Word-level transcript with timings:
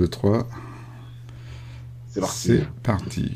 2, 0.00 0.08
3. 0.08 0.46
C'est 2.08 2.20
parti. 2.20 2.48
C'est 2.48 2.70
parti. 2.82 3.32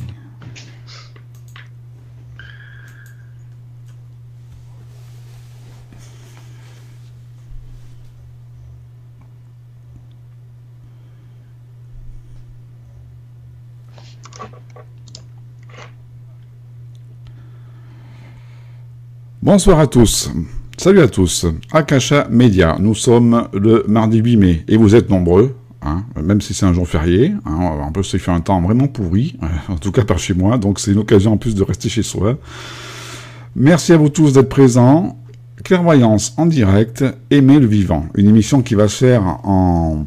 Bonsoir 19.42 19.80
à 19.80 19.86
tous. 19.86 20.30
Salut 20.78 21.00
à 21.00 21.08
tous. 21.08 21.44
Akasha 21.72 22.26
Media. 22.30 22.78
Nous 22.80 22.94
sommes 22.94 23.48
le 23.52 23.84
mardi 23.86 24.18
8 24.18 24.36
mai 24.38 24.64
et 24.66 24.78
vous 24.78 24.94
êtes 24.94 25.10
nombreux. 25.10 25.54
Hein, 25.86 26.04
même 26.22 26.40
si 26.40 26.54
c'est 26.54 26.64
un 26.64 26.72
jour 26.72 26.88
férié, 26.88 27.34
hein, 27.44 27.54
en 27.54 27.92
plus 27.92 28.14
il 28.14 28.18
fait 28.18 28.30
un 28.30 28.40
temps 28.40 28.60
vraiment 28.62 28.88
pourri, 28.88 29.36
en 29.68 29.76
tout 29.76 29.92
cas 29.92 30.02
par 30.04 30.18
chez 30.18 30.32
moi, 30.32 30.56
donc 30.56 30.80
c'est 30.80 30.92
une 30.92 30.98
occasion 30.98 31.34
en 31.34 31.36
plus 31.36 31.54
de 31.54 31.62
rester 31.62 31.90
chez 31.90 32.02
soi. 32.02 32.38
Merci 33.54 33.92
à 33.92 33.98
vous 33.98 34.08
tous 34.08 34.32
d'être 34.32 34.48
présents. 34.48 35.18
Clairvoyance 35.62 36.34
en 36.36 36.46
direct, 36.46 37.04
aimer 37.30 37.58
le 37.58 37.66
vivant, 37.66 38.06
une 38.14 38.28
émission 38.28 38.62
qui 38.62 38.74
va 38.74 38.88
se 38.88 39.04
faire 39.04 39.22
en, 39.44 40.06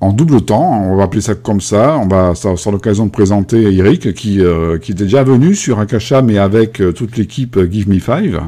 en 0.00 0.12
double 0.12 0.42
temps, 0.42 0.80
on 0.84 0.96
va 0.96 1.04
appeler 1.04 1.20
ça 1.20 1.34
comme 1.34 1.60
ça. 1.60 1.98
On 1.98 2.06
va 2.06 2.34
ça 2.36 2.56
sera 2.56 2.70
l'occasion 2.70 3.06
de 3.06 3.10
présenter 3.10 3.74
Eric 3.74 4.14
qui 4.14 4.40
euh, 4.40 4.78
qui 4.78 4.92
était 4.92 5.04
déjà 5.04 5.24
venu 5.24 5.56
sur 5.56 5.80
Akasha 5.80 6.22
mais 6.22 6.38
avec 6.38 6.80
euh, 6.80 6.92
toute 6.92 7.16
l'équipe 7.16 7.56
euh, 7.56 7.68
Give 7.68 7.88
Me 7.88 7.98
Five. 7.98 8.40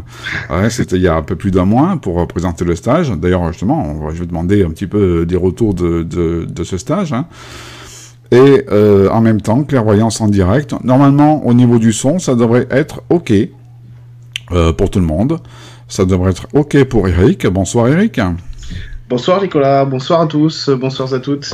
Ouais, 0.48 0.70
C'était 0.70 0.96
il 0.96 1.02
y 1.02 1.08
a 1.08 1.16
un 1.16 1.22
peu 1.22 1.34
plus 1.34 1.50
d'un 1.50 1.64
mois 1.64 1.98
pour 2.00 2.24
présenter 2.28 2.64
le 2.64 2.76
stage. 2.76 3.10
D'ailleurs 3.10 3.48
justement, 3.48 3.84
on 3.84 4.06
va, 4.06 4.14
je 4.14 4.20
vais 4.20 4.26
demander 4.26 4.62
un 4.62 4.70
petit 4.70 4.86
peu 4.86 5.26
des 5.26 5.36
retours 5.36 5.74
de 5.74 6.04
de, 6.04 6.46
de 6.48 6.64
ce 6.64 6.78
stage. 6.78 7.12
Hein. 7.12 7.26
Et 8.30 8.64
en 9.10 9.20
même 9.20 9.40
temps, 9.40 9.64
clairvoyance 9.64 10.20
en 10.20 10.28
direct. 10.28 10.76
Normalement, 10.84 11.44
au 11.44 11.52
niveau 11.52 11.80
du 11.80 11.92
son, 11.92 12.20
ça 12.20 12.36
devrait 12.36 12.68
être 12.70 13.02
OK 13.10 13.32
pour 14.76 14.88
tout 14.88 15.00
le 15.00 15.06
monde. 15.06 15.40
Ça 15.88 16.04
devrait 16.04 16.30
être 16.30 16.46
OK 16.52 16.84
pour 16.84 17.08
Eric. 17.08 17.48
Bonsoir 17.48 17.88
Eric. 17.88 18.20
Bonsoir 19.10 19.42
Nicolas, 19.42 19.84
bonsoir 19.84 20.20
à 20.20 20.26
tous, 20.26 20.70
bonsoir 20.70 21.12
à 21.12 21.18
toutes. 21.18 21.52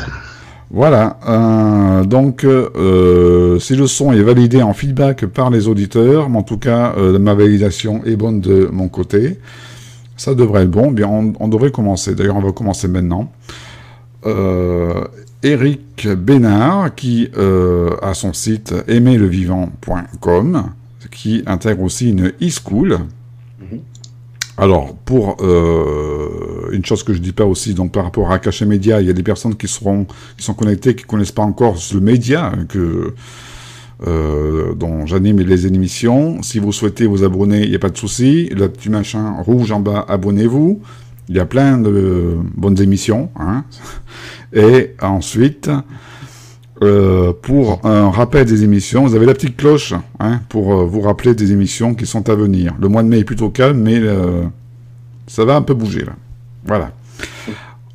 Voilà, 0.71 1.19
euh, 1.27 2.05
donc 2.05 2.45
euh, 2.45 3.59
si 3.61 3.75
le 3.77 3.87
son 3.87 4.13
est 4.13 4.21
validé 4.21 4.61
en 4.61 4.75
feedback 4.75 5.25
par 5.25 5.49
les 5.49 5.67
auditeurs, 5.67 6.29
mais 6.29 6.37
en 6.37 6.43
tout 6.43 6.59
cas 6.59 6.93
euh, 6.99 7.19
ma 7.19 7.33
validation 7.33 8.05
est 8.05 8.17
bonne 8.17 8.43
de 8.43 8.69
mon 8.71 8.89
côté, 8.89 9.39
ça 10.19 10.35
devrait 10.35 10.65
être 10.65 10.71
bon, 10.71 10.91
bien 10.91 11.09
on, 11.09 11.49
devrait 11.49 11.71
commencer, 11.71 12.15
d'ailleurs 12.15 12.37
on 12.37 12.43
va 12.43 12.53
commencer 12.53 12.89
maintenant. 12.89 13.33
Eric 15.43 16.09
Bénard 16.09 16.95
qui 16.95 17.31
a 18.03 18.13
son 18.13 18.35
site 18.35 18.75
aimerlevivant.com 18.87 20.63
qui 21.11 21.43
intègre 21.47 21.85
aussi 21.85 22.11
une 22.11 22.33
e-school 22.43 22.99
alors, 24.59 24.95
pour 24.95 25.37
euh, 25.41 26.71
une 26.73 26.85
chose 26.85 27.03
que 27.03 27.13
je 27.13 27.19
dis 27.19 27.33
pas 27.33 27.45
aussi, 27.45 27.75
donc 27.75 27.93
par 27.93 28.05
rapport 28.05 28.33
à 28.33 28.39
Caché 28.39 28.65
Média, 28.65 29.01
il 29.03 29.07
y 29.07 29.11
a 29.11 29.13
des 29.13 29.23
personnes 29.23 29.55
qui 29.55 29.69
seront, 29.69 30.07
qui 30.39 30.45
sont 30.45 30.55
connectées, 30.55 30.95
qui 30.95 31.05
connaissent 31.05 31.33
pas 31.33 31.43
encore 31.43 31.77
le 31.93 32.01
média 32.01 32.53
que 32.69 33.15
euh, 34.07 34.75
dont 34.75 35.07
j'anime 35.07 35.41
les 35.41 35.67
émissions. 35.67 36.43
Si 36.43 36.59
vous 36.59 36.73
souhaitez 36.73 37.07
vous 37.07 37.23
abonner, 37.23 37.65
il 37.65 37.71
n'y 37.71 37.77
a 37.77 37.79
pas 37.79 37.91
de 37.91 37.99
souci. 37.99 38.49
Le 38.49 38.69
petit 38.69 38.89
machin 38.89 39.37
rouge 39.43 39.73
en 39.73 39.81
bas, 39.81 40.05
abonnez-vous. 40.09 40.81
Il 41.29 41.37
y 41.37 41.41
a 41.41 41.47
plein 41.47 41.77
de 41.77 42.37
bonnes 42.57 42.81
émissions. 42.81 43.31
Hein. 43.37 43.65
Et 44.55 44.95
ensuite, 45.03 45.71
euh, 46.83 47.33
pour 47.41 47.81
un 47.87 48.11
rappel 48.11 48.45
des 48.45 48.63
émissions, 48.63 49.07
vous 49.07 49.15
avez 49.15 49.25
la 49.25 49.33
petite 49.33 49.57
cloche 49.57 49.95
hein, 50.21 50.41
pour 50.51 50.75
euh, 50.75 50.85
vous 50.85 51.01
rappeler 51.01 51.35
des 51.35 51.53
émissions 51.53 51.95
qui 51.95 52.05
sont 52.05 52.29
à 52.29 52.35
venir. 52.35 52.75
Le 52.79 52.89
mois 52.89 53.03
de 53.03 53.09
mai 53.09 53.21
est 53.21 53.25
plutôt 53.25 53.49
calme, 53.49 53.81
mais 53.81 53.99
euh, 53.99 54.43
ça 55.27 55.47
va 55.47 55.57
un 55.57 55.63
peu 55.63 55.73
bouger 55.73 56.05
là. 56.05 56.13
Voilà. 56.67 56.91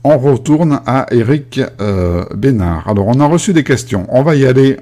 On 0.03 0.17
retourne 0.17 0.79
à 0.87 1.05
Eric 1.11 1.61
Bénard. 2.35 2.87
Alors, 2.87 3.05
on 3.07 3.19
a 3.19 3.27
reçu 3.27 3.53
des 3.53 3.63
questions. 3.63 4.07
On 4.09 4.23
va 4.23 4.35
y 4.35 4.47
aller 4.47 4.77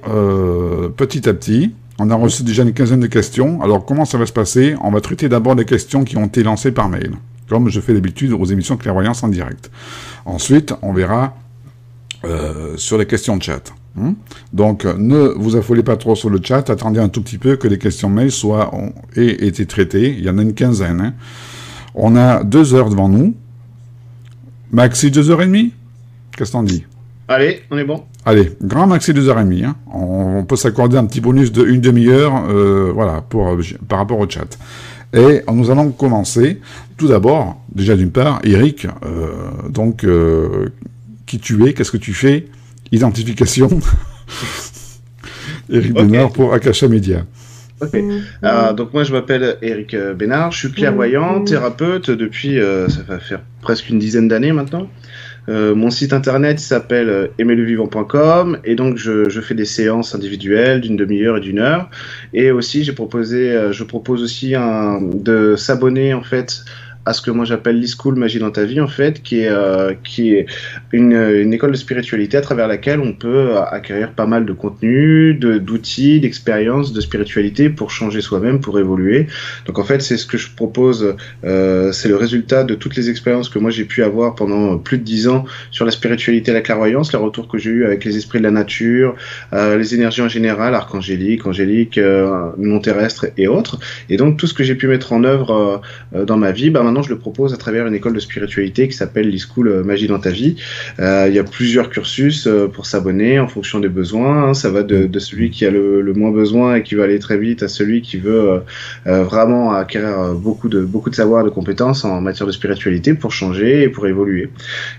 petit 0.95 1.27
à 1.27 1.33
petit. 1.33 1.73
On 1.97 2.09
a 2.09 2.15
reçu 2.15 2.43
déjà 2.43 2.63
une 2.63 2.71
quinzaine 2.71 3.01
de 3.01 3.07
questions. 3.07 3.61
Alors, 3.61 3.83
comment 3.83 4.05
ça 4.05 4.17
va 4.17 4.25
se 4.25 4.31
passer? 4.31 4.75
On 4.81 4.91
va 4.91 5.01
traiter 5.01 5.27
d'abord 5.27 5.55
les 5.55 5.65
questions 5.65 6.05
qui 6.05 6.15
ont 6.15 6.27
été 6.27 6.41
lancées 6.41 6.71
par 6.71 6.87
mail, 6.87 7.11
comme 7.49 7.67
je 7.67 7.81
fais 7.81 7.93
d'habitude 7.93 8.31
aux 8.31 8.45
émissions 8.45 8.77
Clairvoyance 8.77 9.21
en 9.21 9.27
direct. 9.27 9.69
Ensuite, 10.23 10.73
on 10.81 10.93
verra 10.93 11.35
sur 12.77 12.97
les 12.97 13.05
questions 13.05 13.35
de 13.35 13.43
chat. 13.43 13.73
Hmm? 13.99 14.13
Donc, 14.53 14.85
ne 14.85 15.33
vous 15.35 15.55
affolez 15.55 15.83
pas 15.83 15.97
trop 15.97 16.15
sur 16.15 16.29
le 16.29 16.39
chat. 16.41 16.69
Attendez 16.69 16.99
un 16.99 17.09
tout 17.09 17.21
petit 17.21 17.37
peu 17.37 17.57
que 17.57 17.67
les 17.67 17.77
questions 17.77 18.09
mail 18.09 18.31
soient 18.31 18.71
aient 19.15 19.45
été 19.45 19.65
traitées. 19.65 20.15
Il 20.17 20.23
y 20.23 20.29
en 20.29 20.37
a 20.37 20.41
une 20.41 20.53
quinzaine. 20.53 21.01
Hein. 21.01 21.13
On 21.95 22.15
a 22.15 22.43
deux 22.43 22.73
heures 22.73 22.89
devant 22.89 23.09
nous. 23.09 23.35
Maxi, 24.71 25.11
deux 25.11 25.29
heures 25.29 25.41
et 25.41 25.47
demie? 25.47 25.73
Qu'est-ce 26.37 26.53
qu'on 26.53 26.63
dit 26.63 26.85
Allez, 27.27 27.61
on 27.69 27.77
est 27.77 27.83
bon. 27.83 28.03
Allez, 28.25 28.51
grand 28.61 28.87
maxi 28.87 29.13
deux 29.13 29.29
heures 29.29 29.39
et 29.39 29.43
demie. 29.43 29.63
Hein. 29.63 29.75
On, 29.93 30.43
peut 30.43 30.55
s'accorder 30.55 30.97
un 30.97 31.05
petit 31.05 31.21
bonus 31.21 31.51
de 31.51 31.65
une 31.65 31.81
demi-heure, 31.81 32.45
euh, 32.49 32.91
voilà, 32.93 33.21
pour 33.21 33.49
euh, 33.49 33.61
par 33.87 33.99
rapport 33.99 34.19
au 34.19 34.29
chat. 34.29 34.57
Et 35.13 35.41
nous 35.51 35.69
allons 35.71 35.91
commencer. 35.91 36.59
Tout 36.97 37.07
d'abord, 37.07 37.61
déjà 37.73 37.95
d'une 37.95 38.11
part, 38.11 38.39
Eric, 38.43 38.87
euh, 39.05 39.31
donc, 39.69 40.05
qui 41.25 41.39
tu 41.39 41.65
es, 41.65 41.73
qu'est-ce 41.73 41.91
que 41.91 41.97
tu 41.97 42.13
fais? 42.13 42.47
Identification. 42.91 43.69
Eric 45.69 45.93
Bénard 45.93 46.31
pour 46.31 46.53
Akasha 46.53 46.87
Media. 46.87 47.25
Ok. 47.81 47.95
Euh, 48.43 48.73
donc 48.73 48.93
moi 48.93 49.03
je 49.03 49.13
m'appelle 49.13 49.57
Eric 49.61 49.93
euh, 49.93 50.13
Bénard, 50.13 50.51
je 50.51 50.59
suis 50.59 50.71
clairvoyant, 50.71 51.43
thérapeute 51.43 52.11
depuis 52.11 52.59
euh, 52.59 52.89
ça 52.89 53.01
va 53.07 53.19
faire 53.19 53.39
presque 53.61 53.89
une 53.89 53.99
dizaine 53.99 54.27
d'années 54.27 54.51
maintenant. 54.51 54.89
mon 55.47 55.89
site 55.89 56.13
internet 56.13 56.59
s'appelle 56.59 57.31
aimerlevivant.com 57.39 58.59
et 58.65 58.75
donc 58.75 58.97
je, 58.97 59.29
je, 59.29 59.41
fais 59.41 59.55
des 59.55 59.65
séances 59.65 60.13
individuelles 60.13 60.81
d'une 60.81 60.95
demi-heure 60.95 61.37
et 61.37 61.39
d'une 61.39 61.59
heure. 61.59 61.89
Et 62.33 62.51
aussi 62.51 62.83
j'ai 62.83 62.93
proposé, 62.93 63.71
je 63.71 63.83
propose 63.83 64.21
aussi 64.21 64.55
un, 64.55 65.01
de 65.01 65.55
s'abonner 65.55 66.13
en 66.13 66.21
fait 66.21 66.65
à 67.05 67.13
ce 67.13 67.21
que 67.21 67.31
moi 67.31 67.45
j'appelle 67.45 67.79
l'e-school 67.79 68.15
Magie 68.15 68.39
dans 68.39 68.51
ta 68.51 68.65
vie, 68.65 68.81
en 68.81 68.87
fait, 68.87 69.23
qui 69.23 69.41
est, 69.41 69.49
euh, 69.49 69.93
qui 70.03 70.33
est 70.33 70.45
une, 70.91 71.53
école 71.53 71.71
de 71.71 71.77
spiritualité 71.77 72.37
à 72.37 72.41
travers 72.41 72.67
laquelle 72.67 72.99
on 72.99 73.13
peut 73.13 73.57
acquérir 73.57 74.11
pas 74.11 74.25
mal 74.25 74.45
de 74.45 74.53
contenu, 74.53 75.33
d'outils, 75.33 76.19
d'expériences, 76.19 76.93
de 76.93 77.01
spiritualité 77.01 77.69
pour 77.69 77.91
changer 77.91 78.21
soi-même, 78.21 78.59
pour 78.59 78.79
évoluer. 78.79 79.27
Donc 79.65 79.79
en 79.79 79.83
fait, 79.83 80.01
c'est 80.01 80.17
ce 80.17 80.25
que 80.25 80.37
je 80.37 80.49
propose, 80.51 81.15
euh, 81.43 81.91
c'est 81.91 82.09
le 82.09 82.15
résultat 82.15 82.63
de 82.63 82.75
toutes 82.75 82.95
les 82.95 83.09
expériences 83.09 83.49
que 83.49 83.59
moi 83.59 83.71
j'ai 83.71 83.85
pu 83.85 84.03
avoir 84.03 84.35
pendant 84.35 84.77
plus 84.77 84.97
de 84.97 85.03
dix 85.03 85.27
ans 85.27 85.45
sur 85.71 85.85
la 85.85 85.91
spiritualité 85.91 86.51
et 86.51 86.53
la 86.53 86.61
clairvoyance, 86.61 87.11
les 87.11 87.19
retours 87.19 87.47
que 87.47 87.57
j'ai 87.57 87.71
eu 87.71 87.85
avec 87.85 88.05
les 88.05 88.17
esprits 88.17 88.39
de 88.39 88.43
la 88.43 88.51
nature, 88.51 89.15
euh, 89.53 89.77
les 89.77 89.95
énergies 89.95 90.21
en 90.21 90.29
général, 90.29 90.75
archangélique, 90.75 91.45
angélique, 91.45 91.97
euh, 91.97 92.51
non 92.57 92.79
terrestre 92.79 93.27
et 93.37 93.47
autres. 93.47 93.79
Et 94.09 94.17
donc 94.17 94.37
tout 94.37 94.47
ce 94.47 94.53
que 94.53 94.63
j'ai 94.63 94.75
pu 94.75 94.87
mettre 94.87 95.13
en 95.13 95.23
œuvre 95.23 95.81
euh, 96.15 96.25
dans 96.25 96.37
ma 96.37 96.51
vie, 96.51 96.69
bah 96.69 96.83
maintenant 96.89 97.03
je 97.03 97.09
le 97.09 97.19
propose 97.19 97.53
à 97.53 97.57
travers 97.57 97.85
une 97.85 97.93
école 97.93 98.13
de 98.13 98.19
spiritualité 98.19 98.87
qui 98.87 98.95
s'appelle 98.95 99.29
l'e-school 99.29 99.67
euh, 99.67 99.83
Magie 99.83 100.07
dans 100.07 100.19
ta 100.19 100.31
vie. 100.31 100.55
Euh, 100.99 101.25
il 101.27 101.35
y 101.35 101.39
a 101.39 101.43
plusieurs 101.43 101.89
cursus 101.89 102.47
euh, 102.47 102.67
pour 102.67 102.85
s'abonner 102.87 103.39
en 103.39 103.47
fonction 103.47 103.79
des 103.79 103.89
besoins. 103.89 104.49
Hein. 104.49 104.53
Ça 104.55 104.69
va 104.71 104.81
de, 104.83 105.05
de, 105.05 105.19
celui 105.19 105.51
qui 105.51 105.65
a 105.65 105.71
le, 105.71 106.01
le, 106.01 106.13
moins 106.13 106.31
besoin 106.31 106.75
et 106.75 106.83
qui 106.83 106.95
veut 106.95 107.03
aller 107.03 107.19
très 107.19 107.37
vite 107.37 107.61
à 107.61 107.67
celui 107.67 108.01
qui 108.01 108.17
veut 108.17 108.61
vraiment 109.05 109.73
acquérir 109.73 110.33
beaucoup 110.33 110.69
de 110.69 110.81
beaucoup 110.81 111.09
de 111.09 111.15
savoir, 111.15 111.43
de 111.43 111.49
compétences 111.49 112.03
en 112.03 112.19
matière 112.21 112.47
de 112.47 112.51
spiritualité 112.51 113.13
pour 113.13 113.31
changer 113.31 113.83
et 113.83 113.89
pour 113.89 114.07
évoluer. 114.07 114.49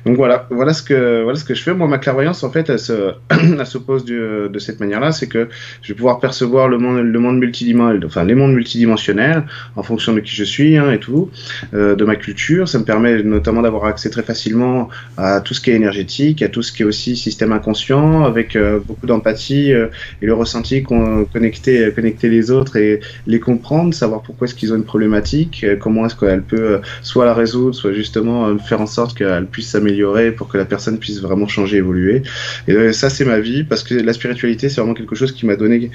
Donc 0.06 0.16
voilà, 0.16 0.46
voilà 0.50 0.72
ce 0.72 0.82
que 0.82 1.22
voilà 1.22 1.38
ce 1.38 1.44
que 1.44 1.54
je 1.54 1.62
fais. 1.62 1.74
Moi, 1.74 1.88
ma 1.88 1.98
clairvoyance 1.98 2.44
en 2.44 2.50
fait, 2.50 2.70
elle 2.70 2.78
se, 2.78 3.12
elle 3.30 3.66
se 3.66 3.78
pose 3.78 4.04
de, 4.04 4.48
de 4.52 4.58
cette 4.58 4.80
manière-là, 4.80 5.12
c'est 5.12 5.26
que 5.26 5.48
je 5.82 5.92
vais 5.92 5.96
pouvoir 5.96 6.20
percevoir 6.20 6.68
le 6.68 6.78
monde 6.78 6.98
le 6.98 7.18
monde 7.18 7.38
multidimensionnel, 7.38 8.04
enfin 8.06 8.24
les 8.24 8.34
mondes 8.34 8.54
multidimensionnels 8.54 9.44
en 9.76 9.82
fonction 9.82 10.12
de 10.12 10.20
qui 10.20 10.34
je 10.34 10.44
suis 10.44 10.76
hein, 10.76 10.92
et 10.92 10.98
tout. 10.98 11.30
Euh, 11.74 11.79
de 11.80 12.04
ma 12.04 12.16
culture. 12.16 12.68
Ça 12.68 12.78
me 12.78 12.84
permet 12.84 13.22
notamment 13.22 13.62
d'avoir 13.62 13.84
accès 13.84 14.10
très 14.10 14.22
facilement 14.22 14.88
à 15.16 15.40
tout 15.40 15.54
ce 15.54 15.60
qui 15.60 15.70
est 15.70 15.74
énergétique, 15.74 16.42
à 16.42 16.48
tout 16.48 16.62
ce 16.62 16.72
qui 16.72 16.82
est 16.82 16.86
aussi 16.86 17.16
système 17.16 17.52
inconscient, 17.52 18.24
avec 18.24 18.56
euh, 18.56 18.78
beaucoup 18.84 19.06
d'empathie 19.06 19.72
euh, 19.72 19.86
et 20.22 20.26
le 20.26 20.34
ressenti 20.34 20.82
qu'on 20.82 21.24
connecter, 21.24 21.90
connecter 21.94 22.28
les 22.28 22.50
autres 22.50 22.76
et 22.76 23.00
les 23.26 23.40
comprendre, 23.40 23.94
savoir 23.94 24.22
pourquoi 24.22 24.46
est-ce 24.46 24.54
qu'ils 24.54 24.72
ont 24.72 24.76
une 24.76 24.84
problématique, 24.84 25.64
euh, 25.64 25.76
comment 25.76 26.06
est-ce 26.06 26.16
qu'elle 26.16 26.42
peut 26.42 26.80
soit 27.02 27.24
la 27.24 27.34
résoudre, 27.34 27.74
soit 27.74 27.92
justement 27.92 28.56
faire 28.58 28.80
en 28.80 28.86
sorte 28.86 29.16
qu'elle 29.16 29.46
puisse 29.46 29.68
s'améliorer 29.68 30.32
pour 30.32 30.48
que 30.48 30.58
la 30.58 30.64
personne 30.64 30.98
puisse 30.98 31.20
vraiment 31.20 31.48
changer, 31.48 31.78
évoluer. 31.78 32.22
Et 32.68 32.92
ça, 32.92 33.10
c'est 33.10 33.24
ma 33.24 33.40
vie 33.40 33.64
parce 33.64 33.82
que 33.82 33.94
la 33.94 34.12
spiritualité, 34.12 34.68
c'est 34.68 34.80
vraiment 34.80 34.94
quelque 34.94 35.14
chose 35.14 35.32
qui 35.32 35.46
m'a 35.46 35.56
donné, 35.56 35.90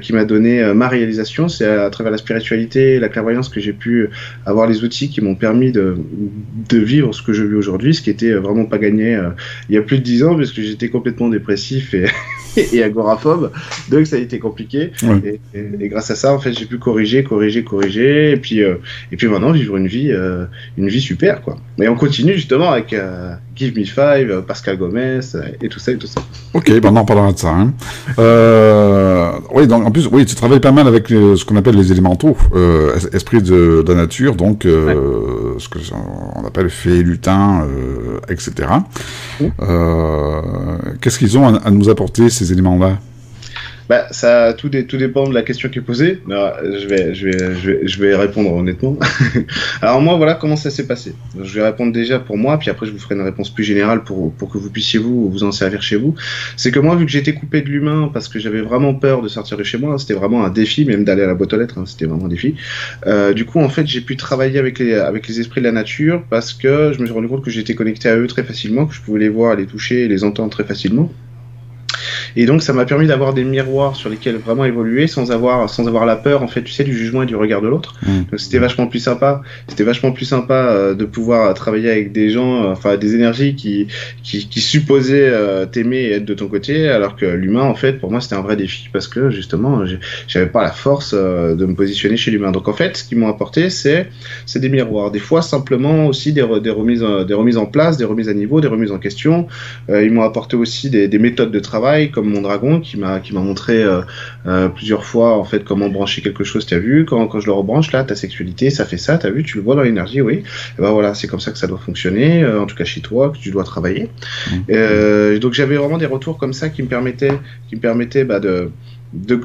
qui 0.00 0.12
m'a 0.12 0.24
donné 0.24 0.72
ma 0.74 0.88
réalisation. 0.88 1.48
C'est 1.48 1.66
à 1.66 1.90
travers 1.90 2.10
la 2.10 2.18
spiritualité, 2.18 2.98
la 2.98 3.08
clairvoyance 3.08 3.48
que 3.48 3.60
j'ai 3.60 3.72
pu 3.72 4.08
avoir 4.46 4.66
les 4.66 4.84
outils 4.84 5.09
aussi 5.10 5.12
qui 5.12 5.20
m'ont 5.20 5.34
permis 5.34 5.72
de, 5.72 5.96
de 6.68 6.78
vivre 6.78 7.12
ce 7.12 7.22
que 7.22 7.32
je 7.32 7.44
vis 7.44 7.54
aujourd'hui, 7.54 7.94
ce 7.94 8.02
qui 8.02 8.10
était 8.10 8.32
vraiment 8.32 8.64
pas 8.64 8.78
gagné 8.78 9.20
il 9.68 9.74
y 9.74 9.78
a 9.78 9.82
plus 9.82 9.98
de 9.98 10.02
dix 10.02 10.22
ans, 10.22 10.36
parce 10.36 10.52
que 10.52 10.62
j'étais 10.62 10.88
complètement 10.88 11.28
dépressif 11.28 11.94
et, 11.94 12.06
et 12.72 12.82
agoraphobe, 12.82 13.52
donc 13.90 14.06
ça 14.06 14.16
a 14.16 14.18
été 14.18 14.38
compliqué. 14.38 14.92
Et, 15.24 15.88
grâce 15.88 16.10
à 16.10 16.14
ça, 16.14 16.34
en 16.34 16.38
fait, 16.38 16.52
j'ai 16.52 16.66
pu 16.66 16.78
corriger, 16.78 17.22
corriger, 17.24 17.64
corriger, 17.64 18.32
et 18.32 18.36
puis, 18.36 18.60
et 18.60 19.16
puis 19.16 19.28
maintenant 19.28 19.52
vivre 19.52 19.76
une 19.76 19.86
vie, 19.86 20.12
une 20.76 20.88
vie 20.88 21.00
super, 21.00 21.42
quoi. 21.42 21.56
Et 21.80 21.88
on 21.88 21.96
continue 21.96 22.34
justement 22.34 22.70
avec 22.70 22.94
Give 23.56 23.78
Me 23.78 23.84
Five, 23.84 24.42
Pascal 24.46 24.76
Gomez, 24.78 25.20
et 25.62 25.68
tout 25.68 25.78
ça, 25.78 25.92
et 25.92 25.96
tout 25.96 26.06
ça. 26.06 26.20
Ok, 26.54 26.70
ben 26.80 26.90
on 26.92 26.96
en 26.96 27.04
parlera 27.04 27.32
de 27.32 27.38
ça. 27.38 27.50
Hein. 27.50 27.72
oui, 29.54 29.66
donc 29.66 29.86
en 29.86 29.90
plus, 29.90 30.08
oui, 30.10 30.26
tu 30.26 30.34
travailles 30.34 30.60
pas 30.60 30.72
mal 30.72 30.86
avec 30.86 31.08
ce 31.08 31.44
qu'on 31.44 31.56
appelle 31.56 31.76
les 31.76 31.92
élémentaux, 31.92 32.36
euh, 32.54 32.96
esprit 33.12 33.42
de, 33.42 33.84
la 33.86 33.94
nature, 33.94 34.34
donc 34.36 34.66
euh, 35.00 35.58
ce 35.58 35.68
que 35.68 35.78
on 35.92 36.46
appelle 36.46 36.70
fées, 36.70 37.02
lutins, 37.02 37.66
etc. 38.28 38.68
Qu'est-ce 41.00 41.18
qu'ils 41.18 41.38
ont 41.38 41.54
à, 41.54 41.70
nous 41.70 41.88
apporter 41.88 42.30
ces 42.30 42.52
éléments-là? 42.52 42.98
Bah, 43.90 44.06
ça, 44.12 44.52
tout, 44.52 44.70
tout 44.86 44.96
dépend 44.98 45.28
de 45.28 45.34
la 45.34 45.42
question 45.42 45.68
qui 45.68 45.80
est 45.80 45.82
posée. 45.82 46.20
je, 46.28 46.86
vais, 46.86 47.12
je, 47.12 47.28
vais, 47.28 47.88
je, 47.88 48.00
vais, 48.00 48.14
répondre 48.14 48.52
honnêtement. 48.54 48.96
Alors 49.82 50.00
moi, 50.00 50.16
voilà 50.16 50.34
comment 50.34 50.54
ça 50.54 50.70
s'est 50.70 50.86
passé. 50.86 51.12
Je 51.42 51.54
vais 51.56 51.64
répondre 51.64 51.92
déjà 51.92 52.20
pour 52.20 52.38
moi, 52.38 52.56
puis 52.56 52.70
après 52.70 52.86
je 52.86 52.92
vous 52.92 53.00
ferai 53.00 53.16
une 53.16 53.22
réponse 53.22 53.50
plus 53.52 53.64
générale 53.64 54.04
pour, 54.04 54.32
pour 54.34 54.48
que 54.48 54.58
vous 54.58 54.70
puissiez 54.70 55.00
vous, 55.00 55.28
vous 55.28 55.42
en 55.42 55.50
servir 55.50 55.82
chez 55.82 55.96
vous. 55.96 56.14
C'est 56.56 56.70
que 56.70 56.78
moi, 56.78 56.94
vu 56.94 57.04
que 57.04 57.10
j'étais 57.10 57.34
coupé 57.34 57.62
de 57.62 57.68
l'humain 57.68 58.08
parce 58.14 58.28
que 58.28 58.38
j'avais 58.38 58.60
vraiment 58.60 58.94
peur 58.94 59.22
de 59.22 59.28
sortir 59.28 59.56
de 59.56 59.64
chez 59.64 59.76
moi, 59.76 59.98
c'était 59.98 60.14
vraiment 60.14 60.44
un 60.44 60.50
défi, 60.50 60.84
même 60.84 61.02
d'aller 61.02 61.24
à 61.24 61.26
la 61.26 61.34
boîte 61.34 61.52
aux 61.52 61.58
lettres, 61.58 61.78
hein, 61.78 61.84
c'était 61.84 62.06
vraiment 62.06 62.26
un 62.26 62.28
défi. 62.28 62.54
Euh, 63.08 63.32
du 63.32 63.44
coup, 63.44 63.58
en 63.58 63.70
fait, 63.70 63.88
j'ai 63.88 64.02
pu 64.02 64.16
travailler 64.16 64.60
avec 64.60 64.78
les, 64.78 64.94
avec 64.94 65.26
les 65.26 65.40
esprits 65.40 65.62
de 65.62 65.66
la 65.66 65.72
nature 65.72 66.22
parce 66.30 66.54
que 66.54 66.92
je 66.92 67.00
me 67.00 67.06
suis 67.06 67.12
rendu 67.12 67.26
compte 67.26 67.44
que 67.44 67.50
j'étais 67.50 67.74
connecté 67.74 68.08
à 68.08 68.16
eux 68.16 68.28
très 68.28 68.44
facilement, 68.44 68.86
que 68.86 68.94
je 68.94 69.00
pouvais 69.00 69.18
les 69.18 69.28
voir, 69.28 69.56
les 69.56 69.66
toucher, 69.66 70.06
les 70.06 70.22
entendre 70.22 70.50
très 70.50 70.62
facilement. 70.62 71.10
Et 72.36 72.46
donc, 72.46 72.62
ça 72.62 72.72
m'a 72.72 72.84
permis 72.84 73.06
d'avoir 73.06 73.34
des 73.34 73.44
miroirs 73.44 73.96
sur 73.96 74.08
lesquels 74.08 74.36
vraiment 74.36 74.64
évoluer 74.64 75.06
sans 75.06 75.32
avoir, 75.32 75.68
sans 75.68 75.86
avoir 75.86 76.06
la 76.06 76.16
peur, 76.16 76.42
en 76.42 76.48
fait, 76.48 76.62
tu 76.62 76.72
sais, 76.72 76.84
du 76.84 76.96
jugement 76.96 77.22
et 77.22 77.26
du 77.26 77.36
regard 77.36 77.60
de 77.60 77.68
l'autre. 77.68 77.94
Mmh. 78.02 78.22
Donc, 78.30 78.40
c'était 78.40 78.58
vachement 78.58 78.86
plus 78.86 79.00
sympa. 79.00 79.42
C'était 79.68 79.84
vachement 79.84 80.12
plus 80.12 80.24
sympa 80.24 80.54
euh, 80.54 80.94
de 80.94 81.04
pouvoir 81.04 81.52
travailler 81.54 81.90
avec 81.90 82.12
des 82.12 82.30
gens, 82.30 82.64
euh, 82.64 82.72
enfin, 82.72 82.96
des 82.96 83.14
énergies 83.14 83.54
qui, 83.54 83.88
qui, 84.22 84.48
qui 84.48 84.60
supposaient 84.60 85.28
euh, 85.28 85.66
t'aimer 85.66 85.98
et 85.98 86.12
être 86.12 86.24
de 86.24 86.34
ton 86.34 86.48
côté, 86.48 86.88
alors 86.88 87.16
que 87.16 87.26
l'humain, 87.26 87.62
en 87.62 87.74
fait, 87.74 87.94
pour 87.94 88.10
moi, 88.10 88.20
c'était 88.20 88.36
un 88.36 88.42
vrai 88.42 88.56
défi 88.56 88.88
parce 88.92 89.08
que, 89.08 89.30
justement, 89.30 89.84
j'avais 90.26 90.46
pas 90.46 90.62
la 90.62 90.72
force 90.72 91.14
de 91.14 91.66
me 91.66 91.74
positionner 91.74 92.16
chez 92.16 92.30
l'humain. 92.30 92.50
Donc, 92.50 92.68
en 92.68 92.72
fait, 92.72 92.96
ce 92.96 93.04
qu'ils 93.04 93.18
m'ont 93.18 93.28
apporté, 93.28 93.70
c'est, 93.70 94.08
c'est 94.46 94.60
des 94.60 94.68
miroirs. 94.68 95.10
Des 95.10 95.18
fois, 95.18 95.42
simplement 95.42 96.06
aussi 96.06 96.32
des, 96.32 96.46
des, 96.62 96.70
remises, 96.70 97.04
des 97.26 97.34
remises 97.34 97.56
en 97.56 97.66
place, 97.66 97.96
des 97.96 98.04
remises 98.04 98.28
à 98.28 98.34
niveau, 98.34 98.60
des 98.60 98.68
remises 98.68 98.92
en 98.92 98.98
question. 98.98 99.46
ils 99.88 100.12
m'ont 100.12 100.22
apporté 100.22 100.56
aussi 100.56 100.90
des, 100.90 101.08
des 101.08 101.18
méthodes 101.18 101.50
de 101.50 101.60
travail, 101.60 102.10
comme 102.10 102.19
mon 102.28 102.42
dragon 102.42 102.80
qui 102.80 102.98
m'a 102.98 103.20
qui 103.20 103.34
m'a 103.34 103.40
montré 103.40 103.82
euh, 103.82 104.02
euh, 104.46 104.68
plusieurs 104.68 105.04
fois 105.04 105.38
en 105.38 105.44
fait 105.44 105.64
comment 105.64 105.88
brancher 105.88 106.22
quelque 106.22 106.44
chose. 106.44 106.66
tu 106.66 106.74
as 106.74 106.78
vu? 106.78 107.04
Quand, 107.04 107.26
quand 107.28 107.40
je 107.40 107.46
le 107.46 107.52
rebranche 107.52 107.92
là, 107.92 108.04
ta 108.04 108.14
sexualité, 108.14 108.70
ça 108.70 108.84
fait 108.84 108.98
ça. 108.98 109.18
T'as 109.18 109.30
vu, 109.30 109.42
tu 109.42 109.56
le 109.56 109.62
vois 109.62 109.74
dans 109.74 109.82
l'énergie, 109.82 110.20
oui. 110.20 110.42
Et 110.78 110.82
ben 110.82 110.90
voilà, 110.90 111.14
c'est 111.14 111.26
comme 111.26 111.40
ça 111.40 111.52
que 111.52 111.58
ça 111.58 111.66
doit 111.66 111.78
fonctionner. 111.78 112.42
Euh, 112.42 112.60
en 112.60 112.66
tout 112.66 112.76
cas 112.76 112.84
chez 112.84 113.00
toi, 113.00 113.30
que 113.30 113.38
tu 113.38 113.50
dois 113.50 113.64
travailler. 113.64 114.08
Mmh. 114.50 115.38
donc 115.38 115.52
j'avais 115.52 115.76
vraiment 115.76 115.98
des 115.98 116.06
retours 116.06 116.38
comme 116.38 116.52
ça 116.52 116.68
qui 116.68 116.82
me 116.82 116.88
permettaient 116.88 117.38
qui 117.68 117.76
me 117.76 117.80
permettaient 117.80 118.24
bah, 118.24 118.40
de 118.40 118.70
de 119.12 119.40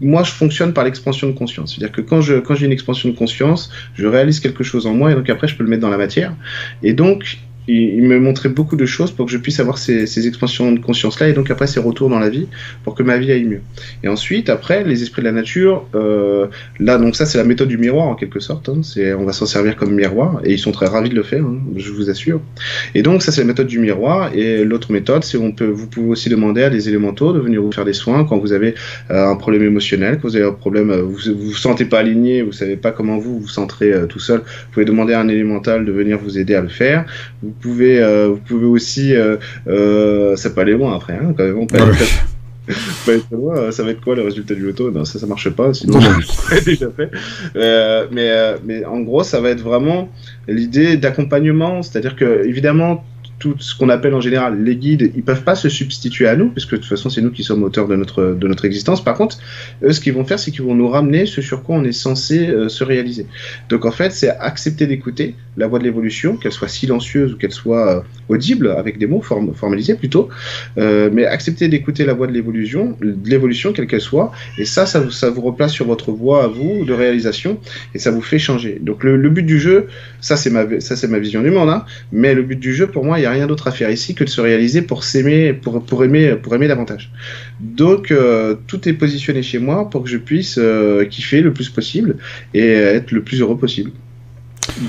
moi, 0.00 0.22
je 0.22 0.32
fonctionne 0.32 0.72
par 0.72 0.84
l'expansion 0.84 1.28
de 1.28 1.32
conscience. 1.32 1.74
C'est-à-dire 1.74 1.94
que 1.94 2.00
quand 2.00 2.20
je 2.20 2.34
quand 2.34 2.54
j'ai 2.54 2.66
une 2.66 2.72
expansion 2.72 3.08
de 3.08 3.16
conscience, 3.16 3.70
je 3.94 4.06
réalise 4.06 4.40
quelque 4.40 4.64
chose 4.64 4.86
en 4.86 4.94
moi 4.94 5.12
et 5.12 5.14
donc 5.14 5.30
après 5.30 5.48
je 5.48 5.56
peux 5.56 5.64
le 5.64 5.70
mettre 5.70 5.82
dans 5.82 5.90
la 5.90 5.96
matière. 5.96 6.34
Et 6.82 6.92
donc 6.92 7.38
il, 7.68 8.02
me 8.02 8.18
montrait 8.18 8.48
beaucoup 8.48 8.76
de 8.76 8.86
choses 8.86 9.10
pour 9.10 9.26
que 9.26 9.32
je 9.32 9.38
puisse 9.38 9.60
avoir 9.60 9.78
ces, 9.78 10.06
ces 10.06 10.26
expansions 10.26 10.72
de 10.72 10.80
conscience-là 10.80 11.28
et 11.28 11.32
donc 11.32 11.50
après 11.50 11.66
ces 11.66 11.80
retours 11.80 12.08
dans 12.08 12.18
la 12.18 12.28
vie 12.28 12.46
pour 12.82 12.94
que 12.94 13.02
ma 13.02 13.16
vie 13.16 13.32
aille 13.32 13.44
mieux. 13.44 13.60
Et 14.02 14.08
ensuite, 14.08 14.50
après, 14.50 14.84
les 14.84 15.02
esprits 15.02 15.22
de 15.22 15.26
la 15.26 15.32
nature, 15.32 15.86
euh, 15.94 16.46
là, 16.78 16.98
donc 16.98 17.16
ça, 17.16 17.26
c'est 17.26 17.38
la 17.38 17.44
méthode 17.44 17.68
du 17.68 17.78
miroir 17.78 18.06
en 18.06 18.14
quelque 18.14 18.40
sorte. 18.40 18.68
Hein, 18.68 18.80
c'est, 18.82 19.14
on 19.14 19.24
va 19.24 19.32
s'en 19.32 19.46
servir 19.46 19.76
comme 19.76 19.94
miroir 19.94 20.40
et 20.44 20.52
ils 20.52 20.58
sont 20.58 20.72
très 20.72 20.86
ravis 20.86 21.10
de 21.10 21.14
le 21.14 21.22
faire, 21.22 21.44
hein, 21.44 21.58
je 21.76 21.90
vous 21.90 22.10
assure. 22.10 22.40
Et 22.94 23.02
donc, 23.02 23.22
ça, 23.22 23.32
c'est 23.32 23.40
la 23.40 23.46
méthode 23.46 23.66
du 23.66 23.78
miroir. 23.78 24.30
Et 24.34 24.64
l'autre 24.64 24.92
méthode, 24.92 25.24
c'est 25.24 25.38
on 25.38 25.52
peut, 25.52 25.66
vous 25.66 25.86
pouvez 25.86 26.08
aussi 26.08 26.28
demander 26.28 26.62
à 26.62 26.70
des 26.70 26.88
élémentaux 26.88 27.32
de 27.32 27.40
venir 27.40 27.62
vous 27.62 27.72
faire 27.72 27.84
des 27.84 27.92
soins 27.92 28.24
quand 28.24 28.38
vous 28.38 28.52
avez 28.52 28.74
euh, 29.10 29.26
un 29.26 29.36
problème 29.36 29.62
émotionnel, 29.62 30.18
quand 30.20 30.28
vous 30.28 30.36
avez 30.36 30.46
un 30.46 30.52
problème, 30.52 30.90
euh, 30.90 31.02
vous 31.02 31.14
vous, 31.14 31.38
vous 31.38 31.54
sentez 31.54 31.84
pas 31.84 32.00
aligné, 32.00 32.42
vous 32.42 32.52
savez 32.52 32.76
pas 32.76 32.92
comment 32.92 33.18
vous 33.18 33.40
vous 33.40 33.48
centrez 33.48 33.92
euh, 33.92 34.06
tout 34.06 34.18
seul. 34.18 34.40
Vous 34.40 34.72
pouvez 34.72 34.86
demander 34.86 35.14
à 35.14 35.20
un 35.20 35.28
élémental 35.28 35.84
de 35.84 35.92
venir 35.92 36.18
vous 36.18 36.38
aider 36.38 36.54
à 36.54 36.60
le 36.60 36.68
faire. 36.68 37.06
Pouvez, 37.60 38.00
euh, 38.00 38.28
vous 38.28 38.36
pouvez 38.36 38.66
aussi, 38.66 39.14
euh, 39.14 39.36
euh, 39.66 40.36
ça 40.36 40.50
peut 40.50 40.60
aller 40.60 40.72
loin 40.72 40.94
après, 40.94 41.14
hein, 41.14 41.34
quand 41.36 41.44
même. 41.44 41.66
ça 43.72 43.82
va 43.82 43.90
être 43.90 44.00
quoi 44.00 44.14
le 44.14 44.22
résultat 44.22 44.54
du 44.54 44.62
loto? 44.62 44.90
Non, 44.90 45.04
ça, 45.04 45.18
ça 45.18 45.26
marche 45.26 45.50
pas, 45.50 45.74
sinon 45.74 45.98
déjà 46.64 46.88
fait. 46.90 47.10
mais, 48.12 48.54
mais 48.64 48.84
en 48.84 49.00
gros, 49.00 49.22
ça 49.22 49.40
va 49.40 49.50
être 49.50 49.60
vraiment 49.60 50.08
l'idée 50.48 50.96
d'accompagnement, 50.96 51.82
c'est-à-dire 51.82 52.16
que 52.16 52.46
évidemment, 52.46 53.04
tout 53.38 53.54
ce 53.58 53.74
qu'on 53.76 53.88
appelle 53.88 54.14
en 54.14 54.20
général 54.20 54.62
les 54.62 54.76
guides, 54.76 55.12
ils 55.14 55.22
peuvent 55.22 55.44
pas 55.44 55.54
se 55.54 55.68
substituer 55.68 56.26
à 56.26 56.36
nous, 56.36 56.50
puisque 56.50 56.72
de 56.72 56.76
toute 56.76 56.88
façon 56.88 57.10
c'est 57.10 57.20
nous 57.20 57.30
qui 57.30 57.42
sommes 57.42 57.62
auteurs 57.62 57.88
de 57.88 57.96
notre 57.96 58.34
de 58.34 58.48
notre 58.48 58.64
existence. 58.64 59.02
Par 59.02 59.16
contre, 59.16 59.38
eux, 59.82 59.92
ce 59.92 60.00
qu'ils 60.00 60.14
vont 60.14 60.24
faire, 60.24 60.38
c'est 60.38 60.50
qu'ils 60.50 60.62
vont 60.62 60.74
nous 60.74 60.88
ramener 60.88 61.26
ce 61.26 61.42
sur 61.42 61.62
quoi 61.62 61.76
on 61.76 61.84
est 61.84 61.92
censé 61.92 62.48
euh, 62.48 62.68
se 62.68 62.84
réaliser. 62.84 63.26
Donc 63.68 63.84
en 63.84 63.90
fait, 63.90 64.12
c'est 64.12 64.30
accepter 64.30 64.86
d'écouter 64.86 65.34
la 65.56 65.66
voix 65.66 65.78
de 65.78 65.84
l'évolution, 65.84 66.36
qu'elle 66.36 66.52
soit 66.52 66.68
silencieuse 66.68 67.34
ou 67.34 67.36
qu'elle 67.36 67.52
soit 67.52 67.96
euh, 67.96 68.00
audible 68.28 68.70
avec 68.70 68.98
des 68.98 69.06
mots 69.06 69.22
formalisés 69.22 69.94
plutôt, 69.94 70.28
euh, 70.78 71.10
mais 71.12 71.26
accepter 71.26 71.68
d'écouter 71.68 72.04
la 72.04 72.14
voix 72.14 72.26
de 72.26 72.32
l'évolution, 72.32 72.96
l'évolution 73.24 73.72
quelle 73.72 73.86
qu'elle 73.86 74.00
soit, 74.00 74.32
et 74.58 74.64
ça, 74.64 74.86
ça, 74.86 75.10
ça 75.10 75.30
vous 75.30 75.42
replace 75.42 75.72
sur 75.72 75.86
votre 75.86 76.12
voie 76.12 76.44
à 76.44 76.46
vous 76.48 76.84
de 76.84 76.92
réalisation 76.92 77.58
et 77.94 77.98
ça 77.98 78.10
vous 78.10 78.22
fait 78.22 78.38
changer. 78.38 78.78
Donc 78.80 79.04
le, 79.04 79.28
but 79.28 79.44
du 79.44 79.58
jeu, 79.58 79.88
ça 80.20 80.36
c'est 80.36 80.50
ma 80.50 80.64
ma 80.64 81.18
vision 81.18 81.42
du 81.42 81.50
monde, 81.50 81.70
hein, 81.70 81.84
mais 82.12 82.34
le 82.34 82.42
but 82.42 82.58
du 82.58 82.74
jeu 82.74 82.86
pour 82.86 83.04
moi 83.04 83.18
il 83.18 83.23
n'y 83.24 83.34
a 83.34 83.38
rien 83.38 83.46
d'autre 83.46 83.68
à 83.68 83.70
faire 83.70 83.90
ici 83.90 84.14
que 84.14 84.24
de 84.24 84.28
se 84.28 84.40
réaliser 84.40 84.82
pour 84.82 85.04
s'aimer, 85.04 85.52
pour, 85.52 85.84
pour, 85.84 86.04
aimer, 86.04 86.36
pour 86.36 86.54
aimer 86.54 86.68
davantage. 86.68 87.12
Donc, 87.60 88.10
euh, 88.10 88.56
tout 88.66 88.88
est 88.88 88.92
positionné 88.92 89.42
chez 89.42 89.58
moi 89.58 89.90
pour 89.90 90.04
que 90.04 90.08
je 90.08 90.18
puisse 90.18 90.58
euh, 90.58 91.04
kiffer 91.04 91.40
le 91.40 91.52
plus 91.52 91.68
possible 91.68 92.16
et 92.52 92.72
être 92.72 93.10
le 93.10 93.22
plus 93.22 93.40
heureux 93.40 93.58
possible. 93.58 93.92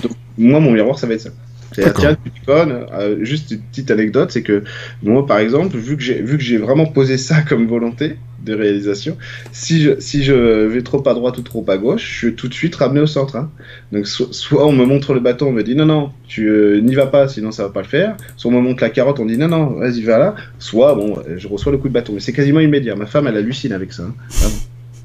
Donc, 0.01 0.13
moi, 0.37 0.59
mon 0.59 0.71
miroir, 0.71 0.99
ça 0.99 1.07
va 1.07 1.13
être 1.13 1.21
ça. 1.21 1.31
Tiens, 1.73 2.15
tu 2.15 2.49
euh, 2.49 3.17
juste 3.23 3.51
une 3.51 3.59
petite 3.59 3.91
anecdote, 3.91 4.31
c'est 4.31 4.43
que 4.43 4.63
moi, 5.03 5.25
par 5.25 5.39
exemple, 5.39 5.77
vu 5.77 5.97
que 5.97 6.03
j'ai 6.03 6.21
vu 6.21 6.37
que 6.37 6.43
j'ai 6.43 6.57
vraiment 6.57 6.85
posé 6.85 7.17
ça 7.17 7.41
comme 7.41 7.67
volonté 7.67 8.15
de 8.45 8.53
réalisation, 8.53 9.17
si 9.51 9.81
je 9.81 9.99
si 9.99 10.23
je 10.23 10.33
vais 10.33 10.81
trop 10.81 11.07
à 11.07 11.13
droite 11.13 11.37
ou 11.37 11.41
trop 11.41 11.65
à 11.67 11.77
gauche, 11.77 12.07
je 12.09 12.17
suis 12.17 12.35
tout 12.35 12.47
de 12.47 12.53
suite 12.53 12.75
ramené 12.75 13.01
au 13.01 13.07
centre. 13.07 13.35
Hein. 13.35 13.49
Donc 13.91 14.07
soit 14.07 14.65
on 14.65 14.71
me 14.71 14.85
montre 14.85 15.13
le 15.13 15.19
bâton, 15.19 15.47
on 15.47 15.51
me 15.51 15.63
dit 15.63 15.75
non 15.75 15.85
non, 15.85 16.11
tu 16.27 16.47
euh, 16.47 16.79
n'y 16.81 16.95
vas 16.95 17.07
pas, 17.07 17.27
sinon 17.27 17.51
ça 17.51 17.63
va 17.63 17.69
pas 17.69 17.81
le 17.81 17.87
faire. 17.87 18.15
Soit 18.37 18.51
on 18.51 18.55
me 18.55 18.61
montre 18.61 18.83
la 18.83 18.89
carotte, 18.89 19.19
on 19.19 19.25
dit 19.25 19.37
non 19.37 19.47
non, 19.47 19.79
vas-y 19.79 20.01
va 20.03 20.17
là. 20.17 20.35
Soit 20.59 20.95
bon, 20.95 21.15
je 21.35 21.47
reçois 21.47 21.71
le 21.71 21.77
coup 21.77 21.89
de 21.89 21.93
bâton, 21.93 22.13
mais 22.13 22.19
c'est 22.19 22.33
quasiment 22.33 22.59
immédiat. 22.59 22.95
Ma 22.95 23.07
femme, 23.07 23.27
elle 23.27 23.37
hallucine 23.37 23.73
avec 23.73 23.91
ça. 23.91 24.03
Hein. 24.03 24.49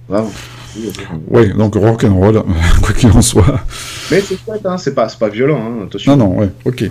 Bravo. 0.08 0.30
Oui, 1.28 1.52
donc 1.54 1.74
rock'n'roll, 1.74 2.42
quoi 2.82 2.94
qu'il 2.94 3.10
en 3.10 3.22
soit. 3.22 3.60
Mais 4.10 4.20
c'est 4.20 4.36
chouette, 4.36 4.64
hein, 4.64 4.76
c'est 4.76 4.94
pas, 4.94 5.08
pas 5.18 5.28
violent, 5.28 5.60
hein, 5.60 5.84
attention. 5.86 6.16
Non, 6.16 6.28
non, 6.28 6.38
ouais, 6.38 6.48
ok. 6.64 6.90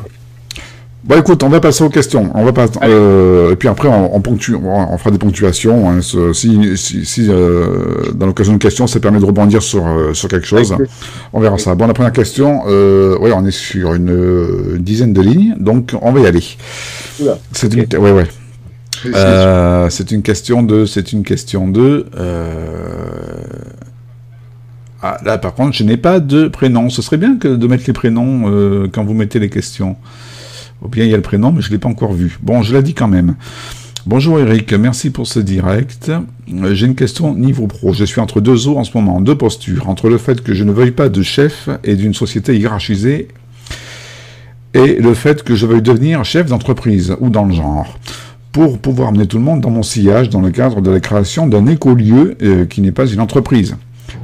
Bon, 1.01 1.17
écoute, 1.17 1.43
on 1.43 1.49
va 1.49 1.61
passer 1.61 1.81
aux 1.83 1.89
questions. 1.89 2.29
On 2.33 2.43
va 2.43 2.51
pas, 2.51 2.65
euh, 2.83 3.53
et 3.53 3.55
puis 3.55 3.69
après, 3.69 3.87
on, 3.87 4.13
on, 4.13 4.19
ponctue, 4.19 4.55
on, 4.55 4.97
fera 4.97 5.11
des 5.11 5.17
ponctuations. 5.17 5.89
Hein, 5.89 6.01
si, 6.33 6.77
si, 6.77 7.05
si 7.05 7.27
euh, 7.29 8.11
dans 8.13 8.25
l'occasion 8.25 8.51
d'une 8.51 8.59
question, 8.59 8.85
ça 8.85 8.99
permet 8.99 9.19
de 9.19 9.25
rebondir 9.25 9.63
sur, 9.63 9.87
euh, 9.87 10.13
sur 10.13 10.27
quelque 10.27 10.45
chose, 10.45 10.75
on 11.31 11.39
verra 11.39 11.57
ça. 11.57 11.73
Bon, 11.75 11.87
la 11.87 11.93
première 11.93 12.11
question, 12.11 12.65
ouais, 12.65 13.31
on 13.33 13.45
est 13.45 13.51
sur 13.51 13.93
une, 13.93 14.77
dizaine 14.79 15.13
de 15.13 15.21
lignes, 15.21 15.55
donc 15.57 15.93
on 16.01 16.11
va 16.11 16.19
y 16.19 16.25
aller. 16.25 16.43
C'est 17.53 17.73
une, 17.73 17.85
ouais, 17.97 18.11
ouais. 18.11 18.27
C'est 19.89 20.11
une 20.11 20.21
question 20.21 20.63
de, 20.63 20.85
c'est 20.85 21.13
une 21.13 21.23
question 21.23 21.69
de. 21.69 22.07
Ah, 25.01 25.17
là, 25.23 25.37
par 25.37 25.53
contre, 25.53 25.77
je 25.77 25.85
n'ai 25.85 25.95
pas 25.95 26.19
de 26.19 26.49
prénom. 26.49 26.89
Ce 26.89 27.01
serait 27.01 27.15
bien 27.15 27.37
que 27.37 27.47
de 27.47 27.67
mettre 27.67 27.85
les 27.87 27.93
prénoms 27.93 28.89
quand 28.91 29.05
vous 29.05 29.13
mettez 29.13 29.39
les 29.39 29.49
questions. 29.49 29.95
Ou 30.81 30.87
bien 30.87 31.03
il 31.03 31.11
y 31.11 31.13
a 31.13 31.17
le 31.17 31.23
prénom, 31.23 31.51
mais 31.51 31.61
je 31.61 31.67
ne 31.67 31.73
l'ai 31.73 31.77
pas 31.79 31.89
encore 31.89 32.13
vu. 32.13 32.39
Bon, 32.41 32.61
je 32.61 32.75
l'ai 32.75 32.83
dit 32.83 32.93
quand 32.93 33.07
même. 33.07 33.35
Bonjour 34.05 34.39
Eric, 34.39 34.73
merci 34.73 35.09
pour 35.09 35.27
ce 35.27 35.39
direct. 35.39 36.09
Euh, 36.09 36.73
j'ai 36.73 36.85
une 36.85 36.95
question 36.95 37.35
niveau 37.35 37.67
pro. 37.67 37.93
Je 37.93 38.05
suis 38.05 38.21
entre 38.21 38.39
deux 38.39 38.67
eaux 38.67 38.77
en 38.77 38.83
ce 38.83 38.97
moment, 38.97 39.19
deux 39.19 39.35
postures. 39.35 39.89
Entre 39.89 40.09
le 40.09 40.17
fait 40.17 40.41
que 40.41 40.53
je 40.53 40.63
ne 40.63 40.71
veuille 40.71 40.91
pas 40.91 41.09
de 41.09 41.21
chef 41.21 41.69
et 41.83 41.95
d'une 41.95 42.13
société 42.13 42.57
hiérarchisée 42.57 43.27
et 44.73 44.95
le 44.95 45.13
fait 45.13 45.43
que 45.43 45.55
je 45.55 45.65
veuille 45.65 45.81
devenir 45.81 46.23
chef 46.23 46.47
d'entreprise 46.47 47.15
ou 47.19 47.29
dans 47.29 47.45
le 47.45 47.53
genre 47.53 47.97
pour 48.51 48.79
pouvoir 48.79 49.09
amener 49.09 49.27
tout 49.27 49.37
le 49.37 49.43
monde 49.43 49.61
dans 49.61 49.69
mon 49.69 49.83
sillage 49.83 50.29
dans 50.29 50.41
le 50.41 50.49
cadre 50.49 50.81
de 50.81 50.89
la 50.89 50.99
création 50.99 51.47
d'un 51.47 51.67
écolieu 51.67 52.35
euh, 52.41 52.65
qui 52.65 52.81
n'est 52.81 52.91
pas 52.91 53.05
une 53.05 53.19
entreprise. 53.19 53.75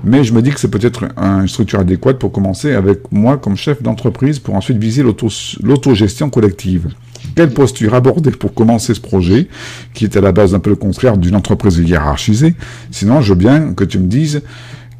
Mais 0.04 0.24
je 0.24 0.34
me 0.34 0.42
dis 0.42 0.52
que 0.52 0.60
c'est 0.60 0.70
peut-être 0.70 1.06
une 1.18 1.48
structure 1.48 1.80
adéquate 1.80 2.20
pour 2.20 2.32
commencer 2.32 2.74
avec 2.74 3.12
moi 3.12 3.38
comme 3.38 3.56
chef 3.56 3.82
d'entreprise 3.82 4.40
pour 4.40 4.56
ensuite 4.56 4.78
viser 4.78 5.04
l'autogestion 5.04 6.30
collective. 6.30 6.90
Quelle 7.36 7.52
posture 7.52 7.94
aborder 7.96 8.32
pour 8.32 8.54
commencer 8.54 8.94
ce 8.94 9.02
projet, 9.02 9.48
qui 9.94 10.06
est 10.06 10.16
à 10.16 10.22
la 10.22 10.32
base 10.32 10.54
un 10.54 10.60
peu 10.60 10.70
le 10.70 10.76
contraire 10.76 11.18
d'une 11.18 11.36
entreprise 11.36 11.78
hiérarchisée? 11.78 12.56
Sinon, 12.92 13.22
je 13.22 13.34
veux 13.34 13.40
bien 13.40 13.74
que 13.74 13.84
tu 13.84 14.00
me 14.00 14.08
dises 14.08 14.44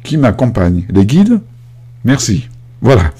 qui 0.02 0.16
m'accompagne. 0.16 0.84
Les 0.90 1.06
guides? 1.06 1.40
Merci. 2.04 2.48
Voilà. 2.80 3.12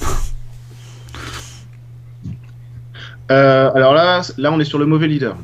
Euh, 3.31 3.71
alors 3.75 3.95
là, 3.95 4.23
là, 4.39 4.53
on 4.53 4.61
est 4.61 4.65
sur 4.65 4.79
le 4.79 4.87
mauvais 4.87 5.09
leader 5.09 5.37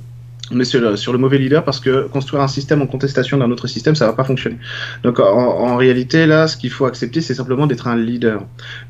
est 0.61 0.97
sur 0.97 1.13
le, 1.13 1.19
mauvais 1.19 1.39
leader 1.39 1.65
parce 1.65 1.81
que 1.81 2.09
construire 2.09 2.43
un 2.43 2.49
système 2.49 2.83
en 2.83 2.87
contestation 2.87 3.39
d'un 3.39 3.51
autre 3.51 3.67
système, 3.67 3.95
ça 3.95 4.07
va 4.07 4.13
pas 4.13 4.25
fonctionner. 4.25 4.59
Donc 5.03 5.21
en, 5.21 5.77
réalité, 5.77 6.27
là, 6.27 6.49
ce 6.49 6.57
qu'il 6.57 6.71
faut 6.71 6.87
accepter, 6.87 7.21
c'est 7.21 7.35
simplement 7.35 7.67
d'être 7.67 7.87
un 7.89 7.97
leader. 7.97 8.45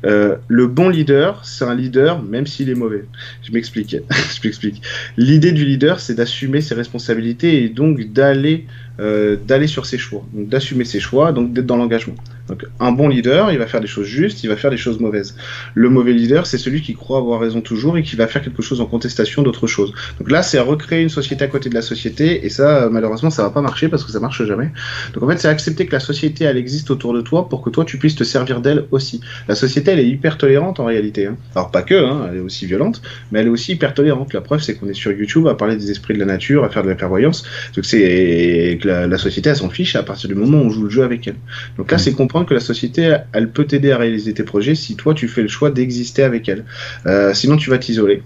Euh, 0.05 0.35
le 0.47 0.67
bon 0.67 0.89
leader, 0.89 1.45
c'est 1.45 1.65
un 1.65 1.75
leader, 1.75 2.21
même 2.21 2.47
s'il 2.47 2.69
est 2.69 2.75
mauvais. 2.75 3.05
Je 3.43 3.51
m'explique. 3.51 3.95
je 4.09 4.47
m'explique. 4.47 4.81
L'idée 5.17 5.51
du 5.51 5.65
leader, 5.65 5.99
c'est 5.99 6.15
d'assumer 6.15 6.61
ses 6.61 6.75
responsabilités 6.75 7.63
et 7.63 7.69
donc 7.69 8.01
d'aller 8.11 8.65
euh, 8.99 9.37
d'aller 9.37 9.65
sur 9.65 9.87
ses 9.87 9.97
choix, 9.97 10.23
donc 10.33 10.49
d'assumer 10.49 10.85
ses 10.85 10.99
choix, 10.99 11.31
donc 11.31 11.51
d'être 11.51 11.65
dans 11.65 11.77
l'engagement. 11.77 12.13
Donc 12.47 12.65
un 12.79 12.91
bon 12.91 13.07
leader, 13.07 13.51
il 13.51 13.57
va 13.57 13.67
faire 13.67 13.79
des 13.79 13.87
choses 13.87 14.05
justes, 14.05 14.43
il 14.43 14.47
va 14.47 14.57
faire 14.57 14.71
des 14.71 14.77
choses 14.77 14.99
mauvaises. 14.99 15.35
Le 15.75 15.89
mauvais 15.89 16.11
leader, 16.11 16.45
c'est 16.45 16.57
celui 16.57 16.81
qui 16.81 16.93
croit 16.93 17.19
avoir 17.19 17.39
raison 17.39 17.61
toujours 17.61 17.97
et 17.97 18.03
qui 18.03 18.15
va 18.15 18.27
faire 18.27 18.41
quelque 18.41 18.61
chose 18.61 18.81
en 18.81 18.85
contestation 18.85 19.43
d'autre 19.43 19.67
chose. 19.67 19.93
Donc 20.19 20.29
là, 20.29 20.43
c'est 20.43 20.59
recréer 20.59 21.01
une 21.01 21.09
société 21.09 21.45
à 21.45 21.47
côté 21.47 21.69
de 21.69 21.75
la 21.75 21.81
société 21.81 22.45
et 22.45 22.49
ça, 22.49 22.89
malheureusement, 22.91 23.29
ça 23.29 23.43
va 23.43 23.49
pas 23.49 23.61
marcher 23.61 23.87
parce 23.87 24.03
que 24.03 24.11
ça 24.11 24.19
marche 24.19 24.43
jamais. 24.43 24.71
Donc 25.13 25.23
en 25.23 25.27
fait, 25.27 25.37
c'est 25.37 25.47
accepter 25.47 25.85
que 25.85 25.93
la 25.93 25.99
société, 25.99 26.43
elle 26.43 26.57
existe 26.57 26.91
autour 26.91 27.13
de 27.13 27.21
toi 27.21 27.47
pour 27.47 27.61
que 27.61 27.69
toi, 27.69 27.85
tu 27.85 27.97
puisses 27.97 28.15
te 28.15 28.23
servir 28.23 28.59
d'elle 28.59 28.85
aussi. 28.91 29.21
La 29.47 29.55
société, 29.55 29.91
elle 29.91 29.99
est 29.99 30.07
hyper 30.07 30.37
tolérante 30.37 30.79
en 30.79 30.85
réalité. 30.85 31.27
Hein. 31.27 31.37
Alors 31.55 31.71
pas 31.71 31.81
que, 31.81 31.95
hein, 31.95 32.27
elle 32.29 32.37
est 32.37 32.41
aussi 32.41 32.65
violente, 32.65 33.01
mais 33.31 33.39
elle 33.39 33.47
est 33.47 33.51
aussi 33.51 33.73
hyper 33.73 33.93
tolérante. 33.93 34.33
La 34.33 34.41
preuve, 34.41 34.61
c'est 34.61 34.75
qu'on 34.75 34.89
est 34.89 34.93
sur 34.93 35.11
YouTube 35.11 35.47
à 35.47 35.55
parler 35.55 35.77
des 35.77 35.91
esprits 35.91 36.13
de 36.13 36.19
la 36.19 36.25
nature, 36.25 36.65
à 36.65 36.69
faire 36.69 36.83
de 36.83 36.89
la 36.89 36.95
clairvoyance. 36.95 37.43
Donc 37.75 37.85
c'est 37.85 38.79
la, 38.83 39.17
société, 39.17 39.49
elle 39.49 39.55
s'en 39.55 39.69
fiche 39.69 39.95
à 39.95 40.03
partir 40.03 40.27
du 40.27 40.35
moment 40.35 40.57
où 40.59 40.65
on 40.65 40.69
joue 40.69 40.83
le 40.83 40.89
jeu 40.89 41.03
avec 41.03 41.27
elle. 41.27 41.35
Donc 41.77 41.89
là, 41.89 41.97
mmh. 41.97 41.99
c'est 41.99 42.13
comprendre 42.33 42.49
que 42.49 42.55
la 42.55 42.61
société, 42.61 43.15
elle 43.31 43.51
peut 43.51 43.65
t'aider 43.65 43.91
à 43.91 43.97
réaliser 43.99 44.33
tes 44.33 44.41
projets 44.41 44.73
si 44.73 44.95
toi, 44.95 45.13
tu 45.13 45.27
fais 45.27 45.43
le 45.43 45.47
choix 45.47 45.69
d'exister 45.69 46.23
avec 46.23 46.49
elle. 46.49 46.65
Euh, 47.05 47.31
sinon, 47.35 47.57
tu 47.57 47.69
vas 47.69 47.77
t'isoler. 47.77 48.23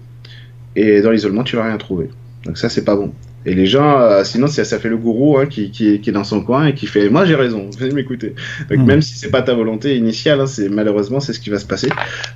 Et 0.76 1.02
dans 1.02 1.10
l'isolement, 1.10 1.44
tu 1.44 1.56
vas 1.56 1.64
rien 1.64 1.76
trouver. 1.76 2.08
Donc 2.46 2.56
ça, 2.56 2.70
c'est 2.70 2.86
pas 2.86 2.96
bon. 2.96 3.12
Et 3.44 3.54
les 3.54 3.66
gens, 3.66 4.00
euh, 4.00 4.24
sinon, 4.24 4.46
ça, 4.46 4.64
ça 4.64 4.78
fait 4.78 4.88
le 4.88 4.96
gourou 4.96 5.36
hein, 5.36 5.44
qui, 5.44 5.70
qui, 5.70 5.92
est 5.92 6.10
dans 6.10 6.24
son 6.24 6.40
coin 6.40 6.64
et 6.68 6.74
qui 6.74 6.86
fait 6.86 7.10
Moi, 7.10 7.26
j'ai 7.26 7.34
raison, 7.34 7.68
venez 7.78 7.92
m'écouter. 7.92 8.34
Donc, 8.70 8.78
mmh. 8.78 8.84
même 8.86 9.02
si 9.02 9.18
c'est 9.18 9.30
pas 9.30 9.42
ta 9.42 9.52
volonté 9.52 9.94
initiale, 9.94 10.40
hein, 10.40 10.46
c'est 10.46 10.70
malheureusement, 10.70 11.20
c'est 11.20 11.34
ce 11.34 11.40
qui 11.40 11.50
va 11.50 11.58
se 11.58 11.66
passer. 11.66 11.90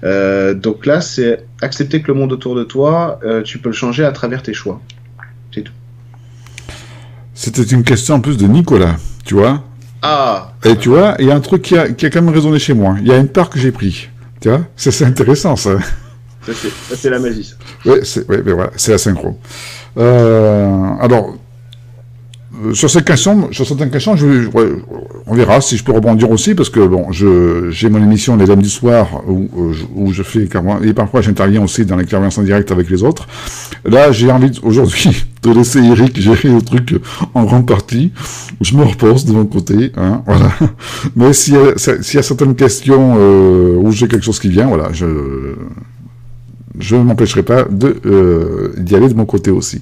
Euh, 0.05 0.53
donc 0.53 0.85
là, 0.85 1.01
c'est 1.01 1.47
accepter 1.63 2.03
que 2.03 2.09
le 2.09 2.19
monde 2.19 2.35
autour 2.35 2.55
de 2.55 2.65
toi, 2.65 3.19
tu 3.45 3.61
peux 3.61 3.71
le 3.71 3.75
changer 3.75 4.05
à 4.05 4.13
travers 4.13 4.43
tes 4.43 4.53
choix. 4.53 4.83
C'est 5.55 5.63
tout. 5.63 5.73
C'était 7.33 7.63
une 7.63 7.83
question 7.83 8.17
en 8.17 8.21
plus 8.21 8.37
de 8.37 8.47
Nicolas, 8.47 8.97
tu 9.25 9.33
vois. 9.33 9.65
Ah 10.03 10.53
Et 10.65 10.77
tu 10.77 10.89
vois, 10.89 11.15
il 11.21 11.27
y 11.27 11.31
a 11.31 11.35
un 11.35 11.41
truc 11.41 11.63
qui 11.63 11.79
a, 11.79 11.89
qui 11.89 12.07
a 12.07 12.11
quand 12.11 12.23
même 12.23 12.35
résonné 12.35 12.59
chez 12.59 12.75
moi. 12.75 12.97
Il 13.01 13.07
y 13.07 13.13
a 13.13 13.19
une 13.19 13.29
part 13.29 13.49
que 13.49 13.59
j'ai 13.59 13.71
pris. 13.71 14.09
Tu 14.41 14.49
vois 14.49 14.63
Ça, 14.77 14.91
c'est 14.91 15.05
intéressant, 15.05 15.55
ça. 15.57 15.79
Ça, 16.45 16.53
c'est 16.97 17.11
la 17.11 17.21
magie, 17.21 17.45
ça. 17.45 17.55
Oui, 17.85 18.01
c'est 18.03 18.29
ouais, 18.29 18.43
voilà, 18.43 18.71
la 18.89 18.99
synchro. 18.99 19.39
Euh, 19.97 20.89
alors, 21.01 21.37
question, 23.05 23.53
sur 23.53 23.67
certaines 23.67 23.91
questions, 23.91 24.15
on 25.27 25.35
verra 25.35 25.61
si 25.61 25.77
je 25.77 25.85
peux 25.85 25.93
rebondir 25.93 26.31
aussi, 26.31 26.55
parce 26.55 26.71
que 26.71 26.81
bon, 26.81 27.13
j'ai 27.13 27.89
mon 27.89 28.03
émission 28.03 28.37
les 28.37 28.47
lundis 28.47 28.63
du 28.63 28.69
soir 28.69 29.23
où, 29.29 29.49
euh, 29.59 30.13
je 30.13 30.23
fais 30.23 30.49
et 30.85 30.93
parfois 30.93 31.21
j'interviens 31.21 31.63
aussi 31.63 31.85
dans 31.85 31.97
les 31.97 32.05
clairvoyances 32.05 32.39
en 32.39 32.43
direct 32.43 32.71
avec 32.71 32.91
les 32.91 33.03
autres. 33.03 33.27
Là, 33.85 34.13
j'ai 34.13 34.31
envie 34.31 34.61
aujourd'hui 34.63 35.25
de 35.43 35.51
laisser 35.51 35.81
Eric 35.81 36.21
gérer 36.21 36.49
le 36.49 36.63
truc 36.63 36.95
en 37.35 37.45
grande 37.45 37.67
partie. 37.67 38.13
Je 38.61 38.77
me 38.77 38.85
repose 38.85 39.25
de 39.25 39.33
mon 39.33 39.47
côté, 39.47 39.93
hein, 39.97 40.23
voilà. 40.27 40.53
Mais 41.17 41.33
s'il 41.33 41.55
y, 41.55 41.59
a 41.59 42.23
certaines 42.23 42.55
questions 42.55 43.17
euh, 43.19 43.77
où 43.77 43.91
j'ai 43.91 44.07
quelque 44.09 44.25
chose 44.25 44.39
qui 44.39 44.49
vient, 44.49 44.67
voilà, 44.67 44.93
je 44.93 45.07
ne 46.95 47.03
m'empêcherai 47.03 47.43
pas 47.43 47.65
de 47.65 48.73
d'y 48.79 48.95
aller 48.95 49.09
de 49.09 49.15
mon 49.15 49.27
côté 49.27 49.51
aussi. 49.51 49.81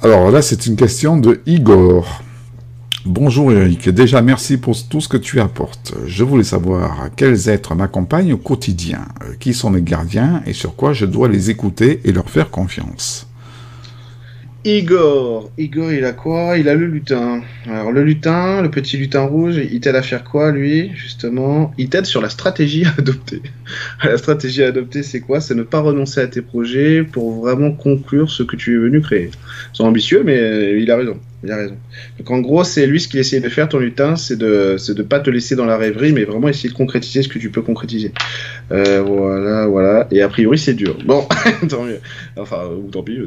Alors 0.00 0.30
là, 0.30 0.42
c'est 0.42 0.66
une 0.66 0.76
question 0.76 1.16
de 1.16 1.40
Igor. 1.44 2.22
Bonjour 3.04 3.50
Eric, 3.50 3.88
déjà 3.88 4.22
merci 4.22 4.56
pour 4.56 4.76
tout 4.88 5.00
ce 5.00 5.08
que 5.08 5.16
tu 5.16 5.40
apportes. 5.40 5.92
Je 6.06 6.22
voulais 6.22 6.44
savoir 6.44 7.08
quels 7.16 7.48
êtres 7.48 7.74
m'accompagnent 7.74 8.34
au 8.34 8.38
quotidien, 8.38 9.00
euh, 9.24 9.34
qui 9.40 9.54
sont 9.54 9.70
mes 9.70 9.82
gardiens 9.82 10.40
et 10.46 10.52
sur 10.52 10.76
quoi 10.76 10.92
je 10.92 11.04
dois 11.04 11.26
les 11.26 11.50
écouter 11.50 12.00
et 12.04 12.12
leur 12.12 12.30
faire 12.30 12.50
confiance. 12.50 13.27
Igor, 14.64 15.52
Igor, 15.56 15.92
il 15.92 16.04
a 16.04 16.12
quoi? 16.12 16.58
Il 16.58 16.68
a 16.68 16.74
le 16.74 16.86
lutin. 16.86 17.42
Alors 17.66 17.92
le 17.92 18.02
lutin, 18.02 18.60
le 18.60 18.70
petit 18.70 18.96
lutin 18.96 19.22
rouge, 19.22 19.56
il 19.56 19.80
t'aide 19.80 19.94
à 19.94 20.02
faire 20.02 20.24
quoi 20.24 20.50
lui 20.50 20.90
Justement, 20.96 21.72
il 21.78 21.88
t'aide 21.88 22.06
sur 22.06 22.20
la 22.20 22.28
stratégie 22.28 22.84
à 22.84 22.92
adopter. 22.98 23.40
la 24.04 24.18
stratégie 24.18 24.64
à 24.64 24.68
adopter, 24.68 25.04
c'est 25.04 25.20
quoi? 25.20 25.40
C'est 25.40 25.54
ne 25.54 25.62
pas 25.62 25.78
renoncer 25.78 26.20
à 26.20 26.26
tes 26.26 26.42
projets 26.42 27.04
pour 27.04 27.40
vraiment 27.40 27.70
conclure 27.70 28.30
ce 28.30 28.42
que 28.42 28.56
tu 28.56 28.74
es 28.74 28.78
venu 28.78 29.00
créer. 29.00 29.30
C'est 29.72 29.84
ambitieux, 29.84 30.22
mais 30.24 30.80
il 30.80 30.90
a 30.90 30.96
raison. 30.96 31.18
Il 31.44 31.52
a 31.52 31.56
raison. 31.56 31.76
Donc 32.18 32.30
en 32.30 32.40
gros, 32.40 32.64
c'est 32.64 32.86
lui 32.86 33.00
ce 33.00 33.06
qu'il 33.06 33.20
essaie 33.20 33.38
de 33.38 33.48
faire, 33.48 33.68
ton 33.68 33.78
lutin, 33.78 34.16
c'est 34.16 34.36
de 34.36 34.76
de 34.92 35.02
pas 35.02 35.20
te 35.20 35.30
laisser 35.30 35.54
dans 35.54 35.66
la 35.66 35.76
rêverie, 35.76 36.12
mais 36.12 36.24
vraiment 36.24 36.48
essayer 36.48 36.68
de 36.68 36.74
concrétiser 36.74 37.22
ce 37.22 37.28
que 37.28 37.38
tu 37.38 37.50
peux 37.50 37.62
concrétiser. 37.62 38.12
Euh, 38.72 39.02
voilà, 39.02 39.66
voilà. 39.68 40.08
Et 40.10 40.20
a 40.20 40.28
priori, 40.28 40.58
c'est 40.58 40.74
dur. 40.74 40.98
Bon, 41.04 41.26
tant 41.68 41.84
mieux. 41.84 42.00
Enfin, 42.36 42.66
ou 42.66 42.88
tant 42.90 43.02
pis. 43.04 43.18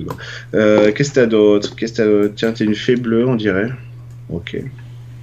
Euh, 0.54 0.92
Qu'est-ce 0.92 1.12
que 1.12 1.16
t'as 1.16 1.26
d'autre? 1.26 1.76
Qu'est-ce 1.76 2.28
Tiens, 2.36 2.52
t'es 2.52 2.66
une 2.66 2.76
fée 2.76 2.98
bleue, 2.98 3.26
on 3.26 3.36
dirait. 3.36 3.70
Ok. 4.30 4.58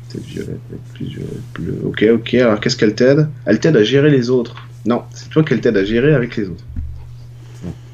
T'es 0.09 0.19
violette 0.27 0.59
plus 0.95 1.19
bleu. 1.55 1.79
Ok, 1.85 2.05
ok. 2.11 2.35
Alors 2.35 2.61
qu'est-ce 2.61 2.77
qu'elle 2.77 2.95
t'aide? 2.95 3.29
Elle 3.45 3.61
t'aide 3.61 3.77
à 3.77 3.85
gérer 3.85 4.11
les 4.11 4.31
autres. 4.31 4.67
Non, 4.87 5.03
c'est 5.13 5.29
toi 5.29 5.43
qu'elle 5.43 5.61
t'aide 5.61 5.77
à 5.77 5.85
gérer 5.85 6.15
avec 6.15 6.37
les 6.37 6.45
autres. 6.49 6.65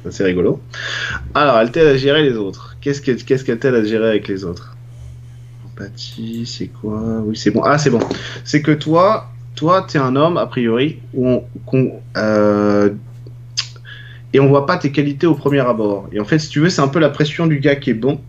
c'est 0.09 0.23
rigolo. 0.23 0.61
Alors, 1.33 1.59
elle 1.59 1.71
t'aide 1.71 1.87
à 1.87 1.97
gérer 1.97 2.23
les 2.23 2.37
autres. 2.37 2.77
Qu'est-ce 2.79 3.01
qu'elle 3.01 3.59
t'aide 3.59 3.73
à 3.73 3.83
gérer 3.83 4.07
avec 4.07 4.29
les 4.29 4.45
autres? 4.45 4.74
C'est 6.45 6.67
quoi? 6.67 7.21
Oui, 7.25 7.35
c'est 7.35 7.51
bon. 7.51 7.61
Ah, 7.63 7.77
c'est 7.77 7.89
bon. 7.89 7.99
C'est 8.43 8.61
que 8.61 8.71
toi, 8.71 9.31
toi, 9.55 9.85
t'es 9.87 9.97
un 9.97 10.15
homme, 10.15 10.37
a 10.37 10.45
priori, 10.45 10.99
où 11.13 11.41
on, 11.73 11.91
euh, 12.17 12.89
et 14.33 14.39
on 14.39 14.47
voit 14.47 14.65
pas 14.65 14.77
tes 14.77 14.91
qualités 14.91 15.27
au 15.27 15.35
premier 15.35 15.61
abord. 15.61 16.07
Et 16.11 16.19
en 16.19 16.25
fait, 16.25 16.39
si 16.39 16.49
tu 16.49 16.59
veux, 16.59 16.69
c'est 16.69 16.81
un 16.81 16.87
peu 16.87 16.99
la 16.99 17.09
pression 17.09 17.47
du 17.47 17.59
gars 17.59 17.75
qui 17.75 17.89
est 17.89 17.95
bon 17.95 18.19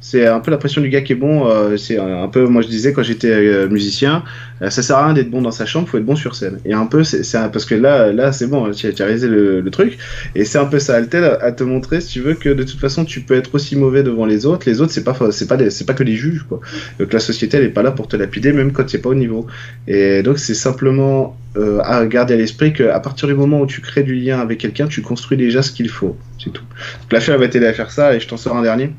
c'est 0.00 0.26
un 0.26 0.40
peu 0.40 0.50
la 0.50 0.58
pression 0.58 0.80
du 0.80 0.88
gars 0.88 1.00
qui 1.00 1.12
est 1.12 1.16
bon. 1.16 1.46
Euh, 1.46 1.76
c'est 1.76 1.98
un 1.98 2.28
peu, 2.28 2.46
moi 2.46 2.62
je 2.62 2.68
disais 2.68 2.92
quand 2.92 3.02
j'étais 3.02 3.30
euh, 3.30 3.68
musicien, 3.68 4.22
ça 4.60 4.82
sert 4.82 4.96
à 4.96 5.06
rien 5.06 5.14
d'être 5.14 5.30
bon 5.30 5.42
dans 5.42 5.50
sa 5.50 5.66
chambre, 5.66 5.88
faut 5.88 5.98
être 5.98 6.04
bon 6.04 6.16
sur 6.16 6.34
scène. 6.34 6.58
Et 6.64 6.72
un 6.72 6.86
peu, 6.86 7.04
c'est 7.04 7.22
parce 7.52 7.64
que 7.64 7.74
là, 7.74 8.12
là 8.12 8.32
c'est 8.32 8.46
bon, 8.46 8.70
tu 8.70 8.86
as, 8.86 9.04
réalisé 9.04 9.28
le, 9.28 9.68
truc. 9.70 9.98
Et 10.34 10.44
c'est 10.44 10.58
un 10.58 10.64
peu 10.64 10.78
ça, 10.78 10.98
elle 10.98 11.08
t'aide 11.08 11.24
à, 11.24 11.52
te 11.52 11.62
montrer, 11.62 12.00
si 12.00 12.08
tu 12.08 12.20
veux, 12.20 12.34
que 12.34 12.48
de 12.48 12.62
toute 12.62 12.80
façon 12.80 13.04
tu 13.04 13.20
peux 13.20 13.34
être 13.34 13.54
aussi 13.54 13.76
mauvais 13.76 14.02
devant 14.02 14.26
les 14.26 14.46
autres. 14.46 14.68
Les 14.68 14.80
autres, 14.80 14.92
c'est 14.92 15.04
pas, 15.04 15.16
c'est 15.30 15.46
pas, 15.46 15.58
c'est 15.70 15.84
pas 15.84 15.94
que 15.94 16.04
des 16.04 16.16
juges, 16.16 16.44
quoi. 16.48 16.60
Donc 16.98 17.12
la 17.12 17.20
société, 17.20 17.58
elle 17.58 17.64
est 17.64 17.68
pas 17.68 17.82
là 17.82 17.90
pour 17.90 18.08
te 18.08 18.16
lapider, 18.16 18.52
même 18.52 18.72
quand 18.72 18.88
c'est 18.88 18.98
pas 18.98 19.10
au 19.10 19.14
niveau. 19.14 19.46
Et 19.86 20.22
donc 20.22 20.38
c'est 20.38 20.54
simplement 20.54 21.36
à 21.82 22.06
garder 22.06 22.34
à 22.34 22.36
l'esprit 22.36 22.72
qu'à 22.72 23.00
partir 23.00 23.26
du 23.26 23.34
moment 23.34 23.60
où 23.60 23.66
tu 23.66 23.80
crées 23.80 24.02
du 24.02 24.14
lien 24.14 24.38
avec 24.40 24.58
quelqu'un, 24.58 24.86
tu 24.86 25.02
construis 25.02 25.36
déjà 25.36 25.62
ce 25.62 25.72
qu'il 25.72 25.88
faut. 25.88 26.16
C'est 26.42 26.52
tout. 26.52 26.62
Donc 27.10 27.26
la 27.26 27.36
va 27.36 27.48
t'aider 27.48 27.66
à 27.66 27.72
faire 27.72 27.90
ça 27.90 28.14
et 28.14 28.20
je 28.20 28.28
t'en 28.28 28.36
sors 28.36 28.56
un 28.56 28.62
dernier. 28.62 28.90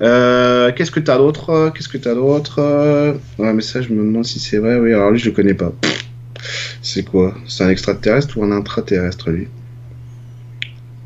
Euh, 0.00 0.70
qu'est-ce 0.72 0.90
que 0.90 1.00
t'as 1.00 1.18
d'autre? 1.18 1.72
Qu'est-ce 1.74 1.88
que 1.88 1.98
t'as 1.98 2.14
d'autre? 2.14 2.60
Ouais, 3.38 3.52
mais 3.52 3.62
ça, 3.62 3.80
je 3.82 3.88
me 3.88 4.04
demande 4.04 4.24
si 4.24 4.38
c'est 4.38 4.58
vrai. 4.58 4.76
Oui, 4.76 4.92
alors 4.92 5.03
lui, 5.10 5.18
je 5.18 5.26
le 5.26 5.32
connais 5.32 5.54
pas. 5.54 5.72
C'est 6.82 7.04
quoi? 7.04 7.34
C'est 7.46 7.64
un 7.64 7.70
extraterrestre 7.70 8.36
ou 8.36 8.44
un 8.44 8.52
intraterrestre, 8.52 9.30
lui? 9.30 9.48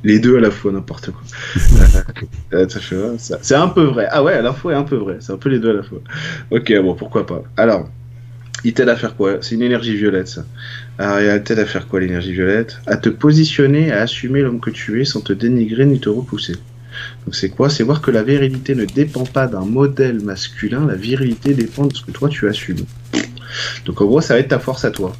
Les 0.04 0.18
deux 0.18 0.36
à 0.36 0.40
la 0.40 0.50
fois, 0.50 0.72
n'importe 0.72 1.10
quoi. 1.10 1.22
Euh, 2.54 3.16
c'est 3.18 3.54
un 3.54 3.68
peu 3.68 3.84
vrai. 3.84 4.08
Ah 4.10 4.22
ouais, 4.22 4.32
à 4.32 4.42
la 4.42 4.54
fois 4.54 4.72
et 4.72 4.74
un 4.74 4.82
peu 4.82 4.96
vrai. 4.96 5.18
C'est 5.20 5.32
un 5.32 5.36
peu 5.36 5.50
les 5.50 5.58
deux 5.58 5.70
à 5.70 5.74
la 5.74 5.82
fois. 5.82 5.98
Ok, 6.50 6.72
bon, 6.80 6.94
pourquoi 6.94 7.26
pas. 7.26 7.42
Alors, 7.58 7.90
il 8.64 8.72
t'aide 8.72 8.88
à 8.88 8.96
faire 8.96 9.16
quoi? 9.16 9.38
C'est 9.42 9.54
une 9.54 9.62
énergie 9.62 9.96
violette, 9.96 10.28
ça. 10.28 10.44
Alors, 10.98 11.20
il 11.20 11.42
t'aide 11.42 11.58
à 11.58 11.66
faire 11.66 11.86
quoi, 11.86 12.00
l'énergie 12.00 12.32
violette? 12.32 12.80
À 12.86 12.96
te 12.96 13.10
positionner, 13.10 13.92
à 13.92 14.02
assumer 14.02 14.40
l'homme 14.40 14.60
que 14.60 14.70
tu 14.70 15.00
es 15.00 15.04
sans 15.04 15.20
te 15.20 15.32
dénigrer 15.32 15.84
ni 15.84 16.00
te 16.00 16.08
repousser. 16.08 16.54
Donc, 17.26 17.34
c'est 17.34 17.50
quoi? 17.50 17.68
C'est 17.68 17.84
voir 17.84 18.00
que 18.00 18.10
la 18.10 18.22
virilité 18.22 18.74
ne 18.74 18.86
dépend 18.86 19.24
pas 19.24 19.46
d'un 19.46 19.64
modèle 19.64 20.20
masculin, 20.22 20.86
la 20.86 20.94
virilité 20.94 21.52
dépend 21.54 21.86
de 21.86 21.94
ce 21.94 22.02
que 22.02 22.10
toi 22.10 22.28
tu 22.28 22.48
assumes. 22.48 22.86
Donc, 23.84 24.00
en 24.00 24.06
gros, 24.06 24.20
ça 24.20 24.34
va 24.34 24.40
être 24.40 24.48
ta 24.48 24.58
force 24.58 24.84
à 24.84 24.90
toi. 24.90 25.12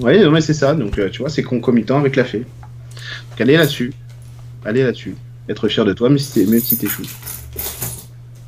Oui, 0.00 0.20
non, 0.22 0.30
mais 0.30 0.40
c'est 0.40 0.54
ça. 0.54 0.74
Donc, 0.74 0.98
euh, 0.98 1.08
tu 1.10 1.20
vois, 1.20 1.30
c'est 1.30 1.42
concomitant 1.42 1.98
avec 1.98 2.16
la 2.16 2.24
fée. 2.24 2.40
Donc, 2.40 3.40
allez 3.40 3.56
là-dessus. 3.56 3.92
Allez 4.64 4.82
là-dessus. 4.82 5.16
Être 5.48 5.68
fier 5.68 5.84
de 5.84 5.92
toi, 5.92 6.10
mais 6.10 6.18
si 6.18 6.76
t'échoues. 6.76 7.06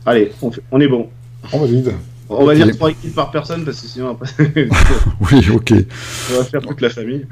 Allez, 0.05 0.33
on, 0.43 0.51
on 0.71 0.81
est 0.81 0.89
bon. 0.89 1.09
On 1.53 1.61
valide. 1.61 1.93
On 2.29 2.45
va 2.45 2.55
dire 2.55 2.71
3 2.71 2.91
équipes 2.91 3.15
par 3.15 3.31
personne 3.33 3.65
parce 3.65 3.81
que 3.81 3.89
sinon 3.89 4.11
après. 4.11 4.31
oui, 5.33 5.49
ok. 5.53 5.75
On 6.31 6.39
va 6.39 6.45
faire 6.45 6.63
toute 6.63 6.81
la 6.81 6.91
famille. 6.91 7.27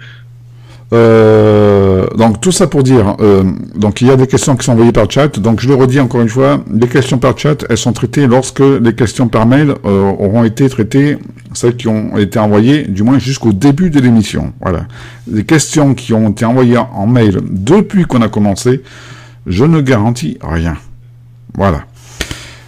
Euh, 0.95 2.07
donc 2.17 2.41
tout 2.41 2.53
ça 2.53 2.67
pour 2.67 2.83
dire, 2.83 3.17
euh, 3.21 3.45
donc 3.75 4.01
il 4.01 4.09
y 4.09 4.11
a 4.11 4.17
des 4.17 4.27
questions 4.27 4.57
qui 4.57 4.65
sont 4.65 4.73
envoyées 4.73 4.93
par 4.93 5.11
chat. 5.11 5.39
Donc 5.39 5.61
je 5.61 5.69
le 5.69 5.75
redis 5.75 6.01
encore 6.01 6.21
une 6.21 6.29
fois, 6.29 6.63
les 6.73 6.89
questions 6.89 7.19
par 7.19 7.37
chat, 7.39 7.65
elles 7.69 7.77
sont 7.77 7.93
traitées 7.93 8.27
lorsque 8.27 8.61
les 8.61 8.95
questions 8.95 9.29
par 9.29 9.47
mail 9.47 9.75
euh, 9.85 10.13
auront 10.19 10.45
été 10.45 10.69
traitées, 10.69 11.19
celles 11.53 11.77
qui 11.77 11.89
ont 11.89 12.17
été 12.17 12.39
envoyées, 12.39 12.85
du 12.85 13.03
moins 13.03 13.19
jusqu'au 13.19 13.53
début 13.53 13.91
de 13.91 14.01
l'émission. 14.01 14.53
Voilà. 14.61 14.87
Les 15.31 15.45
questions 15.45 15.95
qui 15.95 16.15
ont 16.15 16.31
été 16.31 16.45
envoyées 16.45 16.79
en 16.79 17.07
mail 17.07 17.41
depuis 17.51 18.05
qu'on 18.05 18.23
a 18.23 18.29
commencé, 18.29 18.83
je 19.47 19.65
ne 19.65 19.81
garantis 19.81 20.39
rien. 20.43 20.77
Voilà. 21.55 21.85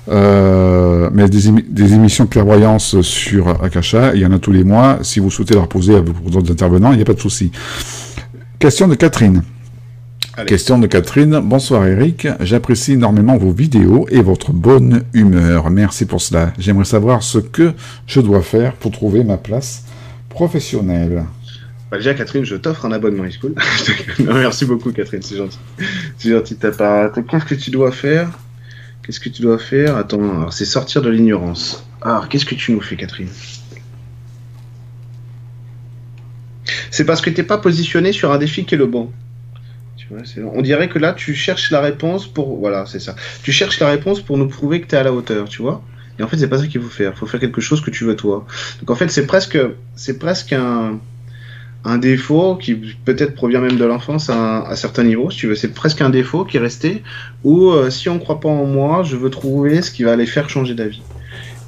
mais 0.09 1.29
des, 1.29 1.51
des, 1.69 1.95
émissions 1.95 2.27
clairvoyance 2.27 3.01
sur 3.03 3.49
Akasha, 3.63 4.15
il 4.15 4.21
y 4.21 4.27
en 4.27 4.33
a 4.33 4.39
tous 4.39 4.53
les 4.53 4.65
mois. 4.65 4.99
Si 5.03 5.21
vous 5.21 5.31
souhaitez 5.31 5.55
leur 5.55 5.69
poser 5.69 5.95
à 5.95 6.01
vos 6.01 6.37
autres 6.37 6.51
intervenants, 6.51 6.93
il 6.93 6.97
n'y 6.97 7.03
a 7.03 7.07
pas 7.07 7.15
de 7.15 7.21
souci. 7.21 7.53
Question 8.61 8.89
de 8.89 8.95
Catherine. 8.95 9.43
Question 10.47 10.79
de 10.79 10.87
Catherine. 10.87 11.41
Bonsoir 11.43 11.87
Eric. 11.87 12.29
J'apprécie 12.41 12.93
énormément 12.93 13.39
vos 13.39 13.53
vidéos 13.53 14.07
et 14.11 14.21
votre 14.21 14.53
bonne 14.53 15.03
humeur. 15.15 15.71
Merci 15.71 16.05
pour 16.05 16.21
cela. 16.21 16.53
J'aimerais 16.59 16.85
savoir 16.85 17.23
ce 17.23 17.39
que 17.39 17.73
je 18.07 18.21
dois 18.21 18.43
faire 18.43 18.75
pour 18.75 18.91
trouver 18.91 19.25
ma 19.25 19.39
place 19.39 19.87
professionnelle. 20.29 21.25
Bah, 21.91 21.97
déjà, 21.97 22.13
Catherine, 22.13 22.45
je 22.45 22.55
t'offre 22.55 22.85
un 22.85 22.93
abonnement 22.93 23.25
e-school. 23.25 23.55
Merci 24.19 24.67
beaucoup, 24.67 24.93
Catherine, 24.93 25.23
c'est 25.23 25.39
gentil. 25.39 25.59
C'est 26.19 26.29
gentil 26.29 26.55
de 26.57 26.61
ta 26.61 26.71
part. 26.71 27.13
Qu'est-ce 27.31 27.47
que 27.47 27.55
tu 27.55 27.71
dois 27.71 27.93
faire? 27.93 28.29
Qu'est-ce 29.03 29.21
que 29.21 29.31
tu 29.31 29.41
dois 29.41 29.59
faire? 29.59 29.97
Attends, 29.97 30.51
c'est 30.51 30.67
sortir 30.67 31.01
de 31.01 31.09
l'ignorance. 31.09 31.83
Alors, 32.03 32.29
qu'est-ce 32.29 32.45
que 32.45 32.55
tu 32.55 32.73
nous 32.73 32.83
fais, 32.83 32.97
Catherine? 32.97 33.29
C'est 36.91 37.05
parce 37.05 37.21
que 37.21 37.31
tu 37.31 37.41
n'es 37.41 37.47
pas 37.47 37.59
positionné 37.59 38.13
sur 38.13 38.33
un 38.33 38.39
défi 38.39 38.65
qui 38.65 38.75
est 38.75 38.79
le 38.79 38.87
bon. 38.87 39.11
on 40.55 40.63
dirait 40.63 40.89
que 40.89 40.99
là, 40.99 41.13
tu 41.13 41.35
cherches 41.35 41.71
la 41.71 41.81
réponse 41.81 42.27
pour. 42.27 42.59
Voilà, 42.59 42.87
c'est 42.87 43.01
ça. 43.01 43.15
Tu 43.43 43.53
cherches 43.53 43.81
la 43.81 43.89
réponse 43.89 44.21
pour 44.21 44.39
nous 44.39 44.49
prouver 44.49 44.81
que 44.81 44.87
tu 44.87 44.95
es 44.95 44.99
à 44.99 45.03
la 45.03 45.13
hauteur, 45.13 45.49
tu 45.49 45.63
vois. 45.63 45.83
Et 46.19 46.23
en 46.23 46.29
fait, 46.29 46.37
c'est 46.37 46.49
pas 46.49 46.59
ça 46.59 46.67
qu'il 46.67 46.81
faut 46.81 46.89
faire. 46.89 47.13
Il 47.15 47.19
faut 47.19 47.27
faire 47.27 47.41
quelque 47.41 47.61
chose 47.61 47.81
que 47.81 47.91
tu 47.91 48.05
veux 48.05 48.17
toi. 48.17 48.47
Donc 48.81 48.91
en 48.91 48.95
fait, 48.95 49.09
c'est 49.11 49.27
presque, 49.27 49.59
c'est 49.97 50.19
presque 50.19 50.53
un, 50.53 50.99
un 51.85 51.99
défaut 51.99 52.57
qui 52.57 52.75
peut-être 52.75 53.35
provient 53.35 53.61
même 53.61 53.79
de 53.79 53.85
l'enfance 53.85 54.29
à, 54.29 54.63
à, 54.63 54.77
certains 54.77 55.05
niveaux, 55.05 55.31
si 55.31 55.39
tu 55.39 55.47
veux. 55.47 55.55
C'est 55.55 55.73
presque 55.73 56.01
un 56.03 56.11
défaut 56.11 56.45
qui 56.45 56.59
est 56.59 56.61
resté 56.61 57.03
où 57.43 57.71
euh, 57.71 57.91
si 57.91 58.09
on 58.09 58.15
ne 58.15 58.19
croit 58.19 58.41
pas 58.41 58.49
en 58.49 58.67
moi, 58.67 59.03
je 59.03 59.17
veux 59.17 59.31
trouver 59.31 59.81
ce 59.83 59.91
qui 59.91 60.03
va 60.03 60.13
aller 60.13 60.27
faire 60.27 60.51
changer 60.51 60.75
d'avis. 60.75 61.03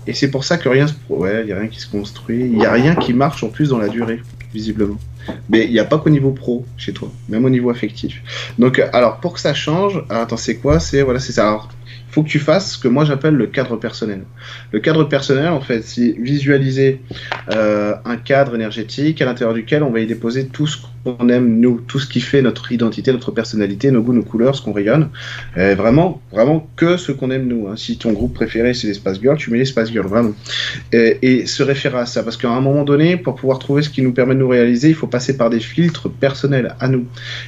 Et 0.06 0.14
c'est 0.14 0.30
pour 0.30 0.44
ça 0.44 0.59
que 0.59 0.68
rien, 0.68 0.87
ouais, 1.09 1.42
il 1.44 1.49
y 1.49 1.52
a 1.52 1.59
rien 1.59 1.68
qui 1.68 1.80
se 1.80 1.88
construit, 1.88 2.40
il 2.40 2.59
y 2.59 2.66
a 2.66 2.73
rien 2.73 2.94
qui 2.97 3.14
marche 3.14 3.44
en 3.44 3.49
plus 3.49 3.68
dans 3.68 3.78
la 3.78 3.88
durée, 3.88 4.21
visiblement. 4.52 4.99
Mais 5.49 5.64
il 5.64 5.71
n'y 5.71 5.78
a 5.78 5.85
pas 5.85 5.99
qu'au 5.99 6.11
niveau 6.11 6.30
pro 6.30 6.64
chez 6.76 6.92
toi, 6.92 7.11
même 7.28 7.44
au 7.44 7.50
niveau 7.50 7.71
affectif. 7.71 8.23
Donc, 8.59 8.80
alors 8.92 9.18
pour 9.21 9.35
que 9.35 9.40
ça 9.40 9.54
change, 9.54 10.04
attends, 10.11 10.37
c'est 10.37 10.56
quoi? 10.56 10.80
C'est 10.80 11.02
voilà, 11.02 11.21
ça. 11.21 11.49
Alors, 11.49 11.68
faut 12.12 12.23
que 12.23 12.28
tu 12.28 12.38
fasses 12.38 12.75
ce 12.75 12.78
que 12.78 12.88
moi 12.88 13.04
j'appelle 13.04 13.35
le 13.35 13.47
cadre 13.47 13.76
personnel. 13.76 14.23
Le 14.71 14.81
cadre 14.81 15.04
personnel, 15.04 15.49
en 15.49 15.61
fait, 15.61 15.83
c'est 15.83 16.14
visualiser 16.19 17.00
euh, 17.50 17.95
un 18.04 18.16
cadre 18.16 18.54
énergétique 18.54 19.21
à 19.23 19.25
l'intérieur 19.25 19.54
duquel 19.54 19.83
on 19.83 19.90
va 19.90 20.00
y 20.00 20.07
déposer 20.07 20.47
tout 20.47 20.66
ce 20.66 20.76
qu'on 21.04 21.28
aime, 21.28 21.59
nous, 21.59 21.81
tout 21.81 21.99
ce 21.99 22.07
qui 22.07 22.21
fait 22.21 22.42
notre 22.42 22.71
identité, 22.71 23.12
notre 23.12 23.33
personnalité, 23.33 23.90
nos 23.90 24.02
goûts, 24.02 24.12
nos 24.12 24.23
couleurs, 24.23 24.54
ce 24.54 24.62
qu'on 24.62 24.73
rayonne. 24.73 25.09
vraiment, 25.57 26.21
vraiment 26.31 26.69
que 26.76 26.97
ce 26.97 27.12
qu'on 27.12 27.31
aime, 27.31 27.47
nous. 27.47 27.66
Hein. 27.69 27.75
Si 27.76 27.97
ton 27.97 28.12
groupe 28.12 28.35
préféré, 28.35 28.75
c'est 28.75 28.87
l'espace 28.87 29.21
girl, 29.21 29.37
tu 29.37 29.50
mets 29.50 29.59
l'espace 29.59 29.90
girl, 29.90 30.07
vraiment. 30.07 30.33
Et, 30.92 31.47
se 31.47 31.62
référer 31.62 31.99
à 31.99 32.07
ça, 32.07 32.23
parce 32.23 32.37
qu'à 32.37 32.50
un 32.50 32.61
moment 32.61 32.85
donné, 32.85 33.16
pour 33.16 33.35
pouvoir 33.35 33.59
trouver 33.59 33.83
ce 33.83 33.90
qui 33.90 34.02
nous 34.02 34.12
permet 34.12 34.35
de 34.35 34.40
nous 34.40 34.49
réaliser, 34.49 34.88
il 34.88 34.95
faut 34.95 35.07
passer 35.07 35.37
par 35.37 35.50
des 35.50 35.61
filtres 35.61 36.11
personnels 36.11 36.75
à 36.78 36.88
nous. 36.88 37.07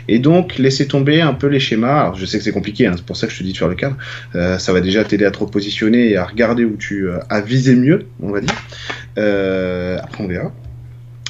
Et 0.08 0.18
donc, 0.18 0.58
laisser 0.58 0.86
tomber 0.88 1.20
un 1.20 1.34
peu 1.34 1.46
les 1.46 1.60
schémas. 1.60 2.00
Alors, 2.00 2.14
je 2.16 2.26
sais 2.26 2.38
que 2.38 2.44
c'est 2.44 2.52
compliqué, 2.52 2.86
hein, 2.86 2.94
c'est 2.96 3.04
pour 3.04 3.16
ça 3.16 3.26
que 3.26 3.32
je 3.32 3.38
te 3.38 3.44
dis 3.44 3.52
de 3.52 3.56
faire 3.56 3.68
le 3.68 3.74
cadre. 3.74 3.96
Euh, 4.34 4.53
ça 4.58 4.72
va 4.72 4.80
déjà 4.80 5.04
t'aider 5.04 5.24
à 5.24 5.30
te 5.30 5.38
repositionner 5.38 6.10
et 6.10 6.16
à 6.16 6.24
regarder 6.24 6.64
où 6.64 6.76
tu 6.76 7.08
euh, 7.08 7.18
as 7.28 7.40
visé 7.40 7.74
mieux, 7.74 8.06
on 8.20 8.30
va 8.30 8.40
dire. 8.40 8.54
Euh, 9.18 9.98
après, 10.02 10.24
on 10.24 10.28
verra 10.28 10.52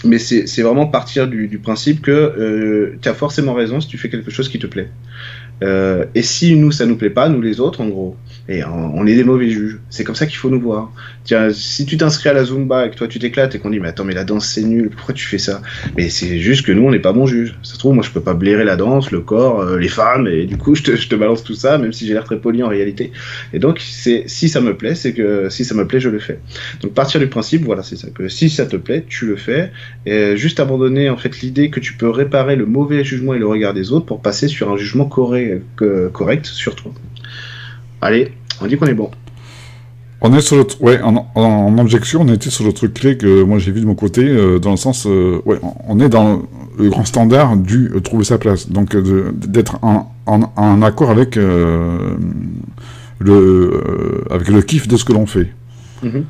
mais 0.04 0.18
c'est 0.18 0.62
vraiment 0.62 0.86
partir 0.86 1.26
du, 1.28 1.58
principe 1.58 2.02
que 2.02 2.10
euh, 2.10 2.98
tu 3.00 3.08
as 3.08 3.14
forcément 3.14 3.54
raison 3.54 3.80
si 3.80 3.88
tu 3.88 3.98
fais 3.98 4.08
quelque 4.08 4.30
chose 4.30 4.48
qui 4.48 4.58
te 4.58 4.66
plaît. 4.66 4.90
Euh, 5.62 6.04
et 6.14 6.22
si 6.22 6.56
nous, 6.56 6.72
ça 6.72 6.86
nous 6.86 6.96
plaît 6.96 7.10
pas, 7.10 7.28
nous 7.28 7.40
les 7.40 7.60
autres, 7.60 7.80
en 7.80 7.88
gros, 7.88 8.16
et 8.48 8.62
on, 8.64 9.06
est 9.06 9.14
des 9.14 9.24
mauvais 9.24 9.48
juges. 9.48 9.78
C'est 9.88 10.04
comme 10.04 10.14
ça 10.14 10.26
qu'il 10.26 10.36
faut 10.36 10.50
nous 10.50 10.60
voir. 10.60 10.92
Tiens, 11.24 11.48
si 11.50 11.86
tu 11.86 11.96
t'inscris 11.96 12.28
à 12.28 12.34
la 12.34 12.44
Zumba 12.44 12.86
et 12.86 12.90
que 12.90 12.96
toi 12.96 13.08
tu 13.08 13.18
t'éclates 13.18 13.54
et 13.54 13.58
qu'on 13.58 13.70
dit, 13.70 13.80
mais 13.80 13.88
attends, 13.88 14.04
mais 14.04 14.12
la 14.12 14.24
danse 14.24 14.46
c'est 14.46 14.62
nul, 14.62 14.90
pourquoi 14.90 15.14
tu 15.14 15.24
fais 15.24 15.38
ça? 15.38 15.62
Mais 15.96 16.10
c'est 16.10 16.38
juste 16.38 16.66
que 16.66 16.72
nous, 16.72 16.82
on 16.82 16.90
n'est 16.90 16.98
pas 16.98 17.14
bons 17.14 17.26
juges. 17.26 17.56
Ça 17.62 17.74
se 17.74 17.78
trouve, 17.78 17.94
moi 17.94 18.04
je 18.04 18.10
peux 18.10 18.20
pas 18.20 18.34
blairer 18.34 18.64
la 18.64 18.76
danse, 18.76 19.10
le 19.10 19.20
corps, 19.20 19.60
euh, 19.60 19.78
les 19.78 19.88
femmes, 19.88 20.26
et 20.26 20.44
du 20.44 20.58
coup, 20.58 20.74
je 20.74 20.82
te, 20.82 21.14
balance 21.14 21.42
tout 21.42 21.54
ça, 21.54 21.78
même 21.78 21.92
si 21.92 22.06
j'ai 22.06 22.12
l'air 22.12 22.24
très 22.24 22.38
poli 22.38 22.62
en 22.62 22.68
réalité. 22.68 23.12
Et 23.54 23.58
donc, 23.58 23.80
c'est 23.80 24.24
si 24.26 24.50
ça 24.50 24.60
me 24.60 24.76
plaît, 24.76 24.94
c'est 24.94 25.14
que 25.14 25.48
si 25.48 25.64
ça 25.64 25.74
me 25.74 25.86
plaît, 25.86 26.00
je 26.00 26.10
le 26.10 26.18
fais. 26.18 26.38
Donc, 26.82 26.92
partir 26.92 27.20
du 27.20 27.28
principe, 27.28 27.64
voilà, 27.64 27.82
c'est 27.82 27.96
ça, 27.96 28.08
que 28.10 28.28
si 28.28 28.50
ça 28.50 28.66
te 28.66 28.76
plaît, 28.76 29.04
tu 29.08 29.26
le 29.26 29.36
fais, 29.36 29.70
et 30.04 30.36
juste 30.36 30.60
abandonner 30.60 31.08
en 31.08 31.16
fait 31.16 31.40
l'idée 31.40 31.70
que 31.70 31.80
tu 31.80 31.94
peux 31.94 32.10
réparer 32.10 32.56
le 32.56 32.66
mauvais 32.66 33.04
jugement 33.04 33.32
et 33.32 33.38
le 33.38 33.46
regard 33.46 33.72
des 33.72 33.92
autres 33.92 34.06
pour 34.06 34.20
passer 34.20 34.48
sur 34.48 34.70
un 34.70 34.76
jugement 34.76 35.06
correct, 35.06 35.62
correct 36.12 36.46
sur 36.46 36.74
toi. 36.74 36.92
Allez, 38.04 38.30
on 38.60 38.66
dit 38.66 38.76
qu'on 38.76 38.86
est 38.86 38.92
bon. 38.92 39.10
On 40.20 40.34
est 40.34 40.42
sur 40.42 40.56
le 40.56 40.66
ouais, 40.80 41.00
en, 41.02 41.78
objection, 41.78 42.20
on 42.20 42.28
était 42.28 42.50
sur 42.50 42.66
le 42.66 42.74
truc 42.74 42.92
clé 42.92 43.16
que 43.16 43.42
moi 43.42 43.58
j'ai 43.58 43.72
vu 43.72 43.80
de 43.80 43.86
mon 43.86 43.94
côté, 43.94 44.28
euh, 44.28 44.58
dans 44.58 44.72
le 44.72 44.76
sens, 44.76 45.06
euh, 45.06 45.40
ouais, 45.46 45.58
on 45.88 45.98
est 46.00 46.10
dans 46.10 46.42
le 46.78 46.90
grand 46.90 47.06
standard 47.06 47.56
du 47.56 47.90
euh, 47.94 48.00
trouver 48.00 48.24
sa 48.24 48.36
place, 48.36 48.68
donc 48.70 48.94
d'être 48.94 49.78
en, 49.82 50.12
en, 50.26 50.82
accord 50.82 51.10
avec 51.10 51.36
le 51.36 52.18
avec 54.30 54.48
le 54.48 54.60
kiff 54.60 54.86
de 54.86 54.98
ce 54.98 55.04
que 55.06 55.14
l'on 55.14 55.24
fait. 55.24 55.48
Mm-hmm. 56.04 56.24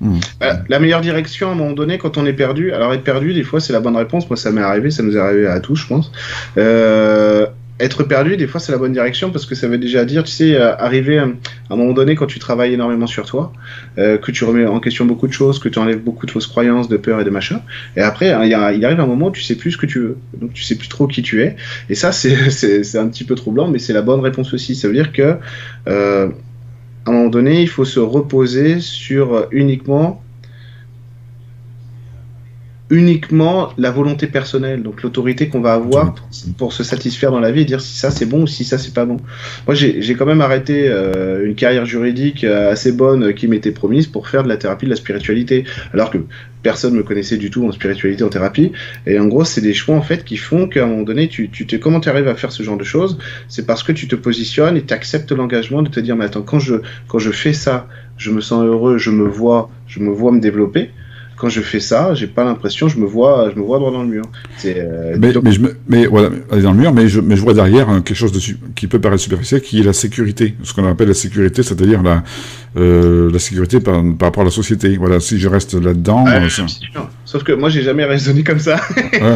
Mm. 0.00 0.20
la 0.70 0.78
meilleure 0.78 1.02
direction 1.02 1.50
à 1.50 1.52
un 1.52 1.54
moment 1.54 1.72
donné 1.72 1.98
quand 1.98 2.16
on 2.16 2.24
est 2.24 2.32
perdu, 2.32 2.72
alors 2.72 2.94
être 2.94 3.04
perdu 3.04 3.34
des 3.34 3.42
fois 3.42 3.60
c'est 3.60 3.74
la 3.74 3.80
bonne 3.80 3.96
réponse, 3.96 4.30
moi 4.30 4.38
ça 4.38 4.50
m'est 4.50 4.62
arrivé, 4.62 4.90
ça 4.90 5.02
nous 5.02 5.14
est 5.14 5.20
arrivé 5.20 5.46
à 5.46 5.60
tous 5.60 5.76
je 5.76 5.86
pense 5.86 6.10
être 7.80 8.04
perdu, 8.04 8.36
des 8.36 8.46
fois, 8.46 8.60
c'est 8.60 8.72
la 8.72 8.78
bonne 8.78 8.92
direction 8.92 9.30
parce 9.30 9.46
que 9.46 9.54
ça 9.54 9.66
veut 9.66 9.78
déjà 9.78 10.04
dire, 10.04 10.22
tu 10.22 10.30
sais, 10.30 10.54
euh, 10.54 10.76
arriver 10.76 11.18
euh, 11.18 11.26
à 11.70 11.74
un 11.74 11.76
moment 11.76 11.92
donné 11.92 12.14
quand 12.14 12.26
tu 12.26 12.38
travailles 12.38 12.74
énormément 12.74 13.06
sur 13.06 13.24
toi, 13.24 13.52
euh, 13.98 14.18
que 14.18 14.30
tu 14.30 14.44
remets 14.44 14.66
en 14.66 14.80
question 14.80 15.06
beaucoup 15.06 15.26
de 15.26 15.32
choses, 15.32 15.58
que 15.58 15.68
tu 15.68 15.78
enlèves 15.78 16.00
beaucoup 16.00 16.26
de 16.26 16.30
fausses 16.30 16.46
croyances, 16.46 16.88
de 16.88 16.98
peur 16.98 17.20
et 17.20 17.24
de 17.24 17.30
machin. 17.30 17.62
Et 17.96 18.00
après, 18.00 18.32
hein, 18.32 18.44
il, 18.44 18.54
arrive 18.54 19.00
un 19.00 19.06
moment 19.06 19.28
où 19.28 19.30
tu 19.30 19.42
sais 19.42 19.56
plus 19.56 19.72
ce 19.72 19.78
que 19.78 19.86
tu 19.86 19.98
veux. 19.98 20.18
Donc, 20.36 20.52
tu 20.52 20.62
sais 20.62 20.76
plus 20.76 20.88
trop 20.88 21.06
qui 21.06 21.22
tu 21.22 21.42
es. 21.42 21.56
Et 21.88 21.94
ça, 21.94 22.12
c'est 22.12 22.34
un 22.96 23.08
petit 23.08 23.24
peu 23.24 23.34
troublant, 23.34 23.68
mais 23.68 23.78
c'est 23.78 23.94
la 23.94 24.02
bonne 24.02 24.20
réponse 24.20 24.52
aussi. 24.52 24.74
Ça 24.74 24.86
veut 24.86 24.94
dire 24.94 25.12
que, 25.12 25.36
à 25.86 26.28
un 27.06 27.12
moment 27.12 27.28
donné, 27.28 27.62
il 27.62 27.68
faut 27.68 27.86
se 27.86 27.98
reposer 27.98 28.80
sur 28.80 29.46
uniquement 29.50 30.22
uniquement 32.90 33.72
la 33.78 33.92
volonté 33.92 34.26
personnelle, 34.26 34.82
donc 34.82 35.02
l'autorité 35.02 35.48
qu'on 35.48 35.60
va 35.60 35.74
avoir 35.74 36.16
pour, 36.58 36.72
se 36.72 36.82
satisfaire 36.82 37.30
dans 37.30 37.38
la 37.38 37.52
vie 37.52 37.62
et 37.62 37.64
dire 37.64 37.80
si 37.80 37.96
ça 37.96 38.10
c'est 38.10 38.26
bon 38.26 38.42
ou 38.42 38.46
si 38.48 38.64
ça 38.64 38.78
c'est 38.78 38.92
pas 38.92 39.04
bon. 39.04 39.18
Moi 39.66 39.74
j'ai 39.74 40.14
quand 40.14 40.26
même 40.26 40.40
arrêté 40.40 40.88
euh, 40.88 41.46
une 41.46 41.54
carrière 41.54 41.86
juridique 41.86 42.42
euh, 42.42 42.72
assez 42.72 42.90
bonne 42.90 43.32
qui 43.32 43.46
m'était 43.46 43.70
promise 43.70 44.08
pour 44.08 44.28
faire 44.28 44.42
de 44.42 44.48
la 44.48 44.56
thérapie 44.56 44.86
de 44.86 44.90
la 44.90 44.96
spiritualité, 44.96 45.64
alors 45.94 46.10
que 46.10 46.18
personne 46.64 46.94
me 46.94 47.04
connaissait 47.04 47.36
du 47.36 47.48
tout 47.48 47.64
en 47.64 47.70
spiritualité, 47.70 48.24
en 48.24 48.28
thérapie. 48.28 48.72
Et 49.06 49.20
en 49.20 49.26
gros 49.26 49.44
c'est 49.44 49.60
des 49.60 49.72
choix 49.72 49.94
en 49.94 50.02
fait 50.02 50.24
qui 50.24 50.36
font 50.36 50.66
qu'à 50.66 50.82
un 50.82 50.86
moment 50.88 51.02
donné 51.02 51.28
tu, 51.28 51.48
tu 51.48 51.66
te, 51.66 51.76
comment 51.76 52.00
tu 52.00 52.08
arrives 52.08 52.28
à 52.28 52.34
faire 52.34 52.50
ce 52.50 52.64
genre 52.64 52.76
de 52.76 52.84
choses, 52.84 53.18
c'est 53.48 53.66
parce 53.66 53.84
que 53.84 53.92
tu 53.92 54.08
te 54.08 54.16
positionnes 54.16 54.76
et 54.76 54.82
tu 54.82 54.92
acceptes 54.92 55.30
l'engagement 55.30 55.82
de 55.82 55.88
te 55.88 56.00
dire 56.00 56.16
mais 56.16 56.24
attends 56.24 56.42
quand 56.42 56.58
je 56.58 56.74
quand 57.06 57.20
je 57.20 57.30
fais 57.30 57.52
ça, 57.52 57.86
je 58.16 58.32
me 58.32 58.40
sens 58.40 58.64
heureux, 58.64 58.98
je 58.98 59.10
me 59.10 59.28
vois, 59.28 59.70
je 59.86 60.00
me 60.00 60.10
vois 60.10 60.32
me 60.32 60.40
développer 60.40 60.90
quand 61.40 61.48
je 61.48 61.62
fais 61.62 61.80
ça, 61.80 62.12
j'ai 62.12 62.26
pas 62.26 62.44
l'impression, 62.44 62.86
je 62.88 62.98
me 62.98 63.06
vois, 63.06 63.50
je 63.50 63.58
me 63.58 63.64
vois 63.64 63.78
droit 63.78 63.90
dans 63.90 64.02
le 64.02 64.08
mur. 64.08 64.24
Euh, 64.66 65.16
mais, 65.18 65.32
mais, 65.42 65.52
je 65.52 65.60
me, 65.60 65.74
mais 65.88 66.04
voilà, 66.04 66.28
dans 66.50 66.72
le 66.72 66.78
mur, 66.78 66.92
mais 66.92 67.08
je, 67.08 67.18
mais 67.20 67.34
je 67.34 67.40
vois 67.40 67.54
derrière 67.54 67.88
hein, 67.88 68.02
quelque 68.02 68.16
chose 68.16 68.32
de, 68.32 68.40
qui 68.74 68.86
peut 68.86 69.00
paraître 69.00 69.22
superficiel, 69.22 69.62
qui 69.62 69.80
est 69.80 69.82
la 69.82 69.94
sécurité. 69.94 70.54
Ce 70.62 70.74
qu'on 70.74 70.86
appelle 70.86 71.08
la 71.08 71.14
sécurité, 71.14 71.62
c'est-à-dire 71.62 72.02
la, 72.02 72.22
euh, 72.76 73.32
la 73.32 73.38
sécurité 73.38 73.80
par, 73.80 74.02
par, 74.18 74.28
rapport 74.28 74.42
à 74.42 74.44
la 74.44 74.50
société. 74.50 74.98
Voilà, 74.98 75.18
si 75.18 75.38
je 75.38 75.48
reste 75.48 75.72
là-dedans. 75.72 76.26
Euh, 76.28 76.46
Sauf 77.30 77.44
que 77.44 77.52
moi, 77.52 77.68
j'ai 77.68 77.82
jamais 77.82 78.04
raisonné 78.04 78.42
comme 78.42 78.58
ça. 78.58 78.80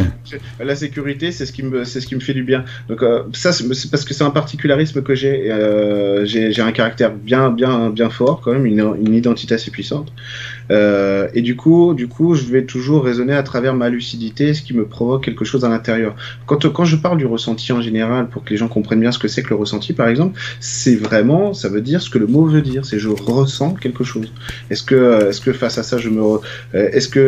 la 0.60 0.74
sécurité, 0.74 1.30
c'est 1.30 1.46
ce 1.46 1.52
qui 1.52 1.62
me, 1.62 1.84
c'est 1.84 2.00
ce 2.00 2.08
qui 2.08 2.16
me 2.16 2.20
fait 2.20 2.34
du 2.34 2.42
bien. 2.42 2.64
Donc 2.88 3.04
euh, 3.04 3.22
ça, 3.32 3.52
c'est 3.52 3.88
parce 3.88 4.04
que 4.04 4.12
c'est 4.12 4.24
un 4.24 4.30
particularisme 4.30 5.00
que 5.00 5.14
j'ai. 5.14 5.52
Euh, 5.52 6.24
j'ai 6.24 6.60
un 6.60 6.72
caractère 6.72 7.12
bien, 7.12 7.50
bien, 7.50 7.90
bien 7.90 8.10
fort 8.10 8.40
quand 8.42 8.50
même, 8.50 8.66
une, 8.66 8.80
une 9.00 9.14
identité 9.14 9.54
assez 9.54 9.70
puissante. 9.70 10.12
Euh, 10.72 11.28
et 11.34 11.42
du 11.42 11.54
coup, 11.54 11.94
du 11.94 12.08
coup, 12.08 12.34
je 12.34 12.44
vais 12.46 12.64
toujours 12.64 13.04
raisonner 13.04 13.34
à 13.34 13.44
travers 13.44 13.74
ma 13.74 13.88
lucidité, 13.90 14.54
ce 14.54 14.62
qui 14.62 14.74
me 14.74 14.86
provoque 14.86 15.24
quelque 15.24 15.44
chose 15.44 15.64
à 15.64 15.68
l'intérieur. 15.68 16.16
Quand, 16.46 16.66
quand 16.72 16.84
je 16.84 16.96
parle 16.96 17.18
du 17.18 17.26
ressenti 17.26 17.72
en 17.72 17.80
général, 17.80 18.28
pour 18.28 18.42
que 18.42 18.50
les 18.50 18.56
gens 18.56 18.66
comprennent 18.66 19.00
bien 19.00 19.12
ce 19.12 19.20
que 19.20 19.28
c'est 19.28 19.42
que 19.42 19.50
le 19.50 19.56
ressenti, 19.56 19.92
par 19.92 20.08
exemple, 20.08 20.40
c'est 20.58 20.96
vraiment, 20.96 21.54
ça 21.54 21.68
veut 21.68 21.80
dire 21.80 22.02
ce 22.02 22.10
que 22.10 22.18
le 22.18 22.26
mot 22.26 22.44
veut 22.46 22.62
dire. 22.62 22.84
C'est 22.84 22.98
je 22.98 23.08
ressens 23.08 23.74
quelque 23.74 24.02
chose. 24.02 24.32
Est-ce 24.70 24.82
que, 24.82 25.28
est-ce 25.28 25.40
que 25.40 25.52
face 25.52 25.78
à 25.78 25.84
ça, 25.84 25.98
je 25.98 26.08
me, 26.08 26.22
euh, 26.22 26.40
est-ce 26.72 27.08
que 27.08 27.20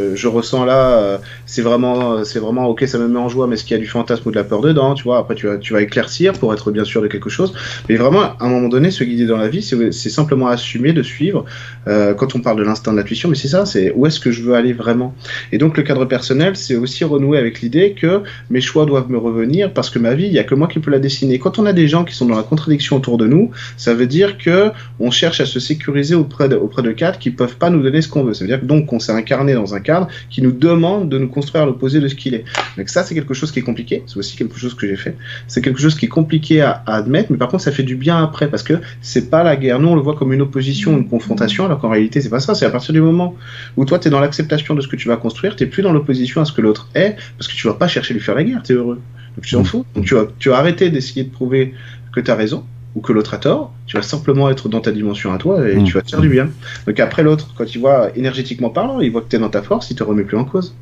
euh, 0.00 0.16
je 0.16 0.28
ressens 0.28 0.64
là, 0.64 1.20
c'est 1.46 1.62
vraiment, 1.62 2.24
c'est 2.24 2.38
vraiment 2.38 2.66
ok, 2.66 2.84
ça 2.86 2.98
me 2.98 3.08
met 3.08 3.18
en 3.18 3.28
joie, 3.28 3.46
mais 3.46 3.54
est-ce 3.54 3.64
qu'il 3.64 3.76
y 3.76 3.80
a 3.80 3.82
du 3.82 3.88
fantasme 3.88 4.28
ou 4.28 4.30
de 4.30 4.36
la 4.36 4.44
peur 4.44 4.60
dedans, 4.60 4.94
tu 4.94 5.04
vois? 5.04 5.18
Après, 5.18 5.34
tu 5.34 5.46
vas, 5.46 5.56
tu 5.56 5.72
vas 5.72 5.82
éclaircir 5.82 6.32
pour 6.32 6.52
être 6.52 6.70
bien 6.70 6.84
sûr 6.84 7.02
de 7.02 7.08
quelque 7.08 7.30
chose. 7.30 7.52
Mais 7.88 7.96
vraiment, 7.96 8.22
à 8.22 8.36
un 8.40 8.48
moment 8.48 8.68
donné, 8.68 8.90
se 8.90 9.04
guider 9.04 9.26
dans 9.26 9.36
la 9.36 9.48
vie, 9.48 9.62
c'est 9.62 10.10
simplement 10.10 10.48
assumer 10.48 10.92
de 10.92 11.02
suivre. 11.02 11.44
quand 11.86 12.34
on 12.34 12.40
parle 12.40 12.58
de 12.58 12.62
l'instant 12.62 12.92
de 12.92 12.96
l'intuition, 12.96 13.28
mais 13.28 13.36
c'est 13.36 13.48
ça, 13.48 13.66
c'est 13.66 13.92
où 13.92 14.06
est-ce 14.06 14.20
que 14.20 14.30
je 14.30 14.42
veux 14.42 14.54
aller 14.54 14.72
vraiment? 14.72 15.14
Et 15.52 15.58
donc 15.58 15.76
le 15.76 15.82
cadre 15.82 16.04
personnel, 16.04 16.56
c'est 16.56 16.76
aussi 16.76 17.04
renouer 17.04 17.38
avec 17.38 17.60
l'idée 17.60 17.92
que 17.92 18.22
mes 18.50 18.60
choix 18.60 18.86
doivent 18.86 19.10
me 19.10 19.18
revenir 19.18 19.72
parce 19.72 19.90
que 19.90 19.98
ma 19.98 20.14
vie, 20.14 20.26
il 20.26 20.32
y 20.32 20.38
a 20.38 20.44
que 20.44 20.54
moi 20.54 20.68
qui 20.68 20.78
peux 20.78 20.90
la 20.90 20.98
dessiner. 20.98 21.38
Quand 21.38 21.58
on 21.58 21.66
a 21.66 21.72
des 21.72 21.88
gens 21.88 22.04
qui 22.04 22.14
sont 22.14 22.26
dans 22.26 22.36
la 22.36 22.42
contradiction 22.42 22.96
autour 22.96 23.18
de 23.18 23.26
nous, 23.26 23.50
ça 23.76 23.94
veut 23.94 24.06
dire 24.06 24.38
que 24.38 24.70
on 24.98 25.10
cherche 25.10 25.40
à 25.40 25.46
se 25.46 25.60
sécuriser 25.60 26.14
auprès 26.14 26.48
de, 26.48 26.56
auprès 26.56 26.82
de 26.82 26.92
cadres 26.92 27.18
qui 27.18 27.30
peuvent 27.30 27.56
pas 27.56 27.70
nous 27.70 27.82
donner 27.82 28.02
ce 28.02 28.08
qu'on 28.08 28.24
veut. 28.24 28.34
Ça 28.34 28.44
veut 28.44 28.48
dire 28.48 28.60
que 28.60 28.66
donc 28.66 28.86
qu'on 28.86 29.00
s'est 29.00 29.12
incarné 29.12 29.54
dans 29.54 29.74
un 29.74 29.80
cadre 29.80 29.89
qui 30.28 30.42
nous 30.42 30.52
demande 30.52 31.08
de 31.08 31.18
nous 31.18 31.28
construire 31.28 31.64
à 31.64 31.66
l'opposé 31.66 32.00
de 32.00 32.08
ce 32.08 32.14
qu'il 32.14 32.34
est. 32.34 32.44
Donc 32.76 32.88
ça, 32.88 33.02
c'est 33.04 33.14
quelque 33.14 33.34
chose 33.34 33.52
qui 33.52 33.58
est 33.58 33.62
compliqué. 33.62 34.02
C'est 34.06 34.16
aussi 34.16 34.36
quelque 34.36 34.58
chose 34.58 34.74
que 34.74 34.86
j'ai 34.86 34.96
fait. 34.96 35.16
C'est 35.48 35.62
quelque 35.62 35.80
chose 35.80 35.94
qui 35.94 36.06
est 36.06 36.08
compliqué 36.08 36.60
à, 36.60 36.82
à, 36.86 36.96
admettre, 36.96 37.30
mais 37.30 37.38
par 37.38 37.48
contre, 37.48 37.62
ça 37.62 37.72
fait 37.72 37.82
du 37.82 37.96
bien 37.96 38.22
après 38.22 38.48
parce 38.48 38.62
que 38.62 38.74
c'est 39.00 39.30
pas 39.30 39.42
la 39.42 39.56
guerre. 39.56 39.78
Nous, 39.78 39.88
on 39.88 39.94
le 39.94 40.00
voit 40.00 40.14
comme 40.14 40.32
une 40.32 40.42
opposition, 40.42 40.96
une 40.96 41.08
confrontation, 41.08 41.64
alors 41.66 41.80
qu'en 41.80 41.90
réalité, 41.90 42.20
c'est 42.20 42.30
pas 42.30 42.40
ça. 42.40 42.54
C'est 42.54 42.66
à 42.66 42.70
partir 42.70 42.92
du 42.92 43.00
moment 43.00 43.36
où 43.76 43.84
toi, 43.84 43.98
tu 43.98 44.08
es 44.08 44.10
dans 44.10 44.20
l'acceptation 44.20 44.74
de 44.74 44.80
ce 44.80 44.88
que 44.88 44.96
tu 44.96 45.08
vas 45.08 45.16
construire, 45.16 45.56
tu 45.56 45.66
plus 45.66 45.82
dans 45.82 45.92
l'opposition 45.92 46.40
à 46.40 46.44
ce 46.44 46.52
que 46.52 46.60
l'autre 46.60 46.88
est, 46.94 47.16
parce 47.38 47.48
que 47.48 47.54
tu 47.54 47.66
vas 47.66 47.74
pas 47.74 47.88
chercher 47.88 48.12
à 48.12 48.14
lui 48.14 48.22
faire 48.22 48.34
la 48.34 48.44
guerre, 48.44 48.62
tu 48.62 48.72
es 48.72 48.76
heureux. 48.76 49.00
Donc 49.36 49.44
tu 49.44 49.54
t'en 49.54 49.62
mm. 49.62 49.66
fous. 49.66 49.86
Donc 49.94 50.04
tu 50.04 50.14
vas, 50.14 50.26
tu 50.38 50.48
vas 50.48 50.58
arrêter 50.58 50.90
d'essayer 50.90 51.24
de 51.24 51.30
prouver 51.30 51.74
que 52.12 52.20
tu 52.20 52.30
as 52.30 52.34
raison 52.34 52.64
ou 52.96 53.00
que 53.00 53.12
l'autre 53.12 53.34
a 53.34 53.38
tort, 53.38 53.72
tu 53.86 53.96
vas 53.96 54.02
simplement 54.02 54.50
être 54.50 54.68
dans 54.68 54.80
ta 54.80 54.90
dimension 54.90 55.32
à 55.32 55.38
toi 55.38 55.68
et 55.68 55.76
mm. 55.76 55.84
tu 55.84 55.92
vas 55.94 56.02
te 56.02 56.10
faire 56.10 56.20
du 56.20 56.28
bien. 56.28 56.48
Donc 56.86 56.98
après 56.98 57.22
l'autre, 57.22 57.54
quand 57.56 57.74
il 57.74 57.78
voit 57.78 58.16
énergétiquement 58.16 58.70
parlant, 58.70 59.00
il 59.00 59.12
voit 59.12 59.20
que 59.20 59.28
tu 59.28 59.36
es 59.36 59.38
dans 59.38 59.48
ta 59.48 59.62
force, 59.62 59.90
il 59.90 59.96
te 59.96 60.02
remet 60.02 60.24
plus 60.24 60.36
en 60.36 60.44
cause. 60.44 60.74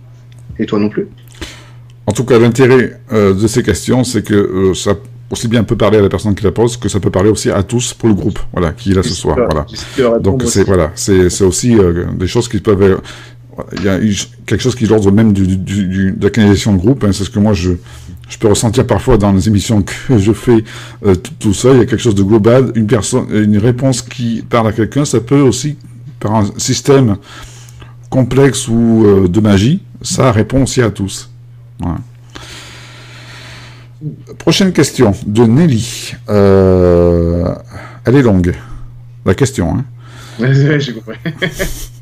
Et 0.59 0.67
toi 0.67 0.79
non 0.79 0.89
plus. 0.89 1.07
En 2.07 2.13
tout 2.13 2.25
cas, 2.25 2.39
l'intérêt 2.39 3.01
euh, 3.13 3.35
de 3.35 3.47
ces 3.47 3.63
questions, 3.63 4.03
c'est 4.03 4.23
que 4.23 4.35
euh, 4.35 4.75
ça 4.75 4.95
aussi 5.31 5.47
bien 5.47 5.63
peut 5.63 5.77
parler 5.77 5.99
à 5.99 6.01
la 6.01 6.09
personne 6.09 6.35
qui 6.35 6.43
la 6.43 6.53
pose 6.53 6.79
que 6.79 6.89
ça 6.89 7.01
peut 7.01 7.11
parler 7.11 7.29
aussi 7.29 7.51
à 7.51 7.63
tous 7.63 7.93
pour 7.93 8.09
le 8.09 8.15
groupe, 8.15 8.39
voilà, 8.53 8.73
qui 8.73 8.93
est 8.93 8.95
là 8.95 9.03
ce 9.03 9.13
soir, 9.13 9.37
voilà. 9.37 10.19
Donc 10.21 10.43
c'est 10.45 10.65
voilà, 10.65 10.91
c'est 10.95 11.43
aussi 11.43 11.79
euh, 11.79 12.07
des 12.15 12.27
choses 12.27 12.49
qui 12.49 12.61
peuvent, 12.61 13.03
il 13.77 13.85
y 13.85 13.89
a 13.91 13.99
quelque 14.47 14.63
chose 14.63 14.75
qui 14.75 14.85
est 14.85 14.87
l'ordre 14.87 15.13
même 15.13 15.35
du, 15.35 15.59
du, 15.59 16.13
de 16.13 16.25
la 16.25 16.31
canalisation 16.31 16.73
de 16.73 16.79
groupe. 16.79 17.05
Hein, 17.05 17.13
c'est 17.13 17.25
ce 17.25 17.31
que 17.31 17.39
moi 17.39 17.53
je 17.53 17.73
je 18.29 18.39
peux 18.39 18.49
ressentir 18.49 18.87
parfois 18.87 19.17
dans 19.19 19.33
les 19.33 19.49
émissions 19.49 19.83
que 19.83 20.19
je 20.19 20.33
fais 20.33 20.65
euh, 21.05 21.15
tout 21.15 21.55
seul. 21.55 21.77
Il 21.77 21.79
y 21.79 21.83
a 21.83 21.87
quelque 21.87 22.03
chose 22.03 22.15
de 22.15 22.23
global, 22.23 22.73
une 22.75 22.87
personne, 22.87 23.27
une 23.31 23.59
réponse 23.59 24.03
qui 24.03 24.45
parle 24.49 24.69
à 24.69 24.73
quelqu'un, 24.73 25.05
ça 25.05 25.21
peut 25.21 25.41
aussi 25.41 25.77
par 26.21 26.35
un 26.35 26.47
système 26.57 27.17
complexe 28.11 28.69
ou 28.69 29.29
de 29.29 29.41
magie, 29.41 29.83
ça 30.03 30.33
répond 30.33 30.63
aussi 30.63 30.83
à 30.83 30.91
tous. 30.91 31.31
Prochaine 34.39 34.73
question 34.73 35.13
de 35.27 35.45
Nelly. 35.45 36.13
Euh, 36.29 37.53
elle 38.05 38.15
est 38.15 38.23
longue, 38.23 38.55
la 39.27 39.35
question. 39.35 39.77
Hein. 39.77 39.85
J'ai 40.79 40.95
compris. 40.95 41.17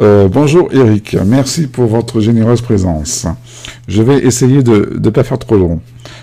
Euh, 0.00 0.28
bonjour 0.28 0.70
Eric, 0.72 1.16
merci 1.24 1.68
pour 1.68 1.86
votre 1.86 2.20
généreuse 2.20 2.62
présence. 2.62 3.26
Je 3.86 4.02
vais 4.02 4.18
essayer 4.18 4.62
de 4.64 4.98
ne 5.00 5.10
pas 5.10 5.22
faire 5.22 5.38
trop 5.38 5.56
long. 5.56 5.80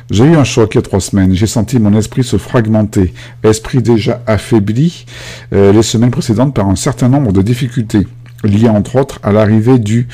J'ai 0.10 0.26
eu 0.26 0.36
un 0.36 0.44
choc 0.44 0.74
il 0.74 0.78
y 0.78 0.80
a 0.80 0.82
trois 0.82 1.00
semaines. 1.00 1.34
J'ai 1.34 1.48
senti 1.48 1.80
mon 1.80 1.98
esprit 1.98 2.24
se 2.24 2.38
fragmenter. 2.38 3.14
Esprit 3.44 3.82
déjà 3.82 4.22
affaibli 4.28 5.06
euh, 5.54 5.72
les 5.72 5.84
semaines 5.84 6.12
précédentes 6.12 6.54
par 6.54 6.68
un 6.68 6.76
certain 6.76 7.08
nombre 7.08 7.32
de 7.32 7.42
difficultés 7.42 8.08
liées 8.44 8.70
entre 8.70 8.98
autres 8.98 9.20
à 9.24 9.32
l'arrivée 9.32 9.80
du 9.80 10.08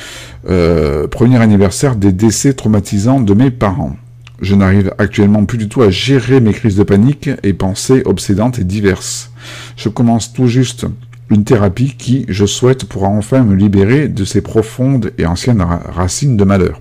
premier 1.10 1.40
anniversaire 1.40 1.96
des 1.96 2.12
décès 2.12 2.52
traumatisants 2.52 3.20
de 3.20 3.34
mes 3.34 3.50
parents. 3.50 3.96
Je 4.40 4.54
n'arrive 4.54 4.92
actuellement 4.98 5.44
plus 5.46 5.58
du 5.58 5.68
tout 5.68 5.82
à 5.82 5.90
gérer 5.90 6.40
mes 6.40 6.52
crises 6.52 6.76
de 6.76 6.84
panique 6.84 7.30
et 7.42 7.54
pensées 7.54 8.02
obsédantes 8.04 8.58
et 8.58 8.64
diverses. 8.64 9.32
Je 9.76 9.88
commence 9.88 10.32
tout 10.32 10.46
juste 10.46 10.86
une 11.30 11.44
thérapie 11.44 11.94
qui, 11.96 12.24
je 12.28 12.46
souhaite, 12.46 12.84
pourra 12.84 13.08
enfin 13.08 13.42
me 13.42 13.54
libérer 13.54 14.08
de 14.08 14.24
ces 14.24 14.40
profondes 14.40 15.12
et 15.18 15.26
anciennes 15.26 15.62
racines 15.62 16.36
de 16.36 16.44
malheur. 16.44 16.80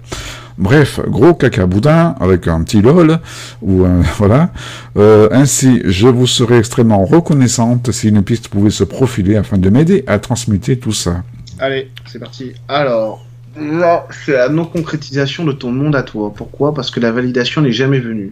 Bref, 0.58 1.00
gros 1.08 1.36
caca 1.36 1.68
boudin 1.68 2.16
avec 2.20 2.48
un 2.48 2.64
petit 2.64 2.82
lol, 2.82 3.20
ou 3.62 3.86
voilà. 4.18 4.52
Euh, 4.98 5.30
ainsi, 5.32 5.82
je 5.86 6.08
vous 6.08 6.28
serais 6.28 6.58
extrêmement 6.58 7.04
reconnaissante 7.06 7.92
si 7.92 8.10
une 8.10 8.24
piste 8.24 8.48
pouvait 8.48 8.72
se 8.72 8.84
profiler 8.84 9.36
afin 9.36 9.58
de 9.58 9.70
m'aider 9.70 10.04
à 10.08 10.20
transmuter 10.20 10.78
tout 10.78 10.94
ça. 10.94 11.24
Allez, 11.60 11.92
c'est 12.06 12.20
parti. 12.20 12.54
Alors, 12.68 13.24
Là, 13.60 14.06
c'est 14.12 14.34
la 14.34 14.50
non-concrétisation 14.50 15.44
de 15.44 15.52
ton 15.52 15.72
monde 15.72 15.96
à 15.96 16.04
toi. 16.04 16.32
Pourquoi? 16.36 16.74
Parce 16.74 16.92
que 16.92 17.00
la 17.00 17.12
validation 17.12 17.62
n'est 17.62 17.72
jamais 17.72 18.00
venue. 18.00 18.32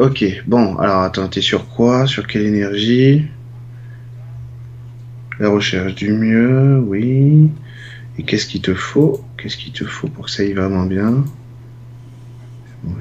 Ok, 0.00 0.24
bon, 0.46 0.76
alors 0.76 1.02
attends, 1.02 1.28
t'es 1.28 1.40
sur 1.40 1.68
quoi? 1.68 2.08
Sur 2.08 2.26
quelle 2.26 2.42
énergie? 2.42 3.26
La 5.44 5.50
recherche 5.50 5.94
du 5.94 6.10
mieux, 6.10 6.78
oui. 6.78 7.50
Et 8.16 8.22
qu'est-ce 8.22 8.46
qu'il 8.46 8.62
te 8.62 8.72
faut? 8.72 9.22
Qu'est-ce 9.36 9.58
qu'il 9.58 9.74
te 9.74 9.84
faut 9.84 10.08
pour 10.08 10.24
que 10.24 10.30
ça 10.30 10.42
aille 10.42 10.54
vraiment 10.54 10.84
bien? 10.86 11.22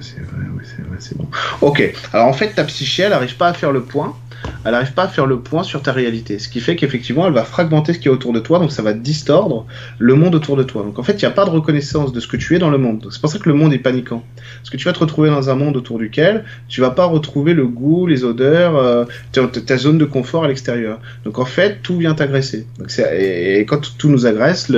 C'est 0.04 1.18
bon. 1.18 1.28
Ok, 1.62 1.94
alors 2.12 2.28
en 2.28 2.34
fait, 2.34 2.50
ta 2.50 2.66
psyché, 2.66 3.04
elle 3.04 3.12
n'arrive 3.12 3.38
pas 3.38 3.48
à 3.48 3.54
faire 3.54 3.72
le 3.72 3.82
point 3.82 4.18
elle 4.66 4.72
n'arrive 4.72 4.94
pas 4.94 5.04
à 5.04 5.08
faire 5.08 5.26
le 5.26 5.40
point 5.40 5.64
sur 5.64 5.82
ta 5.82 5.92
réalité. 5.92 6.40
Ce 6.40 6.48
qui 6.48 6.60
fait 6.60 6.76
qu'effectivement, 6.76 7.28
elle 7.28 7.34
va 7.34 7.44
fragmenter 7.44 7.94
ce 7.94 8.00
qui 8.00 8.08
est 8.08 8.12
autour 8.12 8.34
de 8.34 8.40
toi, 8.40 8.60
donc 8.60 8.72
ça 8.72 8.82
va 8.82 8.94
distordre 8.94 9.66
le 10.00 10.16
monde 10.16 10.36
autour 10.36 10.56
de 10.56 10.64
toi. 10.64 10.84
Donc 10.84 11.00
en 11.00 11.04
fait, 11.04 11.14
il 11.14 11.20
n'y 11.20 11.26
a 11.26 11.32
pas 11.32 11.46
de 11.46 11.50
reconnaissance 11.50 12.14
de 12.14 12.20
ce 12.20 12.28
que 12.28 12.38
tu 12.38 12.56
es 12.56 12.60
dans 12.60 12.70
le 12.70 12.78
monde. 12.78 13.08
C'est 13.12 13.22
pour 13.22 13.30
ça 13.30 13.40
que 13.40 13.50
le 13.50 13.56
monde 13.56 13.74
est 13.74 13.80
paniquant. 13.80 14.24
Parce 14.60 14.70
que 14.70 14.78
tu 14.78 14.86
vas 14.86 14.94
te 14.94 15.00
retrouver 15.00 15.30
dans 15.30 15.50
un 15.50 15.56
monde 15.56 15.78
autour 15.78 15.98
duquel 15.98 16.46
tu 16.68 16.82
vas 16.82 16.92
pas 16.92 17.06
retrouver 17.06 17.54
le 17.54 17.68
goût, 17.68 18.08
les 18.08 18.24
odeurs, 18.24 18.76
euh, 18.76 19.06
ta, 19.32 19.78
zone 19.78 19.98
de 19.98 20.06
confort 20.06 20.44
à 20.44 20.48
l'extérieur. 20.48 21.00
Donc 21.26 21.40
en 21.40 21.46
fait, 21.46 21.82
tout 21.82 21.98
vient 21.98 22.14
t'agresser. 22.14 22.68
Et, 23.12 23.66
quand 23.68 23.98
tout 23.98 24.10
nous 24.10 24.26
agresse, 24.26 24.72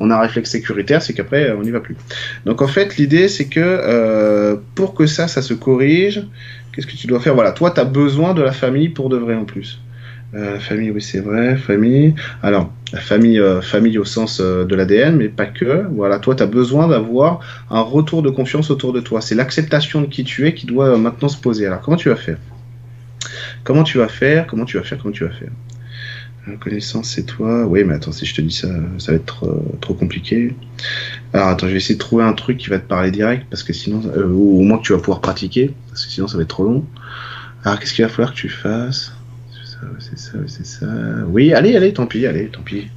on 0.00 0.10
a 0.10 0.16
un 0.16 0.20
réflexe 0.20 0.50
sécuritaire, 0.50 1.02
c'est 1.02 1.12
qu'après, 1.12 1.52
on 1.52 1.62
n'y 1.62 1.70
va 1.70 1.80
plus. 1.80 1.96
Donc 2.44 2.62
en 2.62 2.68
fait, 2.68 2.96
l'idée, 2.96 3.28
c'est 3.28 3.46
que 3.46 3.60
euh, 3.60 4.56
pour 4.74 4.94
que 4.94 5.06
ça, 5.06 5.28
ça 5.28 5.42
se 5.42 5.54
corrige, 5.54 6.22
Qu'est-ce 6.76 6.86
que 6.86 6.96
tu 6.96 7.06
dois 7.06 7.20
faire? 7.20 7.34
Voilà, 7.34 7.52
toi, 7.52 7.70
tu 7.70 7.80
as 7.80 7.86
besoin 7.86 8.34
de 8.34 8.42
la 8.42 8.52
famille 8.52 8.90
pour 8.90 9.08
de 9.08 9.16
vrai 9.16 9.34
en 9.34 9.46
plus. 9.46 9.80
Euh, 10.34 10.58
famille, 10.58 10.90
oui, 10.90 11.00
c'est 11.00 11.20
vrai, 11.20 11.56
famille. 11.56 12.14
Alors, 12.42 12.70
la 12.92 13.00
famille, 13.00 13.40
euh, 13.40 13.62
famille 13.62 13.96
au 13.96 14.04
sens 14.04 14.42
euh, 14.42 14.66
de 14.66 14.74
l'ADN, 14.74 15.16
mais 15.16 15.28
pas 15.28 15.46
que. 15.46 15.86
Voilà, 15.92 16.18
toi, 16.18 16.34
tu 16.34 16.42
as 16.42 16.46
besoin 16.46 16.86
d'avoir 16.86 17.40
un 17.70 17.80
retour 17.80 18.22
de 18.22 18.28
confiance 18.28 18.70
autour 18.70 18.92
de 18.92 19.00
toi. 19.00 19.22
C'est 19.22 19.34
l'acceptation 19.34 20.02
de 20.02 20.06
qui 20.06 20.22
tu 20.24 20.46
es 20.46 20.52
qui 20.52 20.66
doit 20.66 20.98
maintenant 20.98 21.28
se 21.28 21.40
poser. 21.40 21.66
Alors, 21.66 21.80
comment 21.80 21.96
tu 21.96 22.10
vas 22.10 22.16
faire? 22.16 22.36
Comment 23.64 23.82
tu 23.82 23.96
vas 23.96 24.08
faire? 24.08 24.46
Comment 24.46 24.66
tu 24.66 24.76
vas 24.76 24.82
faire? 24.82 24.98
Comment 24.98 25.14
tu 25.14 25.24
vas 25.24 25.30
faire? 25.30 25.50
Connaissance, 26.54 27.10
c'est 27.10 27.24
toi. 27.24 27.66
Oui, 27.66 27.82
mais 27.84 27.94
attends, 27.94 28.12
si 28.12 28.24
je 28.24 28.34
te 28.34 28.40
dis 28.40 28.54
ça, 28.54 28.68
ça 28.98 29.12
va 29.12 29.16
être 29.16 29.62
trop 29.80 29.94
compliqué. 29.94 30.54
Alors 31.32 31.48
attends, 31.48 31.66
je 31.66 31.72
vais 31.72 31.78
essayer 31.78 31.96
de 31.96 32.00
trouver 32.00 32.24
un 32.24 32.32
truc 32.32 32.58
qui 32.58 32.70
va 32.70 32.78
te 32.78 32.86
parler 32.86 33.10
direct, 33.10 33.46
parce 33.50 33.62
que 33.62 33.72
sinon, 33.72 34.02
euh, 34.16 34.28
ou 34.28 34.60
au 34.60 34.62
moins 34.62 34.78
que 34.78 34.84
tu 34.84 34.92
vas 34.92 34.98
pouvoir 34.98 35.20
pratiquer, 35.20 35.74
parce 35.88 36.06
que 36.06 36.12
sinon 36.12 36.28
ça 36.28 36.36
va 36.36 36.44
être 36.44 36.48
trop 36.48 36.64
long. 36.64 36.84
Alors 37.64 37.80
qu'est-ce 37.80 37.94
qu'il 37.94 38.04
va 38.04 38.08
falloir 38.08 38.32
que 38.32 38.38
tu 38.38 38.48
fasses? 38.48 39.12
C'est 39.52 39.72
ça, 39.72 39.80
c'est 39.98 40.18
ça, 40.18 40.38
c'est 40.46 40.66
ça. 40.66 40.86
Oui, 41.28 41.52
allez, 41.52 41.76
allez, 41.76 41.92
tant 41.92 42.06
pis, 42.06 42.26
allez, 42.26 42.46
tant 42.46 42.62
pis, 42.62 42.88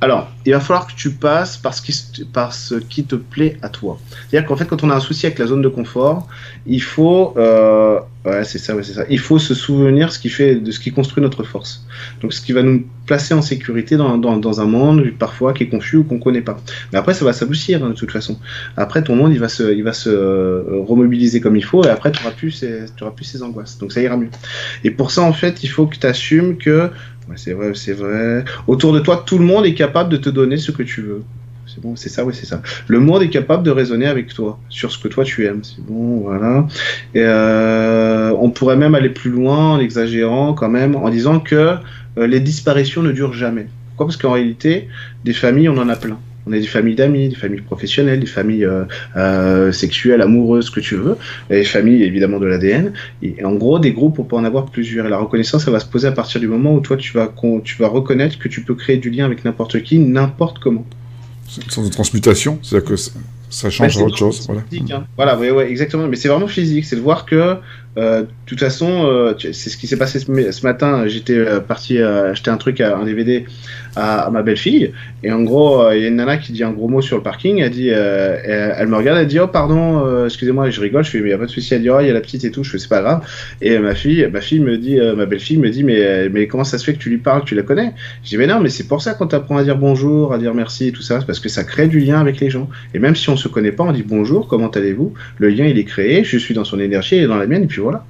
Alors, 0.00 0.30
il 0.46 0.52
va 0.52 0.60
falloir 0.60 0.86
que 0.86 0.94
tu 0.94 1.10
passes 1.10 1.56
par 1.56 1.74
ce 1.74 1.82
qui, 1.82 2.24
par 2.24 2.54
ce 2.54 2.76
qui 2.76 3.04
te 3.04 3.16
plaît 3.16 3.56
à 3.62 3.68
toi. 3.68 3.98
C'est-à-dire 4.28 4.48
qu'en 4.48 4.56
fait, 4.56 4.66
quand 4.66 4.84
on 4.84 4.90
a 4.90 4.94
un 4.94 5.00
souci 5.00 5.26
avec 5.26 5.38
la 5.38 5.46
zone 5.46 5.62
de 5.62 5.68
confort, 5.68 6.26
il 6.66 6.82
faut, 6.82 7.34
euh, 7.36 7.98
ouais, 8.24 8.44
c'est 8.44 8.58
ça, 8.58 8.74
ouais, 8.76 8.82
c'est 8.82 8.94
ça. 8.94 9.04
Il 9.10 9.18
faut 9.18 9.38
se 9.38 9.54
souvenir 9.54 10.12
ce 10.12 10.18
qui 10.18 10.28
fait, 10.28 10.56
de 10.56 10.70
ce 10.70 10.80
qui 10.80 10.92
construit 10.92 11.22
notre 11.22 11.42
force. 11.42 11.86
Donc, 12.22 12.32
ce 12.32 12.40
qui 12.40 12.52
va 12.52 12.62
nous 12.62 12.86
placer 13.06 13.34
en 13.34 13.42
sécurité 13.42 13.96
dans, 13.96 14.18
dans, 14.18 14.60
un 14.60 14.66
monde 14.66 15.10
parfois 15.18 15.52
qui 15.52 15.64
est 15.64 15.68
confus 15.68 15.96
ou 15.96 16.04
qu'on 16.04 16.18
connaît 16.18 16.42
pas. 16.42 16.58
Mais 16.92 16.98
après, 16.98 17.14
ça 17.14 17.24
va 17.24 17.32
s'adoucir 17.32 17.84
hein, 17.84 17.90
de 17.90 17.94
toute 17.94 18.10
façon. 18.10 18.38
Après, 18.76 19.02
ton 19.02 19.16
monde, 19.16 19.32
il 19.32 19.40
va 19.40 19.48
se, 19.48 19.74
il 19.74 19.82
va 19.82 19.92
se 19.92 20.10
euh, 20.10 20.62
remobiliser 20.86 21.40
comme 21.40 21.56
il 21.56 21.64
faut, 21.64 21.84
et 21.84 21.88
après, 21.88 22.12
tu 22.12 22.20
auras 22.22 22.32
plus, 22.32 22.52
ces, 22.52 22.84
auras 23.00 23.10
plus 23.10 23.24
ces 23.24 23.42
angoisses. 23.42 23.78
Donc, 23.78 23.92
ça 23.92 24.00
ira 24.00 24.16
mieux. 24.16 24.30
Et 24.84 24.90
pour 24.90 25.10
ça, 25.10 25.22
en 25.22 25.32
fait, 25.32 25.62
il 25.62 25.68
faut 25.68 25.86
que 25.86 25.96
tu 25.96 26.06
assumes 26.06 26.56
que, 26.58 26.90
ouais, 27.28 27.36
c'est 27.36 27.52
vrai, 27.52 27.72
c'est 27.74 27.92
vrai. 27.92 28.44
Autour 28.66 28.92
de 28.92 29.00
toi, 29.00 29.22
tout 29.24 29.38
le 29.38 29.44
monde 29.44 29.66
est 29.66 29.74
capable 29.74 30.10
de 30.10 30.16
te 30.16 30.28
donner 30.28 30.56
ce 30.56 30.70
que 30.70 30.82
tu 30.82 31.02
veux. 31.02 31.22
C'est 31.66 31.82
bon, 31.82 31.96
c'est 31.96 32.08
ça, 32.08 32.24
oui, 32.24 32.32
c'est 32.34 32.46
ça. 32.46 32.62
Le 32.86 32.98
monde 32.98 33.22
est 33.22 33.28
capable 33.28 33.62
de 33.62 33.70
raisonner 33.70 34.06
avec 34.06 34.32
toi 34.32 34.58
sur 34.70 34.90
ce 34.90 34.98
que 34.98 35.08
toi 35.08 35.24
tu 35.24 35.44
aimes. 35.44 35.62
C'est 35.62 35.84
bon, 35.84 36.20
voilà. 36.20 36.66
Et 37.14 37.20
euh, 37.22 38.32
on 38.40 38.50
pourrait 38.50 38.76
même 38.76 38.94
aller 38.94 39.10
plus 39.10 39.30
loin 39.30 39.74
en 39.74 39.78
exagérant 39.78 40.54
quand 40.54 40.70
même, 40.70 40.96
en 40.96 41.10
disant 41.10 41.40
que 41.40 41.76
euh, 42.16 42.26
les 42.26 42.40
disparitions 42.40 43.02
ne 43.02 43.12
durent 43.12 43.34
jamais. 43.34 43.66
Pourquoi? 43.90 44.06
Parce 44.06 44.16
qu'en 44.16 44.32
réalité, 44.32 44.88
des 45.24 45.34
familles, 45.34 45.68
on 45.68 45.76
en 45.76 45.88
a 45.90 45.96
plein. 45.96 46.18
On 46.48 46.52
a 46.52 46.58
des 46.58 46.66
familles 46.66 46.94
d'amis, 46.94 47.28
des 47.28 47.34
familles 47.34 47.60
professionnelles, 47.60 48.20
des 48.20 48.26
familles 48.26 48.64
euh, 48.64 48.84
euh, 49.16 49.72
sexuelles, 49.72 50.22
amoureuses, 50.22 50.66
ce 50.66 50.70
que 50.70 50.80
tu 50.80 50.96
veux, 50.96 51.16
et 51.50 51.56
des 51.56 51.64
familles 51.64 52.02
évidemment 52.02 52.38
de 52.38 52.46
l'ADN. 52.46 52.92
Et 53.22 53.44
en 53.44 53.54
gros, 53.54 53.78
des 53.78 53.92
groupes, 53.92 54.18
on 54.18 54.24
peut 54.24 54.36
en 54.36 54.44
avoir 54.44 54.66
plusieurs. 54.66 55.06
Et 55.06 55.10
la 55.10 55.18
reconnaissance, 55.18 55.64
ça 55.64 55.70
va 55.70 55.80
se 55.80 55.86
poser 55.86 56.08
à 56.08 56.12
partir 56.12 56.40
du 56.40 56.48
moment 56.48 56.74
où 56.74 56.80
toi, 56.80 56.96
tu 56.96 57.12
vas, 57.12 57.32
tu 57.64 57.76
vas 57.76 57.88
reconnaître 57.88 58.38
que 58.38 58.48
tu 58.48 58.62
peux 58.62 58.74
créer 58.74 58.96
du 58.96 59.10
lien 59.10 59.24
avec 59.24 59.44
n'importe 59.44 59.82
qui, 59.82 59.98
n'importe 59.98 60.58
comment. 60.58 60.86
Sans 61.68 61.82
de 61.82 61.90
transmutation, 61.90 62.58
c'est-à-dire 62.62 62.88
que 62.88 62.96
ça 63.50 63.70
change 63.70 63.96
autre 63.98 64.16
chose. 64.16 64.44
Voilà, 64.46 64.62
physique, 64.68 64.90
hein. 64.90 65.06
voilà 65.16 65.38
ouais, 65.38 65.50
ouais, 65.50 65.70
exactement. 65.70 66.06
Mais 66.06 66.16
c'est 66.16 66.28
vraiment 66.28 66.48
physique. 66.48 66.84
C'est 66.84 66.96
de 66.96 67.00
voir 67.00 67.24
que, 67.24 67.56
euh, 67.96 68.22
de 68.22 68.28
toute 68.46 68.60
façon, 68.60 69.06
euh, 69.06 69.34
c'est 69.38 69.52
ce 69.52 69.76
qui 69.76 69.86
s'est 69.86 69.96
passé 69.96 70.18
ce, 70.18 70.62
matin. 70.62 71.06
J'étais 71.06 71.36
euh, 71.36 71.60
parti 71.60 71.98
acheter 71.98 72.50
un 72.50 72.58
truc, 72.58 72.80
un 72.80 73.04
DVD 73.04 73.46
à, 73.96 74.30
ma 74.30 74.42
belle-fille. 74.42 74.92
Et 75.22 75.32
en 75.32 75.42
gros, 75.42 75.90
il 75.92 76.00
y 76.00 76.04
a 76.04 76.08
une 76.08 76.16
nana 76.16 76.36
qui 76.36 76.52
dit 76.52 76.64
un 76.64 76.70
gros 76.70 76.88
mot 76.88 77.00
sur 77.00 77.16
le 77.16 77.22
parking. 77.22 77.58
Elle 77.58 77.70
dit, 77.70 77.88
elle, 77.88 78.86
me 78.88 78.96
regarde, 78.96 79.18
elle 79.18 79.26
dit, 79.26 79.40
oh 79.40 79.48
pardon, 79.48 80.24
excusez-moi, 80.24 80.70
je 80.70 80.80
rigole. 80.80 81.04
Je 81.04 81.10
fais, 81.10 81.20
mais 81.20 81.30
y 81.30 81.32
a 81.32 81.38
pas 81.38 81.46
de 81.46 81.50
souci. 81.50 81.74
Elle 81.74 81.82
dit, 81.82 81.90
oh, 81.90 82.00
il 82.00 82.06
y 82.06 82.10
a 82.10 82.12
la 82.12 82.20
petite 82.20 82.44
et 82.44 82.50
tout. 82.50 82.62
Je 82.62 82.70
fais, 82.70 82.78
c'est 82.78 82.88
pas 82.88 83.02
grave. 83.02 83.26
Et 83.60 83.78
ma 83.78 83.94
fille, 83.94 84.28
ma 84.32 84.40
fille 84.40 84.60
me 84.60 84.78
dit, 84.78 84.98
ma 85.16 85.26
belle-fille 85.26 85.58
me 85.58 85.70
dit, 85.70 85.84
mais, 85.84 86.28
mais 86.28 86.46
comment 86.46 86.64
ça 86.64 86.78
se 86.78 86.84
fait 86.84 86.92
que 86.92 86.98
tu 86.98 87.10
lui 87.10 87.18
parles, 87.18 87.44
tu 87.44 87.54
la 87.54 87.62
connais? 87.62 87.92
Je 88.22 88.30
dis, 88.30 88.36
mais 88.36 88.46
non, 88.46 88.60
mais 88.60 88.68
c'est 88.68 88.86
pour 88.86 89.02
ça 89.02 89.14
qu'on 89.14 89.26
t'apprend 89.26 89.56
à 89.56 89.64
dire 89.64 89.76
bonjour, 89.76 90.32
à 90.32 90.38
dire 90.38 90.54
merci 90.54 90.88
et 90.88 90.92
tout 90.92 91.02
ça, 91.02 91.20
parce 91.26 91.40
que 91.40 91.48
ça 91.48 91.64
crée 91.64 91.88
du 91.88 92.00
lien 92.00 92.20
avec 92.20 92.40
les 92.40 92.50
gens. 92.50 92.68
Et 92.94 92.98
même 92.98 93.16
si 93.16 93.28
on 93.30 93.36
se 93.36 93.48
connaît 93.48 93.72
pas, 93.72 93.84
on 93.84 93.92
dit 93.92 94.04
bonjour, 94.06 94.48
comment 94.48 94.68
allez-vous? 94.68 95.14
Le 95.38 95.48
lien, 95.48 95.66
il 95.66 95.78
est 95.78 95.84
créé, 95.84 96.24
je 96.24 96.38
suis 96.38 96.54
dans 96.54 96.64
son 96.64 96.78
énergie, 96.80 97.16
et 97.16 97.26
dans 97.26 97.36
la 97.36 97.46
mienne, 97.46 97.64
et 97.64 97.66
puis 97.66 97.80
voilà. 97.80 98.04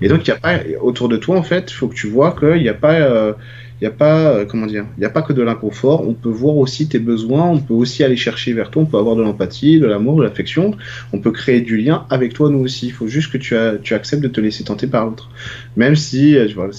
Et 0.00 0.08
donc, 0.08 0.26
il 0.26 0.30
y 0.30 0.32
a 0.32 0.36
pas, 0.36 0.58
autour 0.80 1.08
de 1.08 1.16
toi, 1.16 1.36
en 1.36 1.42
fait, 1.42 1.70
il 1.70 1.74
faut 1.74 1.88
que 1.88 1.94
tu 1.94 2.08
vois 2.08 2.36
qu'il 2.38 2.62
n'y 2.62 2.68
a 2.68 2.74
pas, 2.74 2.94
euh, 2.94 3.32
il 3.80 3.84
y 3.84 3.86
a 3.86 3.90
pas, 3.90 4.30
euh, 4.30 4.44
comment 4.44 4.66
dire, 4.66 4.84
il 4.96 5.00
n'y 5.00 5.06
a 5.06 5.10
pas 5.10 5.22
que 5.22 5.32
de 5.32 5.42
l'inconfort. 5.42 6.06
On 6.06 6.14
peut 6.14 6.28
voir 6.28 6.56
aussi 6.56 6.88
tes 6.88 6.98
besoins, 6.98 7.44
on 7.44 7.58
peut 7.58 7.74
aussi 7.74 8.02
aller 8.02 8.16
chercher 8.16 8.52
vers 8.52 8.70
toi, 8.70 8.82
on 8.82 8.86
peut 8.86 8.98
avoir 8.98 9.14
de 9.14 9.22
l'empathie, 9.22 9.78
de 9.78 9.86
l'amour, 9.86 10.18
de 10.18 10.24
l'affection. 10.24 10.76
On 11.12 11.20
peut 11.20 11.30
créer 11.30 11.60
du 11.60 11.76
lien 11.76 12.04
avec 12.10 12.34
toi, 12.34 12.50
nous 12.50 12.58
aussi. 12.58 12.86
Il 12.86 12.92
faut 12.92 13.06
juste 13.06 13.30
que 13.30 13.38
tu, 13.38 13.54
tu 13.82 13.94
acceptes 13.94 14.22
de 14.22 14.28
te 14.28 14.40
laisser 14.40 14.64
tenter 14.64 14.88
par 14.88 15.06
l'autre. 15.06 15.30
Même 15.76 15.94
si, 15.94 16.36
euh, 16.36 16.48
vois, 16.54 16.70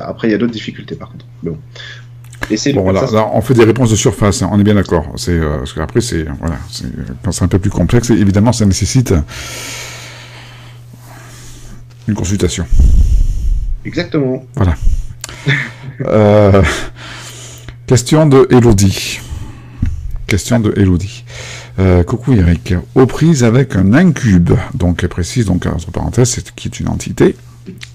après, 0.00 0.28
il 0.28 0.32
y 0.32 0.34
a 0.34 0.38
d'autres 0.38 0.52
difficultés, 0.52 0.94
par 0.94 1.10
contre. 1.10 1.24
bon, 1.42 1.56
bon, 2.74 2.82
voilà, 2.82 3.10
là, 3.10 3.30
on 3.32 3.40
fait 3.40 3.54
des 3.54 3.64
réponses 3.64 3.90
de 3.90 3.96
surface, 3.96 4.42
hein, 4.42 4.50
on 4.52 4.60
est 4.60 4.64
bien 4.64 4.74
d'accord. 4.74 5.06
C'est 5.16 5.32
euh, 5.32 5.58
parce 5.58 5.72
qu'après, 5.72 6.00
c'est 6.02 6.24
voilà, 6.38 6.58
quand 7.24 7.32
c'est 7.32 7.44
un 7.44 7.48
peu 7.48 7.58
plus 7.58 7.70
complexe, 7.70 8.10
évidemment, 8.10 8.52
ça 8.52 8.66
nécessite 8.66 9.14
une 12.08 12.14
consultation. 12.14 12.66
Exactement. 13.86 14.44
Voilà. 14.54 14.74
euh, 16.06 16.62
question 17.86 18.26
de 18.26 18.46
Elodie. 18.50 19.20
Question 20.26 20.60
de 20.60 20.72
Elodie. 20.76 21.24
Euh, 21.78 22.02
coucou 22.02 22.32
Eric. 22.32 22.74
Aux 22.94 23.06
prises 23.06 23.44
avec 23.44 23.76
un 23.76 23.94
incube, 23.94 24.52
donc 24.74 25.02
elle 25.02 25.08
précise, 25.08 25.46
donc 25.46 25.66
entre 25.66 25.90
parenthèses, 25.90 26.30
c'est 26.30 26.54
qui 26.54 26.68
est 26.68 26.80
une 26.80 26.88
entité, 26.88 27.34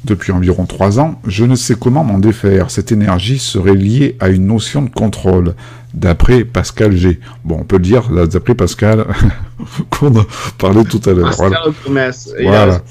depuis 0.06 0.32
environ 0.32 0.65
trois 0.65 1.00
ans, 1.00 1.20
je 1.28 1.46
ne 1.46 1.56
sais 1.56 1.76
comment 1.76 2.04
m'en 2.04 2.20
défaire. 2.20 2.72
Cette 2.72 2.91
énergie 2.91 3.39
serait 3.39 3.76
liée 3.76 4.15
à 4.20 4.30
une 4.30 4.48
notion 4.48 4.82
de 4.82 4.89
contrôle, 4.89 5.54
d'après 5.93 6.43
Pascal 6.43 6.96
G. 6.96 7.20
Bon, 7.43 7.58
on 7.60 7.63
peut 7.63 7.78
le 7.78 7.84
dire, 7.84 8.10
d'après 8.28 8.56
Pascal, 8.56 9.06
qu'on 9.89 10.17
a 10.20 10.26
parlé 10.58 10.84
tout 10.86 11.02
à 11.10 11.13
l'heure. 11.13 11.36
Voilà. 11.36 12.82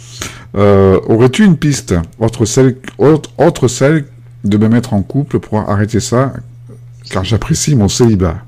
Euh, 0.57 1.00
aurais-tu 1.07 1.44
une 1.44 1.57
piste, 1.57 1.94
autre 2.18 2.44
celle, 2.44 2.76
autre 2.98 3.68
celle 3.68 4.07
de 4.48 4.56
me 4.56 4.68
mettre 4.68 4.94
en 4.94 5.02
couple 5.02 5.40
pour 5.40 5.59
arrêter 5.59 6.00
ça, 6.00 6.32
car 7.11 7.24
j'apprécie 7.24 7.74
mon 7.74 7.88
célibat 7.88 8.45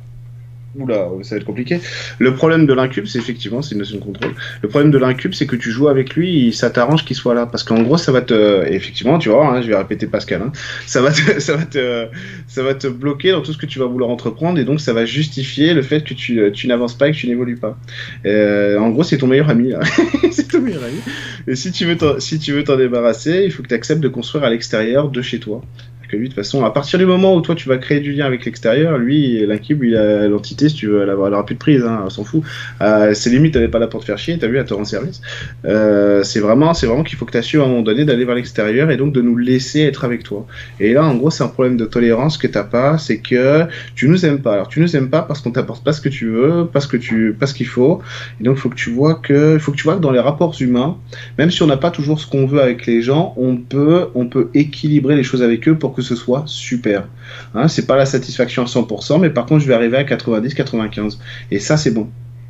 Oula, 0.78 1.08
ça 1.22 1.34
va 1.34 1.40
être 1.40 1.46
compliqué. 1.46 1.80
Le 2.18 2.34
problème 2.34 2.66
de 2.66 2.72
l'incube, 2.72 3.06
c'est 3.06 3.18
effectivement, 3.18 3.62
c'est 3.62 3.72
une 3.72 3.80
notion 3.80 3.98
de 3.98 4.04
contrôle. 4.04 4.32
Le 4.62 4.68
problème 4.68 4.90
de 4.90 4.98
l'incube, 4.98 5.34
c'est 5.34 5.46
que 5.46 5.56
tu 5.56 5.70
joues 5.70 5.88
avec 5.88 6.14
lui, 6.14 6.52
ça 6.52 6.70
t'arrange 6.70 7.04
qu'il 7.04 7.16
soit 7.16 7.34
là. 7.34 7.46
Parce 7.46 7.64
qu'en 7.64 7.82
gros, 7.82 7.96
ça 7.96 8.12
va 8.12 8.20
te. 8.20 8.64
effectivement, 8.66 9.18
tu 9.18 9.28
vois, 9.28 9.46
hein, 9.46 9.62
je 9.62 9.68
vais 9.68 9.76
répéter 9.76 10.06
Pascal, 10.06 10.42
hein, 10.42 10.52
ça, 10.86 11.02
va 11.02 11.10
te, 11.10 11.38
ça, 11.40 11.56
va 11.56 11.64
te, 11.64 12.06
ça 12.46 12.62
va 12.62 12.74
te 12.74 12.86
bloquer 12.86 13.32
dans 13.32 13.42
tout 13.42 13.52
ce 13.52 13.58
que 13.58 13.66
tu 13.66 13.78
vas 13.78 13.86
vouloir 13.86 14.10
entreprendre 14.10 14.58
et 14.58 14.64
donc 14.64 14.80
ça 14.80 14.92
va 14.92 15.04
justifier 15.04 15.74
le 15.74 15.82
fait 15.82 16.04
que 16.04 16.14
tu, 16.14 16.66
n'avances 16.66 16.96
pas 16.96 17.08
et 17.08 17.12
que 17.12 17.16
tu 17.16 17.28
n'évolues 17.28 17.56
pas. 17.56 17.76
Euh, 18.24 18.78
en 18.78 18.90
gros, 18.90 19.02
c'est 19.02 19.18
ton 19.18 19.26
meilleur 19.26 19.50
ami. 19.50 19.72
c'est 20.30 20.48
ton 20.48 20.60
meilleur 20.60 20.84
ami. 20.84 21.00
Et 21.46 21.56
si 21.56 21.72
tu 21.72 21.86
veux 21.86 22.64
t'en 22.64 22.76
débarrasser, 22.76 23.42
il 23.44 23.50
faut 23.50 23.62
que 23.62 23.68
tu 23.68 23.74
acceptes 23.74 24.00
de 24.00 24.08
construire 24.08 24.44
à 24.44 24.50
l'extérieur 24.50 25.08
de 25.08 25.22
chez 25.22 25.40
toi 25.40 25.62
que 26.08 26.16
lui, 26.16 26.28
de 26.28 26.34
toute 26.34 26.42
façon, 26.42 26.64
à 26.64 26.70
partir 26.70 26.98
du 26.98 27.06
moment 27.06 27.34
où 27.34 27.40
toi 27.40 27.54
tu 27.54 27.68
vas 27.68 27.78
créer 27.78 28.00
du 28.00 28.12
lien 28.12 28.26
avec 28.26 28.44
l'extérieur, 28.44 28.98
lui, 28.98 29.46
l'incube, 29.46 29.84
il 29.84 29.96
a 29.96 30.26
l'entité, 30.28 30.68
si 30.68 30.74
tu 30.74 30.86
veux, 30.86 31.02
elle 31.02 31.10
aura 31.10 31.44
plus 31.44 31.54
de 31.54 31.60
prise, 31.60 31.84
hein, 31.84 32.02
on 32.04 32.10
s'en 32.10 32.24
fout. 32.24 32.42
Euh, 32.80 33.14
c'est 33.14 33.30
limite, 33.30 33.56
elle 33.56 33.70
pas 33.70 33.78
là 33.78 33.86
pour 33.86 34.00
te 34.00 34.06
faire 34.06 34.18
chier, 34.18 34.38
t'as 34.38 34.46
vu, 34.46 34.56
elle 34.56 34.64
te 34.64 34.74
rend 34.74 34.84
service. 34.84 35.20
Euh, 35.64 36.22
c'est 36.22 36.40
vraiment, 36.40 36.74
c'est 36.74 36.86
vraiment 36.86 37.04
qu'il 37.04 37.18
faut 37.18 37.24
que 37.24 37.32
tu 37.32 37.38
assures 37.38 37.62
à 37.62 37.66
un 37.66 37.68
moment 37.68 37.82
donné 37.82 38.04
d'aller 38.04 38.24
vers 38.24 38.34
l'extérieur 38.34 38.90
et 38.90 38.96
donc 38.96 39.12
de 39.12 39.20
nous 39.20 39.36
laisser 39.36 39.82
être 39.82 40.04
avec 40.04 40.22
toi. 40.22 40.46
Et 40.80 40.92
là, 40.92 41.04
en 41.04 41.14
gros, 41.14 41.30
c'est 41.30 41.44
un 41.44 41.48
problème 41.48 41.76
de 41.76 41.84
tolérance 41.84 42.38
que 42.38 42.46
t'as 42.46 42.64
pas, 42.64 42.98
c'est 42.98 43.18
que 43.18 43.64
tu 43.94 44.08
nous 44.08 44.24
aimes 44.24 44.40
pas. 44.40 44.54
Alors, 44.54 44.68
tu 44.68 44.80
nous 44.80 44.96
aimes 44.96 45.10
pas 45.10 45.22
parce 45.22 45.40
qu'on 45.40 45.50
t'apporte 45.50 45.84
pas 45.84 45.92
ce 45.92 46.00
que 46.00 46.08
tu 46.08 46.28
veux, 46.28 46.66
parce 46.72 46.86
que 46.86 46.96
tu, 46.96 47.36
pas 47.38 47.46
ce 47.46 47.54
qu'il 47.54 47.66
faut. 47.66 48.00
Et 48.40 48.44
donc, 48.44 48.56
faut 48.56 48.68
que 48.68 48.76
tu 48.76 48.90
vois 48.90 49.14
que, 49.14 49.58
faut 49.58 49.72
que 49.72 49.76
tu 49.76 49.84
vois 49.84 49.96
que 49.96 50.00
dans 50.00 50.12
les 50.12 50.20
rapports 50.20 50.54
humains, 50.60 50.96
même 51.36 51.50
si 51.50 51.62
on 51.62 51.66
n'a 51.66 51.76
pas 51.76 51.90
toujours 51.90 52.20
ce 52.20 52.26
qu'on 52.26 52.46
veut 52.46 52.60
avec 52.60 52.86
les 52.86 53.02
gens, 53.02 53.34
on 53.36 53.56
peut, 53.56 54.08
on 54.14 54.26
peut 54.26 54.50
équilibrer 54.54 55.16
les 55.16 55.22
choses 55.22 55.42
avec 55.42 55.68
eux 55.68 55.76
pour 55.76 55.94
que 55.94 55.97
ce 56.02 56.16
soit 56.16 56.44
super. 56.46 57.08
Hein, 57.54 57.68
c'est 57.68 57.86
pas 57.86 57.96
la 57.96 58.06
satisfaction 58.06 58.62
à 58.62 58.66
100%, 58.66 59.20
mais 59.20 59.30
par 59.30 59.46
contre, 59.46 59.62
je 59.62 59.68
vais 59.68 59.74
arriver 59.74 59.96
à 59.96 60.04
90, 60.04 60.54
95. 60.54 61.18
Et 61.50 61.58
ça, 61.58 61.76
c'est 61.76 61.90
bon. 61.90 62.08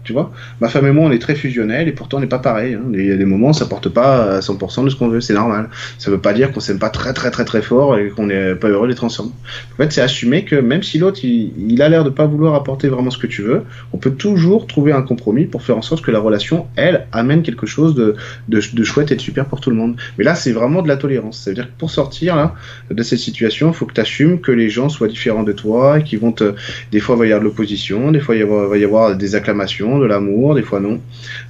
Tu 0.08 0.14
vois 0.14 0.32
Ma 0.62 0.70
femme 0.70 0.86
et 0.86 0.90
moi, 0.90 1.04
on 1.06 1.12
est 1.12 1.18
très 1.18 1.34
fusionnels 1.34 1.86
et 1.86 1.92
pourtant 1.92 2.16
on 2.16 2.20
n'est 2.20 2.26
pas 2.26 2.38
pareil. 2.38 2.72
Hein. 2.72 2.80
Il 2.94 3.04
y 3.04 3.12
a 3.12 3.16
des 3.18 3.26
moments, 3.26 3.52
ça 3.52 3.66
porte 3.66 3.90
pas 3.90 4.36
à 4.36 4.40
100% 4.40 4.86
de 4.86 4.88
ce 4.88 4.96
qu'on 4.96 5.08
veut, 5.08 5.20
c'est 5.20 5.34
normal. 5.34 5.68
Ça 5.98 6.10
veut 6.10 6.16
pas 6.16 6.32
dire 6.32 6.50
qu'on 6.50 6.60
s'aime 6.60 6.78
pas 6.78 6.88
très 6.88 7.12
très 7.12 7.30
très 7.30 7.44
très 7.44 7.60
fort 7.60 7.98
et 7.98 8.08
qu'on 8.08 8.28
n'est 8.28 8.54
pas 8.54 8.68
heureux 8.68 8.88
d'être 8.88 9.04
ensemble. 9.04 9.32
En 9.74 9.76
fait, 9.76 9.92
c'est 9.92 10.00
assumer 10.00 10.46
que 10.46 10.56
même 10.56 10.82
si 10.82 10.96
l'autre 10.96 11.20
il, 11.24 11.82
a 11.82 11.90
l'air 11.90 12.04
de 12.04 12.08
pas 12.08 12.24
vouloir 12.24 12.54
apporter 12.54 12.88
vraiment 12.88 13.10
ce 13.10 13.18
que 13.18 13.26
tu 13.26 13.42
veux, 13.42 13.64
on 13.92 13.98
peut 13.98 14.12
toujours 14.12 14.66
trouver 14.66 14.92
un 14.92 15.02
compromis 15.02 15.44
pour 15.44 15.60
faire 15.60 15.76
en 15.76 15.82
sorte 15.82 16.02
que 16.02 16.10
la 16.10 16.20
relation, 16.20 16.68
elle, 16.76 17.06
amène 17.12 17.42
quelque 17.42 17.66
chose 17.66 17.94
de, 17.94 18.16
de, 18.48 18.84
chouette 18.84 19.12
et 19.12 19.16
de 19.16 19.20
super 19.20 19.44
pour 19.44 19.60
tout 19.60 19.68
le 19.68 19.76
monde. 19.76 19.96
Mais 20.16 20.24
là, 20.24 20.34
c'est 20.34 20.52
vraiment 20.52 20.80
de 20.80 20.88
la 20.88 20.96
tolérance. 20.96 21.38
Ça 21.38 21.50
veut 21.50 21.54
dire 21.54 21.66
que 21.66 21.78
pour 21.78 21.90
sortir 21.90 22.34
là, 22.34 22.54
de 22.90 23.02
cette 23.02 23.18
situation, 23.18 23.68
il 23.68 23.74
faut 23.74 23.84
que 23.84 23.92
tu 23.92 24.00
assumes 24.00 24.40
que 24.40 24.52
les 24.52 24.70
gens 24.70 24.88
soient 24.88 25.08
différents 25.08 25.42
de 25.42 25.52
toi, 25.52 25.98
et 25.98 26.02
qu'ils 26.02 26.18
vont 26.18 26.32
te. 26.32 26.54
Des 26.92 27.00
fois, 27.00 27.16
il 27.16 27.18
va 27.18 27.26
y 27.26 27.28
avoir 27.28 27.40
de 27.40 27.44
l'opposition, 27.44 28.10
des 28.10 28.20
fois, 28.20 28.34
il 28.34 28.46
va 28.46 28.78
y 28.78 28.84
avoir 28.84 29.14
des 29.14 29.34
acclamations 29.34 29.97
de 29.98 30.06
l'amour, 30.06 30.54
des 30.54 30.62
fois 30.62 30.80
non, 30.80 31.00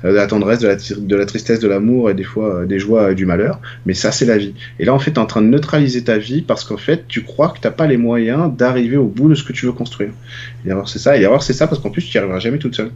euh, 0.04 0.11
de 0.11 0.16
la 0.16 0.26
tendresse, 0.26 0.58
de 0.61 0.68
la, 0.68 0.76
de 0.76 1.16
la 1.16 1.26
tristesse, 1.26 1.61
de 1.61 1.68
l'amour 1.68 2.11
et 2.11 2.14
des 2.14 2.24
fois 2.24 2.61
euh, 2.61 2.66
des 2.66 2.78
joies 2.78 3.12
et 3.12 3.14
du 3.14 3.26
malheur. 3.26 3.61
Mais 3.87 3.94
ça, 3.94 4.12
c'est 4.12 4.26
la 4.26 4.38
vie. 4.38 4.54
Et 4.78 4.84
là, 4.84 4.94
en 4.94 4.98
fait, 4.98 5.12
tu 5.12 5.16
es 5.16 5.18
en 5.20 5.26
train 5.26 5.42
de 5.42 5.48
neutraliser 5.48 6.04
ta 6.04 6.18
vie 6.18 6.42
parce 6.42 6.64
qu'en 6.64 6.76
fait, 6.76 7.04
tu 7.08 7.22
crois 7.22 7.50
que 7.50 7.58
t'as 7.61 7.70
pas 7.70 7.87
les 7.87 7.96
moyens 7.96 8.52
d'arriver 8.54 8.96
au 8.96 9.06
bout 9.06 9.28
de 9.28 9.34
ce 9.34 9.44
que 9.44 9.52
tu 9.52 9.66
veux 9.66 9.72
construire. 9.72 10.11
Alors, 10.66 10.88
c'est 10.88 10.98
ça. 10.98 11.16
Et 11.16 11.24
alors, 11.24 11.42
c'est 11.42 11.52
ça 11.52 11.66
parce 11.66 11.80
qu'en 11.80 11.90
plus, 11.90 12.02
tu 12.02 12.16
n'y 12.16 12.18
arriveras 12.18 12.40
jamais 12.40 12.58
toute 12.58 12.74
seule 12.74 12.90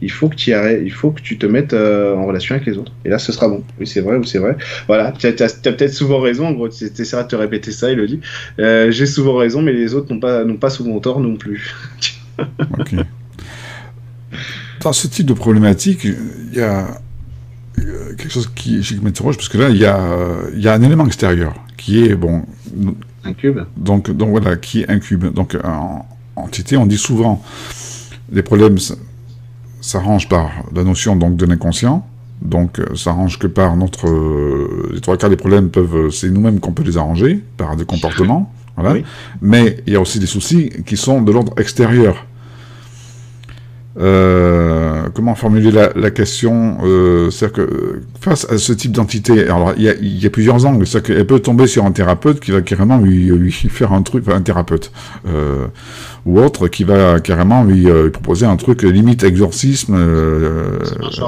il 0.00 0.10
faut 0.10 0.28
que 0.28 0.36
tu 0.36 0.52
il 0.52 0.92
faut 0.92 1.10
que 1.10 1.20
tu 1.20 1.38
te 1.38 1.46
mettes 1.46 1.72
euh, 1.72 2.14
en 2.14 2.26
relation 2.26 2.54
avec 2.54 2.66
les 2.66 2.78
autres. 2.78 2.92
Et 3.04 3.08
là, 3.08 3.18
ce 3.18 3.32
sera 3.32 3.48
bon. 3.48 3.64
Oui, 3.80 3.86
c'est 3.86 4.00
vrai 4.00 4.16
ou 4.16 4.24
c'est 4.24 4.38
vrai. 4.38 4.56
Voilà, 4.86 5.12
tu 5.12 5.26
as, 5.26 5.32
peut-être 5.32 5.92
souvent 5.92 6.20
raison. 6.20 6.46
En 6.46 6.52
gros, 6.52 6.68
tu 6.68 6.84
essaieras 6.84 7.24
de 7.24 7.28
te 7.28 7.36
répéter 7.36 7.72
ça, 7.72 7.90
il 7.90 7.98
le 7.98 8.06
dit. 8.06 8.20
J'ai 8.58 9.06
souvent 9.06 9.34
raison, 9.34 9.62
mais 9.62 9.72
les 9.72 9.94
autres 9.94 10.12
n'ont 10.12 10.20
pas, 10.20 10.44
pas 10.60 10.70
souvent 10.70 10.98
tort 11.00 11.20
non 11.20 11.36
plus. 11.36 11.74
ok. 12.78 12.94
Dans 14.80 14.92
ce 14.92 15.06
type 15.08 15.26
de 15.26 15.32
problématique, 15.32 16.04
il 16.04 16.54
y 16.54 16.60
a 16.60 16.86
quelque 18.16 18.30
chose 18.30 18.50
qui, 18.54 18.80
qui 18.80 18.98
m'interroge, 19.00 19.36
parce 19.36 19.48
que 19.48 19.58
là, 19.58 19.68
il 19.70 19.76
y, 19.76 19.86
a, 19.86 19.98
il 20.54 20.60
y 20.60 20.68
a 20.68 20.74
un 20.74 20.82
élément 20.82 21.06
extérieur 21.06 21.54
qui 21.76 22.04
est, 22.04 22.14
bon... 22.14 22.42
Un 23.24 23.32
cube 23.32 23.60
Donc, 23.76 24.10
donc 24.10 24.30
voilà, 24.30 24.56
qui 24.56 24.82
est 24.82 24.90
un 24.90 24.98
cube. 24.98 25.26
Donc, 25.32 25.56
en 25.62 26.06
entité, 26.36 26.76
on 26.76 26.86
dit 26.86 26.98
souvent, 26.98 27.42
les 28.32 28.42
problèmes 28.42 28.78
s'arrangent 29.80 30.28
par 30.28 30.50
la 30.74 30.84
notion 30.84 31.16
donc, 31.16 31.36
de 31.36 31.46
l'inconscient, 31.46 32.06
donc 32.42 32.80
ça 32.90 33.04
s'arrange 33.04 33.38
que 33.38 33.46
par 33.46 33.76
notre... 33.76 34.06
les 34.92 35.00
trois 35.00 35.16
quarts 35.16 35.30
des 35.30 35.36
problèmes 35.36 35.70
peuvent... 35.70 36.10
C'est 36.10 36.30
nous-mêmes 36.30 36.60
qu'on 36.60 36.72
peut 36.72 36.84
les 36.84 36.96
arranger, 36.96 37.42
par 37.56 37.76
des 37.76 37.84
comportements, 37.84 38.52
voilà. 38.76 39.00
Mais 39.40 39.78
il 39.86 39.92
y 39.92 39.96
a 39.96 40.00
aussi 40.00 40.20
des 40.20 40.26
soucis 40.26 40.70
qui 40.86 40.96
sont 40.96 41.20
de 41.20 41.32
l'ordre 41.32 41.52
extérieur. 41.58 42.26
Euh, 44.00 44.78
euh, 45.08 45.08
comment 45.12 45.34
formuler 45.34 45.70
la, 45.70 46.10
question 46.10 46.78
euh, 46.84 47.30
C'est-à-dire 47.30 47.66
que 47.66 48.02
face 48.20 48.50
à 48.50 48.58
ce 48.58 48.72
type 48.72 48.92
d'entité, 48.92 49.44
alors 49.44 49.74
il 49.76 49.84
y 50.22 50.26
a, 50.26 50.30
plusieurs 50.30 50.64
angles. 50.66 50.86
C'est-à-dire 50.86 51.16
qu'elle 51.16 51.26
peut 51.26 51.40
tomber 51.40 51.66
sur 51.66 51.84
un 51.84 51.92
thérapeute 51.92 52.40
qui 52.40 52.50
va 52.50 52.60
carrément 52.60 52.98
lui, 52.98 53.52
faire 53.70 53.92
un 53.92 54.02
truc, 54.02 54.28
un 54.28 54.42
thérapeute 54.42 54.92
ou 56.26 56.40
autre 56.40 56.68
qui 56.68 56.84
va 56.84 57.20
carrément 57.20 57.64
lui, 57.64 57.86
proposer 58.12 58.46
un 58.46 58.56
truc 58.56 58.82
limite 58.82 59.24
exorcisme. 59.24 59.96
Ça 61.12 61.24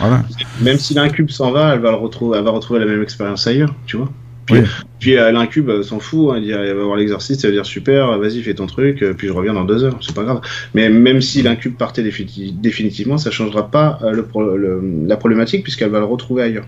Voilà. 0.00 0.22
Même 0.62 0.78
si 0.78 0.94
l'incube 0.94 1.30
s'en 1.30 1.52
va, 1.52 1.74
elle 1.74 1.80
va 1.80 1.90
le 1.90 1.96
retrouver, 1.96 2.38
elle 2.38 2.44
va 2.44 2.50
retrouver 2.50 2.80
la 2.80 2.86
même 2.86 3.02
expérience 3.02 3.46
ailleurs, 3.46 3.74
tu 3.86 3.96
vois. 3.96 4.08
Puis, 4.98 5.16
euh, 5.16 5.32
l'incube 5.32 5.70
euh, 5.70 5.82
s'en 5.82 5.98
fout, 5.98 6.30
hein, 6.32 6.40
il, 6.42 6.52
va 6.52 6.84
voir 6.84 6.96
l'exercice, 6.96 7.38
ça 7.38 7.48
va 7.48 7.52
dire 7.52 7.66
super, 7.66 8.18
vas-y 8.18 8.42
fais 8.42 8.54
ton 8.54 8.66
truc, 8.66 9.02
euh, 9.02 9.14
puis 9.14 9.28
je 9.28 9.32
reviens 9.32 9.54
dans 9.54 9.64
deux 9.64 9.82
heures, 9.82 9.98
c'est 10.00 10.14
pas 10.14 10.24
grave. 10.24 10.40
Mais 10.74 10.88
même 10.90 11.20
si 11.20 11.42
l'incube 11.42 11.76
partait 11.76 12.02
définitivement, 12.02 13.18
ça 13.18 13.30
changera 13.30 13.70
pas 13.70 13.98
la 14.02 15.16
problématique 15.16 15.62
puisqu'elle 15.62 15.90
va 15.90 16.00
le 16.00 16.04
retrouver 16.04 16.42
ailleurs. 16.42 16.66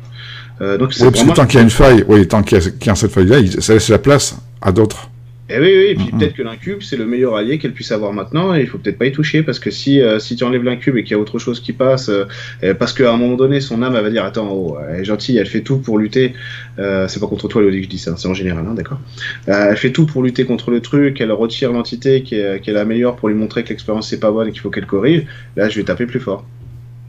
donc 0.60 0.92
oui, 0.98 1.06
parce 1.10 1.24
que 1.24 1.34
tant 1.34 1.46
qu'il 1.46 1.56
y 1.56 1.60
a 1.60 1.62
une 1.62 1.70
faille, 1.70 2.04
oui, 2.08 2.26
tant 2.26 2.42
qu'il 2.42 2.58
y, 2.58 2.88
a 2.90 2.94
cette 2.94 3.12
faille-là, 3.12 3.38
ça 3.60 3.74
laisse 3.74 3.88
la 3.88 3.98
place 3.98 4.36
à 4.60 4.72
d'autres. 4.72 5.08
Et 5.52 5.56
eh 5.56 5.60
oui, 5.60 5.66
oui, 5.76 5.84
et 5.90 5.94
puis 5.94 6.06
peut-être 6.06 6.32
que 6.32 6.42
l'incube, 6.42 6.80
c'est 6.80 6.96
le 6.96 7.04
meilleur 7.04 7.36
allié 7.36 7.58
qu'elle 7.58 7.74
puisse 7.74 7.92
avoir 7.92 8.14
maintenant, 8.14 8.54
et 8.54 8.62
il 8.62 8.66
faut 8.66 8.78
peut-être 8.78 8.96
pas 8.96 9.04
y 9.04 9.12
toucher, 9.12 9.42
parce 9.42 9.58
que 9.58 9.70
si, 9.70 10.00
euh, 10.00 10.18
si 10.18 10.34
tu 10.34 10.44
enlèves 10.44 10.64
l'incube 10.64 10.96
et 10.96 11.04
qu'il 11.04 11.12
y 11.12 11.14
a 11.14 11.18
autre 11.18 11.38
chose 11.38 11.60
qui 11.60 11.74
passe, 11.74 12.08
euh, 12.08 12.24
parce 12.72 12.94
qu'à 12.94 13.12
un 13.12 13.18
moment 13.18 13.36
donné, 13.36 13.60
son 13.60 13.82
âme, 13.82 13.94
elle 13.94 14.02
va 14.02 14.08
dire, 14.08 14.24
attends, 14.24 14.50
oh, 14.50 14.78
elle 14.88 15.00
est 15.00 15.04
gentille, 15.04 15.36
elle 15.36 15.46
fait 15.46 15.60
tout 15.60 15.76
pour 15.76 15.98
lutter, 15.98 16.32
euh, 16.78 17.06
c'est 17.06 17.20
pas 17.20 17.26
contre 17.26 17.48
toi, 17.48 17.60
Elodie, 17.60 17.80
que 17.80 17.84
je 17.84 17.90
dis 17.90 17.98
ça, 17.98 18.16
c'est 18.16 18.28
en 18.28 18.34
général, 18.34 18.64
hein, 18.66 18.72
d'accord 18.72 18.98
Elle 19.46 19.76
fait 19.76 19.92
tout 19.92 20.06
pour 20.06 20.22
lutter 20.22 20.46
contre 20.46 20.70
le 20.70 20.80
truc, 20.80 21.20
elle 21.20 21.32
retire 21.32 21.70
l'entité 21.70 22.24
la 22.66 22.84
meilleure 22.86 23.16
pour 23.16 23.28
lui 23.28 23.34
montrer 23.34 23.62
que 23.62 23.68
l'expérience 23.68 24.08
c'est 24.08 24.20
pas 24.20 24.30
bonne 24.30 24.48
et 24.48 24.52
qu'il 24.52 24.62
faut 24.62 24.70
qu'elle 24.70 24.86
corrige, 24.86 25.26
là, 25.56 25.68
je 25.68 25.76
vais 25.76 25.84
taper 25.84 26.06
plus 26.06 26.20
fort. 26.20 26.46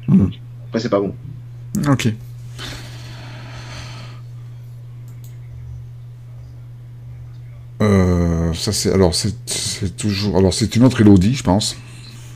Mm. 0.10 0.26
Après, 0.68 0.80
c'est 0.80 0.90
pas 0.90 1.00
bon. 1.00 1.16
Ok. 1.90 2.10
Euh, 7.84 8.54
ça 8.54 8.72
c'est 8.72 8.94
alors 8.94 9.14
c'est 9.14 9.36
toujours 9.98 10.38
alors 10.38 10.54
c'est 10.54 10.76
une 10.76 10.84
autre 10.84 11.02
Elodie, 11.02 11.36
je 11.36 11.44
pense. 11.44 11.76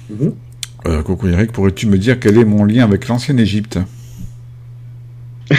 Mhm. 0.09 0.33
Euh, 0.87 1.01
coucou 1.03 1.27
Eric, 1.27 1.51
pourrais-tu 1.51 1.87
me 1.87 1.97
dire 1.97 2.19
quel 2.19 2.37
est 2.37 2.45
mon 2.45 2.63
lien 2.65 2.83
avec 2.83 3.07
l'ancienne 3.07 3.39
Égypte? 3.39 3.79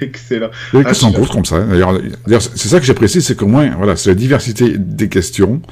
Excellent. 0.00 0.50
Ah, 0.74 0.92
comme 1.32 1.44
ça? 1.44 1.60
D'ailleurs, 1.60 2.42
c'est 2.42 2.68
ça 2.68 2.80
que 2.80 2.86
j'apprécie, 2.86 3.22
c'est 3.22 3.36
qu'au 3.36 3.46
moins, 3.46 3.70
voilà, 3.76 3.96
c'est 3.96 4.10
la 4.10 4.14
diversité 4.14 4.76
des 4.76 5.08
questions. 5.08 5.62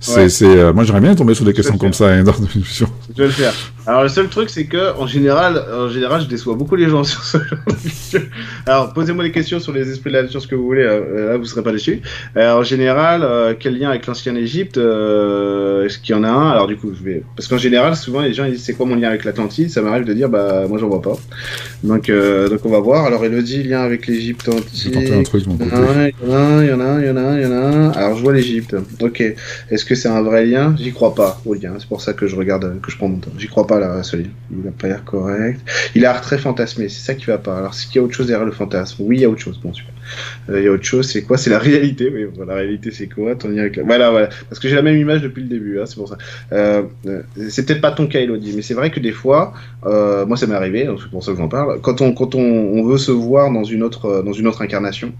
C'est, 0.00 0.44
euh, 0.44 0.72
moi, 0.72 0.84
j'aimerais 0.84 1.00
bien 1.00 1.14
tomber 1.14 1.34
sur 1.34 1.44
des 1.44 1.52
questions 1.52 1.76
comme 1.76 1.92
ça 1.92 2.08
hein, 2.08 2.22
dans 2.22 2.32
Je 2.32 2.84
vais 3.16 3.26
le 3.26 3.30
faire. 3.30 3.52
Alors, 3.84 4.02
le 4.02 4.08
seul 4.08 4.28
truc, 4.28 4.48
c'est 4.48 4.66
que, 4.66 4.96
en 4.96 5.06
général, 5.06 5.60
en 5.74 5.88
général, 5.88 6.20
je 6.20 6.26
déçois 6.26 6.54
beaucoup 6.54 6.76
les 6.76 6.88
gens 6.88 7.02
sur 7.04 7.22
ce 7.24 7.38
genre 7.38 7.58
de 7.66 8.20
Alors, 8.66 8.92
posez-moi 8.92 9.24
des 9.24 9.32
questions 9.32 9.58
sur 9.58 9.72
les 9.72 9.90
esprits 9.90 10.10
de 10.10 10.16
la 10.16 10.22
nature, 10.22 10.40
ce 10.40 10.46
que 10.46 10.54
vous 10.54 10.64
voulez, 10.64 10.84
euh, 10.84 11.30
là, 11.30 11.36
vous 11.36 11.44
serez 11.46 11.62
pas 11.62 11.72
déçus. 11.72 12.00
en 12.36 12.62
général, 12.62 13.22
euh, 13.24 13.54
quel 13.58 13.76
lien 13.76 13.90
avec 13.90 14.06
l'ancienne 14.06 14.36
Égypte 14.36 14.76
Est-ce 14.76 15.98
qu'il 15.98 16.14
y 16.14 16.18
en 16.18 16.22
a 16.22 16.28
un? 16.28 16.50
Alors, 16.50 16.68
du 16.68 16.76
coup, 16.76 16.92
je 16.94 17.02
vais. 17.02 17.22
Parce 17.34 17.48
qu'en 17.48 17.58
général, 17.58 17.96
souvent, 17.96 18.20
les 18.20 18.34
gens 18.34 18.44
ils 18.44 18.52
disent 18.52 18.64
c'est 18.64 18.74
quoi 18.74 18.86
mon 18.86 18.94
lien 18.94 19.08
avec 19.08 19.24
l'Atlantide? 19.24 19.70
Ça 19.70 19.82
m'arrive 19.82 20.04
de 20.04 20.12
dire, 20.12 20.28
bah, 20.28 20.66
moi, 20.68 20.78
j'en 20.78 20.88
vois 20.88 21.02
pas. 21.02 21.16
Donc, 21.82 22.08
donc, 22.08 22.60
on 22.64 22.70
va 22.70 22.80
voir. 22.80 23.04
Alors, 23.06 23.24
Elodie, 23.24 23.64
lien 23.64 23.80
avec 23.80 24.06
l'Égypte 24.06 24.48
antique. 24.48 24.94
un. 24.96 26.08
Il 26.08 26.28
y 26.28 26.32
en 26.32 26.40
a, 26.40 26.62
il 26.62 26.68
y 26.68 26.72
en 26.72 26.80
a, 26.80 27.00
il 27.00 27.06
y 27.06 27.10
en 27.10 27.16
a, 27.16 27.36
il 27.36 27.42
y 27.42 27.46
en 27.46 27.52
a. 27.52 27.90
Alors, 27.98 28.16
je 28.16 28.22
vois 28.22 28.32
l'Égypte. 28.32 28.76
Ok. 29.00 29.20
Est-ce 29.70 29.87
que 29.88 29.94
c'est 29.94 30.08
un 30.08 30.22
vrai 30.22 30.44
lien? 30.44 30.74
J'y 30.78 30.92
crois 30.92 31.14
pas 31.14 31.40
oui 31.44 31.60
lien. 31.60 31.74
C'est 31.78 31.88
pour 31.88 32.00
ça 32.00 32.12
que 32.12 32.26
je 32.26 32.36
regarde, 32.36 32.80
que 32.80 32.90
je 32.90 32.96
prends 32.96 33.08
mon 33.08 33.18
temps. 33.18 33.30
J'y 33.38 33.48
crois 33.48 33.66
pas 33.66 33.80
là, 33.80 33.94
à 33.94 34.02
ce 34.02 34.16
lien. 34.16 34.28
Il 34.50 34.68
a 34.68 34.70
pas 34.70 34.88
l'air 34.88 35.04
correct. 35.04 35.60
Il 35.94 36.04
a 36.04 36.12
l'air 36.12 36.20
très 36.20 36.38
fantasmé. 36.38 36.88
C'est 36.88 37.04
ça 37.04 37.14
qui 37.14 37.24
va 37.26 37.38
pas. 37.38 37.58
Alors, 37.58 37.72
est-ce 37.72 37.86
qu'il 37.86 37.96
y 37.96 37.98
a 37.98 38.02
autre 38.02 38.14
chose 38.14 38.26
derrière 38.26 38.46
le 38.46 38.52
fantasme 38.52 39.02
Oui, 39.04 39.16
il 39.16 39.22
y 39.22 39.24
a 39.24 39.30
autre 39.30 39.40
chose. 39.40 39.58
Bon, 39.62 39.72
super. 39.72 39.94
Euh, 40.48 40.60
il 40.60 40.64
y 40.64 40.68
a 40.68 40.72
autre 40.72 40.84
chose. 40.84 41.10
C'est 41.10 41.22
quoi? 41.22 41.36
C'est 41.36 41.50
la 41.50 41.58
réalité. 41.58 42.10
Oui, 42.12 42.26
la 42.46 42.54
réalité, 42.54 42.90
c'est 42.90 43.06
quoi? 43.06 43.34
Ton 43.34 43.56
avec. 43.56 43.78
Voilà, 43.78 44.10
voilà. 44.10 44.28
Parce 44.48 44.60
que 44.60 44.68
j'ai 44.68 44.76
la 44.76 44.82
même 44.82 44.96
image 44.96 45.22
depuis 45.22 45.42
le 45.42 45.48
début. 45.48 45.80
Hein, 45.80 45.84
c'est 45.86 45.96
pour 45.96 46.08
ça. 46.08 46.18
Euh, 46.52 46.82
euh, 47.06 47.22
c'est 47.48 47.66
peut-être 47.66 47.80
pas 47.80 47.92
ton 47.92 48.06
cas, 48.06 48.20
Elodie, 48.20 48.52
mais 48.54 48.62
c'est 48.62 48.74
vrai 48.74 48.90
que 48.90 49.00
des 49.00 49.12
fois, 49.12 49.52
moi, 49.84 50.36
ça 50.36 50.46
m'est 50.46 50.54
arrivé. 50.54 50.88
C'est 51.00 51.10
pour 51.10 51.22
ça 51.22 51.32
que 51.32 51.38
j'en 51.38 51.48
parle. 51.48 51.80
Quand 51.80 52.00
on, 52.00 52.12
quand 52.12 52.34
on, 52.34 52.40
on, 52.40 52.84
veut 52.84 52.98
se 52.98 53.12
voir 53.12 53.50
dans 53.52 53.64
une 53.64 53.82
autre, 53.82 54.22
dans 54.24 54.32
une 54.32 54.46
autre 54.46 54.62
incarnation, 54.62 55.12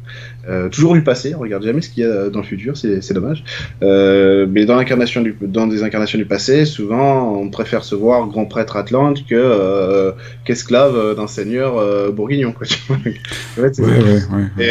toujours 0.70 0.94
du 0.94 1.02
passé. 1.02 1.34
On 1.34 1.40
regarde 1.40 1.62
jamais 1.62 1.82
ce 1.82 1.90
qu'il 1.90 2.04
y 2.04 2.06
a 2.06 2.28
dans 2.30 2.40
le 2.40 2.46
futur. 2.46 2.76
C'est 2.76 3.12
dommage. 3.12 3.44
mais 3.80 4.64
dans 4.64 4.76
l'incarnation 4.76 5.24
dans 5.40 5.66
des 5.66 5.82
incarnations 5.82 6.18
du 6.18 6.26
passé, 6.26 6.64
souvent, 6.64 7.36
on 7.38 7.48
préfère 7.50 7.84
se 7.84 7.94
voir 7.94 8.26
grand 8.26 8.46
prêtre 8.46 8.76
Atlante 8.76 9.26
que 9.26 9.34
euh, 9.34 10.12
qu'esclave 10.44 11.16
d'un 11.16 11.26
seigneur 11.26 11.78
euh, 11.78 12.10
bourguignon. 12.10 12.52
Quoi, 12.52 12.66
et, 13.08 14.62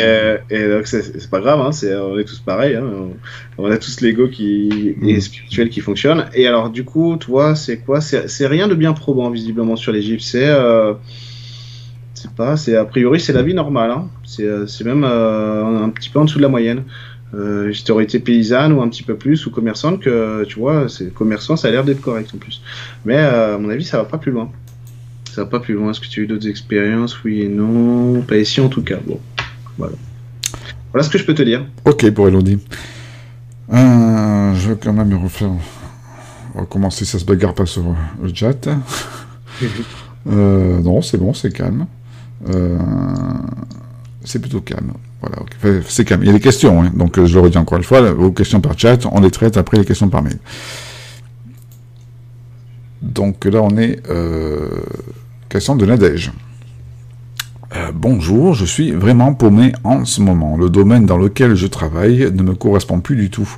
donc, 0.49 0.87
c'est 0.87 1.29
pas 1.29 1.39
grave, 1.39 1.61
hein, 1.61 1.71
on 2.01 2.17
est 2.17 2.25
tous 2.25 2.39
pareils. 2.39 2.75
Hein, 2.75 2.85
on, 3.57 3.69
a 3.69 3.77
tous 3.77 4.01
l'ego 4.01 4.27
qui 4.27 4.95
est 5.01 5.17
mm. 5.17 5.21
spirituel 5.21 5.69
qui 5.69 5.81
fonctionne. 5.81 6.25
Et 6.33 6.47
alors, 6.47 6.69
du 6.69 6.83
coup, 6.83 7.17
toi, 7.17 7.55
c'est 7.55 7.77
quoi? 7.77 8.01
C'est 8.01 8.47
rien 8.47 8.67
de 8.67 8.75
bien 8.75 8.93
probant, 8.93 9.29
visiblement, 9.29 9.75
sur 9.75 9.91
l'Égypte. 9.91 10.23
C'est. 10.23 10.47
Euh, 10.47 10.93
c'est 12.13 12.31
pas, 12.31 12.57
c'est 12.57 12.75
a 12.75 12.83
priori 12.83 13.19
c'est 13.19 13.33
la 13.33 13.43
vie 13.43 13.53
normale. 13.53 13.91
Hein. 13.91 14.09
C'est 14.25 14.83
même 14.83 15.03
un 15.03 15.89
petit 15.89 16.09
peu 16.09 16.19
en 16.19 16.25
dessous 16.25 16.39
de 16.39 16.43
la 16.43 16.49
moyenne 16.49 16.83
euh, 17.33 17.73
j'aurais 17.85 18.05
été 18.05 18.19
paysanne 18.19 18.71
ou 18.71 18.81
un 18.81 18.87
petit 18.87 19.03
peu 19.03 19.15
plus 19.15 19.45
ou 19.45 19.51
commerçante 19.51 19.99
que 19.99 20.45
tu 20.45 20.59
vois 20.59 20.87
c'est 20.87 21.13
commerçant 21.13 21.57
ça 21.57 21.67
a 21.67 21.71
l'air 21.71 21.83
d'être 21.83 21.99
correct 21.99 22.31
en 22.33 22.37
plus 22.37 22.61
mais 23.03 23.17
euh, 23.17 23.55
à 23.55 23.57
mon 23.57 23.69
avis 23.69 23.83
ça 23.83 23.97
va 23.97 24.05
pas 24.05 24.17
plus 24.17 24.31
loin 24.31 24.49
ça 25.29 25.43
va 25.43 25.49
pas 25.49 25.59
plus 25.59 25.73
loin 25.73 25.91
est-ce 25.91 25.99
que 25.99 26.07
tu 26.07 26.21
as 26.21 26.23
eu 26.23 26.27
d'autres 26.27 26.47
expériences? 26.47 27.21
Oui 27.25 27.41
et 27.41 27.49
non 27.49 28.21
pas 28.21 28.37
ici 28.37 28.61
en 28.61 28.69
tout 28.69 28.81
cas 28.81 28.99
bon 29.05 29.19
voilà 29.77 29.95
voilà 30.91 31.03
ce 31.03 31.09
que 31.09 31.17
je 31.17 31.25
peux 31.25 31.33
te 31.33 31.43
dire 31.43 31.65
ok 31.85 32.11
pour 32.11 32.27
Elodie 32.27 32.59
euh, 33.73 34.53
je 34.55 34.69
vais 34.69 34.77
quand 34.81 34.93
même 34.93 35.13
refaire 35.15 35.51
on 36.55 36.59
va 36.59 36.65
commencer 36.65 37.05
ça 37.05 37.19
se 37.19 37.25
bagarre 37.25 37.53
pas 37.53 37.65
sur 37.65 37.83
le 38.21 38.33
chat 38.33 38.67
euh, 40.27 40.79
non 40.79 41.01
c'est 41.01 41.17
bon 41.17 41.33
c'est 41.33 41.53
calme 41.53 41.85
c'est 44.23 44.39
plutôt 44.39 44.61
calme 44.61 44.93
voilà, 45.21 45.37
c'est 45.87 46.05
calme. 46.05 46.21
Il 46.23 46.27
y 46.27 46.29
a 46.29 46.33
des 46.33 46.39
questions, 46.39 46.83
hein. 46.83 46.91
donc 46.93 47.17
euh, 47.17 47.25
je 47.25 47.33
le 47.33 47.41
redis 47.41 47.57
encore 47.57 47.77
une 47.77 47.83
fois, 47.83 48.01
vos 48.11 48.31
questions 48.31 48.61
par 48.61 48.77
chat, 48.77 48.99
on 49.11 49.19
les 49.19 49.31
traite 49.31 49.57
après 49.57 49.77
les 49.77 49.85
questions 49.85 50.09
par 50.09 50.21
mail. 50.21 50.37
Donc 53.01 53.45
là, 53.45 53.61
on 53.63 53.77
est 53.77 53.99
euh, 54.09 54.69
question 55.49 55.75
de 55.75 55.85
Nadège. 55.85 56.31
Euh, 57.75 57.91
bonjour, 57.93 58.53
je 58.53 58.63
suis 58.63 58.91
vraiment 58.91 59.33
paumé 59.33 59.73
en 59.83 60.05
ce 60.05 60.21
moment. 60.21 60.55
Le 60.55 60.69
domaine 60.69 61.05
dans 61.05 61.17
lequel 61.17 61.55
je 61.55 61.67
travaille 61.67 62.31
ne 62.31 62.41
me 62.41 62.53
correspond 62.53 63.01
plus 63.01 63.17
du 63.17 63.29
tout. 63.29 63.49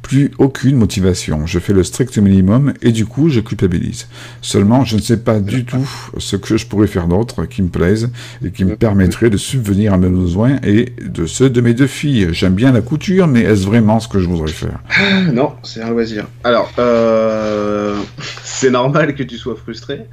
Plus 0.00 0.30
aucune 0.38 0.76
motivation. 0.76 1.46
Je 1.46 1.58
fais 1.58 1.74
le 1.74 1.84
strict 1.84 2.16
minimum 2.16 2.72
et 2.80 2.92
du 2.92 3.04
coup 3.04 3.28
je 3.28 3.40
culpabilise. 3.40 4.08
Seulement 4.40 4.86
je 4.86 4.96
ne 4.96 5.02
sais 5.02 5.18
pas 5.18 5.38
du 5.38 5.66
tout 5.66 5.86
ce 6.16 6.36
que 6.36 6.56
je 6.56 6.66
pourrais 6.66 6.86
faire 6.86 7.08
d'autre 7.08 7.44
qui 7.44 7.60
me 7.60 7.68
plaise 7.68 8.10
et 8.42 8.50
qui 8.50 8.64
me 8.64 8.74
permettrait 8.74 9.28
de 9.28 9.36
subvenir 9.36 9.92
à 9.92 9.98
mes 9.98 10.08
besoins 10.08 10.56
et 10.62 10.94
de 11.06 11.26
ceux 11.26 11.50
de 11.50 11.60
mes 11.60 11.74
deux 11.74 11.86
filles. 11.86 12.28
J'aime 12.32 12.54
bien 12.54 12.72
la 12.72 12.80
couture, 12.80 13.26
mais 13.26 13.42
est-ce 13.42 13.66
vraiment 13.66 14.00
ce 14.00 14.08
que 14.08 14.18
je 14.18 14.28
voudrais 14.28 14.52
faire? 14.52 14.78
Non, 15.32 15.54
c'est 15.62 15.82
un 15.82 15.90
loisir. 15.90 16.26
Alors, 16.42 16.72
euh, 16.78 17.96
c'est 18.42 18.70
normal 18.70 19.14
que 19.14 19.22
tu 19.22 19.36
sois 19.36 19.56
frustré. 19.56 20.06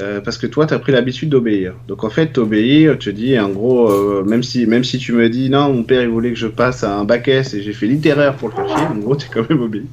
Euh, 0.00 0.20
parce 0.20 0.38
que 0.38 0.46
toi, 0.46 0.66
tu 0.66 0.74
as 0.74 0.78
pris 0.78 0.92
l'habitude 0.92 1.28
d'obéir. 1.28 1.74
Donc 1.88 2.04
en 2.04 2.10
fait, 2.10 2.28
t'obéir, 2.28 2.98
tu 2.98 3.12
dis, 3.12 3.38
en 3.38 3.48
gros, 3.48 3.90
euh, 3.90 4.24
même, 4.24 4.42
si, 4.42 4.66
même 4.66 4.84
si 4.84 4.98
tu 4.98 5.12
me 5.12 5.28
dis, 5.28 5.50
non, 5.50 5.72
mon 5.72 5.82
père, 5.82 6.02
il 6.02 6.08
voulait 6.08 6.30
que 6.30 6.38
je 6.38 6.46
passe 6.46 6.84
à 6.84 6.96
un 6.96 7.04
bac 7.04 7.26
S 7.28 7.54
et 7.54 7.62
j'ai 7.62 7.72
fait 7.72 7.86
littéraire 7.86 8.34
pour 8.34 8.48
le 8.48 8.54
faire 8.54 8.68
chier, 8.68 8.86
en 8.86 8.96
gros, 8.96 9.16
tu 9.16 9.26
es 9.26 9.30
quand 9.32 9.48
même 9.48 9.62
obéi. 9.62 9.86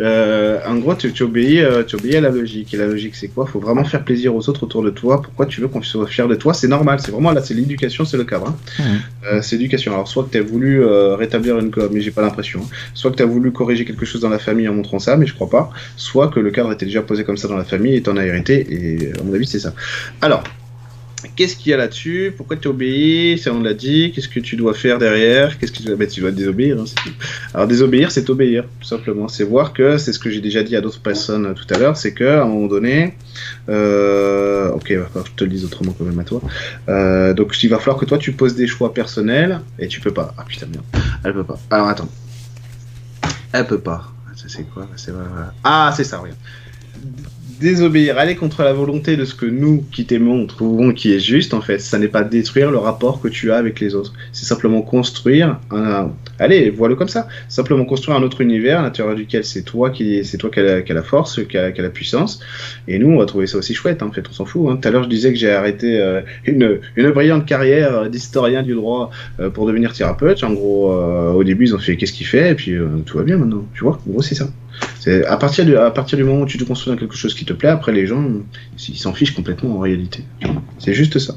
Euh, 0.00 0.58
en 0.66 0.76
gros, 0.76 0.94
tu, 0.94 1.12
tu, 1.12 1.22
obéis, 1.22 1.62
tu 1.86 1.96
obéis 1.96 2.16
à 2.16 2.20
la 2.20 2.30
logique. 2.30 2.74
Et 2.74 2.76
la 2.76 2.86
logique, 2.86 3.14
c'est 3.14 3.28
quoi? 3.28 3.46
Faut 3.46 3.60
vraiment 3.60 3.84
faire 3.84 4.04
plaisir 4.04 4.34
aux 4.34 4.48
autres 4.48 4.64
autour 4.64 4.82
de 4.82 4.90
toi. 4.90 5.22
Pourquoi 5.22 5.46
tu 5.46 5.60
veux 5.60 5.68
qu'on 5.68 5.82
soit 5.82 6.06
fier 6.06 6.28
de 6.28 6.34
toi? 6.34 6.52
C'est 6.52 6.68
normal, 6.68 7.00
c'est 7.00 7.10
vraiment 7.10 7.32
là, 7.32 7.40
c'est 7.40 7.54
l'éducation, 7.54 8.04
c'est 8.04 8.16
le 8.16 8.24
cadre. 8.24 8.48
Hein. 8.48 8.82
Mmh. 8.82 9.42
c'est 9.42 9.56
l'éducation. 9.56 9.92
Alors, 9.92 10.08
soit 10.08 10.24
que 10.24 10.30
tu 10.30 10.38
as 10.38 10.42
voulu 10.42 10.84
rétablir 10.84 11.58
une 11.58 11.70
com, 11.70 11.88
mais 11.92 12.00
j'ai 12.00 12.10
pas 12.10 12.22
l'impression. 12.22 12.60
Hein. 12.62 12.76
Soit 12.94 13.12
que 13.12 13.16
tu 13.16 13.22
as 13.22 13.26
voulu 13.26 13.52
corriger 13.52 13.84
quelque 13.84 14.04
chose 14.04 14.20
dans 14.20 14.28
la 14.28 14.38
famille 14.38 14.68
en 14.68 14.74
montrant 14.74 14.98
ça, 14.98 15.16
mais 15.16 15.26
je 15.26 15.34
crois 15.34 15.48
pas. 15.48 15.70
Soit 15.96 16.28
que 16.28 16.40
le 16.40 16.50
cadre 16.50 16.72
était 16.72 16.86
déjà 16.86 17.02
posé 17.02 17.24
comme 17.24 17.36
ça 17.36 17.48
dans 17.48 17.56
la 17.56 17.64
famille 17.64 17.94
et 17.94 18.02
t'en 18.02 18.16
as 18.16 18.26
hérité. 18.26 18.66
Et 18.70 19.12
à 19.18 19.22
c'est 19.46 19.60
ça. 19.60 19.74
Alors, 20.20 20.42
Qu'est-ce 21.34 21.56
qu'il 21.56 21.70
y 21.70 21.74
a 21.74 21.76
là-dessus? 21.76 22.32
Pourquoi 22.36 22.56
tu 22.56 22.68
obéis 22.68 23.38
Ça, 23.38 23.52
on 23.52 23.60
l'a 23.60 23.74
dit. 23.74 24.12
Qu'est-ce 24.12 24.28
que 24.28 24.38
tu 24.38 24.54
dois 24.54 24.72
faire 24.74 24.98
derrière? 24.98 25.58
Qu'est-ce 25.58 25.72
que 25.72 25.78
tu 25.78 25.82
dois 25.84 26.06
Tu 26.06 26.20
dois 26.20 26.30
désobéir. 26.30 26.78
Hein, 26.78 26.84
Alors, 27.54 27.66
désobéir, 27.66 28.12
c'est 28.12 28.30
obéir, 28.30 28.64
tout 28.78 28.86
simplement. 28.86 29.26
C'est 29.26 29.42
voir 29.42 29.72
que, 29.72 29.98
c'est 29.98 30.12
ce 30.12 30.18
que 30.18 30.30
j'ai 30.30 30.40
déjà 30.40 30.62
dit 30.62 30.76
à 30.76 30.80
d'autres 30.80 31.00
personnes 31.00 31.46
euh, 31.46 31.54
tout 31.54 31.66
à 31.74 31.78
l'heure, 31.78 31.96
c'est 31.96 32.14
qu'à 32.14 32.42
un 32.42 32.46
moment 32.46 32.66
donné, 32.66 33.14
euh, 33.68 34.70
ok, 34.70 34.88
je 34.90 35.32
te 35.34 35.44
le 35.44 35.50
dis 35.50 35.64
autrement 35.64 35.92
quand 35.92 36.04
même 36.04 36.18
à 36.20 36.24
toi. 36.24 36.40
Euh, 36.88 37.34
donc, 37.34 37.60
il 37.62 37.68
va 37.68 37.78
falloir 37.78 37.96
que 37.98 38.04
toi, 38.04 38.18
tu 38.18 38.32
poses 38.32 38.54
des 38.54 38.68
choix 38.68 38.94
personnels 38.94 39.60
et 39.78 39.88
tu 39.88 40.00
peux 40.00 40.12
pas. 40.12 40.34
Ah 40.38 40.44
putain, 40.46 40.66
merde. 40.66 40.84
Elle 41.24 41.34
peut 41.34 41.44
pas. 41.44 41.58
Alors, 41.70 41.88
attends. 41.88 42.08
Elle 43.52 43.66
peut 43.66 43.80
pas. 43.80 44.12
C'est 44.46 44.62
quoi? 44.70 44.86
Ah, 45.64 45.92
c'est 45.96 46.04
ça, 46.04 46.18
regarde 46.18 46.38
désobéir, 47.60 48.18
aller 48.18 48.36
contre 48.36 48.62
la 48.62 48.72
volonté 48.72 49.16
de 49.16 49.24
ce 49.24 49.34
que 49.34 49.46
nous, 49.46 49.84
qui 49.92 50.04
t'aimons, 50.04 50.46
trouvons 50.46 50.92
qui 50.92 51.12
est 51.12 51.20
juste, 51.20 51.54
en 51.54 51.60
fait, 51.60 51.78
ça 51.78 51.98
n'est 51.98 52.08
pas 52.08 52.22
détruire 52.22 52.70
le 52.70 52.78
rapport 52.78 53.20
que 53.20 53.28
tu 53.28 53.50
as 53.52 53.56
avec 53.56 53.80
les 53.80 53.94
autres. 53.94 54.12
C'est 54.32 54.44
simplement 54.44 54.82
construire 54.82 55.58
un. 55.70 56.10
Allez, 56.38 56.70
vois-le 56.70 56.94
comme 56.94 57.08
ça. 57.08 57.28
Simplement 57.48 57.84
construire 57.84 58.16
un 58.16 58.22
autre 58.22 58.40
univers 58.40 58.80
à 58.80 58.82
l'intérieur 58.82 59.14
duquel 59.14 59.44
c'est 59.44 59.62
toi 59.62 59.90
qui, 59.90 60.24
c'est 60.24 60.38
toi 60.38 60.50
qui 60.50 60.60
a, 60.60 60.82
la, 60.94 61.02
force, 61.02 61.44
qui 61.46 61.58
a, 61.58 61.70
la 61.70 61.90
puissance. 61.90 62.40
Et 62.86 62.98
nous, 62.98 63.08
on 63.08 63.18
va 63.18 63.26
trouver 63.26 63.46
ça 63.46 63.58
aussi 63.58 63.74
chouette. 63.74 64.02
En 64.02 64.12
fait, 64.12 64.24
on 64.28 64.32
s'en 64.32 64.44
fout. 64.44 64.70
Hein. 64.70 64.78
Tout 64.80 64.88
à 64.88 64.90
l'heure, 64.90 65.04
je 65.04 65.08
disais 65.08 65.32
que 65.32 65.38
j'ai 65.38 65.50
arrêté 65.50 66.00
euh, 66.00 66.20
une, 66.44 66.80
une 66.96 67.10
brillante 67.10 67.46
carrière 67.46 68.08
d'historien 68.08 68.62
du 68.62 68.74
droit 68.74 69.10
euh, 69.40 69.50
pour 69.50 69.66
devenir 69.66 69.92
thérapeute. 69.92 70.42
En 70.44 70.52
gros, 70.52 70.92
euh, 70.92 71.32
au 71.32 71.44
début, 71.44 71.64
ils 71.64 71.74
ont 71.74 71.78
fait 71.78 71.96
qu'est-ce 71.96 72.12
qu'il 72.12 72.26
fait, 72.26 72.52
et 72.52 72.54
puis 72.54 72.76
tout 73.06 73.18
va 73.18 73.24
bien 73.24 73.36
maintenant. 73.36 73.64
Tu 73.74 73.84
vois, 73.84 73.98
en 74.06 74.10
gros, 74.10 74.22
c'est 74.22 74.34
ça. 74.34 74.48
À 75.26 75.36
partir 75.36 75.64
du 75.64 76.24
moment 76.24 76.42
où 76.42 76.46
tu 76.46 76.58
te 76.58 76.64
construis 76.64 76.92
dans 76.92 76.98
quelque 76.98 77.16
chose 77.16 77.34
qui 77.34 77.44
te 77.44 77.52
plaît, 77.52 77.68
après 77.68 77.92
les 77.92 78.06
gens, 78.06 78.24
ils 78.88 78.98
s'en 78.98 79.12
fichent 79.12 79.34
complètement 79.34 79.76
en 79.76 79.78
réalité. 79.78 80.24
C'est 80.78 80.94
juste 80.94 81.18
ça. 81.18 81.34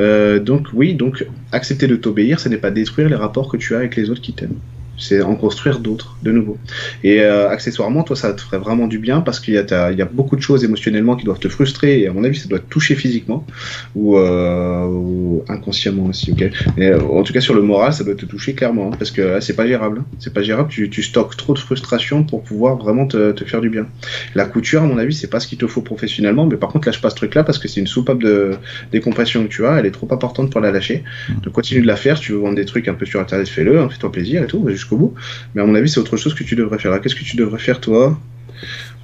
Euh, 0.00 0.38
donc 0.38 0.68
oui, 0.72 0.94
donc 0.94 1.26
accepter 1.52 1.86
de 1.86 1.96
t'obéir, 1.96 2.40
ce 2.40 2.48
n'est 2.48 2.56
pas 2.56 2.70
détruire 2.70 3.08
les 3.08 3.16
rapports 3.16 3.48
que 3.48 3.56
tu 3.56 3.74
as 3.74 3.78
avec 3.78 3.96
les 3.96 4.10
autres 4.10 4.22
qui 4.22 4.32
t'aiment 4.32 4.58
c'est 4.98 5.22
en 5.22 5.34
construire 5.34 5.78
d'autres, 5.78 6.16
de 6.22 6.32
nouveau. 6.32 6.58
Et 7.04 7.20
euh, 7.20 7.48
accessoirement, 7.48 8.02
toi, 8.02 8.16
ça 8.16 8.32
te 8.32 8.40
ferait 8.40 8.58
vraiment 8.58 8.86
du 8.86 8.98
bien 8.98 9.20
parce 9.20 9.40
qu'il 9.40 9.54
y, 9.54 9.58
a, 9.58 9.90
il 9.92 9.98
y 9.98 10.02
a 10.02 10.06
beaucoup 10.06 10.36
de 10.36 10.40
choses 10.40 10.64
émotionnellement 10.64 11.16
qui 11.16 11.24
doivent 11.24 11.38
te 11.38 11.48
frustrer 11.48 12.00
et 12.00 12.08
à 12.08 12.12
mon 12.12 12.24
avis, 12.24 12.38
ça 12.38 12.48
doit 12.48 12.58
te 12.58 12.68
toucher 12.68 12.94
physiquement 12.94 13.46
ou, 13.94 14.16
euh, 14.16 15.38
inconsciemment 15.48 16.06
aussi. 16.06 16.32
ok? 16.32 16.50
Mais 16.76 16.94
en 16.94 17.22
tout 17.22 17.32
cas, 17.32 17.40
sur 17.40 17.54
le 17.54 17.62
moral, 17.62 17.92
ça 17.92 18.04
doit 18.04 18.14
te 18.14 18.26
toucher 18.26 18.54
clairement 18.54 18.88
hein, 18.92 18.96
parce 18.98 19.10
que 19.10 19.40
c'est 19.40 19.56
pas 19.56 19.66
gérable. 19.66 20.00
Hein. 20.00 20.06
C'est 20.18 20.32
pas 20.32 20.42
gérable. 20.42 20.68
Tu, 20.70 20.88
tu 20.88 21.02
stockes 21.02 21.36
trop 21.36 21.54
de 21.54 21.58
frustration 21.58 22.24
pour 22.24 22.42
pouvoir 22.42 22.76
vraiment 22.76 23.06
te, 23.06 23.32
te, 23.32 23.44
faire 23.44 23.60
du 23.60 23.70
bien. 23.70 23.86
La 24.34 24.46
couture, 24.46 24.82
à 24.82 24.86
mon 24.86 24.98
avis, 24.98 25.14
c'est 25.14 25.30
pas 25.30 25.40
ce 25.40 25.46
qu'il 25.46 25.58
te 25.58 25.66
faut 25.66 25.82
professionnellement, 25.82 26.46
mais 26.46 26.56
par 26.56 26.70
contre, 26.70 26.88
lâche 26.88 27.00
pas 27.00 27.10
ce 27.10 27.16
truc-là 27.16 27.44
parce 27.44 27.58
que 27.58 27.68
c'est 27.68 27.80
une 27.80 27.86
soupape 27.86 28.22
de 28.22 28.52
décompression 28.92 29.44
que 29.44 29.48
tu 29.48 29.66
as. 29.66 29.78
Elle 29.78 29.86
est 29.86 29.90
trop 29.90 30.08
importante 30.10 30.50
pour 30.50 30.60
la 30.60 30.72
lâcher. 30.72 31.04
Donc 31.42 31.52
continue 31.52 31.82
de 31.82 31.86
la 31.86 31.96
faire. 31.96 32.16
Si 32.16 32.24
tu 32.24 32.32
veux 32.32 32.38
vendre 32.38 32.56
des 32.56 32.64
trucs 32.64 32.88
un 32.88 32.94
peu 32.94 33.06
sur 33.06 33.20
Internet, 33.20 33.48
fais-le. 33.48 33.80
Hein, 33.80 33.88
fais-toi 33.90 34.10
plaisir 34.12 34.42
et 34.42 34.46
tout 34.46 34.66
jusqu'au 34.86 34.96
bout. 34.96 35.14
Mais 35.54 35.62
à 35.62 35.66
mon 35.66 35.74
avis, 35.74 35.88
c'est 35.88 35.98
autre 36.00 36.16
chose 36.16 36.34
que 36.34 36.44
tu 36.44 36.54
devrais 36.54 36.78
faire. 36.78 36.98
Qu'est-ce 37.00 37.16
que 37.16 37.24
tu 37.24 37.36
devrais 37.36 37.58
faire, 37.58 37.80
toi? 37.80 38.18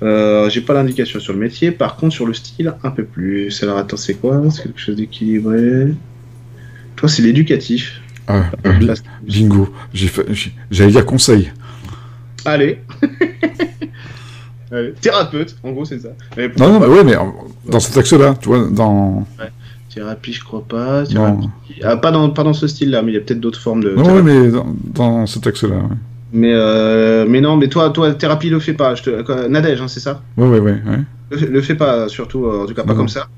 Euh, 0.03 0.49
J'ai 0.49 0.61
pas 0.61 0.74
l'indication 0.74 1.18
sur 1.20 1.33
le 1.33 1.39
métier. 1.41 1.72
Par 1.72 1.97
contre, 1.97 2.14
sur 2.14 2.26
le 2.26 2.35
style, 2.35 2.72
un 2.83 2.91
peu 2.91 3.05
plus. 3.05 3.62
Alors, 3.62 3.78
attends, 3.78 3.97
c'est 3.97 4.14
quoi? 4.14 4.41
C'est 4.51 4.62
quelque 4.62 4.80
chose 4.80 4.97
d'équilibré. 4.97 5.89
Toi, 6.97 7.09
c'est 7.09 7.22
l'éducatif. 7.22 8.01
Ah, 8.28 8.45
bingo. 9.26 9.72
J'allais 10.70 10.93
dire 10.93 11.05
conseil. 11.05 11.51
Allez. 12.45 12.78
Thérapeute, 15.01 15.57
en 15.62 15.72
gros, 15.72 15.85
c'est 15.85 15.99
ça. 15.99 16.09
non, 16.59 16.72
non, 16.72 16.80
mais 16.80 16.87
ouais, 16.87 17.05
mais 17.05 17.14
dans 17.66 17.80
cet 17.80 17.97
axe-là, 17.99 18.37
tu 18.41 18.49
vois, 18.49 18.68
dans. 18.70 19.26
Thérapie, 19.95 20.32
je 20.32 20.43
crois 20.43 20.64
pas. 20.66 21.05
Ah, 21.82 21.97
pas, 21.97 22.11
dans, 22.11 22.30
pas 22.30 22.45
dans 22.45 22.55
ce 22.55 22.66
style-là, 22.66 23.03
mais 23.03 23.12
il 23.12 23.14
y 23.14 23.18
a 23.18 23.20
peut-être 23.20 23.40
d'autres 23.40 23.61
formes 23.61 23.82
de. 23.82 23.90
Non, 23.90 24.22
mais 24.22 24.51
dans, 24.95 25.26
ce 25.26 25.38
texte-là. 25.38 25.82
Mais, 26.32 26.53
euh, 26.55 27.26
mais 27.28 27.43
non, 27.43 27.57
mais 27.57 27.68
toi, 27.68 27.90
toi, 27.90 28.14
thérapie 28.14 28.49
le 28.49 28.59
fait 28.59 28.72
pas. 28.72 28.95
Je 28.95 29.03
te... 29.03 29.49
Nadège, 29.49 29.82
hein, 29.82 29.88
c'est 29.88 30.01
ça? 30.01 30.22
Oui, 30.38 30.49
oui, 30.49 30.61
oui. 30.61 30.93
Le, 31.30 31.47
le 31.47 31.61
fais 31.61 31.74
pas, 31.74 32.09
surtout, 32.09 32.47
euh, 32.47 32.62
en 32.62 32.66
tout 32.66 32.74
cas 32.74 32.84
pas 32.84 32.95
comme 32.95 33.09
ça 33.09 33.28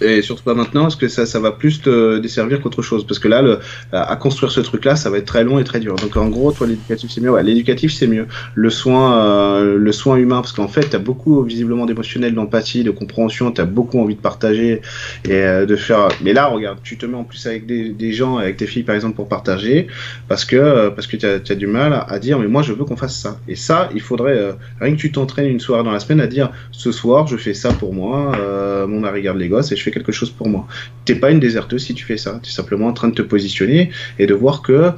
et 0.00 0.22
surtout 0.22 0.42
pas 0.42 0.54
maintenant 0.54 0.82
parce 0.82 0.96
que 0.96 1.08
ça, 1.08 1.26
ça 1.26 1.40
va 1.40 1.52
plus 1.52 1.80
te 1.80 2.18
desservir 2.18 2.60
qu'autre 2.60 2.82
chose. 2.82 3.06
Parce 3.06 3.18
que 3.18 3.28
là 3.28 3.58
à 3.92 4.16
construire 4.16 4.52
ce 4.52 4.60
truc 4.60 4.84
là 4.84 4.96
ça 4.96 5.10
va 5.10 5.18
être 5.18 5.26
très 5.26 5.44
long 5.44 5.58
et 5.58 5.64
très 5.64 5.80
dur. 5.80 5.96
Donc 5.96 6.16
en 6.16 6.28
gros 6.28 6.52
toi 6.52 6.66
l'éducatif 6.66 7.10
c'est 7.10 7.20
mieux. 7.20 7.30
Ouais, 7.30 7.42
l'éducatif 7.42 7.92
c'est 7.92 8.06
mieux. 8.06 8.26
Le 8.54 8.70
soin 8.70 9.18
euh, 9.18 9.76
le 9.78 9.92
soin 9.92 10.16
humain 10.16 10.36
parce 10.36 10.52
qu'en 10.52 10.68
fait 10.68 10.90
tu 10.90 10.96
as 10.96 10.98
beaucoup 10.98 11.42
visiblement 11.42 11.86
d'émotionnel 11.86 12.34
d'empathie 12.34 12.84
de 12.84 12.90
compréhension. 12.90 13.52
Tu 13.52 13.60
as 13.60 13.64
beaucoup 13.64 14.00
envie 14.00 14.14
de 14.14 14.20
partager 14.20 14.82
et 15.24 15.32
euh, 15.32 15.66
de 15.66 15.76
faire 15.76 16.08
mais 16.22 16.32
là 16.32 16.46
regarde 16.46 16.78
tu 16.82 16.96
te 16.96 17.06
mets 17.06 17.16
en 17.16 17.24
plus 17.24 17.46
avec 17.46 17.66
des, 17.66 17.90
des 17.90 18.12
gens 18.12 18.36
avec 18.36 18.56
tes 18.56 18.66
filles 18.66 18.82
par 18.82 18.94
exemple 18.94 19.16
pour 19.16 19.28
partager 19.28 19.86
parce 20.28 20.44
que 20.44 20.56
euh, 20.56 20.90
parce 20.90 21.06
que 21.06 21.16
tu 21.16 21.26
as, 21.26 21.40
as, 21.48 21.54
du 21.54 21.66
mal 21.66 22.04
à, 22.08 22.18
dire 22.18 22.38
mais 22.38 22.48
moi 22.48 22.62
je 22.62 22.72
veux 22.72 22.84
qu'on 22.84 22.96
fasse 22.96 23.16
ça. 23.18 23.38
Et 23.48 23.56
ça 23.56 23.88
il 23.94 24.00
faudrait 24.00 24.56
rien 24.80 24.94
que 24.94 25.00
tu 25.00 25.12
t'entraînes 25.12 25.48
une 25.48 25.60
soirée 25.60 25.84
dans 25.84 25.90
la 25.90 26.00
semaine 26.00 26.20
à 26.20 26.26
dire 26.26 26.50
ce 26.72 26.92
soir 26.92 27.26
je 27.26 27.36
fais 27.36 27.54
ça 27.54 27.70
pour 27.72 27.94
moi 27.94 28.32
mon 28.86 29.00
mari 29.00 29.22
garde 29.22 29.38
les 29.38 29.48
gosses 29.48 29.72
et 29.72 29.76
je 29.76 29.85
quelque 29.90 30.12
chose 30.12 30.30
pour 30.30 30.48
moi. 30.48 30.66
T'es 31.04 31.14
pas 31.14 31.30
une 31.30 31.40
déserteuse 31.40 31.84
si 31.84 31.94
tu 31.94 32.04
fais 32.04 32.16
ça. 32.16 32.40
Tu 32.42 32.50
es 32.50 32.52
simplement 32.52 32.86
en 32.86 32.92
train 32.92 33.08
de 33.08 33.14
te 33.14 33.22
positionner 33.22 33.90
et 34.18 34.26
de 34.26 34.34
voir 34.34 34.62
que, 34.62 34.90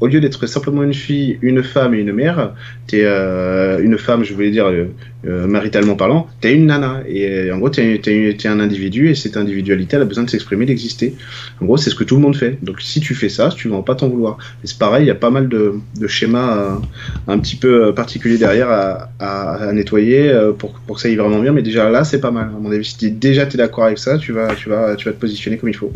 au 0.00 0.06
lieu 0.06 0.20
d'être 0.20 0.46
simplement 0.46 0.82
une 0.82 0.94
fille, 0.94 1.38
une 1.42 1.62
femme 1.62 1.94
et 1.94 2.00
une 2.00 2.12
mère, 2.12 2.54
tu 2.86 2.98
es 2.98 3.04
euh, 3.04 3.80
une 3.82 3.98
femme, 3.98 4.24
je 4.24 4.34
voulais 4.34 4.50
dire 4.50 4.70
euh, 5.26 5.40
euh, 5.40 5.46
maritalement 5.46 5.96
parlant, 5.96 6.28
tu 6.40 6.48
es 6.48 6.54
une 6.54 6.66
nana. 6.66 7.02
Et 7.08 7.50
en 7.52 7.58
gros, 7.58 7.70
tu 7.70 7.80
es, 7.80 8.46
un 8.46 8.60
individu 8.60 9.10
et 9.10 9.14
cette 9.14 9.36
individualité, 9.36 9.96
elle 9.96 10.02
a 10.02 10.06
besoin 10.06 10.24
de 10.24 10.30
s'exprimer, 10.30 10.66
d'exister. 10.66 11.14
En 11.60 11.66
gros, 11.66 11.76
c'est 11.76 11.90
ce 11.90 11.94
que 11.94 12.04
tout 12.04 12.16
le 12.16 12.22
monde 12.22 12.36
fait. 12.36 12.58
Donc 12.62 12.80
si 12.80 13.00
tu 13.00 13.14
fais 13.14 13.28
ça, 13.28 13.50
tu 13.54 13.68
vas 13.68 13.82
pas 13.82 13.94
t'en 13.94 14.08
vouloir. 14.08 14.38
Et 14.64 14.66
c'est 14.66 14.78
pareil, 14.78 15.04
il 15.04 15.08
y 15.08 15.10
a 15.10 15.14
pas 15.14 15.30
mal 15.30 15.48
de, 15.48 15.74
schémas 16.06 16.80
un 17.28 17.38
petit 17.38 17.56
peu 17.56 17.94
particuliers 17.94 18.38
derrière 18.38 18.68
à, 19.18 19.72
nettoyer 19.72 20.32
pour, 20.58 20.72
pour, 20.72 20.96
que 20.96 21.02
ça 21.02 21.08
aille 21.08 21.16
vraiment 21.16 21.40
bien. 21.40 21.52
Mais 21.52 21.62
déjà 21.62 21.88
là, 21.90 22.04
c'est 22.04 22.20
pas 22.20 22.30
mal. 22.30 22.50
À 22.56 22.58
mon 22.60 22.70
avis, 22.70 22.84
si 22.84 23.10
déjà 23.10 23.46
tu 23.46 23.54
es 23.54 23.58
d'accord 23.58 23.84
avec 23.84 23.98
ça, 23.98 24.18
tu 24.18 24.32
vas, 24.32 24.54
tu, 24.54 24.68
vas, 24.68 24.96
tu 24.96 25.06
vas 25.06 25.12
te 25.12 25.20
positionner 25.20 25.58
comme 25.58 25.68
il 25.68 25.76
faut. 25.76 25.92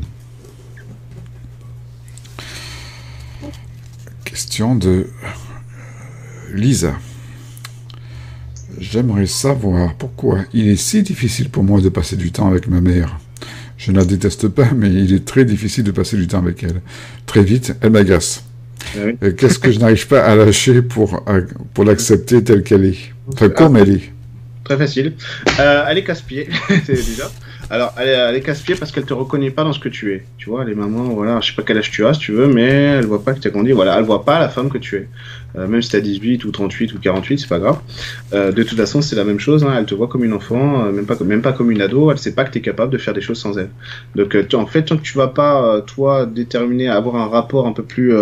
Question 4.24 4.74
de 4.74 5.06
Lisa. 6.52 6.94
J'aimerais 8.80 9.26
savoir 9.26 9.94
pourquoi 9.94 10.40
il 10.52 10.68
est 10.68 10.76
si 10.76 11.02
difficile 11.02 11.48
pour 11.50 11.64
moi 11.64 11.80
de 11.80 11.88
passer 11.88 12.16
du 12.16 12.32
temps 12.32 12.48
avec 12.48 12.68
ma 12.68 12.80
mère. 12.80 13.18
Je 13.76 13.90
ne 13.90 13.96
la 13.96 14.04
déteste 14.04 14.48
pas, 14.48 14.70
mais 14.74 14.88
il 14.88 15.12
est 15.12 15.24
très 15.24 15.44
difficile 15.44 15.84
de 15.84 15.90
passer 15.90 16.16
du 16.16 16.26
temps 16.26 16.38
avec 16.38 16.62
elle. 16.62 16.80
Très 17.26 17.42
vite, 17.42 17.74
elle 17.80 17.90
m'agace. 17.90 18.44
Ah 18.96 19.30
qu'est-ce 19.36 19.58
que 19.58 19.72
je 19.72 19.78
n'arrive 19.80 20.06
pas 20.06 20.22
à 20.22 20.36
lâcher 20.36 20.82
pour, 20.82 21.24
pour 21.72 21.84
l'accepter 21.84 22.44
telle 22.44 22.62
qu'elle 22.62 22.84
est? 22.84 22.98
Enfin, 23.32 23.48
comme 23.48 23.76
elle 23.76 23.90
est. 23.90 24.12
Très 24.64 24.78
facile. 24.78 25.14
Euh, 25.60 25.84
elle 25.88 25.98
est 25.98 26.04
casse-pied, 26.04 26.48
déjà. 26.86 27.30
Alors, 27.70 27.94
elle 27.98 28.36
est, 28.36 28.40
casse-pied 28.40 28.74
parce 28.74 28.92
qu'elle 28.92 29.04
te 29.04 29.14
reconnaît 29.14 29.50
pas 29.50 29.64
dans 29.64 29.72
ce 29.72 29.78
que 29.78 29.88
tu 29.88 30.12
es. 30.12 30.24
Tu 30.38 30.48
vois, 30.48 30.64
les 30.64 30.74
mamans, 30.74 31.04
voilà, 31.04 31.40
je 31.40 31.48
sais 31.48 31.54
pas 31.54 31.62
quel 31.62 31.78
âge 31.78 31.90
tu 31.90 32.04
as, 32.06 32.14
si 32.14 32.20
tu 32.20 32.32
veux, 32.32 32.46
mais 32.46 32.62
elle 32.62 33.06
voit 33.06 33.22
pas 33.22 33.32
que 33.32 33.40
tu 33.40 33.48
as 33.48 33.50
grandi. 33.50 33.72
Voilà, 33.72 33.98
elle 33.98 34.04
voit 34.04 34.24
pas 34.24 34.38
la 34.38 34.48
femme 34.48 34.70
que 34.70 34.78
tu 34.78 34.96
es. 34.96 35.08
Euh, 35.56 35.68
même 35.68 35.82
si 35.82 35.90
tu 35.90 35.96
as 35.96 36.00
18 36.00 36.44
ou 36.44 36.50
38 36.50 36.94
ou 36.94 36.98
48, 36.98 37.38
c'est 37.38 37.48
pas 37.48 37.58
grave. 37.58 37.78
Euh, 38.32 38.52
de 38.52 38.62
toute 38.62 38.76
façon, 38.76 39.02
c'est 39.02 39.16
la 39.16 39.24
même 39.24 39.38
chose. 39.38 39.64
Hein. 39.64 39.74
Elle 39.78 39.86
te 39.86 39.94
voit 39.94 40.08
comme 40.08 40.24
une 40.24 40.32
enfant, 40.32 40.84
euh, 40.84 40.92
même, 40.92 41.06
pas, 41.06 41.16
même 41.24 41.42
pas 41.42 41.52
comme 41.52 41.70
une 41.70 41.80
ado. 41.80 42.10
Elle 42.10 42.18
sait 42.18 42.34
pas 42.34 42.44
que 42.44 42.50
tu 42.50 42.58
es 42.58 42.60
capable 42.60 42.92
de 42.92 42.98
faire 42.98 43.14
des 43.14 43.20
choses 43.20 43.38
sans 43.38 43.56
elle. 43.58 43.70
Donc, 44.14 44.36
en 44.54 44.66
fait, 44.66 44.82
tant 44.82 44.96
que 44.96 45.02
tu 45.02 45.16
vas 45.16 45.28
pas, 45.28 45.80
toi, 45.82 46.26
déterminer 46.26 46.88
à 46.88 46.96
avoir 46.96 47.16
un 47.16 47.28
rapport 47.28 47.66
un 47.66 47.72
peu 47.72 47.82
plus 47.82 48.12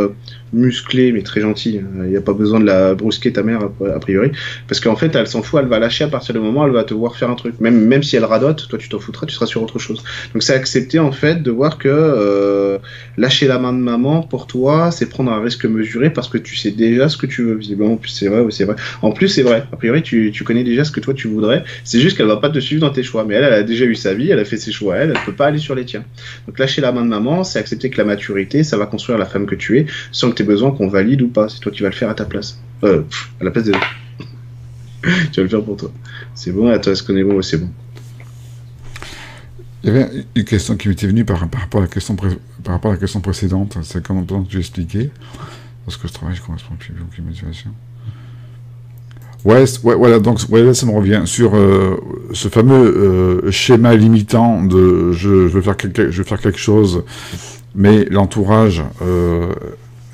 musclé, 0.53 1.13
mais 1.13 1.23
très 1.23 1.41
gentil, 1.41 1.81
il 1.97 2.11
n'y 2.11 2.17
a 2.17 2.21
pas 2.21 2.33
besoin 2.33 2.61
de 2.61 2.67
la 2.67 2.95
brusquer 2.95 3.33
ta 3.33 3.43
mère, 3.43 3.61
a 3.63 3.99
priori. 4.01 4.33
Parce 4.69 4.81
qu'en 4.81 4.97
fait, 4.97 5.15
elle 5.15 5.27
s'en 5.27 5.43
fout, 5.43 5.61
elle 5.63 5.69
va 5.69 5.79
lâcher 5.79 6.05
à 6.05 6.09
partir 6.09 6.35
du 6.35 6.41
moment 6.41 6.63
où 6.63 6.67
elle 6.67 6.73
va 6.73 6.85
te 6.85 6.95
voir 6.95 7.17
faire 7.17 7.31
un 7.31 7.35
truc. 7.35 7.61
Même, 7.61 7.87
même 7.87 8.03
si 8.03 8.17
elle 8.17 8.25
radote, 8.25 8.69
toi, 8.69 8.79
tu 8.79 8.89
t'en 8.89 8.99
foutras, 8.99 9.27
tu 9.27 9.35
seras 9.35 9.47
sur 9.47 9.63
autre 9.63 9.79
chose. 9.79 10.03
Donc, 10.33 10.43
c'est 10.43 10.55
accepter, 10.55 10.99
en 10.99 11.13
fait, 11.13 11.43
de 11.43 11.51
voir 11.51 11.79
que 11.79 12.79
lâcher 13.17 13.47
la 13.47 13.59
main 13.59 13.73
de 13.73 13.79
maman, 13.79 14.23
pour 14.23 14.47
toi, 14.47 14.91
c'est 14.91 15.07
prendre 15.07 15.33
un 15.33 15.41
risque 15.41 15.65
mesuré 15.65 16.11
parce 16.11 16.29
que 16.29 16.39
tu 16.39 16.57
sais 16.57 16.71
déjà 16.71 17.09
ce 17.09 17.17
que 17.17 17.27
tu 17.27 17.43
veux, 17.43 17.55
visiblement. 17.55 17.99
C'est 18.07 18.29
vrai, 18.29 18.45
c'est 18.51 18.65
vrai. 18.65 18.77
En 19.03 19.13
plus, 19.13 19.29
c'est 19.29 19.43
vrai. 19.43 19.65
A 19.73 19.77
priori, 19.77 20.03
tu, 20.03 20.31
tu, 20.33 20.45
connais 20.45 20.65
déjà 20.65 20.85
ce 20.85 20.91
que 20.91 21.01
toi 21.01 21.15
tu 21.15 21.29
voudrais. 21.29 21.65
C'est 21.85 22.01
juste 22.01 22.17
qu'elle 22.17 22.27
va 22.27 22.37
pas 22.37 22.51
te 22.51 22.59
suivre 22.59 22.81
dans 22.81 22.93
tes 22.93 23.03
choix. 23.03 23.25
Mais 23.25 23.35
elle, 23.35 23.45
elle 23.45 23.53
a 23.53 23.63
déjà 23.63 23.85
eu 23.85 23.95
sa 23.95 24.15
vie, 24.15 24.31
elle 24.31 24.39
a 24.39 24.45
fait 24.45 24.57
ses 24.57 24.73
choix, 24.73 24.97
elle, 24.97 25.11
elle 25.11 25.25
peut 25.25 25.33
pas 25.33 25.47
aller 25.47 25.59
sur 25.59 25.75
les 25.75 25.85
tiens. 25.85 26.05
Donc, 26.47 26.59
lâcher 26.59 26.81
la 26.81 26.93
main 26.93 27.03
de 27.03 27.09
maman, 27.09 27.45
c'est 27.45 27.59
accepter 27.59 27.91
que 27.91 27.99
la 27.99 28.05
maturité, 28.05 28.65
ça 28.65 28.77
va 28.77 28.87
construire 28.87 29.19
la 29.19 29.27
femme 29.27 29.47
que 29.47 29.55
tu 29.55 29.79
es, 29.79 29.87
sans 30.11 30.31
que 30.31 30.42
tu 30.43 30.49
aies 30.49 30.55
besoin 30.55 30.73
qu'on 30.73 30.89
valide 30.89 31.23
ou 31.23 31.29
pas. 31.29 31.49
C'est 31.49 31.61
toi 31.61 31.73
qui 31.73 31.83
vas 31.83 31.89
le 31.89 31.95
faire 31.95 32.11
à 32.11 32.15
ta 32.15 32.25
place. 32.25 32.59
Euh, 32.85 33.03
à 33.41 33.45
la 33.45 33.51
place 33.51 33.65
de. 33.65 33.73
tu 35.03 35.37
vas 35.37 35.43
le 35.43 35.49
faire 35.49 35.65
pour 35.65 35.77
toi. 35.77 35.91
C'est 36.35 36.53
bon, 36.53 36.69
à 36.69 36.79
toi, 36.79 36.95
ce 36.95 37.03
qu'on 37.03 37.17
est 37.17 37.25
bon, 37.25 37.41
c'est 37.43 37.59
bon. 37.59 37.69
Il 39.85 39.93
y 39.93 39.97
avait 39.97 40.25
une 40.35 40.45
question 40.45 40.77
qui 40.77 40.89
m'était 40.89 41.09
venue 41.09 41.25
par, 41.25 41.41
rapport 41.41 41.81
à 41.81 41.85
la 41.85 41.89
question 41.89 42.15
par 42.15 42.31
rapport 42.67 42.93
à 42.93 42.95
la 42.95 43.01
question 43.01 43.21
précédente, 43.21 43.79
c'est 43.83 44.03
comme 44.03 44.25
tu 44.49 44.59
expliqué. 44.59 45.11
Parce 45.85 45.97
que 45.97 46.07
je 46.07 46.13
travaille, 46.13 46.37
je 46.37 46.43
correspond 46.43 46.77
plus 46.79 46.95
aucune 47.03 47.25
motivation. 47.25 47.71
Ouais, 49.45 49.65
ouais, 49.83 49.97
voilà, 49.97 50.21
donc 50.21 50.39
là, 50.51 50.73
ça 50.73 50.87
me 50.87 50.93
revient 50.93 51.23
sur 51.25 51.57
euh, 51.57 51.97
ce 52.33 52.47
fameux 52.47 53.43
euh, 53.45 53.51
schéma 53.51 53.97
limitant 53.97 54.63
de 54.63 55.11
je, 55.11 55.29
veux 55.29 55.61
faire 55.61 55.77
quelque, 55.77 56.13
je 56.13 56.19
veux 56.19 56.25
faire 56.25 56.41
quelque 56.41 56.61
chose, 56.61 57.03
mais 57.75 58.05
l'entourage, 58.05 58.85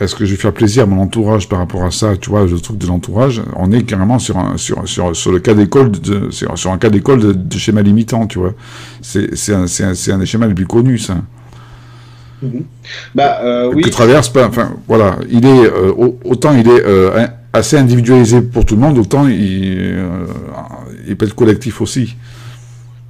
est-ce 0.00 0.14
que 0.14 0.24
je 0.24 0.30
vais 0.30 0.36
faire 0.36 0.52
plaisir 0.52 0.84
à 0.84 0.86
mon 0.86 1.02
entourage 1.02 1.48
par 1.48 1.58
rapport 1.58 1.84
à 1.84 1.90
ça 1.90 2.16
Tu 2.16 2.30
vois, 2.30 2.44
le 2.46 2.60
truc 2.60 2.78
de 2.78 2.86
l'entourage, 2.86 3.42
on 3.56 3.72
est 3.72 3.82
carrément 3.82 4.18
sur 4.18 4.38
un, 4.38 4.56
sur, 4.56 4.88
sur, 4.88 5.14
sur 5.14 5.32
le 5.32 5.40
cas 5.40 5.54
d'école, 5.54 5.90
de, 5.90 6.30
sur, 6.30 6.56
sur, 6.56 6.70
un 6.70 6.78
cas 6.78 6.88
d'école 6.88 7.20
de, 7.20 7.32
de, 7.32 7.58
schéma 7.58 7.82
limitant, 7.82 8.26
tu 8.26 8.38
vois. 8.38 8.54
C'est 9.02 9.52
un, 9.52 9.64
un, 9.64 10.12
un 10.14 10.18
des 10.18 10.26
schémas 10.26 10.46
les 10.46 10.54
plus 10.54 10.66
connus, 10.66 10.98
ça. 10.98 11.16
Mhm. 12.42 12.62
Bah, 13.14 13.40
euh, 13.42 13.72
oui. 13.74 13.82
Que 13.82 13.88
traverse 13.88 14.28
pas. 14.28 14.46
Enfin, 14.46 14.76
voilà. 14.86 15.16
Il 15.28 15.44
est 15.44 15.66
euh, 15.66 15.92
autant 16.24 16.54
il 16.54 16.68
est 16.68 16.82
euh, 16.86 17.26
assez 17.52 17.76
individualisé 17.76 18.40
pour 18.40 18.64
tout 18.64 18.76
le 18.76 18.80
monde, 18.80 18.98
autant 18.98 19.26
il, 19.26 19.96
il 21.08 21.16
peut 21.16 21.26
être 21.26 21.34
collectif 21.34 21.80
aussi. 21.80 22.14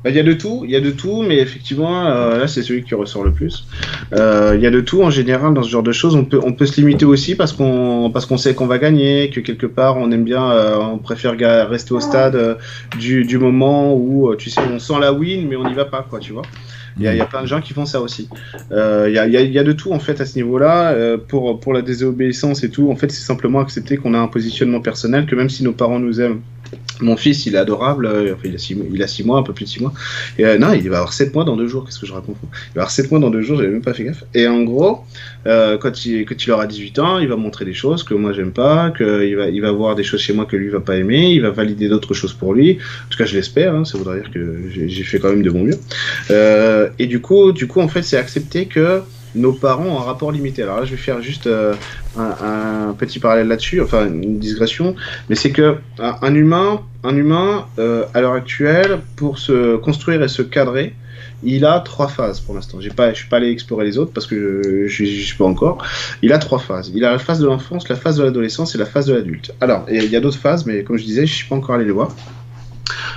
Bah, 0.05 0.11
il 0.11 0.17
y 0.17 0.21
a 0.21 0.23
de 0.23 0.33
tout, 0.33 0.63
il 0.65 0.71
y 0.71 0.77
a 0.77 0.81
de 0.81 0.93
tout, 0.93 1.23
mais 1.23 1.39
effectivement, 1.39 2.07
euh, 2.07 2.39
là 2.39 2.47
c'est 2.47 2.63
celui 2.63 2.85
qui 2.85 2.95
ressort 2.95 3.25
le 3.25 3.33
plus. 3.33 3.67
Euh, 4.13 4.53
il 4.55 4.63
y 4.63 4.67
a 4.67 4.71
de 4.71 4.81
tout 4.81 5.03
en 5.03 5.11
général 5.11 5.55
dans 5.55 5.65
ce 5.65 5.71
genre 5.71 5.83
de 5.83 5.91
choses. 5.91 6.15
On 6.15 6.25
peut, 6.25 6.39
on 6.45 6.53
peut 6.53 6.67
se 6.67 6.81
limiter 6.81 7.05
aussi 7.05 7.35
parce 7.35 7.53
qu'on, 7.53 8.09
parce 8.13 8.25
qu'on 8.25 8.37
sait 8.37 8.55
qu'on 8.55 8.67
va 8.67 8.79
gagner, 8.79 9.31
que 9.31 9.41
quelque 9.41 9.67
part 9.67 9.97
on 9.97 10.13
aime 10.13 10.23
bien, 10.23 10.53
euh, 10.53 10.77
on 10.77 10.99
préfère 10.99 11.35
rester 11.69 11.95
au 11.95 12.01
stade 12.01 12.59
du, 12.97 13.25
du 13.25 13.39
moment 13.39 13.97
où 13.97 14.35
tu 14.37 14.51
sais 14.51 14.61
on 14.73 14.79
sent 14.79 15.01
la 15.01 15.13
win, 15.13 15.49
mais 15.49 15.57
on 15.57 15.69
n'y 15.69 15.75
va 15.75 15.85
pas, 15.85 16.07
quoi, 16.09 16.21
tu 16.21 16.33
vois. 16.33 16.43
Il 17.01 17.05
y, 17.05 17.21
a, 17.21 17.27
plein 17.27 17.43
de 17.43 17.47
gens 17.47 17.61
qui 17.61 17.75
font 17.75 17.87
ça 17.87 18.01
aussi. 18.01 18.29
Il 18.73 19.13
y, 19.13 19.19
a, 19.19 19.27
y, 19.27 19.59
a, 19.59 19.65
de 19.65 19.73
tout 19.73 19.93
en 19.93 20.01
fait 20.01 20.21
à 20.21 20.27
ce 20.27 20.35
niveau-là. 20.35 21.17
pour, 21.29 21.61
pour 21.61 21.73
la 21.73 21.81
désobéissance 21.81 22.65
et 22.65 22.71
tout, 22.71 22.91
en 22.91 22.97
fait, 22.97 23.13
c'est 23.13 23.25
simplement 23.25 23.61
accepter 23.61 23.97
qu'on 23.97 24.15
a 24.15 24.19
un 24.19 24.27
positionnement 24.27 24.81
personnel, 24.81 25.27
que 25.27 25.37
même 25.37 25.49
si 25.49 25.63
nos 25.63 25.73
parents 25.73 26.01
nous 26.01 26.21
aiment 26.21 26.41
mon 27.01 27.17
fils, 27.17 27.47
il 27.47 27.55
est 27.55 27.59
adorable. 27.59 28.07
Euh, 28.07 28.35
il, 28.45 28.55
a 28.55 28.59
six, 28.59 28.77
il 28.93 29.03
a 29.03 29.07
six 29.07 29.25
mois, 29.25 29.39
un 29.39 29.43
peu 29.43 29.53
plus 29.53 29.65
de 29.65 29.71
six 29.71 29.81
mois. 29.81 29.93
Et 30.39 30.45
euh, 30.45 30.59
non, 30.59 30.73
il 30.73 30.89
va 30.89 30.97
avoir 30.99 31.13
sept 31.13 31.35
mois 31.35 31.45
dans 31.45 31.57
deux 31.57 31.69
jours. 31.69 31.85
Qu'est-ce 31.85 31.99
que 31.99 32.07
je 32.07 32.13
raconte 32.13 32.37
Il 32.43 32.75
va 32.75 32.83
avoir 32.83 32.91
sept 32.91 33.11
mois 33.11 33.21
dans 33.21 33.31
deux 33.31 33.43
jours. 33.43 33.57
J'avais 33.57 33.71
même 33.71 33.83
pas 33.83 33.95
fait 33.95 34.05
gaffe. 34.05 34.25
Et 34.35 34.47
en 34.47 34.63
gros, 34.63 35.05
euh, 35.47 35.79
quand, 35.79 36.05
il, 36.05 36.25
quand 36.25 36.37
aura 36.49 36.67
18 36.67 36.99
ans, 36.99 37.19
il 37.19 37.29
va 37.29 37.37
montrer 37.37 37.65
des 37.65 37.75
choses 37.75 38.03
que 38.03 38.15
moi 38.15 38.33
j'aime 38.33 38.53
pas, 38.53 38.91
qu'il 38.91 39.37
va, 39.37 39.49
il 39.49 39.61
va 39.61 39.73
voir 39.73 39.95
des 39.95 40.05
choses 40.05 40.21
chez 40.21 40.33
moi 40.33 40.47
que 40.47 40.57
lui 40.57 40.69
va 40.69 40.81
pas 40.81 40.97
aimer. 40.97 41.31
Il 41.31 41.43
va 41.43 41.51
valider 41.51 41.89
d'autres 41.89 42.15
choses 42.15 42.33
pour 42.33 42.55
lui. 42.55 42.79
En 43.07 43.11
tout 43.11 43.19
cas, 43.19 43.27
je 43.27 43.35
l'espère. 43.35 43.75
Hein, 43.75 43.85
ça 43.85 43.99
voudrait 43.99 44.21
dire 44.21 44.31
que 44.31 44.57
j'ai 44.73 45.05
fait 45.05 45.19
quand 45.19 45.31
même 45.31 45.43
de 45.43 45.51
mon 45.51 45.65
mieux. 45.65 45.79
et 46.99 47.07
du 47.07 47.21
coup, 47.21 47.53
du 47.53 47.67
coup, 47.67 47.81
en 47.81 47.89
fait, 47.89 48.03
c'est 48.03 48.17
accepter 48.17 48.67
que 48.67 49.03
nos 49.35 49.53
parents 49.53 49.85
ont 49.85 49.99
un 49.99 50.05
rapport 50.05 50.33
limité. 50.33 50.63
Alors 50.63 50.81
là, 50.81 50.85
je 50.85 50.93
vais 50.93 50.97
faire 50.97 51.23
juste 51.23 51.47
euh, 51.47 51.75
un, 52.17 52.95
petit 52.99 53.19
parallèle 53.19 53.49
là-dessus, 53.49 53.81
enfin 53.81 54.07
une 54.07 54.39
digression, 54.39 54.95
mais 55.29 55.37
c'est 55.37 55.51
que 55.51 55.77
un, 55.99 56.35
humain, 56.35 56.81
un 57.05 57.17
humain 57.17 57.67
euh, 57.79 58.05
à 58.15 58.21
l'heure 58.21 58.33
actuelle, 58.33 59.01
pour 59.17 59.39
se 59.39 59.77
construire 59.77 60.23
et 60.23 60.29
se 60.29 60.43
cadrer, 60.43 60.95
il 61.45 61.65
a 61.65 61.81
trois 61.81 62.09
phases 62.09 62.41
pour 62.41 62.55
l'instant. 62.55 62.79
Je 62.81 62.89
suis 62.89 63.29
pas 63.29 63.37
allé 63.37 63.51
explorer 63.51 63.85
les 63.85 63.99
autres 63.99 64.13
parce 64.13 64.27
que 64.27 64.87
je, 64.89 65.05
je, 65.05 65.05
suis 65.05 65.37
pas 65.37 65.45
encore. 65.45 65.85
Il 66.23 66.33
a 66.33 66.39
trois 66.39 66.59
phases. 66.59 66.91
Il 66.95 67.05
a 67.05 67.13
la 67.13 67.19
phase 67.19 67.39
de 67.39 67.47
l'enfance, 67.47 67.89
la 67.89 67.97
phase 67.97 68.17
de 68.17 68.25
l'adolescence 68.25 68.75
et 68.75 68.79
la 68.79 68.87
phase 68.87 69.07
de 69.07 69.15
l'adulte. 69.15 69.55
Alors, 69.61 69.87
il 69.89 70.05
y 70.05 70.17
a 70.17 70.21
d'autres 70.21 70.39
phases, 70.39 70.67
mais 70.67 70.83
comme 70.83 70.97
je 70.97 71.05
disais, 71.05 71.27
je 71.27 71.35
suis 71.35 71.47
pas 71.47 71.55
encore 71.55 71.77
allé 71.77 71.85
les 71.85 71.93
voir. 71.93 72.11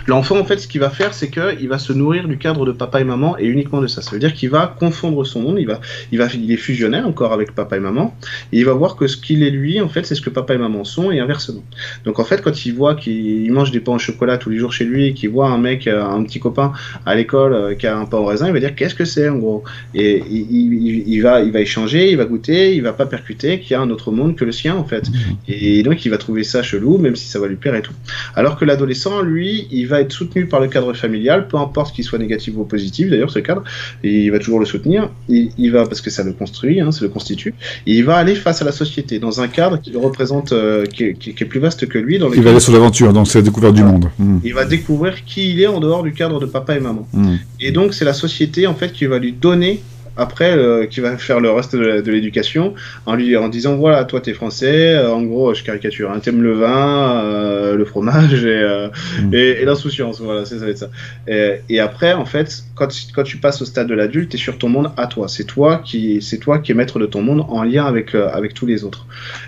L'enfant, 0.07 0.39
en 0.39 0.45
fait, 0.45 0.57
ce 0.59 0.67
qu'il 0.67 0.81
va 0.81 0.89
faire, 0.89 1.13
c'est 1.13 1.29
qu'il 1.29 1.67
va 1.69 1.77
se 1.77 1.93
nourrir 1.93 2.27
du 2.27 2.37
cadre 2.37 2.65
de 2.65 2.71
papa 2.71 3.01
et 3.01 3.03
maman 3.03 3.37
et 3.37 3.45
uniquement 3.45 3.81
de 3.81 3.87
ça. 3.87 4.01
Ça 4.01 4.11
veut 4.11 4.19
dire 4.19 4.33
qu'il 4.33 4.49
va 4.49 4.75
confondre 4.79 5.25
son 5.25 5.41
monde, 5.41 5.57
il 5.59 5.67
va, 5.67 5.79
il 6.11 6.17
va, 6.17 6.27
il 6.33 6.51
est 6.51 6.57
fusionnel 6.57 7.05
encore 7.05 7.33
avec 7.33 7.53
papa 7.53 7.77
et 7.77 7.79
maman, 7.79 8.15
et 8.51 8.59
il 8.59 8.65
va 8.65 8.73
voir 8.73 8.95
que 8.95 9.07
ce 9.07 9.17
qu'il 9.17 9.43
est 9.43 9.49
lui, 9.49 9.81
en 9.81 9.89
fait, 9.89 10.05
c'est 10.05 10.15
ce 10.15 10.21
que 10.21 10.29
papa 10.29 10.53
et 10.53 10.57
maman 10.57 10.83
sont 10.83 11.11
et 11.11 11.19
inversement. 11.19 11.63
Donc, 12.05 12.19
en 12.19 12.23
fait, 12.23 12.41
quand 12.41 12.65
il 12.65 12.73
voit 12.73 12.95
qu'il 12.95 13.51
mange 13.51 13.71
des 13.71 13.79
pains 13.79 13.93
au 13.93 13.99
chocolat 13.99 14.37
tous 14.37 14.49
les 14.49 14.57
jours 14.57 14.73
chez 14.73 14.85
lui, 14.85 15.13
qu'il 15.13 15.29
voit 15.29 15.49
un 15.49 15.57
mec, 15.57 15.87
euh, 15.87 16.03
un 16.03 16.23
petit 16.23 16.39
copain 16.39 16.73
à 17.05 17.15
l'école 17.15 17.53
euh, 17.53 17.75
qui 17.75 17.87
a 17.87 17.97
un 17.97 18.05
pain 18.05 18.17
au 18.17 18.25
raisin, 18.25 18.47
il 18.47 18.53
va 18.53 18.59
dire 18.59 18.75
qu'est-ce 18.75 18.95
que 18.95 19.05
c'est 19.05 19.29
en 19.29 19.37
gros? 19.37 19.63
Et 19.93 20.23
il, 20.29 21.21
va, 21.21 21.41
il 21.41 21.51
va 21.51 21.61
échanger, 21.61 22.11
il 22.11 22.17
va 22.17 22.25
goûter, 22.25 22.75
il 22.75 22.81
va 22.81 22.93
pas 22.93 23.05
percuter 23.05 23.59
qu'il 23.59 23.71
y 23.71 23.75
a 23.75 23.81
un 23.81 23.89
autre 23.89 24.11
monde 24.11 24.35
que 24.35 24.45
le 24.45 24.51
sien 24.51 24.75
en 24.75 24.85
fait. 24.85 25.09
Mmh. 25.09 25.13
Et 25.47 25.83
donc, 25.83 26.05
il 26.05 26.09
va 26.09 26.17
trouver 26.17 26.43
ça 26.43 26.63
chelou, 26.63 26.97
même 26.97 27.15
si 27.15 27.27
ça 27.27 27.39
va 27.39 27.47
lui 27.47 27.55
plaire 27.55 27.75
et 27.75 27.81
tout. 27.81 27.93
Alors 28.35 28.57
que 28.57 28.65
l'adolescent, 28.65 29.21
lui, 29.21 29.60
il 29.71 29.85
va 29.85 30.01
être 30.01 30.11
soutenu 30.11 30.45
par 30.45 30.59
le 30.59 30.67
cadre 30.67 30.93
familial, 30.93 31.47
peu 31.47 31.57
importe 31.57 31.93
qu'il 31.95 32.03
soit 32.03 32.19
négatif 32.19 32.53
ou 32.57 32.63
positif 32.63 33.09
d'ailleurs 33.09 33.31
ce 33.31 33.39
cadre, 33.39 33.63
et 34.03 34.23
il 34.23 34.31
va 34.31 34.39
toujours 34.39 34.59
le 34.59 34.65
soutenir. 34.65 35.09
Il, 35.29 35.71
va 35.71 35.85
parce 35.85 36.01
que 36.01 36.09
ça 36.09 36.23
le 36.23 36.33
construit, 36.33 36.81
hein, 36.81 36.91
ça 36.91 37.01
le 37.01 37.09
constitue. 37.09 37.53
Et 37.87 37.95
il 37.95 38.03
va 38.03 38.15
aller 38.15 38.35
face 38.35 38.61
à 38.61 38.65
la 38.65 38.71
société 38.71 39.19
dans 39.19 39.41
un 39.41 39.47
cadre 39.47 39.79
qui 39.81 39.91
le 39.91 39.99
représente, 39.99 40.51
euh, 40.51 40.85
qui, 40.85 41.03
est 41.03 41.45
plus 41.45 41.59
vaste 41.59 41.87
que 41.87 41.97
lui. 41.97 42.19
Dans 42.19 42.31
il 42.31 42.41
va 42.41 42.51
aller 42.51 42.59
sur 42.59 42.73
l'aventure, 42.73 43.13
donc 43.13 43.27
c'est 43.27 43.39
la 43.39 43.43
découverte 43.43 43.75
du 43.75 43.83
monde. 43.83 44.09
Hmm. 44.19 44.39
Il 44.43 44.53
va 44.53 44.65
découvrir 44.65 45.23
qui 45.25 45.51
il 45.51 45.61
est 45.61 45.67
en 45.67 45.79
dehors 45.79 46.03
du 46.03 46.13
cadre 46.13 46.39
de 46.39 46.45
papa 46.45 46.75
et 46.75 46.79
maman. 46.79 47.07
Hmm. 47.13 47.35
Et 47.59 47.71
donc 47.71 47.93
c'est 47.93 48.05
la 48.05 48.13
société 48.13 48.67
en 48.67 48.75
fait 48.75 48.91
qui 48.91 49.05
va 49.05 49.19
lui 49.19 49.31
donner 49.31 49.81
après 50.17 50.57
euh, 50.57 50.85
qui 50.87 50.99
va 50.99 51.17
faire 51.17 51.39
le 51.39 51.49
reste 51.51 51.75
de 51.75 52.11
l'éducation 52.11 52.73
en 53.05 53.15
lui 53.15 53.37
en 53.37 53.47
disant 53.47 53.75
voilà 53.75 54.03
toi 54.03 54.19
t'es 54.19 54.33
français 54.33 54.95
euh, 54.95 55.13
en 55.13 55.21
gros 55.23 55.53
je 55.53 55.63
caricature 55.63 56.11
hein, 56.11 56.19
t'aimes 56.19 56.41
le 56.41 56.53
vin 56.53 57.23
euh, 57.23 57.75
le 57.75 57.85
fromage 57.85 58.43
et, 58.43 58.87
mm. 59.23 59.33
et, 59.33 59.65
l'insouciance 59.65 60.19
voilà 60.19 60.45
c'est 60.45 60.59
ça 60.59 60.65
va 60.65 60.71
être 60.71 60.77
ça. 60.77 60.89
Et, 61.27 61.61
et, 61.69 61.79
après 61.79 62.13
en 62.13 62.25
fait 62.25 62.63
quand, 62.75 62.89
quand 63.15 63.23
tu 63.23 63.37
passes 63.37 63.61
au 63.61 63.65
stade 63.65 63.87
de 63.87 63.93
l'adulte 63.93 64.31
t'es 64.31 64.37
sur 64.37 64.57
ton 64.57 64.69
monde 64.69 64.91
à 64.97 65.07
toi. 65.07 65.27
C'est 65.27 65.45
toi 65.45 65.81
qui 65.83 66.21
c'est 66.21 66.37
toi 66.37 66.59
qui 66.59 66.71
es 66.71 66.75
maître 66.75 66.99
de 66.99 67.05
ton 67.05 67.21
monde 67.21 67.45
en 67.47 67.63
lien 67.63 67.85
avec 67.85 68.15
avec 68.15 68.53
tous 68.53 68.65
les 68.65 68.83
autres. 68.83 69.05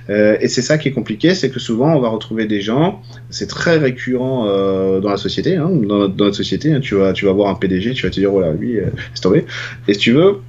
Et 0.09 0.47
c'est 0.47 0.61
ça 0.61 0.78
qui 0.78 0.88
est 0.88 0.91
compliqué 0.91 1.36
c'est 1.36 1.49
que 1.49 1.59
souvent 1.59 1.95
on 1.95 1.99
va 1.99 2.09
retrouver 2.09 2.45
des 2.45 2.61
gens 2.61 3.01
c'est 3.30 3.47
très 3.47 3.78
récurrent 3.78 4.45
dans 4.99 5.09
la 5.09 5.18
société 5.18 5.57
hein, 5.57 5.70
dans, 5.70 6.07
dans, 6.07 6.26
notre 6.26 6.36
société 6.36 6.74
hein, 6.74 6.80
tu 6.80 6.95
vas 6.95 7.14
tu 7.14 7.26
vas 7.26 7.32
voir 7.32 7.49
un 7.49 7.55
PDG 7.55 7.93
tu 7.93 8.03
vas 8.03 8.09
te 8.09 8.20
dire 8.20 8.32
voilà 8.32 8.51
lui 8.53 8.78
c'est 9.14 9.22
tombé 9.22 9.45
et 9.88 9.93
si 9.93 9.99
tu 9.99 10.11
veux 10.11 10.39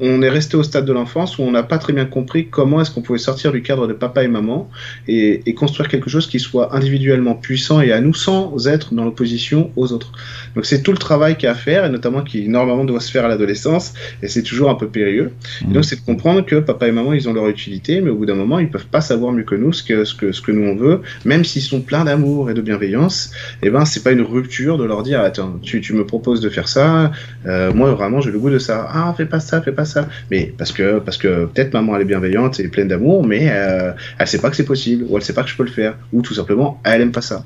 on 0.00 0.22
est 0.22 0.28
resté 0.28 0.56
au 0.56 0.62
stade 0.62 0.84
de 0.84 0.92
l'enfance 0.92 1.38
où 1.38 1.42
on 1.42 1.50
n'a 1.50 1.62
pas 1.62 1.78
très 1.78 1.92
bien 1.92 2.04
compris 2.04 2.48
comment 2.48 2.80
est-ce 2.80 2.90
qu'on 2.90 3.00
pouvait 3.00 3.18
sortir 3.18 3.52
du 3.52 3.62
cadre 3.62 3.86
de 3.86 3.92
papa 3.92 4.22
et 4.24 4.28
maman 4.28 4.68
et, 5.08 5.42
construire 5.54 5.88
quelque 5.88 6.10
chose 6.10 6.26
qui 6.26 6.38
soit 6.38 6.76
individuellement 6.76 7.34
puissant 7.34 7.80
et 7.80 7.92
à 7.92 8.00
nous 8.00 8.12
sans 8.12 8.68
être 8.68 8.92
dans 8.92 9.04
l'opposition 9.04 9.70
aux 9.74 9.92
autres. 9.92 10.12
Donc 10.54 10.66
c'est 10.66 10.82
tout 10.82 10.92
le 10.92 10.98
travail 10.98 11.36
qu'il 11.36 11.44
y 11.44 11.46
a 11.48 11.52
à 11.52 11.54
faire 11.54 11.86
et 11.86 11.88
notamment 11.88 12.22
qui 12.22 12.46
normalement 12.48 12.84
doit 12.84 13.00
se 13.00 13.10
faire 13.10 13.24
à 13.24 13.28
l'adolescence 13.28 13.94
et 14.22 14.28
c'est 14.28 14.42
toujours 14.42 14.68
un 14.68 14.74
peu 14.74 14.88
périlleux. 14.88 15.32
Mmh. 15.62 15.72
donc 15.72 15.84
c'est 15.86 15.96
de 15.96 16.04
comprendre 16.04 16.44
que 16.44 16.56
papa 16.56 16.88
et 16.88 16.92
maman 16.92 17.14
ils 17.14 17.28
ont 17.28 17.32
leur 17.32 17.48
utilité 17.48 18.02
mais 18.02 18.10
au 18.10 18.16
bout 18.16 18.26
d'un 18.26 18.34
moment 18.34 18.58
ils 18.58 18.68
peuvent 18.68 18.86
pas 18.86 19.00
savoir 19.00 19.32
mieux 19.32 19.44
que 19.44 19.54
nous 19.54 19.72
ce 19.72 19.82
que, 19.82 20.04
ce 20.04 20.14
que, 20.14 20.32
ce 20.32 20.42
que 20.42 20.52
nous 20.52 20.68
on 20.68 20.76
veut 20.76 21.00
même 21.24 21.44
s'ils 21.44 21.62
sont 21.62 21.80
pleins 21.80 22.04
d'amour 22.04 22.50
et 22.50 22.54
de 22.54 22.60
bienveillance 22.60 23.30
et 23.62 23.68
eh 23.68 23.70
ben 23.70 23.84
c'est 23.86 24.02
pas 24.02 24.12
une 24.12 24.20
rupture 24.20 24.76
de 24.76 24.84
leur 24.84 25.02
dire 25.02 25.20
attends 25.20 25.58
tu, 25.62 25.80
tu 25.80 25.94
me 25.94 26.04
proposes 26.04 26.40
de 26.40 26.50
faire 26.50 26.68
ça 26.68 27.12
euh, 27.46 27.72
moi 27.72 27.92
vraiment 27.94 28.20
j'ai 28.20 28.30
le 28.30 28.38
goût 28.38 28.50
de 28.50 28.58
ça 28.58 28.86
ah 28.92 29.14
fais 29.16 29.26
pas 29.26 29.40
ça 29.40 29.62
fais 29.62 29.72
pas 29.72 29.85
ça. 29.86 30.08
Mais 30.30 30.52
parce 30.56 30.72
que, 30.72 30.98
parce 30.98 31.16
que 31.16 31.46
peut-être 31.46 31.72
maman 31.72 31.96
elle 31.96 32.02
est 32.02 32.06
bienveillante 32.06 32.60
et 32.60 32.68
pleine 32.68 32.88
d'amour, 32.88 33.26
mais 33.26 33.48
euh, 33.50 33.92
elle 34.18 34.26
sait 34.26 34.38
pas 34.38 34.50
que 34.50 34.56
c'est 34.56 34.64
possible, 34.64 35.04
ou 35.08 35.16
elle 35.16 35.22
sait 35.22 35.32
pas 35.32 35.42
que 35.42 35.50
je 35.50 35.56
peux 35.56 35.64
le 35.64 35.70
faire, 35.70 35.96
ou 36.12 36.22
tout 36.22 36.34
simplement 36.34 36.80
elle 36.84 37.00
aime 37.00 37.12
pas 37.12 37.22
ça. 37.22 37.44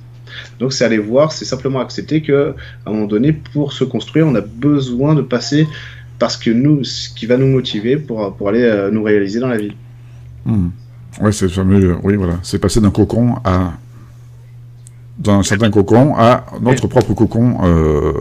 Donc 0.59 0.73
c'est 0.73 0.85
aller 0.85 0.99
voir, 0.99 1.33
c'est 1.33 1.45
simplement 1.45 1.81
accepter 1.81 2.23
que 2.23 2.55
à 2.87 2.91
un 2.91 2.93
moment 2.93 3.07
donné, 3.07 3.33
pour 3.33 3.73
se 3.73 3.85
construire, 3.85 4.27
on 4.27 4.35
a 4.35 4.41
besoin 4.41 5.15
de 5.15 5.23
passer 5.23 5.67
parce 6.19 6.37
que 6.37 6.51
nous, 6.51 6.85
ce 6.85 7.09
qui 7.11 7.27
va 7.27 7.37
nous 7.37 7.47
motiver 7.47 7.97
pour, 7.97 8.35
pour 8.37 8.49
aller 8.49 8.63
euh, 8.63 8.91
nous 8.91 9.03
réaliser 9.03 9.41
dans 9.41 9.49
la 9.49 9.57
vie. 9.57 9.73
Hmm. 10.45 10.69
Oui, 11.21 11.33
c'est 11.33 11.49
fameux. 11.49 11.97
Oui, 12.03 12.15
voilà, 12.17 12.39
c'est 12.43 12.59
passer 12.59 12.81
d'un 12.81 12.91
cocon 12.91 13.37
à 13.45 13.73
dans 15.21 15.39
un 15.39 15.43
certain 15.43 15.71
cocon 15.71 16.15
à 16.17 16.47
notre 16.61 16.87
propre 16.89 17.13
cocon 17.13 17.59
euh, 17.63 18.13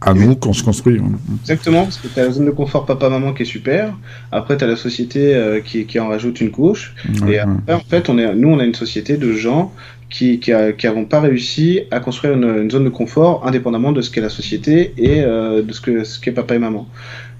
à 0.00 0.14
nous 0.14 0.36
qu'on 0.36 0.52
se 0.52 0.62
construit. 0.62 1.00
Exactement, 1.42 1.84
parce 1.84 1.98
que 1.98 2.08
tu 2.08 2.18
as 2.18 2.24
la 2.24 2.30
zone 2.30 2.46
de 2.46 2.50
confort 2.50 2.86
papa-maman 2.86 3.34
qui 3.34 3.42
est 3.42 3.46
super. 3.46 3.92
Après, 4.32 4.56
tu 4.56 4.64
as 4.64 4.66
la 4.66 4.76
société 4.76 5.34
euh, 5.34 5.60
qui, 5.60 5.84
qui, 5.84 6.00
en 6.00 6.08
rajoute 6.08 6.40
une 6.40 6.50
couche. 6.50 6.94
et 7.28 7.38
après, 7.38 7.74
en 7.74 7.80
fait, 7.80 8.08
on 8.08 8.18
est, 8.18 8.34
nous, 8.34 8.48
on 8.48 8.58
a 8.58 8.64
une 8.64 8.74
société 8.74 9.16
de 9.16 9.32
gens 9.32 9.72
qui 10.08 10.40
n'avons 10.84 11.04
pas 11.04 11.20
réussi 11.20 11.80
à 11.90 12.00
construire 12.00 12.34
une, 12.34 12.70
zone 12.70 12.84
de 12.84 12.88
confort 12.88 13.46
indépendamment 13.46 13.92
de 13.92 14.00
ce 14.02 14.10
qu'est 14.10 14.20
la 14.20 14.28
société 14.28 14.94
et 14.96 15.22
euh, 15.22 15.62
de 15.62 15.72
ce 15.72 15.80
qu'est 15.80 16.04
ce 16.04 16.20
qu'est 16.20 16.32
papa 16.32 16.54
et 16.54 16.58
maman. 16.58 16.86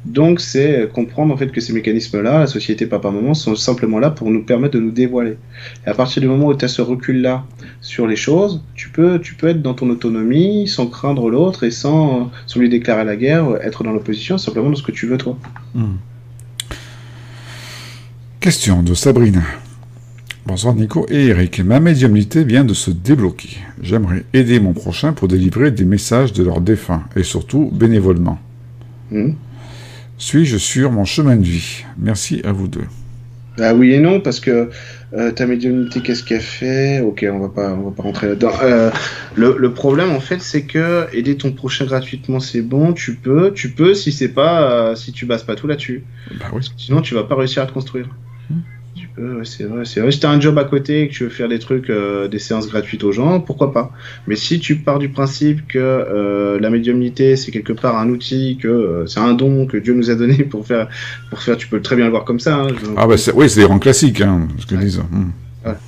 Donc 0.06 0.40
c'est 0.40 0.88
comprendre 0.92 1.34
en 1.34 1.36
fait 1.36 1.48
que 1.48 1.60
ces 1.60 1.72
mécanismes-là, 1.72 2.38
la 2.40 2.46
société 2.46 2.86
papa-maman, 2.86 3.34
sont 3.34 3.56
simplement 3.56 3.98
là 3.98 4.10
pour 4.10 4.30
nous 4.30 4.44
permettre 4.44 4.74
de 4.74 4.80
nous 4.80 4.92
dévoiler. 4.92 5.36
Et 5.84 5.90
à 5.90 5.94
partir 5.94 6.22
du 6.22 6.28
moment 6.28 6.46
où 6.46 6.54
tu 6.54 6.64
as 6.64 6.68
ce 6.68 6.80
recul-là 6.80 7.44
sur 7.80 8.06
les 8.06 8.14
choses, 8.14 8.62
tu 8.76 8.88
peux, 8.88 9.18
tu 9.20 9.34
peux 9.34 9.48
être 9.48 9.62
dans 9.62 9.74
ton 9.74 9.90
autonomie 9.90 10.68
sans 10.68 10.86
craindre 10.86 11.28
l'autre 11.28 11.64
et 11.64 11.72
sans, 11.72 12.30
sans 12.46 12.60
lui 12.60 12.68
déclarer 12.68 13.04
la 13.04 13.16
guerre, 13.16 13.58
être 13.62 13.82
dans 13.82 13.92
l'opposition, 13.92 14.38
simplement 14.38 14.70
dans 14.70 14.76
ce 14.76 14.84
que 14.84 14.92
tu 14.92 15.06
veux 15.06 15.18
toi. 15.18 15.36
Hmm. 15.74 15.96
Question 18.38 18.84
de 18.84 18.94
Sabrina. 18.94 19.42
Bonsoir 20.46 20.76
Nico 20.76 21.04
et 21.08 21.26
Eric. 21.26 21.58
Ma 21.58 21.80
médiumnité 21.80 22.44
vient 22.44 22.62
de 22.62 22.74
se 22.74 22.92
débloquer. 22.92 23.56
J'aimerais 23.82 24.24
aider 24.32 24.60
mon 24.60 24.72
prochain 24.72 25.12
pour 25.12 25.26
délivrer 25.26 25.72
des 25.72 25.84
messages 25.84 26.32
de 26.32 26.44
leurs 26.44 26.60
défunts 26.60 27.02
et 27.16 27.24
surtout 27.24 27.68
bénévolement. 27.74 28.38
Hmm. 29.10 29.32
Suis-je 30.18 30.56
sur 30.56 30.92
mon 30.92 31.04
chemin 31.04 31.36
de 31.36 31.44
vie? 31.44 31.84
Merci 31.98 32.40
à 32.44 32.52
vous 32.52 32.68
deux. 32.68 32.86
Ah 33.58 33.74
oui 33.74 33.92
et 33.92 34.00
non, 34.00 34.20
parce 34.20 34.40
que 34.40 34.70
euh, 35.14 35.30
ta 35.30 35.46
médiumnité, 35.46 36.00
qu'est-ce 36.00 36.22
qu'elle 36.22 36.40
fait? 36.40 37.00
Ok, 37.00 37.24
on 37.30 37.38
va 37.38 37.48
pas, 37.48 37.72
on 37.72 37.88
va 37.88 37.90
pas 37.90 38.02
rentrer 38.02 38.28
là-dedans. 38.28 38.52
Euh, 38.62 38.90
le, 39.34 39.72
problème, 39.72 40.10
en 40.10 40.20
fait, 40.20 40.40
c'est 40.40 40.62
que 40.62 41.06
aider 41.12 41.36
ton 41.36 41.52
prochain 41.52 41.86
gratuitement, 41.86 42.40
c'est 42.40 42.60
bon, 42.60 42.92
tu 42.92 43.14
peux, 43.14 43.52
tu 43.54 43.70
peux, 43.70 43.94
si 43.94 44.12
c'est 44.12 44.28
pas, 44.28 44.70
euh, 44.70 44.94
si 44.94 45.12
tu 45.12 45.24
bases 45.24 45.44
pas 45.44 45.54
tout 45.54 45.66
là-dessus. 45.66 46.04
Bah 46.38 46.46
oui. 46.52 46.68
Sinon, 46.76 47.00
tu 47.00 47.14
vas 47.14 47.24
pas 47.24 47.34
réussir 47.34 47.62
à 47.62 47.66
te 47.66 47.72
construire. 47.72 48.08
Hmm. 48.50 48.60
Euh, 49.18 49.44
c'est 49.44 49.64
vrai, 49.64 49.84
c'est 49.84 50.00
vrai. 50.00 50.10
Si 50.10 50.20
t'as 50.20 50.30
un 50.30 50.40
job 50.40 50.58
à 50.58 50.64
côté 50.64 51.02
et 51.02 51.08
que 51.08 51.12
tu 51.12 51.24
veux 51.24 51.30
faire 51.30 51.48
des 51.48 51.58
trucs, 51.58 51.88
euh, 51.88 52.28
des 52.28 52.38
séances 52.38 52.68
gratuites 52.68 53.02
aux 53.02 53.12
gens, 53.12 53.40
pourquoi 53.40 53.72
pas? 53.72 53.90
Mais 54.26 54.36
si 54.36 54.60
tu 54.60 54.76
pars 54.76 54.98
du 54.98 55.08
principe 55.08 55.66
que 55.66 55.78
euh, 55.78 56.60
la 56.60 56.68
médiumnité 56.68 57.36
c'est 57.36 57.50
quelque 57.50 57.72
part 57.72 57.98
un 57.98 58.10
outil, 58.10 58.58
que 58.60 59.04
c'est 59.06 59.20
un 59.20 59.32
don 59.32 59.66
que 59.66 59.78
Dieu 59.78 59.94
nous 59.94 60.10
a 60.10 60.14
donné 60.14 60.44
pour 60.44 60.66
faire, 60.66 60.88
pour 61.30 61.40
faire, 61.40 61.56
tu 61.56 61.66
peux 61.66 61.80
très 61.80 61.96
bien 61.96 62.04
le 62.04 62.10
voir 62.10 62.24
comme 62.24 62.40
ça. 62.40 62.56
Hein, 62.56 62.68
ah 62.96 63.06
bah 63.06 63.14
oui, 63.34 63.48
c'est 63.48 63.60
des 63.60 63.66
rangs 63.66 63.78
classiques, 63.78 64.20
hein, 64.20 64.48
ce 64.58 64.66
que 64.66 64.74
disent. 64.74 65.02
Hmm. 65.10 65.30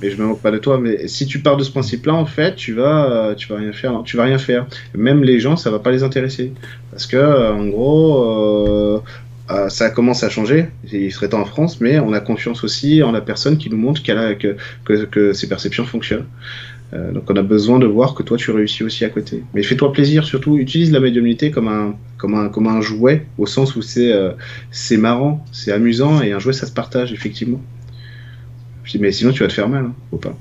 mais 0.01 0.09
je 0.09 0.17
me 0.19 0.25
moque 0.25 0.41
pas 0.41 0.51
de 0.51 0.57
toi. 0.57 0.79
Mais 0.79 1.07
si 1.07 1.27
tu 1.27 1.39
pars 1.39 1.55
de 1.55 1.63
ce 1.63 1.69
principe-là, 1.69 2.15
en 2.15 2.25
fait, 2.25 2.55
tu 2.55 2.73
vas, 2.73 3.35
tu 3.37 3.47
vas 3.47 3.59
rien 3.59 3.73
faire. 3.73 4.01
tu 4.03 4.17
vas 4.17 4.23
rien 4.23 4.39
faire. 4.39 4.65
Même 4.97 5.23
les 5.23 5.39
gens, 5.39 5.55
ça 5.55 5.69
va 5.69 5.77
pas 5.77 5.91
les 5.91 6.01
intéresser, 6.01 6.51
parce 6.89 7.05
que 7.05 7.51
en 7.53 7.67
gros, 7.67 9.03
ça 9.69 9.89
commence 9.89 10.23
à 10.23 10.29
changer. 10.29 10.67
Il 10.91 11.11
serait 11.11 11.29
temps 11.29 11.41
en 11.41 11.45
France, 11.45 11.81
mais 11.81 11.99
on 11.99 12.13
a 12.13 12.19
confiance 12.19 12.63
aussi 12.63 13.01
en 13.01 13.11
la 13.11 13.21
personne 13.21 13.57
qui 13.57 13.69
nous 13.69 13.77
montre 13.77 14.03
qu'elle 14.03 14.17
a, 14.17 14.35
que, 14.35 14.55
que, 14.85 15.05
que 15.05 15.33
ses 15.33 15.47
perceptions 15.47 15.85
fonctionnent. 15.85 16.25
Euh, 16.93 17.11
donc 17.11 17.29
on 17.29 17.35
a 17.35 17.43
besoin 17.43 17.77
de 17.77 17.85
voir 17.85 18.15
que 18.15 18.23
toi 18.23 18.35
tu 18.37 18.49
réussis 18.51 18.83
aussi 18.83 19.05
à 19.05 19.09
côté. 19.09 19.43
Mais 19.53 19.61
fais-toi 19.61 19.93
plaisir 19.93 20.23
surtout, 20.23 20.57
utilise 20.57 20.91
la 20.91 20.99
médiumnité 20.99 21.51
comme 21.51 21.67
un, 21.67 21.95
comme 22.17 22.33
un, 22.33 22.49
comme 22.49 22.67
un 22.67 22.81
jouet, 22.81 23.27
au 23.37 23.45
sens 23.45 23.75
où 23.75 23.81
c'est 23.81 24.11
euh, 24.11 24.31
c'est 24.71 24.97
marrant, 24.97 25.45
c'est 25.51 25.71
amusant, 25.71 26.21
et 26.21 26.31
un 26.31 26.39
jouet 26.39 26.53
ça 26.53 26.65
se 26.65 26.71
partage 26.71 27.13
effectivement. 27.13 27.61
Mais 28.99 29.11
sinon 29.11 29.31
tu 29.31 29.43
vas 29.43 29.49
te 29.49 29.53
faire 29.53 29.69
mal, 29.69 29.85
hein, 29.85 29.93
faut 30.09 30.17
pas. 30.17 30.35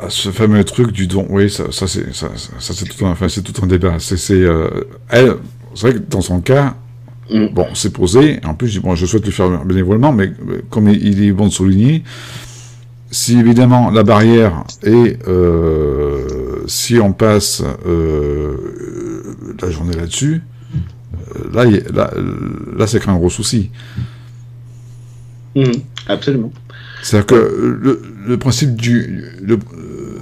Ah, 0.00 0.06
ce 0.08 0.30
fameux 0.30 0.62
truc 0.62 0.92
du 0.92 1.08
don, 1.08 1.26
oui, 1.30 1.50
ça, 1.50 1.72
ça 1.72 1.88
c'est 1.88 2.04
tout 2.04 3.06
un, 3.06 3.10
enfin, 3.10 3.26
tout 3.26 3.64
un 3.64 3.66
débat. 3.66 3.96
C'est 3.98 4.34
euh, 4.34 4.68
c'est 5.10 5.80
vrai 5.80 5.94
que 5.94 5.98
dans 5.98 6.20
son 6.20 6.40
cas. 6.40 6.76
Bon, 7.30 7.66
c'est 7.74 7.92
posé. 7.92 8.40
En 8.44 8.54
plus, 8.54 8.78
bon, 8.78 8.94
je 8.94 9.06
souhaite 9.06 9.26
le 9.26 9.32
faire 9.32 9.64
bénévolement, 9.64 10.12
mais 10.12 10.32
comme 10.70 10.88
il 10.88 11.22
est 11.22 11.32
bon 11.32 11.46
de 11.46 11.52
souligner, 11.52 12.02
si 13.10 13.38
évidemment 13.38 13.90
la 13.90 14.02
barrière 14.02 14.64
est, 14.82 15.26
euh, 15.28 16.62
si 16.66 16.98
on 16.98 17.12
passe 17.12 17.62
euh, 17.86 18.56
la 19.60 19.70
journée 19.70 19.96
là-dessus, 19.96 20.42
euh, 21.36 21.50
là, 21.52 21.64
là, 21.92 22.10
là 22.76 22.86
c'est 22.86 23.08
un 23.08 23.16
gros 23.16 23.30
souci. 23.30 23.70
Mmh, 25.56 25.62
absolument. 26.08 26.52
C'est-à-dire 27.02 27.26
que 27.26 27.78
le, 27.80 28.02
le, 28.26 28.36
principe 28.36 28.74
du... 28.74 29.24
Le, 29.42 29.58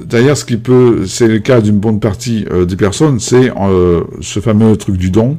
D'ailleurs, 0.04 0.36
ce 0.36 0.44
qui 0.44 0.56
peut, 0.56 1.04
c'est 1.06 1.26
le 1.26 1.40
cas 1.40 1.60
d'une 1.60 1.78
bonne 1.78 1.98
partie 1.98 2.46
des 2.68 2.76
personnes, 2.76 3.18
c'est 3.18 3.50
ce 4.20 4.38
fameux 4.38 4.76
truc 4.76 4.96
du 4.96 5.10
don. 5.10 5.36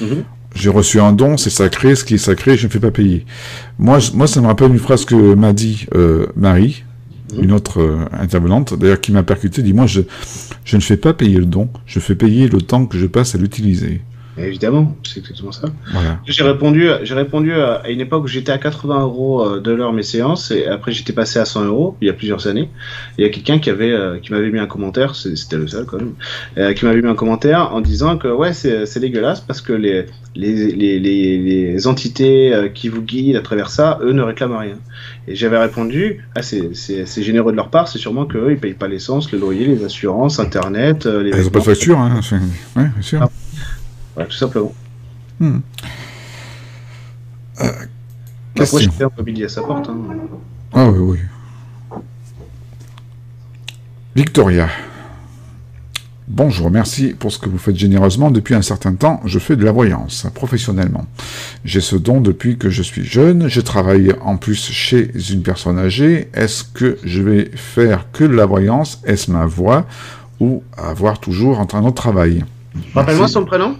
Mmh 0.00 0.06
j'ai 0.54 0.70
reçu 0.70 1.00
un 1.00 1.12
don, 1.12 1.36
c'est 1.36 1.50
sacré, 1.50 1.94
ce 1.94 2.04
qui 2.04 2.14
est 2.14 2.18
sacré, 2.18 2.56
je 2.56 2.66
ne 2.66 2.72
fais 2.72 2.80
pas 2.80 2.90
payer. 2.90 3.24
Moi, 3.78 3.98
moi 4.14 4.26
ça 4.26 4.40
me 4.40 4.46
rappelle 4.46 4.70
une 4.70 4.78
phrase 4.78 5.04
que 5.04 5.34
m'a 5.34 5.52
dit 5.52 5.86
euh, 5.94 6.26
Marie, 6.36 6.84
mmh. 7.34 7.42
une 7.44 7.52
autre 7.52 7.80
euh, 7.80 8.04
intervenante, 8.12 8.78
d'ailleurs 8.78 9.00
qui 9.00 9.12
m'a 9.12 9.22
percuté, 9.22 9.62
dit, 9.62 9.72
moi, 9.72 9.86
je, 9.86 10.02
je 10.64 10.76
ne 10.76 10.82
fais 10.82 10.96
pas 10.96 11.12
payer 11.12 11.38
le 11.38 11.46
don, 11.46 11.68
je 11.86 12.00
fais 12.00 12.14
payer 12.14 12.48
le 12.48 12.60
temps 12.60 12.86
que 12.86 12.98
je 12.98 13.06
passe 13.06 13.34
à 13.34 13.38
l'utiliser. 13.38 14.00
Évidemment, 14.38 14.96
c'est 15.04 15.20
exactement 15.20 15.52
ça. 15.52 15.68
J'ai 16.26 16.44
répondu, 16.44 16.88
j'ai 17.02 17.14
répondu 17.14 17.52
à 17.52 17.88
une 17.88 18.00
époque 18.00 18.24
où 18.24 18.26
j'étais 18.28 18.52
à 18.52 18.58
80 18.58 19.00
euros 19.00 19.44
euh, 19.44 19.60
de 19.60 19.72
l'heure 19.72 19.92
mes 19.92 20.02
séances 20.02 20.50
et 20.50 20.66
après 20.66 20.92
j'étais 20.92 21.12
passé 21.12 21.38
à 21.38 21.44
100 21.44 21.64
euros 21.64 21.96
il 22.00 22.06
y 22.06 22.10
a 22.10 22.12
plusieurs 22.12 22.46
années. 22.46 22.68
Il 23.16 23.24
y 23.24 23.26
a 23.26 23.30
quelqu'un 23.30 23.58
qui 23.58 23.70
avait, 23.70 23.90
euh, 23.90 24.18
qui 24.18 24.32
m'avait 24.32 24.50
mis 24.50 24.58
un 24.58 24.66
commentaire, 24.66 25.14
c'était 25.16 25.56
le 25.56 25.66
seul 25.66 25.86
quand 25.86 25.98
même, 25.98 26.14
euh, 26.56 26.72
qui 26.72 26.84
m'avait 26.84 27.02
mis 27.02 27.08
un 27.08 27.14
commentaire 27.14 27.74
en 27.74 27.80
disant 27.80 28.16
que 28.16 28.28
ouais 28.28 28.52
c'est 28.52 29.00
dégueulasse 29.00 29.40
parce 29.40 29.60
que 29.60 29.72
les 29.72 30.06
les, 30.34 30.70
les, 30.72 31.00
les, 31.00 31.86
entités 31.88 32.70
qui 32.72 32.88
vous 32.88 33.02
guident 33.02 33.36
à 33.36 33.40
travers 33.40 33.70
ça, 33.70 33.98
eux 34.02 34.12
ne 34.12 34.22
réclament 34.22 34.56
rien. 34.56 34.76
Et 35.26 35.34
j'avais 35.34 35.58
répondu, 35.58 36.24
ah, 36.36 36.42
c'est 36.42 37.22
généreux 37.22 37.50
de 37.50 37.56
leur 37.56 37.70
part, 37.70 37.88
c'est 37.88 37.98
sûrement 37.98 38.24
qu'eux, 38.24 38.52
ils 38.52 38.58
payent 38.58 38.74
pas 38.74 38.86
l'essence, 38.86 39.32
le 39.32 39.38
loyer, 39.38 39.66
les 39.66 39.84
assurances, 39.84 40.38
Internet, 40.38 41.06
les... 41.06 41.30
Ils 41.30 41.42
n'ont 41.42 41.50
pas 41.50 41.58
de 41.58 41.64
facture, 41.64 41.98
hein, 41.98 42.20
ouais, 42.76 42.88
bien 42.94 43.02
sûr. 43.02 43.20
Ah 43.22 43.30
tout 44.24 44.36
simplement. 44.36 44.72
Hmm. 45.40 45.58
Euh, 47.60 47.72
Après, 48.58 48.82
je 48.82 48.90
fais 48.90 49.04
un 49.04 49.10
mobilier 49.16 49.44
à 49.44 49.48
sa 49.48 49.62
porte. 49.62 49.88
Hein. 49.88 49.96
Ah 50.72 50.90
oui, 50.90 50.98
oui. 50.98 51.98
Victoria. 54.14 54.68
Bonjour, 56.30 56.70
merci 56.70 57.14
pour 57.18 57.32
ce 57.32 57.38
que 57.38 57.48
vous 57.48 57.56
faites 57.56 57.76
généreusement. 57.76 58.30
Depuis 58.30 58.54
un 58.54 58.62
certain 58.62 58.94
temps, 58.94 59.20
je 59.24 59.38
fais 59.38 59.56
de 59.56 59.64
la 59.64 59.72
voyance, 59.72 60.26
professionnellement. 60.34 61.06
J'ai 61.64 61.80
ce 61.80 61.96
don 61.96 62.20
depuis 62.20 62.58
que 62.58 62.68
je 62.68 62.82
suis 62.82 63.04
jeune. 63.04 63.48
Je 63.48 63.62
travaille 63.62 64.12
en 64.20 64.36
plus 64.36 64.70
chez 64.70 65.10
une 65.32 65.42
personne 65.42 65.78
âgée. 65.78 66.28
Est-ce 66.34 66.64
que 66.64 66.98
je 67.02 67.22
vais 67.22 67.50
faire 67.54 68.12
que 68.12 68.24
de 68.24 68.34
la 68.34 68.44
voyance? 68.44 69.00
Est-ce 69.06 69.30
ma 69.30 69.46
voix 69.46 69.86
Ou 70.38 70.62
avoir 70.76 71.18
toujours 71.18 71.60
un 71.60 71.84
autre 71.84 71.94
travail 71.94 72.44
Rappelle-moi 72.94 73.26
son 73.26 73.46
prénom 73.46 73.76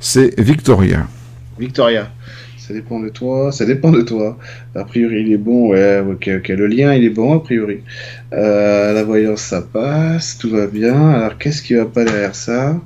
c'est 0.00 0.38
Victoria. 0.40 1.06
Victoria. 1.58 2.10
Ça 2.56 2.74
dépend 2.74 3.00
de 3.00 3.08
toi, 3.08 3.50
ça 3.50 3.64
dépend 3.64 3.90
de 3.90 4.02
toi. 4.02 4.38
A 4.76 4.84
priori, 4.84 5.22
il 5.22 5.32
est 5.32 5.38
bon, 5.38 5.70
ouais, 5.70 6.00
ok. 6.00 6.26
Le 6.48 6.66
lien, 6.68 6.94
il 6.94 7.04
est 7.04 7.10
bon, 7.10 7.36
a 7.36 7.40
priori. 7.40 7.80
Euh, 8.32 8.92
la 8.92 9.02
voyance, 9.02 9.40
ça 9.42 9.60
passe, 9.60 10.38
tout 10.38 10.50
va 10.50 10.68
bien. 10.68 11.10
Alors, 11.10 11.36
qu'est-ce 11.36 11.62
qui 11.62 11.74
va 11.74 11.86
pas 11.86 12.04
derrière 12.04 12.36
ça? 12.36 12.80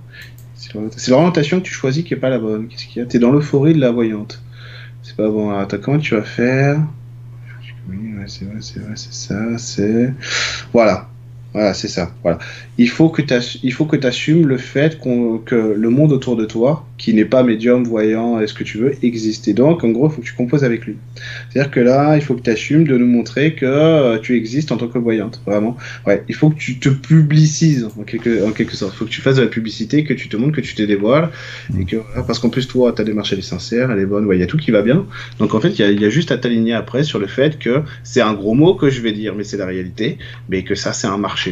C'est 0.57 1.11
l'orientation 1.11 1.61
que 1.61 1.67
tu 1.67 1.75
choisis 1.75 2.03
qui 2.03 2.15
est 2.15 2.19
pas 2.19 2.31
la 2.31 2.39
bonne. 2.39 2.67
Qu'est-ce 2.69 2.87
qu'il 2.87 3.03
y 3.03 3.05
a? 3.05 3.07
T'es 3.07 3.19
dans 3.19 3.31
l'euphorie 3.31 3.75
de 3.75 3.81
la 3.81 3.91
voyante. 3.91 4.43
C'est 5.03 5.17
pas 5.17 5.29
bon. 5.29 5.51
Alors, 5.51 5.69
comment 5.83 5.99
tu 5.99 6.15
vas 6.15 6.23
faire? 6.23 6.81
C'est 8.27 8.47
vrai, 8.47 8.57
c'est 8.61 8.81
vrai, 8.81 8.93
c'est 8.95 9.13
ça, 9.13 9.59
c'est... 9.59 10.15
Voilà. 10.73 11.11
Voilà, 11.55 11.73
c'est 11.73 11.87
ça. 11.87 12.13
Voilà. 12.25 12.41
Il 12.79 12.89
faut 12.89 13.09
que 13.11 13.23
tu 13.23 14.07
assumes 14.07 14.49
le 14.49 14.59
fait 14.59 14.99
que 14.99 15.75
le 15.77 15.91
monde 15.91 16.11
autour 16.11 16.35
de 16.35 16.45
toi, 16.45 16.85
qui 16.99 17.15
n'est 17.15 17.25
pas 17.25 17.45
médium, 17.45 17.85
voyant, 17.85 18.41
est-ce 18.41 18.55
que 18.55 18.65
tu 18.65 18.79
veux, 18.79 18.95
existe. 19.05 19.47
Et 19.47 19.53
donc, 19.53 19.85
en 19.85 19.91
gros, 19.91 20.09
il 20.09 20.15
faut 20.15 20.21
que 20.21 20.27
tu 20.27 20.33
composes 20.33 20.65
avec 20.65 20.85
lui. 20.85 20.97
C'est-à-dire 21.51 21.71
que 21.71 21.79
là, 21.79 22.17
il 22.17 22.23
faut 22.23 22.35
que 22.35 22.43
tu 22.43 22.51
assumes 22.51 22.85
de 22.89 22.99
nous 22.99 23.07
montrer 23.07 23.55
que 23.55 23.67
euh, 23.67 24.19
tu 24.19 24.37
existes 24.37 24.73
en 24.73 24.79
tant 24.79 24.89
que 24.89 24.99
voyante. 24.99 25.43
Vraiment. 25.47 25.77
Ouais. 26.09 26.25
Il 26.29 26.35
faut 26.35 26.51
que 26.51 26.57
tu 26.57 26.81
te 26.81 26.89
publicises, 26.89 27.89
en 27.99 28.03
quelque, 28.03 28.45
en 28.45 28.51
quelque 28.51 28.75
sorte. 28.75 28.95
Il 28.95 28.99
faut 28.99 29.05
que 29.05 29.11
tu 29.11 29.21
fasses 29.21 29.37
de 29.37 29.43
la 29.43 29.49
publicité, 29.49 30.03
que 30.03 30.15
tu 30.15 30.29
te 30.29 30.37
montres, 30.37 30.57
que 30.57 30.61
tu 30.61 30.75
te 30.75 30.83
dévoiles. 30.83 31.31
Et 31.79 31.85
que, 31.85 31.99
parce 32.27 32.41
qu'en 32.41 32.51
plus, 32.51 32.67
toi, 32.67 32.93
ta 32.93 33.05
démarche, 33.05 33.33
elle 33.33 33.39
est 33.39 33.43
sincère, 33.43 33.93
elle 33.93 34.01
est 34.01 34.07
bonne. 34.07 34.29
Il 34.33 34.41
y 34.41 34.43
a 34.43 34.49
tout 34.49 34.57
qui 34.57 34.73
va 34.73 34.83
bien. 34.83 35.07
Donc, 35.39 35.55
en 35.55 35.61
fait, 35.61 35.79
il 35.79 35.89
y, 35.89 36.03
y 36.03 36.05
a, 36.05 36.11
juste 36.11 36.33
à 36.33 36.37
t'aligner 36.37 36.75
après 36.75 37.05
sur 37.05 37.21
le 37.21 37.29
fait 37.29 37.61
que 37.61 37.83
c'est 38.03 38.23
un 38.23 38.35
gros 38.35 38.55
mot 38.55 38.75
que 38.75 38.91
je 38.91 39.01
vais 39.01 39.13
dire, 39.13 39.37
mais 39.37 39.45
c'est 39.45 39.57
la 39.57 39.67
réalité. 39.67 40.19
Mais 40.49 40.65
que 40.65 40.75
ça, 40.75 40.93
c'est 40.93 41.07
un 41.07 41.19
marché 41.19 41.44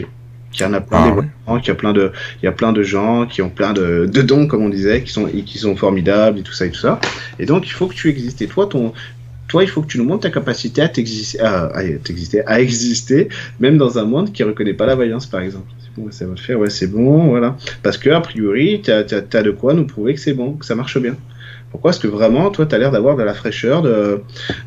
qu'il 0.53 0.67
y 0.67 0.69
en 0.69 0.75
a 0.75 0.81
plein 0.81 1.17
ah, 1.47 1.59
qu'il 1.59 1.69
y 1.69 1.71
a 1.71 1.75
plein 1.75 1.93
de 1.93 2.13
il 2.43 2.45
y 2.45 2.49
a 2.49 2.53
plein 2.53 2.73
de 2.73 2.83
gens 2.83 3.27
qui 3.27 3.43
ont 3.43 3.49
plein 3.49 3.73
de, 3.73 4.07
de 4.07 4.23
dons 4.23 4.47
comme 4.47 4.63
on 4.63 4.69
disait 4.69 5.03
qui 5.03 5.13
sont 5.13 5.27
qui 5.27 5.59
sont 5.59 5.77
formidables 5.77 6.39
et 6.39 6.43
tout 6.43 6.53
ça 6.53 6.67
et 6.67 6.71
tout 6.71 6.81
ça. 6.81 7.01
Et 7.39 7.47
donc 7.47 7.67
il 7.67 7.73
faut 7.73 7.87
que 7.87 7.95
tu 7.95 8.09
existes. 8.09 8.43
Et 8.43 8.47
toi 8.47 8.67
ton 8.67 8.93
toi 9.49 9.63
il 9.63 9.69
faut 9.69 9.83
que 9.83 9.87
tu 9.87 9.99
nous 9.99 10.05
montres 10.05 10.23
ta 10.23 10.31
capacité 10.31 10.83
à 10.83 10.89
t'exister 10.89 11.41
à, 11.41 11.67
à, 11.75 11.81
à 12.47 12.61
exister 12.61 13.29
même 13.61 13.79
dans 13.79 13.99
un 13.99 14.05
monde 14.05 14.33
qui 14.33 14.43
reconnaît 14.43 14.75
pas 14.75 14.87
la 14.87 14.95
vaillance 14.95 15.27
par 15.27 15.41
exemple. 15.41 15.67
Bon 15.97 16.11
ça 16.11 16.25
va 16.27 16.33
le 16.33 16.37
faire 16.39 16.59
ouais 16.59 16.71
c'est 16.71 16.87
bon 16.87 17.29
voilà. 17.29 17.57
Parce 17.83 17.99
que 17.99 18.11
a 18.11 18.21
priori 18.21 18.83
tu 18.85 18.91
as, 18.91 19.05
as, 19.11 19.43
de 19.43 19.51
quoi 19.51 19.75
nous 19.75 19.87
prouver 19.87 20.15
que 20.15 20.21
c'est 20.21 20.35
bon 20.35 20.53
que 20.53 20.67
ça 20.67 20.75
marche 20.75 20.99
bien. 20.99 21.17
Pourquoi 21.71 21.93
Parce 21.93 22.01
que 22.01 22.07
vraiment, 22.07 22.51
toi, 22.51 22.67
tu 22.67 22.75
as 22.75 22.79
l'air 22.79 22.91
d'avoir 22.91 23.17
de 23.17 23.23
la 23.23 23.33
fraîcheur, 23.33 23.81
de, 23.81 24.21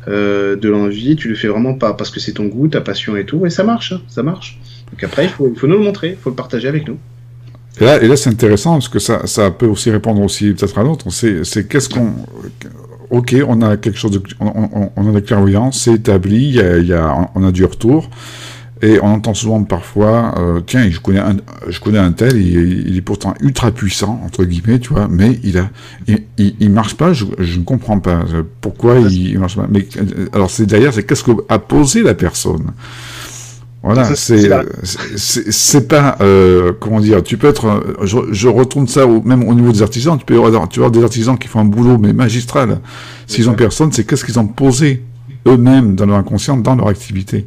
euh, 0.08 0.56
de 0.56 0.68
l'envie, 0.68 1.14
tu 1.14 1.28
le 1.28 1.36
fais 1.36 1.46
vraiment 1.46 1.74
pas? 1.74 1.94
Parce 1.94 2.10
que 2.10 2.18
c'est 2.18 2.32
ton 2.32 2.46
goût, 2.46 2.66
ta 2.66 2.80
passion 2.80 3.16
et 3.16 3.24
tout, 3.24 3.46
et 3.46 3.50
ça 3.50 3.62
marche, 3.62 3.92
hein, 3.92 4.02
ça 4.08 4.24
marche. 4.24 4.58
Donc 4.92 5.04
après, 5.04 5.24
il 5.24 5.30
faut, 5.30 5.48
il 5.52 5.58
faut 5.58 5.66
nous 5.66 5.78
le 5.78 5.84
montrer, 5.84 6.10
il 6.10 6.16
faut 6.16 6.30
le 6.30 6.36
partager 6.36 6.68
avec 6.68 6.86
nous. 6.86 6.98
Et 7.80 7.84
là, 7.84 8.02
et 8.02 8.08
là 8.08 8.16
c'est 8.16 8.30
intéressant 8.30 8.74
parce 8.74 8.88
que 8.88 8.98
ça, 8.98 9.26
ça 9.26 9.50
peut 9.50 9.66
aussi 9.66 9.90
répondre 9.90 10.22
aussi 10.22 10.52
peut-être 10.52 10.78
à 10.78 10.82
l'autre. 10.82 11.10
C'est 11.10 11.68
qu'est-ce 11.68 11.88
qu'on. 11.88 12.12
Ok, 13.10 13.36
on 13.46 13.62
a 13.62 13.76
quelque 13.76 13.98
chose 13.98 14.12
de. 14.12 14.22
On, 14.40 14.90
on 14.96 15.06
a 15.06 15.10
de 15.10 15.14
la 15.14 15.20
clairvoyance, 15.20 15.82
c'est 15.82 15.94
établi, 15.94 16.48
il 16.48 16.54
y 16.54 16.60
a, 16.60 16.78
il 16.78 16.86
y 16.86 16.92
a, 16.92 17.30
on 17.34 17.44
a 17.44 17.52
du 17.52 17.64
retour. 17.64 18.08
Et 18.82 18.98
on 19.00 19.06
entend 19.06 19.32
souvent 19.32 19.62
parfois, 19.64 20.34
euh, 20.36 20.60
tiens, 20.60 20.90
je 20.90 21.00
connais 21.00 21.18
un, 21.18 21.36
je 21.66 21.80
connais 21.80 21.98
un 21.98 22.12
tel, 22.12 22.36
il, 22.36 22.88
il, 22.88 22.96
est 22.96 23.00
pourtant 23.02 23.32
ultra 23.40 23.70
puissant 23.70 24.20
entre 24.22 24.44
guillemets, 24.44 24.78
tu 24.78 24.90
vois, 24.90 25.08
mais 25.08 25.40
il 25.42 25.56
a, 25.56 25.70
il, 26.06 26.24
il, 26.36 26.70
marche 26.70 26.94
pas. 26.94 27.14
Je, 27.14 27.24
je, 27.38 27.58
ne 27.58 27.64
comprends 27.64 28.00
pas 28.00 28.24
pourquoi 28.60 28.98
il, 28.98 29.38
marche 29.38 29.56
pas. 29.56 29.66
Mais 29.70 29.88
alors 30.34 30.50
c'est 30.50 30.66
d'ailleurs, 30.66 30.92
c'est 30.92 31.04
qu'est-ce 31.04 31.24
que 31.24 31.30
a 31.48 31.58
posé 31.58 32.02
la 32.02 32.12
personne? 32.12 32.72
Voilà, 33.86 34.16
c'est 34.16 34.50
c'est 34.82 35.86
pas 35.86 36.16
euh, 36.20 36.72
comment 36.80 36.98
dire. 36.98 37.22
Tu 37.22 37.36
peux 37.36 37.46
être, 37.46 37.84
je, 38.02 38.18
je 38.32 38.48
retourne 38.48 38.88
ça 38.88 39.06
au, 39.06 39.22
même 39.22 39.48
au 39.48 39.54
niveau 39.54 39.70
des 39.70 39.82
artisans. 39.82 40.18
Tu 40.18 40.24
peux 40.24 40.34
avoir, 40.34 40.68
tu 40.68 40.80
vois 40.80 40.90
des 40.90 41.04
artisans 41.04 41.38
qui 41.38 41.46
font 41.46 41.60
un 41.60 41.64
boulot 41.64 41.96
mais 41.96 42.12
magistral. 42.12 42.80
S'ils 43.28 43.48
ont 43.48 43.54
personne, 43.54 43.92
c'est 43.92 44.04
qu'est-ce 44.04 44.24
qu'ils 44.24 44.40
ont 44.40 44.48
posé 44.48 45.04
eux-mêmes 45.46 45.94
dans 45.94 46.06
leur 46.06 46.16
inconscient, 46.16 46.56
dans 46.56 46.74
leur 46.74 46.88
activité. 46.88 47.46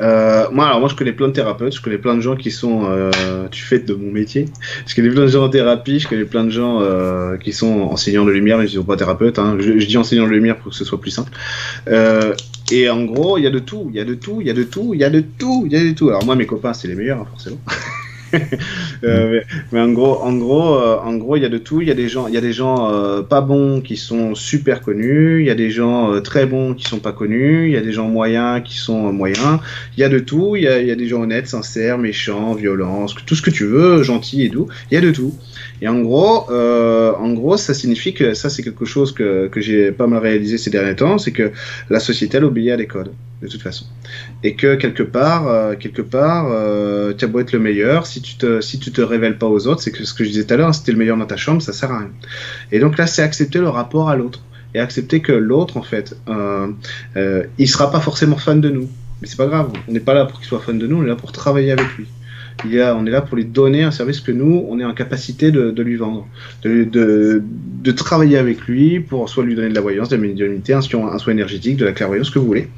Euh, 0.00 0.46
moi, 0.52 0.66
alors 0.66 0.80
moi, 0.80 0.88
je 0.88 0.94
connais 0.94 1.12
plein 1.12 1.28
de 1.28 1.32
thérapeutes, 1.32 1.74
je 1.74 1.82
connais 1.82 1.98
plein 1.98 2.14
de 2.14 2.20
gens 2.20 2.36
qui 2.36 2.50
sont, 2.50 2.86
euh, 2.88 3.10
tu 3.50 3.62
fais 3.62 3.78
de 3.80 3.94
mon 3.94 4.10
métier. 4.10 4.46
Je 4.86 4.94
connais 4.94 5.10
plein 5.10 5.22
de 5.22 5.26
gens 5.26 5.44
en 5.44 5.48
thérapie, 5.48 5.98
je 5.98 6.08
connais 6.08 6.24
plein 6.24 6.44
de 6.44 6.50
gens 6.50 6.80
euh, 6.80 7.36
qui 7.36 7.52
sont 7.52 7.82
enseignants 7.82 8.24
de 8.24 8.30
lumière, 8.30 8.58
mais 8.58 8.66
ils 8.66 8.76
sont 8.76 8.84
pas 8.84 8.96
thérapeutes. 8.96 9.38
Hein. 9.38 9.56
Je, 9.58 9.78
je, 9.78 9.86
dis 9.86 9.96
enseignants 9.96 10.26
de 10.26 10.32
lumière 10.32 10.56
pour 10.56 10.70
que 10.70 10.76
ce 10.76 10.84
soit 10.84 11.00
plus 11.00 11.10
simple. 11.10 11.32
Et 12.70 12.88
en 12.90 13.04
gros, 13.04 13.38
il 13.38 13.44
y 13.44 13.46
a 13.46 13.50
de 13.50 13.58
tout, 13.58 13.86
il 13.88 13.96
y 13.96 14.00
a 14.00 14.04
de 14.04 14.14
tout, 14.14 14.40
il 14.40 14.46
y 14.46 14.50
a 14.50 14.54
de 14.54 14.62
tout, 14.62 14.92
il 14.92 15.00
y 15.00 15.04
a 15.04 15.10
de 15.10 15.20
tout, 15.20 15.64
il 15.66 15.72
y 15.72 15.76
a 15.76 15.82
de 15.82 15.92
tout. 15.92 16.10
Alors 16.10 16.24
moi, 16.24 16.36
mes 16.36 16.46
copains, 16.46 16.74
c'est 16.74 16.88
les 16.88 16.94
meilleurs, 16.94 17.20
hein, 17.20 17.26
forcément. 17.30 17.58
Euh, 19.04 19.42
mais, 19.70 19.80
en 19.80 19.92
gros, 19.92 20.20
en 20.22 20.34
gros, 20.34 20.74
euh, 20.74 20.96
en 20.98 21.14
gros, 21.14 21.36
il 21.36 21.42
y 21.42 21.46
a 21.46 21.48
de 21.48 21.58
tout. 21.58 21.80
Il 21.80 21.86
y 21.86 21.90
a 21.90 21.94
des 21.94 22.08
gens, 22.08 22.26
il 22.26 22.34
y 22.34 22.36
a 22.36 22.40
des 22.40 22.52
gens 22.52 22.92
euh, 22.92 23.22
pas 23.22 23.40
bons 23.40 23.80
qui 23.80 23.96
sont 23.96 24.34
super 24.34 24.80
connus. 24.80 25.40
Il 25.40 25.46
y 25.46 25.50
a 25.50 25.54
des 25.54 25.70
gens 25.70 26.20
très 26.20 26.46
bons 26.46 26.74
qui 26.74 26.84
sont 26.84 26.98
pas 26.98 27.12
connus. 27.12 27.66
Il 27.66 27.72
y 27.72 27.76
a 27.76 27.80
des 27.80 27.92
gens 27.92 28.08
moyens 28.08 28.60
qui 28.64 28.76
sont 28.76 29.12
moyens. 29.12 29.60
Il 29.96 30.00
y 30.00 30.04
a 30.04 30.08
de 30.08 30.18
tout. 30.18 30.56
Il 30.56 30.64
y 30.64 30.68
a, 30.68 30.96
des 30.96 31.06
gens 31.06 31.22
honnêtes, 31.22 31.46
sincères, 31.46 31.96
méchants, 31.96 32.54
violents, 32.54 33.06
tout 33.24 33.36
ce 33.36 33.42
que 33.42 33.50
tu 33.50 33.66
veux, 33.66 34.02
gentils 34.02 34.42
et 34.42 34.48
doux. 34.48 34.66
Il 34.90 34.94
y 34.94 34.96
a 34.96 35.00
de 35.00 35.12
tout. 35.12 35.34
Et 35.80 35.86
en 35.86 36.00
gros, 36.00 36.50
en 36.50 37.32
gros, 37.34 37.56
ça 37.56 37.74
signifie 37.74 38.14
que 38.14 38.34
ça, 38.34 38.50
c'est 38.50 38.64
quelque 38.64 38.84
chose 38.84 39.12
que, 39.12 39.46
que 39.46 39.60
j'ai 39.60 39.92
pas 39.92 40.08
mal 40.08 40.20
réalisé 40.20 40.58
ces 40.58 40.70
derniers 40.70 40.96
temps, 40.96 41.18
c'est 41.18 41.32
que 41.32 41.52
la 41.88 42.00
société 42.00 42.38
elle 42.38 42.44
obéit 42.44 42.72
à 42.72 42.76
des 42.76 42.86
codes 42.86 43.12
de 43.42 43.46
toute 43.46 43.62
façon. 43.62 43.84
Et 44.42 44.54
que 44.54 44.74
quelque 44.74 45.04
part, 45.04 45.78
quelque 45.78 46.02
part, 46.02 46.46
tu 47.16 47.24
as 47.24 47.28
beau 47.28 47.40
être 47.40 47.52
le 47.52 47.60
meilleur, 47.60 48.06
si 48.06 48.17
tu 48.20 48.36
te, 48.36 48.60
si 48.60 48.78
tu 48.78 48.92
te 48.92 49.00
révèles 49.00 49.38
pas 49.38 49.46
aux 49.46 49.66
autres, 49.66 49.82
c'est 49.82 49.92
que 49.92 50.04
ce 50.04 50.14
que 50.14 50.24
je 50.24 50.30
disais 50.30 50.44
tout 50.44 50.54
à 50.54 50.56
l'heure, 50.56 50.74
si 50.74 50.82
tu 50.84 50.90
es 50.90 50.92
le 50.92 50.98
meilleur 50.98 51.16
dans 51.16 51.26
ta 51.26 51.36
chambre, 51.36 51.62
ça 51.62 51.72
sert 51.72 51.90
à 51.90 51.98
rien. 51.98 52.10
Et 52.72 52.80
donc 52.80 52.98
là, 52.98 53.06
c'est 53.06 53.22
accepter 53.22 53.58
le 53.58 53.68
rapport 53.68 54.08
à 54.08 54.16
l'autre 54.16 54.40
et 54.74 54.80
accepter 54.80 55.20
que 55.20 55.32
l'autre, 55.32 55.76
en 55.76 55.82
fait, 55.82 56.16
euh, 56.28 56.68
euh, 57.16 57.44
il 57.58 57.68
sera 57.68 57.90
pas 57.90 58.00
forcément 58.00 58.36
fan 58.36 58.60
de 58.60 58.70
nous, 58.70 58.88
mais 59.20 59.28
c'est 59.28 59.36
pas 59.36 59.46
grave. 59.46 59.70
On 59.88 59.92
n'est 59.92 60.00
pas 60.00 60.14
là 60.14 60.26
pour 60.26 60.38
qu'il 60.38 60.48
soit 60.48 60.60
fan 60.60 60.78
de 60.78 60.86
nous, 60.86 60.98
on 60.98 61.04
est 61.04 61.08
là 61.08 61.16
pour 61.16 61.32
travailler 61.32 61.72
avec 61.72 61.86
lui 61.96 62.06
on 62.64 63.06
est 63.06 63.10
là 63.10 63.20
pour 63.20 63.36
lui 63.36 63.44
donner 63.44 63.82
un 63.82 63.90
service 63.90 64.20
que 64.20 64.32
nous, 64.32 64.64
on 64.68 64.78
est 64.80 64.84
en 64.84 64.94
capacité 64.94 65.50
de, 65.50 65.82
lui 65.82 65.96
vendre, 65.96 66.26
de, 66.64 67.42
travailler 67.92 68.38
avec 68.38 68.66
lui 68.66 69.00
pour 69.00 69.28
soit 69.28 69.44
lui 69.44 69.54
donner 69.54 69.68
de 69.68 69.74
la 69.74 69.80
voyance, 69.80 70.08
de 70.08 70.16
la 70.16 70.22
médiumnité, 70.22 70.74
un 70.74 70.80
soin, 70.80 71.18
énergétique, 71.28 71.76
de 71.76 71.84
la 71.84 71.92
clairvoyance, 71.92 72.28
ce 72.28 72.32
que 72.32 72.38
vous 72.38 72.46
voulez. 72.46 72.68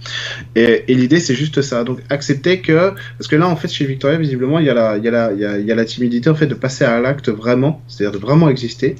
Et, 0.54 0.84
l'idée, 0.88 1.20
c'est 1.20 1.34
juste 1.34 1.62
ça. 1.62 1.84
Donc, 1.84 2.00
accepter 2.10 2.60
que, 2.60 2.92
parce 3.18 3.28
que 3.28 3.36
là, 3.36 3.48
en 3.48 3.56
fait, 3.56 3.68
chez 3.68 3.86
Victoria, 3.86 4.18
visiblement, 4.18 4.58
il 4.58 4.66
y 4.66 4.70
a 4.70 4.74
la, 4.74 4.96
il 4.96 5.04
y 5.04 5.08
a 5.08 5.32
il 5.32 5.66
y 5.66 5.72
a, 5.72 5.74
la 5.74 5.84
timidité, 5.84 6.30
en 6.30 6.34
fait, 6.34 6.46
de 6.46 6.54
passer 6.54 6.84
à 6.84 7.00
l'acte 7.00 7.28
vraiment, 7.28 7.82
c'est-à-dire 7.88 8.18
de 8.18 8.24
vraiment 8.24 8.48
exister, 8.48 8.96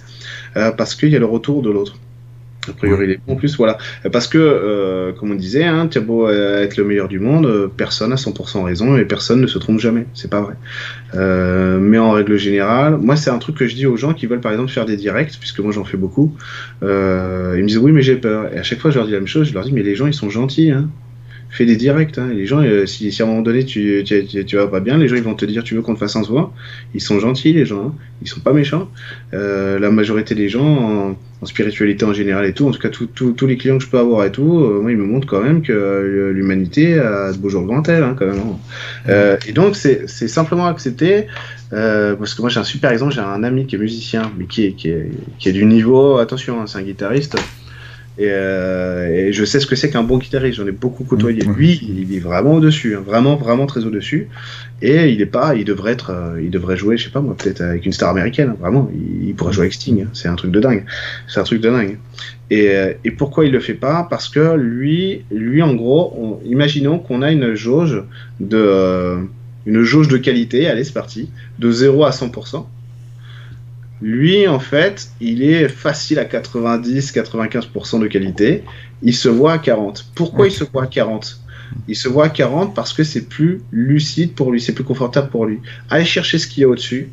euh, 0.56 0.70
parce 0.72 0.94
qu'il 0.94 1.10
y 1.10 1.16
a 1.16 1.18
le 1.18 1.26
retour 1.26 1.62
de 1.62 1.70
l'autre. 1.70 1.96
A 2.68 2.72
priori, 2.72 3.06
les 3.06 3.20
En 3.26 3.36
plus, 3.36 3.56
voilà. 3.56 3.78
Parce 4.12 4.28
que, 4.28 4.38
euh, 4.38 5.12
comme 5.12 5.30
on 5.30 5.34
disait, 5.34 5.64
hein, 5.64 5.88
tu 5.88 5.98
as 5.98 6.00
beau 6.00 6.28
être 6.28 6.76
le 6.76 6.84
meilleur 6.84 7.08
du 7.08 7.18
monde, 7.18 7.46
euh, 7.46 7.68
personne 7.74 8.12
a 8.12 8.16
100% 8.16 8.62
raison 8.62 8.96
et 8.96 9.04
personne 9.04 9.40
ne 9.40 9.46
se 9.46 9.58
trompe 9.58 9.80
jamais. 9.80 10.06
C'est 10.14 10.30
pas 10.30 10.40
vrai. 10.40 10.54
Euh, 11.14 11.78
mais 11.80 11.98
en 11.98 12.12
règle 12.12 12.36
générale, 12.36 12.98
moi, 12.98 13.16
c'est 13.16 13.30
un 13.30 13.38
truc 13.38 13.56
que 13.56 13.66
je 13.66 13.74
dis 13.74 13.86
aux 13.86 13.96
gens 13.96 14.12
qui 14.12 14.26
veulent, 14.26 14.40
par 14.40 14.52
exemple, 14.52 14.70
faire 14.70 14.86
des 14.86 14.96
directs, 14.96 15.36
puisque 15.38 15.60
moi, 15.60 15.72
j'en 15.72 15.84
fais 15.84 15.96
beaucoup. 15.96 16.34
Euh, 16.82 17.54
ils 17.56 17.62
me 17.62 17.68
disent, 17.68 17.78
oui, 17.78 17.92
mais 17.92 18.02
j'ai 18.02 18.16
peur. 18.16 18.52
Et 18.52 18.58
à 18.58 18.62
chaque 18.62 18.80
fois, 18.80 18.90
je 18.90 18.96
leur 18.96 19.06
dis 19.06 19.12
la 19.12 19.18
même 19.18 19.26
chose. 19.26 19.48
Je 19.48 19.54
leur 19.54 19.64
dis, 19.64 19.72
mais 19.72 19.82
les 19.82 19.94
gens, 19.94 20.06
ils 20.06 20.14
sont 20.14 20.30
gentils. 20.30 20.70
Hein 20.70 20.88
fais 21.50 21.66
des 21.66 21.76
directs. 21.76 22.16
Hein. 22.16 22.28
Les 22.32 22.46
gens, 22.46 22.62
euh, 22.62 22.86
si, 22.86 23.10
si, 23.12 23.22
à 23.22 23.24
un 23.24 23.28
moment 23.28 23.42
donné 23.42 23.64
tu, 23.64 24.02
tu, 24.04 24.44
tu, 24.44 24.56
vas 24.56 24.68
pas 24.68 24.80
bien, 24.80 24.96
les 24.96 25.08
gens 25.08 25.16
ils 25.16 25.22
vont 25.22 25.34
te 25.34 25.44
dire 25.44 25.64
tu 25.64 25.74
veux 25.74 25.82
qu'on 25.82 25.94
te 25.94 25.98
fasse 25.98 26.16
un 26.16 26.22
soin. 26.22 26.52
Ils 26.94 27.00
sont 27.00 27.18
gentils 27.18 27.52
les 27.52 27.66
gens, 27.66 27.88
hein. 27.88 27.94
ils 28.22 28.28
sont 28.28 28.40
pas 28.40 28.52
méchants. 28.52 28.88
Euh, 29.34 29.78
la 29.78 29.90
majorité 29.90 30.34
des 30.34 30.48
gens 30.48 30.64
en, 30.64 31.16
en, 31.42 31.46
spiritualité 31.46 32.04
en 32.04 32.12
général 32.12 32.46
et 32.46 32.52
tout, 32.52 32.66
en 32.66 32.70
tout 32.70 32.78
cas 32.78 32.88
tous 32.88 33.46
les 33.46 33.56
clients 33.56 33.78
que 33.78 33.84
je 33.84 33.88
peux 33.88 33.98
avoir 33.98 34.24
et 34.24 34.32
tout, 34.32 34.60
euh, 34.60 34.80
moi 34.80 34.90
ils 34.90 34.96
me 34.96 35.04
montrent 35.04 35.26
quand 35.26 35.42
même 35.42 35.62
que 35.62 35.72
euh, 35.72 36.32
l'humanité 36.32 36.98
a 36.98 37.32
de 37.32 37.38
beaux 37.38 37.48
jours 37.48 37.62
devant 37.62 37.82
elle 37.84 38.02
hein, 38.02 38.14
quand 38.18 38.26
même. 38.26 38.38
Hein. 38.38 38.58
Euh, 39.08 39.36
et 39.46 39.52
donc 39.52 39.76
c'est 39.76 40.06
simplement 40.06 40.66
accepter. 40.66 41.26
parce 41.70 42.34
que 42.34 42.40
moi 42.40 42.50
j'ai 42.50 42.60
un 42.60 42.64
super 42.64 42.90
exemple, 42.90 43.14
j'ai 43.14 43.20
un 43.20 43.42
ami 43.42 43.66
qui 43.66 43.76
est 43.76 43.78
musicien, 43.78 44.30
mais 44.38 44.46
qui 44.46 44.64
est, 44.64 44.72
qui 44.72 44.88
est, 44.88 45.10
qui 45.38 45.48
est 45.48 45.52
du 45.52 45.64
niveau, 45.64 46.18
attention, 46.18 46.60
hein, 46.60 46.66
c'est 46.66 46.78
un 46.78 46.82
guitariste, 46.82 47.36
euh, 48.20 49.08
et, 49.08 49.32
je 49.32 49.44
sais 49.44 49.60
ce 49.60 49.66
que 49.66 49.76
c'est 49.76 49.90
qu'un 49.90 50.02
bon 50.02 50.18
guitariste. 50.18 50.58
J'en 50.58 50.66
ai 50.66 50.72
beaucoup 50.72 51.04
côtoyé. 51.04 51.42
Lui, 51.42 51.80
il 51.82 52.14
est 52.14 52.20
vraiment 52.20 52.54
au-dessus, 52.54 52.94
vraiment, 52.94 53.36
vraiment 53.36 53.66
très 53.66 53.84
au-dessus. 53.84 54.28
Et 54.82 55.10
il 55.10 55.20
est 55.20 55.26
pas, 55.26 55.54
il 55.54 55.64
devrait 55.64 55.92
être, 55.92 56.10
euh, 56.10 56.40
il 56.42 56.50
devrait 56.50 56.76
jouer, 56.76 56.96
je 56.96 57.04
sais 57.04 57.10
pas 57.10 57.20
moi, 57.20 57.36
peut-être 57.36 57.60
avec 57.60 57.84
une 57.84 57.92
star 57.92 58.08
américaine. 58.08 58.50
Hein. 58.50 58.56
vraiment, 58.58 58.90
il, 58.94 59.34
pourrait 59.34 59.52
jouer 59.52 59.64
avec 59.64 59.74
Sting. 59.74 60.02
Hein. 60.02 60.08
c'est 60.14 60.28
un 60.28 60.36
truc 60.36 60.50
de 60.50 60.60
dingue. 60.60 60.84
C'est 61.28 61.38
un 61.38 61.44
truc 61.44 61.60
de 61.60 61.68
dingue. 61.68 61.98
Et, 62.50 62.70
euh, 62.70 62.94
et, 63.04 63.10
pourquoi 63.10 63.44
il 63.44 63.52
le 63.52 63.60
fait 63.60 63.74
pas? 63.74 64.06
Parce 64.08 64.28
que 64.28 64.54
lui, 64.56 65.24
lui 65.30 65.62
en 65.62 65.74
gros, 65.74 66.40
imaginons 66.46 66.98
qu'on 66.98 67.20
a 67.20 67.30
une 67.30 67.54
jauge 67.54 68.02
de, 68.40 69.18
une 69.66 69.82
jauge 69.82 70.08
de 70.08 70.16
qualité. 70.16 70.66
Allez, 70.66 70.84
c'est 70.84 70.94
parti, 70.94 71.30
de 71.58 71.70
0 71.70 72.04
à 72.04 72.10
100%. 72.10 72.64
Lui, 74.02 74.48
en 74.48 74.58
fait, 74.58 75.10
il 75.20 75.42
est 75.42 75.68
facile 75.68 76.18
à 76.18 76.24
90-95% 76.24 78.00
de 78.00 78.06
qualité. 78.06 78.64
Il 79.02 79.14
se 79.14 79.28
voit 79.28 79.52
à 79.52 79.58
40. 79.58 80.06
Pourquoi 80.14 80.46
il 80.46 80.52
se 80.52 80.64
voit 80.64 80.84
à 80.84 80.86
40 80.86 81.40
Il 81.88 81.96
se 81.96 82.08
voit 82.08 82.26
à 82.26 82.28
40 82.28 82.74
parce 82.74 82.92
que 82.92 83.04
c'est 83.04 83.28
plus 83.28 83.62
lucide 83.72 84.34
pour 84.34 84.52
lui, 84.52 84.60
c'est 84.60 84.74
plus 84.74 84.84
confortable 84.84 85.28
pour 85.30 85.46
lui. 85.46 85.60
Aller 85.88 86.04
chercher 86.04 86.38
ce 86.38 86.46
qu'il 86.46 86.62
y 86.62 86.64
a 86.64 86.68
au-dessus, 86.68 87.08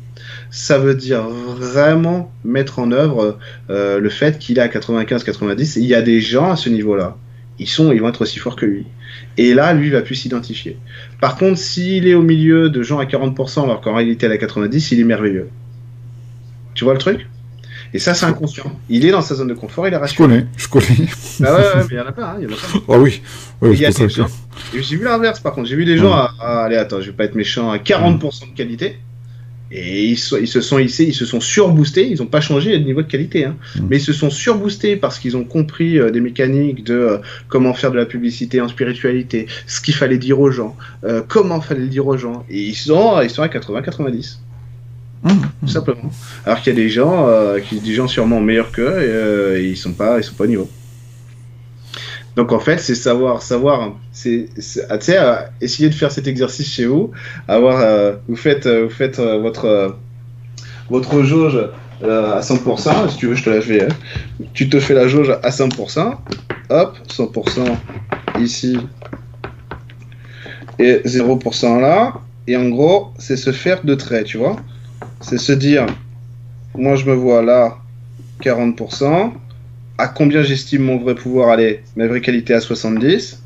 ça 0.50 0.78
veut 0.78 0.94
dire 0.94 1.28
vraiment 1.28 2.32
mettre 2.44 2.78
en 2.78 2.92
œuvre 2.92 3.38
euh, 3.70 3.98
le 4.00 4.08
fait 4.08 4.38
qu'il 4.38 4.58
est 4.58 4.62
à 4.62 4.68
95-90. 4.68 5.78
Il 5.78 5.86
y 5.86 5.94
a 5.94 6.02
des 6.02 6.20
gens 6.20 6.50
à 6.50 6.56
ce 6.56 6.68
niveau-là. 6.68 7.16
Ils 7.58 7.68
sont, 7.68 7.92
ils 7.92 8.00
vont 8.00 8.08
être 8.08 8.22
aussi 8.22 8.38
forts 8.38 8.56
que 8.56 8.66
lui. 8.66 8.86
Et 9.36 9.54
là, 9.54 9.72
lui 9.72 9.90
va 9.90 10.02
plus 10.02 10.14
s'identifier. 10.14 10.76
Par 11.20 11.36
contre, 11.36 11.58
s'il 11.58 12.06
est 12.06 12.14
au 12.14 12.22
milieu 12.22 12.70
de 12.70 12.82
gens 12.82 12.98
à 12.98 13.04
40%, 13.04 13.64
alors 13.64 13.80
qu'en 13.80 13.94
réalité 13.94 14.26
il 14.26 14.32
est 14.32 14.34
à 14.34 14.38
90, 14.38 14.92
il 14.92 15.00
est 15.00 15.04
merveilleux. 15.04 15.48
Tu 16.74 16.84
vois 16.84 16.92
le 16.92 17.00
truc? 17.00 17.26
Et 17.94 17.98
ça, 17.98 18.14
c'est 18.14 18.26
inconscient. 18.26 18.70
Il 18.88 19.04
est 19.06 19.10
dans 19.10 19.22
sa 19.22 19.34
zone 19.34 19.48
de 19.48 19.54
confort, 19.54 19.86
il 19.88 19.94
est 19.94 19.96
rassuré. 19.96 20.46
Je 20.56 20.68
connais, 20.68 20.86
je 20.86 20.96
connais. 20.96 21.08
Bah 21.40 21.56
ouais, 21.56 21.62
ouais, 21.62 21.86
mais 21.88 21.94
il 21.94 21.96
y 21.96 22.00
en 22.00 22.06
a 22.06 22.12
pas, 22.12 22.30
hein, 22.30 22.36
il 22.40 22.44
y 22.44 22.46
en 22.46 22.52
a 22.52 22.56
pas. 22.56 22.94
Ah 22.94 22.98
oui, 22.98 23.84
a 23.84 23.90
des 23.90 24.08
gens. 24.08 24.26
J'ai 24.74 24.96
vu 24.96 25.04
l'inverse, 25.04 25.40
par 25.40 25.52
contre. 25.52 25.68
J'ai 25.68 25.76
vu 25.76 25.84
des 25.84 25.96
gens 25.96 26.12
à, 26.12 26.34
allez, 26.64 26.76
attends, 26.76 27.00
je 27.00 27.06
vais 27.06 27.16
pas 27.16 27.24
être 27.24 27.34
méchant, 27.34 27.70
à 27.70 27.78
40% 27.78 28.50
de 28.50 28.56
qualité. 28.56 28.98
Et 29.70 30.06
ils, 30.06 30.12
ils, 30.12 30.48
se 30.48 30.60
sont 30.62 30.78
ils 30.78 30.88
se 30.90 31.26
sont 31.26 31.40
surboostés, 31.40 32.08
ils 32.08 32.18
n'ont 32.18 32.26
pas 32.26 32.40
changé 32.40 32.72
le 32.78 32.82
niveau 32.84 33.02
de 33.02 33.06
qualité, 33.06 33.44
hein. 33.44 33.56
Mm. 33.76 33.86
mais 33.90 33.96
ils 33.98 34.02
se 34.02 34.14
sont 34.14 34.30
surboostés 34.30 34.96
parce 34.96 35.18
qu'ils 35.18 35.36
ont 35.36 35.44
compris 35.44 35.98
euh, 35.98 36.10
des 36.10 36.20
mécaniques 36.20 36.84
de 36.84 36.94
euh, 36.94 37.18
comment 37.48 37.74
faire 37.74 37.90
de 37.90 37.98
la 37.98 38.06
publicité 38.06 38.62
en 38.62 38.68
spiritualité, 38.68 39.46
ce 39.66 39.82
qu'il 39.82 39.94
fallait 39.94 40.16
dire 40.16 40.40
aux 40.40 40.50
gens, 40.50 40.74
euh, 41.04 41.20
comment 41.26 41.60
fallait 41.60 41.82
le 41.82 41.88
dire 41.88 42.06
aux 42.06 42.16
gens. 42.16 42.46
Et 42.48 42.62
ils 42.62 42.74
sont, 42.74 43.20
ils 43.20 43.28
sont 43.28 43.42
à 43.42 43.48
80-90. 43.48 44.38
Mmh, 45.22 45.30
tout 45.60 45.68
simplement. 45.68 46.10
Alors 46.44 46.60
qu'il 46.60 46.72
y 46.72 46.76
a 46.76 46.80
des 46.80 46.88
gens, 46.88 47.28
euh, 47.28 47.58
qui, 47.58 47.80
des 47.80 47.94
gens 47.94 48.06
sûrement 48.06 48.40
meilleurs 48.40 48.70
qu'eux, 48.70 49.02
et, 49.02 49.10
euh, 49.10 49.60
ils 49.60 49.76
sont 49.76 49.92
pas, 49.92 50.18
ils 50.18 50.24
sont 50.24 50.34
pas 50.34 50.44
au 50.44 50.48
niveau. 50.48 50.68
Donc 52.36 52.52
en 52.52 52.60
fait, 52.60 52.78
c'est 52.78 52.94
savoir, 52.94 53.42
savoir, 53.42 53.96
c'est, 54.12 54.48
ah, 54.88 54.98
euh, 55.08 55.36
essayer 55.60 55.88
de 55.88 55.94
faire 55.94 56.12
cet 56.12 56.28
exercice 56.28 56.72
chez 56.72 56.86
vous, 56.86 57.10
avoir, 57.48 57.80
euh, 57.80 58.14
vous 58.28 58.36
faites, 58.36 58.68
vous 58.68 58.90
faites 58.90 59.18
votre, 59.18 59.96
votre 60.88 61.22
jauge 61.24 61.58
à 62.04 62.40
100%. 62.40 63.10
Si 63.10 63.16
tu 63.16 63.26
veux, 63.26 63.34
je 63.34 63.42
te 63.42 63.50
la 63.50 63.60
fais. 63.60 63.82
Hein. 63.82 63.88
Tu 64.54 64.68
te 64.68 64.78
fais 64.78 64.94
la 64.94 65.08
jauge 65.08 65.30
à 65.42 65.50
100%. 65.50 66.14
Hop, 66.70 66.98
100% 67.08 67.76
ici 68.40 68.78
et 70.78 71.00
0% 71.04 71.80
là. 71.80 72.20
Et 72.46 72.56
en 72.56 72.68
gros, 72.68 73.12
c'est 73.18 73.36
se 73.36 73.50
faire 73.50 73.84
de 73.84 73.94
traits, 73.94 74.26
tu 74.26 74.38
vois 74.38 74.56
c'est 75.20 75.38
se 75.38 75.52
dire, 75.52 75.86
moi 76.74 76.96
je 76.96 77.06
me 77.06 77.14
vois 77.14 77.42
là, 77.42 77.78
40%, 78.42 79.32
à 79.98 80.08
combien 80.08 80.42
j'estime 80.42 80.82
mon 80.82 80.98
vrai 80.98 81.14
pouvoir 81.14 81.48
aller, 81.50 81.82
ma 81.96 82.06
vraie 82.06 82.20
qualité 82.20 82.54
à 82.54 82.60
70, 82.60 83.42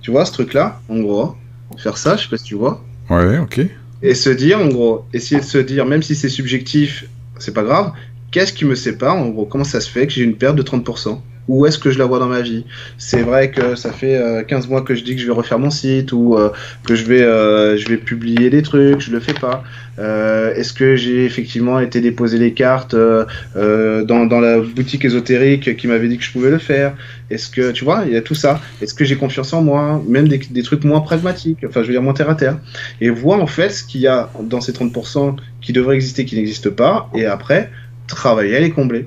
tu 0.00 0.10
vois 0.10 0.24
ce 0.24 0.32
truc-là, 0.32 0.80
en 0.88 1.00
gros, 1.00 1.36
faire 1.78 1.96
ça, 1.96 2.16
je 2.16 2.24
sais 2.24 2.28
pas 2.28 2.36
si 2.36 2.44
tu 2.44 2.54
vois. 2.54 2.82
Ouais, 3.08 3.38
ok. 3.38 3.60
Et 4.02 4.14
se 4.14 4.30
dire, 4.30 4.60
en 4.60 4.68
gros, 4.68 5.04
essayer 5.12 5.40
de 5.40 5.46
se 5.46 5.58
dire, 5.58 5.86
même 5.86 6.02
si 6.02 6.16
c'est 6.16 6.28
subjectif, 6.28 7.04
c'est 7.38 7.54
pas 7.54 7.62
grave, 7.62 7.92
qu'est-ce 8.32 8.52
qui 8.52 8.64
me 8.64 8.74
sépare, 8.74 9.16
en 9.16 9.28
gros, 9.28 9.46
comment 9.46 9.64
ça 9.64 9.80
se 9.80 9.88
fait 9.88 10.06
que 10.06 10.12
j'ai 10.12 10.24
une 10.24 10.36
perte 10.36 10.56
de 10.56 10.62
30% 10.62 11.20
où 11.48 11.66
est-ce 11.66 11.78
que 11.78 11.90
je 11.90 11.98
la 11.98 12.04
vois 12.04 12.18
dans 12.18 12.28
ma 12.28 12.40
vie? 12.40 12.64
C'est 12.98 13.22
vrai 13.22 13.50
que 13.50 13.74
ça 13.74 13.92
fait 13.92 14.44
15 14.46 14.64
euh, 14.64 14.68
mois 14.68 14.82
que 14.82 14.94
je 14.94 15.02
dis 15.02 15.14
que 15.14 15.20
je 15.20 15.26
vais 15.26 15.32
refaire 15.32 15.58
mon 15.58 15.70
site 15.70 16.12
ou 16.12 16.36
euh, 16.36 16.50
que 16.84 16.94
je 16.94 17.04
vais, 17.04 17.22
euh, 17.22 17.76
je 17.76 17.88
vais 17.88 17.96
publier 17.96 18.48
des 18.48 18.62
trucs, 18.62 19.00
je 19.00 19.10
le 19.10 19.20
fais 19.20 19.34
pas. 19.34 19.64
est-ce 19.98 20.72
que 20.72 20.94
j'ai 20.96 21.24
effectivement 21.24 21.80
été 21.80 22.00
déposer 22.00 22.38
les 22.38 22.52
cartes 22.52 22.94
dans, 22.94 24.26
dans, 24.26 24.40
la 24.40 24.60
boutique 24.60 25.04
ésotérique 25.04 25.76
qui 25.76 25.86
m'avait 25.86 26.08
dit 26.08 26.16
que 26.16 26.24
je 26.24 26.32
pouvais 26.32 26.50
le 26.50 26.58
faire? 26.58 26.94
Est-ce 27.30 27.50
que, 27.50 27.72
tu 27.72 27.84
vois, 27.84 28.04
il 28.06 28.12
y 28.12 28.16
a 28.16 28.22
tout 28.22 28.34
ça. 28.34 28.60
Est-ce 28.80 28.94
que 28.94 29.04
j'ai 29.04 29.16
confiance 29.16 29.52
en 29.52 29.62
moi 29.62 30.02
Même 30.06 30.28
des, 30.28 30.38
des, 30.38 30.62
trucs 30.62 30.84
moins 30.84 31.00
pragmatiques, 31.00 31.64
enfin 31.66 31.82
je 31.82 31.88
veux 31.88 31.92
dire 31.92 32.02
moins 32.02 32.14
terre 32.14 32.30
à 32.30 32.34
terre? 32.34 32.58
Et 33.00 33.10
voir 33.10 33.40
en 33.40 33.46
fait 33.46 33.70
ce 33.70 33.84
qu'il 33.84 34.00
y 34.00 34.06
a 34.06 34.30
dans 34.42 34.60
ces 34.60 34.72
30% 34.72 35.36
qui 35.60 35.72
devraient 35.72 35.96
exister, 35.96 36.24
qui 36.24 36.36
n'existent 36.36 36.70
pas, 36.70 37.10
et 37.14 37.26
après, 37.26 37.70
travailler 38.06 38.56
à 38.56 38.60
les 38.60 38.70
combler. 38.70 39.06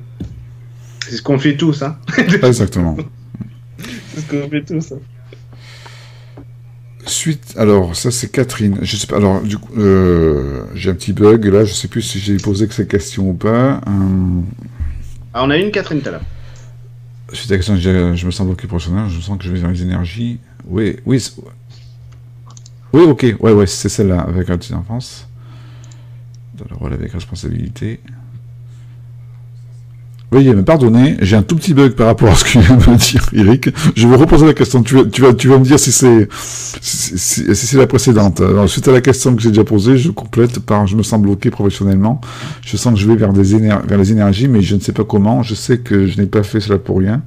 C'est 1.08 1.18
ce 1.18 1.22
qu'on 1.22 1.38
fait 1.38 1.56
tous, 1.56 1.84
hein. 1.84 1.98
Exactement. 2.18 2.98
c'est 3.78 4.22
ce 4.22 4.26
qu'on 4.26 4.50
fait 4.50 4.64
tous. 4.64 4.92
Hein. 4.92 5.00
Suite, 7.06 7.54
alors 7.58 7.96
ça 7.96 8.10
c'est 8.10 8.32
Catherine. 8.32 8.80
Je 8.82 8.98
sais 8.98 9.06
pas. 9.06 9.18
Alors 9.18 9.42
du 9.42 9.60
coup, 9.60 9.72
euh, 9.78 10.64
j'ai 10.74 10.90
un 10.90 10.96
petit 10.96 11.14
bug 11.14 11.46
là. 11.46 11.64
Je 11.64 11.74
sais 11.74 11.88
plus 11.88 12.02
si 12.02 12.18
j'ai 12.18 12.38
posé 12.38 12.68
que 12.68 12.74
ces 12.74 12.88
questions 12.88 13.30
ou 13.30 13.34
pas. 13.36 13.82
Euh... 13.88 14.42
Ah, 15.36 15.44
on 15.44 15.52
a 15.52 15.58
une 15.58 15.70
Catherine 15.70 16.02
tout 16.02 16.10
à 16.10 16.14
l'heure. 16.14 16.24
Suite 17.34 17.52
à 17.52 17.54
la 17.54 17.58
question, 17.60 17.76
je, 17.76 18.26
me 18.26 18.32
sens 18.32 18.48
bloqué 18.48 18.66
professionnel. 18.66 19.08
Je 19.08 19.20
sens 19.22 19.38
que 19.38 19.44
je 19.44 19.52
vais 19.52 19.60
dans 19.60 19.70
les 19.70 19.84
énergies. 19.84 20.40
Oui, 20.66 20.96
oui, 21.06 21.24
oui. 22.94 23.04
Ok, 23.04 23.36
ouais, 23.42 23.52
ouais, 23.52 23.68
c'est 23.68 23.90
celle-là 23.90 24.22
avec 24.22 24.48
la 24.48 24.58
petite 24.58 24.74
enfance. 24.74 25.28
Dans 26.56 26.66
le 26.72 26.76
rôle 26.78 26.94
avec 26.94 27.12
responsabilité. 27.12 28.00
Veuillez 30.36 30.54
me 30.54 30.66
pardonner, 30.66 31.16
j'ai 31.22 31.38
un 31.38 31.44
tout 31.44 31.56
petit 31.56 31.74
bug 31.74 31.94
par 31.94 32.08
rapport 32.08 32.28
à 32.28 32.36
ce 32.36 32.44
que 32.44 32.60
vient 32.60 32.76
de 32.76 32.90
me 32.90 32.98
dire 32.98 33.26
Eric. 33.32 33.70
Je 33.96 34.06
vais 34.06 34.18
reposer 34.18 34.46
la 34.46 34.54
question. 34.54 34.84
Tu 34.84 34.96
vas, 34.96 35.06
tu 35.06 35.22
vas, 35.22 35.34
tu 35.34 35.48
vas 35.48 35.58
me 35.58 35.64
dire 35.64 35.80
si 35.80 35.94
c'est 35.94 36.28
si, 36.82 37.56
c'est 37.56 37.78
la 37.78 37.88
précédente. 37.88 38.42
Alors, 38.42 38.68
suite 38.68 38.86
à 38.90 38.92
la 38.92 39.00
question 39.00 39.34
que 39.34 39.42
j'ai 39.42 39.48
déjà 39.48 39.64
posée, 39.64 39.98
je 39.98 40.12
complète 40.12 40.60
par 40.60 40.88
je 40.88 40.98
me 40.98 41.04
sens 41.04 41.22
bloqué 41.22 41.52
professionnellement. 41.52 42.20
Je 42.66 42.76
sens 42.76 42.96
que 42.96 43.00
je 43.00 43.08
vais 43.08 43.16
vers, 43.16 43.32
des 43.32 43.44
vers 43.44 43.98
les 43.98 44.12
énergies, 44.12 44.50
mais 44.50 44.62
je 44.62 44.76
ne 44.76 44.82
sais 44.82 44.92
pas 44.92 45.06
comment. 45.06 45.42
Je 45.42 45.56
sais 45.56 45.78
que 45.78 46.06
je 46.06 46.20
n'ai 46.20 46.28
pas 46.28 46.44
fait 46.44 46.60
cela 46.60 46.80
pour 46.80 47.00
rien. 47.00 47.22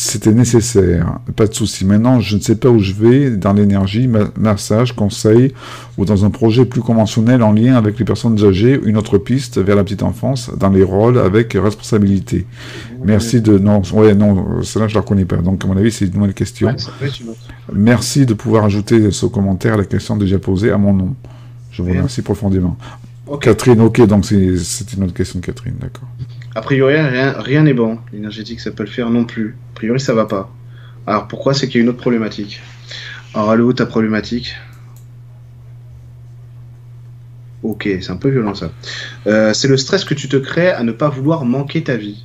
C'était 0.00 0.32
nécessaire, 0.32 1.18
pas 1.34 1.48
de 1.48 1.54
souci. 1.54 1.84
Maintenant, 1.84 2.20
je 2.20 2.36
ne 2.36 2.40
sais 2.40 2.54
pas 2.54 2.68
où 2.68 2.78
je 2.78 2.92
vais 2.92 3.30
dans 3.30 3.52
l'énergie, 3.52 4.08
massage, 4.38 4.94
conseil, 4.94 5.52
ou 5.96 6.04
dans 6.04 6.24
un 6.24 6.30
projet 6.30 6.64
plus 6.64 6.82
conventionnel 6.82 7.42
en 7.42 7.50
lien 7.50 7.74
avec 7.74 7.98
les 7.98 8.04
personnes 8.04 8.40
âgées, 8.44 8.78
une 8.84 8.96
autre 8.96 9.18
piste 9.18 9.58
vers 9.58 9.74
la 9.74 9.82
petite 9.82 10.04
enfance, 10.04 10.52
dans 10.56 10.68
les 10.68 10.84
rôles 10.84 11.18
avec 11.18 11.54
responsabilité. 11.54 12.46
Merci 13.04 13.40
de... 13.40 13.58
Non, 13.58 13.82
ouais, 13.92 14.14
non, 14.14 14.62
cela 14.62 14.86
je 14.86 14.92
ne 14.92 14.98
la 14.98 15.00
reconnais 15.00 15.24
pas. 15.24 15.38
Donc, 15.38 15.64
à 15.64 15.66
mon 15.66 15.76
avis, 15.76 15.90
c'est 15.90 16.04
une 16.04 16.14
nouvelle 16.14 16.32
question. 16.32 16.68
Merci 17.74 18.24
de 18.24 18.34
pouvoir 18.34 18.66
ajouter 18.66 19.10
ce 19.10 19.26
commentaire 19.26 19.74
à 19.74 19.78
la 19.78 19.84
question 19.84 20.16
déjà 20.16 20.38
posée 20.38 20.70
à 20.70 20.78
mon 20.78 20.94
nom. 20.94 21.16
Je 21.72 21.82
vous 21.82 21.88
remercie 21.88 22.22
profondément. 22.22 22.76
Catherine, 23.40 23.80
ok, 23.80 24.00
donc 24.06 24.26
c'est 24.26 24.92
une 24.96 25.02
autre 25.02 25.14
question 25.14 25.40
de 25.40 25.44
Catherine, 25.44 25.74
d'accord. 25.80 26.08
A 26.54 26.60
priori, 26.60 26.96
rien 26.96 27.62
n'est 27.62 27.74
bon. 27.74 27.98
L'énergétique, 28.12 28.60
ça 28.60 28.70
peut 28.70 28.82
le 28.82 28.88
faire 28.88 29.10
non 29.10 29.24
plus. 29.24 29.56
A 29.72 29.74
priori, 29.74 30.00
ça 30.00 30.14
va 30.14 30.26
pas. 30.26 30.50
Alors 31.06 31.28
pourquoi 31.28 31.54
C'est 31.54 31.68
qu'il 31.68 31.76
y 31.76 31.80
a 31.80 31.82
une 31.82 31.88
autre 31.88 32.00
problématique? 32.00 32.60
Alors, 33.34 33.50
allô, 33.50 33.72
ta 33.72 33.86
problématique? 33.86 34.56
Ok, 37.62 37.88
c'est 38.00 38.10
un 38.10 38.16
peu 38.16 38.28
violent 38.28 38.54
ça. 38.54 38.70
Euh, 39.26 39.52
c'est 39.52 39.68
le 39.68 39.76
stress 39.76 40.04
que 40.04 40.14
tu 40.14 40.28
te 40.28 40.36
crées 40.36 40.70
à 40.70 40.82
ne 40.82 40.92
pas 40.92 41.08
vouloir 41.08 41.44
manquer 41.44 41.82
ta 41.82 41.96
vie. 41.96 42.24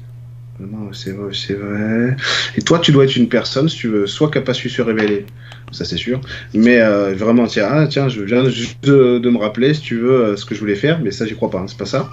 C'est 0.94 1.12
vrai, 1.12 1.34
c'est 1.34 1.56
vrai. 1.56 2.16
Et 2.56 2.62
toi, 2.62 2.80
tu 2.80 2.92
dois 2.92 3.06
être 3.06 3.16
une 3.16 3.28
personne, 3.28 3.68
si 3.68 3.78
tu 3.78 3.88
veux, 3.88 4.06
soit 4.06 4.30
qui 4.30 4.38
n'a 4.38 4.44
pas 4.44 4.54
su 4.54 4.70
se 4.70 4.82
révéler, 4.82 5.26
ça 5.72 5.84
c'est 5.84 5.98
sûr, 5.98 6.22
mais 6.54 6.80
euh, 6.80 7.16
vraiment, 7.16 7.48
tiens, 7.48 7.68
ah, 7.70 7.88
tiens, 7.88 8.08
je 8.08 8.22
viens 8.22 8.48
juste 8.50 8.86
de, 8.86 9.30
me 9.30 9.38
rappeler, 9.40 9.74
si 9.74 9.82
tu 9.82 9.98
veux, 9.98 10.12
euh, 10.12 10.36
ce 10.38 10.46
que 10.46 10.54
je 10.54 10.60
voulais 10.60 10.76
faire, 10.76 11.00
mais 11.02 11.10
ça, 11.10 11.26
j'y 11.26 11.36
crois 11.36 11.50
pas, 11.50 11.60
hein, 11.60 11.66
c'est 11.68 11.78
pas 11.78 11.88
ça. 11.88 12.10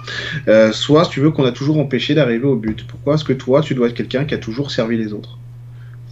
Euh, 0.47 0.71
soit, 0.71 1.05
si 1.05 1.11
tu 1.11 1.19
veux, 1.19 1.29
qu'on 1.29 1.45
a 1.45 1.51
toujours 1.51 1.77
empêché 1.77 2.15
d'arriver 2.15 2.45
au 2.45 2.55
but. 2.55 2.85
Pourquoi 2.87 3.13
Parce 3.13 3.23
que 3.23 3.33
toi, 3.33 3.61
tu 3.61 3.75
dois 3.75 3.87
être 3.87 3.93
quelqu'un 3.93 4.25
qui 4.25 4.33
a 4.33 4.39
toujours 4.39 4.71
servi 4.71 4.97
les 4.97 5.13
autres? 5.13 5.37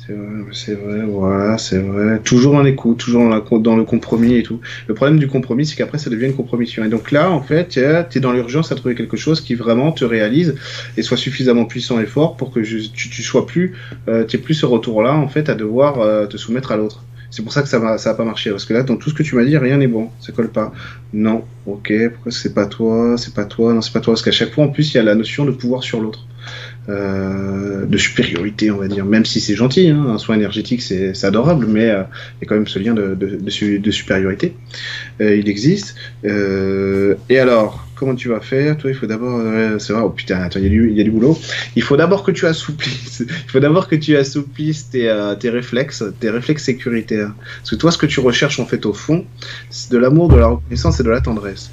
C'est 0.09 0.15
vrai, 0.15 0.43
c'est 0.53 0.73
vrai, 0.73 1.01
voilà, 1.05 1.59
c'est 1.59 1.77
vrai. 1.77 2.19
Toujours 2.23 2.55
en 2.55 2.65
écoute, 2.65 2.97
toujours 2.97 3.29
dans, 3.59 3.75
le 3.75 3.83
compromis 3.83 4.37
et 4.37 4.41
tout. 4.41 4.59
Le 4.87 4.95
problème 4.95 5.19
du 5.19 5.27
compromis, 5.27 5.67
c'est 5.67 5.75
qu'après, 5.75 5.99
ça 5.99 6.09
devient 6.09 6.25
une 6.25 6.35
compromission. 6.35 6.83
Et 6.83 6.89
donc 6.89 7.11
là, 7.11 7.29
en 7.29 7.43
fait, 7.43 7.67
tu 7.67 7.79
es 7.79 8.19
dans 8.19 8.31
l'urgence 8.31 8.71
à 8.71 8.75
trouver 8.75 8.95
quelque 8.95 9.17
chose 9.17 9.39
qui 9.39 9.53
vraiment 9.53 9.91
te 9.91 10.03
réalise 10.03 10.55
et 10.97 11.03
soit 11.03 11.15
suffisamment 11.15 11.65
puissant 11.65 11.99
et 11.99 12.07
fort 12.07 12.37
pour 12.37 12.49
que 12.49 12.59
tu, 12.59 13.21
sois 13.21 13.45
plus, 13.45 13.75
euh, 14.07 14.25
plus 14.25 14.55
ce 14.55 14.65
retour-là, 14.65 15.13
en 15.13 15.27
fait, 15.27 15.47
à 15.47 15.53
devoir 15.53 15.99
euh, 15.99 16.25
te 16.25 16.37
soumettre 16.37 16.71
à 16.71 16.77
l'autre. 16.77 17.03
C'est 17.29 17.43
pour 17.43 17.53
ça 17.53 17.61
que 17.61 17.67
ça 17.67 17.77
va, 17.77 17.99
ça 17.99 18.15
pas 18.15 18.25
marcher. 18.25 18.49
Parce 18.49 18.65
que 18.65 18.73
là, 18.73 18.81
dans 18.81 18.97
tout 18.97 19.11
ce 19.11 19.13
que 19.13 19.21
tu 19.21 19.35
m'as 19.35 19.45
dit, 19.45 19.57
rien 19.57 19.77
n'est 19.77 19.87
bon. 19.87 20.09
Ça 20.21 20.31
colle 20.31 20.49
pas. 20.49 20.73
Non. 21.13 21.43
Ok. 21.67 21.93
Pourquoi 22.13 22.31
c'est 22.31 22.55
pas 22.55 22.65
toi? 22.65 23.15
C'est 23.19 23.35
pas 23.35 23.45
toi? 23.45 23.73
Non, 23.73 23.81
c'est 23.81 23.93
pas 23.93 23.99
toi. 23.99 24.13
Parce 24.13 24.23
qu'à 24.23 24.31
chaque 24.31 24.55
fois, 24.55 24.63
en 24.63 24.69
plus, 24.69 24.91
il 24.91 24.97
y 24.97 24.99
a 24.99 25.03
la 25.03 25.13
notion 25.13 25.45
de 25.45 25.51
pouvoir 25.51 25.83
sur 25.83 26.01
l'autre. 26.01 26.25
Euh, 26.87 27.85
de 27.85 27.97
supériorité, 27.97 28.71
on 28.71 28.77
va 28.77 28.87
dire, 28.87 29.05
même 29.05 29.25
si 29.25 29.39
c'est 29.41 29.53
gentil, 29.53 29.89
hein, 29.89 30.05
un 30.09 30.17
soin 30.17 30.35
énergétique 30.35 30.81
c'est 30.81 31.23
adorable, 31.23 31.67
mais 31.67 31.89
euh, 31.89 32.01
il 32.37 32.43
y 32.43 32.45
a 32.45 32.47
quand 32.47 32.55
même 32.55 32.67
ce 32.67 32.79
lien 32.79 32.93
de, 32.95 33.15
de, 33.15 33.91
supériorité. 33.91 34.55
Euh, 35.21 35.35
il 35.35 35.47
existe. 35.49 35.95
et 36.23 37.39
alors, 37.39 37.87
comment 37.95 38.15
tu 38.15 38.29
vas 38.29 38.39
faire? 38.39 38.77
Toi, 38.77 38.89
il 38.89 38.95
faut 38.95 39.05
d'abord. 39.05 39.39
c'est 39.79 39.93
vrai, 39.93 40.01
oh 40.03 40.09
putain, 40.09 40.41
attends, 40.41 40.59
il 40.59 40.73
y, 40.73 40.93
y, 40.95 41.01
a 41.01 41.03
du 41.03 41.11
boulot. 41.11 41.37
Il 41.75 41.83
faut 41.83 41.97
d'abord 41.97 42.23
que 42.23 42.31
tu 42.31 42.47
assouplisses. 42.47 43.23
il 43.27 43.51
faut 43.51 43.59
d'abord 43.59 43.87
que 43.87 43.95
tu 43.95 44.15
assouplisses 44.17 44.89
tes, 44.89 45.13
tes 45.39 45.49
réflexes, 45.49 46.03
tes 46.19 46.31
réflexes 46.31 46.63
sécuritaires. 46.63 47.33
Parce 47.59 47.69
que 47.69 47.75
toi, 47.75 47.91
ce 47.91 47.99
que 47.99 48.07
tu 48.07 48.19
recherches 48.19 48.59
en 48.59 48.65
fait 48.65 48.85
au 48.87 48.93
fond, 48.93 49.25
c'est 49.69 49.91
de 49.91 49.97
l'amour, 49.97 50.29
de 50.29 50.37
la 50.37 50.47
reconnaissance 50.47 50.99
et 50.99 51.03
de 51.03 51.09
la 51.09 51.21
tendresse. 51.21 51.69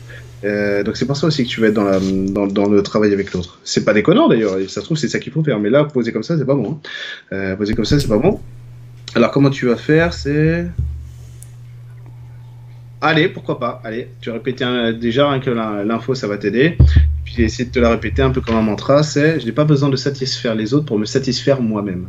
Euh, 0.47 0.85
donc 0.85 0.97
c'est 0.97 1.07
pour 1.07 1.17
ça 1.17 1.27
aussi 1.27 1.45
que 1.45 1.49
tu 1.49 1.61
vas 1.61 1.69
être 1.69 1.75
dans, 1.75 1.85
la, 1.85 1.99
dans, 1.99 2.47
dans 2.47 2.69
le 2.69 2.83
travail 2.83 3.13
avec 3.13 3.33
l'autre. 3.33 3.59
C'est 3.65 3.85
pas 3.85 3.93
déconnant 3.93 4.29
d'ailleurs, 4.29 4.57
ça 4.69 4.81
se 4.81 4.87
trouve 4.87 4.97
c'est 4.97 5.09
ça 5.09 5.19
qu'il 5.19 5.33
faut 5.33 5.43
faire, 5.43 5.59
mais 5.59 5.71
là 5.71 5.85
poser 5.85 6.13
comme 6.13 6.23
ça 6.23 6.39
c'est 6.39 6.45
pas 6.45 6.55
bon. 6.55 6.73
Hein. 6.73 6.89
Euh, 7.33 7.57
poser 7.57 7.75
comme 7.75 7.85
ça 7.85 7.99
c'est 7.99 8.09
pas 8.09 8.19
bon. 8.19 8.41
Alors 9.15 9.31
comment 9.33 9.51
tu 9.51 9.67
vas 9.67 9.77
faire? 9.77 10.13
C'est 10.15 10.67
Allez, 13.01 13.29
pourquoi 13.29 13.59
pas 13.59 13.81
Allez, 13.85 14.09
tu 14.21 14.31
un, 14.63 14.93
déjà 14.93 15.31
rien 15.31 15.41
que 15.41 15.51
l'info 15.51 16.15
ça 16.15 16.29
va 16.29 16.39
t'aider. 16.39 16.79
Puis 17.25 17.43
essayer 17.43 17.65
de 17.65 17.71
te 17.71 17.79
la 17.79 17.91
répéter 17.91 18.23
un 18.23 18.31
peu 18.31 18.41
comme 18.41 18.55
un 18.55 18.63
mantra, 18.63 19.03
c'est 19.03 19.41
je 19.41 19.47
n'ai 19.47 19.53
pas 19.53 19.65
besoin 19.65 19.89
de 19.89 19.97
satisfaire 19.97 20.55
les 20.55 20.75
autres 20.75 20.87
pour 20.87 20.99
me 20.99 21.07
satisfaire 21.07 21.61
moi-même. 21.61 22.07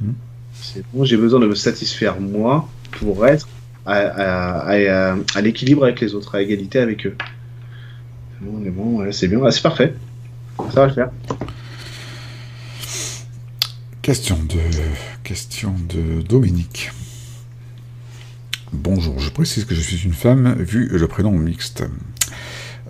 Hmm. 0.00 0.12
C'est 0.52 0.84
bon, 0.92 1.04
j'ai 1.04 1.16
besoin 1.16 1.40
de 1.40 1.46
me 1.46 1.54
satisfaire 1.54 2.20
moi 2.20 2.68
pour 2.92 3.26
être 3.26 3.48
à, 3.86 5.40
l'équilibre 5.40 5.84
avec 5.84 6.00
les 6.00 6.14
autres, 6.14 6.34
à 6.34 6.42
égalité 6.42 6.78
avec 6.78 7.06
eux. 7.06 7.16
Bon, 8.40 8.70
bon, 8.70 9.12
c'est 9.12 9.28
bien, 9.28 9.50
c'est 9.50 9.62
parfait. 9.62 9.94
Ça 10.72 10.80
va 10.80 10.86
le 10.86 10.92
faire. 10.92 11.10
Question 14.02 14.38
de, 14.48 14.60
question 15.24 15.74
de 15.88 16.22
Dominique. 16.22 16.92
Bonjour, 18.72 19.18
je 19.18 19.30
précise 19.30 19.64
que 19.64 19.74
je 19.74 19.80
suis 19.80 20.04
une 20.04 20.12
femme 20.12 20.54
vu 20.58 20.88
le 20.88 21.08
prénom 21.08 21.32
mixte. 21.32 21.84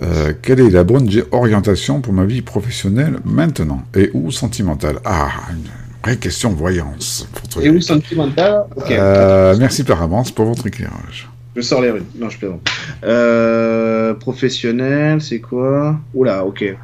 Euh, 0.03 0.35
quelle 0.43 0.61
est 0.61 0.71
la 0.71 0.85
bonne 0.85 1.09
orientation 1.33 2.01
pour 2.01 2.13
ma 2.13 2.25
vie 2.25 2.43
professionnelle 2.43 3.19
maintenant? 3.25 3.83
Et 3.95 4.11
ou 4.13 4.31
sentimentale? 4.31 4.99
Ah, 5.05 5.31
question 6.15 6.51
voyance. 6.51 7.29
Et 7.61 7.69
où 7.69 7.81
sentimental 7.81 8.65
euh, 8.91 9.57
Merci 9.59 9.83
par 9.83 10.03
avance 10.03 10.31
pour 10.31 10.45
votre 10.47 10.67
éclairage. 10.67 11.29
Je 11.57 11.63
sors 11.63 11.81
les 11.81 11.91
rues. 11.91 12.03
Non, 12.17 12.29
je 12.29 12.39
plaisante. 12.39 12.69
Euh, 13.03 14.15
professionnel, 14.15 15.21
c'est 15.21 15.41
quoi? 15.41 15.99
Oula, 16.15 16.45
ok. 16.45 16.77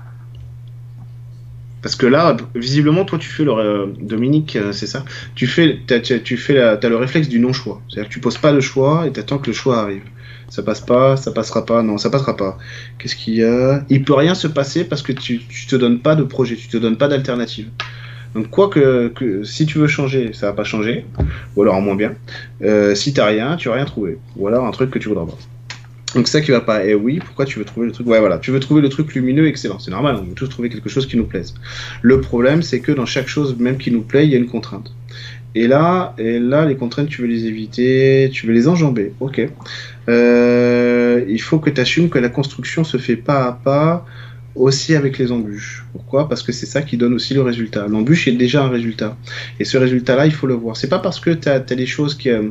Parce 1.83 1.95
que 1.95 2.07
là, 2.07 2.37
visiblement, 2.55 3.05
toi, 3.05 3.18
tu 3.18 3.29
fais 3.29 3.45
le 3.45 3.53
euh, 3.53 3.87
Dominique, 4.01 4.59
c'est 4.73 4.87
ça? 4.87 5.05
Tu 5.35 5.47
fais, 5.47 5.81
tu 6.25 6.37
fais, 6.37 6.59
as 6.59 6.89
le 6.89 6.97
réflexe 6.97 7.29
du 7.29 7.39
non-choix. 7.39 7.81
C'est-à-dire 7.89 8.09
que 8.09 8.14
tu 8.14 8.20
poses 8.20 8.39
pas 8.39 8.53
le 8.53 8.61
choix 8.61 9.07
et 9.07 9.18
attends 9.18 9.39
que 9.39 9.49
le 9.49 9.53
choix 9.53 9.81
arrive. 9.81 10.03
Ça 10.49 10.62
passe 10.62 10.81
pas, 10.81 11.16
ça 11.16 11.33
passera 11.33 11.64
pas, 11.64 11.83
non, 11.83 11.99
ça 11.99 12.11
passera 12.11 12.37
pas. 12.37 12.59
Qu'est-ce 12.99 13.16
qu'il 13.16 13.35
y 13.35 13.45
a? 13.45 13.85
Il 13.89 14.05
peut 14.05 14.14
rien 14.14 14.35
se 14.35 14.47
passer 14.47 14.85
parce 14.85 15.03
que 15.03 15.12
tu, 15.12 15.41
tu 15.47 15.66
te 15.66 15.77
donnes 15.77 16.01
pas 16.01 16.14
de 16.14 16.23
projet, 16.23 16.57
tu 16.57 16.68
te 16.68 16.77
donnes 16.77 16.99
pas 16.99 17.09
d'alternative. 17.09 17.68
Donc 18.35 18.49
quoi 18.49 18.68
que, 18.68 19.12
si 19.45 19.66
tu 19.66 19.78
veux 19.78 19.87
changer, 19.87 20.33
ça 20.33 20.47
va 20.47 20.53
pas 20.53 20.64
changer, 20.64 21.05
ou 21.55 21.62
alors 21.62 21.74
en 21.74 21.80
moins 21.80 21.97
bien. 21.97 22.14
Euh, 22.62 22.95
si 22.95 23.12
t'as 23.12 23.26
rien, 23.26 23.57
tu 23.57 23.68
vas 23.68 23.74
rien 23.74 23.85
trouver, 23.85 24.18
ou 24.37 24.49
alors 24.49 24.66
un 24.66 24.70
truc 24.70 24.91
que 24.91 24.99
tu 24.99 25.09
voudras 25.09 25.26
pas. 25.26 25.39
Donc 26.14 26.28
ça 26.28 26.41
qui 26.41 26.51
va 26.51 26.61
pas. 26.61 26.85
Et 26.85 26.91
eh 26.91 26.95
oui, 26.95 27.20
pourquoi 27.24 27.45
tu 27.45 27.59
veux 27.59 27.64
trouver 27.64 27.87
le 27.87 27.93
truc? 27.93 28.07
Ouais, 28.07 28.20
voilà, 28.20 28.39
tu 28.39 28.51
veux 28.51 28.61
trouver 28.61 28.83
le 28.83 28.89
truc 28.89 29.14
lumineux, 29.14 29.47
excellent. 29.47 29.78
C'est 29.78 29.91
normal, 29.91 30.16
on 30.20 30.24
veut 30.24 30.35
tous 30.35 30.49
trouver 30.49 30.68
quelque 30.68 30.89
chose 30.89 31.07
qui 31.07 31.16
nous 31.16 31.24
plaise. 31.24 31.55
Le 32.03 32.20
problème, 32.20 32.62
c'est 32.62 32.80
que 32.80 32.93
dans 32.93 33.07
chaque 33.07 33.28
chose, 33.28 33.57
même 33.59 33.78
qui 33.78 33.91
nous 33.91 34.03
plaît, 34.03 34.26
il 34.26 34.30
y 34.30 34.35
a 34.35 34.39
une 34.39 34.49
contrainte. 34.49 34.93
Et 35.55 35.66
là, 35.66 36.14
et 36.18 36.39
là, 36.39 36.64
les 36.64 36.76
contraintes, 36.76 37.09
tu 37.09 37.22
veux 37.22 37.28
les 37.28 37.45
éviter, 37.45 38.30
tu 38.33 38.47
veux 38.47 38.53
les 38.53 38.68
enjamber. 38.68 39.12
Ok. 39.20 39.41
Euh, 40.09 41.24
il 41.28 41.41
faut 41.41 41.59
que 41.59 41.70
tu 41.70 41.80
assumes 41.80 42.09
que 42.09 42.18
la 42.18 42.30
construction 42.30 42.85
se 42.85 42.97
fait 42.97 43.16
pas 43.16 43.45
à 43.45 43.53
pas 43.53 44.07
aussi 44.55 44.94
avec 44.94 45.18
les 45.18 45.32
embûches. 45.32 45.84
Pourquoi? 45.92 46.28
Parce 46.28 46.42
que 46.42 46.53
c'est 46.53 46.66
ça 46.66 46.82
qui 46.82 46.96
donne 46.96 47.14
aussi 47.14 47.34
le 47.34 47.42
résultat. 47.42 47.86
L'embûche 47.88 48.28
est 48.28 48.32
déjà 48.32 48.64
un 48.64 48.68
résultat. 48.68 49.16
Et 49.59 49.64
ce 49.64 49.78
résultat-là, 49.78 50.26
il 50.26 50.32
faut 50.32 50.46
le 50.46 50.55
voir. 50.55 50.76
C'est 50.76 50.88
pas 50.88 50.98
parce 50.98 51.20
que 51.20 51.30
tu 51.30 51.48
as, 51.48 51.61
des 51.61 51.86
choses 51.86 52.14
qui... 52.14 52.30
Euh, 52.30 52.50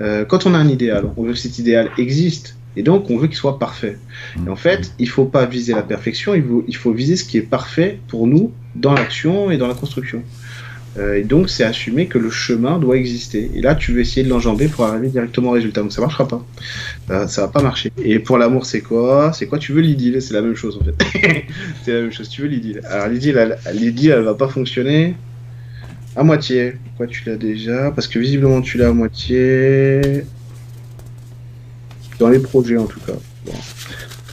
euh, 0.00 0.24
quand 0.24 0.46
on 0.46 0.54
a 0.54 0.58
un 0.58 0.68
idéal, 0.68 1.04
on 1.16 1.24
veut 1.24 1.32
que 1.32 1.38
cet 1.38 1.58
idéal 1.58 1.90
existe. 1.98 2.56
Et 2.76 2.82
donc, 2.82 3.10
on 3.10 3.18
veut 3.18 3.28
qu'il 3.28 3.36
soit 3.36 3.58
parfait. 3.58 3.98
Et 4.44 4.48
en 4.48 4.56
fait, 4.56 4.92
il 4.98 5.08
faut 5.08 5.26
pas 5.26 5.46
viser 5.46 5.74
la 5.74 5.82
perfection, 5.82 6.34
il 6.34 6.42
faut, 6.42 6.64
il 6.66 6.76
faut 6.76 6.92
viser 6.92 7.16
ce 7.16 7.24
qui 7.24 7.38
est 7.38 7.42
parfait 7.42 8.00
pour 8.08 8.26
nous 8.26 8.52
dans 8.74 8.94
l'action 8.94 9.50
et 9.50 9.58
dans 9.58 9.68
la 9.68 9.74
construction. 9.74 10.22
Euh, 10.96 11.18
et 11.18 11.24
donc, 11.24 11.50
c'est 11.50 11.64
assumer 11.64 12.06
que 12.06 12.18
le 12.18 12.30
chemin 12.30 12.78
doit 12.78 12.96
exister. 12.96 13.50
Et 13.54 13.60
là, 13.60 13.74
tu 13.74 13.92
veux 13.92 14.00
essayer 14.00 14.22
de 14.22 14.28
l'enjamber 14.28 14.68
pour 14.68 14.84
arriver 14.84 15.08
directement 15.08 15.50
au 15.50 15.52
résultat. 15.52 15.82
Donc, 15.82 15.92
ça 15.92 16.00
marchera 16.00 16.28
pas. 16.28 16.44
Euh, 17.10 17.26
ça 17.26 17.42
va 17.42 17.48
pas 17.48 17.62
marcher. 17.62 17.92
Et 18.02 18.18
pour 18.18 18.38
l'amour, 18.38 18.64
c'est 18.66 18.80
quoi? 18.80 19.32
C'est 19.32 19.46
quoi? 19.46 19.58
Tu 19.58 19.72
veux 19.72 19.80
l'idylle? 19.80 20.22
C'est 20.22 20.34
la 20.34 20.42
même 20.42 20.54
chose, 20.54 20.78
en 20.80 20.84
fait. 20.84 21.44
c'est 21.84 21.92
la 21.92 22.02
même 22.02 22.12
chose. 22.12 22.28
Tu 22.28 22.42
veux 22.42 22.48
l'idylle? 22.48 22.80
Alors, 22.88 23.08
l'idylle, 23.08 23.36
elle, 23.36 23.58
l'idylle, 23.76 24.12
elle 24.12 24.22
va 24.22 24.34
pas 24.34 24.48
fonctionner 24.48 25.16
à 26.14 26.22
moitié. 26.22 26.74
Pourquoi 26.84 27.08
tu 27.08 27.24
l'as 27.26 27.36
déjà? 27.36 27.90
Parce 27.90 28.06
que 28.06 28.18
visiblement, 28.18 28.60
tu 28.60 28.78
l'as 28.78 28.88
à 28.88 28.92
moitié. 28.92 30.24
Dans 32.20 32.28
les 32.28 32.38
projets, 32.38 32.76
en 32.76 32.86
tout 32.86 33.00
cas. 33.00 33.14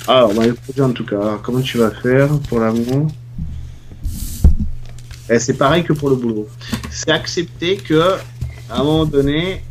Alors, 0.07 0.33
dans 0.33 0.43
les 0.43 0.53
projets, 0.53 0.81
en 0.81 0.91
tout 0.91 1.05
cas. 1.05 1.39
comment 1.41 1.61
tu 1.61 1.79
vas 1.79 1.89
faire 1.89 2.29
pour 2.47 2.59
l'amour? 2.59 3.07
C'est 5.39 5.57
pareil 5.57 5.83
que 5.83 5.93
pour 5.93 6.09
le 6.09 6.15
boulot. 6.15 6.47
C'est 6.89 7.11
accepter 7.11 7.77
que, 7.77 8.15
à 8.69 8.79
un 8.79 8.83
moment 8.83 9.05
donné, 9.05 9.61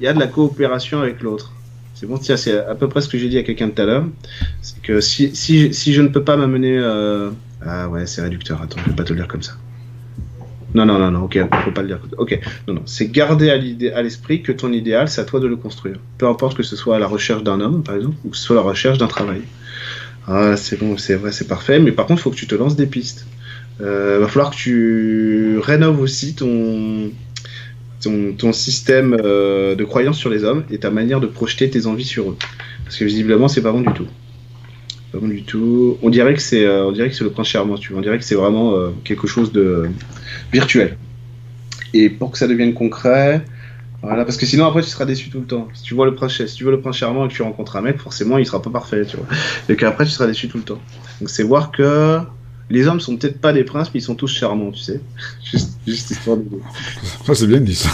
il 0.00 0.04
y 0.04 0.06
a 0.06 0.12
de 0.12 0.18
la 0.18 0.26
coopération 0.26 1.00
avec 1.00 1.22
l'autre. 1.22 1.52
C'est 1.94 2.06
bon, 2.06 2.18
c'est 2.20 2.58
à 2.58 2.74
peu 2.76 2.88
près 2.88 3.00
ce 3.00 3.08
que 3.08 3.18
j'ai 3.18 3.28
dit 3.28 3.38
à 3.38 3.42
quelqu'un 3.42 3.70
tout 3.70 3.82
à 3.82 3.84
l'heure. 3.84 4.06
C'est 4.62 4.80
que 4.82 5.00
si, 5.00 5.34
si, 5.34 5.92
je 5.92 6.02
ne 6.02 6.08
peux 6.08 6.22
pas 6.22 6.36
m'amener. 6.36 6.78
Euh... 6.78 7.30
Ah 7.64 7.88
ouais, 7.88 8.06
c'est 8.06 8.22
réducteur. 8.22 8.62
Attends, 8.62 8.78
je 8.84 8.90
vais 8.90 8.96
pas 8.96 9.02
te 9.02 9.12
le 9.12 9.18
dire 9.18 9.26
comme 9.26 9.42
ça. 9.42 9.54
Non, 10.74 10.84
non, 10.84 10.98
non, 10.98 11.10
non, 11.10 11.24
ok, 11.24 11.38
faut 11.64 11.72
pas 11.72 11.80
le 11.80 11.88
dire. 11.88 12.00
Ok, 12.18 12.38
non, 12.68 12.74
non, 12.74 12.82
c'est 12.84 13.08
garder 13.08 13.50
à 13.50 14.02
l'esprit 14.02 14.42
que 14.42 14.52
ton 14.52 14.70
idéal, 14.70 15.08
c'est 15.08 15.20
à 15.20 15.24
toi 15.24 15.40
de 15.40 15.46
le 15.46 15.56
construire. 15.56 15.96
Peu 16.18 16.28
importe 16.28 16.56
que 16.56 16.62
ce 16.62 16.76
soit 16.76 16.96
à 16.96 16.98
la 16.98 17.06
recherche 17.06 17.42
d'un 17.42 17.60
homme, 17.60 17.82
par 17.82 17.96
exemple, 17.96 18.16
ou 18.24 18.28
que 18.28 18.36
ce 18.36 18.44
soit 18.44 18.56
à 18.56 18.62
la 18.62 18.68
recherche 18.68 18.98
d'un 18.98 19.06
travail. 19.06 19.42
Ah, 20.26 20.56
c'est 20.56 20.78
bon, 20.78 20.98
c'est 20.98 21.14
vrai, 21.14 21.32
c'est 21.32 21.48
parfait, 21.48 21.80
mais 21.80 21.90
par 21.90 22.06
contre, 22.06 22.20
il 22.20 22.22
faut 22.22 22.30
que 22.30 22.36
tu 22.36 22.46
te 22.46 22.54
lances 22.54 22.76
des 22.76 22.86
pistes. 22.86 23.26
Euh, 23.80 24.18
va 24.20 24.28
falloir 24.28 24.50
que 24.50 24.56
tu 24.56 25.58
rénoves 25.58 26.00
aussi 26.00 26.34
ton, 26.34 27.10
ton, 28.00 28.52
système 28.52 29.16
euh, 29.22 29.76
de 29.76 29.84
croyance 29.84 30.18
sur 30.18 30.30
les 30.30 30.44
hommes 30.44 30.64
et 30.70 30.78
ta 30.78 30.90
manière 30.90 31.20
de 31.20 31.26
projeter 31.26 31.70
tes 31.70 31.86
envies 31.86 32.04
sur 32.04 32.30
eux. 32.30 32.36
Parce 32.84 32.96
que 32.96 33.04
visiblement, 33.04 33.48
c'est 33.48 33.62
pas 33.62 33.72
bon 33.72 33.82
du 33.82 33.92
tout. 33.92 34.06
Pas 35.12 35.18
bon 35.18 35.28
du 35.28 35.42
tout. 35.42 35.96
On 36.02 36.10
dirait 36.10 36.34
que 36.34 36.42
c'est, 36.42 36.64
euh, 36.64 36.86
on 36.86 36.94
c'est 36.94 37.22
le 37.22 37.30
prince 37.30 37.48
charmant. 37.48 37.76
Tu 37.76 37.92
vois. 37.92 38.00
On 38.00 38.02
dirait 38.02 38.18
que 38.18 38.24
c'est 38.24 38.34
vraiment 38.34 38.74
quelque 39.04 39.26
chose 39.26 39.52
de 39.52 39.88
virtuel. 40.52 40.96
Et 41.94 42.10
pour 42.10 42.32
que 42.32 42.38
ça 42.38 42.48
devienne 42.48 42.74
concret, 42.74 43.44
voilà, 44.02 44.24
parce 44.24 44.36
que 44.36 44.46
sinon 44.46 44.66
après 44.66 44.82
tu 44.82 44.88
seras 44.88 45.06
déçu 45.06 45.30
tout 45.30 45.40
le 45.40 45.46
temps. 45.46 45.68
Si 45.74 45.82
tu 45.82 45.94
vois 45.94 46.06
le 46.06 46.14
prince, 46.14 46.44
si 46.44 46.54
tu 46.54 46.64
vois 46.64 46.72
le 46.72 46.80
prince 46.80 46.96
charmant 46.96 47.24
et 47.24 47.28
que 47.28 47.32
tu 47.32 47.42
rencontres 47.42 47.76
un 47.76 47.80
mec, 47.80 47.98
forcément 47.98 48.38
il 48.38 48.46
sera 48.46 48.60
pas 48.60 48.70
parfait, 48.70 49.04
tu 49.04 49.16
vois. 49.16 49.26
Et 49.68 49.76
qu'après 49.76 50.04
tu 50.04 50.10
seras 50.10 50.26
déçu 50.26 50.48
tout 50.48 50.58
le 50.58 50.64
temps. 50.64 50.78
Donc 51.20 51.30
c'est 51.30 51.42
voir 51.42 51.72
que 51.72 52.20
les 52.70 52.86
hommes 52.86 53.00
sont 53.00 53.16
peut-être 53.16 53.40
pas 53.40 53.52
des 53.52 53.64
princes, 53.64 53.90
mais 53.92 54.00
ils 54.00 54.04
sont 54.04 54.14
tous 54.14 54.28
charmants, 54.28 54.70
tu 54.70 54.80
sais. 54.80 55.00
juste, 55.86 56.10
histoire 56.10 56.36
de. 56.36 56.44
Ça, 57.26 57.34
c'est 57.34 57.46
bien 57.46 57.60
dit, 57.60 57.74
ça. 57.74 57.90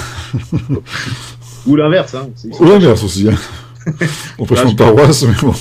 Ou 1.66 1.76
l'inverse, 1.76 2.14
hein. 2.14 2.28
Ou 2.60 2.64
l'inverse 2.64 3.02
aussi, 3.04 3.28
hein. 3.28 3.36
On 4.38 4.46
peut 4.46 4.56
changer 4.56 4.72
de 4.72 4.78
paroisse, 4.78 5.24
mais 5.24 5.34
bon. 5.40 5.52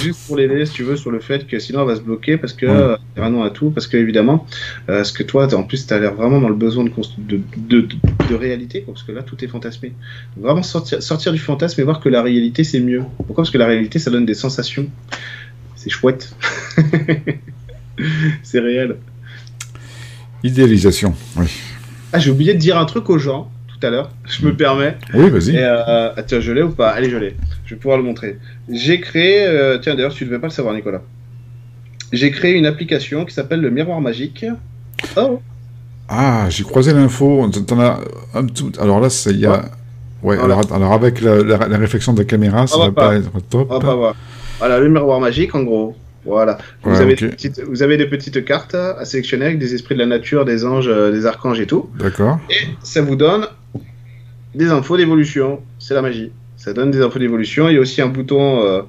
Juste 0.00 0.26
pour 0.26 0.36
l'aider, 0.36 0.64
si 0.66 0.72
tu 0.72 0.82
veux, 0.84 0.96
sur 0.96 1.10
le 1.10 1.20
fait 1.20 1.46
que 1.46 1.58
sinon 1.58 1.80
elle 1.82 1.88
va 1.88 1.96
se 1.96 2.00
bloquer 2.00 2.36
parce 2.36 2.52
que, 2.52 2.66
ouais. 2.66 2.96
euh, 3.16 3.44
à 3.44 3.50
tout, 3.50 3.70
parce 3.70 3.86
que 3.86 3.96
évidemment, 3.96 4.46
euh, 4.88 5.04
ce 5.04 5.12
que 5.12 5.22
toi, 5.22 5.52
en 5.54 5.64
plus, 5.64 5.86
tu 5.86 5.92
as 5.92 5.98
l'air 5.98 6.14
vraiment 6.14 6.40
dans 6.40 6.48
le 6.48 6.54
besoin 6.54 6.84
de, 6.84 6.90
de, 7.18 7.40
de, 7.56 7.88
de, 8.28 8.34
réalité, 8.34 8.84
parce 8.86 9.02
que 9.02 9.12
là, 9.12 9.22
tout 9.22 9.42
est 9.44 9.48
fantasmé. 9.48 9.92
Donc, 10.36 10.44
vraiment 10.44 10.62
sortir, 10.62 11.02
sortir 11.02 11.32
du 11.32 11.38
fantasme 11.38 11.80
et 11.80 11.84
voir 11.84 12.00
que 12.00 12.08
la 12.08 12.22
réalité, 12.22 12.64
c'est 12.64 12.80
mieux. 12.80 13.02
Pourquoi? 13.16 13.36
Parce 13.36 13.50
que 13.50 13.58
la 13.58 13.66
réalité, 13.66 13.98
ça 13.98 14.10
donne 14.10 14.26
des 14.26 14.34
sensations. 14.34 14.86
C'est 15.76 15.90
chouette. 15.90 16.34
c'est 18.42 18.60
réel. 18.60 18.96
Idéalisation, 20.42 21.14
oui. 21.36 21.46
Ah, 22.12 22.18
j'ai 22.18 22.30
oublié 22.30 22.54
de 22.54 22.58
dire 22.58 22.78
un 22.78 22.84
truc 22.84 23.10
aux 23.10 23.18
gens 23.18 23.50
tout 23.78 23.86
à 23.86 23.90
l'heure, 23.90 24.10
je 24.24 24.44
me 24.44 24.56
permets. 24.56 24.96
Oui, 25.14 25.30
vas-y. 25.30 25.56
Euh, 25.56 26.12
ah, 26.16 26.22
tiens, 26.22 26.40
je 26.40 26.52
l'ai 26.52 26.62
ou 26.62 26.70
pas? 26.70 26.90
Allez, 26.90 27.10
je 27.10 27.16
l'ai. 27.16 27.36
Je 27.64 27.74
vais 27.74 27.80
pouvoir 27.80 27.98
le 27.98 28.04
montrer. 28.04 28.38
J'ai 28.68 29.00
créé, 29.00 29.46
euh, 29.46 29.78
tiens 29.78 29.94
d'ailleurs, 29.94 30.12
tu 30.12 30.24
ne 30.24 30.30
devais 30.30 30.40
pas 30.40 30.48
le 30.48 30.52
savoir, 30.52 30.74
Nicolas. 30.74 31.02
J'ai 32.12 32.30
créé 32.30 32.54
une 32.54 32.66
application 32.66 33.24
qui 33.24 33.34
s'appelle 33.34 33.60
le 33.60 33.70
miroir 33.70 34.00
magique. 34.00 34.44
Oh 35.16 35.40
Ah, 36.08 36.46
j'ai 36.48 36.64
croisé 36.64 36.92
l'info. 36.92 37.42
un 38.34 38.46
tout... 38.46 38.72
Alors 38.80 39.00
là, 39.00 39.08
il 39.30 39.38
y 39.38 39.46
a. 39.46 39.64
Ouais, 40.22 40.36
voilà. 40.36 40.54
alors, 40.54 40.72
alors, 40.72 40.92
avec 40.92 41.20
la, 41.20 41.42
la, 41.42 41.68
la, 41.68 41.78
réflexion 41.78 42.12
de 42.12 42.18
la 42.18 42.24
caméra, 42.24 42.66
ça 42.66 42.78
va, 42.78 42.86
va 42.86 42.92
pas. 42.92 43.16
être 43.16 43.30
top. 43.48 43.68
On 43.70 43.78
va 43.78 43.80
pas 43.80 43.94
voir. 43.94 44.14
Voilà, 44.58 44.80
le 44.80 44.88
miroir 44.88 45.20
magique, 45.20 45.54
en 45.54 45.62
gros. 45.62 45.94
Voilà. 46.28 46.58
Vous, 46.82 46.90
ouais, 46.90 46.96
avez 46.98 47.14
okay. 47.14 47.26
des 47.26 47.30
petites, 47.32 47.60
vous 47.60 47.82
avez 47.82 47.96
des 47.96 48.06
petites 48.06 48.44
cartes 48.44 48.74
à 48.74 49.04
sélectionner 49.04 49.46
avec 49.46 49.58
des 49.58 49.74
esprits 49.74 49.94
de 49.94 50.00
la 50.00 50.06
nature, 50.06 50.44
des 50.44 50.64
anges, 50.64 50.88
euh, 50.88 51.10
des 51.10 51.26
archanges 51.26 51.60
et 51.60 51.66
tout. 51.66 51.90
D'accord. 51.98 52.38
Et 52.50 52.68
ça 52.82 53.00
vous 53.02 53.16
donne 53.16 53.46
des 54.54 54.70
infos 54.70 54.96
d'évolution. 54.96 55.60
C'est 55.78 55.94
la 55.94 56.02
magie. 56.02 56.32
Ça 56.56 56.72
donne 56.72 56.90
des 56.90 57.00
infos 57.00 57.18
d'évolution. 57.18 57.68
Il 57.68 57.74
y 57.74 57.78
a 57.78 57.80
aussi 57.80 58.02
un 58.02 58.08
bouton 58.08 58.62
euh, 58.62 58.82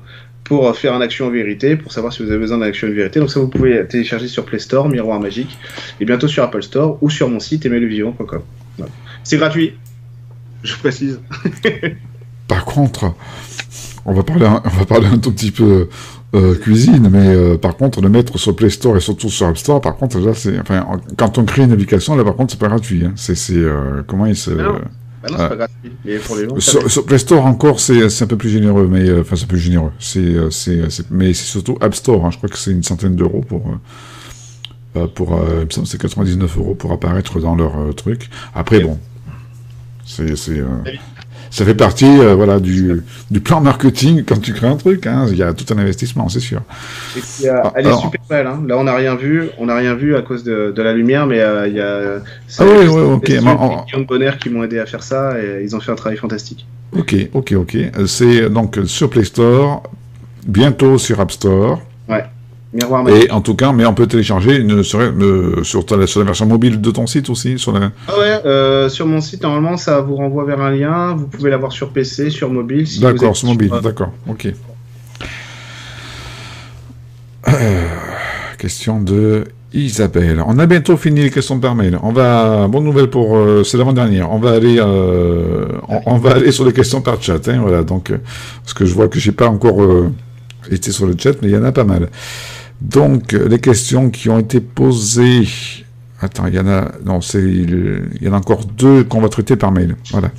pour 0.44 0.76
faire 0.76 0.94
une 0.94 1.02
action 1.02 1.28
en 1.28 1.30
vérité, 1.30 1.76
pour 1.76 1.92
savoir 1.92 2.12
si 2.12 2.24
vous 2.24 2.30
avez 2.30 2.40
besoin 2.40 2.58
d'une 2.58 2.68
action 2.68 2.88
en 2.88 2.92
vérité. 2.92 3.20
Donc 3.20 3.30
ça, 3.30 3.40
vous 3.40 3.48
pouvez 3.48 3.86
télécharger 3.88 4.28
sur 4.28 4.46
Play 4.46 4.60
Store, 4.60 4.90
Miroir 4.90 5.20
Magique, 5.20 5.58
et 6.02 6.06
bientôt 6.06 6.28
sur 6.28 6.44
Apple 6.44 6.64
Store 6.64 6.98
ou 7.02 7.10
sur 7.10 7.30
mon 7.30 7.40
site 7.40 7.66
aimerlevivant.com. 7.66 8.42
Voilà. 8.78 8.92
C'est 9.24 9.38
gratuit. 9.38 9.76
Je 10.64 10.76
précise. 10.76 11.22
Par 12.48 12.66
contre, 12.66 13.14
on 14.06 14.14
va 14.14 14.24
parler, 14.24 14.46
un, 14.46 14.62
on 14.66 14.70
va 14.70 14.86
parler 14.86 15.08
un 15.08 15.20
tout 15.20 15.32
petit 15.32 15.52
peu 15.52 15.88
euh, 16.36 16.54
cuisine, 16.54 17.10
mais 17.12 17.28
euh, 17.28 17.58
par 17.58 17.76
contre, 17.76 18.02
le 18.02 18.10
mettre 18.10 18.38
sur 18.38 18.56
Play 18.56 18.70
Store 18.70 18.96
et 18.96 19.00
surtout 19.00 19.30
sur 19.30 19.48
App 19.48 19.58
Store, 19.58 19.82
par 19.82 19.96
contre, 19.96 20.20
là, 20.20 20.34
c'est, 20.36 20.60
enfin, 20.60 20.86
quand 21.18 21.40
on 21.40 21.46
crée 21.46 21.64
une 21.64 21.72
application, 21.72 22.16
là, 22.16 22.24
par 22.24 22.36
contre, 22.36 22.52
c'est 22.52 22.60
pas 22.60 22.68
gratuit. 22.68 23.04
Hein. 23.04 23.14
C'est, 23.16 23.34
c'est, 23.34 23.58
euh, 23.58 24.04
comment 24.06 24.28
il 24.28 24.36
se. 24.36 24.52
Bah 24.52 24.64
non, 24.64 24.74
non 24.74 24.80
c'est 25.24 25.50
pas 25.50 25.56
gratuit. 25.56 25.92
Mais 26.06 26.18
pour 26.18 26.36
les 26.36 26.48
gens, 26.48 26.60
sur, 26.60 26.92
sur, 26.92 27.04
Play 27.04 27.18
Store 27.18 27.44
encore, 27.48 27.80
c'est, 27.80 28.10
c'est 28.10 28.26
un 28.26 28.28
peu 28.28 28.38
plus 28.38 28.50
généreux, 28.50 28.88
mais 28.88 29.12
enfin, 29.20 29.36
c'est 29.36 29.48
peu 29.48 29.58
généreux. 29.58 29.92
C'est, 29.98 30.36
c'est, 30.52 30.92
c'est, 30.92 31.10
mais 31.10 31.34
c'est 31.34 31.46
surtout 31.46 31.80
App 31.82 31.96
Store. 31.96 32.24
Hein. 32.24 32.30
Je 32.30 32.38
crois 32.38 32.50
que 32.50 32.58
c'est 32.60 32.72
une 32.72 32.84
centaine 32.84 33.16
d'euros 33.16 33.44
pour. 33.48 33.80
pour, 35.16 35.42
il 35.62 35.66
me 35.66 35.70
semble, 35.72 35.88
c'est 35.88 36.00
99 36.00 36.58
euros 36.60 36.76
pour 36.76 36.92
apparaître 36.92 37.40
dans 37.40 37.56
leur 37.56 37.74
truc. 37.96 38.30
Après, 38.54 38.82
bon, 38.82 39.00
c'est, 40.06 40.36
c'est 40.36 40.62
ça 41.50 41.66
fait 41.66 41.74
partie 41.74 42.06
euh, 42.06 42.36
voilà, 42.36 42.60
du, 42.60 43.04
du, 43.32 43.40
plan 43.40 43.62
marketing 43.62 44.24
quand 44.24 44.40
tu 44.40 44.54
crées 44.54 44.68
un 44.68 44.76
truc. 44.76 45.08
Hein. 45.08 45.26
Il 45.30 45.38
y 45.38 45.44
a 45.44 45.54
tout 45.54 45.66
un 45.74 45.78
investissement, 45.78 46.30
c'est 46.30 46.40
sûr. 46.40 46.62
Et 47.16 47.48
a, 47.48 47.74
elle 47.76 47.88
Alors, 47.88 48.00
est 48.00 48.02
super 48.04 48.22
belle. 48.30 48.48
Hein. 48.48 48.64
Là, 48.68 48.78
on 48.78 48.84
n'a 48.84 48.96
rien 48.96 49.16
vu. 49.16 49.50
On 49.58 49.66
n'a 49.66 49.76
rien 49.76 49.96
vu 49.96 50.16
à 50.16 50.22
cause 50.22 50.44
de, 50.44 50.72
de 50.76 50.82
la 50.82 50.94
lumière, 50.94 51.26
mais 51.26 51.40
euh, 51.40 51.68
il 51.68 51.76
y 51.76 51.82
a. 51.82 52.22
Ah 52.60 52.64
oui, 52.64 52.88
oui, 52.88 53.02
ok. 53.02 53.26
Guillaume 53.26 54.06
Bonner 54.08 54.32
qui 54.40 54.50
m'ont 54.50 54.64
aidé 54.64 54.80
à 54.80 54.86
faire 54.86 55.04
ça 55.04 55.40
et 55.40 55.64
ils 55.64 55.76
ont 55.76 55.80
fait 55.80 55.92
un 55.92 55.96
travail 55.96 56.18
fantastique. 56.18 56.68
Ok, 56.98 57.16
ok, 57.34 57.54
ok. 57.54 57.78
C'est 58.08 58.50
donc 58.50 58.80
sur 58.86 59.10
Play 59.10 59.24
Store, 59.24 59.84
bientôt 60.46 60.98
sur 60.98 61.20
App 61.20 61.32
Store. 61.32 61.82
Ouais. 62.08 62.26
Miroir 62.72 63.04
magique. 63.04 63.26
Et 63.26 63.32
en 63.32 63.42
tout 63.42 63.56
cas, 63.56 63.72
mais 63.72 63.86
on 63.86 63.94
peut 63.94 64.06
télécharger 64.06 64.58
une, 64.58 64.84
sur, 64.84 65.00
euh, 65.00 65.64
sur, 65.64 65.86
ta, 65.86 66.06
sur, 66.06 66.20
la 66.20 66.26
version 66.28 66.46
mobile 66.46 66.80
de 66.80 66.92
ton 66.92 67.08
site 67.08 67.30
aussi 67.30 67.58
sur 67.58 67.72
la... 67.72 67.92
Ah 68.08 68.20
ouais, 68.20 68.46
euh, 68.46 68.90
sur 68.90 69.08
mon 69.08 69.22
site, 69.22 69.42
normalement, 69.42 69.76
ça 69.76 70.02
vous 70.02 70.16
renvoie 70.16 70.46
vers 70.46 70.62
un 70.62 70.72
lien. 70.72 71.16
Vous 71.16 71.26
pouvez 71.26 71.50
l'avoir 71.50 71.72
sur 71.72 71.90
PC, 71.90 72.30
sur 72.30 72.50
mobile. 72.50 72.88
Si 72.88 73.00
d'accord, 73.00 73.36
sur 73.36 73.48
mobile, 73.48 73.70
sur... 73.70 73.82
d'accord, 73.82 74.12
ok. 74.28 74.54
Euh, 77.48 77.88
question 78.60 79.02
de 79.02 79.46
Isabelle. 79.74 80.44
On 80.46 80.60
a 80.60 80.68
bientôt 80.68 80.96
fini 80.96 81.22
les 81.22 81.32
questions 81.32 81.60
par 81.60 81.74
mail. 81.74 81.98
On 82.04 82.12
va, 82.12 82.68
bonne 82.68 82.84
nouvelle 82.84 83.10
pour, 83.10 83.36
euh, 83.36 83.64
c'est 83.64 83.78
l'avant-dernière. 83.78 84.32
On 84.32 84.38
va 84.38 84.52
aller, 84.52 84.78
euh, 84.80 85.66
on, 85.88 86.02
on, 86.06 86.18
va 86.18 86.32
aller 86.34 86.52
sur 86.52 86.66
les 86.66 86.74
questions 86.74 87.02
par 87.02 87.20
chat. 87.20 87.48
Hein, 87.48 87.60
voilà, 87.62 87.84
donc, 87.84 88.12
parce 88.64 88.74
que 88.74 88.86
je 88.86 88.94
vois 88.94 89.08
que 89.08 89.20
j'ai 89.20 89.32
pas 89.32 89.48
encore 89.48 89.80
été 90.70 90.92
sur 90.92 91.08
le 91.08 91.16
chat, 91.18 91.34
mais 91.42 91.48
il 91.48 91.54
y 91.56 91.58
en 91.58 91.64
a 91.64 91.72
pas 91.72 91.84
mal. 91.84 92.10
Donc, 92.82 93.34
les 93.34 93.60
questions 93.60 94.10
qui 94.10 94.30
ont 94.30 94.40
été 94.40 94.62
posées. 94.62 95.48
Attends, 96.22 96.48
il 96.48 96.56
y 96.56 96.60
en 96.60 96.68
a. 96.68 96.92
Non, 97.06 97.22
c'est. 97.22 97.42
Il 97.42 98.18
y 98.22 98.28
en 98.28 98.34
a 98.34 98.38
encore 98.38 98.66
deux 98.66 99.04
qu'on 99.04 99.22
va 99.22 99.30
traiter 99.30 99.56
par 99.56 99.72
mail. 99.72 99.96
Voilà. 100.12 100.32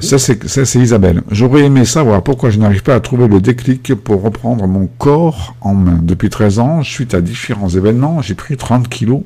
Ça, 0.00 0.18
c'est, 0.18 0.46
c'est 0.48 0.78
Isabelle. 0.78 1.22
J'aurais 1.30 1.62
aimé 1.64 1.84
savoir 1.84 2.22
pourquoi 2.22 2.50
je 2.50 2.58
n'arrive 2.58 2.82
pas 2.82 2.94
à 2.94 3.00
trouver 3.00 3.28
le 3.28 3.40
déclic 3.40 3.94
pour 3.94 4.22
reprendre 4.22 4.66
mon 4.66 4.86
corps 4.86 5.54
en 5.60 5.74
main. 5.74 6.00
Depuis 6.02 6.30
13 6.30 6.58
ans, 6.58 6.82
suite 6.82 7.14
à 7.14 7.20
différents 7.20 7.68
événements, 7.68 8.22
j'ai 8.22 8.34
pris 8.34 8.56
30 8.56 8.88
kilos. 8.88 9.22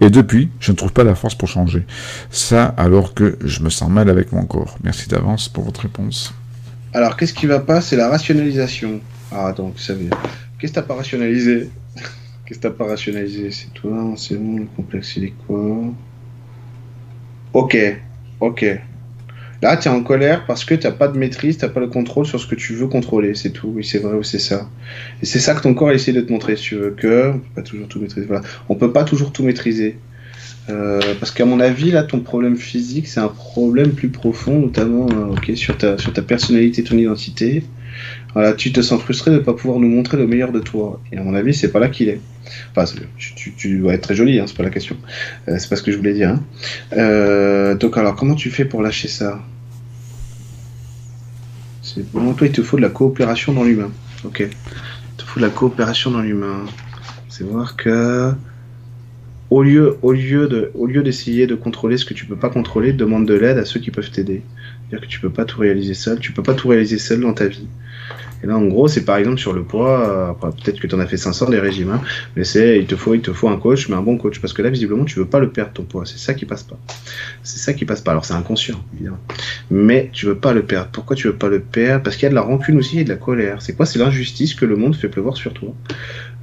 Et 0.00 0.10
depuis, 0.10 0.48
je 0.60 0.72
ne 0.72 0.76
trouve 0.76 0.92
pas 0.92 1.04
la 1.04 1.14
force 1.14 1.34
pour 1.34 1.48
changer. 1.48 1.84
Ça, 2.30 2.64
alors 2.64 3.12
que 3.12 3.38
je 3.44 3.62
me 3.62 3.68
sens 3.68 3.90
mal 3.90 4.08
avec 4.08 4.32
mon 4.32 4.44
corps. 4.44 4.78
Merci 4.82 5.08
d'avance 5.08 5.48
pour 5.48 5.64
votre 5.64 5.82
réponse. 5.82 6.32
Alors, 6.94 7.16
qu'est-ce 7.16 7.34
qui 7.34 7.46
va 7.46 7.60
pas? 7.60 7.80
C'est 7.80 7.96
la 7.96 8.08
rationalisation. 8.08 9.00
Ah, 9.30 9.52
donc, 9.52 9.74
ça 9.78 9.94
veut. 9.94 10.10
Qu'est-ce 10.60 10.72
que 10.72 10.80
t'as 10.80 10.86
pas 10.86 10.94
rationalisé 10.94 11.70
Qu'est-ce 12.44 12.58
que 12.58 12.68
t'as 12.68 12.74
pas 12.74 12.86
rationalisé 12.86 13.50
C'est 13.50 13.72
toi, 13.72 14.12
c'est 14.16 14.36
bon, 14.36 14.58
le 14.58 14.66
complexe, 14.76 15.16
il 15.16 15.24
est 15.24 15.34
quoi 15.46 15.92
Ok, 17.52 17.76
ok. 18.40 18.80
Là, 19.62 19.76
tu 19.76 19.88
es 19.88 19.90
en 19.90 20.02
colère 20.02 20.46
parce 20.46 20.64
que 20.64 20.74
tu 20.74 20.90
pas 20.92 21.08
de 21.08 21.18
maîtrise, 21.18 21.58
tu 21.58 21.68
pas 21.68 21.80
le 21.80 21.88
contrôle 21.88 22.24
sur 22.24 22.40
ce 22.40 22.46
que 22.46 22.54
tu 22.54 22.74
veux 22.74 22.86
contrôler, 22.86 23.34
c'est 23.34 23.50
tout. 23.50 23.72
Oui, 23.74 23.84
c'est 23.84 23.98
vrai 23.98 24.18
c'est 24.22 24.38
ça. 24.38 24.68
Et 25.22 25.26
c'est 25.26 25.38
ça 25.38 25.54
que 25.54 25.60
ton 25.60 25.74
corps 25.74 25.90
essaie 25.90 26.12
de 26.12 26.20
te 26.22 26.32
montrer, 26.32 26.56
si 26.56 26.62
tu 26.62 26.74
veux, 26.76 26.90
que 26.90 27.32
on 27.32 27.38
peut 27.38 27.52
pas 27.54 27.62
toujours 27.62 27.88
tout 27.88 28.00
maîtriser. 28.00 28.26
Voilà. 28.26 28.42
On 28.68 28.74
peut 28.74 28.92
pas 28.92 29.04
toujours 29.04 29.32
tout 29.32 29.42
maîtriser. 29.42 29.98
Euh, 30.70 31.00
parce 31.18 31.30
qu'à 31.32 31.44
mon 31.44 31.60
avis, 31.60 31.90
là, 31.90 32.04
ton 32.04 32.20
problème 32.20 32.56
physique, 32.56 33.06
c'est 33.06 33.20
un 33.20 33.28
problème 33.28 33.92
plus 33.92 34.08
profond, 34.08 34.60
notamment 34.60 35.06
euh, 35.10 35.54
sur, 35.56 35.76
ta, 35.76 35.98
sur 35.98 36.12
ta 36.12 36.22
personnalité, 36.22 36.82
ton 36.82 36.96
identité. 36.96 37.64
Tu 38.56 38.72
te 38.72 38.80
sens 38.80 39.00
frustré 39.00 39.30
de 39.30 39.36
ne 39.36 39.40
pas 39.40 39.54
pouvoir 39.54 39.80
nous 39.80 39.88
montrer 39.88 40.16
le 40.16 40.26
meilleur 40.26 40.52
de 40.52 40.60
toi. 40.60 41.00
Et 41.12 41.18
à 41.18 41.22
mon 41.22 41.34
avis, 41.34 41.54
c'est 41.54 41.72
pas 41.72 41.80
là 41.80 41.88
qu'il 41.88 42.08
est. 42.08 42.20
Enfin, 42.74 42.84
tu, 43.16 43.52
tu, 43.54 43.78
dois 43.78 43.94
être 43.94 44.02
très 44.02 44.14
joli, 44.14 44.38
hein, 44.38 44.44
c'est 44.46 44.56
pas 44.56 44.62
la 44.62 44.70
question. 44.70 44.96
Euh, 45.48 45.56
c'est 45.58 45.68
pas 45.68 45.76
ce 45.76 45.82
que 45.82 45.92
je 45.92 45.96
voulais 45.96 46.14
dire. 46.14 46.30
Hein. 46.30 46.42
Euh, 46.92 47.74
donc, 47.74 47.96
alors, 47.96 48.14
comment 48.14 48.34
tu 48.34 48.50
fais 48.50 48.64
pour 48.64 48.82
lâcher 48.82 49.08
ça? 49.08 49.40
C'est 51.82 52.08
bon, 52.12 52.32
toi, 52.34 52.46
il 52.46 52.52
te 52.52 52.62
faut 52.62 52.76
de 52.76 52.82
la 52.82 52.88
coopération 52.88 53.52
dans 53.52 53.64
l'humain. 53.64 53.90
Ok. 54.24 54.40
Il 54.40 55.16
te 55.16 55.24
faut 55.24 55.40
de 55.40 55.44
la 55.44 55.50
coopération 55.50 56.10
dans 56.10 56.20
l'humain. 56.20 56.64
C'est 57.28 57.44
voir 57.44 57.74
que. 57.76 58.32
au 59.50 59.62
lieu, 59.62 59.98
lieu 60.04 60.46
de, 60.48 61.00
d'essayer 61.02 61.46
de 61.48 61.56
contrôler 61.56 61.96
ce 61.96 62.04
que 62.04 62.14
tu 62.14 62.26
peux 62.26 62.36
pas 62.36 62.50
contrôler, 62.50 62.92
demande 62.92 63.26
de 63.26 63.34
l'aide 63.34 63.58
à 63.58 63.64
ceux 63.64 63.80
qui 63.80 63.90
peuvent 63.90 64.10
t'aider. 64.10 64.42
C'est-à-dire 64.90 65.06
que 65.06 65.12
tu 65.12 65.20
peux 65.20 65.30
pas 65.30 65.44
tout 65.44 65.60
réaliser 65.60 65.94
seul, 65.94 66.18
tu 66.18 66.32
peux 66.32 66.42
pas 66.42 66.54
tout 66.54 66.68
réaliser 66.68 66.98
seul 66.98 67.20
dans 67.20 67.32
ta 67.32 67.46
vie. 67.46 67.68
Et 68.42 68.46
là, 68.46 68.56
en 68.56 68.64
gros, 68.66 68.88
c'est 68.88 69.04
par 69.04 69.18
exemple 69.18 69.38
sur 69.38 69.52
le 69.52 69.62
poids, 69.62 70.34
euh, 70.42 70.50
peut-être 70.50 70.80
que 70.80 70.86
tu 70.86 70.94
en 70.94 70.98
as 70.98 71.06
fait 71.06 71.18
500 71.18 71.50
des 71.50 71.60
régimes, 71.60 71.90
hein, 71.90 72.00
mais 72.36 72.44
c'est 72.44 72.78
il 72.78 72.86
te 72.86 72.96
faut 72.96 73.48
un 73.48 73.56
coach, 73.58 73.88
mais 73.88 73.96
un 73.96 74.02
bon 74.02 74.16
coach 74.16 74.40
parce 74.40 74.52
que 74.52 74.62
là 74.62 74.70
visiblement 74.70 75.04
tu 75.04 75.18
veux 75.18 75.26
pas 75.26 75.40
le 75.40 75.50
perdre 75.50 75.72
ton 75.72 75.82
poids, 75.82 76.06
c'est 76.06 76.18
ça 76.18 76.32
qui 76.34 76.46
passe 76.46 76.62
pas. 76.62 76.78
C'est 77.42 77.58
ça 77.58 77.72
qui 77.74 77.84
passe 77.84 78.00
pas. 78.00 78.12
Alors 78.12 78.24
c'est 78.24 78.34
inconscient 78.34 78.82
évidemment. 78.94 79.18
Mais 79.70 80.10
tu 80.12 80.26
veux 80.26 80.36
pas 80.36 80.54
le 80.54 80.62
perdre. 80.62 80.88
Pourquoi 80.90 81.16
tu 81.16 81.26
veux 81.26 81.36
pas 81.36 81.48
le 81.48 81.60
perdre? 81.60 82.02
Parce 82.02 82.16
qu'il 82.16 82.24
y 82.24 82.26
a 82.26 82.30
de 82.30 82.34
la 82.34 82.40
rancune 82.40 82.78
aussi 82.78 83.00
et 83.00 83.04
de 83.04 83.10
la 83.10 83.16
colère. 83.16 83.60
C'est 83.60 83.74
quoi? 83.74 83.84
C'est 83.84 83.98
l'injustice 83.98 84.54
que 84.54 84.64
le 84.64 84.76
monde 84.76 84.96
fait 84.96 85.08
pleuvoir 85.08 85.36
sur 85.36 85.52
toi. 85.52 85.74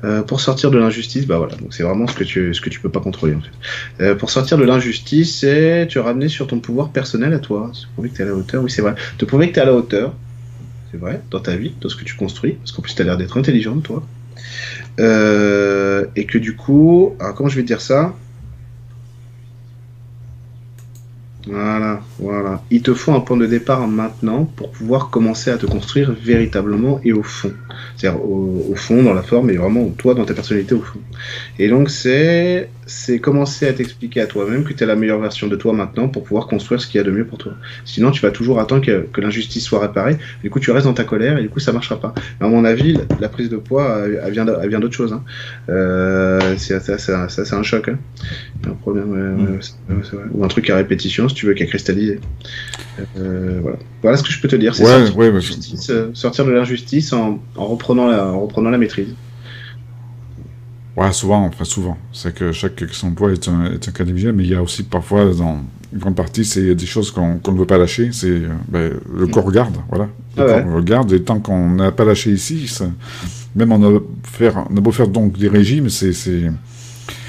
Euh, 0.04 0.22
pour 0.22 0.42
sortir 0.42 0.70
de 0.70 0.78
l'injustice, 0.78 1.26
bah 1.26 1.38
voilà, 1.38 1.56
donc 1.56 1.74
c'est 1.74 1.82
vraiment 1.82 2.06
ce 2.06 2.14
que 2.14 2.24
tu 2.24 2.54
ce 2.54 2.62
que 2.62 2.70
tu 2.70 2.80
peux 2.80 2.90
pas 2.90 3.00
contrôler 3.00 3.34
en 3.34 3.42
fait. 3.42 4.04
Euh, 4.04 4.16
pour 4.16 4.30
sortir 4.30 4.58
de 4.60 4.64
l'injustice, 4.64 5.40
c'est 5.40 5.88
te 5.88 5.98
ramener 5.98 6.28
sur 6.28 6.46
ton 6.46 6.60
pouvoir 6.60 6.90
personnel 6.90 7.34
à 7.34 7.40
toi, 7.40 7.72
te 7.74 7.88
prouver 7.94 8.10
que 8.10 8.16
tu 8.16 8.22
es 8.22 8.26
à 8.26 8.28
la 8.28 8.36
hauteur. 8.36 8.64
Oui, 8.64 8.70
c'est 8.70 8.84
vrai. 8.84 8.94
Te 9.18 9.26
prouver 9.26 9.50
que 9.50 9.54
tu 9.54 9.60
es 9.60 9.64
à 9.64 9.66
la 9.66 9.74
hauteur, 9.74 10.14
c'est 10.92 11.00
vrai, 11.00 11.22
dans 11.32 11.40
ta 11.40 11.56
vie, 11.56 11.74
dans 11.82 11.90
ce 11.90 11.96
que 11.96 12.04
tu 12.04 12.16
construis, 12.16 12.54
parce 12.54 12.72
qu'en 12.72 12.84
plus 12.84 12.94
tu 12.94 13.02
as 13.02 13.06
l'air 13.06 13.18
d'être 13.18 13.38
intelligent, 13.38 13.76
toi. 13.78 14.04
Euh, 15.00 16.06
et 16.16 16.26
que 16.26 16.38
du 16.38 16.56
coup, 16.56 17.16
alors 17.20 17.34
comment 17.34 17.50
je 17.50 17.56
vais 17.56 17.64
dire 17.64 17.82
ça? 17.82 18.16
Voilà, 21.50 22.02
voilà. 22.20 22.62
Il 22.72 22.82
te 22.82 22.94
faut 22.94 23.14
un 23.14 23.20
point 23.22 23.38
de 23.38 23.46
départ 23.46 23.88
maintenant 23.88 24.46
pour 24.46 24.72
pouvoir 24.72 25.10
commencer 25.10 25.50
à 25.50 25.58
te 25.58 25.66
construire 25.66 26.12
véritablement 26.12 27.00
et 27.04 27.14
au 27.14 27.24
fond. 27.24 27.54
C'est-à-dire 27.96 28.22
au, 28.24 28.74
fond, 28.76 29.04
dans 29.04 29.14
la 29.14 29.24
forme, 29.24 29.50
et 29.50 29.58
vraiment 29.58 29.88
toi, 29.90 30.14
dans 30.14 30.26
ta 30.26 30.34
personnalité 30.34 30.76
au 30.76 30.82
fond. 30.82 31.00
Et 31.60 31.70
donc 31.70 31.90
c'est 31.90 32.70
commencer 33.22 33.68
à 33.68 33.74
t'expliquer 33.74 34.22
à 34.22 34.28
toi-même 34.28 34.64
que 34.64 34.74
tu 34.74 34.84
es 34.84 34.88
la 34.88 34.96
meilleure 34.96 35.20
version 35.20 35.48
de 35.48 35.56
toi 35.56 35.74
maintenant 35.74 36.08
pour 36.08 36.24
pouvoir 36.24 36.48
construire 36.48 36.82
ce 36.82 36.88
qu'il 36.88 36.98
y 36.98 37.02
a 37.02 37.04
de 37.04 37.12
mieux 37.12 37.26
pour 37.26 37.38
toi. 37.38 37.54
Sinon, 37.86 38.12
tu 38.12 38.22
vas 38.22 38.32
toujours 38.32 38.60
attendre 38.60 38.86
que, 38.86 39.08
que 39.12 39.22
l'injustice 39.22 39.64
soit 39.64 39.80
réparée. 39.80 40.18
Du 40.44 40.50
coup, 40.50 40.60
tu 40.60 40.72
restes 40.72 40.86
dans 40.86 40.94
ta 40.94 41.04
colère 41.04 41.38
et 41.38 41.42
du 41.42 41.50
coup, 41.50 41.60
ça 41.60 41.74
marchera 41.74 42.00
pas. 42.00 42.14
Mais 42.40 42.48
à 42.48 42.50
mon 42.50 42.66
avis, 42.66 42.98
la, 43.20 43.30
prise 43.30 43.50
de 43.50 43.58
poids, 43.58 44.04
elle 44.24 44.32
vient, 44.32 44.80
d'autre 44.80 44.96
chose. 44.96 45.14
Hein. 45.14 45.24
Euh, 45.70 46.58
ça, 46.58 46.80
ça, 46.80 47.28
c'est 47.28 47.54
un 47.54 47.64
choc. 47.64 47.90
Hein. 47.90 47.98
Un 48.66 48.72
problème, 48.72 49.60
mm. 49.90 50.02
ou 50.34 50.44
un 50.44 50.48
truc 50.48 50.70
à 50.70 50.76
répétition, 50.76 51.28
si 51.30 51.36
tu 51.36 51.46
veux, 51.46 51.54
qui 51.54 51.64
a 51.64 51.66
cristallisé. 51.66 52.20
Euh, 53.18 53.60
voilà. 53.62 53.78
voilà 54.02 54.18
ce 54.18 54.24
que 54.24 54.32
je 54.32 54.42
peux 54.42 54.48
te 54.48 54.56
dire. 54.56 54.76
C'est 54.76 54.84
sortir, 54.84 55.16
euh, 55.90 56.10
sortir, 56.14 56.46
de 56.46 56.52
l'injustice 56.52 57.14
en, 57.14 57.40
en, 57.56 57.66
reprenant 57.66 58.08
la, 58.08 58.26
en 58.26 58.42
reprenant 58.42 58.70
la 58.70 58.78
maîtrise. 58.78 59.14
Ouais, 60.98 61.14
souvent, 61.14 61.46
enfin 61.46 61.64
souvent. 61.64 61.96
C'est 62.12 62.34
que 62.34 62.52
chaque 62.52 62.84
poids 63.16 63.32
est 63.32 63.48
un, 63.48 63.66
est 63.66 63.88
un 63.88 63.92
cas 63.92 64.04
individuel, 64.04 64.34
mais 64.34 64.44
il 64.44 64.50
y 64.50 64.56
a 64.56 64.64
aussi 64.64 64.82
parfois, 64.82 65.26
dans 65.26 65.60
une 65.94 66.00
grande 66.00 66.16
partie, 66.16 66.44
c'est 66.44 66.74
des 66.74 66.86
choses 66.88 67.12
qu'on 67.12 67.36
ne 67.36 67.58
veut 67.58 67.68
pas 67.68 67.78
lâcher. 67.78 68.10
C'est 68.12 68.32
euh, 68.32 68.50
ben, 68.68 68.94
le 69.16 69.28
corps 69.28 69.46
regarde, 69.46 69.76
voilà. 69.90 70.10
Le 70.36 70.44
ah 70.44 70.62
corps 70.64 70.74
regarde, 70.74 71.14
et 71.14 71.22
tant 71.22 71.40
qu'on 71.40 71.70
n'a 71.70 71.92
pas 71.92 72.04
lâché 72.04 72.32
ici, 72.32 72.68
même 73.56 73.72
on 73.72 73.98
a, 73.98 74.00
faire, 74.24 74.66
on 74.72 74.76
a 74.76 74.82
beau 74.82 74.92
faire 74.92 75.08
donc 75.08 75.38
des 75.38 75.50
régimes, 75.50 75.90
c'est. 75.90 76.14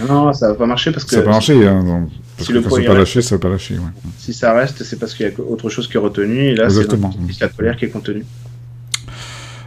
Non, 0.09 0.33
ça 0.33 0.49
va 0.49 0.55
pas 0.55 0.67
marcher 0.67 0.91
parce 0.91 1.05
que. 1.05 1.11
Ça 1.11 1.19
va 1.19 1.25
pas 1.25 1.31
marcher, 1.33 1.67
hein, 1.67 2.09
parce 2.39 2.47
si 2.47 2.55
que 2.55 2.59
le 2.59 2.63
poids 2.63 2.81
pas 2.83 2.95
lâcher, 2.95 3.21
ça 3.21 3.35
va 3.35 3.39
pas 3.39 3.51
lâcher. 3.51 3.75
Ouais. 3.75 4.11
Si 4.17 4.33
ça 4.33 4.55
reste, 4.55 4.83
c'est 4.83 4.99
parce 4.99 5.13
qu'il 5.15 5.27
y 5.27 5.29
a 5.29 5.33
autre 5.47 5.69
chose 5.69 5.89
qui 5.89 5.99
est 5.99 6.01
retenu, 6.01 6.41
et 6.41 6.55
là, 6.55 6.71
c'est 6.71 7.41
la 7.41 7.49
colère 7.49 7.77
qui 7.77 7.85
est 7.85 7.91
contenue. 7.91 8.25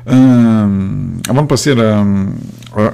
Euh, 0.08 0.68
avant 1.30 1.42
de 1.44 1.48
passer 1.48 1.72
à 1.72 1.76
la, 1.76 2.06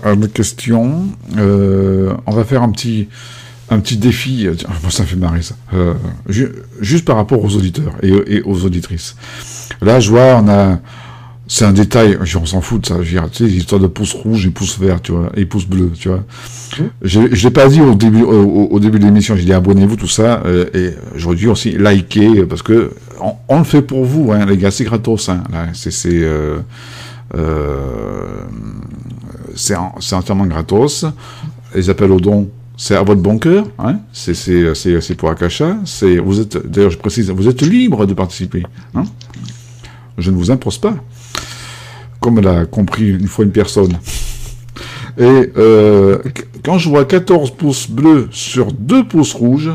à, 0.03 0.15
la 0.15 0.27
question, 0.27 1.07
euh, 1.37 2.13
on 2.25 2.31
va 2.31 2.43
faire 2.43 2.63
un 2.63 2.71
petit, 2.71 3.07
un 3.69 3.79
petit 3.79 3.97
défi. 3.97 4.47
Moi, 4.81 4.91
ça 4.91 5.05
fait 5.05 5.15
marrer 5.15 5.41
ça. 5.41 5.55
Euh, 5.73 5.93
juste 6.79 7.05
par 7.05 7.15
rapport 7.15 7.43
aux 7.43 7.55
auditeurs 7.55 7.93
et, 8.01 8.41
aux 8.41 8.65
auditrices. 8.65 9.15
Là, 9.81 9.99
je 9.99 10.09
vois, 10.09 10.41
on 10.41 10.47
a. 10.49 10.79
C'est 11.49 11.63
un 11.63 11.71
détail, 11.71 12.17
on 12.21 12.45
s'en 12.45 12.59
fout 12.59 12.81
de 12.81 12.87
ça. 12.87 12.95
Je 12.95 12.99
veux 13.03 13.21
dire, 13.21 13.29
tu 13.31 13.45
sais, 13.45 13.49
l'histoire 13.49 13.79
de 13.79 13.87
pouce 13.87 14.11
rouge 14.11 14.45
et 14.45 14.49
pouce 14.49 14.77
vert, 14.77 15.01
tu 15.01 15.13
vois, 15.13 15.31
et 15.37 15.45
pouce 15.45 15.65
bleu, 15.65 15.93
tu 15.97 16.09
vois. 16.09 16.17
Mmh. 16.17 16.83
Je, 17.03 17.21
je 17.31 17.47
l'ai 17.47 17.53
pas 17.53 17.69
dit 17.69 17.79
au 17.79 17.95
début, 17.95 18.23
au, 18.23 18.77
début 18.81 18.99
de 18.99 19.05
l'émission. 19.05 19.33
J'ai 19.37 19.45
dit 19.45 19.53
abonnez-vous, 19.53 19.95
tout 19.95 20.09
ça, 20.09 20.43
et 20.73 20.89
j'aurais 21.15 21.37
dû 21.37 21.47
aussi 21.47 21.71
liker 21.71 22.45
parce 22.49 22.63
que 22.63 22.91
on, 23.19 23.57
le 23.57 23.63
fait 23.63 23.81
pour 23.81 24.03
vous, 24.03 24.31
hein, 24.31 24.45
les 24.45 24.57
gars, 24.57 24.71
c'est 24.71 24.83
gratos, 24.83 25.29
hein. 25.29 25.43
c'est, 25.73 25.91
c'est, 25.91 26.23
euh, 26.23 26.59
c'est 29.55 29.75
entièrement 29.75 30.45
gratos. 30.45 31.05
Les 31.75 31.89
appels 31.89 32.11
aux 32.11 32.19
dons, 32.19 32.49
c'est 32.77 32.95
à 32.95 33.03
votre 33.03 33.21
bon 33.21 33.39
cœur, 33.39 33.65
hein 33.79 33.99
c'est 34.13 35.15
pour 35.15 35.29
Akasha. 35.29 35.77
D'ailleurs, 36.65 36.91
je 36.91 36.97
précise, 36.97 37.29
vous 37.31 37.47
êtes 37.47 37.61
libre 37.61 38.05
de 38.05 38.13
participer. 38.13 38.63
Hein 38.95 39.03
je 40.17 40.31
ne 40.31 40.35
vous 40.35 40.51
impose 40.51 40.77
pas, 40.77 40.95
comme 42.19 42.39
l'a 42.39 42.65
compris 42.65 43.09
une 43.09 43.27
fois 43.27 43.45
une 43.45 43.51
personne. 43.51 43.97
Et 45.17 45.51
euh, 45.57 46.19
quand 46.63 46.77
je 46.77 46.89
vois 46.89 47.05
14 47.05 47.51
pouces 47.51 47.89
bleus 47.89 48.27
sur 48.31 48.71
2 48.71 49.07
pouces 49.07 49.33
rouges, 49.33 49.71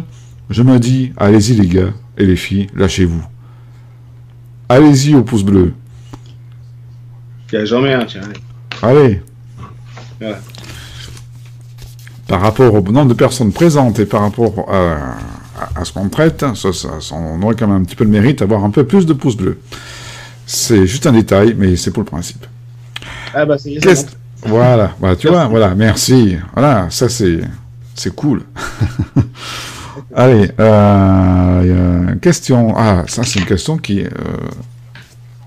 je 0.51 0.62
me 0.62 0.78
dis, 0.78 1.12
allez-y 1.16 1.55
les 1.55 1.66
gars 1.66 1.93
et 2.18 2.26
les 2.26 2.36
filles, 2.36 2.68
lâchez-vous. 2.76 3.22
Allez-y 4.72 5.14
au 5.14 5.22
pouce 5.22 5.42
bleu. 5.42 5.74
Il 7.52 7.66
jamais 7.66 7.92
un, 7.92 8.06
tiens. 8.06 8.22
Allez. 8.80 9.20
Par 12.26 12.40
rapport 12.40 12.72
au 12.72 12.80
nombre 12.80 13.10
de 13.10 13.14
personnes 13.14 13.52
présentes 13.52 13.98
et 13.98 14.06
par 14.06 14.22
rapport 14.22 14.66
à, 14.72 15.84
ce 15.84 15.92
qu'on 15.92 16.08
traite, 16.08 16.46
ça, 16.54 16.70
on 17.12 17.42
aurait 17.42 17.54
quand 17.54 17.66
même 17.66 17.82
un 17.82 17.84
petit 17.84 17.96
peu 17.96 18.04
le 18.04 18.10
mérite 18.10 18.38
d'avoir 18.38 18.64
un 18.64 18.70
peu 18.70 18.86
plus 18.86 19.04
de 19.04 19.12
pouces 19.12 19.36
bleus. 19.36 19.60
C'est 20.46 20.86
juste 20.86 21.06
un 21.06 21.12
détail, 21.12 21.54
mais 21.58 21.76
c'est 21.76 21.90
pour 21.90 22.02
le 22.02 22.08
principe. 22.08 22.46
Ah 23.34 23.44
bah 23.44 23.58
c'est 23.58 23.78
Voilà, 24.46 24.94
voilà, 24.98 25.16
tu 25.16 25.28
vois, 25.28 25.48
voilà, 25.48 25.74
merci. 25.74 26.38
Voilà, 26.54 26.86
ça 26.88 27.10
c'est 27.10 27.40
c'est 27.94 28.14
cool. 28.14 28.42
Allez, 30.14 30.50
euh, 30.60 32.14
question. 32.16 32.74
Ah, 32.76 33.04
ça 33.08 33.22
c'est 33.22 33.40
une 33.40 33.46
question 33.46 33.78
qui. 33.78 34.02
Euh, 34.02 34.10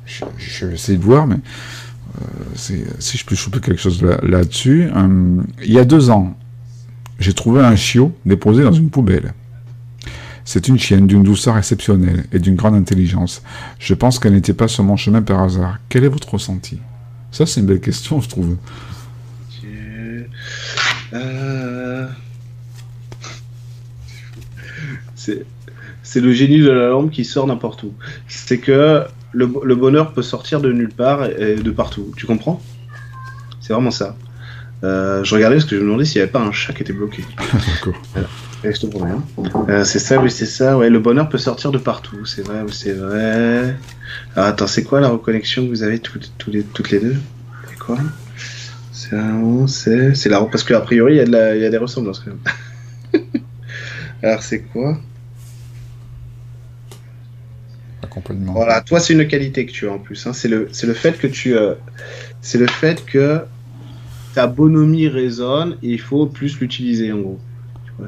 je, 0.06 0.24
je, 0.38 0.66
vais 0.66 0.76
essayer 0.76 0.98
de 0.98 1.04
voir, 1.04 1.28
mais 1.28 1.36
euh, 1.36 2.84
si 3.00 3.18
je 3.18 3.26
peux 3.26 3.36
choper 3.36 3.60
quelque 3.60 3.82
chose 3.82 4.04
là-dessus, 4.24 4.90
euh, 4.96 5.42
il 5.64 5.74
y 5.74 5.80
a 5.80 5.86
deux 5.86 6.10
ans, 6.10 6.36
j'ai 7.20 7.34
trouvé 7.34 7.62
un 7.62 7.76
chiot 7.76 8.14
déposé 8.26 8.64
dans 8.64 8.72
une 8.72 8.90
poubelle. 8.90 9.34
C'est 10.46 10.68
une 10.68 10.78
chienne 10.78 11.08
d'une 11.08 11.24
douceur 11.24 11.58
exceptionnelle 11.58 12.26
et 12.32 12.40
d'une 12.40 12.56
grande 12.56 12.76
intelligence. 12.76 13.42
Je 13.80 13.96
pense 13.96 14.20
qu'elle 14.20 14.34
n'était 14.34 14.54
pas 14.54 14.68
sur 14.68 14.84
mon 14.84 14.96
chemin 14.96 15.24
par 15.24 15.42
hasard. 15.42 15.80
Quel 15.90 16.04
est 16.04 16.08
votre 16.08 16.32
ressenti? 16.32 16.80
Ça, 17.32 17.46
c'est 17.46 17.62
une 17.62 17.66
belle 17.66 17.82
question, 17.82 18.22
je 18.22 18.30
trouve. 18.30 18.58
Euh, 21.14 21.75
c'est 26.04 26.22
le 26.22 26.32
génie 26.32 26.60
de 26.60 26.70
la 26.70 26.90
lampe 26.90 27.12
qui 27.12 27.26
sort 27.26 27.48
n'importe 27.48 27.84
où. 27.84 27.94
C'est 28.28 28.60
que 28.60 29.04
le, 29.32 29.76
bonheur 29.76 30.14
peut 30.14 30.22
sortir 30.22 30.62
de 30.62 30.72
nulle 30.72 30.94
part 30.94 31.26
et 31.26 31.56
de 31.56 31.72
partout. 31.72 32.14
Tu 32.16 32.26
comprends? 32.26 32.62
C'est 33.60 33.74
vraiment 33.74 33.92
ça. 33.92 34.16
Euh, 34.84 35.24
je 35.24 35.34
regardais 35.34 35.56
parce 35.56 35.66
que 35.66 35.76
je 35.76 35.82
me 35.82 35.88
demandais 35.88 36.06
s'il 36.06 36.20
n'y 36.20 36.24
avait 36.24 36.32
pas 36.32 36.42
un 36.42 36.52
chat 36.52 36.74
qui 36.74 36.84
était 36.84 36.94
bloqué. 36.94 37.24
D'accord. 37.40 38.02
Euh, 38.18 38.22
je 38.64 38.80
te 38.80 38.86
promets. 38.86 39.12
Euh, 39.70 39.84
c'est 39.84 40.00
ça, 40.00 40.20
oui, 40.22 40.30
c'est 40.30 40.46
ça. 40.46 40.78
Ouais, 40.78 40.90
le 40.90 41.00
bonheur 41.00 41.28
peut 41.30 41.38
sortir 41.38 41.72
de 41.72 41.78
partout. 41.78 42.26
C'est 42.26 42.46
vrai, 42.46 42.64
c'est 42.72 42.94
vrai. 42.94 43.76
Ah, 44.36 44.46
attends, 44.46 44.68
c'est 44.68 44.84
quoi 44.84 45.00
la 45.00 45.10
reconnexion 45.10 45.64
que 45.64 45.70
vous 45.70 45.84
avez 45.84 46.00
toutes, 46.00 46.30
les, 46.48 46.64
toutes 46.64 46.92
les 46.92 47.00
deux? 47.00 47.16
C'est 47.70 47.80
quoi? 47.80 47.98
C'est 48.92 50.16
c'est 50.16 50.30
la 50.30 50.42
parce 50.42 50.64
qu'a 50.64 50.80
priori 50.82 51.18
il 51.18 51.30
y, 51.30 51.36
a 51.36 51.56
y 51.56 51.66
a 51.66 51.70
des 51.70 51.78
ressemblances 51.78 52.20
quand 52.22 52.32
même. 52.32 53.32
Alors 54.24 54.42
c'est 54.42 54.62
quoi? 54.62 54.98
Voilà, 58.48 58.82
toi, 58.82 59.00
c'est 59.00 59.14
une 59.14 59.28
qualité 59.28 59.66
que 59.66 59.72
tu 59.72 59.88
as 59.88 59.94
en 59.94 60.00
plus. 60.00 60.26
Hein. 60.28 60.34
C'est 60.34 60.48
le, 60.48 60.68
le 60.84 60.94
fait 60.94 61.18
que 61.18 61.28
tu, 61.28 61.56
euh, 61.56 61.74
c'est 62.42 62.58
le 62.58 62.68
fait 62.68 63.06
que 63.06 63.42
ta 64.34 64.48
bonhomie 64.48 65.08
résonne 65.08 65.78
et 65.82 65.90
il 65.92 66.02
faut 66.02 66.26
plus 66.26 66.60
l'utiliser 66.60 67.12
en 67.12 67.20
gros. 67.20 67.40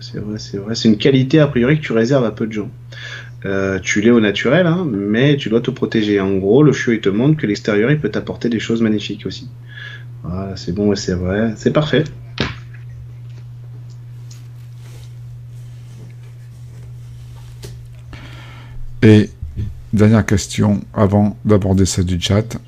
C'est 0.01 0.19
vrai, 0.19 0.37
c'est 0.37 0.57
vrai. 0.57 0.75
C'est 0.75 0.89
une 0.89 0.97
qualité 0.97 1.39
a 1.39 1.47
priori 1.47 1.79
que 1.79 1.85
tu 1.85 1.93
réserves 1.93 2.25
à 2.25 2.31
peu 2.31 2.45
de 2.45 2.51
gens. 2.51 2.69
Euh, 3.45 3.79
tu 3.79 4.01
l'es 4.01 4.11
au 4.11 4.19
naturel, 4.19 4.67
hein, 4.67 4.85
mais 4.91 5.37
tu 5.37 5.49
dois 5.49 5.61
te 5.61 5.71
protéger. 5.71 6.19
En 6.19 6.35
gros, 6.37 6.63
le 6.63 6.73
chiot 6.73 6.93
il 6.93 6.99
te 6.99 7.09
montre 7.09 7.39
que 7.39 7.47
l'extérieur 7.47 7.91
il 7.91 7.99
peut 7.99 8.09
t'apporter 8.09 8.49
des 8.49 8.59
choses 8.59 8.81
magnifiques 8.81 9.25
aussi. 9.25 9.49
Voilà, 10.23 10.57
c'est 10.57 10.73
bon, 10.73 10.93
c'est 10.95 11.13
vrai, 11.13 11.53
c'est 11.55 11.71
parfait. 11.71 12.03
Et 19.03 19.29
Dernière 19.97 20.27
question 20.27 20.81
avant 20.93 21.35
d'aborder 21.43 21.87
celle 21.87 22.05
du 22.05 22.21
chat. 22.21 22.59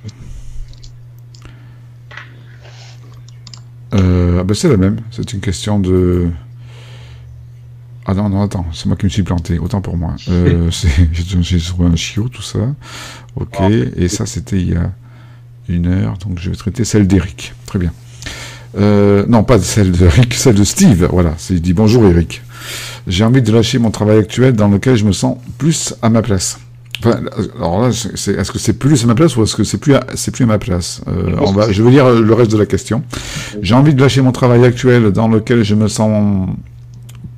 Euh, 3.94 4.38
ah 4.40 4.44
ben 4.44 4.56
c'est 4.56 4.68
la 4.68 4.78
même. 4.78 4.98
C'est 5.12 5.32
une 5.34 5.40
question 5.40 5.80
de 5.80 6.30
Ah 8.08 8.16
non, 8.16 8.30
non, 8.30 8.42
attends, 8.42 8.66
c'est 8.74 8.88
moi 8.88 8.96
qui 8.96 9.06
me 9.06 9.12
suis 9.12 9.22
planté, 9.22 9.60
autant 9.60 9.80
pour 9.80 9.96
moi. 9.96 10.16
Euh, 10.28 10.72
J'ai 11.12 11.60
trouvé 11.60 11.88
un 11.88 11.96
chiot, 11.96 12.30
tout 12.30 12.42
ça. 12.42 12.74
Ok, 13.36 13.58
ah. 13.60 13.70
et 13.70 14.08
ça 14.08 14.26
c'était 14.26 14.60
il 14.60 14.70
y 14.74 14.76
a 14.76 14.92
une 15.68 15.86
heure, 15.86 16.18
donc 16.18 16.40
je 16.40 16.50
vais 16.50 16.56
traiter 16.56 16.84
celle 16.84 17.06
d'Eric. 17.06 17.54
Très 17.68 17.78
bien. 17.78 17.94
Euh, 18.76 19.24
non, 19.28 19.44
pas 19.44 19.60
celle 19.60 19.92
d'Eric, 19.92 20.34
celle 20.34 20.56
de 20.56 20.64
Steve. 20.64 21.08
Voilà, 21.12 21.36
c'est 21.38 21.60
dit 21.60 21.74
bonjour 21.74 22.08
Eric. 22.08 22.42
J'ai 23.06 23.24
envie 23.24 23.44
de 23.44 23.52
lâcher 23.52 23.78
mon 23.78 23.92
travail 23.92 24.18
actuel 24.18 24.54
dans 24.54 24.68
lequel 24.68 24.96
je 24.96 25.06
me 25.06 25.12
sens 25.12 25.38
plus 25.60 25.94
à 26.02 26.10
ma 26.10 26.24
place. 26.24 26.60
Enfin, 27.00 27.22
alors 27.58 27.82
là, 27.82 27.88
est-ce 27.90 28.52
que 28.52 28.60
c'est 28.60 28.74
plus 28.74 29.04
à 29.04 29.08
ma 29.08 29.16
place 29.16 29.38
ou 29.38 29.44
est-ce 29.44 29.56
que 29.56 29.64
c'est 29.64 29.78
plus 29.78 29.96
c'est 30.16 30.32
plus 30.32 30.44
à 30.44 30.48
ma 30.48 30.58
place 30.58 31.02
euh, 31.08 31.36
on 31.40 31.52
va, 31.52 31.72
Je 31.72 31.82
veux 31.82 31.92
dire 31.92 32.10
le 32.10 32.34
reste 32.34 32.52
de 32.52 32.58
la 32.58 32.66
question. 32.66 33.04
J'ai 33.62 33.76
envie 33.76 33.94
de 33.94 34.02
lâcher 34.02 34.22
mon 34.22 34.32
travail 34.32 34.66
actuel 34.66 35.12
dans 35.12 35.28
lequel 35.28 35.64
je 35.64 35.76
me 35.76 35.88
sens 35.88 36.50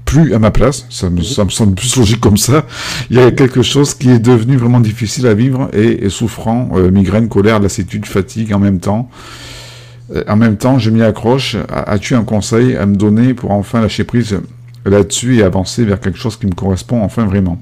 plus 0.05 0.33
à 0.33 0.39
ma 0.39 0.51
place. 0.51 0.85
Ça 0.89 1.09
me, 1.09 1.21
ça 1.21 1.45
me 1.45 1.49
semble 1.49 1.75
plus 1.75 1.95
logique 1.95 2.19
comme 2.19 2.38
ça. 2.38 2.65
Il 3.09 3.17
y 3.17 3.19
a 3.19 3.31
quelque 3.31 3.61
chose 3.61 3.93
qui 3.93 4.09
est 4.09 4.19
devenu 4.19 4.57
vraiment 4.57 4.79
difficile 4.79 5.27
à 5.27 5.33
vivre 5.33 5.69
et, 5.73 6.09
souffrant, 6.09 6.69
euh, 6.73 6.91
migraine, 6.91 7.29
colère, 7.29 7.59
lassitude, 7.59 8.05
fatigue 8.05 8.53
en 8.53 8.59
même 8.59 8.79
temps. 8.79 9.09
Euh, 10.13 10.23
en 10.27 10.35
même 10.35 10.57
temps, 10.57 10.79
je 10.79 10.89
m'y 10.89 11.01
accroche. 11.01 11.55
As-tu 11.69 12.15
un 12.15 12.23
conseil 12.23 12.75
à 12.75 12.85
me 12.85 12.95
donner 12.95 13.33
pour 13.33 13.51
enfin 13.51 13.79
lâcher 13.79 14.03
prise 14.03 14.38
là-dessus 14.85 15.38
et 15.38 15.43
avancer 15.43 15.85
vers 15.85 15.99
quelque 15.99 16.17
chose 16.17 16.35
qui 16.35 16.47
me 16.47 16.53
correspond 16.53 17.03
enfin 17.03 17.25
vraiment? 17.25 17.61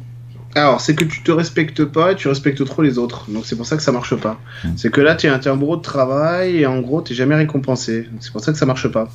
Alors, 0.56 0.82
c'est 0.82 0.96
que 0.96 1.04
tu 1.04 1.22
te 1.22 1.32
respectes 1.32 1.86
pas 1.86 2.14
et 2.14 2.16
tu 2.16 2.28
respectes 2.28 2.66
trop 2.66 2.82
les 2.82 2.98
autres. 2.98 3.26
Donc, 3.30 3.46
c'est 3.46 3.56
pour 3.56 3.68
ça 3.68 3.78
que 3.78 3.84
ça 3.84 3.92
marche 3.92 4.16
pas. 4.16 4.40
Hmm. 4.64 4.70
C'est 4.78 4.92
que 4.92 5.00
là, 5.00 5.16
tu 5.16 5.28
es, 5.28 5.30
un 5.30 5.38
de 5.38 5.82
travail 5.82 6.58
et 6.58 6.66
en 6.66 6.80
gros, 6.80 7.04
tu 7.04 7.14
jamais 7.14 7.36
récompensé. 7.36 8.10
C'est 8.20 8.32
pour 8.32 8.42
ça 8.42 8.52
que 8.52 8.58
ça 8.58 8.66
marche 8.66 8.88
pas. 8.88 9.10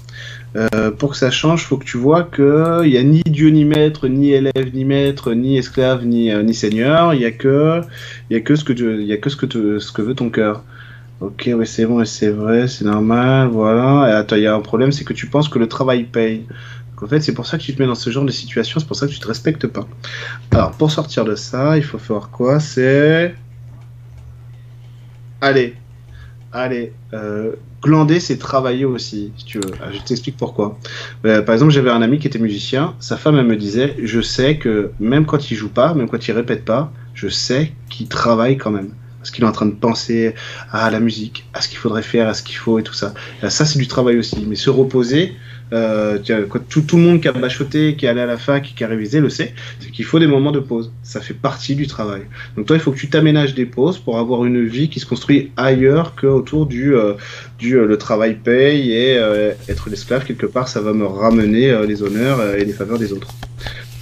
Euh, 0.56 0.92
pour 0.92 1.10
que 1.10 1.16
ça 1.16 1.32
change, 1.32 1.64
faut 1.64 1.76
que 1.76 1.84
tu 1.84 1.96
vois 1.96 2.22
qu'il 2.22 2.88
n'y 2.88 2.96
a 2.96 3.02
ni 3.02 3.22
Dieu, 3.26 3.48
ni 3.48 3.64
maître, 3.64 4.06
ni 4.06 4.30
élève, 4.30 4.70
ni 4.72 4.84
maître, 4.84 5.32
ni 5.32 5.58
esclave, 5.58 6.04
ni, 6.04 6.30
euh, 6.30 6.44
ni 6.44 6.54
seigneur. 6.54 7.14
Il 7.14 7.18
n'y 7.18 7.26
a 7.26 7.32
que, 7.32 7.80
y 8.30 8.36
a 8.36 8.40
que 8.40 8.54
ce 8.54 8.62
que 8.62 8.72
tu, 8.72 9.02
y 9.02 9.12
a 9.12 9.16
que 9.16 9.28
ce 9.28 9.36
que, 9.36 9.46
te, 9.46 9.80
ce 9.80 9.90
que 9.90 10.02
veut 10.02 10.14
ton 10.14 10.30
cœur. 10.30 10.62
Ok, 11.20 11.48
oui, 11.52 11.66
c'est 11.66 11.86
bon, 11.86 12.04
c'est 12.04 12.30
vrai, 12.30 12.68
c'est 12.68 12.84
normal, 12.84 13.48
voilà. 13.48 14.08
Et 14.08 14.12
attends, 14.12 14.36
il 14.36 14.42
y 14.42 14.46
a 14.46 14.54
un 14.54 14.60
problème, 14.60 14.92
c'est 14.92 15.04
que 15.04 15.12
tu 15.12 15.26
penses 15.26 15.48
que 15.48 15.58
le 15.58 15.68
travail 15.68 16.04
paye 16.04 16.44
en 17.04 17.06
fait, 17.06 17.20
c'est 17.20 17.34
pour 17.34 17.46
ça 17.46 17.58
que 17.58 17.62
tu 17.62 17.74
te 17.74 17.82
mets 17.82 17.86
dans 17.86 17.94
ce 17.94 18.08
genre 18.08 18.24
de 18.24 18.32
situation, 18.32 18.80
c'est 18.80 18.86
pour 18.86 18.96
ça 18.96 19.06
que 19.06 19.12
tu 19.12 19.20
te 19.20 19.28
respectes 19.28 19.66
pas. 19.66 19.86
Alors, 20.52 20.70
pour 20.72 20.90
sortir 20.90 21.26
de 21.26 21.34
ça, 21.34 21.76
il 21.76 21.84
faut 21.84 21.98
faire 21.98 22.30
quoi? 22.30 22.60
C'est. 22.60 23.34
Allez, 25.42 25.74
allez, 26.50 26.94
euh, 27.12 27.52
glander, 27.82 28.20
c'est 28.20 28.38
travailler 28.38 28.86
aussi, 28.86 29.32
si 29.36 29.44
tu 29.44 29.58
veux. 29.58 29.70
Ah, 29.82 29.92
je 29.92 29.98
t'explique 29.98 30.38
pourquoi. 30.38 30.78
Euh, 31.26 31.42
par 31.42 31.54
exemple, 31.54 31.72
j'avais 31.72 31.90
un 31.90 32.00
ami 32.00 32.18
qui 32.18 32.26
était 32.26 32.38
musicien. 32.38 32.94
Sa 33.00 33.18
femme, 33.18 33.36
elle 33.36 33.46
me 33.46 33.56
disait 33.56 33.96
Je 34.02 34.22
sais 34.22 34.56
que 34.56 34.90
même 34.98 35.26
quand 35.26 35.50
il 35.50 35.56
joue 35.56 35.68
pas, 35.68 35.92
même 35.92 36.08
quand 36.08 36.26
il 36.26 36.32
répète 36.32 36.64
pas, 36.64 36.90
je 37.12 37.28
sais 37.28 37.72
qu'il 37.90 38.08
travaille 38.08 38.56
quand 38.56 38.70
même. 38.70 38.94
Parce 39.18 39.30
qu'il 39.30 39.44
est 39.44 39.46
en 39.46 39.52
train 39.52 39.66
de 39.66 39.74
penser 39.74 40.34
à 40.70 40.90
la 40.90 41.00
musique, 41.00 41.46
à 41.52 41.60
ce 41.60 41.68
qu'il 41.68 41.78
faudrait 41.78 42.02
faire, 42.02 42.28
à 42.28 42.34
ce 42.34 42.42
qu'il 42.42 42.56
faut 42.56 42.78
et 42.78 42.82
tout 42.82 42.94
ça. 42.94 43.12
ça, 43.42 43.66
c'est 43.66 43.78
du 43.78 43.88
travail 43.88 44.18
aussi. 44.18 44.44
Mais 44.46 44.56
se 44.56 44.70
reposer, 44.70 45.34
euh, 45.74 46.18
tout, 46.68 46.96
le 46.96 47.02
monde 47.02 47.20
qui 47.20 47.28
a 47.28 47.32
bachoté, 47.32 47.96
qui 47.96 48.06
est 48.06 48.08
allé 48.08 48.20
à 48.20 48.26
la 48.26 48.38
fac, 48.38 48.62
qui 48.62 48.84
a 48.84 48.86
révisé 48.86 49.20
le 49.20 49.28
sait, 49.28 49.52
c'est 49.80 49.90
qu'il 49.90 50.04
faut 50.04 50.18
des 50.18 50.26
moments 50.26 50.52
de 50.52 50.60
pause. 50.60 50.92
Ça 51.02 51.20
fait 51.20 51.34
partie 51.34 51.74
du 51.74 51.86
travail. 51.86 52.22
Donc 52.56 52.66
toi, 52.66 52.76
il 52.76 52.80
faut 52.80 52.92
que 52.92 52.98
tu 52.98 53.10
t'aménages 53.10 53.54
des 53.54 53.66
pauses 53.66 53.98
pour 53.98 54.18
avoir 54.18 54.44
une 54.44 54.64
vie 54.64 54.88
qui 54.88 55.00
se 55.00 55.06
construit 55.06 55.50
ailleurs 55.56 56.14
qu'autour 56.14 56.66
du, 56.66 56.94
euh, 56.94 57.14
du 57.58 57.76
euh, 57.76 57.86
le 57.86 57.98
travail 57.98 58.34
paye 58.34 58.92
et 58.92 59.14
être 59.68 59.90
l'esclave 59.90 60.24
quelque 60.24 60.46
part, 60.46 60.68
ça 60.68 60.80
va 60.80 60.92
me 60.92 61.04
ramener 61.06 61.86
les 61.86 62.02
honneurs 62.02 62.54
et 62.54 62.64
les 62.64 62.72
faveurs 62.72 62.98
des 62.98 63.12
autres. 63.12 63.28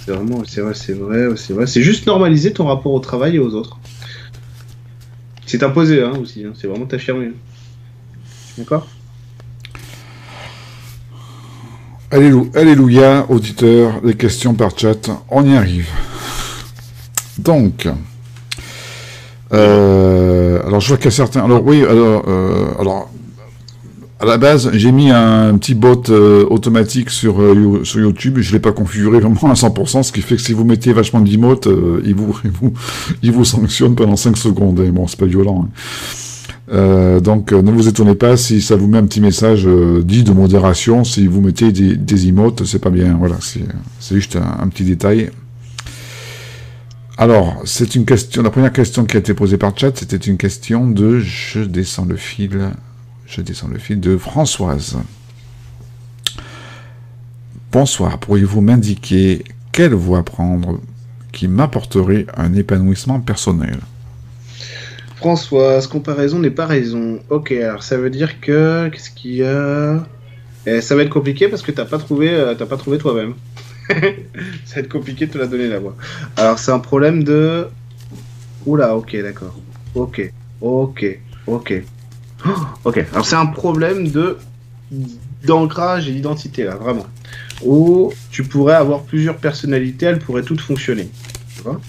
C'est 0.05 0.11
vraiment, 0.11 0.43
c'est 0.45 0.61
vrai, 0.61 0.73
c'est 0.73 0.93
vrai, 0.93 1.35
c'est 1.35 1.53
vrai. 1.53 1.65
C'est 1.65 1.81
juste 1.81 2.05
normaliser 2.07 2.53
ton 2.53 2.65
rapport 2.65 2.93
au 2.93 2.99
travail 2.99 3.37
et 3.37 3.39
aux 3.39 3.53
autres. 3.55 3.79
C'est 5.45 5.63
imposé 5.63 6.01
hein, 6.01 6.13
aussi, 6.21 6.43
hein. 6.43 6.53
c'est 6.55 6.67
vraiment 6.67 6.85
t'affirmer. 6.85 7.31
D'accord? 8.57 8.87
Alléluia, 12.13 13.25
auditeur, 13.27 13.99
des 14.03 14.13
questions 14.13 14.53
par 14.53 14.77
chat, 14.77 15.09
on 15.31 15.43
y 15.45 15.55
arrive. 15.55 15.89
Donc, 17.39 17.87
euh, 19.51 20.61
alors 20.63 20.79
je 20.79 20.89
vois 20.89 20.97
qu'il 20.97 21.05
y 21.05 21.07
a 21.07 21.11
certains. 21.11 21.43
Alors 21.43 21.65
oui, 21.65 21.83
alors, 21.83 22.23
euh, 22.27 22.65
alors 22.79 23.09
à 24.19 24.25
la 24.25 24.37
base, 24.37 24.69
j'ai 24.73 24.91
mis 24.91 25.09
un 25.09 25.57
petit 25.57 25.73
bot 25.73 26.03
euh, 26.09 26.45
automatique 26.51 27.09
sur, 27.09 27.37
sur 27.83 27.99
YouTube. 27.99 28.37
Je 28.41 28.53
l'ai 28.53 28.59
pas 28.59 28.73
configuré 28.73 29.19
vraiment 29.19 29.49
à 29.49 29.55
100%, 29.55 30.03
ce 30.03 30.11
qui 30.11 30.21
fait 30.21 30.35
que 30.35 30.41
si 30.41 30.53
vous 30.53 30.65
mettez 30.65 30.93
vachement 30.93 31.19
d'emotes, 31.19 31.67
il, 32.05 32.15
il, 33.23 33.31
vous, 33.31 33.43
sanctionne 33.43 33.95
pendant 33.95 34.17
5 34.17 34.37
secondes. 34.37 34.79
Et 34.81 34.91
bon, 34.91 35.07
c'est 35.07 35.19
pas 35.19 35.25
violent. 35.25 35.65
Hein. 35.65 35.69
Euh, 36.71 37.19
donc 37.19 37.51
euh, 37.51 37.61
ne 37.61 37.71
vous 37.71 37.89
étonnez 37.89 38.15
pas 38.15 38.37
si 38.37 38.61
ça 38.61 38.77
vous 38.77 38.87
met 38.87 38.97
un 38.97 39.05
petit 39.05 39.19
message 39.19 39.67
euh, 39.67 40.01
dit 40.01 40.23
de 40.23 40.31
modération, 40.31 41.03
si 41.03 41.27
vous 41.27 41.41
mettez 41.41 41.71
des, 41.71 42.27
emotes, 42.27 42.63
c'est 42.65 42.79
pas 42.79 42.89
bien, 42.89 43.15
voilà, 43.15 43.37
c'est 43.41 44.15
juste 44.15 44.37
un, 44.37 44.67
petit 44.69 44.85
détail. 44.85 45.31
Alors, 47.17 47.61
c'est 47.65 47.95
une 47.95 48.05
question, 48.05 48.41
la 48.41 48.49
première 48.49 48.71
question 48.71 49.05
qui 49.05 49.17
a 49.17 49.19
été 49.19 49.33
posée 49.33 49.57
par 49.57 49.77
chat, 49.77 49.95
c'était 49.95 50.17
une 50.17 50.37
question 50.37 50.89
de, 50.89 51.19
je 51.19 51.59
descends 51.59 52.05
le 52.05 52.15
fil, 52.15 52.71
je 53.27 53.41
descends 53.41 53.67
le 53.67 53.77
fil, 53.77 53.99
de 53.99 54.17
Françoise. 54.17 54.97
Bonsoir, 57.71 58.19
pourriez-vous 58.19 58.61
m'indiquer 58.61 59.43
quelle 59.71 59.93
voie 59.93 60.23
prendre 60.23 60.79
qui 61.31 61.47
m'apporterait 61.47 62.25
un 62.35 62.53
épanouissement 62.53 63.19
personnel? 63.19 63.79
Françoise, 65.23 65.87
comparaison 65.87 66.37
n'est 66.37 66.49
pas 66.51 66.65
raison. 66.65 67.17
Ok, 67.29 67.53
alors 67.53 67.81
ça 67.81 67.95
veut 67.95 68.09
dire 68.09 68.41
que 68.41 68.89
qu'est-ce 68.89 69.09
qu'il 69.09 69.35
y 69.35 69.43
a? 69.45 70.05
Eh, 70.65 70.81
Ça 70.81 70.97
va 70.97 71.03
être 71.03 71.09
compliqué 71.09 71.47
parce 71.47 71.61
que 71.61 71.71
t'as 71.71 71.85
pas 71.85 71.97
trouvé, 71.97 72.29
euh, 72.33 72.55
t'as 72.55 72.65
pas 72.65 72.75
trouvé 72.75 72.97
toi-même. 72.97 73.35
ça 73.87 74.75
va 74.75 74.81
être 74.81 74.91
compliqué 74.91 75.27
de 75.27 75.31
te 75.31 75.37
la 75.37 75.47
donner 75.47 75.69
la 75.69 75.79
voix. 75.79 75.95
Alors 76.35 76.59
c'est 76.59 76.71
un 76.73 76.79
problème 76.79 77.23
de. 77.23 77.67
Oula, 78.65 78.97
ok, 78.97 79.15
d'accord. 79.21 79.55
Ok, 79.95 80.29
ok, 80.59 81.19
ok. 81.47 81.83
ok, 82.83 83.05
alors 83.13 83.25
c'est 83.25 83.37
un 83.37 83.45
problème 83.45 84.09
de 84.09 84.37
d'ancrage 85.45 86.09
et 86.09 86.11
d'identité 86.11 86.65
là, 86.65 86.75
vraiment. 86.75 87.07
Où 87.63 88.11
tu 88.29 88.43
pourrais 88.43 88.75
avoir 88.75 89.03
plusieurs 89.03 89.37
personnalités, 89.37 90.05
elles 90.05 90.19
pourraient 90.19 90.43
toutes 90.43 90.59
fonctionner. 90.59 91.07
Tu 91.55 91.61
vois? 91.61 91.79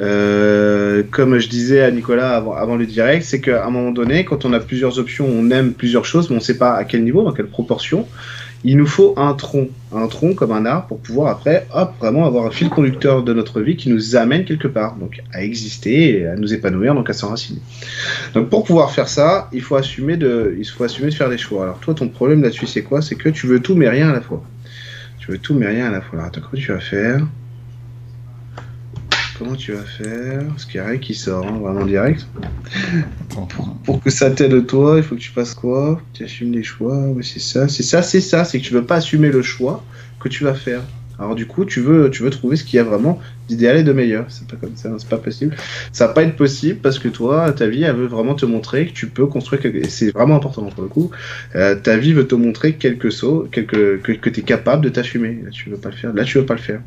Euh, 0.00 1.02
comme 1.10 1.38
je 1.38 1.48
disais 1.48 1.82
à 1.82 1.90
Nicolas 1.90 2.36
avant, 2.36 2.76
le 2.76 2.86
direct, 2.86 3.24
c'est 3.24 3.40
qu'à 3.40 3.64
un 3.64 3.70
moment 3.70 3.92
donné, 3.92 4.24
quand 4.24 4.44
on 4.44 4.52
a 4.52 4.60
plusieurs 4.60 4.98
options, 4.98 5.26
on 5.26 5.50
aime 5.50 5.72
plusieurs 5.72 6.04
choses, 6.04 6.30
mais 6.30 6.36
on 6.36 6.40
ne 6.40 6.44
sait 6.44 6.58
pas 6.58 6.74
à 6.74 6.84
quel 6.84 7.04
niveau, 7.04 7.22
dans 7.22 7.32
quelle 7.32 7.46
proportion. 7.46 8.06
Il 8.66 8.78
nous 8.78 8.86
faut 8.86 9.12
un 9.18 9.34
tronc, 9.34 9.68
un 9.94 10.06
tronc 10.06 10.32
comme 10.32 10.50
un 10.50 10.64
arbre 10.64 10.86
pour 10.86 10.98
pouvoir 10.98 11.30
après, 11.30 11.66
hop, 11.74 11.92
vraiment 12.00 12.24
avoir 12.24 12.46
un 12.46 12.50
fil 12.50 12.70
conducteur 12.70 13.22
de 13.22 13.34
notre 13.34 13.60
vie 13.60 13.76
qui 13.76 13.90
nous 13.90 14.16
amène 14.16 14.46
quelque 14.46 14.68
part, 14.68 14.96
donc 14.96 15.20
à 15.34 15.42
exister, 15.44 16.26
à 16.26 16.36
nous 16.36 16.54
épanouir, 16.54 16.94
donc 16.94 17.10
à 17.10 17.12
s'enraciner. 17.12 17.60
Donc 18.32 18.48
pour 18.48 18.64
pouvoir 18.64 18.90
faire 18.90 19.06
ça, 19.06 19.50
il 19.52 19.60
faut 19.60 19.76
assumer 19.76 20.16
de, 20.16 20.56
il 20.58 20.64
faut 20.64 20.82
assumer 20.82 21.10
de 21.10 21.14
faire 21.14 21.28
des 21.28 21.36
choix. 21.36 21.64
Alors 21.64 21.78
toi, 21.78 21.92
ton 21.92 22.08
problème 22.08 22.42
là-dessus, 22.42 22.66
c'est 22.66 22.82
quoi? 22.82 23.02
C'est 23.02 23.16
que 23.16 23.28
tu 23.28 23.46
veux 23.46 23.60
tout 23.60 23.74
mais 23.74 23.88
rien 23.88 24.08
à 24.08 24.14
la 24.14 24.22
fois. 24.22 24.42
Tu 25.18 25.30
veux 25.30 25.38
tout 25.38 25.52
mais 25.52 25.66
rien 25.66 25.88
à 25.88 25.90
la 25.90 26.00
fois. 26.00 26.18
Alors 26.18 26.28
attends, 26.28 26.40
comment 26.40 26.62
tu 26.62 26.72
vas 26.72 26.80
faire? 26.80 27.20
Comment 29.38 29.56
tu 29.56 29.72
vas 29.72 29.82
faire 29.82 30.46
Parce 30.48 30.64
qu'il 30.64 30.80
n'y 30.80 30.86
a 30.86 30.90
rien 30.90 30.98
qui 30.98 31.14
sort, 31.14 31.44
hein, 31.46 31.58
vraiment 31.58 31.84
direct. 31.84 32.26
Pour, 33.84 34.00
que 34.00 34.10
ça 34.10 34.30
t'aide 34.30 34.66
toi, 34.66 34.94
il 34.96 35.02
faut 35.02 35.16
que 35.16 35.20
tu 35.20 35.30
fasses 35.30 35.54
quoi 35.54 36.00
Tu 36.12 36.24
assumes 36.24 36.52
les 36.52 36.62
choix, 36.62 36.96
oui, 37.08 37.24
c'est 37.24 37.40
ça, 37.40 37.66
c'est 37.68 37.82
ça, 37.82 38.02
c'est 38.02 38.20
ça, 38.20 38.44
c'est 38.44 38.60
que 38.60 38.64
tu 38.64 38.72
veux 38.72 38.84
pas 38.84 38.96
assumer 38.96 39.30
le 39.30 39.42
choix 39.42 39.84
que 40.20 40.28
tu 40.28 40.44
vas 40.44 40.54
faire. 40.54 40.82
Alors 41.18 41.34
du 41.34 41.46
coup, 41.46 41.64
tu 41.64 41.80
veux, 41.80 42.10
tu 42.10 42.22
veux 42.22 42.30
trouver 42.30 42.56
ce 42.56 42.64
qu'il 42.64 42.76
y 42.76 42.80
a 42.80 42.84
vraiment 42.84 43.20
d'idéal 43.48 43.76
et 43.76 43.82
de 43.82 43.92
meilleur. 43.92 44.26
C'est 44.28 44.48
pas 44.48 44.56
comme 44.56 44.76
ça, 44.76 44.90
c'est 44.98 45.08
pas 45.08 45.18
possible. 45.18 45.54
Ça 45.92 46.06
va 46.06 46.12
pas 46.12 46.22
être 46.22 46.36
possible 46.36 46.80
parce 46.80 46.98
que 46.98 47.08
toi, 47.08 47.52
ta 47.52 47.66
vie, 47.66 47.84
elle 47.84 47.94
veut 47.94 48.06
vraiment 48.06 48.34
te 48.34 48.46
montrer 48.46 48.86
que 48.86 48.92
tu 48.92 49.06
peux 49.06 49.26
construire 49.26 49.62
quelque... 49.62 49.88
C'est 49.88 50.10
vraiment 50.10 50.36
important 50.36 50.64
pour 50.64 50.82
le 50.82 50.88
coup. 50.88 51.10
Euh, 51.54 51.76
ta 51.76 51.96
vie 51.96 52.12
veut 52.12 52.26
te 52.26 52.34
montrer 52.34 52.74
quelque 52.74 53.10
chose, 53.10 53.48
quelque... 53.52 53.96
que, 53.98 54.12
que 54.12 54.30
tu 54.30 54.40
es 54.40 54.42
capable 54.42 54.84
de 54.84 54.88
t'assumer. 54.88 55.40
Là, 55.44 55.50
tu 55.50 55.70
veux 55.70 55.76
pas 55.76 55.90
le 55.90 55.96
faire. 55.96 56.12
Là, 56.12 56.24
tu 56.24 56.38
veux 56.38 56.46
pas 56.46 56.54
le 56.54 56.60
faire. 56.60 56.80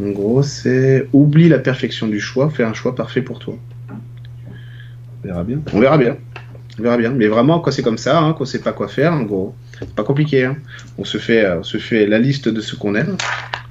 En 0.00 0.10
gros, 0.10 0.42
c'est 0.42 1.08
oublie 1.12 1.48
la 1.48 1.58
perfection 1.58 2.08
du 2.08 2.20
choix, 2.20 2.50
fais 2.50 2.64
un 2.64 2.74
choix 2.74 2.94
parfait 2.94 3.22
pour 3.22 3.38
toi. 3.38 3.56
On 3.90 5.26
verra 5.26 5.44
bien. 5.44 5.60
On 5.72 5.80
verra 5.80 5.98
bien. 5.98 6.16
On 6.78 6.82
verra 6.82 6.96
bien. 6.96 7.10
Mais 7.10 7.28
vraiment, 7.28 7.60
quand 7.60 7.70
c'est 7.70 7.82
comme 7.82 7.98
ça, 7.98 8.20
hein, 8.20 8.32
qu'on 8.32 8.44
sait 8.44 8.60
pas 8.60 8.72
quoi 8.72 8.88
faire, 8.88 9.12
en 9.12 9.22
gros, 9.22 9.54
c'est 9.78 9.94
pas 9.94 10.02
compliqué. 10.02 10.44
Hein. 10.44 10.56
On 10.98 11.04
se 11.04 11.18
fait, 11.18 11.44
euh, 11.44 11.62
se 11.62 11.78
fait 11.78 12.06
la 12.06 12.18
liste 12.18 12.48
de 12.48 12.60
ce 12.60 12.74
qu'on 12.74 12.94
aime. 12.94 13.16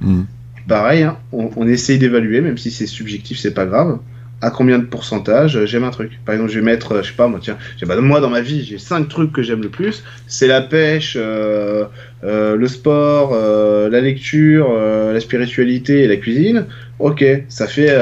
Hmm. 0.02 0.24
Pareil, 0.68 1.04
hein, 1.04 1.18
on, 1.34 1.68
essaye 1.68 2.00
d'évaluer, 2.00 2.40
même 2.40 2.58
si 2.58 2.72
c'est 2.72 2.88
subjectif, 2.88 3.38
c'est 3.38 3.54
pas 3.54 3.66
grave. 3.66 4.00
À 4.44 4.52
combien 4.52 4.78
de 4.78 4.84
pourcentage 4.84 5.66
j'aime 5.66 5.86
un 5.86 5.90
truc. 5.90 6.20
Par 6.26 6.36
exemple, 6.36 6.52
je 6.52 6.60
vais 6.60 6.66
mettre, 6.66 7.02
je 7.02 7.08
sais 7.08 7.16
pas 7.16 7.30
moi, 7.30 7.40
tiens, 7.42 7.58
moi 8.02 8.20
dans 8.20 8.30
ma 8.30 8.42
vie, 8.42 8.62
j'ai 8.62 8.78
cinq 8.78 9.08
trucs 9.08 9.32
que 9.32 9.42
j'aime 9.42 9.62
le 9.62 9.70
plus. 9.70 10.04
C'est 10.28 10.48
la 10.48 10.62
pêche, 10.62 11.16
euh, 11.18 11.86
euh, 12.26 12.58
le 12.58 12.68
sport, 12.68 13.32
euh, 13.34 13.90
la 13.90 14.02
lecture, 14.02 14.74
la 14.74 15.20
spiritualité 15.22 16.04
et 16.04 16.08
la 16.08 16.18
cuisine. 16.18 16.66
Ok, 17.00 17.24
ça 17.48 17.68
fait 17.68 17.98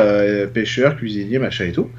pêcheur, 0.52 0.98
cuisinier, 0.98 1.38
machin 1.38 1.66
et 1.66 1.74
tout. 1.74 1.90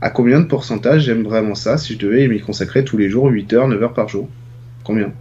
À 0.00 0.10
combien 0.10 0.40
de 0.40 0.46
pourcentage 0.46 1.02
j'aime 1.04 1.22
vraiment 1.22 1.54
ça 1.54 1.78
si 1.78 1.92
je 1.92 1.98
devais 1.98 2.26
m'y 2.26 2.40
consacrer 2.40 2.82
tous 2.82 2.98
les 2.98 3.08
jours 3.08 3.28
8 3.28 3.52
heures, 3.52 3.68
9 3.68 3.80
heures 3.84 3.94
par 3.94 4.08
jour? 4.08 4.28
Combien? 4.82 5.12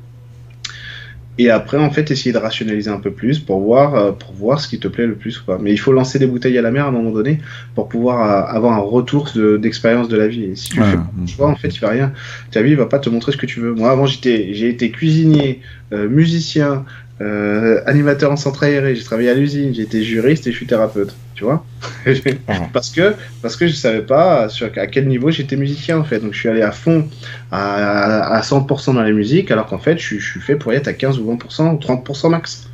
Et 1.37 1.49
après, 1.49 1.77
en 1.77 1.89
fait, 1.89 2.11
essayer 2.11 2.33
de 2.33 2.37
rationaliser 2.37 2.89
un 2.89 2.99
peu 2.99 3.11
plus 3.11 3.39
pour 3.39 3.61
voir, 3.61 3.95
euh, 3.95 4.11
pour 4.11 4.33
voir 4.33 4.59
ce 4.59 4.67
qui 4.67 4.79
te 4.79 4.87
plaît 4.87 5.07
le 5.07 5.15
plus 5.15 5.39
ou 5.39 5.45
pas. 5.45 5.57
Mais 5.57 5.71
il 5.71 5.77
faut 5.77 5.93
lancer 5.93 6.19
des 6.19 6.27
bouteilles 6.27 6.57
à 6.57 6.61
la 6.61 6.71
mer 6.71 6.85
à 6.85 6.89
un 6.89 6.91
moment 6.91 7.11
donné 7.11 7.39
pour 7.73 7.87
pouvoir 7.87 8.21
euh, 8.21 8.55
avoir 8.55 8.73
un 8.73 8.81
retour 8.81 9.29
d'expérience 9.59 10.09
de, 10.09 10.17
la 10.17 10.27
vie. 10.27 10.43
Et 10.43 10.55
si 10.55 10.69
tu 10.69 10.81
fais 10.81 10.97
pas 11.37 11.47
en 11.47 11.55
fait, 11.55 11.69
il 11.69 11.79
va 11.79 11.89
rien. 11.89 12.11
Ta 12.51 12.61
vie 12.61 12.75
va 12.75 12.85
pas 12.85 12.99
te 12.99 13.09
montrer 13.09 13.31
ce 13.31 13.37
que 13.37 13.45
tu 13.45 13.61
veux. 13.61 13.73
Moi, 13.73 13.89
avant, 13.89 14.05
j'étais, 14.05 14.53
j'ai 14.53 14.67
été 14.67 14.91
cuisinier, 14.91 15.61
euh, 15.93 16.09
musicien, 16.09 16.85
euh, 17.21 17.81
animateur 17.85 18.31
en 18.31 18.35
centre 18.35 18.63
aéré, 18.63 18.95
j'ai 18.95 19.03
travaillé 19.03 19.29
à 19.29 19.33
l'usine, 19.33 19.73
j'ai 19.73 19.83
été 19.83 20.03
juriste 20.03 20.47
et 20.47 20.51
je 20.51 20.57
suis 20.57 20.65
thérapeute, 20.65 21.13
tu 21.35 21.43
vois 21.43 21.63
ah. 22.47 22.53
Parce 22.73 22.89
que 22.89 23.13
parce 23.41 23.55
que 23.55 23.67
je 23.67 23.73
savais 23.73 24.01
pas 24.01 24.49
sur, 24.49 24.67
à 24.75 24.87
quel 24.87 25.07
niveau 25.07 25.29
j'étais 25.29 25.55
musicien 25.55 25.99
en 25.99 26.03
fait, 26.03 26.19
donc 26.19 26.33
je 26.33 26.39
suis 26.39 26.49
allé 26.49 26.61
à 26.61 26.71
fond 26.71 27.07
à, 27.51 28.35
à 28.35 28.41
100% 28.41 28.95
dans 28.95 29.03
la 29.03 29.11
musique, 29.11 29.51
alors 29.51 29.67
qu'en 29.67 29.77
fait 29.77 29.97
je, 29.99 30.17
suis 30.19 30.39
fait 30.39 30.55
pour 30.55 30.73
y 30.73 30.75
être 30.75 30.87
à 30.87 30.93
15 30.93 31.19
ou 31.19 31.31
20% 31.31 31.75
ou 31.75 31.77
30% 31.77 32.29
max. 32.29 32.69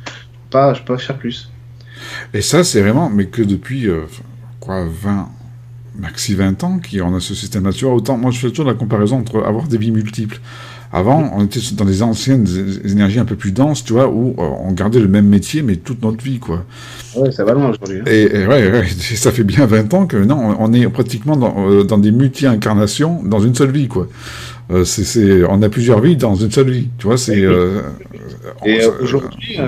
Pas, 0.50 0.72
je 0.72 0.80
peux 0.80 0.94
pas 0.94 0.98
faire 0.98 1.18
plus. 1.18 1.50
Et 2.32 2.40
ça 2.40 2.64
c'est 2.64 2.80
vraiment, 2.80 3.10
mais 3.10 3.26
que 3.26 3.42
depuis 3.42 3.86
euh, 3.86 4.06
quoi 4.60 4.86
20 4.86 5.28
maxi 5.98 6.34
20 6.34 6.64
ans 6.64 6.80
qu'on 6.80 7.14
a 7.14 7.20
ce 7.20 7.34
système 7.34 7.64
naturel. 7.64 7.94
Autant 7.94 8.16
moi 8.16 8.30
je 8.30 8.38
fais 8.38 8.48
toujours 8.48 8.66
la 8.66 8.74
comparaison 8.74 9.18
entre 9.18 9.42
avoir 9.44 9.66
des 9.66 9.78
vies 9.78 9.90
multiples. 9.90 10.40
Avant, 10.90 11.30
on 11.36 11.44
était 11.44 11.60
dans 11.74 11.84
des 11.84 12.02
anciennes 12.02 12.46
énergies 12.84 13.18
un 13.18 13.26
peu 13.26 13.36
plus 13.36 13.52
denses, 13.52 13.84
tu 13.84 13.92
vois, 13.92 14.08
où 14.08 14.30
euh, 14.38 14.48
on 14.64 14.72
gardait 14.72 15.00
le 15.00 15.08
même 15.08 15.26
métier, 15.26 15.60
mais 15.60 15.76
toute 15.76 16.02
notre 16.02 16.24
vie, 16.24 16.38
quoi. 16.38 16.64
Ouais, 17.14 17.30
ça 17.30 17.44
va 17.44 17.52
loin 17.52 17.68
aujourd'hui. 17.68 17.98
Hein. 18.00 18.10
Et, 18.10 18.46
ouais, 18.46 18.70
ouais, 18.70 18.86
ça 18.98 19.30
fait 19.30 19.44
bien 19.44 19.66
20 19.66 19.92
ans 19.92 20.06
que 20.06 20.16
non, 20.16 20.56
on 20.58 20.72
est 20.72 20.88
pratiquement 20.88 21.36
dans, 21.36 21.70
euh, 21.70 21.84
dans 21.84 21.98
des 21.98 22.10
multi-incarnations 22.10 23.22
dans 23.22 23.40
une 23.40 23.54
seule 23.54 23.70
vie, 23.70 23.88
quoi. 23.88 24.08
Euh, 24.70 24.84
c'est, 24.84 25.44
on 25.48 25.60
a 25.62 25.68
plusieurs 25.68 26.00
vies 26.00 26.16
dans 26.16 26.34
une 26.36 26.50
seule 26.50 26.70
vie, 26.70 26.88
tu 26.98 27.06
vois, 27.06 27.18
c'est... 27.18 27.38
et 28.64 28.80
aujourd'hui... 29.02 29.58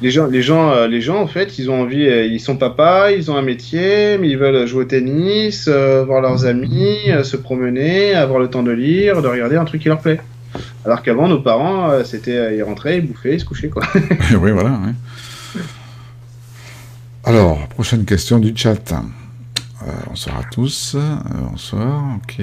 les 0.00 0.10
gens, 0.10 0.26
les 0.26 0.42
gens, 0.42 0.86
les 0.86 1.00
gens, 1.02 1.20
en 1.20 1.26
fait, 1.26 1.58
ils 1.58 1.70
ont 1.70 1.82
envie, 1.82 2.06
ils 2.06 2.40
sont 2.40 2.56
papas, 2.56 3.10
ils 3.10 3.30
ont 3.30 3.36
un 3.36 3.42
métier, 3.42 4.16
mais 4.18 4.30
ils 4.30 4.38
veulent 4.38 4.66
jouer 4.66 4.84
au 4.84 4.86
tennis, 4.86 5.68
voir 5.68 6.22
leurs 6.22 6.46
amis, 6.46 7.00
se 7.22 7.36
promener, 7.36 8.14
avoir 8.14 8.38
le 8.38 8.48
temps 8.48 8.62
de 8.62 8.72
lire, 8.72 9.20
de 9.20 9.28
regarder 9.28 9.56
un 9.56 9.66
truc 9.66 9.82
qui 9.82 9.88
leur 9.88 10.00
plaît. 10.00 10.20
Alors 10.84 11.02
qu'avant, 11.02 11.28
nos 11.28 11.40
parents, 11.40 11.90
euh, 11.90 12.04
c'était, 12.04 12.36
euh, 12.36 12.54
ils 12.54 12.62
rentraient, 12.62 12.98
ils 12.98 13.06
bouffaient, 13.06 13.34
ils 13.34 13.40
se 13.40 13.44
couchaient, 13.44 13.68
quoi. 13.68 13.82
oui, 14.38 14.50
voilà. 14.50 14.80
Alors, 17.24 17.68
prochaine 17.68 18.04
question 18.04 18.38
du 18.38 18.52
chat. 18.56 18.92
Euh, 18.92 19.90
bonsoir 20.06 20.38
à 20.38 20.44
tous. 20.44 20.96
bonsoir, 21.50 22.16
ok. 22.16 22.42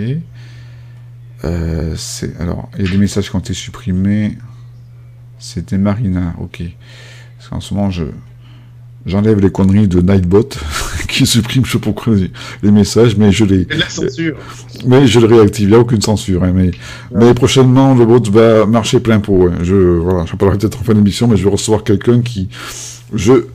alors, 1.43 2.69
il 2.77 2.85
y 2.85 2.88
a 2.88 2.91
des 2.91 2.97
messages 2.97 3.29
qui 3.29 3.35
ont 3.35 3.39
été 3.39 3.53
supprimés. 3.53 4.38
C'était 5.39 5.77
Marina, 5.77 6.33
ok. 6.39 6.63
Parce 7.38 7.49
qu'en 7.49 7.59
ce 7.59 7.73
moment, 7.73 7.89
je, 7.89 8.05
j'enlève 9.06 9.40
les 9.40 9.52
conneries 9.52 9.88
de 9.88 10.02
Nightbot 10.02 10.49
qui 11.07 11.26
supprime 11.26 11.65
je 11.65 11.73
sais 11.73 11.78
pas 11.78 11.86
pourquoi 11.86 12.15
les 12.64 12.72
messages, 12.72 13.18
mais 13.18 13.32
je 13.32 13.45
les. 13.45 13.68
La 13.78 13.90
censure. 13.90 14.38
Mais 14.86 15.07
je 15.07 15.19
le 15.19 15.28
réactive, 15.28 15.65
il 15.65 15.72
n'y 15.72 15.76
a 15.76 15.80
aucune 15.80 16.02
censure. 16.02 16.44
Hein, 16.44 16.53
mais, 16.56 16.72
mais 17.14 17.34
prochainement, 17.34 17.94
le 17.94 18.06
bot 18.06 18.22
va 18.32 18.65
marcher 18.65 18.99
plein 18.99 19.19
pot. 19.19 19.48
Hein. 19.48 19.57
Je 19.64 19.76
voilà, 19.76 20.26
je 20.26 20.36
parlerai 20.36 20.57
peut-être 20.57 20.80
en 20.80 20.84
fin 20.84 20.94
d'émission, 20.94 21.28
mais 21.28 21.38
je 21.38 21.44
vais 21.44 21.52
recevoir 21.52 21.84
quelqu'un 21.84 22.22
qui, 22.22 22.49
je, 23.14 23.45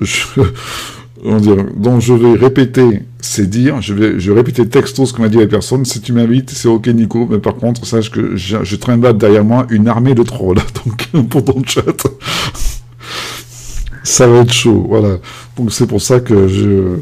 je 0.00 0.24
on 1.24 1.40
dont 1.40 2.00
je 2.00 2.12
vais 2.12 2.34
répéter 2.34 3.02
c'est 3.24 3.48
dire, 3.48 3.80
je 3.80 3.94
vais, 3.94 4.20
je 4.20 4.30
vais 4.30 4.36
répéter 4.36 4.68
texto 4.68 5.06
ce 5.06 5.14
que 5.14 5.22
m'a 5.22 5.28
dit 5.28 5.38
la 5.38 5.46
personne. 5.46 5.84
Si 5.84 6.00
tu 6.00 6.12
m'invites, 6.12 6.50
c'est 6.50 6.68
ok 6.68 6.86
Nico, 6.88 7.26
mais 7.30 7.38
par 7.38 7.54
contre, 7.54 7.86
sache 7.86 8.10
que 8.10 8.36
je, 8.36 8.58
je 8.62 8.76
traîne 8.76 9.00
derrière 9.00 9.44
moi 9.44 9.66
une 9.70 9.88
armée 9.88 10.14
de 10.14 10.22
trolls. 10.22 10.58
Donc 11.14 11.28
pour 11.28 11.44
ton 11.44 11.62
chat 11.64 11.82
ça 14.04 14.28
va 14.28 14.38
être 14.38 14.52
chaud, 14.52 14.86
voilà. 14.88 15.16
Donc 15.56 15.72
c'est 15.72 15.86
pour 15.86 16.00
ça 16.00 16.20
que 16.20 16.46
je 16.46 16.98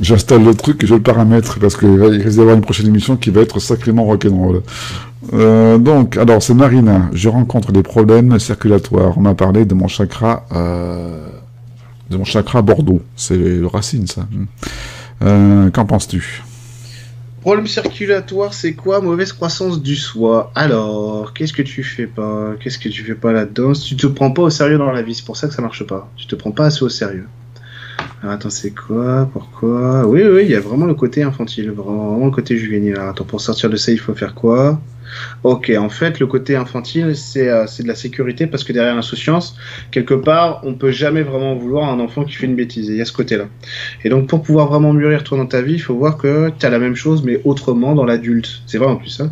j'installe 0.00 0.42
le 0.44 0.54
truc 0.54 0.82
et 0.82 0.86
je 0.86 0.94
le 0.94 1.02
paramètre 1.02 1.58
parce 1.58 1.76
qu'il 1.76 2.02
risque 2.02 2.28
d'y 2.28 2.40
avoir 2.40 2.56
une 2.56 2.62
prochaine 2.62 2.86
émission 2.86 3.16
qui 3.16 3.30
va 3.30 3.42
être 3.42 3.60
sacrément 3.60 4.04
rock'n'roll. 4.04 4.62
Euh, 5.34 5.76
donc, 5.76 6.16
alors 6.16 6.42
c'est 6.42 6.54
Marina. 6.54 7.10
Je 7.12 7.28
rencontre 7.28 7.72
des 7.72 7.82
problèmes 7.82 8.38
circulatoires. 8.38 9.18
On 9.18 9.20
m'a 9.20 9.34
parlé 9.34 9.64
de 9.64 9.74
mon 9.74 9.88
chakra, 9.88 10.46
euh, 10.52 11.26
de 12.10 12.16
mon 12.16 12.24
chakra 12.24 12.62
Bordeaux. 12.62 13.02
C'est 13.16 13.36
le 13.36 13.66
racine, 13.66 14.06
ça. 14.06 14.26
Euh, 15.22 15.70
Qu'en 15.70 15.84
penses-tu? 15.84 16.42
Problème 17.40 17.66
circulatoire, 17.66 18.52
c'est 18.52 18.74
quoi? 18.74 19.00
Mauvaise 19.00 19.32
croissance 19.32 19.80
du 19.82 19.96
soi. 19.96 20.52
Alors, 20.54 21.32
qu'est-ce 21.32 21.54
que 21.54 21.62
tu 21.62 21.82
fais 21.82 22.06
pas? 22.06 22.52
Qu'est-ce 22.60 22.78
que 22.78 22.90
tu 22.90 23.02
fais 23.02 23.14
pas 23.14 23.32
là-dedans? 23.32 23.72
Tu 23.72 23.96
te 23.96 24.06
prends 24.06 24.30
pas 24.30 24.42
au 24.42 24.50
sérieux 24.50 24.76
dans 24.76 24.92
la 24.92 25.00
vie, 25.00 25.14
c'est 25.14 25.24
pour 25.24 25.38
ça 25.38 25.48
que 25.48 25.54
ça 25.54 25.62
marche 25.62 25.86
pas. 25.86 26.10
Tu 26.16 26.26
te 26.26 26.34
prends 26.34 26.50
pas 26.50 26.66
assez 26.66 26.84
au 26.84 26.90
sérieux. 26.90 27.26
Alors, 28.22 28.34
attends, 28.34 28.50
c'est 28.50 28.72
quoi? 28.72 29.28
Pourquoi? 29.32 30.06
Oui, 30.06 30.22
oui, 30.22 30.42
il 30.44 30.50
y 30.50 30.54
a 30.54 30.60
vraiment 30.60 30.84
le 30.84 30.94
côté 30.94 31.22
infantile, 31.22 31.70
vraiment 31.70 32.26
le 32.26 32.30
côté 32.30 32.58
juvénile. 32.58 32.96
Alors, 32.96 33.08
attends, 33.08 33.24
pour 33.24 33.40
sortir 33.40 33.70
de 33.70 33.76
ça, 33.76 33.90
il 33.90 33.98
faut 33.98 34.14
faire 34.14 34.34
quoi? 34.34 34.78
Ok, 35.42 35.72
en 35.76 35.88
fait, 35.88 36.20
le 36.20 36.26
côté 36.26 36.56
infantile, 36.56 37.14
euh, 37.36 37.64
c'est 37.66 37.82
de 37.82 37.88
la 37.88 37.94
sécurité 37.94 38.46
parce 38.46 38.64
que 38.64 38.72
derrière 38.72 38.94
l'insouciance, 38.94 39.56
quelque 39.90 40.14
part, 40.14 40.60
on 40.64 40.74
peut 40.74 40.90
jamais 40.90 41.22
vraiment 41.22 41.54
vouloir 41.54 41.90
un 41.90 42.00
enfant 42.00 42.24
qui 42.24 42.34
fait 42.34 42.46
une 42.46 42.56
bêtise. 42.56 42.88
il 42.88 42.96
y 42.96 43.00
a 43.00 43.04
ce 43.04 43.12
côté-là. 43.12 43.46
Et 44.04 44.08
donc, 44.08 44.28
pour 44.28 44.42
pouvoir 44.42 44.68
vraiment 44.68 44.92
mûrir 44.92 45.24
toi 45.24 45.38
dans 45.38 45.46
ta 45.46 45.62
vie, 45.62 45.74
il 45.74 45.82
faut 45.82 45.94
voir 45.94 46.16
que 46.16 46.50
tu 46.58 46.66
as 46.66 46.70
la 46.70 46.78
même 46.78 46.96
chose, 46.96 47.22
mais 47.24 47.40
autrement 47.44 47.94
dans 47.94 48.04
l'adulte. 48.04 48.62
C'est 48.66 48.78
vrai 48.78 48.88
en 48.88 48.96
plus. 48.96 49.20
Hein. 49.20 49.30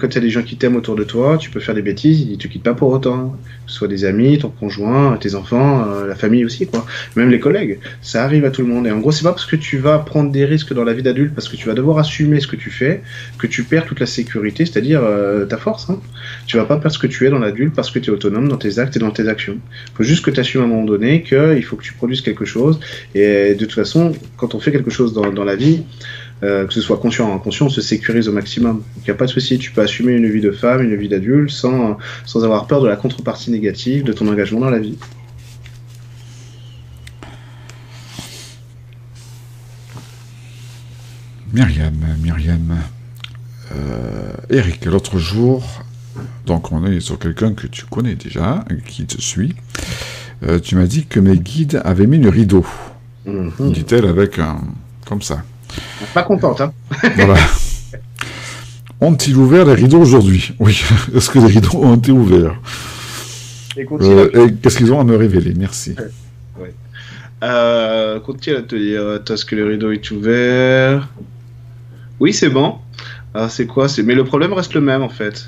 Quand 0.00 0.08
tu 0.08 0.18
as 0.18 0.20
des 0.20 0.30
gens 0.30 0.42
qui 0.42 0.56
t'aiment 0.56 0.76
autour 0.76 0.96
de 0.96 1.04
toi, 1.04 1.38
tu 1.38 1.50
peux 1.50 1.60
faire 1.60 1.74
des 1.74 1.82
bêtises, 1.82 2.20
ils 2.20 2.38
te 2.38 2.48
quittent 2.48 2.62
pas 2.62 2.74
pour 2.74 2.90
autant. 2.90 3.36
Que 3.66 3.72
ce 3.72 3.78
soit 3.78 3.88
des 3.88 4.04
amis, 4.04 4.38
ton 4.38 4.48
conjoint, 4.48 5.16
tes 5.16 5.34
enfants, 5.34 5.86
euh, 5.88 6.06
la 6.06 6.14
famille 6.14 6.44
aussi, 6.44 6.66
quoi. 6.66 6.84
Même 7.16 7.30
les 7.30 7.40
collègues. 7.40 7.78
Ça 8.00 8.24
arrive 8.24 8.44
à 8.44 8.50
tout 8.50 8.62
le 8.62 8.68
monde. 8.68 8.86
Et 8.86 8.90
en 8.90 8.98
gros, 8.98 9.12
c'est 9.12 9.22
pas 9.22 9.30
parce 9.32 9.46
que 9.46 9.56
tu 9.56 9.78
vas 9.78 9.98
prendre 9.98 10.30
des 10.30 10.44
risques 10.44 10.72
dans 10.72 10.84
la 10.84 10.92
vie 10.92 11.02
d'adulte, 11.02 11.34
parce 11.34 11.48
que 11.48 11.56
tu 11.56 11.66
vas 11.66 11.74
devoir 11.74 11.98
assumer 11.98 12.40
ce 12.40 12.46
que 12.46 12.56
tu 12.56 12.70
fais, 12.70 13.02
que 13.38 13.46
tu 13.46 13.62
perds 13.64 13.86
toute 13.86 14.00
la 14.00 14.06
sécurité, 14.06 14.66
c'est-à-dire 14.66 15.00
euh, 15.02 15.44
ta 15.46 15.56
force. 15.56 15.90
Hein. 15.90 16.00
Tu 16.46 16.56
vas 16.56 16.64
pas 16.64 16.76
perdre 16.76 16.94
ce 16.94 16.98
que 16.98 17.06
tu 17.06 17.26
es 17.26 17.30
dans 17.30 17.38
l'adulte 17.38 17.74
parce 17.74 17.90
que 17.90 17.98
tu 17.98 18.10
es 18.10 18.12
autonome 18.12 18.48
dans 18.48 18.56
tes 18.56 18.78
actes 18.78 18.96
et 18.96 19.00
dans 19.00 19.10
tes 19.10 19.28
actions. 19.28 19.58
Il 19.88 19.96
faut 19.96 20.04
juste 20.04 20.24
que 20.24 20.30
tu 20.30 20.40
assumes 20.40 20.62
à 20.62 20.64
un 20.64 20.68
moment 20.68 20.84
donné 20.84 21.22
qu'il 21.22 21.64
faut 21.64 21.76
que 21.76 21.84
tu 21.84 21.92
produises 21.92 22.20
quelque 22.20 22.44
chose. 22.44 22.80
Et 23.14 23.54
de 23.54 23.64
toute 23.64 23.74
façon, 23.74 24.12
quand 24.36 24.54
on 24.54 24.60
fait 24.60 24.72
quelque 24.72 24.90
chose 24.90 25.12
dans, 25.12 25.30
dans 25.32 25.44
la 25.44 25.56
vie, 25.56 25.82
euh, 26.42 26.66
que 26.66 26.72
ce 26.72 26.80
soit 26.80 26.96
conscient 26.96 27.30
ou 27.30 27.34
inconscient, 27.34 27.66
on 27.66 27.70
se 27.70 27.80
sécurise 27.80 28.28
au 28.28 28.32
maximum. 28.32 28.82
Il 28.98 29.04
n'y 29.04 29.10
a 29.10 29.14
pas 29.14 29.26
de 29.26 29.30
souci, 29.30 29.58
tu 29.58 29.70
peux 29.70 29.80
assumer 29.80 30.12
une 30.12 30.28
vie 30.28 30.40
de 30.40 30.50
femme, 30.50 30.82
une 30.82 30.96
vie 30.96 31.08
d'adulte, 31.08 31.50
sans, 31.50 31.98
sans 32.24 32.44
avoir 32.44 32.66
peur 32.66 32.82
de 32.82 32.88
la 32.88 32.96
contrepartie 32.96 33.50
négative 33.50 34.02
de 34.02 34.12
ton 34.12 34.26
engagement 34.28 34.60
dans 34.60 34.70
la 34.70 34.80
vie. 34.80 34.98
Myriam, 41.52 41.94
Myriam, 42.22 42.78
euh, 43.72 44.32
Eric, 44.48 44.86
l'autre 44.86 45.18
jour, 45.18 45.62
donc 46.46 46.72
on 46.72 46.84
est 46.86 47.00
sur 47.00 47.18
quelqu'un 47.18 47.52
que 47.52 47.66
tu 47.66 47.84
connais 47.84 48.14
déjà, 48.14 48.64
qui 48.86 49.04
te 49.04 49.20
suit, 49.20 49.54
euh, 50.44 50.58
tu 50.58 50.76
m'as 50.76 50.86
dit 50.86 51.04
que 51.06 51.20
mes 51.20 51.36
guides 51.36 51.80
avaient 51.84 52.06
mis 52.06 52.18
le 52.18 52.30
rideau. 52.30 52.66
Mhm. 53.26 53.70
Dit-elle 53.72 54.06
avec 54.06 54.38
un... 54.38 54.60
comme 55.06 55.22
ça. 55.22 55.44
Pas 56.14 56.22
contente, 56.22 56.60
hein 56.60 56.72
Voilà. 57.16 57.34
Ont-ils 59.00 59.36
ouvert 59.36 59.64
les 59.64 59.74
rideaux 59.74 60.00
aujourd'hui? 60.00 60.54
Oui. 60.60 60.80
Est-ce 61.14 61.30
que 61.30 61.38
les 61.38 61.46
rideaux 61.46 61.78
ont 61.82 61.96
été 61.96 62.12
ouverts? 62.12 62.54
Euh, 63.76 64.46
Et, 64.46 64.54
qu'est-ce 64.54 64.76
qu'ils 64.76 64.92
ont 64.92 65.00
à 65.00 65.04
me 65.04 65.16
révéler? 65.16 65.54
Merci. 65.56 65.96
Ouais. 66.58 68.20
continue 68.24 68.56
à 68.56 68.62
te 68.62 68.76
dire, 68.76 69.20
est-ce 69.28 69.44
que 69.44 69.56
le 69.56 69.66
rideau 69.66 69.90
est 69.90 70.10
ouvert? 70.10 71.08
Oui, 72.20 72.32
c'est 72.32 72.50
bon. 72.50 72.76
Ah, 73.34 73.48
c'est 73.48 73.66
quoi? 73.66 73.86
Mais 74.04 74.14
le 74.14 74.24
problème 74.24 74.52
reste 74.52 74.74
le 74.74 74.80
même 74.80 75.02
en 75.02 75.08
fait. 75.08 75.46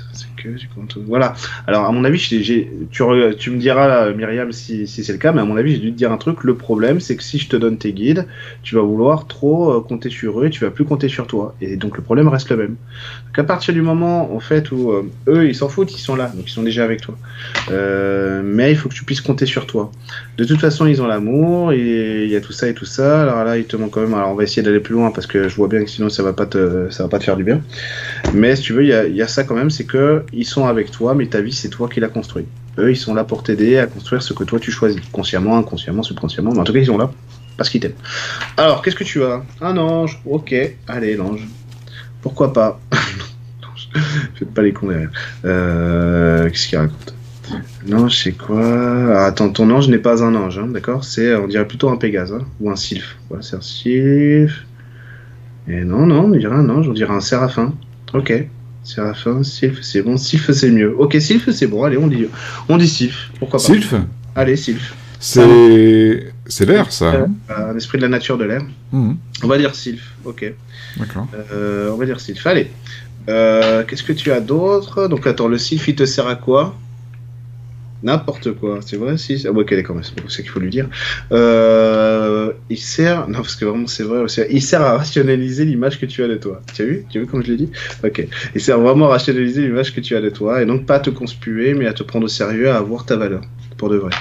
Voilà. 1.07 1.33
Alors, 1.67 1.85
à 1.85 1.91
mon 1.91 2.03
avis, 2.03 2.19
tu, 2.19 3.51
me 3.51 3.57
diras, 3.57 4.11
Myriam, 4.11 4.51
si, 4.51 4.87
c'est 4.87 5.11
le 5.11 5.17
cas, 5.17 5.31
mais 5.31 5.41
à 5.41 5.45
mon 5.45 5.57
avis, 5.57 5.73
j'ai 5.73 5.79
dû 5.79 5.91
te 5.91 5.97
dire 5.97 6.11
un 6.11 6.17
truc. 6.17 6.43
Le 6.43 6.55
problème, 6.55 6.99
c'est 6.99 7.15
que 7.15 7.23
si 7.23 7.37
je 7.37 7.47
te 7.47 7.55
donne 7.55 7.77
tes 7.77 7.93
guides, 7.93 8.27
tu 8.63 8.75
vas 8.75 8.81
vouloir 8.81 9.27
trop 9.27 9.71
euh, 9.71 9.81
compter 9.81 10.09
sur 10.09 10.41
eux 10.41 10.47
et 10.47 10.49
tu 10.49 10.63
vas 10.63 10.71
plus 10.71 10.85
compter 10.85 11.09
sur 11.09 11.27
toi. 11.27 11.55
Et 11.61 11.77
donc, 11.77 11.97
le 11.97 12.03
problème 12.03 12.27
reste 12.27 12.49
le 12.49 12.57
même. 12.57 12.75
Donc, 13.27 13.39
à 13.39 13.43
partir 13.43 13.73
du 13.73 13.81
moment, 13.81 14.33
en 14.33 14.39
fait, 14.39 14.71
où 14.71 14.91
euh, 14.91 15.09
eux, 15.27 15.47
ils 15.47 15.55
s'en 15.55 15.69
foutent, 15.69 15.93
ils 15.93 16.01
sont 16.01 16.15
là, 16.15 16.31
donc 16.35 16.47
ils 16.47 16.53
sont 16.53 16.63
déjà 16.63 16.83
avec 16.83 17.01
toi. 17.01 17.17
Euh, 17.71 18.41
mais 18.43 18.71
il 18.71 18.77
faut 18.77 18.89
que 18.89 18.93
tu 18.93 19.03
puisses 19.03 19.21
compter 19.21 19.45
sur 19.45 19.65
toi. 19.65 19.91
De 20.37 20.43
toute 20.43 20.59
façon, 20.59 20.85
ils 20.85 21.01
ont 21.01 21.07
l'amour, 21.07 21.71
et 21.71 22.25
il 22.25 22.29
y 22.29 22.35
a 22.35 22.41
tout 22.41 22.53
ça 22.53 22.67
et 22.67 22.73
tout 22.73 22.85
ça. 22.85 23.23
Alors 23.23 23.43
là, 23.43 23.57
il 23.57 23.65
te 23.65 23.75
manque 23.75 23.91
quand 23.91 24.01
même. 24.01 24.13
Alors, 24.13 24.31
on 24.31 24.35
va 24.35 24.43
essayer 24.43 24.61
d'aller 24.61 24.79
plus 24.79 24.93
loin 24.93 25.11
parce 25.11 25.27
que 25.27 25.47
je 25.47 25.55
vois 25.55 25.67
bien 25.67 25.83
que 25.83 25.89
sinon, 25.89 26.09
ça 26.09 26.23
va 26.23 26.33
pas 26.33 26.45
te, 26.45 26.89
ça 26.89 27.03
va 27.03 27.09
pas 27.09 27.19
te 27.19 27.23
faire 27.23 27.37
du 27.37 27.43
bien. 27.43 27.61
Mais 28.33 28.55
si 28.55 28.63
tu 28.63 28.73
veux, 28.73 28.83
il 28.83 29.15
y 29.15 29.21
a, 29.21 29.27
ça 29.27 29.43
quand 29.43 29.55
même, 29.55 29.69
c'est 29.69 29.85
que 29.85 30.23
ils 30.35 30.45
sont 30.45 30.67
avec 30.67 30.91
toi, 30.91 31.15
mais 31.15 31.27
ta 31.27 31.41
vie, 31.41 31.53
c'est 31.53 31.69
toi 31.69 31.87
qui 31.87 31.99
l'as 31.99 32.09
construit. 32.09 32.45
Eux, 32.77 32.91
ils 32.91 32.97
sont 32.97 33.13
là 33.13 33.23
pour 33.23 33.41
t'aider 33.41 33.77
à 33.77 33.87
construire 33.87 34.21
ce 34.21 34.33
que 34.33 34.43
toi 34.43 34.59
tu 34.59 34.71
choisis, 34.71 34.99
consciemment, 35.11 35.57
inconsciemment, 35.57 36.03
subconsciemment, 36.03 36.51
mais 36.51 36.59
en 36.59 36.63
tout 36.63 36.73
cas, 36.73 36.79
ils 36.79 36.85
sont 36.85 36.97
là 36.97 37.09
parce 37.57 37.69
qu'ils 37.69 37.79
t'aiment. 37.79 37.93
Alors, 38.57 38.81
qu'est-ce 38.81 38.95
que 38.97 39.05
tu 39.05 39.23
as? 39.23 39.43
Un 39.61 39.77
ange, 39.77 40.21
ok, 40.25 40.53
allez, 40.87 41.15
l'ange. 41.15 41.47
Pourquoi 42.21 42.51
pas? 42.51 42.79
Faites 44.35 44.53
pas 44.53 44.61
les 44.61 44.73
cons 44.73 44.87
derrière. 44.87 45.11
Euh, 45.45 46.49
qu'est-ce 46.49 46.67
qu'il 46.67 46.77
raconte? 46.77 47.13
L'ange, 47.87 48.23
c'est 48.23 48.33
quoi? 48.33 48.61
Ah, 48.61 49.25
Attends, 49.27 49.49
ton 49.51 49.69
ange 49.69 49.87
n'est 49.87 49.99
pas 49.99 50.23
un 50.23 50.35
ange, 50.35 50.59
hein, 50.59 50.67
d'accord? 50.67 51.05
C'est, 51.05 51.33
on 51.35 51.47
dirait 51.47 51.67
plutôt 51.67 51.89
un 51.89 51.97
Pégase, 51.97 52.33
hein, 52.33 52.45
ou 52.59 52.69
un 52.69 52.75
sylph. 52.75 53.17
Voilà, 53.29 53.43
c'est 53.43 53.55
un 53.55 53.61
sylph. 53.61 54.65
Et 55.67 55.83
non, 55.83 56.05
non, 56.05 56.25
on 56.25 56.29
dirait 56.29 56.55
un 56.55 56.69
ange, 56.69 56.89
on 56.89 56.93
dirait 56.93 57.13
un 57.13 57.21
séraphin. 57.21 57.73
Ok. 58.13 58.33
Séraphin, 58.85 59.43
Sylph, 59.43 59.79
c'est 59.81 60.01
bon. 60.01 60.15
Sylph, 60.15 60.51
c'est 60.51 60.71
mieux. 60.71 60.95
Ok, 60.97 61.17
Sylph, 61.19 61.49
c'est 61.49 61.67
bon. 61.67 61.83
Allez, 61.83 61.97
on 61.97 62.07
dit, 62.07 62.27
on 62.69 62.77
dit 62.77 62.87
Sylph. 62.87 63.31
Pourquoi 63.39 63.59
pas 63.59 63.65
Sylph 63.65 63.93
Allez, 64.35 64.55
Sylph. 64.55 64.95
C'est 65.19 66.33
c'est 66.45 66.65
l'air, 66.65 66.91
ça. 66.91 67.05
Euh, 67.13 67.25
un 67.49 67.75
esprit 67.75 67.97
de 67.97 68.03
la 68.03 68.09
nature 68.09 68.37
de 68.37 68.43
l'air. 68.45 68.61
Mhm. 68.91 69.17
On 69.43 69.47
va 69.47 69.57
dire 69.57 69.73
Sylph. 69.73 70.13
Ok. 70.23 70.53
D'accord. 70.97 71.27
Euh, 71.51 71.89
on 71.91 71.97
va 71.97 72.05
dire 72.05 72.19
Sylph. 72.19 72.45
Allez. 72.45 72.71
Euh, 73.27 73.83
qu'est-ce 73.83 74.03
que 74.03 74.13
tu 74.13 74.31
as 74.31 74.39
d'autre? 74.39 75.07
Donc 75.07 75.25
attends, 75.25 75.47
le 75.47 75.57
Sylph, 75.57 75.87
il 75.87 75.95
te 75.95 76.05
sert 76.05 76.27
à 76.27 76.35
quoi? 76.35 76.75
N'importe 78.03 78.51
quoi, 78.53 78.79
c'est 78.85 78.97
vrai 78.97 79.17
si 79.17 79.45
Ah 79.47 79.51
ouais, 79.51 79.65
quand 79.65 79.93
même, 79.93 80.03
c'est 80.03 80.29
ça 80.29 80.41
qu'il 80.41 80.49
faut 80.49 80.59
lui 80.59 80.69
dire. 80.69 80.89
Euh, 81.31 82.53
il 82.69 82.77
sert, 82.77 83.27
non 83.27 83.39
parce 83.39 83.55
que 83.55 83.65
vraiment 83.65 83.87
c'est 83.87 84.03
vrai, 84.03 84.25
il 84.51 84.61
sert 84.61 84.81
à 84.81 84.97
rationaliser 84.97 85.65
l'image 85.65 85.99
que 85.99 86.05
tu 86.05 86.23
as 86.23 86.27
de 86.27 86.35
toi. 86.35 86.61
Tu 86.73 86.81
as 86.81 86.85
vu? 86.85 87.05
Tu 87.09 87.17
as 87.17 87.21
vu 87.21 87.27
comme 87.27 87.43
je 87.43 87.51
l'ai 87.51 87.57
dit? 87.57 87.71
Ok. 88.03 88.27
Il 88.53 88.61
sert 88.61 88.79
vraiment 88.79 89.07
à 89.07 89.09
rationaliser 89.09 89.61
l'image 89.63 89.93
que 89.93 90.01
tu 90.01 90.15
as 90.15 90.21
de 90.21 90.29
toi 90.29 90.61
et 90.61 90.65
donc 90.65 90.85
pas 90.85 90.95
à 90.95 90.99
te 90.99 91.09
conspuer, 91.09 91.73
mais 91.73 91.87
à 91.87 91.93
te 91.93 92.03
prendre 92.03 92.25
au 92.25 92.29
sérieux, 92.29 92.69
à 92.69 92.77
avoir 92.77 93.05
ta 93.05 93.15
valeur 93.15 93.41
pour 93.77 93.89
de 93.89 93.97
vrai. 93.97 94.11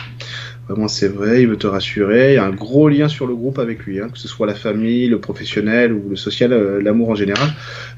Vraiment, 0.69 0.89
c'est 0.89 1.09
vrai, 1.09 1.43
il 1.43 1.49
veut 1.49 1.59
te 1.59 1.67
rassurer. 1.67 2.33
Il 2.33 2.35
y 2.37 2.39
a 2.39 2.45
un 2.45 2.51
gros 2.51 2.89
lien 2.89 3.09
sur 3.09 3.27
le 3.27 3.35
groupe 3.35 3.59
avec 3.59 3.81
lui, 3.81 4.01
hein, 4.01 4.09
que 4.11 4.19
ce 4.19 4.29
soit 4.29 4.47
la 4.47 4.55
famille, 4.55 5.09
le 5.09 5.19
professionnel 5.19 5.93
ou 5.93 6.09
le 6.09 6.17
social, 6.17 6.55
euh, 6.55 6.81
l'amour 6.81 7.11
en 7.11 7.15
général. 7.15 7.51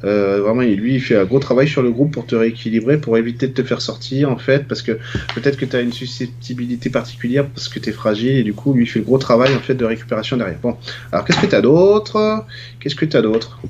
Euh, 0.05 0.41
vraiment, 0.41 0.63
lui, 0.63 0.95
il 0.95 1.01
fait 1.01 1.17
un 1.17 1.25
gros 1.25 1.39
travail 1.39 1.69
sur 1.69 1.83
le 1.83 1.93
groupe 1.93 2.13
pour 2.13 2.27
te 2.27 2.35
rééquilibrer, 2.35 2.99
pour 2.99 3.19
éviter 3.19 3.47
de 3.47 3.53
te 3.53 3.63
faire 3.63 3.81
sortir, 3.81 4.31
en 4.31 4.37
fait, 4.37 4.67
parce 4.67 4.83
que 4.83 4.99
peut-être 5.35 5.57
que 5.57 5.65
tu 5.65 5.77
as 5.77 5.81
une 5.81 5.93
susceptibilité 5.93 6.91
particulière 6.91 7.47
parce 7.47 7.69
que 7.69 7.79
tu 7.79 7.91
es 7.91 7.93
fragile, 7.93 8.37
et 8.37 8.43
du 8.43 8.53
coup, 8.53 8.73
lui, 8.75 8.83
il 8.83 8.87
fait 8.89 8.99
le 8.99 9.05
gros 9.05 9.19
travail, 9.19 9.55
en 9.55 9.61
fait, 9.61 9.75
de 9.75 9.85
récupération 9.85 10.37
derrière. 10.37 10.59
Bon, 10.61 10.77
alors, 11.13 11.25
qu'est-ce 11.25 11.41
que 11.41 11.47
tu 11.47 11.55
as 11.55 11.63
d'autre? 11.63 12.45
Qu'est-ce 12.81 12.97
que 12.97 13.05
tu 13.05 13.17
as 13.17 13.23
d'autre 13.23 13.61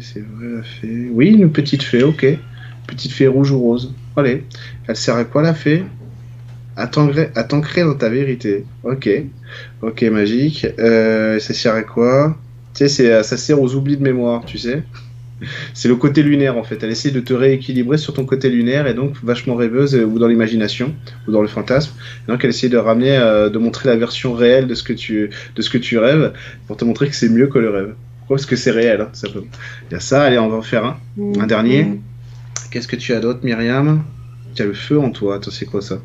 c'est 0.00 0.20
vrai, 0.20 0.46
la 0.56 0.62
fée. 0.62 1.08
Oui, 1.10 1.28
une 1.30 1.50
petite 1.50 1.82
fée, 1.82 2.02
ok. 2.02 2.26
Petite 2.86 3.12
fée 3.12 3.26
rouge 3.26 3.50
ou 3.50 3.58
rose. 3.58 3.94
Allez. 4.16 4.44
Elle 4.86 4.96
sert 4.96 5.16
à 5.16 5.24
quoi 5.24 5.42
la 5.42 5.54
fée? 5.54 5.84
À 6.76 6.86
t'ancrer 6.86 7.82
dans 7.82 7.94
ta 7.94 8.08
vérité. 8.08 8.64
Ok. 8.84 9.08
Ok, 9.82 10.02
magique. 10.04 10.66
Euh, 10.78 11.38
ça 11.38 11.52
sert 11.52 11.74
à 11.74 11.82
quoi? 11.82 12.36
Tu 12.74 12.88
sais, 12.88 13.22
ça 13.22 13.36
sert 13.36 13.60
aux 13.60 13.74
oublis 13.74 13.96
de 13.96 14.02
mémoire, 14.02 14.44
tu 14.44 14.56
sais. 14.58 14.82
C'est 15.74 15.88
le 15.88 15.96
côté 15.96 16.22
lunaire 16.22 16.56
en 16.56 16.62
fait. 16.62 16.82
Elle 16.82 16.90
essaie 16.90 17.10
de 17.10 17.20
te 17.20 17.32
rééquilibrer 17.32 17.98
sur 17.98 18.12
ton 18.12 18.24
côté 18.24 18.50
lunaire 18.50 18.86
et 18.86 18.94
donc 18.94 19.16
vachement 19.22 19.54
rêveuse 19.54 19.94
euh, 19.94 20.04
ou 20.04 20.18
dans 20.18 20.28
l'imagination 20.28 20.94
ou 21.26 21.32
dans 21.32 21.42
le 21.42 21.48
fantasme. 21.48 21.92
donc 22.28 22.44
elle 22.44 22.50
essaie 22.50 22.68
de 22.68 22.76
ramener, 22.76 23.16
euh, 23.16 23.48
de 23.48 23.58
montrer 23.58 23.88
la 23.88 23.96
version 23.96 24.34
réelle 24.34 24.66
de 24.66 24.74
ce 24.74 24.82
que 24.82 24.92
tu, 24.92 25.30
de 25.56 25.62
ce 25.62 25.70
que 25.70 25.78
tu 25.78 25.98
rêves 25.98 26.32
pour 26.66 26.76
te 26.76 26.84
montrer 26.84 27.08
que 27.08 27.14
c'est 27.14 27.28
mieux 27.28 27.46
que 27.46 27.58
le 27.58 27.70
rêve. 27.70 27.94
Parce 28.28 28.46
que 28.46 28.54
c'est 28.54 28.70
réel, 28.70 29.00
hein, 29.00 29.10
Il 29.24 29.92
y 29.92 29.96
a 29.96 30.00
ça. 30.00 30.22
Allez, 30.22 30.38
on 30.38 30.48
va 30.48 30.56
en 30.56 30.62
faire 30.62 30.84
un. 30.84 31.00
Un 31.40 31.46
dernier. 31.48 31.82
Mmh. 31.82 32.00
Qu'est-ce 32.70 32.86
que 32.86 32.96
tu 32.96 33.12
as 33.12 33.20
d'autre, 33.20 33.40
Myriam? 33.42 34.02
Tu 34.54 34.62
as 34.62 34.66
le 34.66 34.74
feu 34.74 34.98
en 34.98 35.10
toi. 35.10 35.36
Attends, 35.36 35.50
c'est 35.50 35.66
quoi 35.66 35.80
ça? 35.82 36.00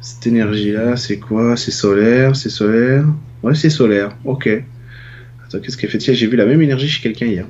Cette 0.00 0.26
énergie-là, 0.26 0.96
c'est 0.96 1.18
quoi? 1.18 1.56
C'est 1.56 1.70
solaire 1.70 2.36
C'est 2.36 2.50
solaire? 2.50 3.04
Ouais, 3.42 3.54
c'est 3.54 3.70
solaire. 3.70 4.10
Ok. 4.24 4.48
Attends, 5.46 5.60
qu'est-ce 5.60 5.76
qu'elle 5.78 5.88
fait? 5.88 5.98
Tiens, 5.98 6.14
j'ai 6.14 6.26
vu 6.26 6.36
la 6.36 6.44
même 6.44 6.60
énergie 6.60 6.88
chez 6.88 7.02
quelqu'un 7.02 7.26
hier. 7.26 7.46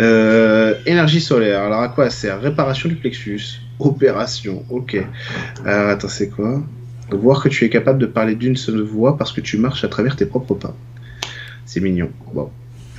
Euh, 0.00 0.74
énergie 0.84 1.20
solaire. 1.20 1.62
Alors, 1.62 1.80
à 1.80 1.88
quoi 1.88 2.06
elle 2.06 2.10
sert? 2.10 2.40
Réparation 2.40 2.88
du 2.88 2.96
plexus. 2.96 3.60
Opération. 3.78 4.64
Ok. 4.68 4.96
Alors, 5.64 5.90
attends, 5.90 6.08
c'est 6.08 6.28
quoi? 6.28 6.62
Voir 7.12 7.40
que 7.40 7.48
tu 7.48 7.64
es 7.64 7.68
capable 7.68 8.00
de 8.00 8.06
parler 8.06 8.34
d'une 8.34 8.56
seule 8.56 8.80
voix 8.80 9.16
parce 9.16 9.32
que 9.32 9.40
tu 9.40 9.58
marches 9.58 9.84
à 9.84 9.88
travers 9.88 10.16
tes 10.16 10.26
propres 10.26 10.54
pas. 10.54 10.76
C'est 11.64 11.80
mignon. 11.80 12.10
Bon. 12.34 12.50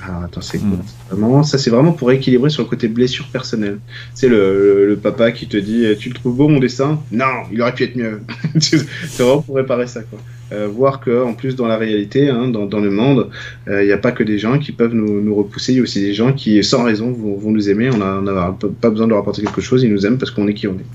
Ah, 0.02 0.24
attends, 0.24 0.40
c'est 0.40 0.62
hmm. 0.62 0.78
vraiment, 1.10 1.42
ça 1.42 1.58
c'est 1.58 1.70
vraiment 1.70 1.92
pour 1.92 2.12
équilibrer 2.12 2.50
sur 2.50 2.62
le 2.62 2.68
côté 2.68 2.88
blessure 2.88 3.26
personnelle. 3.28 3.78
C'est 4.14 4.28
le, 4.28 4.86
le, 4.86 4.96
papa 4.96 5.32
qui 5.32 5.48
te 5.48 5.56
dit 5.56 5.86
Tu 5.98 6.08
le 6.08 6.14
trouves 6.14 6.36
beau 6.36 6.48
mon 6.48 6.60
dessin? 6.60 7.00
Non, 7.10 7.44
il 7.52 7.60
aurait 7.60 7.74
pu 7.74 7.84
être 7.84 7.96
mieux. 7.96 8.20
c'est 8.60 8.84
vraiment 9.18 9.42
pour 9.42 9.56
réparer 9.56 9.86
ça. 9.86 10.02
Quoi. 10.02 10.18
Euh, 10.50 10.66
voir 10.66 11.00
que 11.00 11.22
en 11.22 11.34
plus 11.34 11.56
dans 11.56 11.66
la 11.66 11.76
réalité, 11.76 12.30
hein, 12.30 12.48
dans, 12.48 12.64
dans, 12.64 12.80
le 12.80 12.90
monde, 12.90 13.28
euh, 13.68 13.82
il 13.82 13.86
n'y 13.86 13.92
a 13.92 13.98
pas 13.98 14.12
que 14.12 14.22
des 14.22 14.38
gens 14.38 14.58
qui 14.58 14.72
peuvent 14.72 14.94
nous, 14.94 15.20
nous 15.20 15.34
repousser, 15.34 15.72
il 15.72 15.76
y 15.76 15.80
a 15.80 15.82
aussi 15.82 16.00
des 16.00 16.14
gens 16.14 16.32
qui 16.32 16.62
sans 16.64 16.84
raison 16.84 17.12
vont, 17.12 17.36
vont 17.36 17.50
nous 17.50 17.68
aimer. 17.68 17.90
On 17.92 17.98
n'a 17.98 18.56
pas 18.80 18.88
besoin 18.88 19.06
de 19.06 19.10
leur 19.10 19.20
apporter 19.20 19.42
quelque 19.42 19.60
chose, 19.60 19.82
ils 19.82 19.92
nous 19.92 20.06
aiment 20.06 20.16
parce 20.16 20.30
qu'on 20.30 20.48
est 20.48 20.54
qui 20.54 20.66
on 20.66 20.74
est. 20.74 20.86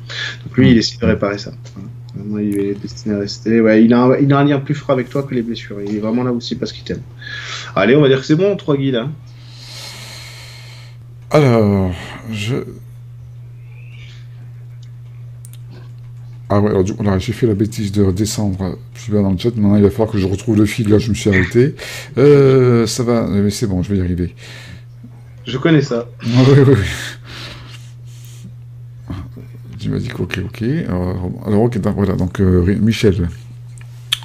Donc 0.44 0.58
lui, 0.58 0.72
il 0.72 0.78
essaie 0.78 0.98
de 1.00 1.06
réparer 1.06 1.38
ça. 1.38 1.52
Il 2.16 2.60
est 2.60 2.76
destiné 2.76 3.16
à 3.16 3.20
rester. 3.20 3.62
Ouais, 3.62 3.84
il 3.84 3.94
a, 3.94 4.04
un, 4.04 4.18
il 4.18 4.32
a 4.32 4.40
un 4.40 4.44
lien 4.44 4.60
plus 4.60 4.76
fort 4.76 4.92
avec 4.92 5.10
toi 5.10 5.24
que 5.24 5.34
les 5.34 5.42
blessures. 5.42 5.82
Il 5.82 5.96
est 5.96 6.00
vraiment 6.00 6.24
là 6.24 6.32
aussi 6.32 6.56
parce 6.56 6.72
qu'il 6.72 6.84
t'aime. 6.84 7.02
Allez, 7.76 7.96
on 7.96 8.02
va 8.02 8.08
dire 8.08 8.20
que 8.20 8.26
c'est 8.26 8.36
bon, 8.36 8.56
trois 8.56 8.78
guides. 8.78 8.96
Hein. 8.96 9.12
Alors, 11.32 11.92
je. 12.32 12.58
Ah 16.50 16.60
ouais, 16.60 16.70
alors, 16.70 17.20
j'ai 17.20 17.34
fait 17.34 17.48
la 17.48 17.56
bêtise 17.56 17.92
de 17.92 18.04
redescendre 18.04 18.78
plus 18.94 19.12
bas 19.12 19.24
dans 19.24 19.32
le 19.32 19.38
chat. 19.38 19.50
Maintenant, 19.56 19.76
il 19.76 19.82
va 19.82 19.90
falloir 19.90 20.12
que 20.12 20.20
je 20.20 20.28
retrouve 20.28 20.58
le 20.58 20.66
fil. 20.66 20.88
Là, 20.90 21.00
je 21.00 21.10
me 21.10 21.16
suis 21.16 21.30
arrêté. 21.32 21.74
Euh, 22.20 22.86
ça 22.86 23.02
va, 23.02 23.28
mais 23.28 23.50
c'est 23.50 23.66
bon, 23.66 23.82
je 23.82 23.92
vais 23.92 23.98
y 23.98 24.02
arriver. 24.02 24.36
Je 25.48 25.58
connais 25.58 25.82
ça. 25.82 26.08
Oui, 26.24 26.30
oui, 26.56 26.64
oui. 26.68 26.76
Tu 29.84 29.90
m'as 29.90 30.00
dit 30.00 30.12
ok, 30.18 30.40
ok. 30.46 30.64
Alors, 30.88 31.32
alors 31.46 31.64
ok, 31.64 31.78
voilà, 31.94 32.16
donc 32.16 32.40
euh, 32.40 32.74
Michel. 32.80 33.28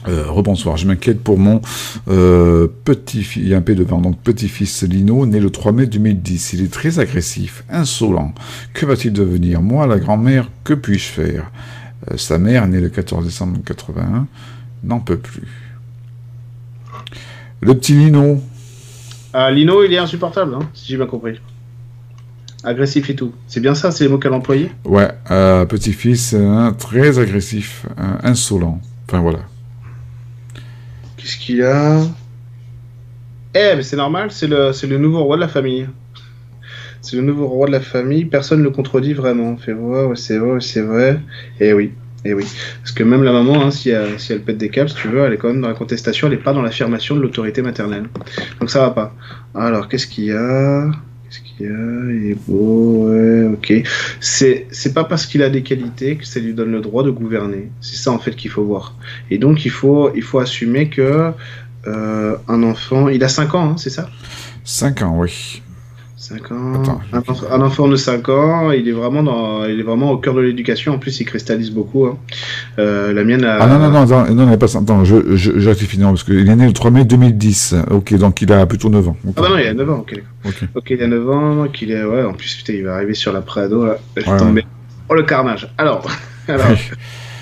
Euh, 0.06 0.30
rebonsoir, 0.30 0.76
je 0.76 0.86
m'inquiète 0.86 1.20
pour 1.20 1.36
mon 1.36 1.60
euh, 2.06 2.68
petit-fils, 2.84 3.42
il 3.42 3.48
y 3.48 3.54
a 3.54 3.56
un 3.56 3.60
P 3.60 3.74
devant, 3.74 4.00
donc 4.00 4.20
petit-fils 4.20 4.84
Lino, 4.84 5.26
né 5.26 5.40
le 5.40 5.50
3 5.50 5.72
mai 5.72 5.86
2010. 5.86 6.52
Il 6.52 6.62
est 6.62 6.72
très 6.72 7.00
agressif, 7.00 7.64
insolent. 7.68 8.32
Que 8.72 8.86
va-t-il 8.86 9.12
devenir? 9.12 9.60
Moi, 9.60 9.88
la 9.88 9.98
grand-mère, 9.98 10.48
que 10.62 10.74
puis-je 10.74 11.08
faire? 11.08 11.50
Euh, 12.08 12.16
Sa 12.16 12.38
mère, 12.38 12.68
née 12.68 12.80
le 12.80 12.88
14 12.88 13.24
décembre 13.24 13.58
81, 13.66 14.28
n'en 14.84 15.00
peut 15.00 15.18
plus. 15.18 15.48
Le 17.62 17.74
petit 17.74 17.94
Lino. 17.94 18.40
Ah, 19.32 19.50
Lino, 19.50 19.82
il 19.82 19.92
est 19.92 19.98
insupportable, 19.98 20.54
hein, 20.54 20.68
si 20.72 20.86
j'ai 20.86 20.96
bien 20.96 21.06
compris. 21.06 21.40
Agressif 22.64 23.08
et 23.10 23.14
tout. 23.14 23.32
C'est 23.46 23.60
bien 23.60 23.74
ça, 23.74 23.90
c'est 23.90 24.04
les 24.04 24.10
mots 24.10 24.18
qu'elle 24.18 24.32
a 24.32 24.36
employés 24.36 24.70
Ouais, 24.84 25.08
petit-fils, 25.68 26.34
très 26.78 27.18
agressif, 27.18 27.86
insolent. 28.22 28.80
Enfin 29.06 29.20
voilà. 29.20 29.40
Qu'est-ce 31.16 31.36
qu'il 31.38 31.62
a? 31.62 32.00
Eh, 33.54 33.74
mais 33.76 33.82
c'est 33.82 33.96
normal, 33.96 34.30
c'est 34.30 34.46
le, 34.46 34.72
c'est 34.72 34.86
le 34.86 34.98
nouveau 34.98 35.24
roi 35.24 35.36
de 35.36 35.40
la 35.40 35.48
famille. 35.48 35.88
C'est 37.00 37.16
le 37.16 37.22
nouveau 37.22 37.46
roi 37.46 37.66
de 37.66 37.72
la 37.72 37.80
famille, 37.80 38.24
personne 38.24 38.58
ne 38.58 38.64
le 38.64 38.70
contredit 38.70 39.14
vraiment. 39.14 39.56
Fait 39.56 39.72
ouais, 39.72 40.14
c'est 40.16 40.38
vrai, 40.38 40.60
c'est 40.60 40.82
vrai. 40.82 41.20
Et 41.60 41.68
eh 41.68 41.72
oui, 41.72 41.92
et 42.24 42.30
eh 42.30 42.34
oui. 42.34 42.44
Parce 42.82 42.92
que 42.92 43.04
même 43.04 43.22
la 43.22 43.32
maman, 43.32 43.62
hein, 43.62 43.70
si, 43.70 43.90
elle, 43.90 44.18
si 44.20 44.32
elle 44.32 44.42
pète 44.42 44.58
des 44.58 44.68
câbles, 44.68 44.90
si 44.90 44.96
tu 44.96 45.08
veux, 45.08 45.20
elle 45.20 45.32
est 45.32 45.38
quand 45.38 45.48
même 45.48 45.60
dans 45.60 45.68
la 45.68 45.74
contestation, 45.74 46.26
elle 46.26 46.34
n'est 46.34 46.42
pas 46.42 46.52
dans 46.52 46.62
l'affirmation 46.62 47.16
de 47.16 47.20
l'autorité 47.20 47.62
maternelle. 47.62 48.08
Donc 48.60 48.70
ça 48.70 48.80
va 48.80 48.90
pas. 48.90 49.14
Alors, 49.54 49.88
qu'est-ce 49.88 50.06
qu'il 50.06 50.24
y 50.24 50.32
a? 50.32 50.90
Qu'est-ce 51.28 51.40
qu'il 51.40 51.66
y 51.66 51.70
a? 51.70 52.10
Il 52.10 52.30
est 52.30 52.38
beau, 52.48 53.08
ouais, 53.08 53.44
ok. 53.52 53.86
C'est, 54.20 54.94
pas 54.94 55.04
parce 55.04 55.26
qu'il 55.26 55.42
a 55.42 55.50
des 55.50 55.62
qualités 55.62 56.16
que 56.16 56.26
ça 56.26 56.40
lui 56.40 56.54
donne 56.54 56.72
le 56.72 56.80
droit 56.80 57.02
de 57.02 57.10
gouverner. 57.10 57.70
C'est 57.80 57.96
ça 57.96 58.12
en 58.12 58.18
fait 58.18 58.34
qu'il 58.34 58.50
faut 58.50 58.64
voir. 58.64 58.94
Et 59.30 59.38
donc 59.38 59.64
il 59.64 59.70
faut, 59.70 60.10
il 60.14 60.22
faut 60.22 60.38
assumer 60.38 60.88
que 60.88 61.32
euh, 61.86 62.36
un 62.48 62.62
enfant, 62.62 63.08
il 63.08 63.22
a 63.24 63.28
5 63.28 63.54
ans, 63.54 63.70
hein, 63.70 63.76
c'est 63.76 63.90
ça? 63.90 64.08
5 64.64 65.02
ans, 65.02 65.18
oui. 65.18 65.62
5 66.28 66.52
ans. 66.52 67.00
Un, 67.50 67.60
enfant 67.62 67.88
de 67.88 67.96
5 67.96 68.28
ans, 68.28 68.70
il 68.70 68.86
est 68.86 68.92
vraiment 68.92 69.22
dans, 69.22 69.64
il 69.64 69.80
est 69.80 69.82
vraiment 69.82 70.10
au 70.10 70.18
cœur 70.18 70.34
de 70.34 70.42
l'éducation. 70.42 70.94
En 70.94 70.98
plus, 70.98 71.20
il 71.20 71.24
cristallise 71.24 71.70
beaucoup. 71.70 72.04
Hein. 72.04 72.18
Euh, 72.78 73.14
la 73.14 73.24
mienne 73.24 73.44
a... 73.44 73.56
Ah 73.62 73.66
non, 73.66 73.78
non, 73.78 73.90
non, 73.90 74.06
non, 74.06 74.34
non, 74.34 74.46
non 74.46 74.58
pas 74.58 74.76
Attends, 74.76 75.04
je, 75.04 75.36
je, 75.36 75.58
je 75.58 75.68
rectifie, 75.68 75.98
non, 75.98 76.08
parce 76.08 76.24
qu'il 76.24 76.46
est 76.46 76.56
né 76.56 76.66
le 76.66 76.72
3 76.74 76.90
mai 76.90 77.04
2010. 77.04 77.76
Ok, 77.90 78.14
donc 78.14 78.42
il 78.42 78.52
a 78.52 78.66
plutôt 78.66 78.90
9 78.90 79.08
ans. 79.08 79.16
Ah 79.26 79.40
bah 79.40 79.48
non, 79.48 79.58
il 79.58 79.66
a 79.66 79.74
9 79.74 79.90
ans, 79.90 79.98
ok. 80.00 80.22
Ok, 80.74 80.90
il 80.90 81.02
a 81.02 81.06
9 81.06 81.30
ans, 81.30 81.68
qu'il 81.72 81.90
est, 81.90 82.04
ouais, 82.04 82.24
en 82.24 82.34
plus, 82.34 82.54
putain, 82.56 82.74
il 82.74 82.84
va 82.84 82.96
arriver 82.96 83.14
sur 83.14 83.32
la 83.32 83.40
Prado, 83.40 83.86
là. 83.86 83.96
Ouais, 84.16 84.24
tomber. 84.38 84.66
Oh, 85.08 85.14
le 85.14 85.22
carnage. 85.22 85.72
Alors, 85.78 86.06
alors. 86.48 86.66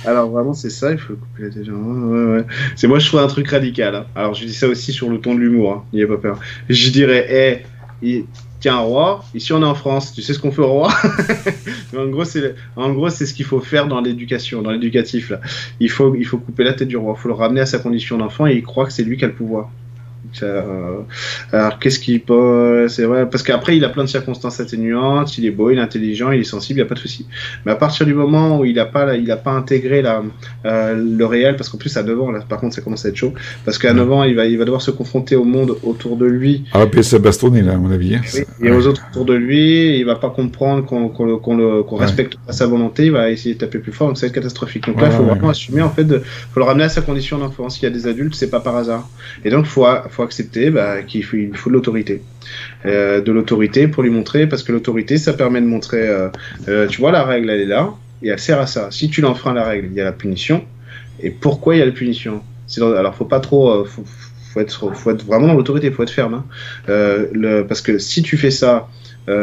Alors 0.05 0.31
vraiment 0.31 0.55
c'est 0.55 0.71
ça, 0.71 0.93
il 0.93 0.99
faut 0.99 1.15
couper 1.15 1.43
la 1.43 1.51
tête. 1.51 1.67
Ouais, 1.67 2.25
ouais. 2.37 2.45
C'est 2.77 2.87
moi 2.87 3.01
je 3.01 3.09
trouve 3.09 3.19
un 3.19 3.27
truc 3.27 3.49
radical. 3.49 3.93
Hein. 3.93 4.07
Alors 4.15 4.35
je 4.35 4.45
dis 4.45 4.55
ça 4.55 4.69
aussi 4.69 4.93
sur 4.93 5.11
le 5.11 5.19
ton 5.19 5.35
de 5.35 5.41
l'humour, 5.41 5.73
hein. 5.73 5.85
il 5.93 5.97
n'y 5.97 6.05
a 6.05 6.07
pas 6.07 6.17
peur. 6.17 6.39
Je 6.69 6.91
dirais, 6.91 7.27
hé, 7.29 8.07
hey, 8.07 8.27
tiens 8.61 8.79
roi, 8.79 9.25
ici 9.35 9.53
on 9.53 9.63
est 9.63 9.67
en 9.67 9.75
France, 9.75 10.13
tu 10.13 10.23
sais 10.23 10.35
ce 10.35 10.39
qu'on 10.39 10.53
fait 10.53 10.63
au 10.63 10.69
roi 10.69 10.93
En 11.97 12.07
gros 12.93 13.11
c'est 13.11 13.27
ce 13.27 13.35
qu'il 13.35 13.45
faut 13.45 13.61
faire 13.61 13.87
dans 13.87 14.01
l'éducation, 14.01 14.63
dans 14.63 14.71
l'éducatif. 14.71 15.33
Il 15.81 15.91
faut 15.91 16.15
il 16.15 16.25
faut 16.25 16.39
couper 16.39 16.65
la 16.65 16.75
tête 16.75 16.89
du 16.89 16.97
roi, 16.97 17.15
il 17.17 17.21
faut 17.21 17.29
le 17.29 17.35
ramener 17.35 17.61
à 17.61 17.67
sa 17.67 17.79
condition 17.79 18.19
d'enfant 18.19 18.47
et 18.47 18.55
il 18.55 18.63
croit 18.63 18.87
que 18.87 18.93
c'est 18.93 19.05
lui 19.05 19.17
qui 19.17 19.25
a 19.25 19.29
le 19.29 19.35
pouvoir. 19.35 19.71
Euh, 20.43 20.99
alors 21.53 21.79
qu'est-ce 21.79 21.99
qu'il 21.99 22.21
peut 22.21 22.87
C'est 22.89 23.05
vrai 23.05 23.29
parce 23.29 23.43
qu'après 23.43 23.77
il 23.77 23.85
a 23.85 23.89
plein 23.89 24.05
de 24.05 24.09
circonstances 24.09 24.61
atténuantes. 24.61 25.39
Il 25.39 25.47
est 25.47 25.51
beau, 25.51 25.71
il 25.71 25.79
est 25.79 25.83
intelligent, 25.83 26.31
il 26.31 26.41
est 26.41 26.45
sensible, 26.45 26.79
il 26.79 26.83
n'y 26.83 26.87
a 26.87 26.89
pas 26.89 26.95
de 26.95 27.01
souci. 27.01 27.27
Mais 27.65 27.73
à 27.73 27.77
partir 27.77 28.07
du 28.07 28.15
moment 28.15 28.59
où 28.61 28.65
il 28.65 28.77
n'a 28.77 28.87
pas, 28.87 29.15
il 29.17 29.31
a 29.31 29.37
pas 29.37 29.53
intégré 29.53 30.03
la, 30.03 30.23
euh, 30.65 30.95
le 30.95 31.27
réel, 31.27 31.57
parce 31.57 31.69
qu'en 31.69 31.79
plus 31.79 31.97
à 31.97 32.03
9 32.03 32.21
ans 32.21 32.31
là, 32.31 32.41
par 32.49 32.61
contre 32.61 32.75
ça 32.75 32.81
commence 32.83 33.05
à 33.05 33.09
être 33.09 33.17
chaud, 33.17 33.33
parce 33.65 33.79
qu'à 33.79 33.93
9 33.93 34.13
ans 34.13 34.25
il 34.25 34.35
va, 34.35 34.47
il 34.47 34.59
va 34.59 34.65
devoir 34.65 34.83
se 34.83 34.91
confronter 34.91 35.37
au 35.37 35.45
monde 35.45 35.77
autour 35.83 36.17
de 36.17 36.27
lui. 36.27 36.65
Ah 36.73 36.87
puis 36.87 37.05
c'est 37.05 37.19
bastonné 37.19 37.63
là 37.63 37.75
à 37.75 37.77
mon 37.77 37.91
avis. 37.91 38.17
Hein. 38.17 38.21
Et, 38.63 38.71
aux 38.71 38.87
autres 38.87 39.03
autour 39.11 39.25
de 39.25 39.35
lui, 39.35 39.99
il 39.99 40.05
va 40.05 40.17
pas 40.17 40.31
comprendre 40.31 40.85
qu'on 40.85 41.09
qu 41.09 41.41
qu'on 41.41 41.97
respecte 41.97 42.37
pas 42.47 42.53
sa 42.53 42.67
volonté, 42.67 43.07
il 43.07 43.13
va 43.13 43.31
essayer 43.31 43.55
de 43.55 43.61
taper 43.61 43.79
plus 43.79 43.93
fort, 43.93 44.09
donc 44.09 44.19
ça 44.19 44.27
va 44.27 44.29
être 44.29 44.35
catastrophique. 44.35 44.87
Donc 44.87 45.01
là 45.01 45.09
il 45.09 45.13
faut 45.13 45.25
vraiment 45.25 45.51
assumer 45.51 45.83
en 45.83 45.91
fait, 45.91 46.05
de, 46.05 46.19
faut 46.19 46.61
le 46.61 46.65
ramener 46.65 46.85
à 46.85 46.89
sa 46.89 47.03
condition 47.03 47.39
d'enfance. 47.39 47.81
Il 47.81 47.85
y 47.85 47.87
a 47.87 47.91
des 47.91 48.07
adultes, 48.07 48.35
c'est 48.35 48.51
pas 48.51 48.61
par 48.61 48.77
hasard. 48.77 49.09
Et 49.45 49.51
donc 49.51 49.67
faut, 49.67 49.87
faut 50.11 50.23
accepter 50.27 50.71
bah, 50.71 51.03
qu'il 51.03 51.25
faut, 51.25 51.37
il 51.37 51.57
faut 51.57 51.71
de 51.71 51.75
l'autorité. 51.75 52.23
Euh, 52.85 53.21
de 53.21 53.33
l'autorité 53.33 53.89
pour 53.89 54.03
lui 54.03 54.11
montrer, 54.11 54.47
parce 54.47 54.63
que 54.63 54.73
l'autorité, 54.73 55.19
ça 55.19 55.33
permet 55.33 55.61
de 55.61 55.67
montrer, 55.67 56.09
euh, 56.09 56.29
euh, 56.69 56.87
tu 56.87 57.01
vois, 57.01 57.11
la 57.11 57.25
règle, 57.25 57.51
elle 57.51 57.61
est 57.61 57.67
là, 57.67 57.95
et 58.23 58.29
elle 58.29 58.39
sert 58.39 58.61
à 58.61 58.67
ça. 58.67 58.91
Si 58.91 59.09
tu 59.09 59.21
l'enfreins 59.21 59.55
la 59.55 59.65
règle, 59.65 59.89
il 59.91 59.97
y 59.97 60.01
a 60.01 60.05
la 60.05 60.13
punition. 60.13 60.65
Et 61.21 61.31
pourquoi 61.31 61.75
il 61.75 61.79
y 61.79 61.83
a 61.83 61.87
la 61.87 61.93
punition? 61.93 62.43
Dans, 62.79 62.93
Alors, 62.93 63.15
faut 63.15 63.25
pas 63.25 63.41
trop... 63.41 63.85
Faut, 63.85 64.05
faut, 64.05 64.61
être, 64.61 64.95
faut 64.95 65.11
être 65.11 65.25
vraiment 65.25 65.49
dans 65.49 65.55
l'autorité, 65.55 65.91
faut 65.91 66.03
être 66.03 66.11
ferme. 66.11 66.43
Hein. 66.89 67.65
Parce 67.69 67.81
que 67.81 67.99
si 67.99 68.23
tu 68.23 68.37
fais 68.37 68.51
ça, 68.51 68.89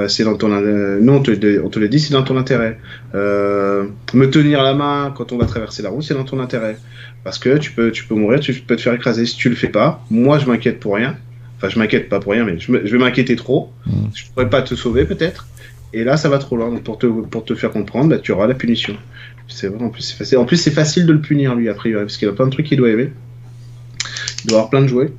c'est 0.08 0.24
dans 0.24 0.36
ton 0.36 0.48
non 0.48 1.16
on 1.16 1.22
te, 1.22 1.62
on 1.62 1.70
te 1.70 1.80
le 1.80 1.90
dit 1.90 2.00
c'est 2.00 2.14
dans 2.14 2.24
ton 2.24 2.38
intérêt 2.38 2.80
me 3.14 4.26
tenir 4.26 4.64
la 4.64 4.74
main 4.74 5.14
quand 5.16 5.32
on 5.32 5.38
va 5.38 5.46
traverser 5.46 5.84
la 5.84 5.90
route 5.90 6.04
c'est 6.04 6.14
dans 6.14 6.24
ton 6.24 6.40
intérêt 6.40 6.78
parce 7.24 7.40
que 7.40 7.58
tu 7.58 7.72
peux, 7.72 7.92
tu 7.92 8.06
peux 8.06 8.16
mourir, 8.16 8.40
tu 8.40 8.54
peux 8.54 8.76
te 8.76 8.82
faire 8.82 8.94
écraser 8.94 9.26
si 9.26 9.36
tu 9.36 9.50
le 9.50 9.56
fais 9.56 9.70
pas. 9.70 10.04
Moi, 10.10 10.40
je 10.40 10.46
m'inquiète 10.46 10.80
pour 10.80 10.96
rien. 10.96 11.16
Enfin, 11.58 11.70
je 11.70 11.80
m'inquiète 11.80 12.10
pas 12.10 12.20
pour 12.20 12.34
rien, 12.34 12.44
mais 12.44 12.60
je, 12.60 12.72
vais 12.72 12.98
m'inquiéter 12.98 13.36
trop. 13.36 13.72
Je 13.86 13.92
mmh. 13.92 14.12
Je 14.14 14.24
pourrais 14.34 14.50
pas 14.50 14.62
te 14.62 14.76
sauver, 14.76 15.06
peut-être. 15.06 15.48
Et 15.94 16.04
là, 16.04 16.18
ça 16.18 16.28
va 16.28 16.40
trop 16.40 16.58
loin. 16.58 16.70
Donc, 16.70 16.84
pour 16.84 16.98
te, 16.98 17.06
pour 17.06 17.46
te 17.46 17.56
faire 17.56 17.72
comprendre, 17.72 18.10
bah, 18.10 18.18
tu 18.18 18.32
auras 18.34 18.48
la 18.48 18.56
punition. 18.56 18.98
C'est 19.48 19.68
vrai, 19.68 19.82
en 19.84 19.90
plus, 19.90 20.02
c'est 20.02 20.18
facile. 20.18 20.38
En 20.38 20.46
plus, 20.46 20.58
c'est 20.58 20.72
facile 20.72 21.06
de 21.06 21.14
le 21.14 21.22
punir, 21.22 21.56
lui, 21.56 21.70
après, 21.70 21.94
parce 21.94 22.18
qu'il 22.18 22.28
a 22.28 22.34
plein 22.34 22.46
de 22.46 22.52
trucs 22.52 22.66
qu'il 22.66 22.78
doit 22.78 22.90
aimer. 22.90 23.12
Il 24.44 24.48
doit 24.48 24.58
avoir 24.58 24.70
plein 24.70 24.82
de 24.82 24.88
jouets. 24.88 25.14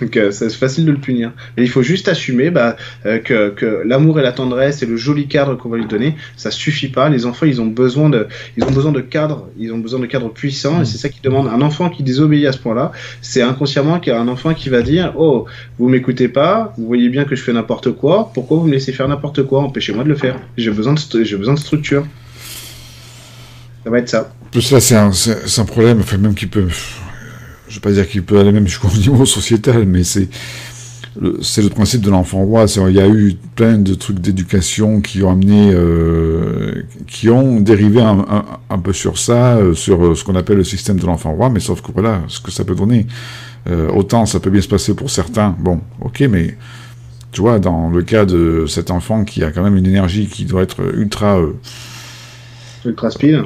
Donc 0.00 0.16
euh, 0.16 0.30
c'est 0.30 0.50
facile 0.50 0.84
de 0.84 0.92
le 0.92 0.98
punir. 0.98 1.32
Mais 1.56 1.62
il 1.62 1.68
faut 1.68 1.82
juste 1.82 2.08
assumer 2.08 2.50
bah, 2.50 2.76
euh, 3.06 3.18
que, 3.18 3.82
l'amour 3.84 4.18
et 4.18 4.22
la 4.22 4.32
tendresse 4.32 4.82
et 4.82 4.86
le 4.86 4.96
joli 4.96 5.28
cadre 5.28 5.56
qu'on 5.56 5.68
va 5.68 5.76
lui 5.76 5.86
donner, 5.86 6.16
ça 6.36 6.50
suffit 6.50 6.88
pas. 6.88 7.08
Les 7.08 7.26
enfants, 7.26 7.46
ils 7.46 7.60
ont 7.60 7.66
besoin 7.66 8.08
de, 8.08 8.26
ils 8.56 8.64
ont 8.64 8.70
besoin 8.70 8.92
de 8.92 9.00
cadres, 9.00 9.48
ils 9.58 9.72
ont 9.72 9.78
besoin 9.78 10.00
de 10.00 10.06
cadres 10.06 10.30
puissants, 10.30 10.82
et 10.82 10.84
c'est 10.84 10.98
ça 10.98 11.08
qui 11.08 11.20
demande. 11.20 11.48
Un 11.48 11.60
enfant 11.60 11.90
qui 11.90 12.02
désobéit 12.02 12.46
à 12.46 12.52
ce 12.52 12.58
point-là, 12.58 12.92
c'est 13.20 13.42
inconsciemment 13.42 14.00
qu'il 14.00 14.12
y 14.12 14.16
a 14.16 14.20
un 14.20 14.28
enfant 14.28 14.54
qui 14.54 14.68
va 14.68 14.82
dire, 14.82 15.12
oh, 15.16 15.46
vous 15.78 15.88
m'écoutez 15.88 16.28
pas, 16.28 16.74
vous 16.78 16.86
voyez 16.86 17.08
bien 17.08 17.24
que 17.24 17.36
je 17.36 17.42
fais 17.42 17.52
n'importe 17.52 17.92
quoi, 17.92 18.30
pourquoi 18.32 18.58
vous 18.58 18.66
me 18.66 18.72
laissez 18.72 18.92
faire 18.92 19.08
n'importe 19.08 19.42
quoi? 19.44 19.62
Empêchez-moi 19.62 20.04
de 20.04 20.08
le 20.08 20.16
faire. 20.16 20.40
J'ai 20.56 20.70
besoin 20.70 20.94
de, 20.94 21.24
j'ai 21.24 21.36
besoin 21.36 21.54
de 21.54 21.58
structure. 21.58 22.06
Ça 23.84 23.90
va 23.90 23.98
être 23.98 24.08
ça. 24.08 24.32
Plus 24.50 24.72
là, 24.72 24.80
c'est 24.80 24.96
un, 24.96 25.10
un, 25.10 25.64
problème, 25.64 26.00
enfin, 26.00 26.18
même 26.18 26.34
qui 26.34 26.46
peut 26.46 26.68
je 27.70 27.76
ne 27.76 27.80
vais 27.80 27.80
pas 27.80 27.92
dire 27.92 28.08
qu'il 28.08 28.24
peut 28.24 28.38
aller 28.38 28.52
même 28.52 28.66
jusqu'au 28.66 28.88
niveau 28.98 29.24
sociétal, 29.24 29.86
mais 29.86 30.02
c'est 30.02 30.28
le, 31.20 31.38
c'est 31.40 31.62
le 31.62 31.68
principe 31.68 32.02
de 32.02 32.10
l'enfant 32.10 32.44
roi. 32.44 32.66
Il 32.88 32.94
y 32.94 33.00
a 33.00 33.08
eu 33.08 33.36
plein 33.54 33.78
de 33.78 33.94
trucs 33.94 34.18
d'éducation 34.18 35.00
qui 35.00 35.22
ont 35.22 35.30
amené, 35.30 35.70
euh, 35.72 36.82
qui 37.06 37.30
ont 37.30 37.60
dérivé 37.60 38.00
un, 38.00 38.44
un, 38.68 38.78
peu 38.78 38.92
sur 38.92 39.18
ça, 39.18 39.56
euh, 39.56 39.74
sur 39.74 40.04
euh, 40.04 40.14
ce 40.14 40.24
qu'on 40.24 40.34
appelle 40.34 40.56
le 40.56 40.64
système 40.64 40.98
de 40.98 41.06
l'enfant 41.06 41.32
roi, 41.32 41.48
mais 41.48 41.60
sauf 41.60 41.80
que 41.80 41.92
voilà, 41.92 42.22
ce 42.28 42.40
que 42.40 42.50
ça 42.50 42.64
peut 42.64 42.74
donner. 42.74 43.06
Euh, 43.68 43.88
autant 43.90 44.24
ça 44.24 44.40
peut 44.40 44.50
bien 44.50 44.62
se 44.62 44.68
passer 44.68 44.94
pour 44.94 45.10
certains, 45.10 45.54
bon, 45.58 45.80
ok, 46.00 46.20
mais 46.30 46.56
tu 47.30 47.42
vois, 47.42 47.60
dans 47.60 47.88
le 47.90 48.02
cas 48.02 48.24
de 48.24 48.64
cet 48.66 48.90
enfant 48.90 49.24
qui 49.24 49.44
a 49.44 49.52
quand 49.52 49.62
même 49.62 49.76
une 49.76 49.86
énergie 49.86 50.26
qui 50.26 50.44
doit 50.44 50.62
être 50.62 50.80
ultra... 50.96 51.38
ultra 52.84 53.10
speed. 53.10 53.42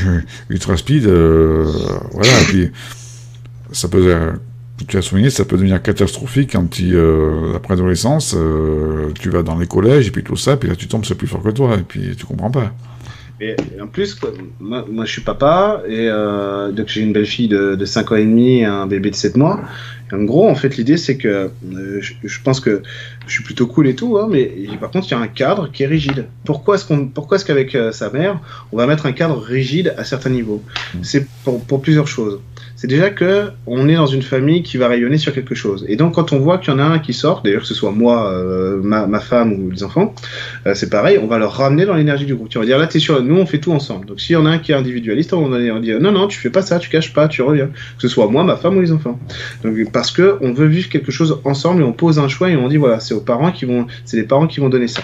ultra 0.50 0.76
speed, 0.76 1.04
voilà, 1.04 2.40
et 2.40 2.44
puis 2.48 2.70
ça 3.72 3.88
peut, 3.88 4.02
euh, 4.06 4.32
tu 4.86 4.96
as 4.96 5.02
souligné, 5.02 5.30
ça 5.30 5.44
peut 5.44 5.56
devenir 5.56 5.82
catastrophique 5.82 6.52
quand 6.52 6.68
tu, 6.68 6.94
euh, 6.94 7.54
après 7.56 7.74
l'adolescence, 7.74 8.34
euh, 8.36 9.10
tu 9.18 9.30
vas 9.30 9.42
dans 9.42 9.58
les 9.58 9.66
collèges 9.66 10.08
et 10.08 10.10
puis 10.10 10.22
tout 10.22 10.36
ça, 10.36 10.56
puis 10.56 10.68
là 10.68 10.76
tu 10.76 10.86
tombes, 10.88 11.04
c'est 11.04 11.16
plus 11.16 11.26
fort 11.26 11.42
que 11.42 11.50
toi, 11.50 11.76
et 11.76 11.82
puis 11.82 12.14
tu 12.16 12.26
comprends 12.26 12.50
pas. 12.50 12.72
Et 13.40 13.54
en 13.80 13.86
plus, 13.86 14.18
moi, 14.58 14.84
je 15.04 15.12
suis 15.12 15.20
papa, 15.20 15.82
et 15.86 16.08
euh, 16.08 16.72
donc 16.72 16.88
j'ai 16.88 17.02
une 17.02 17.12
belle 17.12 17.26
fille 17.26 17.46
de, 17.46 17.76
de 17.76 17.84
5 17.84 18.10
ans 18.10 18.16
et 18.16 18.24
demi 18.24 18.58
et 18.58 18.64
un 18.64 18.88
bébé 18.88 19.10
de 19.10 19.14
7 19.14 19.36
mois. 19.36 19.60
en 20.12 20.24
gros, 20.24 20.48
en 20.48 20.56
fait, 20.56 20.76
l'idée 20.76 20.96
c'est 20.96 21.16
que 21.16 21.50
euh, 21.72 22.00
je, 22.00 22.40
pense 22.42 22.58
que 22.58 22.82
je 23.28 23.32
suis 23.32 23.44
plutôt 23.44 23.68
cool 23.68 23.86
et 23.86 23.94
tout, 23.94 24.18
hein, 24.18 24.26
mais 24.28 24.50
par 24.80 24.90
contre, 24.90 25.06
il 25.06 25.12
y 25.12 25.14
a 25.14 25.20
un 25.20 25.28
cadre 25.28 25.70
qui 25.70 25.84
est 25.84 25.86
rigide. 25.86 26.26
Pourquoi 26.44 26.74
est-ce 26.74 26.84
qu'on, 26.84 27.06
pourquoi 27.06 27.36
est-ce 27.36 27.44
qu'avec 27.44 27.76
sa 27.92 28.10
mère, 28.10 28.40
on 28.72 28.76
va 28.76 28.88
mettre 28.88 29.06
un 29.06 29.12
cadre 29.12 29.38
rigide 29.38 29.94
à 29.96 30.02
certains 30.02 30.30
niveaux? 30.30 30.64
Mmh. 30.94 30.98
C'est 31.02 31.26
pour, 31.44 31.62
pour, 31.64 31.80
plusieurs 31.80 32.08
choses 32.08 32.40
c'est 32.78 32.86
déjà 32.86 33.10
que 33.10 33.50
on 33.66 33.88
est 33.88 33.96
dans 33.96 34.06
une 34.06 34.22
famille 34.22 34.62
qui 34.62 34.76
va 34.76 34.86
rayonner 34.86 35.18
sur 35.18 35.34
quelque 35.34 35.56
chose. 35.56 35.84
Et 35.88 35.96
donc 35.96 36.14
quand 36.14 36.32
on 36.32 36.38
voit 36.38 36.58
qu'il 36.58 36.72
y 36.72 36.76
en 36.76 36.78
a 36.78 36.84
un 36.84 37.00
qui 37.00 37.12
sort, 37.12 37.42
d'ailleurs 37.42 37.62
que 37.62 37.66
ce 37.66 37.74
soit 37.74 37.90
moi, 37.90 38.30
euh, 38.30 38.80
ma, 38.80 39.18
femme 39.18 39.52
ou 39.52 39.68
les 39.68 39.82
enfants, 39.82 40.14
euh, 40.64 40.74
c'est 40.76 40.88
pareil, 40.88 41.18
on 41.20 41.26
va 41.26 41.38
leur 41.38 41.54
ramener 41.54 41.86
dans 41.86 41.94
l'énergie 41.94 42.24
du 42.24 42.36
groupe. 42.36 42.48
Tu 42.48 42.56
vas 42.56 42.64
dire 42.64 42.78
là 42.78 42.86
t'es 42.86 43.00
sûr, 43.00 43.20
nous 43.20 43.34
on 43.34 43.46
fait 43.46 43.58
tout 43.58 43.72
ensemble. 43.72 44.06
Donc 44.06 44.20
s'il 44.20 44.34
y 44.34 44.36
en 44.36 44.46
a 44.46 44.50
un 44.50 44.58
qui 44.58 44.70
est 44.70 44.76
individualiste, 44.76 45.32
on 45.32 45.48
va 45.48 45.58
dire 45.80 46.00
non 46.00 46.12
non 46.12 46.28
tu 46.28 46.38
fais 46.38 46.50
pas 46.50 46.62
ça, 46.62 46.78
tu 46.78 46.88
caches 46.88 47.12
pas, 47.12 47.26
tu 47.26 47.42
reviens. 47.42 47.66
Que 47.66 48.02
ce 48.02 48.06
soit 48.06 48.28
moi, 48.28 48.44
ma 48.44 48.54
femme 48.54 48.76
ou 48.76 48.80
les 48.80 48.92
enfants. 48.92 49.18
Donc 49.64 49.74
parce 49.90 50.12
que 50.12 50.38
on 50.40 50.52
veut 50.52 50.66
vivre 50.66 50.88
quelque 50.88 51.10
chose 51.10 51.40
ensemble 51.42 51.82
et 51.82 51.84
on 51.84 51.92
pose 51.92 52.20
un 52.20 52.28
choix 52.28 52.48
et 52.48 52.56
on 52.56 52.68
dit 52.68 52.76
voilà 52.76 53.00
c'est 53.00 53.12
aux 53.12 53.20
parents 53.20 53.50
qui 53.50 53.64
vont, 53.64 53.88
c'est 54.04 54.18
les 54.18 54.22
parents 54.22 54.46
qui 54.46 54.60
vont 54.60 54.68
donner 54.68 54.86
ça. 54.86 55.02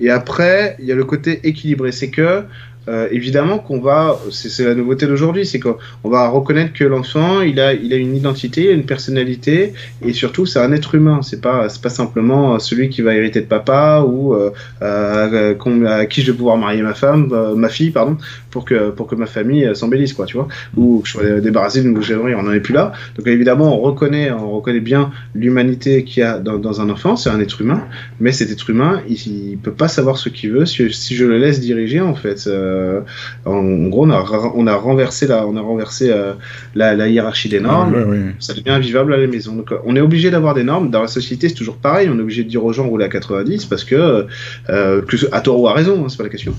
Et 0.00 0.10
après, 0.10 0.76
il 0.80 0.86
y 0.86 0.92
a 0.92 0.96
le 0.96 1.04
côté 1.04 1.40
équilibré, 1.44 1.92
c'est 1.92 2.10
que 2.10 2.42
euh, 2.88 3.08
évidemment 3.10 3.58
qu'on 3.58 3.80
va, 3.80 4.18
c'est 4.30 4.64
la 4.64 4.74
nouveauté 4.74 5.06
d'aujourd'hui, 5.06 5.46
c'est 5.46 5.60
qu'on 5.60 5.76
va 6.04 6.28
reconnaître 6.28 6.72
que 6.72 6.84
l'enfant, 6.84 7.40
il 7.40 7.60
a, 7.60 7.72
il 7.72 7.92
a 7.92 7.96
une 7.96 8.16
identité, 8.16 8.70
une 8.72 8.84
personnalité, 8.84 9.72
et 10.04 10.12
surtout 10.12 10.46
c'est 10.46 10.60
un 10.60 10.72
être 10.72 10.94
humain. 10.94 11.20
C'est 11.22 11.40
pas, 11.40 11.68
c'est 11.68 11.82
pas 11.82 11.90
simplement 11.90 12.58
celui 12.58 12.88
qui 12.88 13.02
va 13.02 13.14
hériter 13.14 13.40
de 13.40 13.46
papa 13.46 14.04
ou 14.06 14.34
euh, 14.34 14.50
euh, 14.82 15.54
à 15.86 16.06
qui 16.06 16.22
je 16.22 16.30
vais 16.30 16.36
pouvoir 16.36 16.56
marier 16.56 16.82
ma 16.82 16.94
femme, 16.94 17.30
euh, 17.32 17.54
ma 17.54 17.68
fille, 17.68 17.90
pardon, 17.90 18.16
pour 18.54 18.64
que 18.64 18.90
pour 18.90 19.08
que 19.08 19.16
ma 19.16 19.26
famille 19.26 19.68
s'embellisse, 19.74 20.12
quoi, 20.12 20.26
tu 20.26 20.36
vois, 20.36 20.46
ou 20.76 21.00
que 21.00 21.08
je 21.08 21.12
sois 21.12 21.40
débarrassé 21.40 21.82
d'une 21.82 21.92
boucherie, 21.92 22.34
on 22.36 22.44
n'en 22.44 22.52
est 22.52 22.60
plus 22.60 22.72
là. 22.72 22.92
Donc 23.16 23.26
évidemment, 23.26 23.76
on 23.76 23.80
reconnaît, 23.80 24.30
on 24.30 24.52
reconnaît 24.52 24.78
bien 24.78 25.10
l'humanité 25.34 26.04
qu'il 26.04 26.22
y 26.22 26.22
a 26.22 26.38
dans, 26.38 26.58
dans, 26.58 26.80
un 26.80 26.88
enfant. 26.88 27.16
C'est 27.16 27.30
un 27.30 27.40
être 27.40 27.60
humain, 27.60 27.82
mais 28.20 28.30
cet 28.30 28.52
être 28.52 28.70
humain, 28.70 29.02
il, 29.08 29.16
il 29.26 29.58
peut 29.58 29.72
pas 29.72 29.88
savoir 29.88 30.18
ce 30.18 30.28
qu'il 30.28 30.52
veut 30.52 30.66
si, 30.66 30.92
si, 30.92 31.16
je 31.16 31.24
le 31.24 31.38
laisse 31.38 31.58
diriger, 31.58 32.00
en 32.00 32.14
fait. 32.14 32.44
Euh, 32.46 33.00
en, 33.44 33.88
gros, 33.88 34.06
on 34.06 34.10
a, 34.10 34.52
on 34.54 34.66
a 34.68 34.74
renversé 34.76 35.26
la, 35.26 35.46
on 35.48 35.56
a 35.56 35.60
renversé 35.60 36.10
euh, 36.10 36.34
la, 36.76 36.94
la, 36.94 37.08
hiérarchie 37.08 37.48
des 37.48 37.60
normes. 37.60 38.34
Ça 38.38 38.54
devient 38.54 38.70
invivable 38.70 39.14
à 39.14 39.16
la 39.16 39.26
maison. 39.26 39.56
Donc, 39.56 39.70
on 39.84 39.96
est 39.96 40.00
obligé 40.00 40.30
d'avoir 40.30 40.54
des 40.54 40.62
normes. 40.62 40.90
Dans 40.90 41.02
la 41.02 41.08
société, 41.08 41.48
c'est 41.48 41.54
toujours 41.54 41.78
pareil. 41.78 42.08
On 42.08 42.18
est 42.18 42.22
obligé 42.22 42.44
de 42.44 42.48
dire 42.48 42.64
aux 42.64 42.72
gens 42.72 42.86
rouler 42.86 43.06
à 43.06 43.08
90 43.08 43.64
parce 43.64 43.82
que, 43.82 44.26
euh, 44.68 45.02
à 45.32 45.40
tort 45.40 45.60
ou 45.60 45.66
à 45.66 45.74
raison, 45.74 46.04
hein, 46.04 46.08
c'est 46.08 46.18
pas 46.18 46.24
la 46.24 46.28
question. 46.28 46.54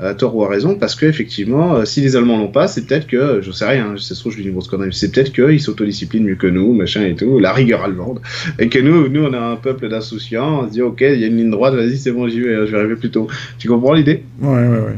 À 0.00 0.14
tort 0.14 0.34
ou 0.34 0.44
à 0.44 0.48
raison 0.48 0.74
parce 0.74 0.96
que 0.96 1.06
effectivement, 1.06 1.35
si 1.84 2.00
les 2.00 2.16
Allemands 2.16 2.38
l'ont 2.38 2.48
pas, 2.48 2.68
c'est 2.68 2.86
peut-être 2.86 3.06
que, 3.06 3.40
je 3.42 3.50
sais 3.50 3.66
rien, 3.66 3.94
je 3.96 4.40
dis. 4.42 4.52
C'est 4.92 5.12
peut-être 5.12 5.32
qu'ils 5.32 5.60
s'autodisciplinent 5.60 6.24
mieux 6.24 6.36
que 6.36 6.46
nous, 6.46 6.72
machin 6.72 7.04
et 7.04 7.14
tout, 7.14 7.38
la 7.38 7.52
rigueur 7.52 7.82
allemande, 7.82 8.20
et 8.58 8.68
que 8.68 8.78
nous, 8.78 9.08
nous, 9.08 9.24
on 9.24 9.32
a 9.32 9.40
un 9.40 9.56
peuple 9.56 9.88
d'insouciants. 9.88 10.62
On 10.62 10.66
se 10.68 10.72
dit, 10.72 10.82
ok, 10.82 11.00
il 11.00 11.20
y 11.20 11.24
a 11.24 11.26
une 11.26 11.36
ligne 11.36 11.50
droite, 11.50 11.74
vas-y, 11.74 11.98
c'est 11.98 12.12
bon, 12.12 12.28
j'y 12.28 12.40
vais, 12.40 12.66
je 12.66 12.72
vais 12.72 12.78
arriver 12.78 12.96
plus 12.96 13.10
tôt. 13.10 13.28
Tu 13.58 13.68
comprends 13.68 13.94
l'idée? 13.94 14.24
Ouais, 14.40 14.48
ouais, 14.48 14.68
ouais. 14.68 14.96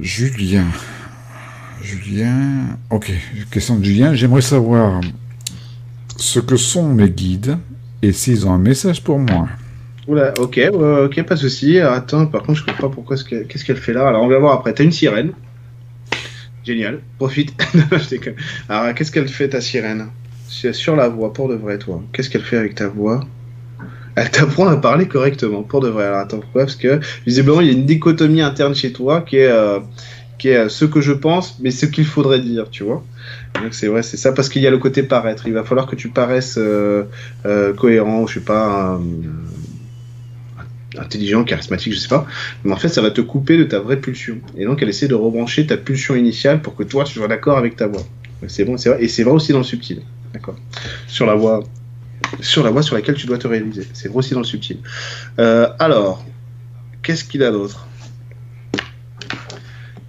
Julien. 0.00 0.66
Julien. 1.82 2.78
Ok, 2.90 3.12
question 3.50 3.78
de 3.78 3.84
Julien. 3.84 4.14
J'aimerais 4.14 4.42
savoir 4.42 5.00
ce 6.16 6.40
que 6.40 6.56
sont 6.56 6.92
mes 6.92 7.10
guides 7.10 7.58
Et 8.02 8.12
s'ils 8.12 8.46
ont 8.46 8.52
un 8.52 8.58
message 8.58 9.02
pour 9.02 9.18
moi 9.18 9.48
Oula, 10.08 10.32
ok, 10.38 10.60
ok, 10.72 11.22
pas 11.24 11.34
de 11.34 11.40
souci. 11.40 11.80
Attends, 11.80 12.26
par 12.26 12.42
contre, 12.42 12.60
je 12.60 12.64
comprends 12.64 12.88
pas 12.88 12.94
pourquoi, 12.94 13.16
qu'est-ce 13.16 13.64
qu'elle 13.64 13.76
fait 13.76 13.92
là. 13.92 14.06
Alors, 14.06 14.22
on 14.22 14.28
va 14.28 14.38
voir 14.38 14.52
après. 14.52 14.72
T'as 14.72 14.84
une 14.84 14.92
sirène. 14.92 15.32
Génial, 16.64 17.00
profite. 17.18 17.54
Alors, 18.68 18.94
qu'est-ce 18.94 19.10
qu'elle 19.10 19.28
fait 19.28 19.48
ta 19.48 19.60
sirène? 19.60 20.08
Sur 20.48 20.96
la 20.96 21.08
voix, 21.08 21.32
pour 21.32 21.48
de 21.48 21.54
vrai, 21.54 21.78
toi. 21.78 22.02
Qu'est-ce 22.12 22.30
qu'elle 22.30 22.42
fait 22.42 22.56
avec 22.56 22.76
ta 22.76 22.88
voix? 22.88 23.20
Elle 24.16 24.30
t'apprend 24.30 24.68
à 24.68 24.76
parler 24.76 25.06
correctement, 25.06 25.62
pour 25.62 25.80
de 25.80 25.88
vrai. 25.88 26.04
Alors, 26.04 26.20
attends, 26.20 26.38
pourquoi? 26.38 26.62
Parce 26.62 26.76
que, 26.76 27.00
visiblement, 27.26 27.60
il 27.60 27.66
y 27.66 27.70
a 27.70 27.72
une 27.72 27.86
dichotomie 27.86 28.42
interne 28.42 28.74
chez 28.74 28.92
toi 28.92 29.20
qui 29.20 29.36
est, 29.38 29.50
euh, 29.50 29.80
qui 30.38 30.48
est 30.48 30.56
euh, 30.56 30.68
ce 30.68 30.84
que 30.84 31.00
je 31.00 31.12
pense, 31.12 31.58
mais 31.60 31.70
ce 31.70 31.86
qu'il 31.86 32.04
faudrait 32.04 32.40
dire, 32.40 32.70
tu 32.70 32.84
vois. 32.84 33.02
Donc, 33.62 33.74
c'est 33.74 33.88
vrai, 33.88 34.02
c'est 34.02 34.16
ça, 34.16 34.32
parce 34.32 34.48
qu'il 34.48 34.62
y 34.62 34.66
a 34.66 34.70
le 34.70 34.78
côté 34.78 35.02
paraître. 35.02 35.46
Il 35.46 35.52
va 35.52 35.64
falloir 35.64 35.86
que 35.86 35.96
tu 35.96 36.08
paraisses 36.08 36.58
euh, 36.58 37.04
cohérent, 37.76 38.26
je 38.26 38.34
sais 38.34 38.44
pas 38.44 39.00
intelligent, 40.98 41.44
charismatique, 41.44 41.92
je 41.92 41.98
sais 41.98 42.08
pas. 42.08 42.26
Mais 42.64 42.72
en 42.72 42.76
fait, 42.76 42.88
ça 42.88 43.02
va 43.02 43.10
te 43.10 43.20
couper 43.20 43.56
de 43.56 43.64
ta 43.64 43.80
vraie 43.80 43.98
pulsion. 43.98 44.38
Et 44.56 44.64
donc, 44.64 44.82
elle 44.82 44.88
essaie 44.88 45.08
de 45.08 45.14
rebrancher 45.14 45.66
ta 45.66 45.76
pulsion 45.76 46.14
initiale 46.14 46.62
pour 46.62 46.74
que 46.74 46.82
toi, 46.82 47.04
tu 47.04 47.14
sois 47.14 47.28
d'accord 47.28 47.58
avec 47.58 47.76
ta 47.76 47.86
voix. 47.86 48.02
C'est 48.48 48.64
bon, 48.64 48.76
c'est 48.76 48.90
vrai. 48.90 49.02
Et 49.02 49.08
c'est 49.08 49.22
vrai 49.22 49.32
aussi 49.32 49.52
dans 49.52 49.58
le 49.58 49.64
subtil. 49.64 50.02
D'accord. 50.32 50.56
Sur 51.06 51.26
la 51.26 51.34
voix, 51.34 51.62
sur 52.40 52.62
la 52.62 52.70
voix 52.70 52.82
sur 52.82 52.94
laquelle 52.94 53.14
tu 53.14 53.26
dois 53.26 53.38
te 53.38 53.48
réaliser. 53.48 53.86
C'est 53.92 54.08
vrai 54.08 54.18
aussi 54.18 54.34
dans 54.34 54.40
le 54.40 54.46
subtil. 54.46 54.78
Euh, 55.38 55.68
alors, 55.78 56.24
qu'est-ce 57.02 57.24
qu'il 57.24 57.42
a 57.42 57.50
d'autre? 57.50 57.86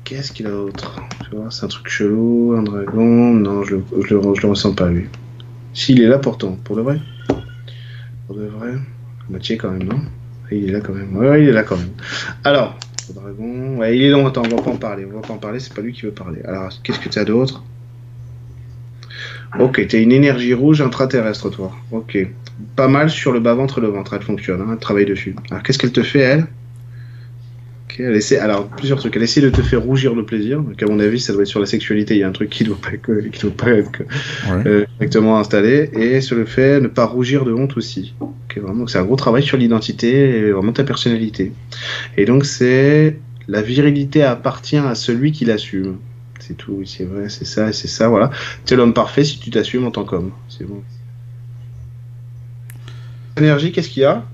Qu'est-ce 0.04 0.32
qu'il 0.32 0.48
a 0.48 0.52
d'autre? 0.52 0.96
Tu 1.30 1.36
vois, 1.36 1.52
c'est 1.52 1.66
un 1.66 1.70
truc 1.70 1.88
chelou, 1.88 2.56
un 2.58 2.64
dragon. 2.64 3.34
Non, 3.34 3.64
je, 3.64 3.76
je, 4.08 4.14
le, 4.14 4.22
je 4.36 4.42
le 4.42 4.48
ressens 4.48 4.74
pas 4.74 4.90
lui. 4.90 5.08
S'il 5.74 6.02
est 6.02 6.08
là 6.08 6.18
pourtant, 6.18 6.58
pour 6.64 6.76
de 6.76 6.82
vrai? 6.82 7.00
Pour 8.26 8.36
de 8.36 8.46
vrai? 8.46 8.74
Moitié 9.30 9.58
quand 9.58 9.72
même, 9.72 9.84
non? 9.84 10.02
Il 10.52 10.70
est 10.70 10.72
là 10.72 10.82
quand 10.82 10.94
même. 10.94 11.16
Ouais, 11.16 11.44
il 11.44 11.50
est 11.50 11.54
là 11.54 11.64
quand 11.64 11.78
même. 11.78 11.92
Alors, 12.44 12.78
dragon. 13.14 13.84
Il 13.84 14.02
est 14.02 14.10
longtemps, 14.10 14.44
on 14.46 14.56
va 14.56 14.62
pas 14.62 14.72
en 14.72 14.78
parler. 14.78 15.06
On 15.06 15.16
va 15.16 15.28
pas 15.28 15.34
en 15.34 15.38
parler, 15.38 15.60
c'est 15.60 15.74
pas 15.74 15.82
lui 15.82 15.94
qui 15.94 16.04
veut 16.04 16.12
parler. 16.12 16.42
Alors, 16.44 16.72
qu'est-ce 16.84 17.00
que 17.00 17.10
tu 17.10 17.20
as 17.20 17.26
d'autre? 17.26 17.64
Ok, 19.60 19.88
tu 19.88 19.96
as 19.96 20.00
une 20.00 20.12
énergie 20.12 20.54
rouge 20.54 20.82
intraterrestre, 20.82 21.50
toi. 21.50 21.72
Ok. 21.92 22.18
Pas 22.76 22.88
mal 22.88 23.10
sur 23.10 23.32
le 23.32 23.40
bas-ventre 23.40 23.78
et 23.78 23.82
le 23.82 23.88
ventre, 23.88 24.14
elle 24.14 24.22
fonctionne, 24.22 24.62
hein, 24.62 24.70
elle 24.72 24.80
travaille 24.80 25.06
dessus. 25.06 25.36
Alors, 25.50 25.64
qu'est-ce 25.64 25.80
qu'elle 25.80 25.92
te 25.92 26.04
fait, 26.04 26.20
elle? 26.20 26.48
Elle 28.00 28.16
essaie, 28.16 28.38
alors 28.38 28.68
plusieurs 28.68 29.00
trucs. 29.00 29.16
Elle 29.16 29.24
essaie 29.24 29.42
de 29.42 29.50
te 29.50 29.62
faire 29.62 29.82
rougir 29.82 30.16
de 30.16 30.22
plaisir. 30.22 30.62
Donc 30.62 30.82
à 30.82 30.86
mon 30.86 31.00
avis, 31.00 31.20
ça 31.20 31.34
doit 31.34 31.44
être 31.44 31.48
sur 31.48 31.60
la 31.60 31.66
sexualité. 31.66 32.16
Il 32.16 32.20
y 32.20 32.24
a 32.24 32.28
un 32.28 32.32
truc 32.32 32.50
qui 32.50 32.64
doit 32.64 32.78
pas, 32.82 32.92
qui 33.32 33.42
doit 33.42 33.52
pas 33.52 33.72
être 33.72 33.92
euh, 34.50 34.86
correctement 34.98 35.40
installé. 35.40 35.90
Et 35.94 36.22
sur 36.22 36.36
le 36.36 36.46
fait 36.46 36.76
de 36.76 36.82
ne 36.82 36.88
pas 36.88 37.06
rougir 37.06 37.46
de 37.46 37.54
honte 37.54 37.78
aussi. 37.78 38.14
vraiment, 38.56 38.88
c'est 38.88 38.98
un 38.98 39.06
gros 39.06 39.16
travail 39.16 39.44
sur 39.44 39.58
l'identité 39.58 40.40
et 40.40 40.52
vraiment 40.52 40.74
ta 40.74 40.84
personnalité. 40.84 41.52
Et 42.18 42.26
donc 42.26 42.46
c'est 42.46 43.18
la 43.48 43.62
virilité 43.62 44.24
appartient 44.24 44.78
à 44.78 44.96
celui 44.96 45.32
qui 45.32 45.46
l'assume. 45.46 45.98
C'est 46.40 46.56
tout. 46.56 46.84
C'est 46.86 47.06
vrai, 47.06 47.30
c'est 47.30 47.46
ça, 47.46 47.72
c'est 47.74 47.88
ça. 47.88 48.08
Voilà. 48.10 48.32
Tu 48.66 48.74
es 48.74 48.78
l'homme 48.78 48.94
parfait 48.94 49.24
si 49.24 49.40
tu 49.40 49.50
t'assumes 49.50 49.86
en 49.86 49.92
tant 49.92 50.06
qu'homme. 50.06 50.32
C'est 50.50 50.66
bon. 50.66 50.82
Énergie, 53.38 53.72
qu'est-ce 53.72 53.90
qu'il 53.90 54.04
y 54.04 54.06
a? 54.06 54.26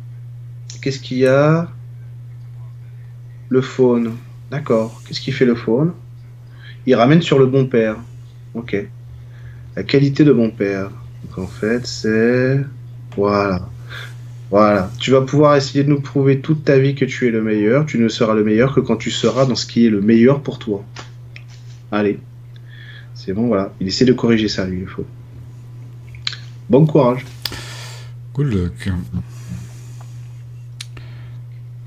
Qu'est-ce 0.81 0.99
qu'il 0.99 1.18
y 1.18 1.27
a? 1.27 1.69
Le 3.54 3.62
faune. 3.62 4.14
D'accord. 4.50 5.00
Qu'est-ce 5.06 5.22
qui 5.22 5.32
fait 5.32 5.46
le 5.46 5.54
faune? 5.54 5.94
Il 6.88 6.96
ramène 6.96 7.22
sur 7.22 7.38
le 7.38 7.46
bon 7.46 7.68
père. 7.68 7.98
Ok. 8.56 8.76
La 9.76 9.84
qualité 9.84 10.24
de 10.24 10.34
bon 10.34 10.50
père. 10.50 10.90
Donc 11.24 11.38
en 11.38 11.48
fait, 11.48 11.86
c'est. 11.86 12.60
Voilà. 13.16 13.70
Voilà. 14.50 14.92
Tu 15.00 15.12
vas 15.12 15.22
pouvoir 15.22 15.56
essayer 15.56 15.84
de 15.84 15.90
nous 15.90 16.02
prouver 16.02 16.40
toute 16.40 16.66
ta 16.66 16.80
vie 16.80 16.96
que 16.96 17.06
tu 17.06 17.28
es 17.28 17.32
le 17.32 17.44
meilleur. 17.44 17.86
Tu 17.86 18.00
ne 18.00 18.10
seras 18.10 18.34
le 18.34 18.44
meilleur 18.44 18.74
que 18.74 18.80
quand 18.80 18.98
tu 18.98 19.12
seras 19.12 19.46
dans 19.46 19.56
ce 19.56 19.68
qui 19.68 19.86
est 19.86 19.92
le 19.92 20.02
meilleur 20.02 20.42
pour 20.42 20.58
toi. 20.58 20.84
Allez. 21.92 22.20
C'est 23.14 23.34
bon, 23.34 23.48
voilà. 23.48 23.72
Il 23.80 23.88
essaie 23.88 24.06
de 24.06 24.14
corriger 24.14 24.48
ça, 24.48 24.66
lui, 24.66 24.80
il 24.82 24.88
faut. 24.88 25.06
Bon 26.70 26.88
courage. 26.88 27.24
Good 28.34 28.52
luck. 28.52 28.90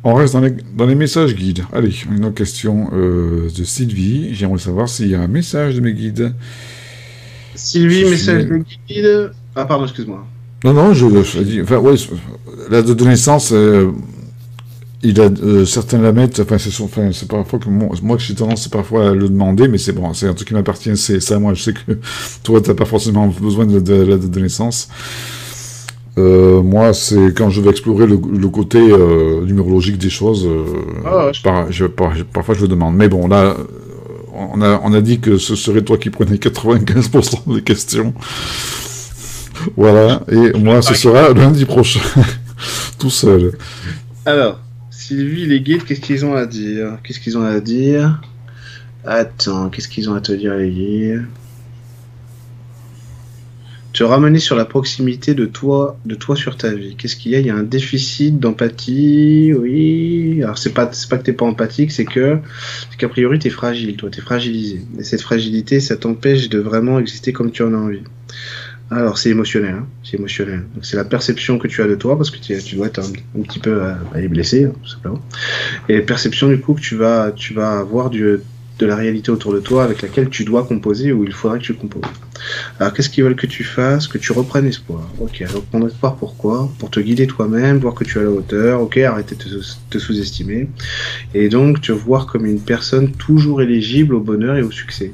On 0.09 0.15
reste 0.15 0.35
dans 0.35 0.87
les, 0.87 0.95
messages 0.95 1.35
guides. 1.35 1.65
Allez, 1.73 1.93
une 2.09 2.27
autre 2.27 2.37
question 2.37 2.91
euh, 2.93 3.49
de 3.59 3.65
Sylvie. 3.65 4.33
J'aimerais 4.35 4.61
savoir 4.61 4.89
s'il 4.89 5.09
y 5.09 5.17
a 5.17 5.21
un 5.21 5.27
message 5.27 5.75
de 5.75 5.81
mes 5.81 5.95
guides. 5.95 6.33
Sylvie, 7.57 8.05
message 8.05 8.47
de 8.47 8.63
guide. 8.87 9.33
Ah, 9.57 9.65
pardon, 9.65 9.83
excuse-moi. 9.83 10.25
Non, 10.63 10.75
non, 10.75 10.95
je, 10.95 11.09
je 11.09 11.41
dis. 11.41 11.61
Enfin, 11.61 11.79
ouais, 11.79 11.97
la 12.71 12.83
date 12.83 12.97
de 12.97 13.05
naissance, 13.05 13.51
euh, 13.51 13.91
il 15.03 15.21
a 15.21 15.25
euh, 15.25 15.65
certains 15.65 16.01
la 16.01 16.13
mettent. 16.13 16.39
Enfin, 16.39 16.59
c'est 16.59 16.81
enfin, 16.81 17.11
parfois 17.29 17.59
que 17.59 17.69
moi, 17.69 17.89
moi 18.01 18.17
que 18.17 18.23
j'ai 18.23 18.37
tendance 18.37 18.69
parfois 18.69 19.11
à 19.11 19.13
le 19.13 19.29
demander, 19.29 19.67
mais 19.67 19.79
c'est 19.79 19.93
bon, 19.93 20.15
c'est 20.15 20.29
un 20.29 20.35
truc 20.35 20.47
qui 20.47 20.55
m'appartient. 20.55 20.97
C'est 20.97 21.19
ça, 21.19 21.41
moi, 21.41 21.53
je 21.55 21.63
sais 21.65 21.73
que 21.73 21.99
toi, 22.45 22.61
t'as 22.61 22.75
pas 22.75 22.85
forcément 22.85 23.27
besoin 23.27 23.67
de, 23.67 23.81
de 23.81 23.95
la 23.95 24.19
date 24.19 24.31
de 24.31 24.41
naissance. 24.41 24.89
Euh, 26.19 26.63
moi, 26.63 26.95
c'est 26.95 27.35
quand 27.37 27.51
je 27.51 27.61
vais 27.61 27.71
explorer 27.71 28.07
le, 28.07 28.17
côté 28.49 28.79
euh, 28.79 29.45
numérologique 29.45 29.99
des 29.99 30.09
choses, 30.09 30.47
euh, 30.47 30.65
ah, 31.05 31.31
parfois 32.33 32.55
je 32.55 32.63
le 32.63 32.69
demande. 32.69 32.97
Mais 32.97 33.09
bon, 33.09 33.29
là, 33.29 33.55
on 34.33 34.63
a, 34.63 34.81
on 34.83 34.95
a 34.95 35.01
dit 35.03 35.21
que 35.21 35.37
ce 35.37 35.55
serait 35.55 35.83
toi 35.83 35.99
qui 35.99 36.09
prenais 36.09 36.37
95% 36.37 37.55
des 37.55 37.63
questions. 37.63 38.15
voilà, 39.77 40.23
et 40.31 40.59
moi, 40.59 40.81
ce 40.81 40.95
sera 40.95 41.35
lundi 41.35 41.67
prochain, 41.67 42.01
tout 42.99 43.11
seul. 43.11 43.53
Alors, 44.25 44.61
Sylvie, 44.91 45.45
les 45.45 45.61
guides, 45.61 45.85
qu'est-ce 45.85 46.01
qu'ils 46.01 46.25
ont 46.25 46.35
à 46.35 46.47
dire? 46.47 46.99
Qu'est-ce 47.05 47.21
qu'ils 47.21 47.37
ont 47.37 47.45
à 47.45 47.61
dire? 47.61 48.23
Attends, 49.05 49.69
qu'est-ce 49.69 49.89
qu'ils 49.89 50.09
ont 50.09 50.15
à 50.15 50.21
te 50.23 50.33
dire, 50.33 50.55
les 50.55 50.71
guides? 50.71 51.27
Te 53.97 54.05
ramener 54.05 54.39
sur 54.41 54.57
la 54.57 54.67
proximité 54.67 55.33
de 55.33 55.47
toi, 55.47 55.99
de 56.05 56.15
toi 56.15 56.37
sur 56.37 56.59
ta 56.59 56.71
vie. 56.71 56.97
Qu'est-ce 56.97 57.17
qu'il 57.17 57.33
y 57.33 57.35
a? 57.35 57.41
Il 57.41 57.47
y 57.47 57.51
a 57.51 57.55
un 57.55 57.63
déficit 57.63 58.39
d'empathie, 58.39 59.55
oui. 59.55 60.43
Alors 60.43 60.59
c'est 60.59 60.75
pas, 60.75 60.91
pas 61.09 61.17
que 61.17 61.23
t'es 61.23 61.33
pas 61.33 61.47
empathique, 61.47 61.91
c'est 61.91 62.05
que, 62.05 62.37
c'est 62.91 62.99
qu'a 62.99 63.09
priori 63.09 63.39
t'es 63.39 63.49
fragile, 63.49 63.97
toi, 63.97 64.11
t'es 64.11 64.21
fragilisé. 64.21 64.83
Et 64.99 65.03
cette 65.03 65.23
fragilité, 65.23 65.81
ça 65.81 65.97
t'empêche 65.97 66.51
de 66.51 66.59
vraiment 66.59 67.01
exister 67.01 67.33
comme 67.33 67.51
tu 67.51 67.63
en 67.63 67.73
as 67.73 67.79
envie. 67.79 68.03
Alors 68.91 69.17
c'est 69.17 69.31
émotionnel, 69.31 69.77
hein 69.77 69.87
c'est 70.05 70.19
émotionnel. 70.19 70.65
C'est 70.83 70.99
la 70.99 71.05
perception 71.05 71.59
que 71.59 71.67
tu 71.67 71.83
as 71.83 71.87
de 71.87 71.95
toi 71.95 72.19
parce 72.19 72.31
que 72.31 72.37
tu, 72.37 72.77
dois 72.77 72.89
être 72.89 73.01
un, 73.01 73.43
petit 73.43 73.61
peu 73.61 73.83
euh, 73.83 74.29
blessé, 74.29 74.65
hein, 74.65 74.73
tout 74.83 74.91
simplement. 74.91 75.23
Et 75.89 76.01
perception 76.03 76.49
du 76.49 76.61
coup 76.61 76.75
que 76.75 76.83
tu 76.83 76.97
vas, 76.97 77.33
tu 77.35 77.55
vas 77.55 77.79
avoir 77.79 78.11
du 78.11 78.41
de 78.79 78.87
la 78.87 78.97
réalité 78.97 79.31
autour 79.31 79.53
de 79.53 79.61
toi 79.61 79.85
avec 79.85 80.03
laquelle 80.03 80.29
tu 80.29 80.45
dois 80.45 80.65
composer 80.65 81.13
ou 81.13 81.25
il 81.25 81.33
faudrait 81.33 81.59
que 81.59 81.65
tu 81.65 81.75
composes. 81.75 82.03
Alors 82.79 82.93
qu'est-ce 82.93 83.09
qu'ils 83.09 83.25
veulent 83.25 83.37
que 83.37 83.47
tu 83.47 83.65
fasses 83.65 84.07
Que 84.07 84.19
tu 84.19 84.33
reprennes 84.33 84.67
espoir? 84.67 85.09
Ok, 85.21 85.43
reprendre 85.53 85.87
espoir 85.87 86.17
pourquoi? 86.17 86.71
Pour 86.79 86.91
te 86.91 87.01
guider 87.01 87.27
toi-même, 87.27 87.79
voir 87.79 87.95
que 87.95 88.05
tu 88.05 88.19
as 88.19 88.23
la 88.23 88.31
hauteur, 88.31 88.83
ok, 88.83 88.99
arrêter 88.99 89.35
de 89.35 89.43
te, 89.43 89.57
te 89.91 89.99
sous-estimer, 89.99 90.69
et 91.35 91.49
donc 91.49 91.81
te 91.81 91.93
voir 91.93 92.27
comme 92.27 92.45
une 92.47 92.61
personne 92.61 93.13
toujours 93.13 93.63
éligible 93.63 94.15
au 94.15 94.21
bonheur 94.21 94.57
et 94.57 94.63
au 94.63 94.71
succès. 94.71 95.13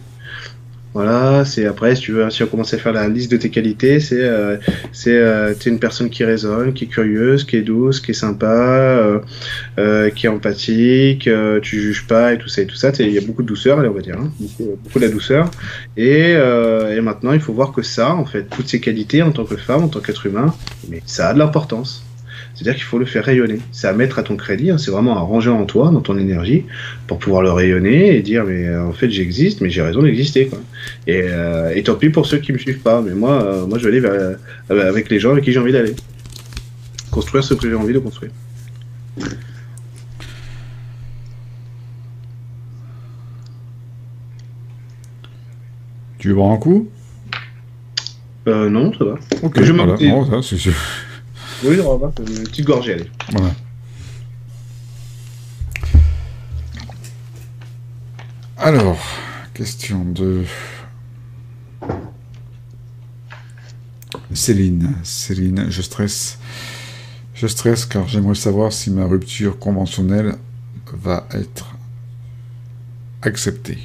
Voilà, 0.94 1.46
c'est 1.46 1.64
après, 1.64 1.96
si 1.96 2.02
tu 2.02 2.12
veux, 2.12 2.28
si 2.28 2.42
on 2.42 2.46
commence 2.46 2.74
à 2.74 2.78
faire 2.78 2.92
la 2.92 3.08
liste 3.08 3.32
de 3.32 3.38
tes 3.38 3.48
qualités, 3.48 3.98
c'est 3.98 4.20
euh, 4.20 4.58
c'est 4.92 5.16
euh, 5.16 5.54
une 5.64 5.78
personne 5.78 6.10
qui 6.10 6.22
résonne, 6.22 6.74
qui 6.74 6.84
est 6.84 6.86
curieuse, 6.86 7.44
qui 7.44 7.56
est 7.56 7.62
douce, 7.62 8.00
qui 8.00 8.10
est 8.10 8.14
sympa, 8.14 8.46
euh, 8.46 9.18
euh 9.78 10.10
qui 10.10 10.26
est 10.26 10.28
empathique, 10.28 11.28
euh, 11.28 11.60
tu 11.60 11.80
juges 11.80 12.06
pas 12.06 12.34
et 12.34 12.38
tout 12.38 12.48
ça 12.48 12.60
et 12.60 12.66
tout 12.66 12.76
ça. 12.76 12.92
Il 12.98 13.10
y 13.10 13.16
a 13.16 13.22
beaucoup 13.22 13.42
de 13.42 13.48
douceur, 13.48 13.78
on 13.78 13.90
va 13.90 14.00
dire, 14.02 14.18
hein, 14.18 14.30
beaucoup 14.84 14.98
de 14.98 15.08
douceur. 15.08 15.50
Et, 15.96 16.32
et 16.32 17.00
maintenant, 17.00 17.32
il 17.32 17.40
faut 17.40 17.54
voir 17.54 17.72
que 17.72 17.82
ça, 17.82 18.14
en 18.14 18.26
fait, 18.26 18.44
toutes 18.44 18.68
ces 18.68 18.80
qualités 18.80 19.22
en 19.22 19.32
tant 19.32 19.44
que 19.44 19.56
femme, 19.56 19.84
en 19.84 19.88
tant 19.88 20.00
qu'être 20.00 20.26
humain, 20.26 20.54
mais 20.90 21.02
ça 21.06 21.28
a 21.28 21.34
de 21.34 21.38
l'importance. 21.38 22.04
C'est-à-dire 22.54 22.74
qu'il 22.74 22.84
faut 22.84 22.98
le 22.98 23.06
faire 23.06 23.24
rayonner. 23.24 23.58
C'est 23.72 23.88
à 23.88 23.92
mettre 23.92 24.18
à 24.18 24.22
ton 24.22 24.36
crédit, 24.36 24.70
hein. 24.70 24.78
c'est 24.78 24.90
vraiment 24.90 25.16
à 25.16 25.20
ranger 25.20 25.50
en 25.50 25.64
toi, 25.64 25.90
dans 25.90 26.00
ton 26.00 26.18
énergie, 26.18 26.64
pour 27.06 27.18
pouvoir 27.18 27.42
le 27.42 27.50
rayonner 27.50 28.16
et 28.16 28.22
dire 28.22 28.44
mais 28.44 28.66
euh, 28.66 28.84
en 28.84 28.92
fait 28.92 29.10
j'existe, 29.10 29.60
mais 29.60 29.70
j'ai 29.70 29.82
raison 29.82 30.02
d'exister. 30.02 30.50
Et, 31.06 31.22
euh, 31.24 31.72
et, 31.74 31.82
tant 31.82 31.94
pis 31.94 32.10
pour 32.10 32.26
ceux 32.26 32.38
qui 32.38 32.52
me 32.52 32.58
suivent 32.58 32.80
pas, 32.80 33.00
mais 33.00 33.14
moi, 33.14 33.42
euh, 33.42 33.66
moi 33.66 33.78
je 33.78 33.88
vais 33.88 34.06
aller 34.06 34.36
avec 34.68 35.08
les 35.10 35.18
gens 35.18 35.32
avec 35.32 35.44
qui 35.44 35.52
j'ai 35.52 35.60
envie 35.60 35.72
d'aller. 35.72 35.94
Construire 37.10 37.44
ce 37.44 37.54
que 37.54 37.68
j'ai 37.68 37.74
envie 37.74 37.94
de 37.94 37.98
construire. 37.98 38.32
Tu 46.18 46.28
veux 46.28 46.34
boire 46.34 46.52
un 46.52 46.56
coup? 46.56 46.88
Euh, 48.46 48.68
Non, 48.70 48.92
ça 48.96 49.04
va. 49.04 49.14
Ok, 49.42 49.60
je 49.60 49.72
voilà. 49.72 49.96
ça, 49.96 50.56
c'est 50.56 50.70
oui, 51.64 51.80
on 51.80 51.96
va 51.96 52.12
une 52.18 52.44
petite 52.44 52.66
gorgée, 52.66 52.94
allez. 52.94 53.10
Voilà. 53.30 53.54
Alors, 58.56 59.00
question 59.54 60.04
de 60.04 60.44
Céline. 64.34 64.94
Céline, 65.02 65.66
je 65.68 65.82
stresse. 65.82 66.38
Je 67.34 67.46
stresse 67.46 67.86
car 67.86 68.06
j'aimerais 68.06 68.34
savoir 68.34 68.72
si 68.72 68.90
ma 68.90 69.04
rupture 69.04 69.58
conventionnelle 69.58 70.36
va 70.92 71.26
être 71.32 71.74
acceptée. 73.22 73.78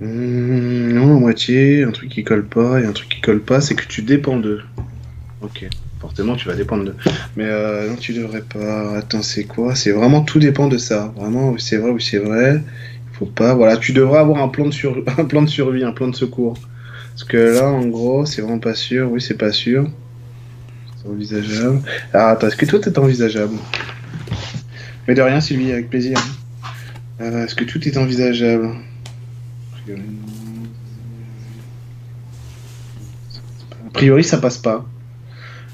Hmm, 0.00 0.92
non, 0.92 1.16
à 1.16 1.20
moitié, 1.20 1.84
un 1.84 1.92
truc 1.92 2.10
qui 2.10 2.24
colle 2.24 2.46
pas, 2.46 2.80
et 2.80 2.86
un 2.86 2.92
truc 2.92 3.08
qui 3.08 3.20
colle 3.20 3.42
pas, 3.42 3.60
c'est 3.60 3.74
que 3.74 3.86
tu 3.86 4.02
dépends 4.02 4.38
d'eux. 4.38 4.62
Ok, 5.42 5.68
forcément 6.00 6.34
tu 6.34 6.48
vas 6.48 6.54
dépendre 6.54 6.84
d'eux. 6.84 6.96
Mais 7.36 7.44
euh, 7.44 7.88
non, 7.90 7.96
tu 7.96 8.12
devrais 8.12 8.42
pas. 8.42 8.96
Attends, 8.98 9.22
c'est 9.22 9.44
quoi? 9.44 9.74
C'est 9.74 9.92
vraiment 9.92 10.22
tout 10.22 10.38
dépend 10.38 10.66
de 10.66 10.78
ça. 10.78 11.12
Vraiment, 11.16 11.50
oui, 11.50 11.60
c'est 11.60 11.76
vrai, 11.76 11.90
oui, 11.90 12.02
c'est 12.02 12.18
vrai. 12.18 12.62
Il 13.12 13.16
faut 13.16 13.26
pas. 13.26 13.54
Voilà, 13.54 13.76
tu 13.76 13.92
devrais 13.92 14.18
avoir 14.18 14.42
un 14.42 14.48
plan 14.48 14.66
de, 14.66 14.72
sur... 14.72 15.04
un 15.18 15.24
plan 15.24 15.42
de 15.42 15.48
survie, 15.48 15.84
un 15.84 15.92
plan 15.92 16.08
de 16.08 16.16
secours. 16.16 16.56
Parce 17.10 17.24
que 17.24 17.36
là, 17.36 17.68
en 17.68 17.86
gros, 17.86 18.24
c'est 18.24 18.40
vraiment 18.40 18.58
pas 18.58 18.74
sûr. 18.74 19.10
Oui, 19.12 19.20
c'est 19.20 19.36
pas 19.36 19.52
sûr. 19.52 19.88
C'est 20.96 21.08
envisageable. 21.08 21.82
Alors, 22.12 22.28
attends, 22.28 22.48
est-ce 22.48 22.56
que 22.56 22.66
tout 22.66 22.80
est 22.88 22.98
envisageable? 22.98 23.56
Mais 25.06 25.14
de 25.14 25.22
rien, 25.22 25.40
Sylvie, 25.40 25.72
avec 25.72 25.90
plaisir. 25.90 26.18
Euh, 27.20 27.44
est-ce 27.44 27.54
que 27.54 27.64
tout 27.64 27.86
est 27.86 27.96
envisageable? 27.98 28.70
A 33.86 33.92
priori, 33.92 34.24
ça 34.24 34.38
passe 34.38 34.58
pas. 34.58 34.86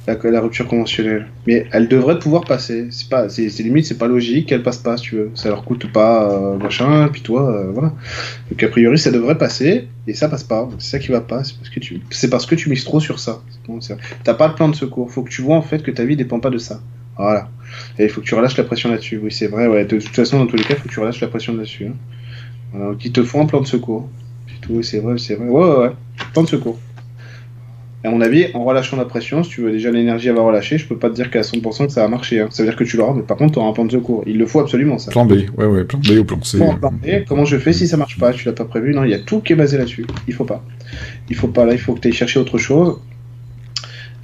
La, 0.07 0.15
la, 0.31 0.41
rupture 0.41 0.69
conventionnelle. 0.69 1.27
Mais 1.47 1.67
elle 1.73 1.89
devrait 1.89 2.19
pouvoir 2.19 2.45
passer. 2.45 2.87
C'est 2.91 3.09
pas, 3.09 3.29
c'est, 3.29 3.49
limite, 3.59 3.87
c'est 3.87 3.99
pas 3.99 4.07
logique 4.07 4.49
qu'elle 4.49 4.63
passe 4.63 4.79
pas, 4.79 4.97
si 4.97 5.05
tu 5.05 5.17
veux. 5.17 5.31
Ça 5.35 5.49
leur 5.49 5.65
coûte 5.65 5.91
pas, 5.93 6.31
euh, 6.33 6.57
machin, 6.57 7.09
puis 7.13 7.23
toi, 7.23 7.51
euh, 7.51 7.73
voilà. 7.73 7.93
Donc 8.51 8.63
a 8.63 8.69
priori, 8.69 8.99
ça 8.99 9.11
devrait 9.11 9.37
passer, 9.37 9.89
et 10.07 10.15
ça 10.15 10.29
passe 10.29 10.45
pas. 10.45 10.69
C'est 10.79 10.91
ça 10.91 10.99
qui 11.01 11.09
va 11.09 11.21
pas. 11.21 11.43
C'est 11.43 11.57
parce 11.57 11.71
que 11.71 11.81
tu, 11.81 12.01
c'est 12.11 12.31
parce 12.31 12.47
que 12.47 12.55
tu 12.55 12.71
mises 12.71 12.85
trop 12.85 13.01
sur 13.01 13.19
ça. 13.19 13.43
T'as 14.23 14.35
pas 14.35 14.49
de 14.49 14.55
plan 14.55 14.69
de 14.69 14.77
secours. 14.77 15.11
Faut 15.11 15.23
que 15.23 15.31
tu 15.31 15.43
vois 15.43 15.57
en 15.57 15.63
fait 15.63 15.83
que 15.83 15.91
ta 15.91 16.05
vie 16.05 16.17
dépend 16.17 16.39
pas 16.39 16.51
de 16.51 16.59
ça. 16.59 16.81
Voilà. 17.17 17.49
Et 17.99 18.05
il 18.05 18.11
faut 18.11 18.21
que 18.21 18.27
tu 18.27 18.35
relâches 18.35 18.57
la 18.57 18.65
pression 18.65 18.91
là-dessus. 18.91 19.21
Oui, 19.23 19.33
c'est 19.33 19.47
vrai. 19.47 19.67
Ouais. 19.67 19.85
De 19.85 19.99
toute 19.99 20.15
façon, 20.15 20.39
dans 20.39 20.47
tous 20.47 20.57
les 20.57 20.63
cas, 20.63 20.75
il 20.75 20.77
faut 20.77 20.89
que 20.89 20.93
tu 20.93 21.01
relâches 21.01 21.21
la 21.21 21.29
pression 21.29 21.55
là-dessus. 21.55 21.87
Hein. 21.87 21.95
Voilà. 22.73 22.93
Donc, 22.93 23.13
te 23.13 23.23
font 23.23 23.43
un 23.43 23.47
plan 23.47 23.61
de 23.61 23.67
secours. 23.67 24.09
C'est 24.49 24.61
tout. 24.61 24.83
C'est 24.83 25.01
vrai, 25.01 25.19
c'est 25.19 25.35
vrai. 25.35 25.49
Ouais, 25.49 25.65
ouais, 25.65 25.77
ouais. 25.79 25.93
Plan 26.33 26.43
de 26.43 26.49
secours. 26.49 26.79
À 28.07 28.11
mon 28.11 28.21
avis, 28.21 28.47
en 28.55 28.63
relâchant 28.63 28.97
la 28.97 29.05
pression, 29.05 29.43
si 29.43 29.51
tu 29.51 29.63
veux 29.63 29.73
déjà 29.73 29.91
l'énergie 29.91 30.29
avoir 30.29 30.47
relâché, 30.47 30.79
je 30.79 30.87
peux 30.87 30.97
pas 30.97 31.11
te 31.11 31.15
dire 31.17 31.29
qu'à 31.29 31.41
100% 31.41 31.87
que 31.87 31.93
ça 31.93 32.03
va 32.03 32.09
marcher. 32.09 32.39
Hein. 32.39 32.47
Ça 32.51 32.63
veut 32.63 32.69
dire 32.69 32.79
que 32.79 32.85
tu 32.85 32.97
l'auras, 32.97 33.15
mais 33.15 33.23
par 33.23 33.37
contre, 33.37 33.55
tu 33.55 33.59
auras 33.59 33.69
un 33.69 33.73
plan 33.73 33.85
de 33.85 33.91
secours. 33.91 34.23
Il 34.29 34.39
le 34.39 34.47
faut 34.47 34.61
absolument, 34.61 34.97
ça. 34.99 35.11
Plan 35.11 35.27
B, 35.27 35.33
ouais, 35.59 35.67
ouais, 35.67 35.83
plan 35.83 35.99
B 35.99 36.11
ou 36.17 36.25
plan 36.25 36.41
C. 36.41 36.59
plan 36.59 36.93
B, 36.93 37.25
comment 37.29 37.45
je 37.45 37.59
fais 37.59 37.73
si 37.73 37.89
ça 37.89 37.97
marche 37.97 38.17
pas? 38.17 38.33
Tu 38.33 38.47
l'as 38.47 38.53
pas 38.53 38.65
prévu? 38.65 38.95
Non, 38.95 39.03
il 39.03 39.11
y 39.11 39.15
a 39.15 39.19
tout 39.19 39.41
qui 39.41 39.55
est 39.55 39.57
basé 39.57 39.77
là-dessus. 39.77 40.07
Il 40.29 40.35
faut 40.35 40.45
pas. 40.45 40.63
Il 41.29 41.35
faut 41.35 41.49
pas, 41.49 41.65
là, 41.65 41.73
il 41.73 41.81
faut 41.81 41.95
que 41.95 42.01
tu 42.01 42.07
ailles 42.07 42.15
chercher 42.15 42.39
autre 42.39 42.59
chose. 42.59 43.01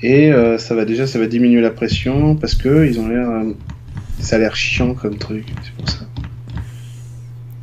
Et 0.00 0.32
euh, 0.32 0.58
ça 0.58 0.76
va 0.76 0.84
déjà, 0.84 1.08
ça 1.08 1.18
va 1.18 1.26
diminuer 1.26 1.60
la 1.60 1.70
pression 1.70 2.36
parce 2.36 2.54
que 2.54 2.86
ils 2.86 3.00
ont 3.00 3.08
l'air. 3.08 3.28
Euh, 3.28 3.52
ça 4.20 4.36
a 4.36 4.38
l'air 4.38 4.54
chiant 4.54 4.94
comme 4.94 5.16
truc, 5.16 5.46
c'est 5.64 5.74
pour 5.74 5.88
ça. 5.88 6.06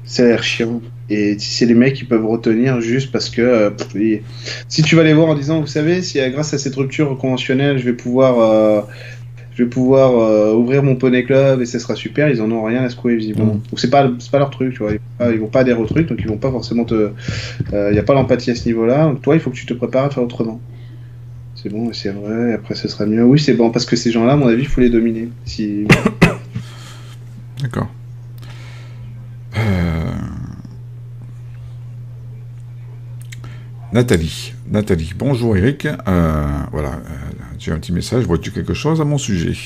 Ça 0.04 0.24
a 0.24 0.26
l'air 0.26 0.44
chiant. 0.44 0.82
Et 1.10 1.38
c'est 1.40 1.66
les 1.66 1.74
mecs 1.74 1.96
qui 1.96 2.04
peuvent 2.04 2.26
retenir 2.26 2.82
juste 2.82 3.12
parce 3.12 3.30
que 3.30 3.42
euh, 3.42 3.70
si 4.68 4.84
tu 4.84 4.96
vas 4.96 5.04
les 5.04 5.14
voir 5.14 5.30
en 5.30 5.36
disant, 5.36 5.60
vous 5.60 5.68
savez, 5.68 6.02
si 6.02 6.20
grâce 6.30 6.54
à 6.54 6.58
cette 6.58 6.76
rupture 6.76 7.18
conventionnelle, 7.18 7.80
je 7.80 7.86
vais 7.86 7.94
pouvoir, 7.94 8.40
euh, 8.40 8.82
je 9.56 9.64
vais 9.64 9.70
pouvoir 9.70 10.20
euh, 10.20 10.54
ouvrir 10.54 10.84
mon 10.84 10.96
poney 10.96 11.24
club 11.24 11.62
et 11.62 11.66
ça 11.66 11.80
sera 11.80 11.96
super, 11.96 12.30
ils 12.30 12.42
en 12.44 12.52
ont 12.52 12.64
rien 12.64 12.84
à 12.84 12.90
secouer 12.90 13.16
visiblement. 13.16 13.56
Mm. 13.56 13.78
c'est 13.78 13.90
pas, 13.90 14.08
c'est 14.20 14.30
pas 14.30 14.38
leur 14.38 14.52
truc, 14.52 14.74
tu 14.74 14.84
vois. 14.84 14.92
Ils 15.22 15.40
vont 15.40 15.48
pas, 15.48 15.62
adhérer 15.62 15.82
au 15.82 15.86
truc, 15.88 16.08
donc 16.08 16.20
ils 16.22 16.28
vont 16.28 16.38
pas 16.38 16.52
forcément 16.52 16.86
te, 16.86 17.10
il 17.74 17.92
n'y 17.92 18.00
a 18.00 18.04
pas 18.04 18.14
l'empathie 18.14 18.52
à 18.52 18.56
ce 18.56 18.68
niveau-là. 18.68 19.06
Donc 19.06 19.24
toi, 19.24 19.36
il 19.36 19.42
faut 19.42 19.50
que 19.50 19.56
tu 19.56 19.66
te 19.66 19.74
prépares 19.74 20.06
à 20.06 20.10
faire 20.12 20.24
autrement. 20.24 20.62
C'est 21.56 21.70
bon, 21.70 21.92
c'est 21.92 22.12
vrai. 22.12 22.54
Après, 22.54 22.76
ce 22.76 22.88
sera 22.88 23.06
mieux. 23.06 23.24
Oui, 23.24 23.40
c'est 23.40 23.54
bon 23.54 23.72
parce 23.72 23.86
que 23.86 23.96
ces 23.96 24.12
gens-là, 24.12 24.34
à 24.34 24.36
mon 24.38 24.48
avis, 24.48 24.62
il 24.62 24.68
faut 24.68 24.80
les 24.80 24.90
dominer. 24.90 25.28
Si... 25.44 25.86
D'accord. 27.62 27.90
Euh... 29.58 30.39
Nathalie. 33.92 34.54
Nathalie. 34.70 35.14
Bonjour 35.18 35.58
Eric. 35.58 35.88
Euh, 35.88 36.46
voilà, 36.72 36.90
euh, 36.90 37.32
j'ai 37.58 37.72
un 37.72 37.80
petit 37.80 37.92
message. 37.92 38.24
Vois-tu 38.24 38.52
quelque 38.52 38.76
chose 38.76 39.02
à 39.02 39.04
mon 39.04 39.18
sujet? 39.18 39.58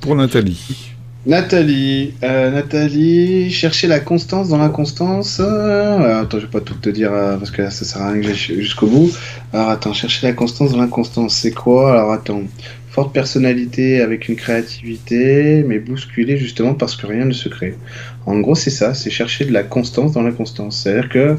Pour 0.00 0.16
Nathalie. 0.16 0.92
Nathalie, 1.26 2.14
euh, 2.22 2.50
Nathalie, 2.50 3.50
chercher 3.50 3.86
la 3.86 4.00
constance 4.00 4.48
dans 4.48 4.56
l'inconstance. 4.56 5.42
Euh, 5.44 6.22
attends, 6.22 6.38
je 6.38 6.46
vais 6.46 6.50
pas 6.50 6.62
tout 6.62 6.72
te 6.74 6.88
dire 6.88 7.10
parce 7.10 7.50
que 7.50 7.68
ça 7.68 7.84
sert 7.84 8.00
à 8.00 8.12
rien 8.12 8.22
que 8.22 8.28
j'aille 8.28 8.62
jusqu'au 8.62 8.86
bout. 8.86 9.10
Alors 9.52 9.68
attends, 9.68 9.92
chercher 9.92 10.26
la 10.26 10.32
constance 10.32 10.72
dans 10.72 10.78
l'inconstance, 10.78 11.36
c'est 11.36 11.50
quoi? 11.50 11.92
Alors 11.92 12.12
attends, 12.12 12.44
forte 12.88 13.12
personnalité 13.12 14.00
avec 14.00 14.30
une 14.30 14.36
créativité, 14.36 15.62
mais 15.68 15.78
bousculée 15.80 16.38
justement 16.38 16.72
parce 16.72 16.96
que 16.96 17.06
rien 17.06 17.26
ne 17.26 17.34
se 17.34 17.50
crée. 17.50 17.76
En 18.24 18.40
gros, 18.40 18.54
c'est 18.54 18.70
ça, 18.70 18.94
c'est 18.94 19.10
chercher 19.10 19.44
de 19.44 19.52
la 19.52 19.64
constance 19.64 20.12
dans 20.12 20.22
l'inconstance. 20.22 20.80
C'est-à-dire 20.82 21.10
que 21.10 21.36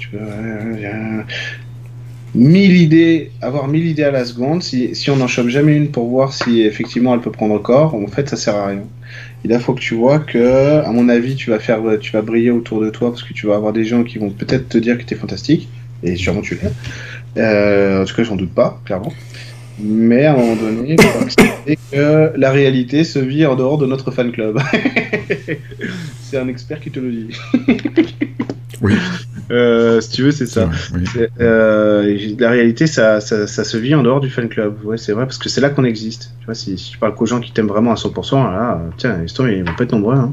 tu 0.00 0.08
peux, 0.08 0.18
mille 2.34 2.76
idées, 2.76 3.30
avoir 3.42 3.68
mille 3.68 3.86
idées 3.86 4.04
à 4.04 4.10
la 4.10 4.24
seconde, 4.24 4.62
si, 4.62 5.10
on 5.10 5.16
n'en 5.16 5.26
chope 5.26 5.48
jamais 5.48 5.76
une 5.76 5.90
pour 5.90 6.08
voir 6.08 6.32
si 6.32 6.62
effectivement 6.62 7.14
elle 7.14 7.20
peut 7.20 7.30
prendre 7.30 7.60
corps, 7.60 7.94
en 7.94 8.06
fait 8.06 8.28
ça 8.28 8.36
sert 8.36 8.56
à 8.56 8.66
rien. 8.68 8.84
Et 9.44 9.48
là, 9.48 9.58
faut 9.58 9.74
que 9.74 9.80
tu 9.80 9.94
vois 9.94 10.18
que, 10.18 10.82
à 10.84 10.92
mon 10.92 11.08
avis, 11.08 11.34
tu 11.34 11.50
vas 11.50 11.58
faire, 11.58 11.80
tu 12.00 12.12
vas 12.12 12.22
briller 12.22 12.50
autour 12.50 12.80
de 12.80 12.90
toi 12.90 13.10
parce 13.10 13.22
que 13.22 13.32
tu 13.32 13.46
vas 13.46 13.56
avoir 13.56 13.72
des 13.72 13.84
gens 13.84 14.04
qui 14.04 14.18
vont 14.18 14.30
peut-être 14.30 14.68
te 14.68 14.78
dire 14.78 14.98
que 14.98 15.02
tu 15.02 15.14
es 15.14 15.16
fantastique, 15.16 15.68
et 16.02 16.16
sûrement 16.16 16.42
tu 16.42 16.54
l'es. 16.54 16.70
Euh, 17.38 18.02
en 18.02 18.04
tout 18.04 18.14
cas, 18.14 18.22
j'en 18.22 18.36
doute 18.36 18.52
pas, 18.52 18.80
clairement. 18.84 19.12
Mais 19.82 20.26
à 20.26 20.34
un 20.34 20.36
moment 20.36 20.56
donné, 20.56 20.96
que 21.92 22.32
la 22.36 22.50
réalité 22.50 23.04
se 23.04 23.18
vit 23.18 23.46
en 23.46 23.56
dehors 23.56 23.78
de 23.78 23.86
notre 23.86 24.10
fan 24.10 24.32
club. 24.32 24.58
C'est 26.22 26.38
un 26.38 26.48
expert 26.48 26.80
qui 26.80 26.90
te 26.90 27.00
le 27.00 27.10
dit. 27.10 27.38
oui. 28.82 28.94
Euh, 29.50 30.00
si 30.00 30.10
tu 30.10 30.22
veux, 30.22 30.30
c'est 30.30 30.46
ça. 30.46 30.70
Euh, 31.40 32.16
la 32.38 32.50
réalité, 32.50 32.86
ça, 32.86 33.20
ça, 33.20 33.46
se 33.46 33.76
vit 33.76 33.94
en 33.96 34.02
dehors 34.02 34.20
du 34.20 34.30
fan 34.30 34.48
club. 34.48 34.84
Ouais, 34.84 34.96
c'est 34.96 35.12
vrai, 35.12 35.24
parce 35.24 35.38
que 35.38 35.48
c'est 35.48 35.60
là 35.60 35.70
qu'on 35.70 35.82
existe. 35.82 36.34
Tu 36.38 36.46
vois, 36.46 36.54
si, 36.54 36.76
tu 36.76 36.98
parles 36.98 37.14
qu'aux 37.14 37.26
gens 37.26 37.40
qui 37.40 37.50
t'aiment 37.52 37.66
vraiment 37.66 37.90
à 37.90 37.96
100%, 37.96 38.44
là, 38.44 38.80
tiens, 38.96 39.24
ils 39.24 39.64
vont 39.64 39.74
pas 39.74 39.84
être 39.84 39.92
nombreux. 39.92 40.14
Hein. 40.14 40.32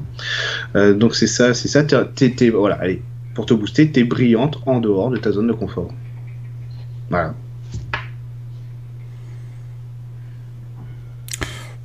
Euh, 0.75 0.93
donc 0.93 1.15
c'est 1.15 1.27
ça, 1.27 1.55
c'est 1.55 1.67
ça. 1.67 1.83
T'es, 1.83 2.49
voilà, 2.49 2.75
allez, 2.75 3.01
pour 3.33 3.47
te 3.47 3.55
booster, 3.55 3.89
t'es 3.89 4.03
brillante 4.03 4.59
en 4.67 4.79
dehors 4.79 5.09
de 5.09 5.17
ta 5.17 5.31
zone 5.31 5.47
de 5.47 5.53
confort. 5.53 5.89
Voilà. 7.09 7.33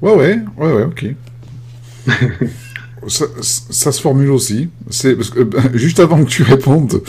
Ouais, 0.03 0.15
ouais, 0.15 0.41
ouais, 0.59 0.73
ouais, 0.73 0.83
ok. 0.83 1.07
ça, 3.07 3.25
ça, 3.41 3.93
se 3.93 4.01
formule 4.01 4.31
aussi. 4.31 4.69
C'est 4.91 5.15
parce 5.15 5.31
que 5.31 5.45
ben, 5.45 5.71
juste 5.75 6.01
avant 6.01 6.25
que 6.25 6.29
tu 6.29 6.43
répondes, 6.43 7.03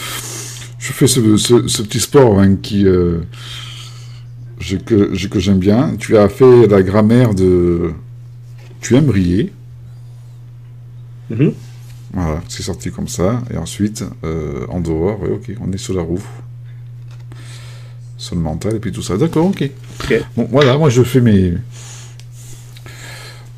je 0.78 0.92
fais 0.92 1.08
ce, 1.08 1.36
ce, 1.36 1.82
petit 1.82 1.98
sport 1.98 2.38
hein, 2.38 2.54
qui 2.54 2.86
euh, 2.86 3.18
je, 4.60 4.76
que, 4.76 5.26
que 5.26 5.40
j'aime 5.40 5.58
bien. 5.58 5.96
Tu 5.98 6.16
as 6.16 6.28
fait 6.28 6.68
la 6.68 6.84
grammaire 6.84 7.34
de 7.34 7.90
tu 8.80 8.94
aimes 8.94 9.06
briller. 9.06 9.52
Mm-hmm. 11.32 11.52
Voilà, 12.12 12.42
c'est 12.48 12.62
sorti 12.62 12.92
comme 12.92 13.08
ça. 13.08 13.42
Et 13.52 13.56
ensuite, 13.56 14.04
euh, 14.22 14.66
en 14.68 14.78
dehors, 14.78 15.20
ouais, 15.20 15.30
ok, 15.30 15.56
on 15.60 15.72
est 15.72 15.78
sur 15.78 15.94
la 15.94 16.02
roue. 16.02 16.22
Sur 18.18 18.36
le 18.36 18.42
mental 18.42 18.76
et 18.76 18.78
puis 18.78 18.92
tout 18.92 19.02
ça. 19.02 19.16
D'accord, 19.16 19.46
ok. 19.46 19.68
Bon, 20.36 20.46
voilà, 20.48 20.78
moi 20.78 20.90
je 20.90 21.02
fais 21.02 21.20
mes 21.20 21.54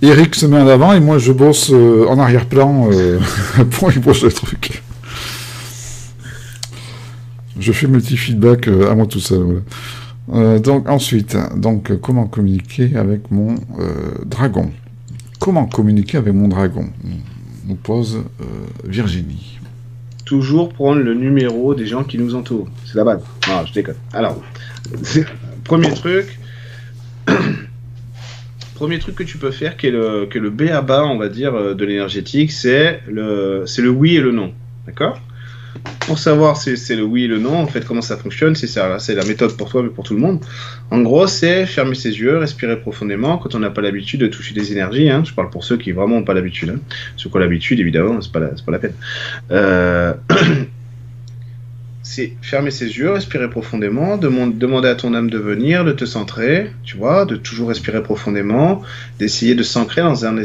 Eric 0.03 0.35
se 0.35 0.45
met 0.45 0.61
en 0.61 0.69
avant 0.69 0.93
et 0.93 1.01
moi 1.01 1.17
je 1.17 1.33
bosse 1.33 1.71
euh, 1.73 2.07
en 2.07 2.19
arrière-plan 2.19 2.91
euh, 2.93 3.19
pour 3.71 3.91
y 3.93 3.99
bosse 3.99 4.23
le 4.23 4.31
truc. 4.31 4.83
Je 7.59 7.73
fais 7.73 7.87
multi-feedback 7.87 8.69
euh, 8.69 8.91
à 8.91 8.95
moi 8.95 9.07
tout 9.07 9.21
seul. 9.21 9.63
donc 10.61 10.89
ensuite, 10.89 11.37
donc 11.57 11.99
comment 12.01 12.27
communiquer 12.27 12.95
avec 12.97 13.31
mon 13.31 13.55
dragon? 14.27 14.71
Comment 15.39 15.67
communiquer 15.67 16.19
avec 16.19 16.35
mon 16.35 16.49
dragon? 16.49 16.91
Nous 17.67 17.77
pose 17.77 18.23
Virginie. 18.85 19.59
Toujours 20.27 20.73
prendre 20.75 21.01
le 21.01 21.15
numéro 21.15 21.75
des 21.75 21.87
gens 21.87 22.05
qui 22.05 22.19
nous 22.19 22.35
entourent. 22.35 22.69
C'est 22.85 22.97
la 22.97 23.05
base. 23.05 23.23
Non, 23.49 23.65
je 23.65 23.73
déconne. 23.73 23.97
Alors, 24.13 24.43
premier 25.65 25.95
truc, 25.95 26.39
premier 28.77 28.99
truc 28.99 29.15
que 29.17 29.25
tu 29.25 29.39
peux 29.39 29.51
faire, 29.51 29.77
qui 29.77 29.87
est 29.89 29.91
le, 29.91 30.27
que 30.27 30.39
le 30.39 30.51
B 30.51 30.69
à 30.71 30.83
bas, 30.83 31.05
on 31.05 31.17
va 31.17 31.29
dire, 31.29 31.55
euh, 31.55 31.75
de 31.75 31.85
l'énergétique, 31.85 32.53
c'est 32.53 33.01
le, 33.09 33.65
c'est 33.67 33.83
le 33.83 33.89
oui 33.89 34.17
et 34.17 34.21
le 34.21 34.33
non. 34.33 34.53
D'accord? 34.87 35.19
Pour 36.01 36.19
savoir 36.19 36.57
si 36.57 36.77
c'est 36.77 36.97
le 36.97 37.03
oui 37.03 37.25
et 37.25 37.27
le 37.27 37.39
non, 37.39 37.57
en 37.57 37.67
fait, 37.67 37.85
comment 37.85 38.03
ça 38.03 38.17
fonctionne, 38.17 38.55
c'est 38.55 38.67
ça, 38.67 38.99
c'est 38.99 39.15
la 39.15 39.25
méthode 39.25 39.57
pour 39.57 39.71
toi, 39.71 39.83
mais 39.83 39.89
pour 39.89 40.05
tout 40.05 40.15
le 40.15 40.21
monde. 40.21 40.41
En 40.91 41.01
gros, 41.01 41.27
c'est 41.27 41.65
fermer 41.65 41.95
ses 41.95 42.19
yeux, 42.19 42.37
respirer 42.39 42.79
profondément 42.79 43.39
quand 43.39 43.55
on 43.55 43.61
n'a 43.61 43.71
pas 43.71 43.81
l'habitude 43.81 44.21
de 44.21 44.27
toucher 44.27 44.55
des 44.55 44.73
énergies. 44.73 45.09
Hein. 45.09 45.23
Je 45.25 45.33
parle 45.33 45.51
pour 45.51 45.65
ceux 45.65 45.79
qui 45.79 45.93
vraiment 45.93 46.17
n'ont 46.17 46.25
pas 46.25 46.35
l'habitude. 46.35 46.71
Hein. 46.71 46.81
Ceux 47.17 47.31
qui 47.31 47.37
ont 47.37 47.41
l'habitude, 47.41 47.81
évidemment, 47.81 48.21
c'est 48.21 48.33
pas, 48.33 48.41
pas 48.41 48.73
la 48.73 48.79
peine. 48.79 48.95
Euh... 49.51 50.15
c'est 52.09 52.35
fermer 52.41 52.71
ses 52.71 52.87
yeux, 52.99 53.11
respirer 53.11 53.51
profondément, 53.51 54.17
demander 54.17 54.89
à 54.89 54.95
ton 54.95 55.13
âme 55.13 55.29
de 55.29 55.39
venir, 55.39 55.85
de 55.85 55.91
te 55.91 56.05
centrer, 56.05 56.71
tu 56.85 56.97
vois, 56.97 57.25
de 57.25 57.35
toujours 57.35 57.69
respirer 57.69 58.01
profondément, 58.01 58.81
d'essayer 59.19 59.57
de 59.57 59.65
s'ancrer 59.65 60.03
dans 60.03 60.25
un 60.25 60.37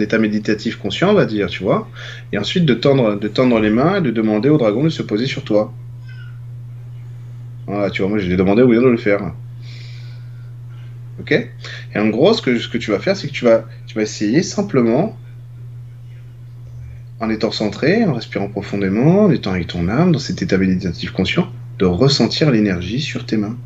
état 0.00 0.18
méditatif 0.18 0.76
conscient, 0.78 1.10
on 1.10 1.14
va 1.14 1.24
dire, 1.24 1.46
tu 1.46 1.62
vois, 1.62 1.88
et 2.32 2.38
ensuite 2.38 2.64
de 2.64 2.74
tendre, 2.74 3.60
les 3.60 3.70
mains 3.70 3.98
et 3.98 4.00
de 4.00 4.10
demander 4.10 4.48
au 4.48 4.58
dragon 4.58 4.82
de 4.82 4.88
se 4.88 5.04
poser 5.04 5.26
sur 5.26 5.44
toi. 5.44 5.72
Voilà, 7.68 7.88
tu 7.90 8.02
vois, 8.02 8.10
moi 8.10 8.18
je 8.18 8.26
lui 8.26 8.34
ai 8.34 8.36
demandé 8.36 8.62
au 8.62 8.68
de 8.68 8.88
le 8.88 8.96
faire. 8.96 9.34
Ok? 11.20 11.30
Et 11.30 11.98
en 11.98 12.08
gros, 12.08 12.34
ce 12.34 12.42
que, 12.42 12.58
ce 12.58 12.66
que 12.66 12.78
tu 12.78 12.90
vas 12.90 12.98
faire, 12.98 13.16
c'est 13.16 13.28
que 13.28 13.32
tu 13.32 13.44
vas, 13.44 13.66
tu 13.86 13.94
vas 13.94 14.02
essayer 14.02 14.42
simplement 14.42 15.16
en 17.22 17.30
étant 17.30 17.52
centré, 17.52 18.04
en 18.04 18.14
respirant 18.14 18.48
profondément, 18.48 19.26
en 19.26 19.30
étant 19.30 19.52
avec 19.52 19.68
ton 19.68 19.88
âme, 19.88 20.10
dans 20.10 20.18
cet 20.18 20.42
état 20.42 20.58
méditatif 20.58 21.12
conscient, 21.12 21.48
de 21.78 21.86
ressentir 21.86 22.50
l'énergie 22.50 23.00
sur 23.00 23.24
tes 23.24 23.36
mains. 23.36 23.56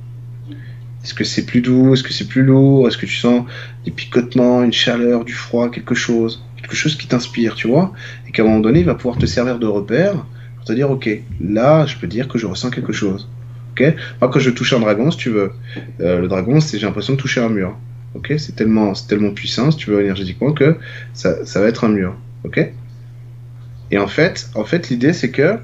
Est-ce 1.02 1.14
que 1.14 1.24
c'est 1.24 1.46
plus 1.46 1.62
doux 1.62 1.94
Est-ce 1.94 2.02
que 2.02 2.12
c'est 2.12 2.28
plus 2.28 2.42
lourd 2.42 2.86
Est-ce 2.86 2.98
que 2.98 3.06
tu 3.06 3.16
sens 3.16 3.46
des 3.86 3.90
picotements, 3.90 4.62
une 4.62 4.74
chaleur, 4.74 5.24
du 5.24 5.32
froid, 5.32 5.70
quelque 5.70 5.94
chose 5.94 6.44
Quelque 6.58 6.76
chose 6.76 6.96
qui 6.96 7.06
t'inspire, 7.06 7.54
tu 7.54 7.66
vois 7.66 7.92
Et 8.28 8.32
qu'à 8.32 8.42
un 8.42 8.46
moment 8.46 8.60
donné, 8.60 8.80
il 8.80 8.84
va 8.84 8.94
pouvoir 8.94 9.16
te 9.16 9.24
servir 9.24 9.58
de 9.58 9.66
repère 9.66 10.12
pour 10.56 10.64
te 10.66 10.72
dire, 10.74 10.90
ok, 10.90 11.08
là, 11.40 11.86
je 11.86 11.96
peux 11.96 12.06
dire 12.06 12.28
que 12.28 12.38
je 12.38 12.46
ressens 12.46 12.70
quelque 12.70 12.92
chose. 12.92 13.26
Moi, 14.20 14.30
quand 14.30 14.38
je 14.38 14.50
touche 14.50 14.72
un 14.72 14.80
dragon, 14.80 15.10
si 15.10 15.18
tu 15.18 15.30
veux, 15.30 15.52
euh, 16.00 16.20
le 16.20 16.28
dragon, 16.28 16.60
c'est 16.60 16.78
j'ai 16.78 16.86
l'impression 16.86 17.14
de 17.14 17.18
toucher 17.18 17.40
un 17.40 17.48
mur. 17.48 17.76
C'est 18.38 18.56
tellement, 18.56 18.94
tellement 18.94 19.30
puissant, 19.30 19.70
si 19.70 19.76
tu 19.76 19.90
veux, 19.90 20.00
énergétiquement, 20.00 20.52
que 20.52 20.76
ça, 21.12 21.44
ça 21.44 21.60
va 21.60 21.68
être 21.68 21.84
un 21.84 21.90
mur. 21.90 22.16
Ok? 22.44 22.72
Et 23.90 23.98
en 23.98 24.06
fait, 24.06 24.50
en 24.54 24.64
fait 24.64 24.88
l'idée, 24.88 25.12
c'est 25.12 25.30
que 25.30 25.58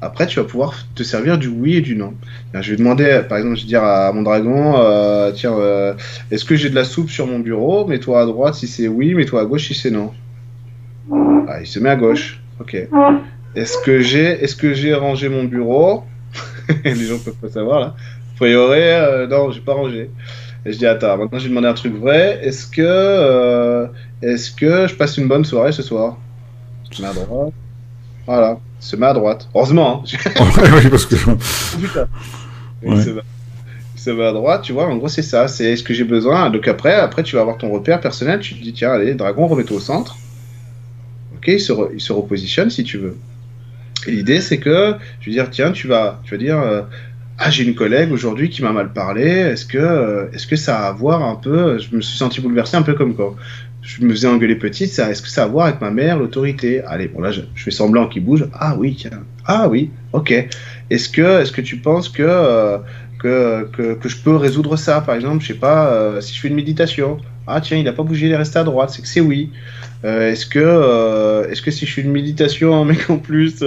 après, 0.00 0.26
tu 0.26 0.38
vas 0.38 0.44
pouvoir 0.44 0.74
te 0.94 1.02
servir 1.02 1.38
du 1.38 1.48
oui 1.48 1.76
et 1.76 1.80
du 1.80 1.96
non. 1.96 2.14
Je 2.54 2.70
vais 2.70 2.76
demander, 2.76 3.22
par 3.28 3.38
exemple, 3.38 3.56
je 3.56 3.62
vais 3.62 3.68
dire 3.68 3.82
à 3.82 4.12
mon 4.12 4.22
dragon, 4.22 4.76
euh, 4.78 5.32
tiens, 5.32 5.54
euh, 5.58 5.94
est-ce 6.30 6.44
que 6.44 6.54
j'ai 6.54 6.70
de 6.70 6.74
la 6.76 6.84
soupe 6.84 7.10
sur 7.10 7.26
mon 7.26 7.40
bureau? 7.40 7.84
Mets-toi 7.84 8.20
à 8.20 8.26
droite 8.26 8.54
si 8.54 8.68
c'est 8.68 8.86
oui, 8.86 9.14
mets-toi 9.14 9.40
à 9.40 9.44
gauche 9.44 9.66
si 9.66 9.74
c'est 9.74 9.90
non. 9.90 10.12
Ah, 11.48 11.60
il 11.60 11.66
se 11.66 11.80
met 11.80 11.90
à 11.90 11.96
gauche. 11.96 12.40
Ok. 12.60 12.76
Est-ce 13.56 13.78
que 13.78 14.00
j'ai, 14.00 14.38
j'ai 14.74 14.94
rangé 14.94 15.28
mon 15.28 15.44
bureau? 15.44 16.04
Les 16.84 16.94
gens 16.94 17.18
peuvent 17.18 17.34
pas 17.34 17.48
savoir 17.48 17.80
là. 17.80 17.86
A 17.86 18.36
priori, 18.36 18.78
euh, 18.80 19.26
non, 19.26 19.50
j'ai 19.50 19.60
pas 19.60 19.74
rangé. 19.74 20.10
Et 20.64 20.72
je 20.72 20.78
dis 20.78 20.86
attends, 20.86 21.16
maintenant 21.16 21.38
je 21.38 21.44
vais 21.44 21.50
demander 21.50 21.68
un 21.68 21.74
truc 21.74 21.94
vrai. 21.94 22.38
Est-ce 22.42 22.68
que, 22.68 23.88
est-ce 24.22 24.52
que 24.52 24.86
je 24.86 24.94
passe 24.94 25.16
une 25.16 25.26
bonne 25.26 25.44
soirée 25.44 25.72
ce 25.72 25.82
soir? 25.82 26.18
Se 26.90 27.02
met 27.02 27.08
à 27.08 27.12
droite. 27.12 27.52
Voilà, 28.26 28.60
se 28.80 28.96
met 28.96 29.06
à 29.06 29.14
droite. 29.14 29.48
Heureusement. 29.54 30.02
Hein. 30.04 30.18
oui, 30.76 30.88
parce 30.90 31.06
que. 31.06 31.16
Putain. 31.16 32.08
Il, 32.82 33.02
se 33.96 34.10
met, 34.10 34.24
à 34.24 34.32
droite, 34.32 34.62
tu 34.62 34.72
vois. 34.72 34.86
En 34.86 34.96
gros, 34.96 35.08
c'est 35.08 35.22
ça. 35.22 35.48
C'est 35.48 35.76
ce 35.76 35.82
que 35.82 35.94
j'ai 35.94 36.04
besoin. 36.04 36.50
Donc 36.50 36.68
après, 36.68 36.94
après, 36.94 37.22
tu 37.22 37.36
vas 37.36 37.42
avoir 37.42 37.58
ton 37.58 37.70
repère 37.70 38.00
personnel. 38.00 38.40
Tu 38.40 38.54
te 38.54 38.62
dis, 38.62 38.72
tiens, 38.72 38.92
allez, 38.92 39.14
dragon, 39.14 39.46
remets-toi 39.46 39.76
au 39.76 39.80
centre. 39.80 40.16
Ok, 41.36 41.48
il 41.48 41.60
se, 41.60 41.72
il 41.94 42.00
se 42.00 42.12
repositionne 42.12 42.70
si 42.70 42.84
tu 42.84 42.98
veux. 42.98 43.16
Et 44.06 44.12
l'idée, 44.12 44.40
c'est 44.40 44.58
que, 44.58 44.94
je 45.20 45.30
veux 45.30 45.32
dire, 45.32 45.50
tiens, 45.50 45.72
tu 45.72 45.88
vas, 45.88 46.20
tu 46.24 46.32
vas 46.32 46.38
dire. 46.38 46.58
Euh, 46.58 46.82
ah, 47.40 47.50
j'ai 47.50 47.62
une 47.62 47.76
collègue 47.76 48.12
aujourd'hui 48.12 48.50
qui 48.50 48.62
m'a 48.62 48.72
mal 48.72 48.92
parlé. 48.92 49.22
Est-ce 49.22 49.64
que, 49.64 49.78
euh, 49.78 50.30
est-ce 50.32 50.46
que 50.46 50.56
ça 50.56 50.80
a 50.80 50.88
à 50.88 50.92
voir 50.92 51.22
un 51.22 51.36
peu? 51.36 51.78
Je 51.78 51.94
me 51.94 52.00
suis 52.00 52.18
senti 52.18 52.40
bouleversé 52.40 52.76
un 52.76 52.82
peu 52.82 52.94
comme 52.94 53.14
quoi 53.14 53.36
je 53.88 54.04
me 54.04 54.10
faisais 54.10 54.28
engueuler 54.28 54.56
petite, 54.56 54.90
ça, 54.90 55.10
est-ce 55.10 55.22
que 55.22 55.28
ça 55.28 55.42
a 55.42 55.44
à 55.46 55.48
voir 55.48 55.66
avec 55.66 55.80
ma 55.80 55.90
mère, 55.90 56.18
l'autorité? 56.18 56.82
Allez, 56.82 57.08
bon 57.08 57.22
là, 57.22 57.30
je, 57.32 57.40
fais 57.54 57.70
semblant 57.70 58.06
qu'il 58.06 58.22
bouge. 58.22 58.46
Ah 58.52 58.76
oui, 58.78 58.94
tiens. 58.94 59.22
Ah 59.46 59.66
oui, 59.66 59.90
ok. 60.12 60.46
Est-ce 60.90 61.08
que, 61.08 61.40
est-ce 61.40 61.52
que 61.52 61.62
tu 61.62 61.78
penses 61.78 62.10
que, 62.10 62.22
euh, 62.22 62.76
que, 63.18 63.66
que, 63.94 64.08
je 64.08 64.16
peux 64.18 64.36
résoudre 64.36 64.76
ça? 64.76 65.00
Par 65.00 65.14
exemple, 65.14 65.42
je 65.42 65.48
sais 65.48 65.58
pas, 65.58 65.88
euh, 65.88 66.20
si 66.20 66.34
je 66.34 66.40
fais 66.40 66.48
une 66.48 66.54
méditation. 66.54 67.16
Ah 67.46 67.62
tiens, 67.62 67.78
il 67.78 67.84
n'a 67.84 67.94
pas 67.94 68.02
bougé, 68.02 68.26
il 68.26 68.32
est 68.32 68.36
resté 68.36 68.58
à 68.58 68.64
droite, 68.64 68.90
c'est 68.90 69.00
que 69.00 69.08
c'est 69.08 69.22
oui. 69.22 69.52
Euh, 70.04 70.32
est-ce 70.32 70.44
que, 70.44 71.48
est-ce 71.50 71.62
que 71.62 71.70
si 71.70 71.86
je 71.86 71.94
fais 71.94 72.02
une 72.02 72.12
méditation, 72.12 72.84
mais 72.84 72.94
qu'en 72.94 73.16
plus, 73.16 73.64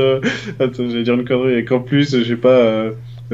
attends, 0.59 0.87
j'allais 0.87 1.01
dire 1.01 1.15
une 1.15 1.25
connerie, 1.25 1.55
et 1.55 1.65
qu'en 1.65 1.79
plus, 1.79 2.15
je 2.15 2.23
sais 2.23 2.35
pas 2.35 2.91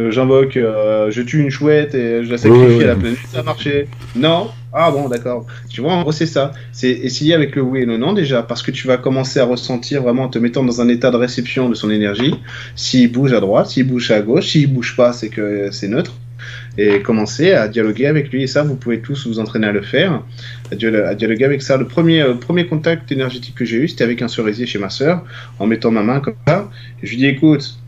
j'invoque, 0.10 0.54
je 0.54 1.22
tue 1.22 1.42
une 1.42 1.50
chouette 1.50 1.96
et 1.96 2.24
je 2.24 2.32
la 2.32 2.38
sacrifie 2.38 2.84
à 2.84 2.88
la 2.88 2.96
planète, 2.96 3.18
ça 3.28 3.40
a 3.40 3.44
marché. 3.44 3.88
Non 4.16 4.52
Ah 4.80 4.92
bon, 4.92 5.10
d'accord. 5.10 5.48
Tu 5.70 5.82
vois, 5.82 5.94
en 5.94 6.04
gros, 6.04 6.12
c'est 6.12 6.28
ça. 6.28 6.52
C'est 6.72 6.92
essayer 6.92 7.34
avec 7.34 7.56
le 7.56 7.64
oui 7.64 7.82
et 7.82 7.86
le 7.86 7.98
non 7.98 8.14
déjà, 8.14 8.44
parce 8.44 8.62
que 8.62 8.70
tu 8.70 8.86
vas 8.86 8.98
commencer 8.98 9.40
à 9.40 9.46
ressentir 9.46 10.04
vraiment 10.04 10.26
en 10.26 10.30
te 10.30 10.38
mettant 10.38 10.64
dans 10.64 10.82
un 10.82 10.88
état 10.88 11.10
de 11.10 11.16
réception 11.16 11.68
de 11.68 11.74
son 11.74 11.90
énergie. 11.90 12.36
S'il 12.76 13.12
bouge 13.12 13.34
à 13.34 13.40
droite, 13.40 13.70
s'il 13.70 13.88
bouge 13.88 14.12
à 14.12 14.22
gauche, 14.22 14.50
s'il 14.50 14.72
bouge 14.72 14.96
pas, 14.96 15.14
c'est 15.14 15.30
que 15.30 15.72
c'est 15.72 15.88
neutre. 15.88 16.14
Et 16.78 17.02
commencer 17.02 17.54
à 17.54 17.68
dialoguer 17.68 18.06
avec 18.06 18.30
lui. 18.30 18.44
Et 18.44 18.48
ça, 18.48 18.62
vous 18.62 18.76
pouvez 18.76 19.00
tous 19.00 19.26
vous 19.26 19.40
entraîner 19.40 19.66
à 19.66 19.72
le 19.72 19.82
faire, 19.82 20.22
à, 20.72 21.16
dialoguer 21.16 21.46
avec 21.46 21.64
ça. 21.64 21.78
Le 21.78 21.88
premier, 21.88 22.22
euh, 22.22 22.36
premier 22.36 22.68
contact 22.68 23.12
énergétique 23.12 23.56
que 23.56 23.66
j'ai 23.66 23.78
eu, 23.78 23.88
c'était 23.88 24.04
avec 24.04 24.22
un 24.22 24.28
cerisier 24.28 24.68
chez 24.68 24.78
ma 24.78 24.92
sœur, 24.92 25.24
en 25.58 25.66
mettant 25.66 25.90
ma 25.90 26.04
main 26.04 26.20
comme 26.20 26.36
ça. 26.48 26.70
Je 27.02 27.10
lui 27.10 27.18
dis, 27.18 27.26
écoute, 27.26 27.80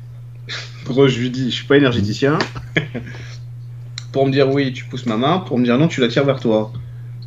je 0.90 1.20
lui 1.20 1.30
dis, 1.30 1.52
je 1.52 1.56
suis 1.56 1.68
pas 1.68 1.78
énergéticien. 1.78 2.40
pour 4.12 4.26
me 4.26 4.32
dire 4.32 4.50
oui, 4.50 4.74
tu 4.74 4.86
pousses 4.86 5.06
ma 5.06 5.18
main. 5.18 5.40
Pour 5.40 5.58
me 5.58 5.64
dire 5.64 5.78
non, 5.78 5.88
tu 5.88 6.02
la 6.02 6.08
tires 6.08 6.26
vers 6.26 6.40
toi. 6.40 6.72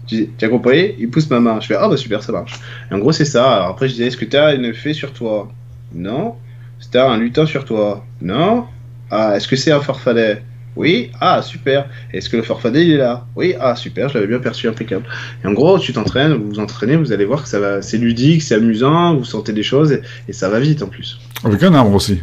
Tu 0.06 0.28
as 0.40 0.48
compris? 0.48 0.94
Il 0.98 1.10
pousse 1.10 1.30
ma 1.30 1.40
main. 1.40 1.60
Je 1.60 1.66
fais 1.66 1.76
ah 1.78 1.88
bah 1.88 1.96
super, 1.96 2.22
ça 2.22 2.32
marche. 2.32 2.60
En 2.90 2.98
gros 2.98 3.12
c'est 3.12 3.24
ça. 3.24 3.56
Alors 3.56 3.68
après 3.68 3.88
je 3.88 3.94
dis 3.94 4.02
est-ce 4.02 4.16
que 4.16 4.24
tu 4.24 4.36
as 4.36 4.54
une 4.54 4.74
fée 4.74 4.94
sur 4.94 5.12
toi? 5.12 5.50
Non. 5.94 6.34
Est-ce 6.78 6.88
que 6.88 6.92
tu 6.92 6.98
as 6.98 7.10
un 7.10 7.18
lutin 7.18 7.46
sur 7.46 7.64
toi? 7.64 8.04
Non. 8.20 8.66
Ah 9.10 9.36
est-ce 9.36 9.46
que 9.48 9.56
c'est 9.56 9.72
un 9.72 9.80
farfadet? 9.80 10.42
Oui, 10.74 11.10
ah 11.20 11.42
super. 11.42 11.88
Est-ce 12.12 12.30
que 12.30 12.36
le 12.36 12.42
farfadet 12.42 12.84
il 12.86 12.92
est 12.92 12.96
là? 12.96 13.26
Oui, 13.36 13.54
ah 13.60 13.76
super, 13.76 14.09
je 14.09 14.14
l'avais 14.14 14.26
bien 14.26 14.38
perçu, 14.38 14.68
impeccable. 14.68 15.04
Et 15.44 15.46
en 15.46 15.52
gros, 15.52 15.78
tu 15.78 15.92
t'entraînes, 15.92 16.32
vous 16.32 16.48
vous 16.48 16.60
entraînez, 16.60 16.96
vous 16.96 17.12
allez 17.12 17.26
voir 17.26 17.42
que 17.42 17.48
ça 17.48 17.60
va, 17.60 17.82
c'est 17.82 17.98
ludique, 17.98 18.42
c'est 18.42 18.54
amusant, 18.54 19.14
vous 19.14 19.24
sentez 19.24 19.52
des 19.52 19.62
choses 19.62 19.92
et, 19.92 20.00
et, 20.28 20.32
ça 20.32 20.48
va 20.48 20.60
vite 20.60 20.82
en 20.82 20.86
plus. 20.86 21.20
Avec 21.44 21.62
un 21.62 21.74
arbre 21.74 21.94
aussi. 21.94 22.22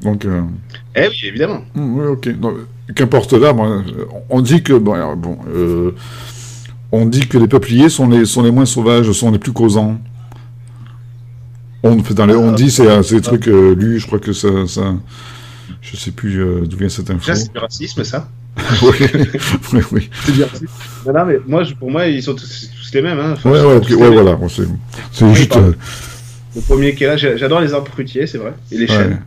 Donc, 0.00 0.24
euh, 0.24 0.40
Eh 0.96 1.08
oui, 1.08 1.20
évidemment. 1.24 1.62
Hmm, 1.74 1.98
oui, 1.98 2.06
ok. 2.06 2.28
Qu'importe 2.94 3.32
là, 3.34 3.54
on 4.28 4.40
dit 4.40 4.62
que 4.62 4.72
bon, 4.72 5.14
bon 5.16 5.38
euh, 5.48 5.92
on 6.90 7.06
dit 7.06 7.28
que 7.28 7.38
les 7.38 7.46
peupliers 7.46 7.88
sont 7.88 8.08
les 8.08 8.24
sont 8.24 8.42
les 8.42 8.50
moins 8.50 8.66
sauvages, 8.66 9.10
sont 9.12 9.30
les 9.30 9.38
plus 9.38 9.52
causants. 9.52 10.00
On, 11.82 11.96
dans 11.96 12.26
les, 12.26 12.34
on 12.34 12.52
dit 12.52 12.70
c'est 12.70 13.02
c'est 13.02 13.16
des 13.16 13.20
trucs 13.20 13.48
euh, 13.48 13.74
lus, 13.74 14.00
je 14.00 14.06
crois 14.06 14.18
que 14.18 14.32
ça, 14.32 14.48
ça 14.66 14.94
je 15.80 15.96
sais 15.96 16.10
plus 16.10 16.44
d'où 16.66 16.76
vient 16.76 16.88
cette 16.88 17.10
info. 17.10 17.32
c'est 17.34 17.52
du 17.52 17.58
racisme 17.58 18.02
ça. 18.04 18.28
oui, 18.82 19.06
oui, 19.72 19.80
oui. 19.92 20.10
C'est 20.24 20.32
du 20.32 20.42
racisme. 20.42 20.66
Non, 21.06 21.24
mais 21.24 21.36
moi, 21.46 21.62
pour 21.78 21.90
moi, 21.90 22.06
ils 22.08 22.22
sont 22.22 22.34
tous, 22.34 22.68
les 22.92 23.00
mêmes. 23.02 23.20
Hein. 23.20 23.36
ouais, 23.44 23.60
ouais, 23.62 23.94
ouais, 23.94 24.10
voilà. 24.10 24.36
C'est 25.12 25.34
juste. 25.34 25.56
Le 26.54 26.60
premier 26.62 26.94
qui 26.94 27.04
est 27.04 27.06
là, 27.06 27.16
j'adore 27.16 27.60
les 27.60 27.72
arbres 27.72 27.88
fruitiers, 27.88 28.26
c'est 28.26 28.38
vrai, 28.38 28.52
et 28.72 28.78
les 28.78 28.88
chênes. 28.88 29.20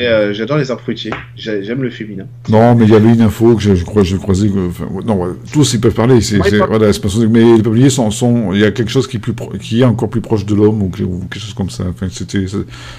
Euh, 0.00 0.32
j'adore 0.32 0.56
les 0.56 0.70
arbres 0.72 0.82
fruitiers, 0.82 1.12
j'aime 1.36 1.82
le 1.82 1.90
féminin. 1.90 2.26
Non, 2.48 2.74
mais 2.74 2.84
il 2.84 2.90
y 2.90 2.96
avait 2.96 3.12
une 3.12 3.20
info 3.20 3.54
que 3.54 3.62
je, 3.62 3.76
je 3.76 3.84
crois 3.84 4.02
je 4.02 4.16
croisais. 4.16 4.48
Enfin, 4.68 4.88
non, 5.04 5.36
tous 5.52 5.74
ils 5.74 5.80
peuvent 5.80 5.94
parler. 5.94 6.20
C'est, 6.20 6.38
voilà, 6.38 6.90
mais 7.30 7.56
les 7.56 7.62
peupliers 7.62 7.90
sont, 7.90 8.10
sont, 8.10 8.52
il 8.52 8.60
y 8.60 8.64
a 8.64 8.72
quelque 8.72 8.90
chose 8.90 9.06
qui 9.06 9.18
est, 9.18 9.20
plus 9.20 9.34
qui 9.60 9.82
est 9.82 9.84
encore 9.84 10.10
plus 10.10 10.20
proche 10.20 10.44
de 10.44 10.54
l'homme 10.54 10.82
ou, 10.82 10.88
quelque 10.90 11.38
chose 11.38 11.54
comme 11.54 11.70
ça. 11.70 11.84
Enfin, 11.88 12.08
c'était, 12.10 12.46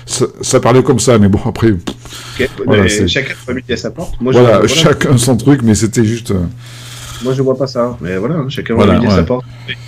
ça, 0.05 0.25
ça, 0.41 0.59
parlait 0.61 0.83
comme 0.83 0.99
ça, 0.99 1.19
mais 1.19 1.27
bon, 1.27 1.39
après. 1.45 1.73
voilà, 2.65 2.87
chacun 2.87 3.33
a 3.69 3.77
sa 3.77 3.91
porte. 3.91 4.15
Moi, 4.21 4.31
voilà, 4.31 4.65
chacun 4.67 5.17
son 5.17 5.35
truc, 5.35 5.61
mais 5.63 5.75
c'était 5.75 6.05
juste. 6.05 6.31
Euh, 6.31 6.45
moi, 7.23 7.33
je 7.33 7.41
vois 7.41 7.57
pas 7.57 7.67
ça. 7.67 7.97
Mais 8.01 8.17
voilà, 8.17 8.35
hein, 8.35 8.49
chacun 8.49 8.75
va 8.75 9.09
sa 9.09 9.23
porte. 9.23 9.45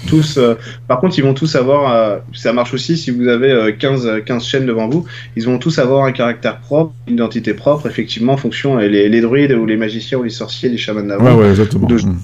Tous, 0.08 0.38
euh, 0.38 0.56
par 0.88 0.99
contre, 0.99 1.18
ils 1.18 1.24
vont 1.24 1.34
tous 1.34 1.56
avoir. 1.56 1.91
Euh, 1.91 2.18
ça 2.34 2.54
marche 2.54 2.74
aussi 2.74 2.98
si 2.98 3.12
vous 3.12 3.28
avez 3.28 3.76
15, 3.78 4.06
euh, 4.06 4.22
15 4.22 4.45
chaînes 4.45 4.66
devant 4.66 4.88
vous. 4.88 5.06
Ils 5.36 5.45
vont 5.45 5.58
tous 5.58 5.80
avoir 5.80 6.06
un 6.06 6.12
caractère 6.12 6.60
propre, 6.60 6.94
une 7.08 7.16
identité 7.16 7.54
propre, 7.54 7.88
effectivement, 7.88 8.34
en 8.34 8.38
fonction. 8.38 8.78
Les, 8.78 9.10
les 9.10 9.22
druides 9.22 9.52
ou 9.54 9.66
les 9.66 9.78
magiciens 9.78 10.18
ou 10.18 10.24
les 10.24 10.30
sorciers, 10.30 10.70
les 10.70 10.78
chamans 10.78 11.04
d'avant. 11.04 11.26
Ouais, 11.26 11.44
ouais, 11.44 11.49
exactement. 11.49 11.88
Mm. 11.88 12.18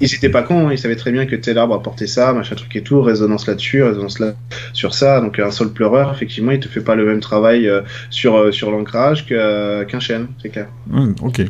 Ils 0.00 0.14
étaient 0.14 0.28
pas 0.28 0.42
cons, 0.42 0.68
hein. 0.68 0.72
ils 0.72 0.78
savaient 0.78 0.96
très 0.96 1.10
bien 1.10 1.24
que 1.24 1.36
tel 1.36 1.56
arbre 1.56 1.74
apportait 1.74 2.06
ça, 2.06 2.34
machin 2.34 2.54
truc 2.54 2.74
et 2.76 2.82
tout, 2.82 3.00
résonance 3.00 3.46
là-dessus, 3.46 3.82
résonance 3.82 4.18
là 4.18 4.34
sur 4.74 4.92
ça. 4.92 5.22
Donc 5.22 5.38
un 5.38 5.50
sol 5.50 5.72
pleureur, 5.72 6.12
effectivement, 6.12 6.52
il 6.52 6.60
te 6.60 6.68
fait 6.68 6.82
pas 6.82 6.96
le 6.96 7.06
même 7.06 7.20
travail 7.20 7.70
sur 8.10 8.52
sur 8.52 8.70
l'ancrage 8.70 9.24
qu'un 9.24 10.00
chêne, 10.00 10.26
c'est 10.42 10.50
clair. 10.50 10.66
Mm, 10.88 11.12
ok. 11.22 11.46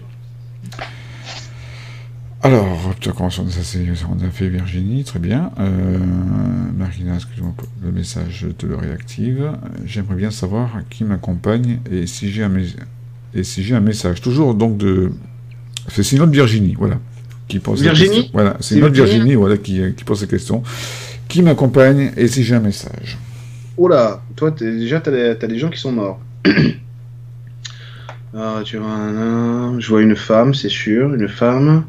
Alors, 2.43 2.95
ça, 3.31 3.43
on 3.43 4.25
a 4.25 4.31
fait 4.31 4.49
Virginie, 4.49 5.05
très 5.05 5.19
bien. 5.19 5.51
Euh, 5.59 5.99
Marina, 6.77 7.15
excuse-moi, 7.15 7.55
le 7.83 7.91
message 7.91 8.47
te 8.59 8.67
le 8.67 8.77
réactive. 8.77 9.53
J'aimerais 9.85 10.17
bien 10.17 10.31
savoir 10.31 10.71
qui 10.91 11.05
m'accompagne 11.05 11.81
et 11.91 12.07
si 12.07 12.31
j'ai 12.31 12.45
un, 12.45 12.53
et 13.35 13.43
si 13.43 13.63
j'ai 13.63 13.75
un 13.75 13.81
message. 13.81 14.21
Toujours 14.21 14.55
donc 14.55 14.77
de. 14.77 15.11
C'est 15.89 16.13
une 16.13 16.21
autre 16.21 16.33
Virginie, 16.33 16.75
voilà. 16.79 16.99
Qui 17.49 17.59
pose 17.59 17.83
Virginie 17.83 18.31
Voilà, 18.33 18.57
c'est 18.61 18.77
une 18.77 18.85
autre 18.85 18.95
Virginie, 18.95 19.35
voilà, 19.35 19.57
qui, 19.57 19.81
qui 19.97 20.05
pose 20.05 20.21
la 20.21 20.27
question. 20.27 20.63
Qui 21.29 21.43
m'accompagne 21.43 22.13
et 22.17 22.29
si 22.29 22.45
j'ai 22.45 22.55
un 22.55 22.61
message? 22.61 23.19
Oh 23.77 23.89
là, 23.89 24.23
toi, 24.37 24.51
déjà, 24.51 25.01
t'as 25.01 25.11
as 25.11 25.47
des 25.47 25.59
gens 25.59 25.71
qui 25.71 25.79
sont 25.81 25.93
morts. 25.93 26.21
Ah, 28.37 28.61
tu 28.65 28.77
vois 28.77 28.91
un 28.91 29.17
homme. 29.17 29.81
Je 29.81 29.89
vois 29.89 30.03
une 30.03 30.17
femme, 30.17 30.55
c'est 30.55 30.69
sûr, 30.69 31.15
une 31.15 31.29
femme. 31.29 31.85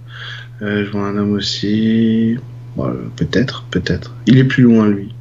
Euh, 0.61 0.85
je 0.85 0.91
vois 0.91 1.01
un 1.07 1.17
homme 1.17 1.33
aussi. 1.33 2.37
Bon, 2.75 2.93
peut-être, 3.15 3.65
peut-être. 3.71 4.15
Il 4.27 4.37
est 4.37 4.43
plus 4.43 4.63
loin, 4.63 4.87
lui. 4.87 5.13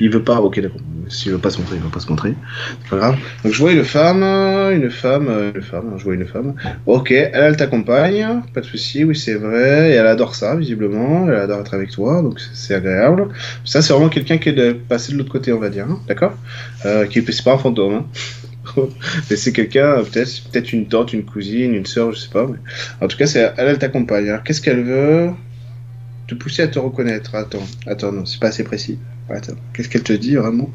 Il 0.00 0.10
veut 0.10 0.22
pas. 0.22 0.40
Ok, 0.40 0.60
d'accord. 0.60 0.80
S'il 1.08 1.32
veut 1.32 1.38
pas 1.38 1.50
se 1.50 1.58
montrer, 1.58 1.76
il 1.76 1.82
va 1.82 1.88
pas 1.88 1.98
se 1.98 2.08
montrer. 2.08 2.34
C'est 2.82 2.90
pas 2.90 2.96
grave. 2.98 3.16
Donc 3.42 3.52
je 3.52 3.58
vois 3.58 3.72
une 3.72 3.82
femme, 3.84 4.22
une 4.22 4.90
femme, 4.90 5.28
une 5.54 5.60
femme. 5.62 5.94
Je 5.98 6.04
vois 6.04 6.14
une 6.14 6.24
femme. 6.24 6.54
Ok, 6.86 7.10
elle, 7.10 7.56
t'accompagne. 7.56 8.42
Pas 8.54 8.60
de 8.60 8.66
souci. 8.66 9.02
Oui, 9.04 9.16
c'est 9.16 9.34
vrai. 9.34 9.90
Et 9.90 9.94
elle 9.94 10.06
adore 10.06 10.34
ça, 10.36 10.54
visiblement. 10.54 11.26
Elle 11.28 11.34
adore 11.34 11.60
être 11.60 11.74
avec 11.74 11.90
toi. 11.90 12.22
Donc 12.22 12.38
c'est 12.54 12.74
agréable. 12.76 13.28
Ça, 13.64 13.82
c'est 13.82 13.92
vraiment 13.92 14.08
quelqu'un 14.08 14.38
qui 14.38 14.50
est 14.50 14.74
passé 14.74 15.12
de 15.12 15.18
l'autre 15.18 15.32
côté, 15.32 15.52
on 15.52 15.58
va 15.58 15.68
dire. 15.68 15.86
hein, 15.90 15.98
D'accord? 16.06 16.34
Euh, 16.86 17.06
Qui 17.06 17.24
c'est 17.32 17.44
pas 17.44 17.54
un 17.54 17.58
fantôme. 17.58 17.94
Hein. 17.94 18.04
mais 19.30 19.36
c'est 19.36 19.52
quelqu'un, 19.52 20.02
peut-être, 20.04 20.42
peut-être 20.50 20.72
une 20.72 20.86
tante, 20.88 21.12
une 21.12 21.24
cousine, 21.24 21.74
une 21.74 21.86
sœur, 21.86 22.12
je 22.12 22.20
sais 22.20 22.30
pas. 22.30 22.46
En 23.00 23.08
tout 23.08 23.16
cas, 23.16 23.26
elle, 23.56 23.78
t'accompagne. 23.78 24.28
Alors, 24.28 24.42
qu'est-ce 24.42 24.60
qu'elle 24.60 24.82
veut 24.82 25.30
Te 26.26 26.34
pousser 26.34 26.62
à 26.62 26.68
te 26.68 26.78
reconnaître? 26.78 27.34
Attends, 27.34 27.66
attends, 27.86 28.12
non, 28.12 28.24
c'est 28.26 28.40
pas 28.40 28.48
assez 28.48 28.64
précis. 28.64 28.98
Attends, 29.28 29.54
qu'est-ce 29.72 29.88
qu'elle 29.88 30.02
te 30.02 30.12
dit 30.12 30.36
vraiment? 30.36 30.70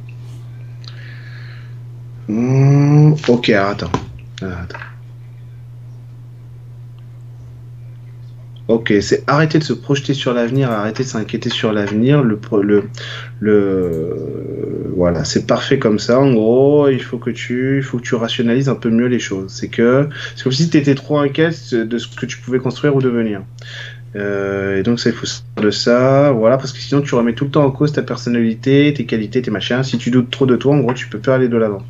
Hmm, 2.27 3.13
Ok, 3.27 3.49
attends. 3.49 3.91
Ah, 4.41 4.61
attends. 4.63 4.79
Ok, 8.67 8.91
c'est 9.01 9.23
arrêter 9.27 9.59
de 9.59 9.63
se 9.63 9.73
projeter 9.73 10.15
sur 10.15 10.33
l'avenir, 10.33 10.71
arrêter 10.71 11.03
de 11.03 11.07
s'inquiéter 11.07 11.49
sur 11.51 11.71
l'avenir. 11.71 12.23
Le, 12.23 12.39
le, 12.63 12.83
le, 13.39 14.91
voilà, 14.95 15.23
c'est 15.23 15.45
parfait 15.45 15.77
comme 15.77 15.99
ça. 15.99 16.19
En 16.19 16.33
gros, 16.33 16.89
il 16.89 17.01
faut 17.01 17.19
que 17.19 17.29
tu, 17.29 17.77
il 17.77 17.83
faut 17.83 17.99
que 17.99 18.03
tu 18.03 18.15
rationalises 18.15 18.67
un 18.67 18.73
peu 18.75 18.89
mieux 18.89 19.05
les 19.05 19.19
choses. 19.19 19.51
C'est 19.51 19.67
que, 19.67 20.09
c'est 20.35 20.43
comme 20.43 20.51
si 20.51 20.67
tu 20.67 20.77
étais 20.77 20.95
trop 20.95 21.19
inquiet 21.19 21.51
de 21.73 21.97
ce 21.99 22.07
que 22.07 22.25
tu 22.25 22.39
pouvais 22.39 22.57
construire 22.57 22.95
ou 22.95 23.01
devenir. 23.01 23.41
Euh, 24.15 24.79
et 24.79 24.83
donc 24.83 24.99
ça, 24.99 25.09
il 25.09 25.15
faut 25.15 25.27
de 25.61 25.71
ça, 25.71 26.31
voilà, 26.31 26.57
parce 26.57 26.71
que 26.71 26.79
sinon 26.79 27.01
tu 27.01 27.13
remets 27.15 27.33
tout 27.33 27.45
le 27.45 27.51
temps 27.51 27.65
en 27.65 27.71
cause 27.71 27.91
ta 27.91 28.01
personnalité, 28.01 28.93
tes 28.95 29.05
qualités, 29.05 29.41
tes 29.43 29.51
machins. 29.51 29.83
Si 29.83 29.99
tu 29.99 30.09
doutes 30.09 30.31
trop 30.31 30.45
de 30.47 30.55
toi, 30.55 30.73
en 30.73 30.79
gros, 30.79 30.93
tu 30.93 31.07
peux 31.07 31.19
pas 31.19 31.35
aller 31.35 31.49
de 31.49 31.57
l'avant. 31.57 31.83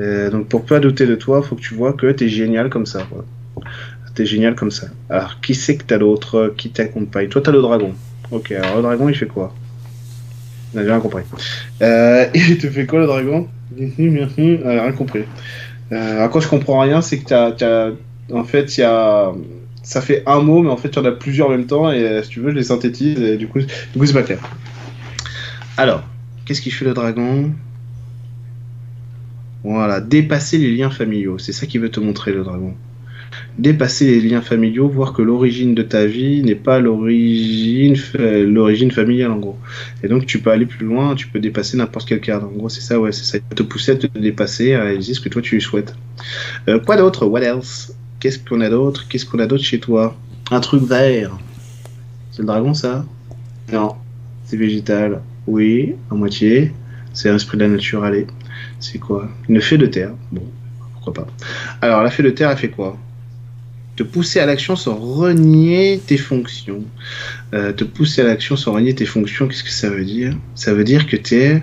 Euh, 0.00 0.30
donc 0.30 0.48
pour 0.48 0.64
pas 0.64 0.80
douter 0.80 1.06
de 1.06 1.14
toi, 1.14 1.40
faut 1.42 1.54
que 1.54 1.60
tu 1.60 1.74
vois 1.74 1.92
que 1.92 2.10
t'es 2.10 2.28
génial 2.28 2.68
comme 2.68 2.86
ça. 2.86 3.06
Génial 4.24 4.54
comme 4.54 4.70
ça. 4.70 4.88
Alors 5.08 5.40
qui 5.40 5.54
c'est 5.54 5.76
que 5.76 5.84
t'as 5.84 5.98
l'autre 5.98 6.54
qui 6.56 6.70
t'accompagne 6.70 7.28
Toi 7.28 7.42
t'as 7.42 7.52
le 7.52 7.62
dragon. 7.62 7.94
Ok, 8.30 8.52
alors 8.52 8.76
le 8.76 8.82
dragon 8.82 9.08
il 9.08 9.14
fait 9.14 9.26
quoi? 9.26 9.54
On 10.74 10.78
a 10.78 10.82
bien 10.82 11.00
compris. 11.00 11.22
Euh, 11.82 12.26
il 12.34 12.58
te 12.58 12.68
fait 12.68 12.86
quoi 12.86 13.00
le 13.00 13.06
dragon? 13.06 13.48
Euh, 13.78 14.26
Rien 14.36 14.92
compris. 14.92 15.24
Euh, 15.92 16.16
alors 16.16 16.30
quand 16.30 16.40
je 16.40 16.48
comprends 16.48 16.80
rien, 16.80 17.00
c'est 17.00 17.18
que 17.18 17.26
t'as, 17.26 17.90
en 18.32 18.44
fait, 18.44 18.76
il 18.76 18.80
y 18.80 18.84
a, 18.84 19.32
ça 19.82 20.00
fait 20.00 20.22
un 20.26 20.40
mot, 20.40 20.62
mais 20.62 20.70
en 20.70 20.76
fait, 20.76 20.88
il 20.88 20.98
en 20.98 21.04
a 21.04 21.12
plusieurs 21.12 21.48
en 21.48 21.50
même 21.50 21.66
temps, 21.66 21.90
et 21.90 22.02
euh, 22.04 22.22
si 22.22 22.30
tu 22.30 22.40
veux, 22.40 22.50
je 22.50 22.56
les 22.56 22.64
synthétise, 22.64 23.20
et 23.20 23.36
du 23.36 23.48
coup, 23.48 23.58
du 23.60 23.98
coup, 23.98 24.06
c'est 24.06 24.12
pas 24.12 24.22
clair. 24.22 24.38
Alors, 25.76 26.04
qu'est-ce 26.44 26.60
qu'il 26.60 26.72
fait 26.72 26.84
le 26.84 26.94
dragon? 26.94 27.52
Voilà, 29.64 30.00
dépasser 30.00 30.58
les 30.58 30.74
liens 30.74 30.90
familiaux, 30.90 31.38
c'est 31.38 31.52
ça 31.52 31.66
qu'il 31.66 31.80
veut 31.80 31.90
te 31.90 32.00
montrer 32.00 32.32
le 32.32 32.44
dragon. 32.44 32.74
Dépasser 33.60 34.06
les 34.06 34.20
liens 34.26 34.40
familiaux, 34.40 34.88
voir 34.88 35.12
que 35.12 35.20
l'origine 35.20 35.74
de 35.74 35.82
ta 35.82 36.06
vie 36.06 36.42
n'est 36.42 36.54
pas 36.54 36.80
l'origine, 36.80 37.94
fa- 37.94 38.38
l'origine 38.38 38.90
familiale 38.90 39.32
en 39.32 39.36
gros. 39.36 39.58
Et 40.02 40.08
donc 40.08 40.24
tu 40.24 40.38
peux 40.40 40.50
aller 40.50 40.64
plus 40.64 40.86
loin, 40.86 41.14
tu 41.14 41.28
peux 41.28 41.40
dépasser 41.40 41.76
n'importe 41.76 42.08
quel 42.08 42.20
cadre. 42.20 42.46
En 42.46 42.56
gros, 42.56 42.68
c'est 42.70 42.80
ça, 42.80 42.98
ouais, 42.98 43.12
c'est 43.12 43.24
ça. 43.24 43.38
Te 43.54 43.62
pousser 43.62 43.92
à 43.92 43.96
te 43.96 44.06
dépasser, 44.18 44.72
à 44.72 44.84
réaliser 44.84 45.12
ce 45.12 45.20
que 45.20 45.28
toi 45.28 45.42
tu 45.42 45.60
souhaites. 45.60 45.94
Euh, 46.68 46.78
quoi 46.78 46.96
d'autre? 46.96 47.26
What 47.26 47.42
else? 47.42 47.92
Qu'est-ce 48.18 48.38
qu'on 48.38 48.62
a 48.62 48.70
d'autre? 48.70 49.06
Qu'est-ce 49.08 49.26
qu'on 49.26 49.38
a 49.40 49.46
d'autre 49.46 49.64
chez 49.64 49.78
toi? 49.78 50.16
Un 50.50 50.60
truc 50.60 50.82
vert. 50.84 51.36
C'est 52.30 52.40
le 52.40 52.46
dragon, 52.46 52.72
ça? 52.72 53.04
Non. 53.70 53.94
C'est 54.44 54.56
végétal. 54.56 55.20
Oui, 55.46 55.96
à 56.10 56.14
moitié. 56.14 56.72
C'est 57.12 57.28
un 57.28 57.36
esprit 57.36 57.58
de 57.58 57.64
la 57.64 57.68
nature, 57.68 58.04
allez. 58.04 58.26
C'est 58.78 58.98
quoi? 58.98 59.28
Une 59.50 59.60
fée 59.60 59.76
de 59.76 59.86
terre. 59.86 60.12
Bon, 60.32 60.44
pourquoi 60.94 61.12
pas. 61.12 61.26
Alors, 61.82 62.02
la 62.02 62.10
fée 62.10 62.22
de 62.22 62.30
terre, 62.30 62.50
elle 62.50 62.56
fait 62.56 62.70
quoi? 62.70 62.96
Te 64.00 64.04
pousser 64.04 64.40
à 64.40 64.46
l'action 64.46 64.76
sans 64.76 64.94
renier 64.94 66.00
tes 66.06 66.16
fonctions. 66.16 66.82
Euh, 67.52 67.70
te 67.74 67.84
pousser 67.84 68.22
à 68.22 68.24
l'action 68.24 68.56
sans 68.56 68.72
renier 68.72 68.94
tes 68.94 69.04
fonctions, 69.04 69.46
qu'est-ce 69.46 69.62
que 69.62 69.68
ça 69.68 69.90
veut 69.90 70.06
dire? 70.06 70.34
Ça 70.54 70.72
veut 70.72 70.84
dire 70.84 71.06
que 71.06 71.16
t'es... 71.16 71.60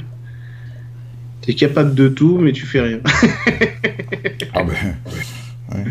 T'es 1.42 1.56
capable 1.56 1.96
de 1.96 2.08
tout, 2.08 2.38
mais 2.38 2.52
tu 2.52 2.68
fais 2.68 2.82
rien. 2.82 3.00
Ah 4.54 4.64
ben, 4.64 5.84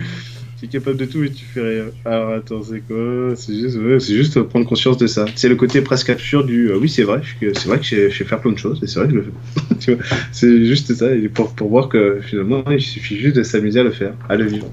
Tu 0.60 0.66
es 0.66 0.68
capable 0.68 0.96
de 0.96 1.06
tout 1.06 1.18
mais 1.18 1.30
tu 1.30 1.44
fais 1.44 1.60
rien. 1.60 1.84
Alors 2.04 2.34
attends, 2.34 2.62
c'est 2.62 2.78
quoi? 2.78 3.34
C'est 3.34 4.14
juste, 4.14 4.36
ouais, 4.36 4.44
prendre 4.44 4.68
conscience 4.68 4.98
de 4.98 5.08
ça. 5.08 5.24
C'est 5.34 5.48
le 5.48 5.56
côté 5.56 5.80
presque 5.80 6.10
absurde 6.10 6.46
du 6.46 6.70
euh, 6.70 6.78
oui, 6.78 6.88
c'est 6.88 7.02
vrai, 7.02 7.22
c'est 7.40 7.66
vrai 7.66 7.80
que 7.80 7.84
je 7.84 8.16
sais 8.16 8.24
faire 8.24 8.40
plein 8.40 8.52
de 8.52 8.58
choses 8.58 8.78
et 8.84 8.86
c'est 8.86 9.00
vrai 9.00 9.08
que 9.08 9.14
je 9.14 9.18
le 9.18 9.24
fais. 9.24 9.74
Tu 9.80 9.96
c'est 10.30 10.64
juste 10.64 10.94
ça, 10.94 11.12
et 11.12 11.28
pour, 11.28 11.52
pour 11.56 11.70
voir 11.70 11.88
que 11.88 12.20
finalement, 12.22 12.62
il 12.70 12.80
suffit 12.80 13.18
juste 13.18 13.34
de 13.34 13.42
s'amuser 13.42 13.80
à 13.80 13.82
le 13.82 13.90
faire, 13.90 14.14
à 14.28 14.36
le 14.36 14.44
vivre. 14.44 14.70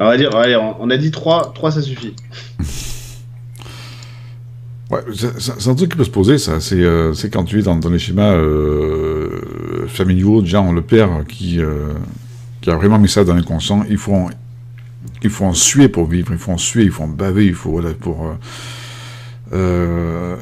On 0.00 0.06
va 0.06 0.16
dire, 0.16 0.30
on 0.78 0.90
a 0.90 0.96
dit 0.96 1.10
3, 1.10 1.52
3 1.54 1.72
ça 1.72 1.82
suffit. 1.82 2.14
ouais, 4.90 5.00
c'est- 5.14 5.68
un 5.68 5.74
truc 5.74 5.90
qui 5.90 5.96
peut 5.96 6.04
se 6.04 6.10
poser, 6.10 6.38
ça. 6.38 6.60
C'est 6.60 6.80
euh, 6.80 7.12
quand 7.32 7.42
tu 7.44 7.58
es 7.58 7.62
dans, 7.62 7.80
les 7.90 7.98
schémas 7.98 8.34
euh, 8.34 9.40
familiaux, 9.88 10.44
genre 10.44 10.72
le 10.72 10.82
père 10.82 11.24
qui, 11.28 11.60
euh, 11.60 11.94
qui 12.60 12.70
a 12.70 12.76
vraiment 12.76 13.00
mis 13.00 13.08
ça 13.08 13.24
dans 13.24 13.34
l'inconscient. 13.34 13.84
Il 13.90 13.98
faut, 13.98 14.14
en, 14.14 14.30
il 15.22 15.30
faut 15.30 15.46
en 15.46 15.54
suer 15.54 15.88
pour 15.88 16.06
vivre, 16.06 16.28
il 16.32 16.38
faut 16.38 16.52
en 16.52 16.58
suer, 16.58 16.84
il 16.84 16.90
faut 16.90 17.02
en 17.02 17.08
baver, 17.08 17.46
il 17.46 17.54
faut 17.54 17.82
pour 18.00 18.36
de 19.50 20.36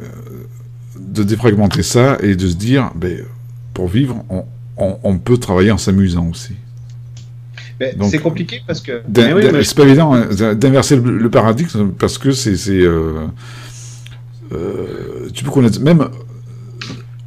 défragmenter 1.23 1.83
ça 1.83 2.19
et 2.21 2.37
de 2.37 2.47
se 2.47 2.57
dire, 2.57 2.91
ben, 2.95 3.25
pour 3.73 3.89
vivre, 3.89 4.23
on 4.77 5.19
peut 5.19 5.39
travailler 5.39 5.71
en 5.71 5.79
s'amusant 5.79 6.29
aussi. 6.29 6.57
C'est 8.09 8.19
compliqué 8.19 8.61
parce 8.67 8.81
que. 8.81 9.03
D'in- 9.09 9.27
Mais 9.29 9.33
oui, 9.35 9.43
d'in- 9.43 9.53
mais- 9.53 9.65
C'est 9.65 9.77
pas 9.77 9.85
évident 9.85 10.15
hein, 10.15 10.55
d'inverser 10.55 10.97
le, 10.97 11.19
le 11.19 11.31
paradigme 11.31 11.91
parce 11.99 12.19
que 12.19 12.33
c'est. 12.33 12.57
euh, 12.71 13.27
euh, 14.53 15.29
tu 15.35 15.45
peux 15.45 15.51
connaître, 15.51 15.81
même 15.81 16.09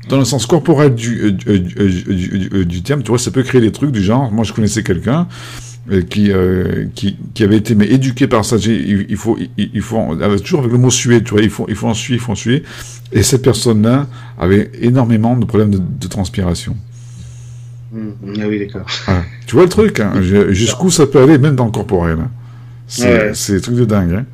dans 0.07 0.17
le 0.17 0.25
sens 0.25 0.45
corporel 0.45 0.95
du, 0.95 1.37
euh, 1.47 1.59
du, 1.59 2.65
du- 2.65 2.81
terme, 2.81 3.03
tu 3.03 3.09
vois, 3.09 3.19
ça 3.19 3.29
peut 3.31 3.43
créer 3.43 3.61
des 3.61 3.71
trucs 3.71 3.91
du 3.91 4.01
genre. 4.01 4.31
Moi, 4.31 4.43
je 4.43 4.53
connaissais 4.53 4.81
quelqu'un 4.83 5.27
qui, 6.09 6.31
euh, 6.31 6.85
qui, 6.95 7.17
qui 7.33 7.43
avait 7.43 7.57
été 7.57 7.73
mais 7.75 7.87
éduqué 7.87 8.27
par 8.27 8.45
ça. 8.45 8.57
Il, 8.57 9.05
il 9.09 9.17
faut, 9.17 9.37
il, 9.57 9.69
il 9.73 9.81
faut, 9.81 9.99
avec- 10.21 10.41
toujours 10.43 10.61
avec 10.61 10.71
le 10.71 10.77
mot 10.77 10.89
suer, 10.89 11.21
tu 11.23 11.31
vois, 11.31 11.41
il 11.41 11.49
faut, 11.49 11.65
il 11.69 11.75
faut 11.75 11.87
en 11.87 11.93
suer, 11.93 12.15
il 12.15 12.19
faut 12.19 12.31
en 12.31 12.35
suer. 12.35 12.63
Et 13.11 13.21
cette 13.23 13.41
personne-là 13.43 14.07
avait 14.39 14.71
énormément 14.81 15.35
de 15.35 15.45
problèmes 15.45 15.71
de, 15.71 15.79
de 15.79 16.07
transpiration. 16.07 16.75
Hum, 17.93 18.13
Ah 18.39 18.45
oui, 18.47 18.59
d'accord. 18.59 18.85
Voilà. 19.05 19.23
Tu 19.47 19.55
vois 19.55 19.63
le 19.63 19.69
truc, 19.69 19.99
hein, 19.99 20.13
jusqu'où 20.49 20.89
ça 20.89 21.07
peut 21.07 21.21
aller, 21.21 21.37
même 21.37 21.55
dans 21.55 21.65
le 21.65 21.71
corporel. 21.71 22.17
hein. 22.19 22.29
C'est 22.87 23.07
Ouais. 23.07 23.55
des 23.55 23.61
trucs 23.61 23.75
de 23.75 23.85
dingue. 23.85 24.13
Hein. 24.13 24.25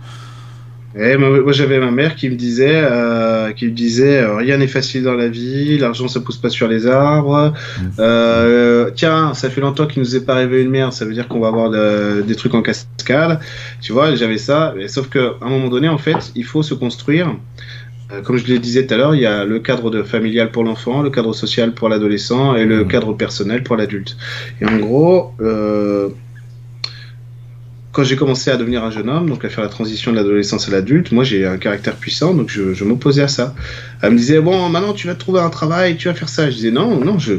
Et 0.97 1.17
moi, 1.17 1.29
moi, 1.41 1.51
j'avais 1.51 1.77
ma 1.77 1.91
mère 1.91 2.15
qui 2.15 2.29
me 2.29 2.35
disait, 2.35 2.71
euh, 2.89 3.51
qui 3.51 3.65
me 3.65 3.71
disait, 3.71 4.19
euh, 4.19 4.35
rien 4.37 4.57
n'est 4.57 4.67
facile 4.67 5.03
dans 5.03 5.13
la 5.15 5.27
vie, 5.27 5.77
l'argent 5.77 6.07
ça 6.07 6.21
pousse 6.21 6.37
pas 6.37 6.49
sur 6.49 6.69
les 6.69 6.87
arbres. 6.87 7.53
Euh, 7.99 8.89
tiens, 8.95 9.33
ça 9.33 9.49
fait 9.49 9.59
longtemps 9.59 9.87
qu'il 9.87 10.01
nous 10.01 10.15
est 10.15 10.25
pas 10.25 10.35
arrivé 10.35 10.61
une 10.63 10.69
merde, 10.69 10.93
ça 10.93 11.03
veut 11.03 11.13
dire 11.13 11.27
qu'on 11.27 11.41
va 11.41 11.49
avoir 11.49 11.69
de- 11.69 12.23
des 12.25 12.35
trucs 12.35 12.53
en 12.53 12.61
cascade. 12.61 13.39
Tu 13.81 13.91
vois, 13.91 14.15
j'avais 14.15 14.37
ça, 14.37 14.73
mais 14.77 14.87
sauf 14.87 15.09
que 15.09 15.33
à 15.41 15.45
un 15.45 15.49
moment 15.49 15.67
donné, 15.67 15.89
en 15.89 15.97
fait, 15.97 16.31
il 16.35 16.45
faut 16.45 16.63
se 16.63 16.73
construire. 16.73 17.35
Euh, 18.15 18.21
Comme 18.21 18.37
je 18.37 18.47
le 18.51 18.59
disais 18.59 18.85
tout 18.85 18.93
à 18.93 18.97
l'heure, 18.97 19.15
il 19.15 19.21
y 19.21 19.25
a 19.25 19.45
le 19.45 19.59
cadre 19.59 19.89
de 19.91 20.03
familial 20.03 20.51
pour 20.51 20.63
l'enfant, 20.63 21.01
le 21.01 21.09
cadre 21.09 21.33
social 21.33 21.73
pour 21.73 21.89
l'adolescent 21.89 22.55
et 22.55 22.65
le 22.65 22.83
Mhm. 22.83 22.87
cadre 22.87 23.13
personnel 23.13 23.63
pour 23.63 23.75
l'adulte. 23.75 24.17
Et 24.61 24.65
en 24.65 24.77
gros, 24.77 25.31
euh, 25.41 26.09
quand 27.91 28.03
j'ai 28.03 28.15
commencé 28.17 28.51
à 28.51 28.57
devenir 28.57 28.83
un 28.83 28.91
jeune 28.91 29.09
homme, 29.09 29.29
donc 29.29 29.45
à 29.45 29.49
faire 29.49 29.63
la 29.63 29.69
transition 29.69 30.11
de 30.11 30.17
l'adolescence 30.17 30.67
à 30.67 30.71
l'adulte, 30.71 31.11
moi 31.13 31.23
j'ai 31.23 31.45
un 31.45 31.57
caractère 31.57 31.95
puissant, 31.95 32.33
donc 32.33 32.49
je, 32.49 32.73
je 32.73 32.83
m'opposais 32.83 33.21
à 33.23 33.27
ça. 33.29 33.55
Elle 34.01 34.11
me 34.11 34.17
disait 34.17 34.39
bon, 34.41 34.67
maintenant 34.69 34.93
tu 34.93 35.07
vas 35.07 35.13
te 35.15 35.19
trouver 35.19 35.39
un 35.39 35.49
travail, 35.49 35.95
tu 35.95 36.07
vas 36.09 36.13
faire 36.13 36.27
ça. 36.29 36.49
Je 36.49 36.55
disais 36.55 36.71
non, 36.71 36.99
non, 36.99 37.17
je 37.19 37.35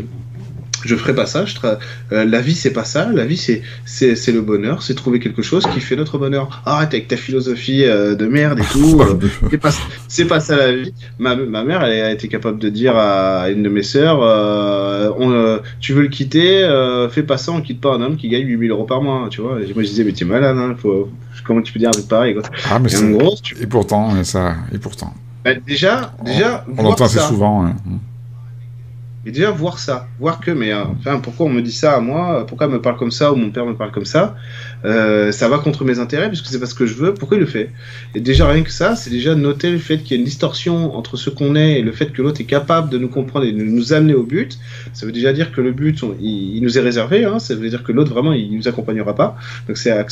je 0.87 0.97
ferai 0.97 1.15
pas 1.15 1.27
ça. 1.27 1.45
Je 1.45 1.55
tra- 1.57 1.79
euh, 2.13 2.25
la 2.25 2.41
vie 2.41 2.55
c'est 2.55 2.73
pas 2.73 2.85
ça. 2.85 3.11
La 3.13 3.25
vie 3.27 3.37
c'est 3.37 3.63
c'est 3.85 4.17
c'est 4.17 4.33
le 4.33 4.41
bonheur, 4.43 4.83
c'est 4.83 4.95
trouver 4.95 5.19
quelque 5.21 5.43
chose 5.43 5.67
qui 5.75 5.81
fait 5.81 5.97
notre 5.97 6.19
bonheur. 6.19 6.63
Arrête 6.67 6.95
avec 6.95 7.09
ta 7.09 7.17
philosophie 7.17 7.85
euh, 7.85 8.15
de 8.15 8.27
merde 8.27 8.59
et 8.61 8.65
tout. 8.73 9.01
euh, 9.01 9.19
c'est 9.51 9.59
pas 9.59 9.71
c'est 10.09 10.25
pas 10.27 10.41
ça 10.41 10.57
la 10.57 10.73
vie. 10.73 10.95
Ma, 11.19 11.35
ma 11.37 11.65
mère, 11.65 11.83
elle 11.85 12.01
a 12.03 12.11
été 12.13 12.29
capable 12.29 12.59
de 12.59 12.69
dire 12.69 12.97
à 12.97 13.51
une 13.51 13.63
de 13.63 13.69
mes 13.69 13.83
sœurs, 13.83 14.21
euh, 14.23 15.11
on, 15.19 15.59
tu 15.81 15.93
veux 15.93 16.03
le 16.03 16.09
quitter, 16.09 16.63
fais 17.11 17.23
pas 17.23 17.37
ça, 17.39 17.53
on 17.53 17.61
quitte 17.61 17.81
pas 17.81 17.95
un 17.95 18.01
homme 18.03 18.17
qui 18.17 18.29
gagne 18.29 18.47
8000 18.47 18.71
euros 18.71 18.85
par 18.85 19.03
mois, 19.03 19.29
tu 19.31 19.41
vois. 19.41 19.61
Et 19.61 19.73
moi 19.75 19.83
je 19.83 19.89
disais 19.89 20.05
mais 20.05 20.13
t'es 20.13 20.25
malade, 20.25 20.57
hein, 20.59 20.75
faut... 20.81 21.09
comment 21.45 21.63
tu 21.63 21.73
peux 21.73 21.79
dire 21.79 21.89
un 21.89 21.93
truc 21.93 22.09
pareil 22.09 22.35
quoi. 22.35 22.43
Ah, 22.71 22.79
mais 22.79 22.89
Et 22.93 22.97
c'est- 22.97 23.11
gros, 23.13 23.35
tu- 23.43 23.57
Et 23.61 23.67
pourtant, 23.67 24.23
ça. 24.25 24.55
Et 24.73 24.79
pourtant. 24.79 25.13
bah, 25.45 25.53
déjà, 25.67 26.15
déjà, 26.25 26.65
On 26.69 26.73
voir 26.75 26.85
l'entend 26.91 27.05
assez 27.07 27.19
ça. 27.19 27.29
souvent. 27.29 27.65
hein. 27.67 27.75
Et 29.27 29.33
déjà 29.33 29.51
voir 29.51 29.81
ça, 29.81 30.07
voir 30.21 30.39
que, 30.39 30.53
mais 30.53 30.73
enfin, 30.73 31.19
pourquoi 31.19 31.47
on 31.47 31.49
me 31.49 31.61
dit 31.61 31.73
ça 31.73 31.95
à 31.97 32.01
moi, 32.01 32.47
pourquoi 32.47 32.69
on 32.69 32.71
me 32.71 32.81
parle 32.81 32.97
comme 32.97 33.11
ça, 33.11 33.33
ou 33.33 33.35
mon 33.35 33.51
père 33.51 33.67
me 33.67 33.75
parle 33.75 33.91
comme 33.91 34.05
ça, 34.05 34.37
euh, 34.85 35.33
ça 35.33 35.49
va 35.49 35.59
contre 35.59 35.85
mes 35.85 35.99
intérêts, 35.99 36.29
puisque 36.29 36.47
c'est 36.47 36.61
pas 36.61 36.67
ce 36.67 36.77
que 36.77 36.87
je 36.87 36.95
veux, 36.95 37.13
pourquoi 37.13 37.37
il 37.37 37.41
le 37.41 37.47
fait? 37.47 37.73
Et 38.15 38.21
déjà 38.21 38.47
rien 38.47 38.63
que 38.63 38.71
ça, 38.71 38.95
c'est 38.95 39.11
déjà 39.11 39.35
noter 39.35 39.73
le 39.73 39.79
fait 39.79 39.99
qu'il 39.99 40.13
y 40.13 40.15
a 40.15 40.19
une 40.19 40.25
distorsion 40.25 40.97
entre 40.97 41.17
ce 41.17 41.29
qu'on 41.29 41.57
est 41.57 41.81
et 41.81 41.83
le 41.83 41.91
fait 41.91 42.13
que 42.13 42.23
l'autre 42.23 42.41
est 42.41 42.45
capable 42.45 42.89
de 42.89 42.99
nous 42.99 43.09
comprendre 43.09 43.47
et 43.47 43.53
de 43.53 43.65
nous 43.65 43.93
amener 43.93 44.15
au 44.15 44.23
but. 44.23 44.61
Ça 44.93 45.07
veut 45.07 45.13
déjà 45.13 45.33
dire 45.33 45.51
que 45.51 45.61
le 45.61 45.73
but, 45.73 46.05
il, 46.21 46.61
nous 46.63 46.79
est 46.79 46.83
réservé, 46.83 47.25
hein, 47.25 47.41
ça 47.41 47.57
veut 47.57 47.69
dire 47.69 47.83
que 47.83 47.91
l'autre 47.91 48.13
vraiment, 48.13 48.33
il 48.33 48.57
nous 48.57 48.69
accompagnera 48.69 49.17
pas. 49.17 49.37
Donc 49.67 49.77
c'est, 49.77 50.07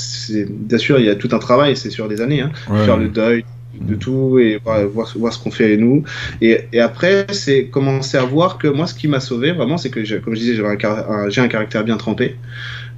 bien 0.51 0.79
sûr, 0.79 0.99
il 0.99 1.07
y 1.07 1.11
a 1.11 1.15
tout 1.15 1.29
un 1.31 1.39
travail, 1.39 1.77
c'est 1.77 1.91
sur 1.91 2.09
des 2.09 2.21
années, 2.21 2.41
hein, 2.41 2.51
faire 2.85 2.97
le 2.97 3.09
deuil, 3.09 3.45
de 3.81 3.95
tout 3.95 4.39
et 4.39 4.59
voir, 4.65 5.09
voir 5.17 5.33
ce 5.33 5.43
qu'on 5.43 5.51
fait 5.51 5.77
nous. 5.77 6.05
Et, 6.41 6.61
et 6.73 6.81
après, 6.81 7.27
c'est 7.33 7.67
commencer 7.67 8.17
à 8.17 8.25
voir 8.25 8.59
que 8.59 8.69
moi, 8.69 8.87
ce 8.87 8.95
qui 8.95 9.09
m'a 9.09 9.21
sauvé 9.21 9.53
vraiment, 9.53 9.79
c'est 9.79 9.91
que, 9.91 10.19
comme 10.19 10.35
je 10.35 10.41
disais, 10.41 10.55
j'ai 10.55 10.65
un, 10.65 11.45
un, 11.45 11.49
caractère 11.49 11.85
bien 11.85 11.97
trempé. 11.97 12.37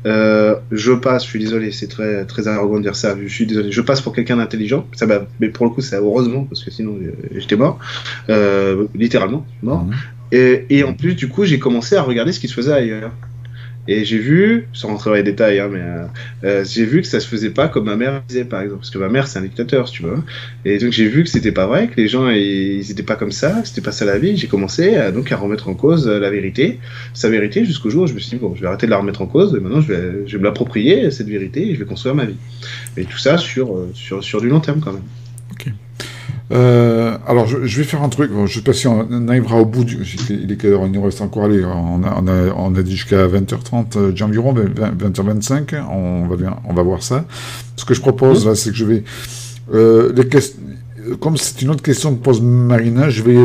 Euh, 0.05 0.55
je 0.71 0.93
passe, 0.93 1.25
je 1.25 1.31
suis 1.31 1.41
désolé, 1.41 1.73
c'est 1.73 1.89
très, 1.89 2.25
très 2.27 2.47
arrogant 2.47 2.77
de 2.77 2.83
dire 2.83 2.95
ça, 2.95 3.17
je 3.21 3.27
suis 3.27 3.47
désolé, 3.47 3.73
je 3.73 3.81
passe 3.81 4.01
pour 4.01 4.15
quelqu'un 4.15 4.37
d'intelligent, 4.37 4.87
ça 4.93 5.07
mais 5.41 5.49
pour 5.49 5.67
le 5.67 5.73
coup, 5.73 5.81
c'est 5.81 5.97
heureusement, 5.97 6.45
parce 6.45 6.63
que 6.63 6.71
sinon 6.71 6.97
j'étais 7.35 7.57
mort, 7.57 7.81
euh, 8.29 8.87
littéralement 8.95 9.45
mort. 9.63 9.85
Mmh. 9.85 9.93
Et, 10.33 10.67
et, 10.71 10.85
en 10.85 10.93
plus, 10.93 11.15
du 11.15 11.29
coup, 11.29 11.45
j'ai 11.45 11.59
commencé 11.59 11.97
à 11.97 12.03
regarder 12.03 12.33
ce 12.33 12.41
qui 12.41 12.49
se 12.49 12.55
faisait 12.55 12.73
ailleurs. 12.73 13.13
Et 13.89 14.05
j'ai 14.05 14.19
vu, 14.19 14.67
sans 14.73 14.89
rentrer 14.89 15.11
dans 15.11 15.17
les 15.17 15.23
détails, 15.23 15.61
hein, 15.61 15.69
mais 15.71 15.81
euh, 15.81 16.07
euh, 16.45 16.65
j'ai 16.65 16.85
vu 16.85 17.03
que 17.03 17.07
ça 17.07 17.21
se 17.21 17.27
faisait 17.27 17.51
pas 17.51 17.69
comme 17.69 17.85
ma 17.85 17.97
mère 17.97 18.23
disait, 18.29 18.45
par 18.45 18.61
exemple. 18.61 18.81
Parce 18.81 18.91
que 18.91 18.99
ma 18.99 19.09
mère, 19.09 19.27
c'est 19.27 19.39
un 19.39 19.43
dictateur, 19.43 19.91
tu 19.91 20.03
vois. 20.03 20.23
Et 20.65 20.79
donc 20.79 20.93
j'ai 20.93 21.09
vu 21.09 21.23
que 21.23 21.29
c'était 21.29 21.53
pas 21.53 21.67
vrai, 21.67 21.89
que 21.89 22.01
les 22.01 22.09
gens, 22.09 22.29
ils 22.29 22.91
étaient 22.91 23.03
pas 23.03 23.17
comme 23.17 23.33
ça, 23.33 23.65
c'était 23.65 23.81
pas 23.81 23.93
ça 23.93 24.05
la 24.05 24.19
vie. 24.19 24.37
J'ai 24.37 24.49
commencé 24.49 24.97
à, 24.97 25.13
donc 25.13 25.31
à 25.33 25.37
remettre 25.37 25.69
en 25.69 25.75
cause 25.75 26.09
la 26.09 26.31
vérité, 26.31 26.79
sa 27.15 27.29
vérité, 27.29 27.65
jusqu'au 27.65 27.91
jour 27.91 28.05
où 28.05 28.07
je 28.07 28.15
me 28.15 28.19
suis 28.19 28.31
dit, 28.31 28.37
bon, 28.37 28.55
je 28.55 28.61
vais 28.61 28.67
arrêter 28.67 28.87
de 28.87 28.91
la 28.91 28.99
remettre 28.99 29.23
en 29.23 29.27
cause, 29.27 29.55
et 29.55 29.61
maintenant 29.61 29.81
je 29.81 29.93
vais, 29.93 30.27
je 30.27 30.33
vais 30.33 30.39
me 30.39 30.45
l'approprier, 30.45 31.11
cette 31.11 31.29
vérité, 31.29 31.69
et 31.69 31.75
je 31.75 31.79
vais 31.79 31.87
construire 31.87 32.15
ma 32.15 32.25
vie. 32.25 32.37
Et 32.97 33.05
tout 33.05 33.19
ça 33.19 33.39
sur, 33.39 33.77
euh, 33.77 33.91
sur, 33.95 34.23
sur 34.23 34.41
du 34.41 34.49
long 34.49 34.61
terme, 34.61 34.81
quand 34.81 34.93
même. 34.93 35.03
Ok. 35.53 35.73
Euh, 36.53 37.19
alors, 37.27 37.47
je, 37.47 37.79
vais 37.79 37.85
faire 37.85 38.03
un 38.03 38.09
truc. 38.09 38.31
Je 38.33 38.41
ne 38.41 38.47
sais 38.47 38.61
pas 38.61 38.73
si 38.73 38.87
on 38.87 39.29
arrivera 39.29 39.57
au 39.61 39.65
bout 39.65 39.85
du. 39.85 39.99
Il 40.31 40.51
est 40.53 40.57
quelle 40.57 40.73
heure 40.73 40.87
Il 40.87 40.93
nous 40.93 41.03
reste 41.03 41.21
encore 41.21 41.45
aller. 41.45 41.65
On 41.65 42.03
a, 42.05 42.21
on 42.21 42.29
a, 42.29 42.55
on 42.57 42.75
a 42.75 42.83
dit 42.83 42.97
jusqu'à 42.97 43.27
20h30 43.27 43.97
euh, 43.97 44.25
environ, 44.25 44.55
20h25. 44.55 45.75
On 45.91 46.27
va, 46.27 46.37
bien, 46.37 46.57
on 46.65 46.75
va 46.75 46.83
voir 46.83 47.03
ça. 47.03 47.25
Ce 47.77 47.85
que 47.85 47.95
je 47.95 48.01
propose, 48.01 48.47
là, 48.47 48.55
c'est 48.55 48.71
que 48.71 48.77
je 48.77 48.85
vais. 48.85 49.05
Euh, 49.75 50.13
les 50.15 51.17
Comme 51.19 51.37
c'est 51.37 51.63
une 51.63 51.71
autre 51.71 51.83
question 51.83 52.15
que 52.15 52.23
pose 52.23 52.41
Marina, 52.41 53.11
je 53.11 53.23
vais 53.23 53.37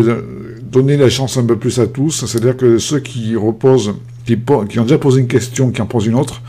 donner 0.61 0.95
la 0.95 1.09
chance 1.09 1.37
un 1.37 1.45
peu 1.45 1.57
plus 1.57 1.79
à 1.79 1.87
tous. 1.87 2.25
C'est-à-dire 2.25 2.55
que 2.55 2.77
ceux 2.77 2.99
qui 2.99 3.35
reposent, 3.35 3.95
qui, 4.25 4.37
qui, 4.69 4.79
ont 4.79 4.83
déjà 4.83 4.99
posé 4.99 5.21
une 5.21 5.27
question, 5.27 5.71
qui 5.71 5.81
en 5.81 5.87
posent 5.87 6.05
une 6.05 6.15
autre, 6.15 6.41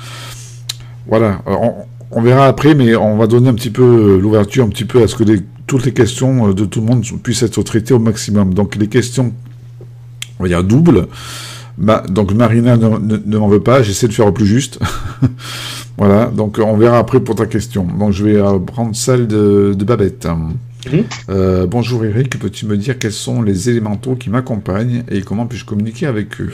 voilà. 1.09 1.41
On, 1.47 1.73
on 2.15 2.21
verra 2.21 2.47
après, 2.47 2.75
mais 2.75 2.95
on 2.95 3.17
va 3.17 3.27
donner 3.27 3.49
un 3.49 3.55
petit 3.55 3.71
peu 3.71 4.19
l'ouverture, 4.21 4.67
un 4.67 4.69
petit 4.69 4.85
peu 4.85 5.03
à 5.03 5.09
ce 5.09 5.17
que 5.17 5.25
les 5.25 5.41
toutes 5.73 5.87
les 5.87 5.95
questions 5.95 6.51
euh, 6.51 6.53
de 6.53 6.67
tout 6.67 6.83
le 6.83 6.87
monde 6.87 7.03
puissent 7.23 7.43
être 7.43 7.63
traitées 7.63 7.95
au 7.95 7.99
maximum. 7.99 8.53
Donc 8.53 8.77
les 8.77 8.89
questions, 8.89 9.33
on 10.39 10.43
va 10.43 10.49
dire 10.51 10.63
doubles. 10.63 11.09
Bah, 11.79 12.03
donc 12.07 12.35
Marina 12.35 12.77
ne, 12.77 13.39
m'en 13.39 13.49
veut 13.49 13.63
pas, 13.63 13.83
j'essaie 13.83 14.07
de 14.07 14.13
faire 14.13 14.27
au 14.27 14.33
plus 14.33 14.45
juste. 14.45 14.79
voilà, 15.97 16.27
donc 16.27 16.59
on 16.63 16.77
verra 16.77 16.99
après 16.99 17.21
pour 17.21 17.37
ta 17.37 17.47
question. 17.47 17.85
Donc 17.85 18.13
je 18.13 18.23
vais 18.23 18.37
euh, 18.37 18.59
prendre 18.59 18.95
celle 18.95 19.27
de, 19.27 19.75
Babette. 19.75 20.29
Euh, 21.31 21.67
bonjour 21.67 22.05
Eric, 22.05 22.39
peux-tu 22.39 22.67
me 22.67 22.77
dire 22.77 22.99
quels 22.99 23.11
sont 23.11 23.41
les 23.41 23.71
élémentaux 23.71 24.15
qui 24.15 24.29
m'accompagnent 24.29 25.05
et 25.11 25.23
comment 25.23 25.47
puis-je 25.47 25.65
communiquer 25.65 26.05
avec 26.05 26.39
eux? 26.43 26.53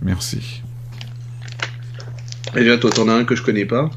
Merci. 0.00 0.62
Et 2.54 2.60
déjà, 2.60 2.78
toi, 2.78 2.90
t'en 2.90 3.08
as 3.08 3.14
un 3.14 3.24
que 3.24 3.34
je 3.34 3.42
connais 3.42 3.64
pas. 3.64 3.90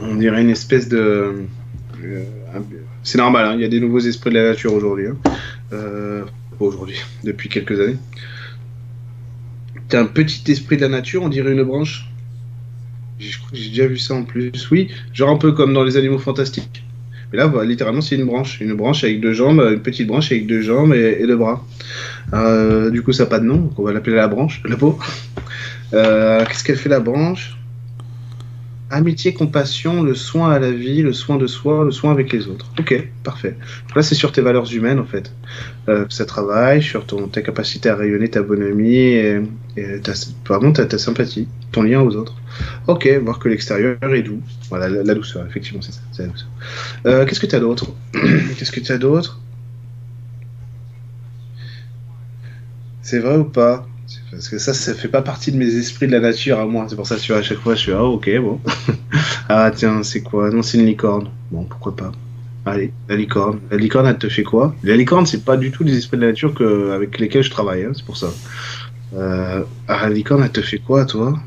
On 0.00 0.16
dirait 0.16 0.42
une 0.42 0.50
espèce 0.50 0.88
de 0.88 1.44
c'est 3.02 3.18
normal, 3.18 3.46
hein, 3.46 3.54
il 3.54 3.60
y 3.60 3.64
a 3.64 3.68
des 3.68 3.80
nouveaux 3.80 4.00
esprits 4.00 4.30
de 4.30 4.36
la 4.36 4.48
nature 4.50 4.72
aujourd'hui. 4.72 5.08
Hein. 5.08 5.16
Euh, 5.72 6.22
aujourd'hui, 6.60 6.96
depuis 7.24 7.48
quelques 7.48 7.80
années. 7.80 7.96
T'as 9.88 10.00
un 10.00 10.06
petit 10.06 10.50
esprit 10.50 10.76
de 10.76 10.82
la 10.82 10.88
nature, 10.88 11.22
on 11.22 11.28
dirait 11.28 11.52
une 11.52 11.64
branche. 11.64 12.08
J'ai 13.18 13.68
déjà 13.68 13.86
vu 13.86 13.98
ça 13.98 14.14
en 14.14 14.24
plus. 14.24 14.70
Oui, 14.70 14.88
genre 15.12 15.30
un 15.30 15.36
peu 15.36 15.52
comme 15.52 15.72
dans 15.72 15.84
les 15.84 15.96
animaux 15.96 16.18
fantastiques. 16.18 16.84
Mais 17.32 17.38
là, 17.38 17.50
littéralement, 17.64 18.00
c'est 18.00 18.16
une 18.16 18.24
branche. 18.24 18.60
Une 18.60 18.74
branche 18.74 19.04
avec 19.04 19.20
deux 19.20 19.32
jambes, 19.32 19.60
une 19.72 19.80
petite 19.80 20.06
branche 20.06 20.30
avec 20.32 20.46
deux 20.46 20.60
jambes 20.60 20.94
et, 20.94 21.26
deux 21.26 21.36
bras. 21.36 21.64
Euh, 22.34 22.90
du 22.90 23.02
coup, 23.02 23.12
ça 23.12 23.24
n'a 23.24 23.30
pas 23.30 23.38
de 23.38 23.44
nom, 23.44 23.56
donc 23.56 23.78
on 23.78 23.82
va 23.82 23.92
l'appeler 23.92 24.16
la 24.16 24.28
branche, 24.28 24.62
la 24.64 24.76
peau. 24.76 24.98
Qu'est-ce 25.90 26.64
qu'elle 26.64 26.76
fait 26.76 26.88
la 26.88 27.00
branche? 27.00 27.56
Amitié, 28.94 29.32
compassion, 29.32 30.02
le 30.02 30.14
soin 30.14 30.52
à 30.52 30.58
la 30.58 30.70
vie, 30.70 31.00
le 31.00 31.14
soin 31.14 31.38
de 31.38 31.46
soi, 31.46 31.82
le 31.82 31.90
soin 31.90 32.10
avec 32.10 32.30
les 32.30 32.46
autres. 32.46 32.70
Ok, 32.78 33.08
parfait. 33.24 33.56
là, 33.96 34.02
c'est 34.02 34.14
sur 34.14 34.32
tes 34.32 34.42
valeurs 34.42 34.70
humaines, 34.70 34.98
en 34.98 35.06
fait. 35.06 35.32
Euh, 35.88 36.04
ça 36.10 36.26
travaille 36.26 36.82
sur 36.82 37.06
ton, 37.06 37.26
ta 37.26 37.40
capacité 37.40 37.88
à 37.88 37.96
rayonner 37.96 38.28
ta 38.28 38.42
bonhomie 38.42 38.96
et, 38.96 39.40
ta, 40.02 40.12
vraiment 40.46 40.72
ta, 40.72 40.84
ta, 40.84 40.98
sympathie, 40.98 41.48
ton 41.72 41.84
lien 41.84 42.02
aux 42.02 42.14
autres. 42.16 42.34
Ok, 42.86 43.08
voir 43.22 43.38
que 43.38 43.48
l'extérieur 43.48 43.96
est 44.02 44.22
doux. 44.22 44.42
Voilà, 44.68 44.90
la, 44.90 45.14
douceur, 45.14 45.46
effectivement, 45.46 45.80
c'est 45.80 45.92
ça. 45.92 46.24
Euh, 47.06 47.24
Qu'est-ce 47.24 47.40
que 47.40 47.46
tu 47.46 47.56
as 47.56 47.60
d'autre 47.60 47.94
Qu'est-ce 48.58 48.72
que 48.72 48.80
tu 48.80 48.92
as 48.92 48.98
d'autre? 48.98 49.40
C'est 53.00 53.20
vrai 53.20 53.38
ou 53.38 53.44
pas? 53.44 53.86
Parce 54.30 54.48
que 54.48 54.58
ça, 54.58 54.74
ça 54.74 54.94
fait 54.94 55.08
pas 55.08 55.22
partie 55.22 55.52
de 55.52 55.56
mes 55.56 55.76
esprits 55.76 56.06
de 56.06 56.12
la 56.12 56.20
nature 56.20 56.58
à 56.58 56.66
moi. 56.66 56.86
C'est 56.88 56.96
pour 56.96 57.06
ça 57.06 57.16
que 57.16 57.32
à 57.32 57.42
chaque 57.42 57.58
fois, 57.58 57.74
je 57.74 57.80
suis 57.80 57.92
ah 57.92 58.04
ok 58.04 58.30
bon. 58.40 58.60
ah 59.48 59.70
tiens, 59.74 60.02
c'est 60.02 60.22
quoi? 60.22 60.50
Non, 60.50 60.62
c'est 60.62 60.78
une 60.78 60.86
licorne. 60.86 61.28
Bon, 61.50 61.64
pourquoi 61.64 61.94
pas. 61.96 62.12
Allez, 62.64 62.92
la 63.08 63.16
licorne. 63.16 63.60
La 63.70 63.76
licorne, 63.76 64.06
elle 64.06 64.18
te 64.18 64.28
fait 64.28 64.44
quoi? 64.44 64.74
La 64.84 64.96
licorne, 64.96 65.26
c'est 65.26 65.44
pas 65.44 65.56
du 65.56 65.70
tout 65.70 65.84
les 65.84 65.96
esprits 65.96 66.16
de 66.16 66.22
la 66.22 66.28
nature 66.28 66.54
avec 66.92 67.18
lesquels 67.18 67.42
je 67.42 67.50
travaille. 67.50 67.84
Hein, 67.84 67.92
c'est 67.94 68.04
pour 68.04 68.16
ça. 68.16 68.28
Euh, 69.14 69.62
ah, 69.88 70.08
la 70.08 70.10
licorne, 70.10 70.42
elle 70.42 70.52
te 70.52 70.62
fait 70.62 70.78
quoi, 70.78 71.04
toi? 71.04 71.38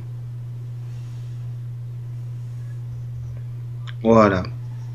Voilà. 4.03 4.43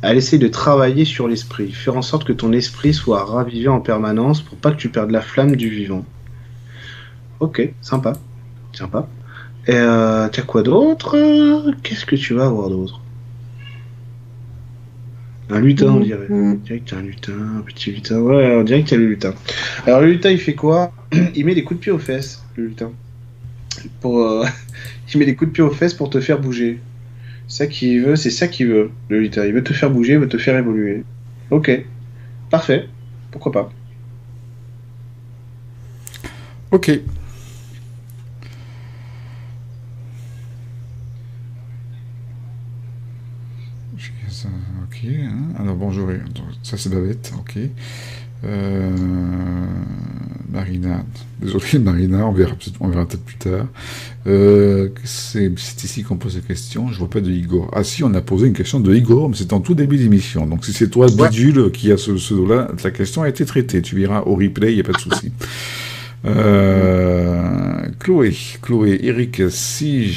Elle 0.02 0.16
essaie 0.16 0.38
de 0.38 0.48
travailler 0.48 1.04
sur 1.04 1.28
l'esprit, 1.28 1.72
faire 1.72 1.96
en 1.96 2.02
sorte 2.02 2.24
que 2.24 2.32
ton 2.32 2.52
esprit 2.52 2.94
soit 2.94 3.24
ravivé 3.24 3.68
en 3.68 3.80
permanence 3.80 4.40
pour 4.40 4.56
pas 4.56 4.70
que 4.72 4.76
tu 4.76 4.88
perdes 4.88 5.10
la 5.10 5.20
flamme 5.20 5.56
du 5.56 5.68
vivant. 5.68 6.04
Ok, 7.40 7.72
sympa. 7.80 8.12
Sympa. 8.72 9.08
Et 9.66 9.74
euh, 9.74 10.28
t'as 10.28 10.42
quoi 10.42 10.62
d'autre? 10.62 11.16
Qu'est-ce 11.82 12.06
que 12.06 12.16
tu 12.16 12.34
vas 12.34 12.46
avoir 12.46 12.68
d'autre? 12.68 13.00
Un 15.48 15.60
lutin, 15.60 15.86
on 15.86 16.00
dirait. 16.00 16.26
On 16.30 16.54
dirait 16.54 16.78
que 16.78 16.90
t'as 16.90 16.98
un 16.98 17.02
lutin, 17.02 17.32
un 17.58 17.62
petit 17.62 17.90
lutin. 17.90 18.20
Ouais, 18.20 18.54
on 18.56 18.62
dirait 18.62 18.82
que 18.84 18.90
t'as 18.90 18.96
le 18.96 19.06
lutin. 19.06 19.34
Alors, 19.86 20.00
le 20.00 20.12
lutin, 20.12 20.30
il 20.30 20.38
fait 20.38 20.54
quoi? 20.54 20.92
Il 21.34 21.44
met 21.44 21.54
des 21.54 21.64
coups 21.64 21.80
de 21.80 21.82
pied 21.82 21.92
aux 21.92 21.98
fesses, 21.98 22.44
le 22.56 22.66
lutin. 22.66 22.92
Pour, 24.00 24.20
euh, 24.20 24.44
il 25.12 25.18
met 25.18 25.26
des 25.26 25.34
coups 25.34 25.50
de 25.50 25.54
pied 25.54 25.62
aux 25.62 25.70
fesses 25.70 25.94
pour 25.94 26.10
te 26.10 26.20
faire 26.20 26.40
bouger. 26.40 26.78
Ça 27.48 27.66
qu'il 27.66 28.00
veut, 28.02 28.14
c'est 28.14 28.30
ça 28.30 28.46
qu'il 28.46 28.68
veut, 28.68 28.90
le 29.08 29.20
lutin. 29.20 29.44
Il 29.44 29.52
veut 29.52 29.64
te 29.64 29.72
faire 29.72 29.90
bouger, 29.90 30.12
il 30.12 30.18
veut 30.20 30.28
te 30.28 30.38
faire 30.38 30.56
évoluer. 30.56 31.04
Ok, 31.50 31.84
parfait. 32.50 32.88
Pourquoi 33.32 33.50
pas? 33.50 33.72
Ok. 36.70 37.00
Hein. 45.06 45.54
Alors 45.58 45.76
bonjour, 45.76 46.08
ça 46.62 46.76
c'est 46.76 46.90
Babette, 46.90 47.32
ok. 47.38 47.58
Euh, 48.44 48.90
Marina, 50.50 51.04
désolé 51.40 51.78
Marina, 51.78 52.26
on 52.26 52.32
verra, 52.32 52.54
on 52.80 52.88
verra 52.88 53.06
peut-être 53.06 53.24
plus 53.24 53.36
tard. 53.36 53.66
Euh, 54.26 54.90
c'est 55.04 55.52
ici 55.84 56.02
qu'on 56.02 56.16
pose 56.16 56.36
la 56.36 56.42
question, 56.42 56.88
je 56.88 56.98
vois 56.98 57.08
pas 57.08 57.20
de 57.20 57.30
Igor. 57.30 57.70
Ah 57.74 57.84
si, 57.84 58.04
on 58.04 58.12
a 58.14 58.20
posé 58.20 58.46
une 58.46 58.52
question 58.52 58.80
de 58.80 58.94
Igor, 58.94 59.30
mais 59.30 59.36
c'est 59.36 59.52
en 59.52 59.60
tout 59.60 59.74
début 59.74 59.96
d'émission. 59.96 60.46
Donc 60.46 60.64
si 60.64 60.72
c'est 60.72 60.88
toi, 60.88 61.06
Bidule, 61.06 61.70
qui 61.72 61.92
a 61.92 61.96
ce 61.96 62.12
pseudo-là, 62.12 62.68
la 62.82 62.90
question 62.90 63.22
a 63.22 63.28
été 63.28 63.44
traitée. 63.46 63.80
Tu 63.82 63.96
verras 63.96 64.22
au 64.22 64.34
replay, 64.34 64.72
il 64.72 64.74
n'y 64.74 64.80
a 64.80 64.84
pas 64.84 64.92
de 64.92 65.00
souci. 65.00 65.32
Euh, 66.26 67.88
Chloé, 67.98 68.36
Chloé, 68.60 69.00
Eric, 69.02 69.42
si, 69.48 70.14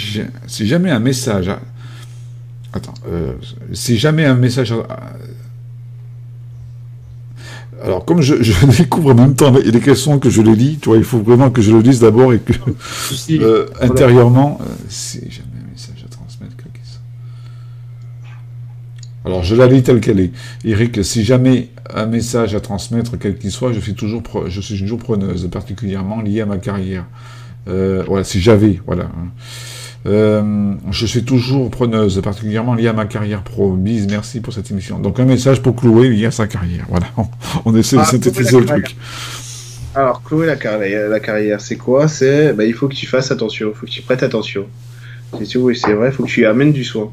si 0.48 0.68
jamais 0.68 0.92
un 0.92 1.00
message 1.00 1.50
Attends, 2.74 2.94
euh, 3.08 3.34
si 3.72 3.98
jamais 3.98 4.26
un 4.26 4.36
message... 4.36 4.74
Alors, 7.84 8.06
comme 8.06 8.22
je, 8.22 8.36
découvre 8.78 9.12
en 9.12 9.16
même 9.16 9.36
temps 9.36 9.52
les 9.52 9.80
questions 9.80 10.18
que 10.18 10.30
je 10.30 10.42
les 10.42 10.56
lis, 10.56 10.78
tu 10.82 10.90
vois, 10.90 10.98
il 10.98 11.04
faut 11.04 11.20
vraiment 11.20 11.52
que 11.52 11.62
je 11.62 11.72
le 11.72 11.82
lise 11.82 12.00
d'abord 12.00 12.34
et 12.34 12.40
que 12.40 12.54
euh, 13.32 13.68
intérieurement, 13.82 14.58
euh, 14.62 14.66
si 14.88 15.20
jamais 15.30 15.60
un 15.62 15.72
message 15.72 16.06
à 16.06 16.10
transmettre, 16.10 16.56
Alors, 19.26 19.44
je 19.44 19.56
la 19.56 19.68
lis 19.68 19.84
telle 19.84 20.02
qu'elle 20.02 20.20
est. 20.20 20.32
Eric, 20.66 21.04
si 21.04 21.24
jamais 21.24 21.70
un 21.94 22.06
message 22.06 22.56
à 22.56 22.60
transmettre, 22.60 23.18
quel 23.18 23.38
qu'il 23.38 23.52
soit, 23.52 23.72
je 23.72 23.80
suis 23.80 23.94
toujours, 23.94 24.24
je 24.48 24.62
suis 24.62 24.78
toujours 24.80 25.00
preneuse, 25.00 25.48
particulièrement 25.50 26.22
liée 26.22 26.42
à 26.42 26.46
ma 26.46 26.58
carrière. 26.58 27.06
Euh, 27.70 28.04
voilà, 28.08 28.24
si 28.24 28.42
j'avais, 28.42 28.82
voilà. 28.86 29.10
Euh, 30.06 30.74
je 30.92 31.06
suis 31.06 31.24
toujours 31.24 31.70
preneuse, 31.70 32.22
particulièrement 32.22 32.76
liée 32.76 32.88
à 32.88 32.94
ma 32.94 33.06
carrière 33.06 33.42
pro. 33.42 33.72
Bise, 33.74 34.08
merci 34.10 34.42
pour 34.42 34.54
cette 34.54 34.70
émission. 34.70 35.00
Donc 35.00 35.20
un 35.20 35.26
message 35.26 35.62
pour 35.62 35.76
Chloé 35.76 36.10
lié 36.10 36.26
à 36.26 36.32
sa 36.32 36.48
carrière. 36.48 36.86
Voilà, 36.90 37.08
on, 37.66 37.76
essaie 37.76 37.96
de 37.96 38.02
ah, 38.02 38.06
synthétiser 38.06 38.60
le 38.60 38.66
truc. 38.66 38.96
Alors 39.96 40.22
Chloé, 40.24 40.48
la 40.48 40.56
carrière, 40.56 41.08
la 41.08 41.20
carrière 41.20 41.62
c'est 41.62 41.78
quoi? 41.78 42.08
C'est, 42.08 42.54
bah, 42.54 42.66
il 42.66 42.74
faut 42.74 42.88
que 42.88 42.96
tu 42.96 43.08
fasses 43.08 43.32
attention, 43.32 43.70
il 43.70 43.76
faut 43.76 43.86
que 43.86 43.92
tu 43.92 44.02
prêtes 44.02 44.24
attention. 44.24 44.66
C'est 45.42 45.58
oui, 45.58 45.76
c'est 45.76 45.94
vrai, 45.94 46.10
il 46.10 46.14
faut 46.14 46.24
que 46.24 46.30
tu 46.30 46.46
amènes 46.46 46.74
du 46.74 46.84
soin. 46.84 47.12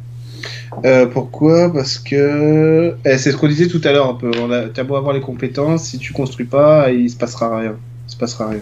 Euh, 0.85 1.07
pourquoi? 1.07 1.73
Parce 1.73 1.99
que 1.99 2.95
eh, 3.05 3.19
c'est 3.19 3.33
ce 3.33 3.37
qu'on 3.37 3.49
disait 3.49 3.69
tout 3.69 3.81
à 3.85 3.93
l'heure 3.93 4.09
un 4.09 4.15
peu. 4.15 4.31
Tu 4.75 4.81
as 4.81 4.85
beau 4.85 4.97
avoir 4.97 5.15
les 5.15 5.21
compétences, 5.21 5.85
si 5.85 5.99
tu 5.99 6.13
construis 6.13 6.47
pas, 6.47 6.91
il 6.91 7.09
se 7.09 7.17
passera 7.17 7.59
rien. 7.59 7.77
Il 8.09 8.13
se 8.13 8.17
passera 8.17 8.49
rien. 8.49 8.61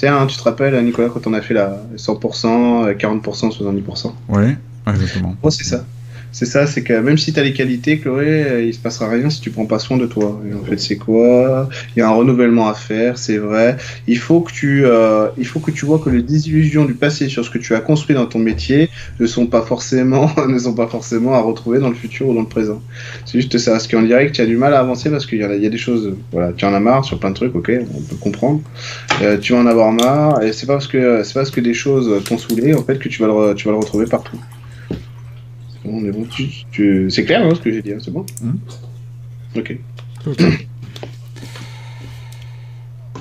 Tiens, 0.00 0.26
tu 0.26 0.38
te 0.38 0.42
rappelles, 0.44 0.82
Nicolas, 0.82 1.10
quand 1.10 1.26
on 1.26 1.34
a 1.34 1.42
fait 1.42 1.52
la 1.52 1.78
100%, 1.94 2.94
40%, 2.96 3.50
70% 3.50 4.14
Oui, 4.30 4.56
exactement. 4.86 5.36
Oh, 5.42 5.50
c'est 5.50 5.64
ça. 5.64 5.84
C'est 6.32 6.46
ça, 6.46 6.66
c'est 6.66 6.82
que 6.82 6.92
même 6.92 7.18
si 7.18 7.32
tu 7.32 7.40
as 7.40 7.42
les 7.42 7.52
qualités, 7.52 7.98
Chloé, 7.98 8.44
euh, 8.44 8.64
il 8.64 8.72
se 8.72 8.78
passera 8.78 9.08
rien 9.08 9.30
si 9.30 9.40
tu 9.40 9.50
prends 9.50 9.66
pas 9.66 9.80
soin 9.80 9.96
de 9.96 10.06
toi. 10.06 10.40
Et 10.48 10.54
en 10.54 10.62
fait, 10.62 10.78
c'est 10.78 10.96
quoi? 10.96 11.68
Il 11.96 12.00
y 12.00 12.02
a 12.02 12.08
un 12.08 12.12
renouvellement 12.12 12.68
à 12.68 12.74
faire, 12.74 13.18
c'est 13.18 13.38
vrai. 13.38 13.76
Il 14.06 14.18
faut 14.18 14.40
que 14.40 14.52
tu, 14.52 14.84
euh, 14.84 15.28
il 15.38 15.46
faut 15.46 15.58
que 15.58 15.72
tu 15.72 15.84
vois 15.84 15.98
que 15.98 16.08
les 16.08 16.22
désillusions 16.22 16.84
du 16.84 16.94
passé 16.94 17.28
sur 17.28 17.44
ce 17.44 17.50
que 17.50 17.58
tu 17.58 17.74
as 17.74 17.80
construit 17.80 18.14
dans 18.14 18.26
ton 18.26 18.38
métier 18.38 18.90
ne 19.18 19.26
sont 19.26 19.46
pas 19.46 19.62
forcément, 19.62 20.30
ne 20.48 20.58
sont 20.58 20.74
pas 20.74 20.86
forcément 20.86 21.34
à 21.34 21.40
retrouver 21.40 21.80
dans 21.80 21.88
le 21.88 21.96
futur 21.96 22.28
ou 22.28 22.34
dans 22.34 22.42
le 22.42 22.46
présent. 22.46 22.80
C'est 23.26 23.40
juste 23.40 23.58
ça. 23.58 23.72
Parce 23.72 23.88
qu'on 23.88 24.02
dirait 24.02 24.28
que 24.28 24.32
tu 24.32 24.40
as 24.40 24.46
du 24.46 24.56
mal 24.56 24.72
à 24.74 24.80
avancer 24.80 25.10
parce 25.10 25.26
qu'il 25.26 25.38
y, 25.38 25.44
a, 25.44 25.48
des 25.70 25.78
choses, 25.78 26.14
voilà, 26.30 26.52
tu 26.52 26.64
en 26.64 26.74
as 26.74 26.80
marre 26.80 27.04
sur 27.04 27.18
plein 27.18 27.30
de 27.30 27.34
trucs, 27.34 27.54
ok, 27.56 27.72
on 27.92 28.00
peut 28.02 28.16
comprendre. 28.16 28.60
Euh, 29.22 29.36
tu 29.36 29.52
vas 29.52 29.58
en 29.58 29.66
avoir 29.66 29.90
marre 29.90 30.42
et 30.42 30.52
c'est 30.52 30.66
pas 30.66 30.74
parce 30.74 30.86
que, 30.86 31.24
c'est 31.24 31.34
parce 31.34 31.50
que 31.50 31.60
des 31.60 31.74
choses 31.74 32.22
t'ont 32.24 32.38
saoulé 32.38 32.74
en 32.74 32.84
fait 32.84 32.98
que 32.98 33.08
tu 33.08 33.20
vas 33.20 33.28
le, 33.28 33.54
tu 33.54 33.66
vas 33.66 33.72
le 33.72 33.78
retrouver 33.78 34.06
partout. 34.06 34.38
C'est 35.84 37.24
clair 37.24 37.44
hein, 37.44 37.54
ce 37.54 37.60
que 37.60 37.72
j'ai 37.72 37.82
dit, 37.82 37.92
hein, 37.92 37.98
c'est 38.02 38.10
bon 38.10 38.26
hmm. 38.42 38.56
Ok. 39.56 39.78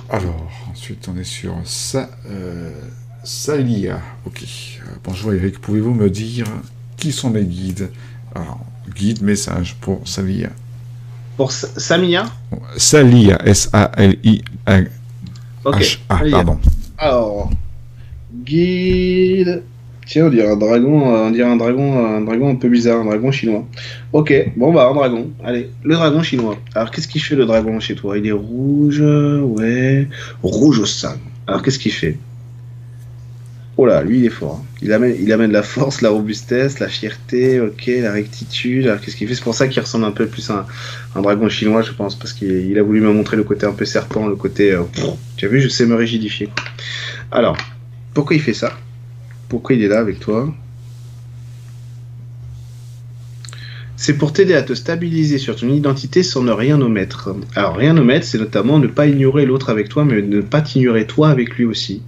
Alors, 0.10 0.50
ensuite 0.72 1.08
on 1.08 1.18
est 1.18 1.24
sur 1.24 1.56
ça, 1.66 2.10
euh, 2.28 2.72
Salia. 3.24 4.02
Ok. 4.26 4.44
Euh, 4.44 4.92
bonjour 5.04 5.34
Eric, 5.34 5.60
pouvez-vous 5.60 5.94
me 5.94 6.10
dire 6.10 6.48
qui 6.98 7.12
sont 7.12 7.30
mes 7.30 7.46
guides? 7.46 7.92
Alors, 8.36 8.66
guide, 8.96 9.22
message 9.22 9.76
pour 9.80 10.08
Salia. 10.08 10.50
Pour 11.38 11.52
Samia? 11.52 12.26
Salia, 12.76 13.40
S-A-L-I-A. 13.46 14.82
Ok. 15.64 16.00
Ah, 16.10 16.22
pardon. 16.30 16.60
Alors, 16.98 17.50
guide. 18.44 19.64
Tiens, 20.10 20.26
on 20.26 20.30
dirait 20.32 20.50
un 20.50 20.58
dragon, 20.58 21.14
euh, 21.14 21.28
on 21.28 21.30
dirait 21.30 21.48
un 21.48 21.56
dragon, 21.56 22.04
un 22.04 22.22
dragon 22.22 22.50
un 22.50 22.56
peu 22.56 22.68
bizarre, 22.68 23.02
un 23.02 23.06
dragon 23.06 23.32
chinois. 23.32 23.64
Ok, 24.12 24.34
bon 24.58 24.74
bah 24.74 24.90
un 24.90 24.96
dragon. 24.96 25.30
Allez, 25.44 25.70
le 25.84 25.94
dragon 25.94 26.24
chinois. 26.24 26.58
Alors 26.74 26.90
qu'est-ce 26.90 27.08
qu'il 27.08 27.22
fait 27.22 27.36
le 27.36 27.46
dragon 27.46 27.80
chez 27.80 27.94
toi? 27.94 28.18
Il 28.18 28.26
est 28.26 28.32
rouge, 28.32 29.02
ouais, 29.02 30.08
rouge 30.42 30.80
au 30.80 30.86
sang. 30.88 31.14
Alors 31.46 31.62
qu'est-ce 31.62 31.78
qu'il 31.78 31.92
fait? 31.92 32.18
Oh 33.78 33.86
là, 33.86 34.02
lui 34.02 34.18
il 34.18 34.26
est 34.26 34.30
fort. 34.30 34.64
Hein. 34.64 34.66
Il 34.82 34.94
amène, 34.94 35.16
il 35.22 35.32
amène 35.32 35.52
la 35.52 35.62
force, 35.62 36.02
la 36.02 36.10
robustesse, 36.10 36.80
la 36.80 36.88
fierté, 36.88 37.62
ok, 37.62 37.92
la 38.02 38.12
rectitude. 38.12 38.88
Alors 38.88 39.02
qu'est-ce 39.02 39.16
qu'il 39.16 39.28
fait? 39.28 39.36
C'est 39.36 39.44
pour 39.44 39.54
ça 39.54 39.68
qu'il 39.68 39.80
ressemble 39.80 40.06
un 40.06 40.12
peu 40.12 40.26
plus 40.26 40.50
à 40.50 40.66
un, 41.16 41.22
dragon 41.22 41.50
chinois, 41.50 41.84
je 41.84 41.92
pense, 41.92 42.18
parce 42.18 42.34
qu'il 42.34 42.76
a 42.80 42.82
voulu 42.82 43.02
me 43.02 43.14
montrer 43.14 43.38
le 43.38 43.44
côté 43.44 43.68
un 43.68 43.74
peu 43.74 43.86
serpent, 43.86 44.26
le 44.26 44.36
côté. 44.36 44.72
Euh, 44.72 44.82
tu 45.38 45.46
as 45.46 45.50
vu, 45.50 45.62
je 45.62 45.68
sais 45.68 45.86
me 45.86 45.94
rigidifier. 45.94 46.50
Alors, 47.32 47.56
pourquoi 48.16 48.36
il 48.36 48.42
fait 48.42 48.56
ça? 48.56 48.74
Pourquoi 49.50 49.76
il 49.76 49.84
est 49.84 49.88
là 49.88 50.00
avec 50.00 50.20
toi 50.20 50.54
C'est 53.98 54.14
pour 54.14 54.32
t'aider 54.32 54.54
à 54.54 54.62
te 54.62 54.74
stabiliser 54.74 55.38
sur 55.38 55.58
ton 55.58 55.68
identité 55.68 56.24
sans 56.24 56.42
ne 56.42 56.54
rien 56.54 56.80
omettre. 56.80 57.36
Alors 57.56 57.76
rien 57.76 57.98
omettre, 57.98 58.26
c'est 58.26 58.38
notamment 58.38 58.80
ne 58.80 58.88
pas 58.88 59.08
ignorer 59.08 59.46
l'autre 59.46 59.70
avec 59.70 59.90
toi, 59.90 60.06
mais 60.06 60.22
ne 60.22 60.40
pas 60.40 60.62
t'ignorer 60.62 61.06
toi 61.06 61.30
avec 61.30 61.56
lui 61.56 61.66
aussi. 61.66 62.02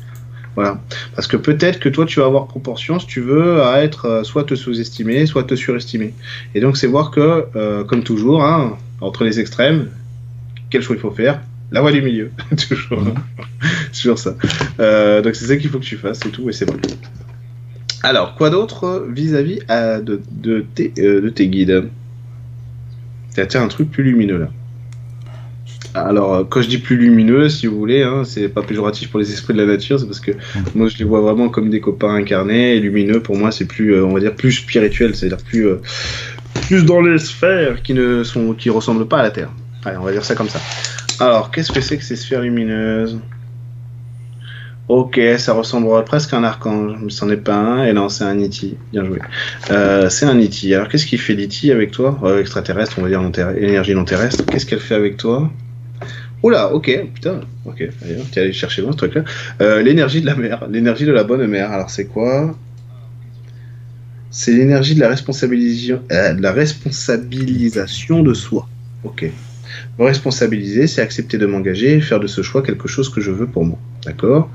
Voilà. 0.56 0.82
Parce 1.16 1.28
que 1.28 1.38
peut-être 1.38 1.80
que 1.80 1.90
toi, 1.90 2.06
tu 2.06 2.20
vas 2.20 2.28
avoir 2.28 2.48
proportion, 2.48 3.00
si 3.00 3.08
tu 3.08 3.22
veux, 3.22 3.62
à 3.64 3.84
être 3.84 4.06
euh, 4.06 4.24
soit 4.24 4.44
te 4.44 4.56
sous-estimer, 4.56 5.26
soit 5.26 5.44
te 5.44 5.56
surestimer. 5.56 6.14
Et 6.56 6.60
donc, 6.60 6.78
c'est 6.78 6.88
voir 6.88 7.12
que, 7.12 7.46
euh, 7.56 7.84
comme 7.84 8.04
toujours, 8.04 8.44
hein, 8.44 8.78
entre 9.00 9.24
les 9.24 9.40
extrêmes, 9.40 9.90
quel 10.70 10.82
choix 10.82 10.96
il 10.96 11.02
faut 11.02 11.12
faire? 11.12 11.42
La 11.72 11.82
voie 11.82 11.92
du 11.92 12.02
milieu. 12.02 12.32
toujours. 12.70 13.02
Mmh. 13.02 13.14
toujours 13.94 14.20
ça. 14.20 14.36
Euh, 14.80 15.22
donc, 15.22 15.36
c'est 15.36 15.46
ça 15.46 15.58
qu'il 15.58 15.70
faut 15.70 15.80
que 15.80 15.86
tu 15.86 15.98
fasses, 15.98 16.20
c'est 16.22 16.32
tout, 16.32 16.50
et 16.50 16.54
c'est 16.54 16.66
bon. 16.66 16.78
Alors, 18.03 18.36
quoi 18.36 18.49
d'autre 18.49 19.06
vis-à-vis 19.10 19.60
euh, 19.69 20.02
de, 20.02 20.22
de, 20.32 20.65
tes, 20.73 20.91
euh, 20.98 21.22
de 21.22 21.30
tes 21.30 21.48
guides? 21.48 21.90
Tiens, 23.34 23.64
un 23.64 23.68
truc 23.68 23.91
plus 23.91 24.03
lumineux 24.03 24.38
là. 24.38 24.49
Alors, 25.94 26.34
euh, 26.34 26.44
quand 26.44 26.61
je 26.61 26.68
dis 26.68 26.78
plus 26.78 26.98
lumineux, 26.98 27.49
si 27.49 27.68
vous 27.68 27.78
voulez, 27.78 28.02
hein, 28.02 28.23
c'est 28.23 28.49
pas 28.49 28.61
péjoratif 28.61 29.11
pour 29.11 29.19
les 29.19 29.32
esprits 29.32 29.53
de 29.53 29.60
la 29.60 29.65
nature, 29.65 29.99
c'est 29.99 30.06
parce 30.06 30.19
que 30.19 30.32
moi 30.73 30.88
je 30.88 30.98
les 30.98 31.03
vois 31.03 31.22
vraiment 31.22 31.49
comme 31.49 31.69
des 31.69 31.82
copains 31.82 32.15
incarnés, 32.15 32.76
et 32.76 32.80
lumineux 32.80 33.22
pour 33.22 33.38
moi 33.38 33.52
c'est 33.52 33.65
plus, 33.65 34.02
on 34.02 34.14
va 34.14 34.19
dire, 34.19 34.34
plus 34.34 34.53
spirituel, 34.53 35.15
c'est-à-dire 35.15 35.44
plus, 35.45 35.68
plus 36.68 36.86
dans 36.86 37.02
les 37.02 37.19
sphères 37.19 37.82
qui 37.84 37.94
ne 37.94 38.23
sont, 38.23 38.53
qui 38.53 38.69
ressemblent 38.69 39.07
pas 39.07 39.19
à 39.19 39.23
la 39.23 39.32
Terre. 39.32 39.49
Allez, 39.86 39.98
on 39.98 40.03
va 40.03 40.11
dire 40.11 40.23
ça 40.23 40.34
comme 40.36 40.49
ça. 40.49 40.60
Alors, 41.19 41.52
qu'est-ce 41.52 41.72
que 41.72 41.82
c'est 41.82 41.98
que 41.98 42.03
ces 42.03 42.15
sphères 42.15 42.41
lumineuses? 42.41 43.19
Ok, 44.94 45.22
ça 45.38 45.54
ressemble 45.54 46.04
presque 46.04 46.34
à 46.34 46.38
un 46.38 46.44
archange, 46.44 46.98
mais 47.02 47.12
c'en 47.12 47.30
est 47.30 47.38
pas 47.38 47.56
un. 47.56 47.86
Et 47.86 47.94
non, 47.94 48.10
c'est 48.10 48.26
un 48.26 48.36
Niti. 48.36 48.76
Bien 48.92 49.06
joué. 49.06 49.20
Euh, 49.70 50.10
c'est 50.10 50.26
un 50.26 50.34
Niti. 50.34 50.76
Alors, 50.76 50.90
qu'est-ce 50.90 51.06
qu'il 51.06 51.18
fait 51.18 51.34
Niti 51.34 51.72
avec 51.72 51.92
toi? 51.92 52.20
Euh, 52.24 52.42
Extraterrestre, 52.42 53.00
on 53.00 53.04
va 53.04 53.08
dire 53.08 53.22
énergie 53.58 53.96
non 53.96 54.04
terrestre. 54.04 54.46
Qu'est-ce 54.46 54.66
qu'elle 54.66 54.82
fait 54.82 54.96
avec 54.96 55.16
toi? 55.16 55.50
Oula, 56.44 56.74
ok, 56.74 57.06
putain, 57.14 57.40
ok, 57.64 57.88
tu 58.34 58.40
es 58.40 58.42
allé 58.42 58.52
chercher 58.52 58.82
loin 58.82 58.92
ce 58.92 58.98
truc-là. 58.98 59.24
Euh, 59.62 59.82
l'énergie 59.82 60.20
de 60.20 60.26
la 60.26 60.36
mer, 60.36 60.68
l'énergie 60.70 61.06
de 61.06 61.14
la 61.14 61.24
bonne 61.24 61.48
mère. 61.48 61.72
Alors, 61.72 61.90
c'est 61.90 62.08
quoi? 62.08 62.54
C'est 64.30 64.52
l'énergie 64.52 64.96
de 64.96 65.00
la 65.00 65.08
responsabilisation, 65.08 66.02
de 66.10 66.42
la 66.42 66.52
responsabilisation 66.52 68.24
de 68.24 68.34
soi. 68.34 68.68
Ok. 69.06 69.32
Me 69.99 70.06
responsabiliser, 70.06 70.88
c'est 70.88 71.02
accepter 71.02 71.38
de 71.38 71.45
m'engager 71.45 72.02
faire 72.02 72.19
de 72.19 72.27
ce 72.27 72.41
choix 72.41 72.61
quelque 72.61 72.88
chose 72.88 73.10
que 73.10 73.22
je 73.22 73.31
veux 73.31 73.48
pour 73.48 73.65
moi. 73.65 73.77
D'accord? 74.06 74.49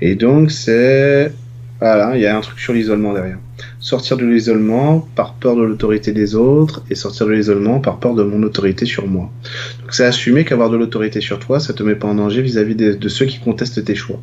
Et 0.00 0.14
donc, 0.14 0.50
c'est. 0.50 1.32
Voilà, 1.80 2.16
il 2.16 2.22
y 2.22 2.26
a 2.26 2.36
un 2.36 2.40
truc 2.40 2.60
sur 2.60 2.72
l'isolement 2.72 3.12
derrière. 3.12 3.38
Sortir 3.80 4.16
de 4.16 4.24
l'isolement 4.24 5.08
par 5.16 5.34
peur 5.34 5.56
de 5.56 5.62
l'autorité 5.62 6.12
des 6.12 6.36
autres 6.36 6.84
et 6.88 6.94
sortir 6.94 7.26
de 7.26 7.32
l'isolement 7.32 7.80
par 7.80 7.98
peur 7.98 8.14
de 8.14 8.22
mon 8.22 8.40
autorité 8.44 8.86
sur 8.86 9.08
moi. 9.08 9.32
Donc, 9.80 9.92
c'est 9.92 10.04
assumer 10.04 10.44
qu'avoir 10.44 10.70
de 10.70 10.76
l'autorité 10.76 11.20
sur 11.20 11.40
toi, 11.40 11.58
ça 11.58 11.72
te 11.72 11.82
met 11.82 11.96
pas 11.96 12.06
en 12.06 12.14
danger 12.14 12.40
vis-à-vis 12.40 12.76
de 12.76 13.08
ceux 13.08 13.26
qui 13.26 13.40
contestent 13.40 13.84
tes 13.84 13.96
choix. 13.96 14.20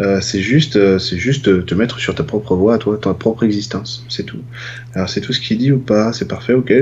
Euh, 0.00 0.20
c'est 0.22 0.40
juste, 0.40 0.76
euh, 0.76 0.98
c'est 0.98 1.18
juste 1.18 1.66
te 1.66 1.74
mettre 1.74 1.98
sur 1.98 2.14
ta 2.14 2.24
propre 2.24 2.56
voie, 2.56 2.78
toi, 2.78 2.96
ta 2.96 3.12
propre 3.12 3.42
existence, 3.44 4.06
c'est 4.08 4.24
tout. 4.24 4.40
Alors 4.94 5.08
c'est 5.08 5.20
tout 5.20 5.34
ce 5.34 5.40
qu'il 5.40 5.58
dit 5.58 5.70
ou 5.70 5.78
pas, 5.78 6.14
c'est 6.14 6.26
parfait, 6.26 6.54
ok, 6.54 6.72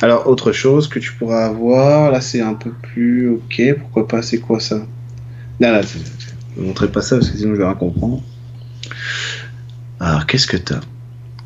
Alors 0.00 0.26
autre 0.26 0.50
chose 0.50 0.88
que 0.88 0.98
tu 0.98 1.12
pourras 1.12 1.46
avoir, 1.46 2.10
là 2.10 2.20
c'est 2.20 2.40
un 2.40 2.54
peu 2.54 2.70
plus 2.70 3.28
ok, 3.28 3.62
pourquoi 3.78 4.08
pas, 4.08 4.22
c'est 4.22 4.38
quoi 4.38 4.58
ça? 4.58 4.84
Là, 5.60 5.70
là, 5.70 5.82
ne 6.56 6.64
montrerai 6.64 6.90
pas 6.90 7.00
ça 7.00 7.16
parce 7.16 7.30
que 7.30 7.38
sinon 7.38 7.54
je 7.54 7.58
vais 7.60 7.64
rien 7.64 7.74
comprendre. 7.74 8.22
Alors 10.00 10.26
qu'est-ce 10.26 10.48
que 10.48 10.56
t'as? 10.56 10.80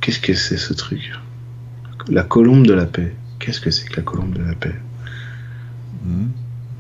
Qu'est-ce 0.00 0.20
que 0.20 0.32
c'est 0.32 0.56
ce 0.56 0.72
truc? 0.72 1.12
La 2.08 2.22
colombe 2.22 2.66
de 2.66 2.72
la 2.72 2.86
paix. 2.86 3.14
Qu'est-ce 3.38 3.60
que 3.60 3.70
c'est 3.70 3.86
que 3.86 3.96
la 3.96 4.02
colombe 4.02 4.32
de 4.32 4.42
la 4.42 4.54
paix? 4.54 4.74
Hmm? 6.04 6.28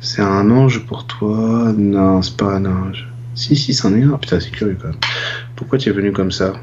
C'est 0.00 0.22
un 0.22 0.50
ange 0.50 0.86
pour 0.86 1.06
toi? 1.06 1.74
Non, 1.76 2.22
c'est 2.22 2.36
pas 2.36 2.54
un 2.54 2.64
ange. 2.64 3.06
Si, 3.38 3.54
si, 3.54 3.72
c'en 3.72 3.94
est 3.94 4.02
un. 4.02 4.18
Putain, 4.18 4.40
c'est 4.40 4.50
curieux 4.50 4.76
quand 4.82 4.88
même. 4.88 4.98
Pourquoi 5.54 5.78
tu 5.78 5.88
es 5.88 5.92
venu 5.92 6.10
comme 6.10 6.32
ça 6.32 6.54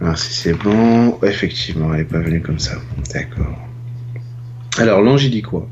Alors, 0.00 0.18
si 0.18 0.34
c'est 0.34 0.52
bon. 0.52 1.16
effectivement, 1.22 1.94
elle 1.94 2.00
n'est 2.00 2.04
pas 2.04 2.18
venue 2.18 2.42
comme 2.42 2.58
ça. 2.58 2.72
D'accord. 3.12 3.56
Alors, 4.78 5.00
l'ange, 5.00 5.24
il 5.24 5.30
dit 5.30 5.42
quoi 5.42 5.68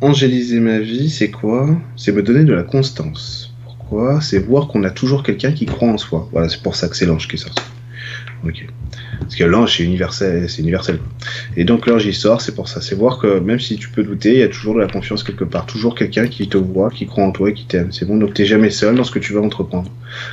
Angéliser 0.00 0.60
ma 0.60 0.78
vie, 0.78 1.10
c'est 1.10 1.30
quoi? 1.30 1.68
C'est 1.96 2.12
me 2.12 2.22
donner 2.22 2.44
de 2.44 2.54
la 2.54 2.62
constance. 2.62 3.54
Pourquoi? 3.64 4.22
C'est 4.22 4.38
voir 4.38 4.68
qu'on 4.68 4.82
a 4.84 4.90
toujours 4.90 5.22
quelqu'un 5.22 5.52
qui 5.52 5.66
croit 5.66 5.90
en 5.90 5.98
soi. 5.98 6.30
Voilà, 6.32 6.48
c'est 6.48 6.62
pour 6.62 6.74
ça 6.74 6.88
que 6.88 6.96
c'est 6.96 7.04
l'ange 7.04 7.28
qui 7.28 7.36
est 7.36 7.38
sorti. 7.38 7.62
Ok. 8.44 8.66
Parce 9.20 9.36
que 9.36 9.44
l'ange, 9.44 9.76
c'est 9.76 9.84
universel, 9.84 10.48
c'est 10.50 10.62
universel. 10.62 10.98
Et 11.56 11.64
donc 11.64 11.86
l'ange, 11.86 12.04
il 12.04 12.14
sort, 12.14 12.40
c'est 12.40 12.54
pour 12.54 12.68
ça. 12.68 12.80
C'est 12.80 12.94
voir 12.94 13.18
que 13.18 13.38
même 13.38 13.60
si 13.60 13.76
tu 13.76 13.88
peux 13.88 14.02
douter, 14.02 14.32
il 14.32 14.38
y 14.38 14.42
a 14.42 14.48
toujours 14.48 14.74
de 14.74 14.80
la 14.80 14.88
confiance 14.88 15.22
quelque 15.22 15.44
part. 15.44 15.66
Toujours 15.66 15.94
quelqu'un 15.94 16.26
qui 16.26 16.48
te 16.48 16.58
voit, 16.58 16.90
qui 16.90 17.06
croit 17.06 17.24
en 17.24 17.30
toi 17.30 17.50
et 17.50 17.54
qui 17.54 17.66
t'aime. 17.66 17.92
C'est 17.92 18.04
bon, 18.04 18.16
donc 18.16 18.34
t'es 18.34 18.44
jamais 18.44 18.70
seul 18.70 18.96
dans 18.96 19.04
ce 19.04 19.12
que 19.12 19.20
tu 19.20 19.32
veux 19.32 19.40
entreprendre. 19.40 19.90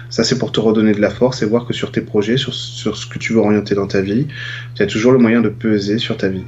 Ça, 0.09 0.23
c'est 0.23 0.39
pour 0.39 0.51
te 0.51 0.59
redonner 0.59 0.93
de 0.93 1.01
la 1.01 1.09
force 1.09 1.41
et 1.43 1.45
voir 1.45 1.65
que 1.65 1.73
sur 1.73 1.91
tes 1.91 2.01
projets, 2.01 2.37
sur, 2.37 2.53
sur 2.53 2.97
ce 2.97 3.05
que 3.05 3.19
tu 3.19 3.33
veux 3.33 3.39
orienter 3.39 3.75
dans 3.75 3.87
ta 3.87 4.01
vie, 4.01 4.27
tu 4.75 4.81
as 4.81 4.87
toujours 4.87 5.11
le 5.11 5.19
moyen 5.19 5.41
de 5.41 5.49
peser 5.49 5.99
sur 5.99 6.17
ta 6.17 6.29
vie. 6.29 6.43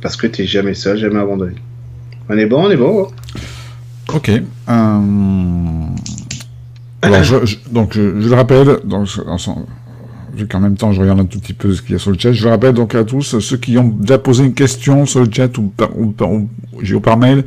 Parce 0.00 0.16
que 0.16 0.26
t'es 0.26 0.46
jamais 0.46 0.74
seul, 0.74 0.98
jamais 0.98 1.18
abandonné. 1.18 1.56
On 2.28 2.38
est 2.38 2.46
bon, 2.46 2.66
on 2.66 2.70
est 2.70 2.76
bon. 2.76 3.04
Hein. 3.04 3.40
Ok. 4.14 4.28
Euh, 4.28 4.42
alors, 7.02 7.22
je, 7.24 7.56
donc, 7.70 7.94
je, 7.94 8.00
le 8.00 8.34
rappelle, 8.34 8.78
donc, 8.84 9.08
vu 10.34 10.46
qu'en 10.46 10.60
même 10.60 10.76
temps 10.76 10.92
je 10.92 11.00
regarde 11.00 11.20
un 11.20 11.24
tout 11.24 11.38
petit 11.38 11.52
peu 11.52 11.74
ce 11.74 11.82
qu'il 11.82 11.92
y 11.92 11.94
a 11.94 11.98
sur 11.98 12.10
le 12.10 12.18
chat, 12.18 12.32
je 12.32 12.44
le 12.44 12.50
rappelle 12.50 12.74
donc 12.74 12.94
à 12.94 13.04
tous, 13.04 13.38
ceux 13.40 13.56
qui 13.56 13.78
ont 13.78 13.88
déjà 13.88 14.18
posé 14.18 14.44
une 14.44 14.54
question 14.54 15.06
sur 15.06 15.20
le 15.20 15.28
chat 15.30 15.56
ou 15.58 15.62
par, 15.64 15.90
ou, 15.96 17.00
par 17.00 17.16
mail, 17.16 17.44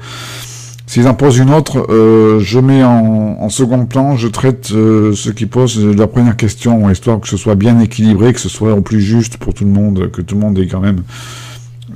s'ils 0.85 1.07
en 1.07 1.13
posent 1.13 1.37
une 1.37 1.53
autre, 1.53 1.87
euh, 1.89 2.39
je 2.39 2.59
mets 2.59 2.83
en, 2.83 3.49
second 3.49 3.85
plan, 3.85 4.15
je 4.15 4.27
traite 4.27 4.71
euh, 4.71 5.13
ceux 5.13 5.31
qui 5.31 5.45
posent 5.45 5.83
la 5.83 6.07
première 6.07 6.37
question, 6.37 6.89
histoire 6.89 7.19
que 7.19 7.27
ce 7.27 7.37
soit 7.37 7.55
bien 7.55 7.79
équilibré, 7.79 8.33
que 8.33 8.39
ce 8.39 8.49
soit 8.49 8.73
au 8.73 8.81
plus 8.81 9.01
juste 9.01 9.37
pour 9.37 9.53
tout 9.53 9.65
le 9.65 9.71
monde, 9.71 10.11
que 10.11 10.21
tout 10.21 10.35
le 10.35 10.41
monde 10.41 10.57
ait 10.59 10.67
quand 10.67 10.79
même 10.79 11.03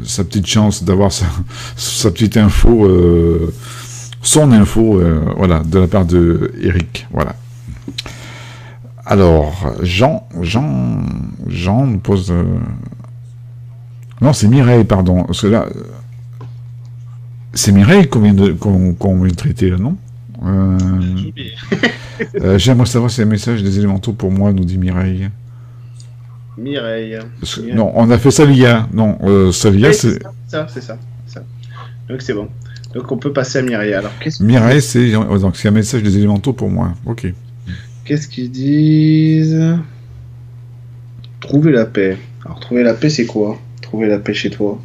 sa 0.04 0.24
petite 0.24 0.48
chance 0.48 0.84
d'avoir 0.84 1.12
sa, 1.12 1.26
petite 2.12 2.38
info, 2.38 2.86
euh, 2.86 3.54
son 4.22 4.52
info, 4.52 5.02
voilà, 5.38 5.64
de 5.64 5.80
la 5.80 5.88
part 5.88 6.06
de 6.06 6.52
Eric, 6.62 7.08
voilà. 7.12 7.36
Alors, 9.10 9.74
Jean, 9.84 10.28
Jean, 10.42 11.00
Jean 11.48 11.88
nous 11.88 12.00
pose. 12.00 12.30
Euh, 12.30 12.44
non, 14.22 14.34
c'est 14.34 14.50
Mireille, 14.50 14.84
pardon. 14.84 15.24
Parce 15.24 15.42
que 15.42 15.48
là, 15.48 15.66
c'est 17.54 17.72
Mireille 17.72 18.08
qu'on 18.08 18.20
vient 18.20 18.34
de 18.34 18.52
qu'on 18.52 19.30
traiter 19.30 19.70
là, 19.70 19.78
non 19.78 19.96
euh... 20.46 20.78
euh, 22.42 22.58
J'aimerais 22.58 22.86
savoir 22.86 23.10
si 23.10 23.22
un 23.22 23.26
message 23.26 23.64
des 23.64 23.80
élémentaux 23.80 24.12
pour 24.12 24.30
moi, 24.30 24.52
nous 24.52 24.66
dit 24.66 24.78
Mireille. 24.78 25.30
Mireille. 26.58 27.18
Non, 27.74 27.94
on 27.96 28.12
a 28.12 28.18
fait 28.18 28.32
Salia. 28.32 28.90
Non, 28.92 29.18
euh, 29.24 29.54
Salia, 29.54 29.94
c'est. 29.94 30.22
Ça, 30.48 30.68
c'est 30.70 30.82
ça, 30.82 30.98
ça. 31.28 31.44
Donc 32.10 32.22
c'est 32.22 32.34
bon. 32.34 32.50
Donc 32.94 33.10
on 33.10 33.18
peut 33.18 33.32
passer 33.32 33.60
à 33.60 33.62
Mireille. 33.62 33.94
Alors, 33.94 34.12
Mireille, 34.42 34.82
c'est 34.82 35.12
donc 35.12 35.56
c'est 35.56 35.70
un 35.70 35.72
message 35.72 36.04
des 36.04 36.18
élémentaux 36.18 36.52
pour 36.52 36.70
moi. 36.70 36.94
Ok. 37.06 37.34
Qu'est-ce 38.08 38.30
qu'ils 38.30 38.50
disent? 38.50 39.78
Trouver 41.42 41.74
la 41.74 41.86
paix. 41.86 42.18
Alors, 42.46 42.62
trouver 42.62 42.84
la 42.84 42.94
paix, 42.94 43.10
c'est 43.10 43.26
quoi? 43.26 43.60
Trouver 43.82 44.08
la 44.08 44.18
paix 44.18 44.34
chez 44.34 44.50
toi. 44.50 44.82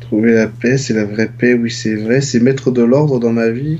Trouver 0.00 0.32
la 0.32 0.48
paix, 0.48 0.76
c'est 0.76 0.92
la 0.92 1.04
vraie 1.04 1.28
paix, 1.28 1.54
oui, 1.54 1.70
c'est 1.70 1.94
vrai. 1.94 2.20
C'est 2.20 2.40
mettre 2.40 2.72
de 2.72 2.82
l'ordre 2.82 3.20
dans 3.20 3.32
ma 3.32 3.48
vie? 3.50 3.78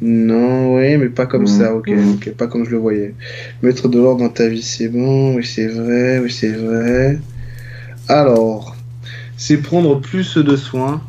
Non, 0.00 0.74
oui, 0.74 0.96
mais 0.96 1.08
pas 1.08 1.26
comme 1.26 1.46
ça, 1.46 1.72
ok, 1.72 1.88
ok, 2.14 2.32
pas 2.32 2.48
comme 2.48 2.64
je 2.64 2.70
le 2.70 2.78
voyais. 2.78 3.14
Mettre 3.62 3.88
de 3.88 4.00
l'ordre 4.00 4.24
dans 4.24 4.28
ta 4.28 4.48
vie, 4.48 4.62
c'est 4.62 4.88
bon, 4.88 5.36
oui, 5.36 5.44
c'est 5.44 5.68
vrai, 5.68 6.18
oui, 6.18 6.32
c'est 6.32 6.52
vrai. 6.52 7.20
Alors, 8.08 8.74
c'est 9.36 9.58
prendre 9.58 10.00
plus 10.00 10.36
de 10.36 10.56
soins, 10.56 11.00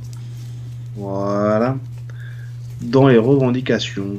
voilà, 0.96 1.78
dans 2.80 3.08
les 3.08 3.18
revendications. 3.18 4.18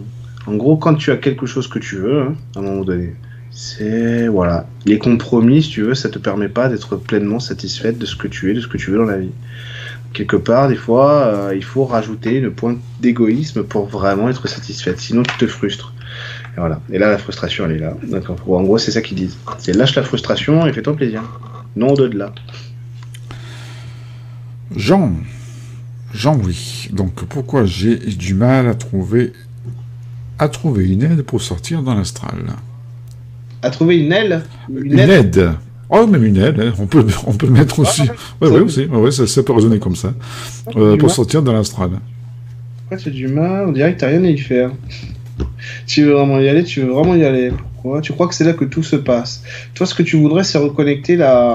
En 0.51 0.56
gros, 0.56 0.77
quand 0.77 0.94
tu 0.94 1.12
as 1.12 1.16
quelque 1.16 1.47
chose 1.47 1.68
que 1.68 1.78
tu 1.78 1.94
veux, 1.94 2.22
hein, 2.22 2.35
à 2.56 2.59
un 2.59 2.62
moment 2.62 2.82
donné, 2.82 3.14
c'est 3.52 4.27
voilà. 4.27 4.66
Les 4.85 4.98
compromis, 4.98 5.62
si 5.62 5.70
tu 5.70 5.82
veux, 5.82 5.94
ça 5.94 6.09
te 6.09 6.18
permet 6.18 6.48
pas 6.48 6.68
d'être 6.68 6.97
pleinement 6.97 7.39
satisfaite 7.39 7.98
de 7.98 8.05
ce 8.05 8.16
que 8.16 8.27
tu 8.27 8.51
es, 8.51 8.55
de 8.55 8.60
ce 8.60 8.66
que 8.66 8.77
tu 8.77 8.90
veux 8.90 8.98
dans 8.98 9.05
la 9.05 9.18
vie. 9.18 9.31
Quelque 10.12 10.35
part, 10.35 10.66
des 10.66 10.74
fois, 10.74 11.27
euh, 11.27 11.52
il 11.55 11.62
faut 11.62 11.85
rajouter 11.85 12.39
une 12.39 12.51
pointe 12.51 12.78
d'égoïsme 12.98 13.62
pour 13.62 13.86
vraiment 13.86 14.28
être 14.28 14.48
satisfaite. 14.48 14.98
Sinon, 14.98 15.22
tu 15.22 15.39
te 15.39 15.47
frustres. 15.47 15.94
Et 16.56 16.59
voilà. 16.59 16.81
Là, 16.89 17.10
la 17.10 17.18
frustration, 17.18 17.66
elle 17.66 17.77
est 17.77 17.78
là. 17.78 17.94
En 18.48 18.62
gros, 18.64 18.78
c'est 18.78 18.90
ça 18.90 19.02
qu'ils 19.02 19.18
disent. 19.18 19.39
C'est 19.59 19.72
lâche 19.72 19.94
la 19.94 20.02
frustration 20.02 20.66
et 20.66 20.72
fais-toi 20.72 20.97
plaisir. 20.97 21.22
Non 21.77 21.90
au-delà. 21.93 22.32
Jean. 24.74 25.12
Jean, 26.12 26.36
oui. 26.44 26.89
Donc, 26.90 27.24
pourquoi 27.27 27.66
j'ai 27.66 27.94
du 27.94 28.35
mal 28.35 28.66
à 28.66 28.74
trouver 28.74 29.32
à 30.41 30.49
trouver 30.49 30.89
une 30.89 31.03
aide 31.03 31.23
pour 31.23 31.43
sortir 31.43 31.83
dans 31.83 31.95
l'astral. 31.95 32.39
À 33.62 33.69
trouver 33.69 33.99
une 33.99 34.11
aile? 34.11 34.43
Une, 34.75 34.99
aide? 34.99 35.53
Oh, 35.91 36.07
même 36.07 36.25
une 36.25 36.39
aide, 36.39 36.59
hein. 36.59 36.73
on, 36.79 36.87
peut, 36.87 37.05
on 37.27 37.35
peut 37.35 37.47
mettre 37.47 37.79
aussi. 37.79 38.03
Oui, 38.41 38.49
oui, 38.51 38.61
aussi. 38.61 38.87
Ouais, 38.87 39.11
ça, 39.11 39.27
ça, 39.27 39.43
peut 39.43 39.53
résonner 39.53 39.79
comme 39.79 39.97
ça. 39.97 40.15
Euh, 40.77 40.97
pour 40.97 41.11
sortir 41.11 41.43
dans 41.43 41.53
l'astral. 41.53 41.91
Pourquoi 42.79 42.97
tu 42.97 43.11
as 43.11 43.12
du 43.12 43.29
mal 43.29 43.69
On 43.69 43.73
dirait 43.73 43.95
que 43.95 44.01
tu 44.01 44.07
rien 44.07 44.25
à 44.25 44.29
y 44.29 44.39
faire. 44.39 44.71
tu 45.87 46.05
veux 46.05 46.12
vraiment 46.12 46.39
y 46.39 46.49
aller, 46.49 46.65
tu 46.65 46.81
veux 46.81 46.91
vraiment 46.91 47.15
y 47.15 47.25
aller. 47.25 47.53
Pourquoi? 47.75 48.01
Tu 48.01 48.15
crois 48.15 48.27
que 48.27 48.35
c'est 48.35 48.45
là 48.45 48.55
que 48.55 48.65
tout 48.65 48.83
se 48.83 48.97
passe. 48.97 49.43
Toi, 49.75 49.87
ce 49.87 49.95
que 49.95 50.03
tu 50.03 50.17
voudrais, 50.17 50.45
c'est 50.45 50.57
reconnecter 50.57 51.17
la, 51.17 51.53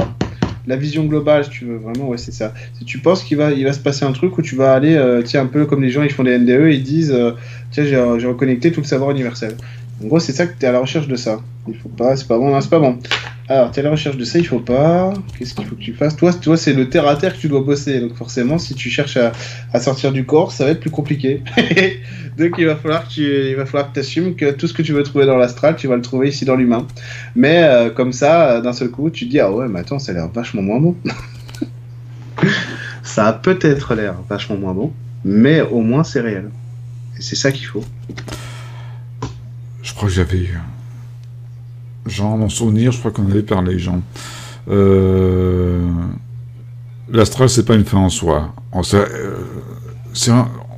la 0.68 0.76
vision 0.76 1.06
globale, 1.06 1.44
si 1.46 1.50
tu 1.50 1.66
veux, 1.66 1.78
vraiment, 1.78 2.10
ouais, 2.10 2.18
c'est 2.18 2.32
ça. 2.34 2.54
Si 2.78 2.86
tu 2.86 3.00
penses 3.00 3.24
qu'il 3.24 3.38
va, 3.38 3.52
il 3.52 3.64
va 3.64 3.74
se 3.74 3.80
passer 3.80 4.06
un 4.06 4.12
truc 4.12 4.38
où 4.38 4.42
tu 4.42 4.56
vas 4.56 4.74
aller, 4.74 4.96
euh, 4.96 5.22
tiens, 5.22 5.42
un 5.42 5.48
peu 5.48 5.66
comme 5.66 5.82
les 5.82 5.90
gens, 5.90 6.04
ils 6.04 6.12
font 6.12 6.24
des 6.24 6.38
NDE, 6.38 6.72
ils 6.72 6.84
disent, 6.84 7.12
euh, 7.12 7.32
tiens, 7.72 7.84
j'ai 7.84 7.98
reconnecté 7.98 8.72
tout 8.72 8.82
le 8.82 8.88
savoir 8.88 9.12
universel. 9.12 9.56
En 10.03 10.07
gros, 10.07 10.19
c'est 10.19 10.34
ça 10.34 10.45
que 10.45 10.57
tu 10.57 10.65
es 10.65 10.67
à 10.67 10.72
la 10.72 10.80
recherche 10.80 11.07
de 11.07 11.15
ça. 11.15 11.39
Il 11.67 11.76
faut 11.76 11.89
pas, 11.89 12.15
c'est 12.15 12.27
pas 12.27 12.38
bon, 12.38 12.59
c'est 12.59 12.69
pas 12.69 12.80
bon. 12.80 12.99
Alors, 13.47 13.72
tu 13.72 13.77
es 13.77 13.81
à 13.81 13.84
la 13.84 13.91
recherche 13.91 14.17
de 14.17 14.26
ça, 14.26 14.39
il 14.39 14.45
faut 14.45 14.59
pas. 14.59 15.13
Qu'est-ce 15.38 15.53
qu'il 15.53 15.65
faut 15.65 15.76
que 15.76 15.81
tu 15.81 15.93
fasses? 15.93 16.17
Toi, 16.17 16.34
toi 16.34 16.57
c'est 16.57 16.73
le 16.73 16.89
terre 16.89 17.07
à 17.07 17.15
terre 17.15 17.34
que 17.34 17.39
tu 17.39 17.47
dois 17.47 17.61
bosser. 17.61 18.01
Donc, 18.01 18.15
forcément, 18.15 18.57
si 18.57 18.76
tu 18.76 18.89
cherches 18.89 19.17
à, 19.17 19.80
sortir 19.80 20.11
du 20.11 20.26
corps, 20.26 20.51
ça 20.51 20.65
va 20.65 20.72
être 20.72 20.81
plus 20.81 20.89
compliqué. 20.89 21.43
donc, 22.38 22.55
il 22.57 22.65
va 22.65 22.76
falloir 22.76 23.07
que 23.07 23.13
tu 23.13 23.22
il 23.22 23.55
va 23.55 23.65
falloir 23.65 23.93
que 23.93 23.99
assumes 23.99 24.35
que 24.35 24.51
tout 24.51 24.67
ce 24.67 24.73
que 24.73 24.81
tu 24.81 24.91
veux 24.91 25.03
trouver 25.03 25.26
dans 25.26 25.38
l'astral, 25.38 25.76
tu 25.77 25.88
vas 25.88 25.95
le 25.95 26.01
trouver 26.01 26.30
ici 26.30 26.43
dans 26.43 26.55
l'humain. 26.55 26.85
Mais 27.35 27.63
euh, 27.63 27.89
comme 27.89 28.11
ça, 28.11 28.59
d'un 28.61 28.73
seul 28.73 28.89
coup, 28.89 29.09
tu 29.09 29.26
te 29.26 29.31
dis 29.31 29.39
Ah 29.39 29.51
ouais, 29.51 29.67
mais 29.69 29.80
attends, 29.80 29.99
ça 29.99 30.11
a 30.11 30.15
l'air 30.15 30.27
vachement 30.27 30.61
moins 30.61 30.80
bon. 30.80 30.95
ça 33.03 33.27
a 33.27 33.34
peut-être 33.34 33.95
l'air 33.95 34.15
vachement 34.27 34.57
moins 34.57 34.73
bon, 34.73 34.91
mais 35.23 35.61
au 35.61 35.80
moins, 35.80 36.03
c'est 36.03 36.22
réel. 36.22 36.49
Et 37.17 37.22
c'est 37.22 37.35
ça 37.35 37.51
qu'il 37.51 37.65
faut. 37.65 37.84
Je 39.86 39.94
crois 39.94 40.10
que 40.10 40.16
j'avais. 40.16 40.49
Jean, 42.07 42.38
mon 42.38 42.49
souvenir, 42.49 42.91
je 42.91 42.99
crois 42.99 43.12
qu'on 43.12 43.28
avait 43.28 43.44
parlé, 43.44 43.78
Jean. 43.78 44.02
Euh... 44.68 45.80
L'astral, 47.12 47.49
c'est 47.49 47.66
pas 47.66 47.76
une 47.76 47.86
fin 47.86 47.99
en 47.99 48.10
soi. 48.10 48.56
On, 48.72 48.82
euh, 48.95 49.36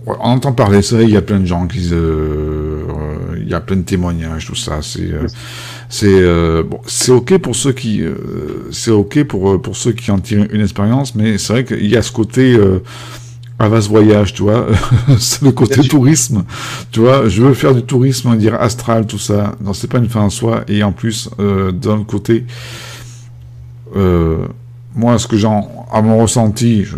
on 0.06 0.14
entend 0.20 0.52
parler, 0.52 0.82
c'est 0.82 0.96
vrai, 0.96 1.06
il 1.06 1.12
y 1.12 1.18
a 1.18 1.22
plein 1.22 1.40
de 1.40 1.46
gens 1.46 1.68
qui. 1.68 1.90
Euh, 1.94 2.84
il 3.40 3.48
y 3.48 3.54
a 3.54 3.62
plein 3.62 3.78
de 3.78 3.84
témoignages, 3.84 4.46
tout 4.46 4.56
ça. 4.56 4.82
C'est. 4.82 5.10
Euh, 5.10 5.26
c'est 5.88 6.22
bon, 6.64 6.82
c'est 6.86 7.14
ok 7.14 7.38
pour 7.38 7.56
ceux 7.56 7.72
qui 7.72 8.04
c'est 8.72 8.92
ok 8.92 9.24
pour 9.24 9.62
pour 9.62 9.78
ceux 9.78 9.94
qui 9.94 10.12
en 10.12 10.20
tirent 10.20 10.46
une 10.52 10.60
expérience 10.60 11.16
mais 11.16 11.38
c'est 11.38 11.54
vrai 11.54 11.64
qu'il 11.64 11.88
y 11.88 11.96
a 11.96 12.02
ce 12.02 12.12
côté 12.12 12.60
à 13.60 13.70
vaste 13.70 13.90
voyage, 13.90 14.34
tu 14.34 14.44
vois. 14.44 14.68
c'est 15.20 15.42
le 15.42 15.52
côté 15.52 15.82
tourisme, 15.88 16.44
tu 16.92 17.00
vois. 17.00 17.28
Je 17.28 17.42
veux 17.42 17.54
faire 17.54 17.74
du 17.74 17.84
tourisme, 17.84 18.30
on 18.30 18.32
va 18.32 18.38
dire 18.38 18.56
astral, 18.56 19.08
tout 19.08 19.18
ça. 19.18 19.56
Non, 19.62 19.74
c'est 19.74 19.88
pas 19.90 19.98
une 19.98 20.10
fin 20.10 20.22
en 20.22 20.30
soi. 20.30 20.64
Et 20.68 20.84
en 20.84 20.92
plus, 20.92 21.30
euh, 21.40 21.72
d'un 21.72 22.04
côté, 22.04 22.46
euh, 23.96 24.46
moi, 24.96 25.18
ce 25.18 25.28
que 25.28 25.38
j'ai 25.38 25.48
à 25.48 26.02
mon 26.02 26.22
ressenti, 26.22 26.84
je, 26.84 26.98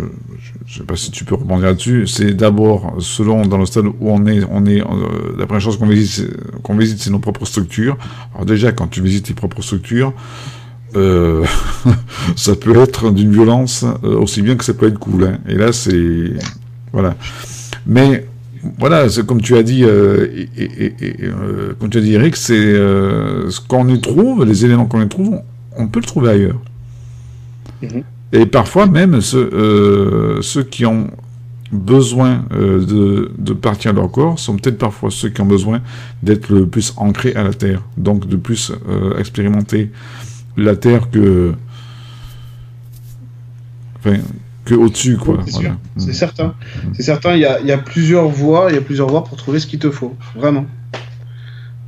je, 0.66 0.78
sais 0.78 0.84
pas 0.84 0.96
si 0.96 1.10
tu 1.10 1.24
peux 1.24 1.34
rebondir 1.34 1.66
là-dessus, 1.66 2.06
c'est 2.06 2.34
d'abord, 2.34 2.94
selon 2.98 3.46
dans 3.46 3.58
le 3.58 3.66
stade 3.66 3.86
où 3.86 3.94
on 4.00 4.26
est, 4.26 4.42
on 4.50 4.66
est, 4.66 4.80
euh, 4.80 5.34
la 5.38 5.46
première 5.46 5.62
chose 5.62 5.78
qu'on 5.78 5.86
visite, 5.86 6.28
qu'on 6.62 6.76
visite, 6.76 6.98
c'est 7.00 7.10
nos 7.10 7.18
propres 7.18 7.46
structures. 7.46 7.96
Alors 8.34 8.44
déjà, 8.44 8.72
quand 8.72 8.86
tu 8.86 9.02
visites 9.02 9.26
tes 9.26 9.34
propres 9.34 9.62
structures, 9.62 10.12
euh, 10.96 11.44
ça 12.36 12.54
peut 12.56 12.76
être 12.80 13.10
d'une 13.10 13.32
violence 13.32 13.84
euh, 14.04 14.16
aussi 14.16 14.42
bien 14.42 14.56
que 14.56 14.64
ça 14.64 14.74
peut 14.74 14.86
être 14.86 14.98
cool. 14.98 15.24
Hein. 15.24 15.38
Et 15.48 15.54
là, 15.54 15.72
c'est 15.72 16.32
voilà. 16.92 17.14
Mais 17.86 18.26
voilà, 18.78 19.08
c'est 19.08 19.24
comme 19.24 19.40
tu 19.40 19.56
as 19.56 19.62
dit, 19.62 19.84
euh, 19.84 20.26
et, 20.56 21.16
euh, 21.22 21.72
comme 21.78 21.88
tu 21.88 21.98
as 21.98 22.02
dit, 22.02 22.14
Eric, 22.14 22.36
c'est 22.36 22.54
ce 22.54 23.60
qu'on 23.60 23.88
y 23.88 24.00
trouve, 24.00 24.44
les 24.44 24.64
éléments 24.64 24.86
qu'on 24.86 25.02
y 25.02 25.08
trouve, 25.08 25.40
on 25.76 25.88
peut 25.88 26.00
le 26.00 26.06
trouver 26.06 26.30
ailleurs. 26.30 26.60
Mm-hmm. 27.82 28.02
Et 28.32 28.46
parfois 28.46 28.86
même 28.86 29.20
ceux, 29.20 30.40
ceux 30.42 30.62
qui 30.62 30.84
ont 30.86 31.08
besoin 31.72 32.44
de, 32.50 33.32
de, 33.38 33.52
partir 33.52 33.92
de 33.92 33.98
leur 33.98 34.10
corps 34.10 34.38
sont 34.38 34.56
peut-être 34.56 34.78
parfois 34.78 35.10
ceux 35.10 35.30
qui 35.30 35.40
ont 35.40 35.46
besoin 35.46 35.80
d'être 36.22 36.50
le 36.50 36.66
plus 36.66 36.92
ancrés 36.96 37.34
à 37.34 37.42
la 37.42 37.52
terre, 37.52 37.82
donc 37.96 38.28
de 38.28 38.36
plus 38.36 38.72
expérimenter 39.18 39.90
la 40.56 40.76
Terre 40.76 41.10
que. 41.10 41.54
Enfin, 43.98 44.18
que 44.64 44.74
au-dessus, 44.74 45.16
quoi. 45.16 45.40
C'est 45.96 46.12
certain. 46.12 46.46
Mm. 46.46 46.94
C'est 46.94 47.02
certain, 47.02 47.34
il 47.34 47.40
y 47.40 47.46
a, 47.46 47.60
y 47.60 47.72
a, 47.72 47.78
plusieurs 47.78 48.28
voies, 48.28 48.66
il 48.70 48.74
y 48.74 48.78
a 48.78 48.82
plusieurs 48.82 49.08
voies 49.08 49.24
pour 49.24 49.36
trouver 49.36 49.58
ce 49.58 49.66
qu'il 49.66 49.78
te 49.78 49.90
faut. 49.90 50.16
Vraiment. 50.34 50.66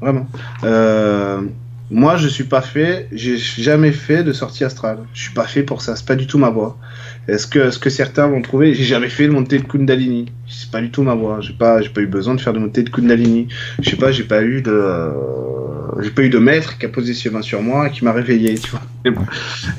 Vraiment. 0.01 0.27
Euh, 0.65 1.43
Moi, 1.91 2.17
je 2.17 2.27
suis 2.27 2.45
pas 2.45 2.63
fait, 2.63 3.09
j'ai 3.13 3.37
jamais 3.37 3.93
fait 3.93 4.25
de 4.25 4.33
sortie 4.33 4.65
astrale. 4.65 4.99
Je 5.15 5.23
suis 5.23 5.35
pas 5.35 5.47
fait 5.47 5.63
pour 5.63 5.83
ça, 5.83 5.95
c'est 5.95 6.07
pas 6.07 6.17
du 6.17 6.27
tout 6.27 6.39
ma 6.39 6.51
voix. 6.51 6.79
Est-ce 7.29 7.47
que, 7.47 7.71
ce 7.71 7.79
que 7.79 7.91
certains 7.91 8.27
vont 8.27 8.43
trouver 8.43 8.75
J'ai 8.75 8.85
jamais 8.85 9.09
fait 9.09 9.27
de 9.27 9.33
montée 9.33 9.59
de 9.59 9.65
Kundalini. 9.65 10.27
C'est 10.49 10.71
pas 10.71 10.81
du 10.81 10.91
tout 10.91 11.03
ma 11.03 11.15
voix. 11.15 11.41
J'ai 11.41 11.53
pas, 11.53 11.81
j'ai 11.81 11.89
pas 11.89 12.01
eu 12.01 12.07
besoin 12.07 12.35
de 12.35 12.41
faire 12.41 12.53
de 12.53 12.59
montée 12.59 12.83
de 12.83 12.91
Kundalini. 12.91 13.49
Je 13.81 13.91
sais 13.91 13.97
pas, 13.97 14.11
j'ai 14.11 14.25
pas 14.25 14.43
eu 14.43 14.61
de, 14.61 15.13
j'ai 16.01 16.11
pas 16.11 16.23
eu 16.23 16.31
de 16.31 16.39
maître 16.39 16.79
qui 16.79 16.87
a 16.87 16.89
posé 16.89 17.15
ses 17.15 17.31
mains 17.31 17.43
sur 17.43 17.63
moi 17.63 17.89
et 17.89 17.91
qui 17.91 18.05
m'a 18.05 18.13
réveillé, 18.13 18.55
tu 18.55 18.71
vois. 18.71 18.81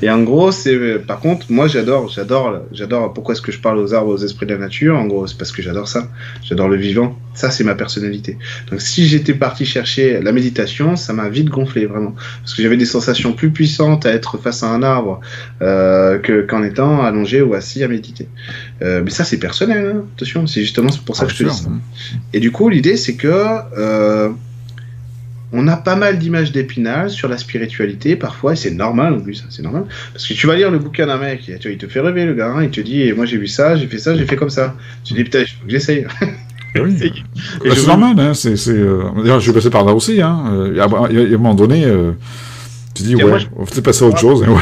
Et 0.02 0.10
en 0.10 0.22
gros, 0.22 0.52
c'est, 0.52 0.98
par 0.98 1.20
contre, 1.20 1.46
moi 1.50 1.66
j'adore, 1.66 2.08
j'adore, 2.08 2.60
j'adore. 2.72 3.12
Pourquoi 3.12 3.34
est-ce 3.34 3.42
que 3.42 3.52
je 3.52 3.58
parle 3.58 3.78
aux 3.78 3.94
arbres, 3.94 4.10
aux 4.10 4.18
esprits 4.18 4.46
de 4.46 4.52
la 4.52 4.60
nature 4.60 4.98
En 4.98 5.06
gros, 5.06 5.26
c'est 5.26 5.36
parce 5.36 5.52
que 5.52 5.62
j'adore 5.62 5.88
ça. 5.88 6.08
J'adore 6.42 6.68
le 6.68 6.76
vivant. 6.76 7.18
Ça, 7.34 7.50
c'est 7.50 7.64
ma 7.64 7.74
personnalité. 7.74 8.38
Donc, 8.70 8.80
si 8.80 9.06
j'étais 9.06 9.34
parti 9.34 9.64
chercher 9.64 10.20
la 10.20 10.30
méditation, 10.30 10.94
ça 10.94 11.12
m'a 11.12 11.28
vite 11.28 11.48
gonflé 11.48 11.86
vraiment, 11.86 12.14
parce 12.42 12.54
que 12.54 12.62
j'avais 12.62 12.76
des 12.76 12.84
sensations 12.84 13.32
plus 13.32 13.50
puissantes 13.50 14.06
à 14.06 14.10
être 14.10 14.38
face 14.38 14.62
à 14.62 14.68
un 14.68 14.82
arbre 14.82 15.20
euh, 15.62 16.18
que 16.18 16.42
qu'en 16.42 16.62
étant 16.62 17.02
allongé 17.02 17.33
ou 17.42 17.54
assis 17.54 17.82
à 17.84 17.88
méditer. 17.88 18.28
Euh, 18.82 19.02
mais 19.04 19.10
ça, 19.10 19.24
c'est 19.24 19.38
personnel. 19.38 19.92
Hein. 19.96 20.04
Attention, 20.16 20.46
c'est 20.46 20.60
justement 20.62 20.90
pour 21.04 21.16
ça 21.16 21.22
Ah, 21.24 21.26
que 21.26 21.32
je 21.32 21.44
te 21.44 21.48
dis 21.48 21.54
ça. 21.56 21.68
hein. 21.68 21.80
Et 22.32 22.40
du 22.40 22.50
coup, 22.50 22.68
l'idée, 22.68 22.96
c'est 22.96 23.14
que 23.14 23.28
euh, 23.78 24.28
on 25.52 25.68
a 25.68 25.76
pas 25.76 25.94
mal 25.96 26.18
d'images 26.18 26.50
d'épinal 26.52 27.10
sur 27.10 27.28
la 27.28 27.38
spiritualité 27.38 28.16
parfois, 28.16 28.54
et 28.54 28.56
c'est 28.56 28.72
normal 28.72 29.14
en 29.14 29.20
plus, 29.20 29.44
c'est 29.50 29.62
normal. 29.62 29.84
Parce 30.12 30.26
que 30.26 30.34
tu 30.34 30.46
vas 30.46 30.56
lire 30.56 30.70
le 30.70 30.78
bouquin 30.78 31.06
d'un 31.06 31.18
mec, 31.18 31.48
et, 31.48 31.58
tu 31.58 31.68
vois, 31.68 31.72
il 31.72 31.78
te 31.78 31.86
fait 31.86 32.00
rêver 32.00 32.24
le 32.24 32.34
gars, 32.34 32.48
hein, 32.56 32.62
il 32.64 32.70
te 32.70 32.80
dit, 32.80 33.12
moi 33.12 33.24
j'ai 33.24 33.36
vu 33.38 33.46
ça, 33.46 33.76
j'ai 33.76 33.86
fait 33.86 33.98
ça, 33.98 34.16
j'ai 34.16 34.26
fait 34.26 34.36
comme 34.36 34.50
ça. 34.50 34.74
Tu 35.04 35.14
dis, 35.14 35.22
putain, 35.22 35.40
il 35.40 35.46
faut 35.46 35.64
que 35.64 35.70
j'essaye. 35.70 36.06
Eh 36.76 36.80
oui. 36.80 37.22
Bah, 37.64 37.70
c'est 37.72 37.86
normal, 37.86 38.18
hein. 38.18 38.34
C'est, 38.34 38.56
euh, 38.70 39.04
d'ailleurs, 39.18 39.38
je 39.38 39.44
suis 39.44 39.52
passé 39.52 39.70
par 39.70 39.84
là 39.84 39.94
aussi, 39.94 40.20
hein. 40.20 40.66
Il 40.72 40.76
y 40.76 40.80
a 40.80 40.86
un 40.86 41.38
moment 41.38 41.54
donné, 41.54 41.84
euh, 41.84 42.10
tu 42.94 43.02
dis, 43.02 43.14
ouais, 43.16 43.24
moi, 43.24 43.38
je- 43.38 43.46
on 43.56 43.64
peut-être 43.64 43.80
passer 43.82 44.04
à 44.04 44.08
autre 44.08 44.18
chose. 44.18 44.42
et 44.42 44.48
ouais. 44.48 44.56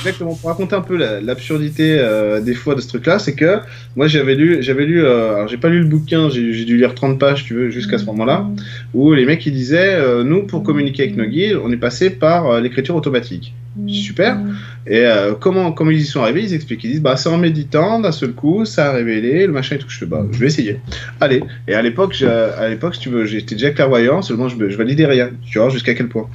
Exactement. 0.00 0.34
Pour 0.34 0.48
raconter 0.50 0.74
un 0.76 0.80
peu 0.80 0.96
la- 0.96 1.20
l'absurdité 1.20 1.96
euh, 1.98 2.40
des 2.40 2.54
fois 2.54 2.74
de 2.74 2.80
ce 2.80 2.88
truc-là, 2.88 3.18
c'est 3.18 3.34
que 3.34 3.58
moi 3.96 4.06
j'avais 4.06 4.34
lu, 4.36 4.58
j'avais 4.62 4.84
lu, 4.86 5.02
euh, 5.04 5.34
alors 5.34 5.48
j'ai 5.48 5.56
pas 5.56 5.68
lu 5.68 5.80
le 5.80 5.86
bouquin, 5.86 6.28
j'ai 6.30 6.64
dû 6.64 6.76
lire 6.76 6.94
30 6.94 7.18
pages, 7.18 7.44
tu 7.44 7.54
veux, 7.54 7.70
jusqu'à 7.70 7.98
ce 7.98 8.04
moment-là, 8.06 8.46
où 8.94 9.12
les 9.12 9.24
mecs 9.26 9.44
ils 9.46 9.52
disaient, 9.52 9.94
euh, 9.94 10.22
nous 10.24 10.44
pour 10.44 10.62
communiquer 10.62 11.02
avec 11.04 11.16
nos 11.16 11.24
guides, 11.26 11.58
on 11.64 11.70
est 11.72 11.76
passé 11.76 12.10
par 12.10 12.60
l'écriture 12.60 12.94
automatique. 12.96 13.54
Super. 13.88 14.38
Et 14.86 15.00
euh, 15.00 15.34
comment, 15.34 15.72
comment 15.72 15.90
ils 15.90 16.00
y 16.00 16.04
sont 16.04 16.22
arrivés? 16.22 16.42
Ils 16.42 16.54
expliquent, 16.54 16.84
ils 16.84 16.92
disent, 16.92 17.02
bah 17.02 17.16
c'est 17.16 17.28
en 17.28 17.38
méditant, 17.38 18.00
d'un 18.00 18.12
seul 18.12 18.32
coup, 18.32 18.64
ça 18.64 18.90
a 18.90 18.92
révélé 18.92 19.46
le 19.46 19.52
machin 19.52 19.76
et 19.76 19.78
tout. 19.78 19.88
Je 19.88 19.98
fais, 19.98 20.06
bah 20.06 20.24
je 20.30 20.38
vais 20.38 20.46
essayer. 20.46 20.80
Allez. 21.20 21.42
Et 21.66 21.74
à 21.74 21.82
l'époque, 21.82 22.22
à 22.22 22.68
l'époque, 22.68 22.94
si 22.94 23.00
tu 23.00 23.08
veux, 23.08 23.24
j'étais 23.24 23.54
déjà 23.54 23.70
clairvoyant, 23.70 24.22
seulement 24.22 24.48
je, 24.48 24.56
je 24.68 24.76
validais 24.76 25.06
rien. 25.06 25.30
Tu 25.44 25.58
vois 25.58 25.70
jusqu'à 25.70 25.94
quel 25.94 26.08
point. 26.08 26.28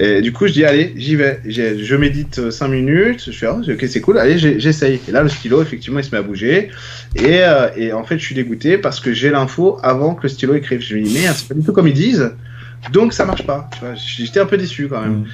Et 0.00 0.20
du 0.22 0.32
coup, 0.32 0.46
je 0.46 0.52
dis, 0.52 0.64
allez, 0.64 0.92
j'y 0.96 1.16
vais. 1.16 1.40
Je 1.46 1.96
médite 1.96 2.50
5 2.50 2.68
minutes. 2.68 3.24
Je 3.26 3.32
fais, 3.32 3.46
ah, 3.46 3.56
ok, 3.56 3.84
c'est 3.88 4.00
cool. 4.00 4.18
Allez, 4.18 4.38
j'essaye. 4.38 5.00
Et 5.08 5.12
là, 5.12 5.22
le 5.22 5.28
stylo, 5.28 5.62
effectivement, 5.62 5.98
il 5.98 6.04
se 6.04 6.10
met 6.10 6.18
à 6.18 6.22
bouger. 6.22 6.70
Et, 7.14 7.40
euh, 7.40 7.68
et 7.76 7.92
en 7.92 8.04
fait, 8.04 8.18
je 8.18 8.24
suis 8.24 8.34
dégoûté 8.34 8.78
parce 8.78 9.00
que 9.00 9.12
j'ai 9.12 9.30
l'info 9.30 9.78
avant 9.82 10.14
que 10.14 10.22
le 10.24 10.28
stylo 10.28 10.54
écrive. 10.54 10.80
Je 10.80 10.96
me 10.96 11.02
dis, 11.02 11.14
merde, 11.14 11.36
c'est 11.36 11.48
pas 11.48 11.54
du 11.54 11.62
tout 11.62 11.72
comme 11.72 11.88
ils 11.88 11.94
disent. 11.94 12.32
Donc 12.92 13.12
ça 13.12 13.24
marche 13.24 13.44
pas. 13.46 13.68
Tu 13.74 13.80
vois, 13.80 13.94
j'étais 13.94 14.40
un 14.40 14.46
peu 14.46 14.56
déçu 14.56 14.88
quand 14.88 15.00
même. 15.00 15.24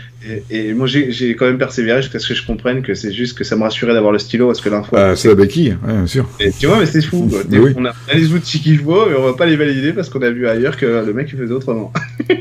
Et, 0.50 0.68
et 0.68 0.74
moi, 0.74 0.86
j'ai 0.86 1.34
quand 1.36 1.46
même 1.46 1.58
persévéré 1.58 2.00
jusqu'à 2.02 2.18
ce 2.18 2.28
que 2.28 2.34
je 2.34 2.46
comprenne 2.46 2.82
que 2.82 2.94
c'est 2.94 3.12
juste 3.12 3.36
que 3.36 3.44
ça 3.44 3.56
me 3.56 3.62
rassurait 3.62 3.92
d'avoir 3.92 4.12
le 4.12 4.18
stylo 4.18 4.46
parce 4.46 4.60
que 4.60 4.68
l'info. 4.68 4.96
Euh, 4.96 5.14
c'est 5.16 5.28
la 5.28 5.34
béquille, 5.34 5.76
ouais, 5.86 5.92
bien 5.92 6.06
sûr. 6.06 6.28
Et 6.40 6.50
tu 6.52 6.66
vois, 6.66 6.78
mais 6.78 6.86
c'est 6.86 7.02
fou. 7.02 7.26
quoi. 7.28 7.40
Mais 7.48 7.58
oui. 7.58 7.72
On 7.76 7.84
a 7.84 7.92
on 8.08 8.10
a 8.10 8.14
les 8.14 8.32
outils 8.32 8.60
qu'il 8.60 8.78
faut, 8.78 9.08
mais 9.08 9.16
on 9.16 9.24
va 9.24 9.34
pas 9.34 9.46
les 9.46 9.56
valider 9.56 9.92
parce 9.92 10.08
qu'on 10.08 10.22
a 10.22 10.30
vu 10.30 10.46
ailleurs 10.48 10.76
que 10.76 10.86
le 10.86 11.12
mec 11.12 11.28
il 11.32 11.38
faisait 11.38 11.52
autrement. 11.52 11.92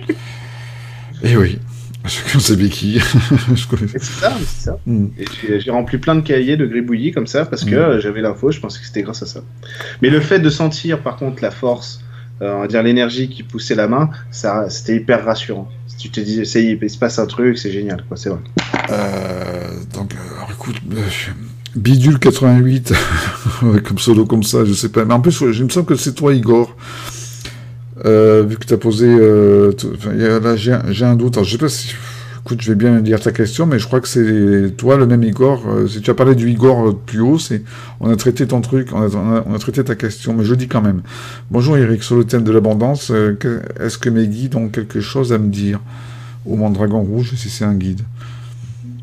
Et 1.23 1.37
oui. 1.37 1.59
Chacun 2.07 2.39
ses 2.39 2.55
béquilles. 2.55 2.99
je 3.55 3.67
connais. 3.67 3.87
C'est 3.91 4.01
ça, 4.01 4.33
c'est 4.39 4.65
ça. 4.65 4.77
Mm. 4.87 5.07
Et 5.19 5.59
j'ai- 5.59 5.69
rempli 5.69 5.99
plein 5.99 6.15
de 6.15 6.21
cahiers 6.21 6.57
de 6.57 6.65
gribouillis 6.65 7.11
comme 7.11 7.27
ça 7.27 7.45
parce 7.45 7.63
que 7.63 7.97
Mm. 7.97 7.99
j'avais 8.01 8.21
l'info, 8.21 8.49
je 8.51 8.59
pensais 8.59 8.79
que 8.79 8.85
c'était 8.87 9.03
grâce 9.03 9.21
à 9.21 9.27
ça. 9.27 9.41
Mais 10.01 10.09
le 10.09 10.19
fait 10.19 10.39
de 10.39 10.49
sentir 10.49 10.99
par 11.01 11.17
contre 11.17 11.43
la 11.43 11.51
force, 11.51 12.01
euh, 12.41 12.55
on 12.55 12.61
va 12.61 12.67
dire 12.67 12.81
l'énergie 12.81 13.29
qui 13.29 13.43
poussait 13.43 13.75
la 13.75 13.87
main, 13.87 14.09
ça 14.31 14.69
c'était 14.69 14.95
hyper 14.95 15.23
rassurant. 15.23 15.69
Si 15.87 15.97
tu 15.97 16.09
te 16.09 16.19
dis, 16.19 16.45
ça 16.45 16.59
il 16.59 16.89
se 16.89 16.97
passe 16.97 17.19
un 17.19 17.27
truc, 17.27 17.57
c'est 17.57 17.71
génial, 17.71 18.03
quoi, 18.07 18.17
c'est 18.17 18.29
vrai. 18.29 18.39
Euh, 18.89 19.67
donc, 19.93 20.13
euh, 20.13 20.53
écoute, 20.53 20.77
Bidule 21.75 22.17
88, 22.17 22.93
ouais, 23.61 23.81
comme 23.81 23.99
solo 23.99 24.25
comme 24.25 24.43
ça, 24.43 24.65
je 24.65 24.73
sais 24.73 24.89
pas. 24.89 25.05
Mais 25.05 25.13
en 25.13 25.21
plus, 25.21 25.39
il 25.41 25.63
me 25.63 25.69
semble 25.69 25.85
que 25.85 25.95
c'est 25.95 26.13
toi, 26.13 26.33
Igor. 26.33 26.75
Vu 28.03 28.57
que 28.57 28.65
tu 28.65 28.73
as 28.73 28.77
posé. 28.77 29.07
là, 29.07 30.55
j'ai 30.55 30.73
un, 30.73 30.83
j'ai 30.89 31.05
un 31.05 31.15
doute. 31.15 31.37
Alors, 31.37 31.45
je 31.45 31.51
sais 31.51 31.57
pas 31.59 31.69
si. 31.69 31.93
Écoute, 32.43 32.61
je 32.61 32.69
vais 32.71 32.75
bien 32.75 32.99
dire 33.01 33.19
ta 33.19 33.31
question, 33.31 33.67
mais 33.67 33.77
je 33.77 33.85
crois 33.85 34.01
que 34.01 34.07
c'est 34.07 34.71
toi, 34.75 34.97
le 34.97 35.05
même 35.05 35.21
Igor. 35.23 35.63
Euh, 35.67 35.87
si 35.87 36.01
tu 36.01 36.09
as 36.09 36.15
parlé 36.15 36.33
du 36.33 36.49
Igor 36.49 36.97
plus 36.97 37.21
haut, 37.21 37.37
c'est 37.37 37.61
on 37.99 38.09
a 38.09 38.15
traité 38.15 38.47
ton 38.47 38.61
truc, 38.61 38.89
on 38.93 39.01
a, 39.03 39.15
on 39.15 39.35
a- 39.35 39.43
on 39.45 39.53
a 39.53 39.59
traité 39.59 39.83
ta 39.83 39.93
question, 39.95 40.33
mais 40.33 40.43
je 40.43 40.49
le 40.51 40.57
dis 40.57 40.67
quand 40.67 40.81
même. 40.81 41.01
Bonjour 41.51 41.77
Eric, 41.77 42.01
sur 42.01 42.15
le 42.15 42.23
thème 42.23 42.43
de 42.43 42.51
l'abondance, 42.51 43.11
euh, 43.11 43.37
est-ce 43.79 43.99
que 43.99 44.09
mes 44.09 44.27
guides 44.27 44.55
ont 44.55 44.69
quelque 44.69 45.01
chose 45.01 45.31
à 45.33 45.37
me 45.37 45.49
dire? 45.49 45.79
Au 46.45 46.55
mon 46.55 46.71
dragon 46.71 47.01
rouge, 47.01 47.31
si 47.35 47.49
c'est 47.49 47.65
un 47.65 47.75
guide. 47.75 48.01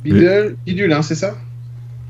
Bidule, 0.02 0.56
bidule, 0.66 0.92
hein, 0.92 1.02
c'est 1.02 1.14
ça? 1.14 1.36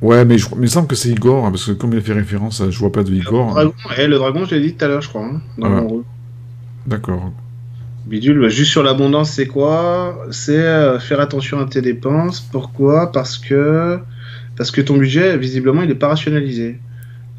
Ouais, 0.00 0.24
mais, 0.24 0.38
je, 0.38 0.46
mais 0.50 0.56
il 0.56 0.62
me 0.62 0.66
semble 0.68 0.86
que 0.88 0.94
c'est 0.94 1.10
Igor, 1.10 1.44
hein, 1.44 1.50
parce 1.50 1.66
que 1.66 1.72
comme 1.72 1.92
il 1.92 1.98
a 1.98 2.00
fait 2.02 2.12
référence, 2.14 2.62
à, 2.62 2.70
je 2.70 2.78
vois 2.78 2.90
pas 2.92 3.02
de 3.02 3.10
le 3.10 3.16
Igor. 3.16 3.50
hein. 3.50 3.52
dragon, 3.52 3.74
eh, 3.98 4.06
le 4.06 4.16
dragon, 4.16 4.44
je 4.46 4.54
l'ai 4.54 4.62
dit 4.62 4.74
tout 4.74 4.84
à 4.84 4.88
l'heure, 4.88 5.02
je 5.02 5.08
crois. 5.10 5.26
hein, 5.26 5.40
rôle. 5.80 6.04
D'accord. 6.86 7.32
Bidule, 8.08 8.40
bah, 8.40 8.48
juste 8.48 8.70
sur 8.70 8.82
l'abondance, 8.82 9.30
c'est 9.32 9.46
quoi? 9.46 10.18
C'est 10.30 10.56
euh, 10.56 10.98
faire 10.98 11.20
attention 11.20 11.60
à 11.60 11.66
tes 11.66 11.82
dépenses. 11.82 12.40
Pourquoi? 12.40 13.12
Parce 13.12 13.36
que 13.38 13.98
parce 14.56 14.70
que 14.70 14.80
ton 14.80 14.96
budget, 14.96 15.36
visiblement, 15.36 15.82
il 15.82 15.88
n'est 15.88 15.94
pas 15.94 16.08
rationalisé. 16.08 16.78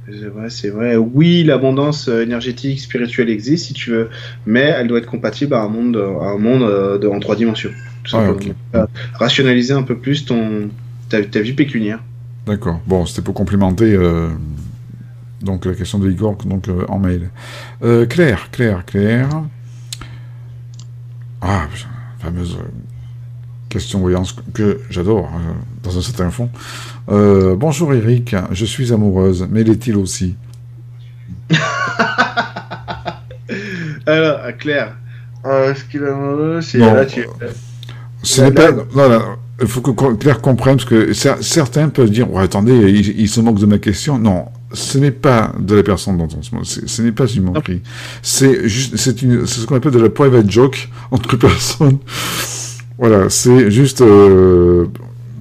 C'est 0.07 0.27
vrai, 0.27 0.49
c'est 0.49 0.69
vrai. 0.69 0.95
Oui, 0.95 1.43
l'abondance 1.43 2.07
euh, 2.07 2.23
énergétique, 2.23 2.79
spirituelle 2.79 3.29
existe, 3.29 3.65
si 3.67 3.73
tu 3.73 3.91
veux, 3.91 4.09
mais 4.45 4.61
elle 4.61 4.87
doit 4.87 4.99
être 4.99 5.05
compatible 5.05 5.53
à 5.53 5.61
un 5.61 5.67
monde, 5.69 5.97
à 5.97 6.25
un 6.29 6.37
monde 6.37 6.63
euh, 6.63 6.97
de- 6.97 7.07
en 7.07 7.19
trois 7.19 7.35
dimensions. 7.35 7.71
Tout 8.03 8.15
Ah. 8.17 8.31
Euh, 8.75 8.85
Rationaliser 9.15 9.73
un 9.73 9.83
peu 9.83 9.95
plus 9.97 10.25
ton 10.25 10.69
ta, 11.09 11.21
ta 11.23 11.41
vie 11.41 11.53
pécuniaire. 11.53 11.99
D'accord. 12.47 12.79
Bon, 12.87 13.05
c'était 13.05 13.21
pour 13.21 13.33
complémenter 13.35 13.93
euh, 13.95 14.29
donc 15.41 15.65
la 15.65 15.73
question 15.73 15.99
de 15.99 16.09
Igor 16.09 16.37
donc, 16.45 16.67
euh, 16.69 16.85
en 16.87 16.97
mail. 16.99 17.29
Euh, 17.83 18.05
Claire, 18.05 18.49
Claire, 18.51 18.85
Claire. 18.85 19.29
Ah, 21.41 21.67
putain, 21.73 21.87
fameuse 22.19 22.57
euh, 22.59 22.63
question 23.69 23.99
voyance 23.99 24.35
que 24.53 24.81
j'adore, 24.89 25.29
euh, 25.33 25.53
dans 25.83 25.97
un 25.97 26.01
certain 26.01 26.29
fond. 26.31 26.49
Euh, 27.09 27.55
bonjour 27.55 27.93
Eric, 27.93 28.35
je 28.51 28.65
suis 28.65 28.91
amoureuse, 28.91 29.47
mais 29.49 29.63
l'est-il 29.63 29.95
aussi? 29.95 30.35
Alors, 34.05 34.39
euh, 34.43 34.51
Claire, 34.57 34.95
euh, 35.45 35.71
est-ce 35.71 35.85
qu'il 35.85 36.01
est 36.03 36.09
amoureux 36.09 36.61
C'est 36.61 36.79
là, 36.79 37.05
tu... 37.05 37.25
Ce 38.21 38.41
n'est 38.41 38.51
pas. 38.51 38.69
il 39.61 39.67
faut 39.67 39.81
que 39.81 40.13
Claire 40.15 40.41
comprenne, 40.41 40.75
parce 40.75 40.89
que 40.89 41.11
cer- 41.13 41.41
certains 41.41 41.87
peuvent 41.89 42.09
dire 42.09 42.27
attendez, 42.37 42.73
il, 42.91 43.19
il 43.19 43.29
se 43.29 43.39
moque 43.39 43.59
de 43.59 43.65
ma 43.65 43.77
question. 43.77 44.19
Non, 44.19 44.45
ce 44.73 44.97
n'est 44.97 45.11
pas 45.11 45.53
de 45.59 45.75
la 45.75 45.83
personne 45.83 46.17
dont 46.17 46.27
on 46.37 46.41
se 46.41 46.53
moque. 46.53 46.65
Ce 46.65 47.01
n'est 47.01 47.11
pas 47.11 47.25
une 47.27 47.43
moquerie. 47.43 47.81
C'est 48.21 48.67
juste, 48.67 48.97
c'est 48.97 49.21
une, 49.21 49.45
c'est 49.47 49.61
ce 49.61 49.65
qu'on 49.65 49.75
appelle 49.75 49.91
de 49.91 49.99
la 49.99 50.09
private 50.09 50.49
joke 50.49 50.89
entre 51.11 51.35
personnes. 51.37 51.97
Voilà, 52.97 53.29
c'est 53.29 53.71
juste 53.71 54.01
euh, 54.01 54.85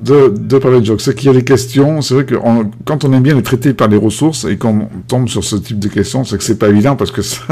de, 0.03 0.29
de 0.29 0.59
private 0.59 0.85
joke. 0.85 1.01
C'est 1.01 1.15
qu'il 1.15 1.27
y 1.27 1.31
a 1.31 1.35
des 1.35 1.45
questions. 1.45 2.01
C'est 2.03 2.15
vrai 2.15 2.25
que 2.25 2.37
on- 2.37 2.71
quand 2.85 3.05
on 3.05 3.13
aime 3.13 3.23
bien 3.23 3.35
les 3.35 3.43
traiter 3.43 3.75
par 3.75 3.89
les 3.89 3.97
ressources 3.97 4.45
et 4.45 4.57
qu'on 4.57 4.89
tombe 5.09 5.29
sur 5.29 5.43
ce 5.45 5.57
type 5.57 5.79
de 5.79 5.89
questions, 5.89 6.25
c'est 6.25 6.39
que 6.39 6.45
c'est 6.45 6.59
pas 6.59 6.69
évident 6.69 6.97
parce 6.97 7.11
que 7.11 7.21
ça. 7.23 7.43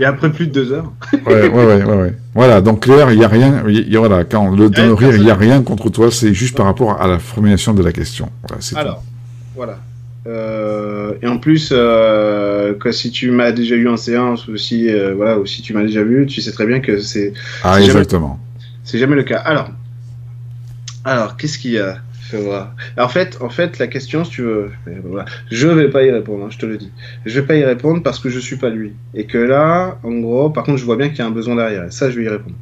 Et 0.00 0.04
après 0.04 0.32
plus 0.32 0.48
de 0.48 0.52
deux 0.52 0.72
heures. 0.72 0.90
Ouais, 1.12 1.48
ouais, 1.48 1.48
ouais, 1.50 1.84
ouais, 1.84 1.96
ouais. 1.96 2.14
Voilà, 2.34 2.60
donc 2.60 2.80
Claire, 2.80 3.12
il 3.12 3.20
y 3.20 3.24
a 3.24 3.28
rien, 3.28 3.62
il 3.68 3.88
y 3.92 3.96
a- 3.96 4.00
voilà, 4.00 4.24
quand 4.24 4.50
le, 4.50 4.68
dans 4.68 4.86
le 4.86 4.94
rire, 4.94 5.14
il 5.14 5.22
y 5.22 5.30
a 5.30 5.36
rien 5.36 5.62
contre 5.62 5.88
toi, 5.88 6.10
c'est 6.10 6.34
juste 6.34 6.56
par 6.56 6.66
rapport 6.66 7.00
à 7.00 7.06
la 7.06 7.20
formulation 7.20 7.74
de 7.74 7.82
la 7.84 7.92
question. 7.92 8.28
Voilà, 8.48 8.60
c'est 8.60 8.74
tout. 8.74 8.80
Alors, 8.80 9.04
voilà. 9.54 9.78
Euh, 10.26 11.14
et 11.20 11.26
en 11.26 11.38
plus, 11.38 11.70
euh, 11.72 12.74
que 12.74 12.92
si 12.92 13.10
tu 13.10 13.30
m'as 13.30 13.52
déjà 13.52 13.74
eu 13.74 13.88
en 13.88 13.96
séance 13.96 14.48
ou 14.48 14.56
si, 14.56 14.88
euh, 14.88 15.14
voilà, 15.14 15.38
ou 15.38 15.46
si 15.46 15.60
tu 15.60 15.74
m'as 15.74 15.82
déjà 15.82 16.02
vu, 16.02 16.26
tu 16.26 16.40
sais 16.40 16.52
très 16.52 16.66
bien 16.66 16.80
que 16.80 16.98
c'est 17.00 17.34
Ah, 17.62 17.80
exactement. 17.80 18.40
c'est 18.84 18.98
jamais 18.98 19.16
le 19.16 19.22
cas. 19.22 19.38
Alors, 19.38 19.70
alors 21.04 21.36
qu'est-ce 21.36 21.58
qu'il 21.58 21.72
y 21.72 21.78
a? 21.78 21.98
En 22.98 23.08
fait, 23.08 23.38
en 23.40 23.50
fait, 23.50 23.78
la 23.78 23.86
question, 23.86 24.24
si 24.24 24.30
tu 24.32 24.42
veux, 24.42 24.70
voilà, 25.04 25.24
je 25.50 25.68
vais 25.68 25.88
pas 25.88 26.02
y 26.04 26.10
répondre, 26.10 26.44
hein, 26.44 26.48
je 26.50 26.58
te 26.58 26.66
le 26.66 26.76
dis. 26.76 26.90
Je 27.24 27.40
vais 27.40 27.46
pas 27.46 27.56
y 27.56 27.64
répondre 27.64 28.02
parce 28.02 28.18
que 28.18 28.28
je 28.28 28.38
suis 28.38 28.56
pas 28.56 28.70
lui. 28.70 28.92
Et 29.14 29.24
que 29.24 29.38
là, 29.38 29.98
en 30.02 30.12
gros, 30.12 30.50
par 30.50 30.64
contre, 30.64 30.78
je 30.78 30.84
vois 30.84 30.96
bien 30.96 31.08
qu'il 31.08 31.18
y 31.18 31.22
a 31.22 31.26
un 31.26 31.30
besoin 31.30 31.56
derrière. 31.56 31.84
Et 31.84 31.90
ça, 31.90 32.10
je 32.10 32.18
vais 32.18 32.24
y 32.24 32.28
répondre. 32.28 32.56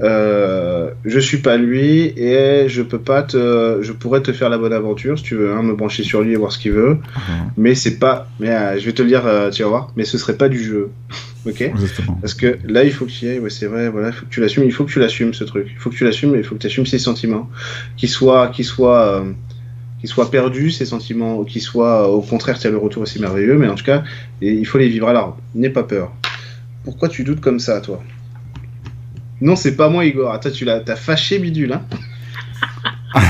Euh, 0.00 0.90
je 1.04 1.18
suis 1.18 1.38
pas 1.38 1.56
lui 1.56 2.12
et 2.16 2.68
je 2.68 2.82
peux 2.82 3.00
pas 3.00 3.22
te, 3.22 3.78
je 3.82 3.92
pourrais 3.92 4.22
te 4.22 4.32
faire 4.32 4.48
la 4.48 4.58
bonne 4.58 4.72
aventure 4.72 5.18
si 5.18 5.24
tu 5.24 5.34
veux, 5.34 5.52
hein, 5.52 5.62
me 5.62 5.74
brancher 5.74 6.02
sur 6.02 6.22
lui 6.22 6.32
et 6.32 6.36
voir 6.36 6.52
ce 6.52 6.58
qu'il 6.58 6.72
veut. 6.72 6.94
Mhm. 6.94 7.50
Mais 7.56 7.74
c'est 7.74 7.98
pas, 7.98 8.28
mais 8.38 8.50
euh, 8.50 8.78
je 8.78 8.86
vais 8.86 8.92
te 8.92 9.02
le 9.02 9.08
dire, 9.08 9.26
euh, 9.26 9.50
tu 9.50 9.62
vas 9.62 9.68
voir, 9.68 9.92
mais 9.96 10.04
ce 10.04 10.18
serait 10.18 10.36
pas 10.36 10.48
du 10.48 10.62
jeu. 10.62 10.90
Ok 11.46 11.72
Parce 12.20 12.34
que 12.34 12.58
là, 12.66 12.84
il 12.84 12.92
faut 12.92 13.06
que 13.06 13.10
tu 13.10 13.26
y 13.26 13.28
ailles, 13.28 13.38
ouais, 13.38 13.50
c'est 13.50 13.66
vrai, 13.66 13.88
voilà, 13.88 14.08
il 14.08 14.12
faut 14.12 14.26
que 14.26 14.30
tu 14.30 14.40
l'assumes, 14.40 14.64
il 14.64 14.72
faut 14.72 14.84
que 14.84 14.90
tu 14.90 15.00
l'assumes 15.00 15.34
ce 15.34 15.44
truc. 15.44 15.68
Il 15.70 15.78
faut 15.78 15.90
que 15.90 15.96
tu 15.96 16.04
l'assumes, 16.04 16.34
il 16.36 16.44
faut 16.44 16.54
que 16.54 16.60
tu 16.60 16.66
assumes 16.66 16.86
ses 16.86 16.98
sentiments. 16.98 17.48
Qu'ils 17.96 18.08
soient, 18.08 18.48
qu'ils 18.48 18.64
soient, 18.64 19.20
euh, 19.20 19.32
qu'ils 20.00 20.08
soient 20.08 20.30
perdus, 20.30 20.70
ces 20.70 20.86
sentiments, 20.86 21.38
ou 21.38 21.44
qu'ils 21.44 21.62
soient, 21.62 22.10
au 22.10 22.20
contraire, 22.20 22.58
as 22.62 22.68
le 22.68 22.76
retour 22.76 23.02
aussi 23.02 23.20
merveilleux, 23.20 23.58
mais 23.58 23.68
en 23.68 23.74
tout 23.74 23.84
cas, 23.84 24.04
il 24.40 24.66
faut 24.66 24.78
les 24.78 24.88
vivre. 24.88 25.08
Alors, 25.08 25.38
n'aie 25.54 25.70
pas 25.70 25.84
peur. 25.84 26.12
Pourquoi 26.84 27.08
tu 27.08 27.24
doutes 27.24 27.40
comme 27.40 27.60
ça, 27.60 27.80
toi? 27.80 28.02
Non, 29.40 29.56
c'est 29.56 29.76
pas 29.76 29.88
moi, 29.88 30.04
Igor. 30.04 30.32
Attends, 30.32 30.50
tu 30.50 30.64
l'as, 30.64 30.80
t'as 30.80 30.96
fâché 30.96 31.38
Bidule, 31.38 31.72
hein? 31.72 31.82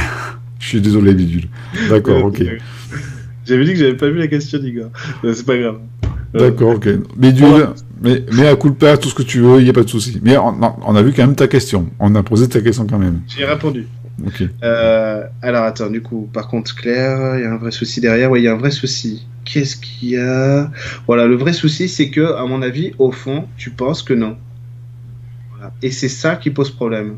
Je 0.58 0.66
suis 0.66 0.80
désolé, 0.80 1.14
Bidule. 1.14 1.48
D'accord, 1.88 2.24
ok. 2.24 2.42
J'avais 3.46 3.64
dit 3.64 3.72
que 3.72 3.78
j'avais 3.78 3.96
pas 3.96 4.08
vu 4.08 4.18
la 4.18 4.28
question 4.28 4.58
d'Igor. 4.58 4.90
C'est 5.22 5.46
pas 5.46 5.56
grave. 5.56 5.80
D'accord, 6.34 6.76
ok. 6.76 6.88
Mais, 7.16 7.34
mais 8.32 8.46
à 8.46 8.56
coup 8.56 8.70
de 8.70 8.74
père, 8.74 8.98
tout 8.98 9.08
ce 9.08 9.14
que 9.14 9.22
tu 9.22 9.40
veux, 9.40 9.58
il 9.58 9.64
n'y 9.64 9.70
a 9.70 9.72
pas 9.72 9.82
de 9.82 9.88
souci. 9.88 10.20
Mais 10.22 10.36
on, 10.36 10.54
on, 10.60 10.96
a 10.96 11.02
vu 11.02 11.12
quand 11.12 11.26
même 11.26 11.34
ta 11.34 11.48
question. 11.48 11.88
On 11.98 12.14
a 12.14 12.22
posé 12.22 12.48
ta 12.48 12.60
question 12.60 12.86
quand 12.86 12.98
même. 12.98 13.22
J'ai 13.28 13.44
répondu. 13.44 13.86
Ok. 14.26 14.44
Euh, 14.62 15.24
alors 15.42 15.64
attends, 15.64 15.90
du 15.90 16.02
coup, 16.02 16.28
par 16.32 16.48
contre, 16.48 16.74
Claire, 16.74 17.36
il 17.36 17.42
y 17.42 17.44
a 17.44 17.52
un 17.52 17.56
vrai 17.56 17.70
souci 17.70 18.00
derrière. 18.00 18.30
Oui, 18.30 18.40
il 18.40 18.44
y 18.44 18.48
a 18.48 18.52
un 18.52 18.58
vrai 18.58 18.70
souci. 18.70 19.26
Qu'est-ce 19.44 19.76
qu'il 19.76 20.10
y 20.10 20.18
a? 20.18 20.70
Voilà, 21.06 21.26
le 21.26 21.36
vrai 21.36 21.52
souci, 21.52 21.88
c'est 21.88 22.10
que, 22.10 22.34
à 22.34 22.44
mon 22.46 22.62
avis, 22.62 22.92
au 22.98 23.10
fond, 23.10 23.46
tu 23.56 23.70
penses 23.70 24.02
que 24.02 24.14
non. 24.14 24.36
Voilà. 25.52 25.72
Et 25.82 25.90
c'est 25.90 26.08
ça 26.08 26.36
qui 26.36 26.50
pose 26.50 26.70
problème. 26.70 27.16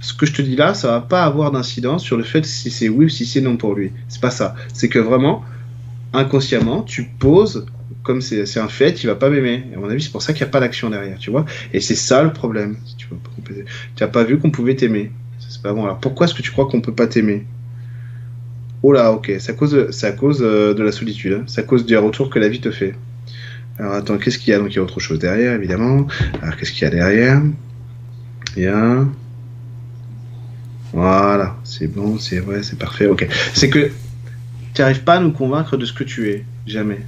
Ce 0.00 0.12
que 0.12 0.26
je 0.26 0.34
te 0.34 0.42
dis 0.42 0.56
là, 0.56 0.74
ça 0.74 0.88
va 0.88 1.00
pas 1.00 1.24
avoir 1.24 1.50
d'incidence 1.50 2.02
sur 2.02 2.16
le 2.16 2.24
fait 2.24 2.44
si 2.44 2.70
c'est 2.70 2.88
oui 2.88 3.06
ou 3.06 3.08
si 3.08 3.24
c'est 3.24 3.40
non 3.40 3.56
pour 3.56 3.74
lui. 3.74 3.92
C'est 4.08 4.20
pas 4.20 4.30
ça. 4.30 4.54
C'est 4.72 4.88
que 4.88 4.98
vraiment, 4.98 5.42
inconsciemment, 6.12 6.82
tu 6.82 7.04
poses 7.18 7.66
comme 8.04 8.20
c'est 8.20 8.58
un 8.58 8.68
fait, 8.68 9.02
il 9.02 9.06
va 9.06 9.14
pas 9.14 9.30
m'aimer. 9.30 9.64
À 9.74 9.78
mon 9.78 9.88
avis, 9.88 10.02
c'est 10.02 10.12
pour 10.12 10.22
ça 10.22 10.34
qu'il 10.34 10.44
n'y 10.44 10.48
a 10.48 10.52
pas 10.52 10.60
d'action 10.60 10.90
derrière, 10.90 11.18
tu 11.18 11.30
vois. 11.30 11.46
Et 11.72 11.80
c'est 11.80 11.94
ça 11.94 12.22
le 12.22 12.32
problème. 12.32 12.76
tu 12.98 13.08
n'as 13.98 14.08
pas 14.08 14.24
vu 14.24 14.38
qu'on 14.38 14.50
pouvait 14.50 14.76
t'aimer. 14.76 15.10
C'est 15.38 15.62
pas 15.62 15.72
bon. 15.72 15.84
Alors 15.84 15.98
pourquoi 15.98 16.26
est-ce 16.26 16.34
que 16.34 16.42
tu 16.42 16.50
crois 16.50 16.66
qu'on 16.66 16.82
peut 16.82 16.92
pas 16.92 17.06
t'aimer? 17.06 17.46
Oh 18.82 18.92
là, 18.92 19.10
ok, 19.12 19.32
c'est 19.38 19.52
à 19.52 19.54
cause, 19.54 20.04
à 20.04 20.12
cause 20.12 20.42
euh, 20.42 20.74
de 20.74 20.82
la 20.82 20.92
solitude. 20.92 21.32
Hein. 21.32 21.44
C'est 21.46 21.62
à 21.62 21.64
cause 21.64 21.86
du 21.86 21.96
retour 21.96 22.28
que 22.28 22.38
la 22.38 22.48
vie 22.48 22.60
te 22.60 22.70
fait. 22.70 22.94
Alors 23.78 23.94
attends, 23.94 24.18
qu'est-ce 24.18 24.38
qu'il 24.38 24.52
y 24.52 24.54
a? 24.54 24.58
Donc 24.58 24.70
il 24.72 24.76
y 24.76 24.78
a 24.78 24.82
autre 24.82 25.00
chose 25.00 25.18
derrière, 25.18 25.54
évidemment. 25.54 26.06
Alors 26.42 26.56
qu'est-ce 26.56 26.72
qu'il 26.72 26.82
y 26.82 26.86
a 26.86 26.90
derrière? 26.90 27.40
Il 28.58 28.64
y 28.64 28.66
a. 28.66 29.06
Voilà, 30.92 31.56
c'est 31.64 31.88
bon, 31.88 32.18
c'est 32.18 32.38
vrai, 32.38 32.62
c'est 32.62 32.78
parfait. 32.78 33.06
Ok. 33.06 33.26
C'est 33.54 33.70
que 33.70 33.90
tu 34.74 34.82
n'arrives 34.82 35.04
pas 35.04 35.14
à 35.14 35.20
nous 35.20 35.32
convaincre 35.32 35.78
de 35.78 35.86
ce 35.86 35.94
que 35.94 36.04
tu 36.04 36.28
es. 36.28 36.44
Jamais. 36.66 37.00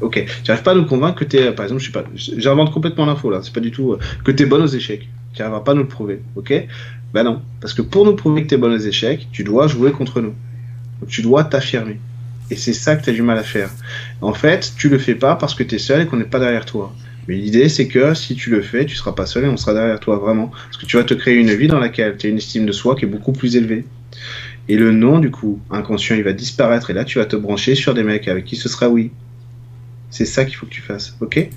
Ok, 0.00 0.24
tu 0.24 0.50
n'arrives 0.50 0.64
pas 0.64 0.72
à 0.72 0.74
nous 0.74 0.86
convaincre 0.86 1.18
que 1.18 1.24
tu 1.24 1.36
es, 1.36 1.52
par 1.52 1.64
exemple, 1.64 1.80
je 1.80 1.86
sais 1.86 1.92
pas, 1.92 2.04
j'invente 2.14 2.72
complètement 2.72 3.06
l'info 3.06 3.30
là, 3.30 3.40
c'est 3.42 3.52
pas 3.52 3.60
du 3.60 3.70
tout, 3.70 3.92
euh, 3.92 3.98
que 4.24 4.30
tu 4.30 4.42
es 4.42 4.46
bonne 4.46 4.62
aux 4.62 4.66
échecs. 4.66 5.08
Tu 5.32 5.40
n'arriveras 5.40 5.64
pas 5.64 5.72
à 5.72 5.74
nous 5.74 5.82
le 5.82 5.88
prouver, 5.88 6.20
ok? 6.36 6.52
Ben 7.12 7.24
non, 7.24 7.42
parce 7.60 7.74
que 7.74 7.82
pour 7.82 8.04
nous 8.04 8.14
prouver 8.14 8.42
que 8.42 8.48
tu 8.48 8.54
es 8.54 8.58
bonne 8.58 8.72
aux 8.72 8.78
échecs, 8.78 9.28
tu 9.32 9.44
dois 9.44 9.66
jouer 9.66 9.92
contre 9.92 10.20
nous. 10.20 10.34
Donc 11.00 11.08
tu 11.08 11.22
dois 11.22 11.44
t'affirmer. 11.44 11.98
Et 12.50 12.56
c'est 12.56 12.72
ça 12.72 12.96
que 12.96 13.04
tu 13.04 13.10
as 13.10 13.12
du 13.12 13.22
mal 13.22 13.38
à 13.38 13.42
faire. 13.42 13.70
En 14.20 14.34
fait, 14.34 14.72
tu 14.76 14.88
le 14.88 14.98
fais 14.98 15.14
pas 15.14 15.36
parce 15.36 15.54
que 15.54 15.62
tu 15.62 15.76
es 15.76 15.78
seul 15.78 16.02
et 16.02 16.06
qu'on 16.06 16.16
n'est 16.16 16.24
pas 16.24 16.38
derrière 16.38 16.66
toi. 16.66 16.94
Mais 17.26 17.36
l'idée, 17.36 17.68
c'est 17.68 17.88
que 17.88 18.14
si 18.14 18.34
tu 18.34 18.50
le 18.50 18.60
fais, 18.60 18.84
tu 18.84 18.96
seras 18.96 19.12
pas 19.12 19.26
seul 19.26 19.44
et 19.44 19.48
on 19.48 19.56
sera 19.56 19.72
derrière 19.72 19.98
toi 19.98 20.16
vraiment. 20.18 20.48
Parce 20.48 20.76
que 20.76 20.86
tu 20.86 20.96
vas 20.96 21.04
te 21.04 21.14
créer 21.14 21.36
une 21.36 21.54
vie 21.54 21.68
dans 21.68 21.78
laquelle 21.78 22.16
tu 22.18 22.26
as 22.26 22.30
une 22.30 22.36
estime 22.36 22.66
de 22.66 22.72
soi 22.72 22.96
qui 22.96 23.06
est 23.06 23.08
beaucoup 23.08 23.32
plus 23.32 23.56
élevée. 23.56 23.86
Et 24.68 24.76
le 24.76 24.92
non, 24.92 25.18
du 25.18 25.30
coup, 25.30 25.60
inconscient, 25.70 26.16
il 26.16 26.22
va 26.22 26.32
disparaître. 26.32 26.90
Et 26.90 26.94
là, 26.94 27.04
tu 27.04 27.18
vas 27.18 27.26
te 27.26 27.36
brancher 27.36 27.74
sur 27.74 27.94
des 27.94 28.02
mecs 28.02 28.28
avec 28.28 28.44
qui 28.44 28.56
ce 28.56 28.68
sera 28.68 28.88
oui. 28.88 29.10
C'est 30.14 30.26
ça 30.26 30.44
qu'il 30.44 30.54
faut 30.54 30.66
que 30.66 30.70
tu 30.70 30.80
fasses, 30.80 31.16
ok? 31.20 31.48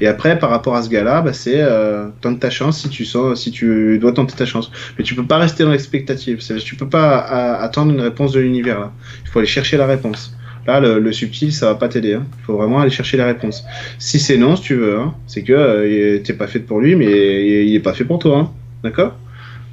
Et 0.00 0.06
après, 0.06 0.38
par 0.38 0.48
rapport 0.48 0.74
à 0.74 0.82
ce 0.82 0.88
gars-là, 0.88 1.20
bah, 1.20 1.34
c'est 1.34 1.60
euh, 1.60 2.08
tente 2.22 2.40
ta 2.40 2.48
chance 2.48 2.80
si 2.80 2.88
tu 2.88 3.04
sens, 3.04 3.42
si 3.42 3.50
tu 3.50 3.98
dois 3.98 4.12
tenter 4.12 4.34
ta 4.34 4.46
chance. 4.46 4.72
Mais 4.96 5.04
tu 5.04 5.14
peux 5.14 5.26
pas 5.26 5.36
rester 5.36 5.64
dans 5.64 5.70
l'expectative. 5.70 6.38
Tu 6.64 6.76
peux 6.76 6.88
pas 6.88 7.18
attendre 7.56 7.92
une 7.92 8.00
réponse 8.00 8.32
de 8.32 8.40
l'univers. 8.40 8.90
Il 9.22 9.28
faut 9.28 9.38
aller 9.40 9.46
chercher 9.46 9.76
la 9.76 9.84
réponse. 9.86 10.34
Là, 10.66 10.80
le, 10.80 11.12
subtil, 11.12 11.52
ça 11.52 11.66
va 11.66 11.74
pas 11.74 11.90
t'aider. 11.90 12.14
Hein. 12.14 12.24
Il 12.38 12.44
faut 12.46 12.56
vraiment 12.56 12.80
aller 12.80 12.90
chercher 12.90 13.18
la 13.18 13.26
réponse. 13.26 13.62
Si 13.98 14.18
c'est 14.18 14.38
non, 14.38 14.56
si 14.56 14.62
tu 14.62 14.76
veux, 14.76 14.98
hein, 14.98 15.14
c'est 15.26 15.42
que 15.42 15.52
euh, 15.52 16.18
t'es 16.20 16.32
pas 16.32 16.46
fait 16.46 16.60
pour 16.60 16.80
lui, 16.80 16.96
mais 16.96 17.66
il, 17.66 17.74
est 17.74 17.80
pas 17.80 17.92
fait 17.92 18.06
pour 18.06 18.18
toi. 18.18 18.38
Hein. 18.38 18.50
D'accord? 18.82 19.14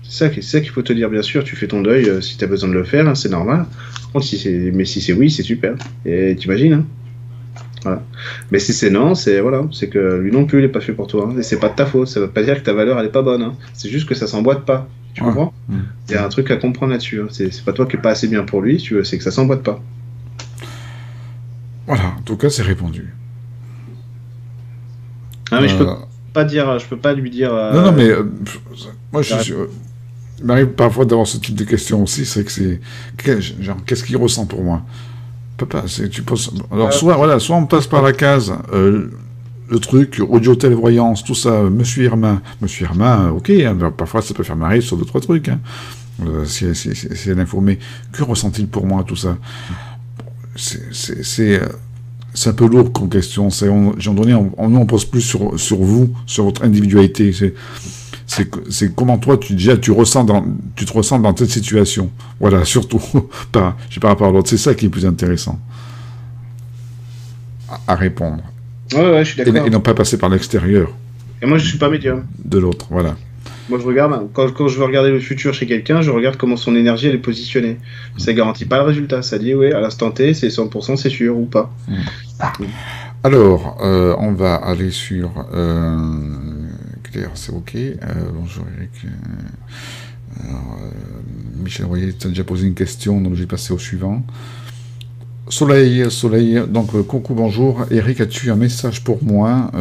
C'est 0.04 0.42
ça, 0.42 0.60
qu'il 0.60 0.70
faut 0.70 0.82
te 0.82 0.92
dire, 0.92 1.10
bien 1.10 1.22
sûr. 1.22 1.46
Tu 1.46 1.56
fais 1.56 1.68
ton 1.68 1.80
deuil 1.80 2.10
euh, 2.10 2.20
si 2.20 2.38
tu 2.38 2.44
as 2.44 2.48
besoin 2.48 2.68
de 2.68 2.74
le 2.74 2.84
faire, 2.84 3.08
hein, 3.08 3.16
c'est 3.16 3.30
normal. 3.30 3.68
mais 4.14 4.22
si 4.84 5.00
c'est 5.00 5.14
oui, 5.14 5.32
c'est 5.32 5.44
super. 5.44 5.76
Et 6.06 6.36
t'imagines, 6.36 6.74
hein 6.74 6.86
voilà. 7.84 8.02
Mais 8.52 8.60
si 8.60 8.74
c'est 8.74 8.90
non, 8.90 9.16
c'est 9.16 9.40
voilà, 9.40 9.64
c'est 9.72 9.90
que 9.90 10.18
lui 10.18 10.32
non 10.32 10.46
plus, 10.46 10.60
il 10.60 10.66
est 10.66 10.70
pas 10.70 10.82
fait 10.82 10.94
pour 10.94 11.08
toi. 11.08 11.30
Hein. 11.30 11.40
Et 11.40 11.44
c'est 11.44 11.60
pas 11.60 11.70
de 11.70 11.76
ta 11.76 11.86
faute. 11.86 12.08
Ça 12.08 12.20
veut 12.20 12.30
pas 12.30 12.44
dire 12.44 12.56
que 12.56 12.62
ta 12.62 12.74
valeur, 12.74 13.00
elle 13.00 13.06
est 13.06 13.12
pas 13.12 13.22
bonne. 13.22 13.42
Hein. 13.42 13.56
C'est 13.74 13.90
juste 13.90 14.08
que 14.08 14.16
ça 14.16 14.28
s'emboîte 14.28 14.66
pas. 14.66 14.88
Tu 15.14 15.22
comprends? 15.22 15.54
Mmh. 15.70 15.78
Il 16.10 16.14
y 16.14 16.18
a 16.18 16.26
un 16.26 16.30
truc 16.30 16.50
à 16.50 16.56
comprendre 16.56 16.92
là-dessus. 16.92 17.22
Hein. 17.22 17.28
C'est 17.30 17.64
pas 17.64 17.74
toi 17.74 17.86
qui 17.86 17.98
est 17.98 18.02
pas 18.02 18.12
assez 18.12 18.28
bien 18.28 18.44
pour 18.44 18.62
lui, 18.62 18.78
tu 18.78 19.04
c'est 19.06 19.18
que 19.18 19.24
ça 19.24 19.32
s'emboîte 19.32 19.64
pas. 19.64 19.82
Voilà, 21.86 22.16
en 22.18 22.22
tout 22.24 22.38
cas, 22.38 22.50
c'est 22.50 22.64
répondu. 22.64 23.14
Ah, 25.52 25.60
mais 25.62 25.68
je 25.68 25.78
peux 25.78 25.88
euh. 25.88 25.96
pas 26.34 26.46
dire, 26.46 26.80
je 26.80 26.88
peux 26.88 26.98
pas 26.98 27.14
lui 27.14 27.30
dire. 27.30 27.54
Non, 27.54 27.82
non, 27.82 27.92
mais 27.92 28.10
euh, 28.10 28.24
moi, 29.12 29.22
je 29.22 29.36
suis 29.36 29.54
il 30.44 30.48
m'arrive 30.48 30.68
parfois 30.68 31.06
d'avoir 31.06 31.26
ce 31.26 31.38
type 31.38 31.56
de 31.56 31.64
questions 31.64 32.04
aussi, 32.04 32.26
c'est 32.26 32.44
que 32.44 32.52
c'est. 32.52 32.82
Qu'est-ce 33.18 34.04
qu'il 34.04 34.18
ressent 34.18 34.46
pour 34.46 34.62
moi? 34.62 34.84
Papa, 35.58 35.84
tu 36.12 36.22
penses. 36.24 36.52
Alors, 36.72 36.92
soit, 36.94 37.16
voilà, 37.16 37.40
soit 37.40 37.56
on 37.56 37.66
passe 37.66 37.88
par 37.88 38.02
la 38.02 38.12
case, 38.12 38.54
euh, 38.74 39.12
le 39.70 39.80
truc, 39.80 40.22
audio 40.28 40.56
télévoyance, 40.56 41.24
tout 41.24 41.36
ça, 41.36 41.64
Monsieur 41.64 42.04
Irma. 42.04 42.42
Monsieur 42.62 42.86
Irma, 42.86 43.32
ok, 43.32 43.50
hein, 43.50 43.78
parfois 43.96 44.22
ça 44.22 44.34
peut 44.34 44.44
faire 44.44 44.56
marrer 44.56 44.82
sur 44.82 44.98
d'autres 44.98 45.20
trucs, 45.20 45.50
hein, 45.50 45.60
euh, 46.26 46.46
c'est. 46.46 46.74
Mais 47.62 47.80
que 48.12 48.24
ressent-il 48.24 48.68
pour 48.68 48.86
moi, 48.86 49.04
tout 49.04 49.16
ça? 49.16 49.38
C'est. 50.56 51.62
Euh, 51.62 51.66
c'est 52.36 52.50
un 52.50 52.54
peu 52.54 52.66
lourd 52.66 52.92
comme 52.92 53.10
question. 53.10 53.50
J'en 53.98 54.14
donné, 54.16 54.34
on, 54.34 54.52
on, 54.58 54.76
on 54.76 54.86
pose 54.88 55.06
plus 55.06 55.22
sur, 55.22 55.60
sur 55.60 55.78
vous, 55.78 56.16
sur 56.26 56.46
votre 56.46 56.64
individualité. 56.64 57.32
C'est 57.32 57.54
c'est 58.70 58.96
comment 58.96 59.18
toi, 59.18 59.38
tu, 59.38 59.54
déjà, 59.54 59.78
tu, 59.78 59.92
ressens 59.92 60.24
dans, 60.24 60.46
tu 60.76 60.86
te 60.86 60.94
ressens 60.94 61.20
dans 61.20 61.36
cette 61.36 61.50
situation. 61.50 62.10
Voilà, 62.40 62.66
surtout 62.66 63.02
pas, 63.52 63.76
je 63.90 64.00
par 64.00 64.12
rapport 64.12 64.28
à 64.28 64.32
l'autre. 64.32 64.50
C'est 64.50 64.58
ça 64.58 64.74
qui 64.74 64.88
est 64.88 64.90
plus 64.90 65.06
intéressant 65.06 65.60
à, 67.88 67.96
répondre. 67.96 68.44
Ouais, 68.94 69.00
ouais, 69.00 69.26
je 69.26 69.34
suis 69.34 69.44
d'accord. 69.44 69.66
Et, 69.66 69.70
non 69.70 69.80
pas 69.80 69.94
passer 69.94 70.18
par 70.18 70.30
l'extérieur. 70.30 70.90
Et 71.42 71.46
moi, 71.46 71.58
je 71.58 71.68
suis 71.68 71.78
pas 71.78 71.90
médium. 71.90 72.26
De 72.44 72.60
l'autre, 72.60 72.88
voilà. 72.90 73.16
Moi, 73.70 73.80
je 73.80 73.86
regarde, 73.86 74.30
quand, 74.34 74.52
quand, 74.54 74.68
je 74.68 74.78
veux 74.78 74.86
regarder 74.86 75.10
le 75.10 75.20
futur 75.20 75.54
chez 75.54 75.66
quelqu'un, 75.66 76.02
je 76.02 76.12
regarde 76.12 76.38
comment 76.38 76.58
son 76.58 76.76
énergie 76.76 77.08
elle 77.08 77.16
est 77.16 77.20
positionnée. 77.20 77.78
Ça 78.18 78.34
garantit 78.34 78.66
pas 78.66 78.78
le 78.78 78.84
résultat. 78.84 79.22
Ça 79.22 79.40
dit, 79.40 79.54
oui, 79.54 79.72
à 79.72 79.80
l'instant 79.80 80.12
T, 80.12 80.34
c'est 80.34 80.50
100%, 80.50 80.98
c'est 80.98 81.10
sûr 81.10 81.38
ou 81.38 81.46
pas. 81.46 81.74
Hmm. 81.88 82.66
Alors, 83.24 83.78
euh, 83.82 84.16
on 84.20 84.34
va 84.34 84.56
aller 84.56 84.92
sur 84.92 85.32
euh, 85.54 85.98
c'est 87.36 87.52
ok. 87.52 87.76
Euh, 87.76 87.96
bonjour 88.34 88.66
Eric. 88.78 88.92
Euh, 89.06 90.44
Michel 91.58 91.86
Royer, 91.86 92.14
tu 92.14 92.28
as 92.28 92.30
déjà 92.30 92.44
posé 92.44 92.68
une 92.68 92.74
question, 92.74 93.22
donc 93.22 93.36
je 93.36 93.42
vais 93.42 93.48
passer 93.48 93.74
au 93.74 93.78
suivant. 93.78 94.24
Soleil, 95.48 96.10
Soleil, 96.10 96.64
donc 96.68 96.96
euh, 96.96 97.04
coucou, 97.04 97.36
bonjour. 97.36 97.86
Eric, 97.92 98.22
as-tu 98.22 98.50
un 98.50 98.56
message 98.56 99.04
pour 99.04 99.24
moi 99.24 99.72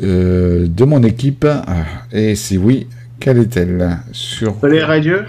de 0.00 0.84
mon 0.84 1.02
équipe? 1.04 1.46
Et 2.10 2.34
si 2.34 2.58
oui, 2.58 2.86
quelle 3.18 3.38
est-elle? 3.38 4.00
Sur... 4.12 4.58
Soleil 4.60 4.80
Radieux 4.80 5.24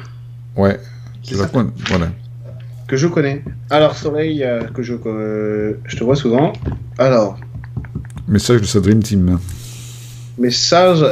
Ouais, 0.58 0.80
c'est 1.24 1.38
la 1.38 1.48
voilà. 1.88 2.12
Que 2.88 2.98
je 2.98 3.08
connais. 3.08 3.44
Alors, 3.70 3.96
Soleil, 3.96 4.46
que 4.74 4.84
je, 4.84 4.96
je 5.86 5.96
te 5.96 6.04
vois 6.04 6.16
souvent. 6.16 6.52
Alors. 6.98 7.40
Message 8.28 8.62
de 8.62 8.66
sa 8.66 8.82
Dream 8.82 9.02
Team. 9.02 9.40
Message, 10.36 11.04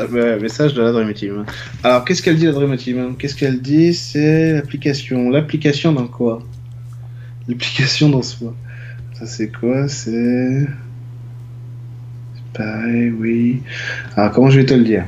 message 0.41 0.73
de 0.73 0.81
la 0.81 0.91
Dream 0.91 1.13
Team. 1.13 1.45
Alors, 1.83 2.03
qu'est-ce 2.05 2.23
qu'elle 2.23 2.37
dit 2.37 2.45
la 2.45 2.53
Dream 2.53 2.75
Team 2.75 3.15
Qu'est-ce 3.17 3.35
qu'elle 3.35 3.61
dit? 3.61 3.93
C'est 3.93 4.53
l'application. 4.53 5.29
L'application 5.29 5.91
dans 5.91 6.07
quoi? 6.07 6.41
L'application 7.47 8.09
dans 8.09 8.23
soi. 8.23 8.55
Ça, 9.13 9.27
c'est 9.27 9.51
quoi? 9.51 9.87
C'est. 9.87 10.65
pareil, 12.53 13.11
oui. 13.11 13.61
Alors, 14.15 14.31
comment 14.31 14.49
je 14.49 14.59
vais 14.59 14.65
te 14.65 14.73
le 14.73 14.83
dire? 14.83 15.05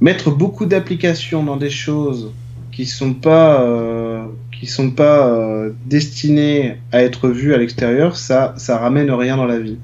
Mettre 0.00 0.30
beaucoup 0.30 0.66
d'applications 0.66 1.42
dans 1.42 1.56
des 1.56 1.70
choses 1.70 2.30
qui 2.70 2.86
sont 2.86 3.14
pas. 3.14 3.60
Euh, 3.62 4.24
qui 4.60 4.66
sont 4.66 4.90
pas 4.90 5.26
euh, 5.26 5.70
destinés 5.86 6.76
à 6.92 7.02
être 7.02 7.30
vus 7.30 7.54
à 7.54 7.58
l'extérieur, 7.58 8.16
ça, 8.16 8.54
ça 8.58 8.78
ramène 8.78 9.10
rien 9.10 9.36
dans 9.36 9.46
la 9.46 9.58
vie. 9.58 9.78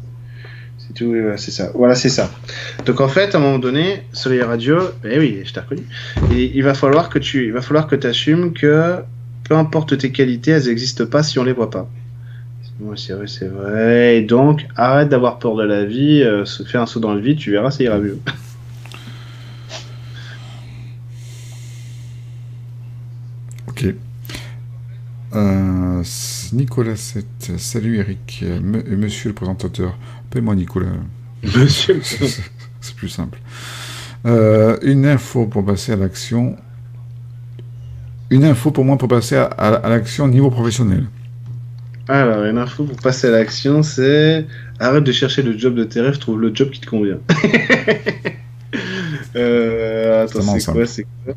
C'est 0.78 0.92
tout, 0.92 1.14
c'est 1.36 1.50
ça. 1.50 1.70
Voilà, 1.74 1.94
c'est 1.94 2.10
ça. 2.10 2.30
Donc 2.84 3.00
en 3.00 3.08
fait, 3.08 3.34
à 3.34 3.38
un 3.38 3.40
moment 3.40 3.58
donné, 3.58 4.02
Soleil 4.12 4.42
Radio, 4.42 4.78
eh 5.04 5.18
oui, 5.18 5.40
je 5.44 5.52
t'ai 5.52 5.60
reconnu. 5.60 5.82
Et 6.32 6.52
il 6.54 6.62
va 6.62 6.74
falloir 6.74 7.08
que 7.08 7.18
tu, 7.18 7.46
il 7.46 7.52
va 7.52 7.62
falloir 7.62 7.86
que 7.86 8.06
assumes 8.06 8.52
que 8.52 8.96
peu 9.48 9.56
importe 9.56 9.96
tes 9.96 10.12
qualités, 10.12 10.50
elles 10.50 10.66
n'existent 10.66 11.06
pas 11.06 11.22
si 11.22 11.38
on 11.38 11.44
les 11.44 11.54
voit 11.54 11.70
pas. 11.70 11.88
C'est 12.96 13.14
vrai, 13.14 13.26
c'est 13.26 13.48
vrai. 13.48 14.20
Donc, 14.20 14.66
arrête 14.76 15.08
d'avoir 15.08 15.38
peur 15.38 15.56
de 15.56 15.62
la 15.62 15.86
vie, 15.86 16.22
euh, 16.22 16.44
fais 16.44 16.76
un 16.76 16.84
saut 16.84 17.00
dans 17.00 17.14
le 17.14 17.20
vide, 17.20 17.38
tu 17.38 17.50
verras, 17.50 17.70
ça 17.70 17.82
ira 17.82 17.98
mieux. 17.98 18.18
ok. 23.68 23.94
Euh, 25.36 26.02
Nicolas 26.54 26.96
7, 26.96 27.26
salut 27.58 27.98
Eric, 27.98 28.42
monsieur 28.62 29.28
le 29.28 29.34
présentateur. 29.34 29.98
Appelle-moi 30.30 30.54
Nicolas. 30.54 30.86
Monsieur 31.42 32.00
C'est 32.02 32.96
plus 32.96 33.10
simple. 33.10 33.38
Euh, 34.24 34.78
une 34.80 35.04
info 35.04 35.44
pour 35.46 35.62
passer 35.64 35.92
à 35.92 35.96
l'action. 35.96 36.56
Une 38.30 38.44
info 38.44 38.70
pour 38.70 38.86
moi 38.86 38.96
pour 38.96 39.08
passer 39.08 39.36
à, 39.36 39.88
l'action 39.88 40.24
au 40.24 40.28
niveau 40.28 40.50
professionnel. 40.50 41.04
Alors, 42.08 42.44
une 42.44 42.56
info 42.56 42.84
pour 42.84 42.96
passer 42.96 43.26
à 43.26 43.32
l'action, 43.32 43.82
c'est 43.82 44.46
arrête 44.80 45.04
de 45.04 45.12
chercher 45.12 45.42
le 45.42 45.58
job 45.58 45.74
de 45.74 45.84
tes 45.84 46.00
rêves, 46.00 46.18
trouve 46.18 46.40
le 46.40 46.54
job 46.54 46.70
qui 46.70 46.80
te 46.80 46.88
convient. 46.88 47.18
euh, 49.36 50.24
attends, 50.24 50.58
c'est 50.58 50.72
quoi, 50.72 50.86
c'est 50.86 51.06
quoi? 51.24 51.34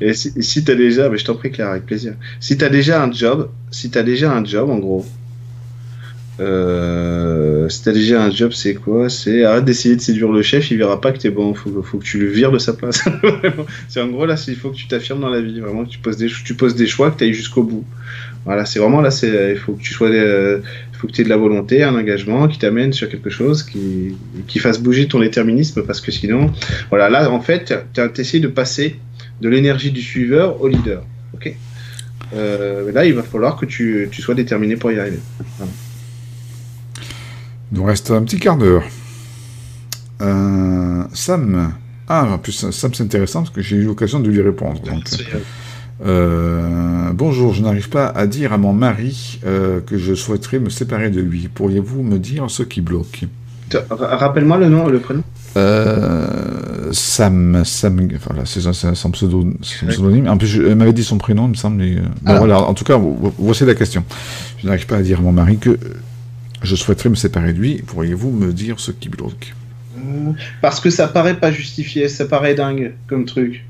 Et 0.00 0.14
si, 0.14 0.32
si 0.42 0.64
t'as 0.64 0.74
déjà, 0.74 1.08
mais 1.08 1.18
je 1.18 1.24
t'en 1.24 1.34
prie 1.34 1.50
Claire, 1.50 1.68
avec 1.68 1.86
plaisir. 1.86 2.14
Si 2.40 2.56
t'as 2.56 2.68
déjà 2.68 3.02
un 3.02 3.12
job, 3.12 3.50
si 3.70 3.90
t'as 3.90 4.02
déjà 4.02 4.32
un 4.32 4.44
job 4.44 4.70
en 4.70 4.78
gros, 4.78 5.04
euh, 6.40 7.68
si 7.68 7.82
t'as 7.82 7.92
déjà 7.92 8.22
un 8.22 8.30
job, 8.30 8.52
c'est 8.52 8.74
quoi? 8.74 9.10
C'est 9.10 9.44
arrête 9.44 9.64
d'essayer 9.64 9.94
de 9.94 10.00
séduire 10.00 10.32
le 10.32 10.40
chef, 10.40 10.70
il 10.70 10.78
verra 10.78 11.00
pas 11.00 11.12
que 11.12 11.18
t'es 11.18 11.28
bon. 11.28 11.52
Faut, 11.54 11.82
faut 11.82 11.98
que 11.98 12.04
tu 12.04 12.18
le 12.18 12.26
vires 12.26 12.50
de 12.50 12.58
sa 12.58 12.72
place. 12.72 13.04
c'est 13.88 14.00
en 14.00 14.08
gros 14.08 14.24
là, 14.24 14.42
il 14.48 14.56
faut 14.56 14.70
que 14.70 14.76
tu 14.76 14.88
t'affirmes 14.88 15.20
dans 15.20 15.28
la 15.28 15.42
vie, 15.42 15.60
vraiment 15.60 15.84
que 15.84 15.90
tu 15.90 15.98
poses 15.98 16.16
des, 16.16 16.28
tu 16.28 16.54
poses 16.54 16.74
des 16.74 16.86
choix, 16.86 17.10
que 17.10 17.18
tu 17.18 17.24
ailles 17.24 17.34
jusqu'au 17.34 17.62
bout. 17.62 17.84
Voilà, 18.46 18.64
c'est 18.64 18.78
vraiment 18.78 19.02
là, 19.02 19.10
il 19.22 19.58
faut 19.58 19.74
que 19.74 19.82
tu 19.82 19.92
sois, 19.92 20.08
euh, 20.08 20.60
faut 20.92 21.06
que 21.06 21.12
tu 21.12 21.20
aies 21.20 21.24
de 21.24 21.28
la 21.28 21.36
volonté, 21.36 21.82
un 21.82 21.94
engagement 21.94 22.48
qui 22.48 22.58
t'amène 22.58 22.94
sur 22.94 23.10
quelque 23.10 23.28
chose, 23.28 23.62
qui, 23.62 24.16
qui 24.46 24.58
fasse 24.58 24.80
bouger 24.80 25.08
ton 25.08 25.20
déterminisme, 25.20 25.82
parce 25.82 26.00
que 26.00 26.10
sinon, 26.10 26.50
voilà, 26.88 27.10
là 27.10 27.30
en 27.30 27.40
fait, 27.40 27.74
tu 27.92 28.20
essayé 28.20 28.42
de 28.42 28.48
passer 28.48 28.96
de 29.40 29.48
l'énergie 29.48 29.90
du 29.90 30.02
suiveur 30.02 30.60
au 30.60 30.68
leader. 30.68 31.02
Ok? 31.34 31.54
Euh, 32.34 32.92
là, 32.92 33.04
il 33.04 33.14
va 33.14 33.22
falloir 33.22 33.56
que 33.56 33.66
tu, 33.66 34.08
tu 34.10 34.22
sois 34.22 34.34
déterminé 34.34 34.76
pour 34.76 34.92
y 34.92 34.98
arriver. 34.98 35.20
Voilà. 35.58 35.72
Il 37.72 37.78
nous 37.78 37.84
reste 37.84 38.10
un 38.10 38.22
petit 38.22 38.38
quart 38.38 38.56
d'heure. 38.56 38.84
Euh, 40.20 41.02
Sam. 41.12 41.72
Ah, 42.08 42.24
en 42.24 42.38
plus, 42.38 42.70
Sam, 42.70 42.92
c'est 42.92 43.04
intéressant 43.04 43.42
parce 43.42 43.54
que 43.54 43.62
j'ai 43.62 43.76
eu 43.76 43.84
l'occasion 43.84 44.20
de 44.20 44.28
lui 44.28 44.42
répondre. 44.42 44.80
Euh, 46.04 47.10
bonjour, 47.12 47.52
je 47.52 47.62
n'arrive 47.62 47.88
pas 47.88 48.06
à 48.06 48.26
dire 48.26 48.52
à 48.52 48.58
mon 48.58 48.72
mari 48.72 49.38
euh, 49.44 49.80
que 49.80 49.98
je 49.98 50.14
souhaiterais 50.14 50.58
me 50.58 50.70
séparer 50.70 51.10
de 51.10 51.20
lui. 51.20 51.48
Pourriez-vous 51.48 52.02
me 52.02 52.18
dire 52.18 52.50
ce 52.50 52.62
qui 52.62 52.80
bloque? 52.80 53.24
Rappelle-moi 53.90 54.58
le 54.58 54.68
nom, 54.68 54.88
le 54.88 54.98
prénom. 54.98 55.22
Sam, 56.92 57.62
Sam, 57.64 58.08
voilà, 58.26 58.44
c'est 58.44 58.60
son, 58.60 59.10
pseudo, 59.10 59.52
pseudonyme. 59.62 60.28
En 60.28 60.36
plus, 60.36 60.56
elle 60.56 60.76
m'avait 60.76 60.92
dit 60.92 61.04
son 61.04 61.18
prénom, 61.18 61.46
il 61.46 61.50
me 61.50 61.54
semble. 61.54 61.84
Ah. 62.26 62.38
voilà, 62.38 62.60
en 62.62 62.74
tout 62.74 62.84
cas, 62.84 62.98
voici 63.38 63.64
la 63.64 63.74
question. 63.74 64.04
Je 64.58 64.66
n'arrive 64.66 64.86
pas 64.86 64.96
à 64.96 65.02
dire 65.02 65.18
à 65.18 65.22
mon 65.22 65.32
mari 65.32 65.58
que 65.58 65.78
je 66.62 66.76
souhaiterais 66.76 67.08
me 67.08 67.14
séparer 67.14 67.52
de 67.52 67.58
lui. 67.58 67.82
Pourriez-vous 67.86 68.30
me 68.30 68.52
dire 68.52 68.80
ce 68.80 68.90
qui 68.90 69.08
bloque? 69.08 69.54
Euh, 69.96 70.32
Parce 70.60 70.80
que 70.80 70.90
ça 70.90 71.08
paraît 71.08 71.38
pas 71.38 71.50
justifié, 71.50 72.08
ça 72.08 72.24
paraît 72.24 72.54
dingue 72.54 72.92
comme 73.06 73.24
truc. 73.24 73.64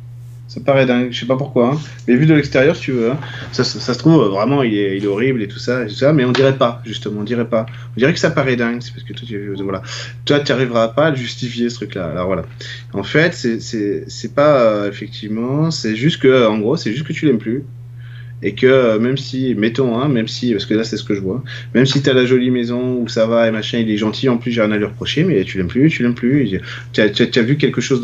Ça 0.50 0.60
paraît 0.60 0.84
dingue, 0.84 1.12
je 1.12 1.20
sais 1.20 1.26
pas 1.26 1.36
pourquoi. 1.36 1.74
Hein. 1.74 1.78
Mais 2.08 2.16
vu 2.16 2.26
de 2.26 2.34
l'extérieur, 2.34 2.74
si 2.74 2.82
tu 2.82 2.90
veux, 2.90 3.12
hein, 3.12 3.18
ça, 3.52 3.62
se 3.62 3.92
trouve 3.92 4.20
vraiment, 4.24 4.64
il 4.64 4.74
est, 4.74 5.06
horrible 5.06 5.44
et 5.44 5.46
tout 5.46 5.60
ça, 5.60 5.88
ça, 5.88 6.12
mais 6.12 6.24
on 6.24 6.32
dirait 6.32 6.58
pas, 6.58 6.82
justement, 6.84 7.20
on 7.20 7.22
dirait 7.22 7.48
pas. 7.48 7.66
On 7.96 8.00
dirait 8.00 8.12
que 8.12 8.18
ça 8.18 8.32
paraît 8.32 8.56
dingue, 8.56 8.82
c'est 8.82 8.92
parce 8.92 9.04
que 9.04 9.12
toi, 9.12 9.28
tu, 9.28 9.54
voilà. 9.62 9.80
toi, 10.24 10.40
tu 10.40 10.50
arriveras 10.50 10.88
pas 10.88 11.06
à 11.06 11.14
justifier 11.14 11.70
ce 11.70 11.76
truc-là. 11.76 12.06
Alors 12.06 12.26
voilà. 12.26 12.42
En 12.94 13.04
fait, 13.04 13.32
c'est 13.32 14.34
pas 14.34 14.60
euh, 14.60 14.88
effectivement, 14.88 15.70
c'est 15.70 15.94
juste 15.94 16.20
que, 16.20 16.48
en 16.48 16.58
gros, 16.58 16.76
c'est 16.76 16.90
juste 16.90 17.06
que 17.06 17.12
tu 17.12 17.26
l'aimes 17.26 17.38
plus 17.38 17.62
et 18.42 18.54
que 18.54 18.66
euh, 18.66 18.98
même 18.98 19.16
si, 19.16 19.54
mettons, 19.54 19.98
hein, 19.98 20.08
même 20.08 20.28
si, 20.28 20.52
parce 20.52 20.66
que 20.66 20.74
là 20.74 20.84
c'est 20.84 20.96
ce 20.96 21.04
que 21.04 21.14
je 21.14 21.20
vois, 21.20 21.42
même 21.74 21.86
si 21.86 22.02
t'as 22.02 22.12
la 22.12 22.24
jolie 22.24 22.50
maison 22.50 22.96
où 23.00 23.08
ça 23.08 23.26
va 23.26 23.46
et 23.46 23.50
machin, 23.50 23.78
il 23.78 23.90
est 23.90 23.96
gentil, 23.96 24.28
en 24.28 24.38
plus 24.38 24.50
j'ai 24.50 24.62
rien 24.62 24.72
à 24.72 24.76
lui 24.76 24.84
reprocher, 24.84 25.24
mais 25.24 25.44
tu 25.44 25.58
l'aimes 25.58 25.68
plus, 25.68 25.90
tu 25.90 26.02
l'aimes 26.02 26.14
plus, 26.14 26.58
tu 26.92 27.00
as, 27.00 27.42
vu 27.42 27.56
quelque 27.56 27.80
chose 27.80 28.02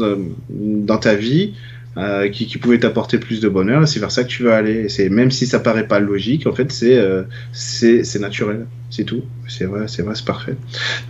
dans, 0.49 0.99
ta 0.99 1.15
vie 1.15 1.55
euh, 1.99 2.29
qui, 2.29 2.59
pouvait 2.59 2.79
t'apporter 2.79 3.17
plus 3.17 3.41
de 3.41 3.49
bonheur, 3.49 3.89
c'est 3.89 3.99
vers 4.01 4.11
ça 4.11 4.23
que 4.23 4.29
tu 4.29 4.43
vas 4.43 4.57
aller. 4.57 4.91
C'est 4.91 5.09
même 5.09 5.31
si 5.31 5.47
ça 5.47 5.61
paraît 5.61 5.89
pas 5.89 5.99
logique, 5.99 6.47
en 6.47 6.53
fait 6.53 6.71
c'est 6.71 6.99
euh, 6.99 7.23
c'est 7.53 8.19
naturel, 8.21 8.67
c'est 8.91 9.05
tout, 9.05 9.23
c'est 9.49 9.65
vrai, 9.65 9.89
c'est 9.89 10.03
vrai, 10.03 10.15
c'est 10.15 10.27
parfait. 10.27 10.57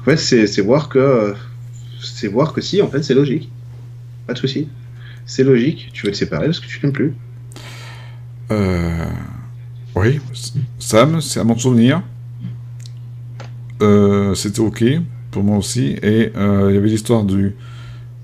En 0.00 0.04
fait 0.04 0.16
c'est 0.16 0.60
voir 0.60 0.88
que 0.88 1.34
c'est 2.00 2.28
voir 2.28 2.52
que 2.52 2.60
si, 2.60 2.80
en 2.82 2.88
fait 2.88 3.02
c'est 3.02 3.14
logique, 3.14 3.50
pas 4.28 4.34
de 4.34 4.38
souci, 4.38 4.68
c'est 5.24 5.42
logique, 5.42 5.90
tu 5.92 6.06
veux 6.06 6.12
te 6.12 6.16
séparer 6.16 6.46
parce 6.46 6.60
que 6.60 6.66
tu 6.66 6.78
l'aimes 6.80 6.92
plus. 6.92 7.14
Euh, 8.52 9.06
oui, 9.96 10.20
Sam, 10.78 11.20
c'est 11.20 11.40
à 11.40 11.44
mon 11.44 11.58
souvenir. 11.58 12.02
C'était 14.36 14.60
ok 14.60 14.84
pour 15.32 15.42
moi 15.42 15.56
aussi. 15.56 15.96
Et 16.00 16.30
il 16.36 16.74
y 16.74 16.76
avait 16.76 16.88
l'histoire 16.88 17.24
du. 17.24 17.56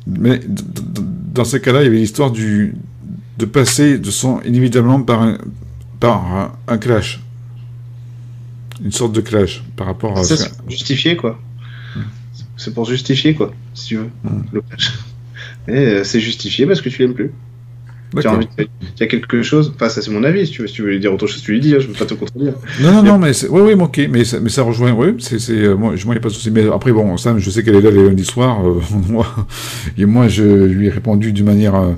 Mais 0.07 0.41
dans 0.47 1.45
ces 1.45 1.61
cas-là, 1.61 1.83
il 1.83 1.85
y 1.85 1.89
avait 1.89 1.99
l'histoire 1.99 2.31
du 2.31 2.75
de 3.39 3.47
passer 3.47 3.99
de 3.99 4.11
son 4.11 4.41
inévitablement 4.43 5.03
par 5.03 5.23
un, 5.23 5.39
par 5.99 6.55
un, 6.69 6.79
clash, 6.79 7.21
une 8.85 8.93
sorte 8.93 9.13
de 9.13 9.21
clash 9.21 9.65
par 9.77 9.87
rapport 9.87 10.19
à. 10.19 10.25
Ça, 10.25 10.37
c'est 10.37 10.51
justifier 10.69 11.17
quoi. 11.17 11.41
Hmm. 11.97 12.03
C'est 12.57 12.75
pour 12.75 12.85
justifier 12.85 13.35
quoi, 13.35 13.53
si 13.75 13.87
tu 13.87 13.97
veux, 13.97 14.11
hmm. 14.25 14.43
le 14.53 14.61
clash. 14.61 14.93
Et 15.69 16.05
c'est 16.05 16.21
justifié 16.21 16.67
parce 16.67 16.81
que 16.81 16.89
tu 16.89 17.01
l'aimes 17.03 17.15
plus. 17.15 17.33
Tu 18.21 18.29
as, 18.29 18.65
y 19.01 19.03
a 19.03 19.07
quelque 19.07 19.43
chose, 19.43 19.73
enfin 19.75 19.89
ça 19.89 20.03
c'est 20.03 20.11
mon 20.11 20.23
avis, 20.25 20.47
si 20.47 20.53
tu 20.53 20.63
veux, 20.63 20.69
si 20.69 20.75
tu 20.75 20.83
veux 20.83 20.91
lui 20.91 21.01
dire 21.01 21.13
autre 21.13 21.27
chose, 21.27 21.43
tu 21.43 21.53
lui 21.53 21.61
dis, 21.61 21.75
hein, 21.75 21.79
je 21.81 21.87
ne 21.87 21.93
veux 21.93 21.99
pas 21.99 22.05
te 22.05 22.15
contredire. 22.15 22.55
Non, 22.81 22.93
non, 22.93 23.03
non, 23.03 23.19
mais 23.19 23.33
oui, 23.49 23.61
oui, 23.63 23.73
ok, 23.73 24.01
mais 24.11 24.25
ça, 24.25 24.41
mais 24.41 24.51
ça 24.51 24.63
rejoint, 24.63 24.93
oui, 24.93 25.15
c'est, 25.19 25.51
euh, 25.51 25.75
moi, 25.75 25.97
je, 25.97 26.05
moi, 26.05 26.15
il 26.15 26.19
n'y 26.19 26.21
a 26.21 26.23
pas 26.23 26.29
de 26.29 26.35
souci. 26.35 26.51
Mais 26.51 26.67
après, 26.69 26.93
bon, 26.93 27.17
Sam, 27.17 27.39
je 27.39 27.51
sais 27.51 27.63
qu'elle 27.63 27.77
est 27.77 27.81
là 27.81 27.91
les 27.91 28.03
lundis 28.03 28.25
soirs, 28.25 28.61
euh, 28.67 28.81
et 29.99 30.05
moi, 30.05 30.29
je 30.29 30.45
lui 30.45 30.87
ai 30.87 30.91
répondu 30.91 31.33
d'une 31.33 31.47
manière, 31.47 31.75
euh, 31.75 31.93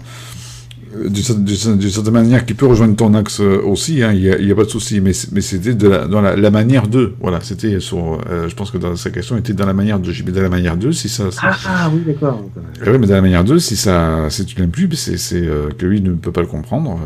d'une 0.94 1.90
certaine 1.90 2.12
manière 2.12 2.44
qui 2.46 2.54
peut 2.54 2.66
rejoindre 2.66 2.96
ton 2.96 3.14
axe 3.14 3.40
euh, 3.40 3.60
aussi, 3.62 4.02
hein, 4.02 4.12
il 4.12 4.44
n'y 4.44 4.52
a, 4.52 4.54
pas 4.54 4.64
de 4.64 4.68
souci, 4.68 5.00
mais, 5.00 5.12
mais 5.32 5.40
c'était 5.40 5.74
dans 5.74 6.20
la, 6.20 6.50
manière 6.50 6.88
de, 6.88 7.14
voilà, 7.20 7.40
c'était 7.40 7.80
sur, 7.80 8.20
euh, 8.30 8.48
je 8.48 8.54
pense 8.54 8.70
que 8.70 8.78
dans 8.78 8.94
sa 8.96 9.10
question 9.10 9.36
était 9.36 9.52
dans 9.52 9.66
la 9.66 9.74
manière 9.74 9.98
de, 9.98 10.12
mais 10.24 10.32
dans 10.32 10.42
la 10.42 10.48
manière 10.48 10.76
de, 10.76 10.90
si 10.92 11.08
ça... 11.08 11.24
Ah, 11.42 11.56
ah, 11.66 11.90
oui, 11.92 12.02
d'accord. 12.06 12.42
Oui, 12.86 12.98
mais 12.98 13.06
dans 13.06 13.14
la 13.14 13.22
manière 13.22 13.44
de, 13.44 13.58
si 13.58 13.76
ça, 13.76 14.28
si 14.30 14.44
tu 14.44 14.58
l'aimes 14.58 14.70
plus, 14.70 14.88
c'est, 14.94 15.42
euh, 15.42 15.68
que 15.76 15.86
lui 15.86 16.00
ne 16.00 16.12
peut 16.12 16.32
pas 16.32 16.42
le 16.42 16.46
comprendre. 16.46 16.98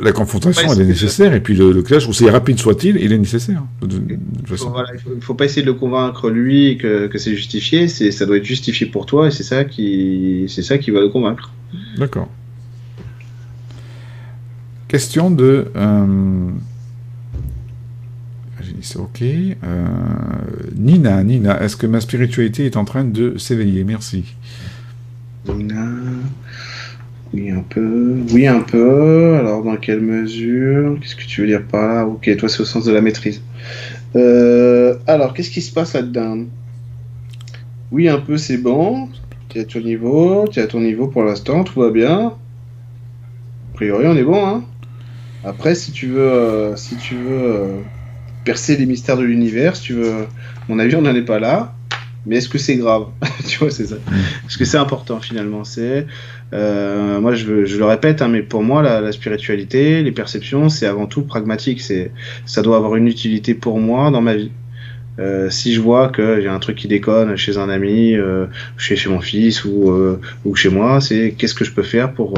La, 0.00 0.12
confrontation, 0.12 0.72
elle 0.72 0.82
est 0.82 0.84
nécessaire, 0.84 1.34
et 1.34 1.40
puis 1.40 1.54
le, 1.54 1.82
clash, 1.82 2.08
aussi 2.08 2.28
rapide 2.28 2.58
soit-il, 2.58 2.96
il 2.96 3.12
est 3.12 3.18
nécessaire. 3.18 3.64
De, 3.82 3.96
il 4.08 4.18
ne 5.16 5.20
faut, 5.20 5.34
pas 5.34 5.44
essayer 5.46 5.62
de 5.62 5.66
le 5.66 5.74
convaincre 5.74 6.30
lui 6.30 6.78
que, 6.78 7.06
que 7.06 7.18
c'est 7.18 7.34
justifié, 7.34 7.88
c'est, 7.88 8.10
ça 8.10 8.26
doit 8.26 8.36
être 8.36 8.44
justifié 8.44 8.86
pour 8.86 9.06
toi, 9.06 9.28
et 9.28 9.30
c'est 9.30 9.42
ça 9.42 9.64
qui, 9.64 10.44
c'est 10.48 10.62
ça 10.62 10.78
qui 10.78 10.90
va 10.90 11.00
le 11.00 11.08
convaincre. 11.08 11.52
D'accord. 11.98 12.28
Question 14.88 15.30
de. 15.30 15.66
Euh, 15.74 16.50
c'est 18.80 18.98
ok. 18.98 19.22
Euh, 19.22 19.86
Nina, 20.76 21.22
Nina, 21.24 21.60
est-ce 21.62 21.76
que 21.76 21.86
ma 21.86 22.00
spiritualité 22.00 22.66
est 22.66 22.76
en 22.76 22.84
train 22.84 23.04
de 23.04 23.36
s'éveiller? 23.38 23.82
Merci. 23.84 24.24
Nina. 25.48 25.86
Oui, 27.34 27.50
un 27.50 27.64
peu. 27.68 28.16
Oui, 28.32 28.46
un 28.46 28.60
peu. 28.60 29.34
Alors, 29.34 29.64
dans 29.64 29.76
quelle 29.76 30.00
mesure? 30.00 30.96
Qu'est-ce 31.00 31.16
que 31.16 31.24
tu 31.24 31.40
veux 31.40 31.48
dire 31.48 31.64
par 31.64 31.88
là? 31.88 32.06
Ok, 32.06 32.30
toi, 32.36 32.48
c'est 32.48 32.60
au 32.60 32.64
sens 32.64 32.84
de 32.84 32.92
la 32.92 33.00
maîtrise. 33.00 33.42
Euh, 34.14 34.94
alors, 35.08 35.34
qu'est-ce 35.34 35.50
qui 35.50 35.60
se 35.60 35.72
passe 35.72 35.94
là-dedans? 35.94 36.44
Oui, 37.90 38.08
un 38.08 38.18
peu, 38.18 38.36
c'est 38.36 38.58
bon. 38.58 39.08
Tu 39.48 39.58
es 39.58 39.62
à 39.62 39.64
ton 39.64 39.80
niveau. 39.80 40.46
Tu 40.46 40.60
es 40.60 40.62
à 40.62 40.68
ton 40.68 40.80
niveau 40.80 41.08
pour 41.08 41.24
l'instant. 41.24 41.64
Tout 41.64 41.80
va 41.80 41.90
bien. 41.90 42.26
A 42.28 43.74
priori, 43.74 44.06
on 44.06 44.16
est 44.16 44.22
bon. 44.22 44.46
Hein 44.46 44.62
Après, 45.42 45.74
si 45.74 45.90
tu 45.90 46.06
veux, 46.06 46.20
euh, 46.20 46.76
si 46.76 46.94
tu 46.96 47.16
veux 47.16 47.42
euh, 47.42 47.80
percer 48.44 48.76
les 48.76 48.86
mystères 48.86 49.16
de 49.16 49.24
l'univers, 49.24 49.74
si 49.74 49.82
tu 49.82 49.94
veux, 49.94 50.26
mon 50.68 50.78
avis, 50.78 50.94
on 50.94 51.02
n'en 51.02 51.14
est 51.14 51.22
pas 51.22 51.40
là. 51.40 51.74
Mais 52.26 52.36
est-ce 52.36 52.48
que 52.48 52.58
c'est 52.58 52.76
grave 52.76 53.06
Tu 53.46 53.58
vois, 53.58 53.70
c'est 53.70 53.86
ça. 53.86 53.96
Mm. 53.96 54.14
Est-ce 54.46 54.58
que 54.58 54.64
c'est 54.64 54.78
important 54.78 55.20
finalement? 55.20 55.64
C'est 55.64 56.06
euh, 56.52 57.20
moi, 57.20 57.34
je, 57.34 57.64
je, 57.64 57.78
le 57.78 57.84
répète, 57.84 58.22
hein, 58.22 58.28
mais 58.28 58.42
pour 58.42 58.62
moi, 58.62 58.82
la, 58.82 59.00
la 59.00 59.12
spiritualité, 59.12 60.02
les 60.02 60.12
perceptions, 60.12 60.68
c'est 60.68 60.86
avant 60.86 61.06
tout 61.06 61.22
pragmatique. 61.22 61.80
C'est, 61.80 62.12
ça 62.46 62.62
doit 62.62 62.76
avoir 62.76 62.96
une 62.96 63.08
utilité 63.08 63.54
pour 63.54 63.78
moi 63.78 64.10
dans 64.10 64.22
ma 64.22 64.34
vie. 64.34 64.50
Euh, 65.20 65.48
si 65.48 65.74
je 65.74 65.80
vois 65.80 66.08
que 66.08 66.40
j'ai 66.40 66.48
un 66.48 66.58
truc 66.58 66.76
qui 66.76 66.88
déconne 66.88 67.36
chez 67.36 67.56
un 67.56 67.68
ami, 67.68 68.14
euh, 68.14 68.46
chez, 68.76 68.96
chez 68.96 69.08
mon 69.08 69.20
fils 69.20 69.64
ou, 69.64 69.90
euh, 69.90 70.20
ou 70.44 70.56
chez 70.56 70.70
moi, 70.70 71.00
c'est 71.00 71.34
qu'est-ce 71.38 71.54
que 71.54 71.64
je 71.64 71.72
peux 71.72 71.84
faire 71.84 72.12
pour 72.12 72.34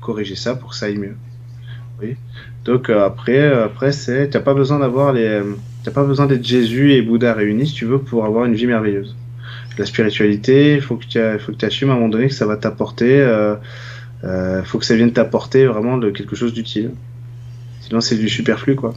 corriger 0.00 0.36
ça, 0.36 0.54
pour 0.54 0.70
que 0.70 0.76
ça 0.76 0.86
aille 0.86 0.98
mieux? 0.98 1.16
Oui. 2.00 2.16
Donc 2.64 2.88
après, 2.88 3.42
après 3.52 3.90
c'est, 3.90 4.30
t'as 4.30 4.40
pas 4.40 4.54
besoin 4.54 4.78
d'avoir 4.78 5.12
les, 5.12 5.40
t'as 5.82 5.90
pas 5.90 6.04
besoin 6.04 6.26
d'être 6.26 6.44
Jésus 6.44 6.92
et 6.92 7.02
Bouddha 7.02 7.34
réunis 7.34 7.66
si 7.66 7.74
tu 7.74 7.84
veux 7.84 7.98
pour 7.98 8.24
avoir 8.24 8.44
une 8.44 8.54
vie 8.54 8.66
merveilleuse. 8.66 9.16
La 9.80 9.86
spiritualité, 9.86 10.74
il 10.74 10.82
faut 10.82 10.96
que 10.96 11.06
tu, 11.06 11.18
faut 11.38 11.52
que 11.52 11.56
tu 11.56 11.64
assumes 11.64 11.88
à 11.88 11.92
un 11.92 11.96
moment 11.96 12.10
donné 12.10 12.28
que 12.28 12.34
ça 12.34 12.44
va 12.44 12.58
t'apporter, 12.58 13.18
euh, 13.18 13.54
euh, 14.24 14.62
faut 14.62 14.78
que 14.78 14.84
ça 14.84 14.94
vienne 14.94 15.10
t'apporter 15.10 15.64
vraiment 15.64 15.96
de 15.96 16.10
quelque 16.10 16.36
chose 16.36 16.52
d'utile. 16.52 16.90
Sinon 17.80 18.02
c'est 18.02 18.16
du 18.16 18.28
superflu 18.28 18.76
quoi. 18.76 18.92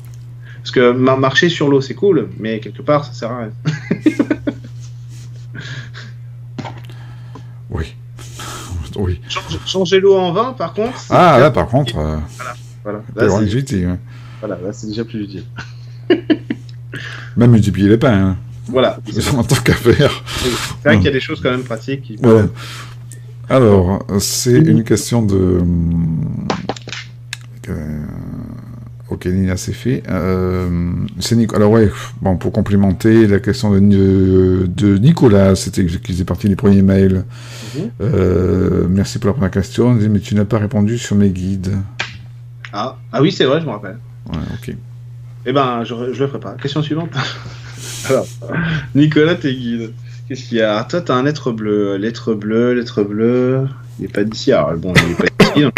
Parce 0.57 0.71
que 0.71 0.91
marcher 0.91 1.47
sur 1.47 1.69
l'eau 1.69 1.79
c'est 1.79 1.93
cool, 1.93 2.27
mais 2.37 2.59
quelque 2.59 2.81
part 2.81 3.05
ça 3.05 3.13
sert 3.13 3.31
à 3.31 3.43
rien. 3.43 3.51
oui. 7.69 7.95
oui. 8.97 9.21
Changer, 9.65 10.01
l'eau 10.01 10.17
en 10.17 10.33
vin 10.33 10.51
par 10.51 10.73
contre. 10.73 10.99
Ah 11.09 11.37
là 11.39 11.49
par 11.49 11.69
contre. 11.69 11.97
Euh... 11.97 12.17
Voilà. 12.83 13.01
Là, 13.15 13.29
c'est 13.29 13.53
utile. 13.53 13.97
Voilà, 14.41 14.59
là 14.61 14.73
c'est 14.73 14.87
déjà 14.87 15.05
plus 15.05 15.21
utile. 15.21 15.45
Même 17.37 17.51
multiplier 17.51 17.87
les 17.87 17.97
pains. 17.97 18.31
Hein. 18.31 18.37
Voilà. 18.67 18.99
En 19.35 19.43
tant 19.43 19.55
qu'à 19.57 19.73
faire. 19.73 20.23
C'est 20.37 20.87
vrai 20.89 20.95
qu'il 20.97 21.05
y 21.05 21.09
a 21.09 21.11
des 21.11 21.19
choses 21.19 21.41
quand 21.41 21.51
même 21.51 21.63
pratiques. 21.63 22.03
Qui... 22.03 22.19
Alors, 23.49 24.05
c'est 24.19 24.57
une 24.57 24.83
question 24.83 25.21
de. 25.21 25.61
Euh... 27.69 28.05
Ok, 29.09 29.27
Nina, 29.27 29.57
c'est 29.57 29.73
fait. 29.73 30.01
Euh, 30.09 30.91
c'est 31.19 31.53
Alors, 31.53 31.71
ouais, 31.71 31.91
bon, 32.21 32.35
pour 32.37 32.51
complémenter 32.51 33.27
la 33.27 33.39
question 33.39 33.71
de, 33.71 34.65
de 34.65 34.97
Nicolas, 34.97 35.55
c'était 35.55 35.85
qui 35.85 36.13
faisait 36.13 36.23
partie 36.23 36.49
des 36.49 36.55
premiers 36.55 36.81
mails. 36.81 37.23
Mhm. 37.75 37.91
euh, 38.01 38.87
merci 38.89 39.19
pour 39.19 39.27
la 39.27 39.33
première 39.33 39.51
question. 39.51 39.93
Mais 39.93 40.19
tu 40.19 40.33
n'as 40.35 40.45
pas 40.45 40.57
répondu 40.57 40.97
sur 40.97 41.15
mes 41.15 41.29
guides. 41.29 41.77
Ah, 42.71 42.97
ah 43.11 43.21
oui, 43.21 43.31
c'est 43.31 43.45
vrai, 43.45 43.61
je 43.61 43.65
me 43.65 43.71
rappelle. 43.71 43.97
Ouais, 44.31 44.39
ok. 44.53 44.75
Eh 45.45 45.53
ben, 45.53 45.83
je, 45.83 45.93
je 46.13 46.23
le 46.23 46.27
ferai 46.27 46.39
pas. 46.39 46.53
Question 46.53 46.81
suivante. 46.81 47.11
Alors, 48.05 48.27
Nicolas, 48.95 49.35
t'es 49.35 49.53
guide. 49.53 49.93
Qu'est-ce 50.27 50.49
qu'il 50.49 50.57
y 50.57 50.61
a? 50.61 50.83
Toi, 50.83 51.01
t'as 51.01 51.15
un 51.15 51.23
lettre 51.23 51.51
bleu. 51.51 51.97
Lettre 51.97 52.33
bleue, 52.33 52.73
lettre 52.73 53.03
bleue. 53.03 53.67
Il 53.99 54.03
n'est 54.03 54.07
pas 54.07 54.23
d'ici. 54.23 54.51
Alors, 54.51 54.73
bon, 54.75 54.93
il 54.95 55.09
n'est 55.09 55.15
pas 55.15 55.25
d'ici. 55.39 55.61
donc, 55.61 55.73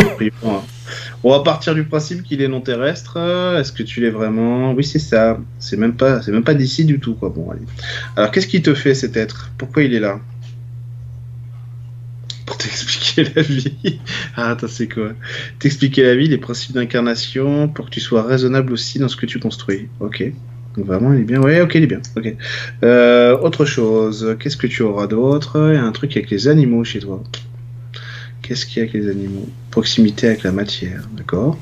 on 1.23 1.31
va 1.31 1.39
partir 1.39 1.73
du 1.73 1.83
principe 1.83 2.23
qu'il 2.23 2.41
est 2.41 2.47
non 2.47 2.61
terrestre. 2.61 3.17
Est-ce 3.57 3.71
que 3.71 3.83
tu 3.83 4.01
l'es 4.01 4.11
vraiment? 4.11 4.73
Oui, 4.73 4.83
c'est 4.83 4.99
ça. 4.99 5.39
C'est 5.59 5.77
même 5.77 5.95
pas, 5.95 6.21
c'est 6.21 6.31
même 6.31 6.43
pas 6.43 6.53
d'ici 6.53 6.85
du 6.85 6.99
tout, 6.99 7.15
quoi. 7.15 7.29
Bon, 7.29 7.49
allez. 7.49 7.61
Alors, 8.15 8.31
qu'est-ce 8.31 8.47
qui 8.47 8.61
te 8.61 8.73
fait 8.73 8.93
cet 8.93 9.17
être? 9.17 9.51
Pourquoi 9.57 9.83
il 9.83 9.93
est 9.93 9.99
là? 9.99 10.19
Pour 12.45 12.57
t'expliquer 12.57 13.31
la 13.35 13.41
vie. 13.41 13.99
ah, 14.35 14.51
attends, 14.51 14.67
c'est 14.67 14.87
quoi? 14.87 15.13
T'expliquer 15.57 16.03
la 16.03 16.15
vie, 16.15 16.27
les 16.27 16.37
principes 16.37 16.73
d'incarnation, 16.73 17.67
pour 17.67 17.85
que 17.85 17.91
tu 17.91 17.99
sois 17.99 18.21
raisonnable 18.21 18.71
aussi 18.71 18.99
dans 18.99 19.07
ce 19.07 19.15
que 19.15 19.25
tu 19.25 19.39
construis. 19.39 19.89
Ok. 19.99 20.31
Donc 20.75 20.85
vraiment, 20.85 21.13
il 21.13 21.21
est 21.21 21.23
bien. 21.23 21.41
Ouais, 21.41 21.61
ok, 21.61 21.75
il 21.75 21.83
est 21.83 21.87
bien. 21.87 22.01
Ok. 22.15 22.35
Euh, 22.83 23.37
autre 23.39 23.65
chose. 23.65 24.35
Qu'est-ce 24.39 24.57
que 24.57 24.67
tu 24.67 24.83
auras 24.83 25.07
d'autre? 25.07 25.71
Il 25.71 25.75
y 25.75 25.77
a 25.77 25.83
un 25.83 25.91
truc 25.91 26.15
avec 26.17 26.29
les 26.29 26.47
animaux 26.47 26.83
chez 26.83 26.99
toi. 26.99 27.23
Qu'est-ce 28.41 28.65
qu'il 28.65 28.77
y 28.77 28.79
a 28.79 28.83
avec 28.83 28.93
les 28.93 29.09
animaux? 29.09 29.47
Proximité 29.71 30.27
avec 30.27 30.43
la 30.43 30.51
matière, 30.51 31.07
d'accord. 31.13 31.57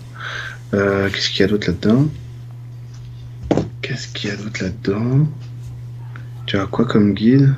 Euh, 0.74 1.10
qu'est-ce 1.10 1.30
qu'il 1.30 1.42
y 1.42 1.44
a 1.44 1.48
d'autre 1.48 1.68
là-dedans? 1.68 2.08
Qu'est-ce 3.82 4.08
qu'il 4.08 4.30
y 4.30 4.34
a 4.34 4.36
d'autre 4.36 4.64
là-dedans? 4.64 5.28
Tu 6.46 6.58
as 6.58 6.66
quoi 6.66 6.86
comme 6.86 7.14
guide? 7.14 7.54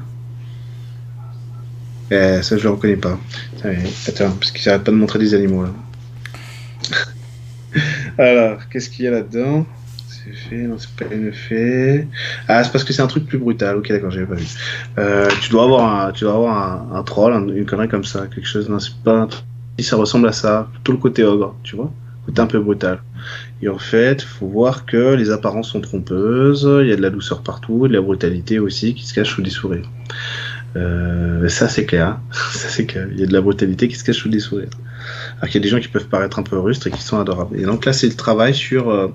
Eh, 2.12 2.40
ça 2.44 2.58
je 2.58 2.64
le 2.64 2.70
reconnais 2.70 2.98
pas. 2.98 3.18
Attends, 4.08 4.32
parce 4.32 4.52
qu'ils 4.52 4.68
n'arrêtent 4.68 4.84
pas 4.84 4.92
de 4.92 4.98
montrer 4.98 5.18
des 5.18 5.34
animaux 5.34 5.64
là. 5.64 5.74
Alors, 8.18 8.70
qu'est-ce 8.70 8.90
qu'il 8.90 9.06
y 9.06 9.08
a 9.08 9.12
là-dedans? 9.12 9.66
Non, 10.52 10.78
c'est 10.78 10.90
pas. 10.96 11.06
Ah, 12.48 12.64
c'est 12.64 12.72
parce 12.72 12.84
que 12.84 12.94
c'est 12.94 13.02
un 13.02 13.08
truc 13.08 13.26
plus 13.26 13.38
brutal. 13.38 13.78
Ok, 13.78 13.90
d'accord, 13.90 14.12
j'avais 14.12 14.26
pas 14.26 14.36
vu. 14.36 14.46
Euh, 14.98 15.30
tu 15.42 15.50
dois 15.50 15.64
avoir 15.64 16.08
un, 16.08 16.12
tu 16.12 16.24
dois 16.24 16.34
avoir 16.34 16.94
un, 16.94 17.04
troll, 17.04 17.34
une 17.56 17.66
connerie 17.66 17.90
comme 17.90 18.04
ça, 18.04 18.28
quelque 18.28 18.48
chose. 18.48 18.70
Non, 18.70 18.80
c'est 18.80 18.96
pas. 19.04 19.28
Si 19.78 19.86
ça 19.86 19.98
ressemble 19.98 20.28
à 20.28 20.32
ça, 20.32 20.70
tout 20.84 20.92
le 20.92 20.98
côté 20.98 21.24
ogre, 21.24 21.56
tu 21.64 21.76
vois, 21.76 21.92
côté 22.26 22.42
un 22.42 22.48
peu 22.48 22.60
brutal. 22.60 23.02
Et 23.62 23.68
en 23.68 23.78
fait, 23.78 24.22
faut 24.22 24.48
voir 24.48 24.86
que 24.86 25.16
les 25.16 25.32
apparences 25.32 25.70
sont 25.70 25.82
trompeuses. 25.82 26.70
Il 26.82 26.88
y 26.88 26.94
a 26.94 26.96
de 26.96 27.02
la 27.02 27.10
douceur 27.10 27.42
partout, 27.42 27.88
de 27.88 27.94
la 27.94 28.02
brutalité 28.02 28.60
aussi 28.60 28.94
qui 28.94 29.06
se 29.06 29.14
cache 29.14 29.36
sous 29.36 29.42
des 29.42 29.50
sourires. 29.50 29.90
Euh, 30.76 31.48
ça 31.48 31.70
c'est 31.70 31.86
clair, 31.86 32.20
ça 32.32 32.68
c'est 32.70 32.86
clair. 32.86 33.08
Il 33.12 33.20
y 33.20 33.24
a 33.24 33.26
de 33.26 33.34
la 33.34 33.42
brutalité 33.42 33.88
qui 33.88 33.96
se 33.96 34.04
cache 34.04 34.18
sous 34.18 34.30
des 34.30 34.40
sourires. 34.40 34.70
Alors 35.38 35.50
qu'il 35.50 35.56
y 35.56 35.58
a 35.58 35.64
des 35.64 35.70
gens 35.70 35.80
qui 35.80 35.88
peuvent 35.88 36.08
paraître 36.08 36.40
un 36.40 36.44
peu 36.44 36.58
rustres 36.58 36.88
et 36.88 36.92
qui 36.92 37.02
sont 37.02 37.20
adorables. 37.20 37.60
Et 37.60 37.64
donc 37.64 37.86
là, 37.86 37.94
c'est 37.94 38.08
le 38.08 38.16
travail 38.16 38.54
sur 38.54 38.90
euh, 38.90 39.08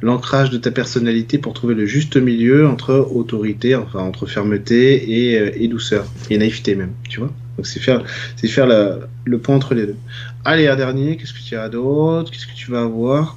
l'ancrage 0.00 0.50
de 0.50 0.58
ta 0.58 0.70
personnalité 0.70 1.38
pour 1.38 1.52
trouver 1.52 1.74
le 1.74 1.86
juste 1.86 2.16
milieu 2.16 2.66
entre 2.66 2.94
autorité, 2.94 3.74
enfin 3.74 4.00
entre 4.00 4.26
fermeté 4.26 5.32
et, 5.32 5.38
euh, 5.38 5.68
douceur, 5.68 6.06
et 6.30 6.38
naïveté 6.38 6.74
même, 6.74 6.92
tu 7.08 7.20
vois. 7.20 7.32
Donc 7.56 7.66
c'est 7.66 7.80
faire, 7.80 8.02
c'est 8.36 8.48
faire 8.48 8.66
le 8.66 9.38
pont 9.38 9.54
entre 9.54 9.74
les 9.74 9.86
deux. 9.86 9.96
Allez, 10.44 10.66
un 10.66 10.76
dernier, 10.76 11.16
qu'est-ce 11.16 11.34
que 11.34 11.42
tu 11.42 11.56
as 11.56 11.68
d'autre? 11.68 12.30
Qu'est-ce 12.32 12.46
que 12.46 12.54
tu 12.54 12.70
vas 12.70 12.82
avoir? 12.82 13.36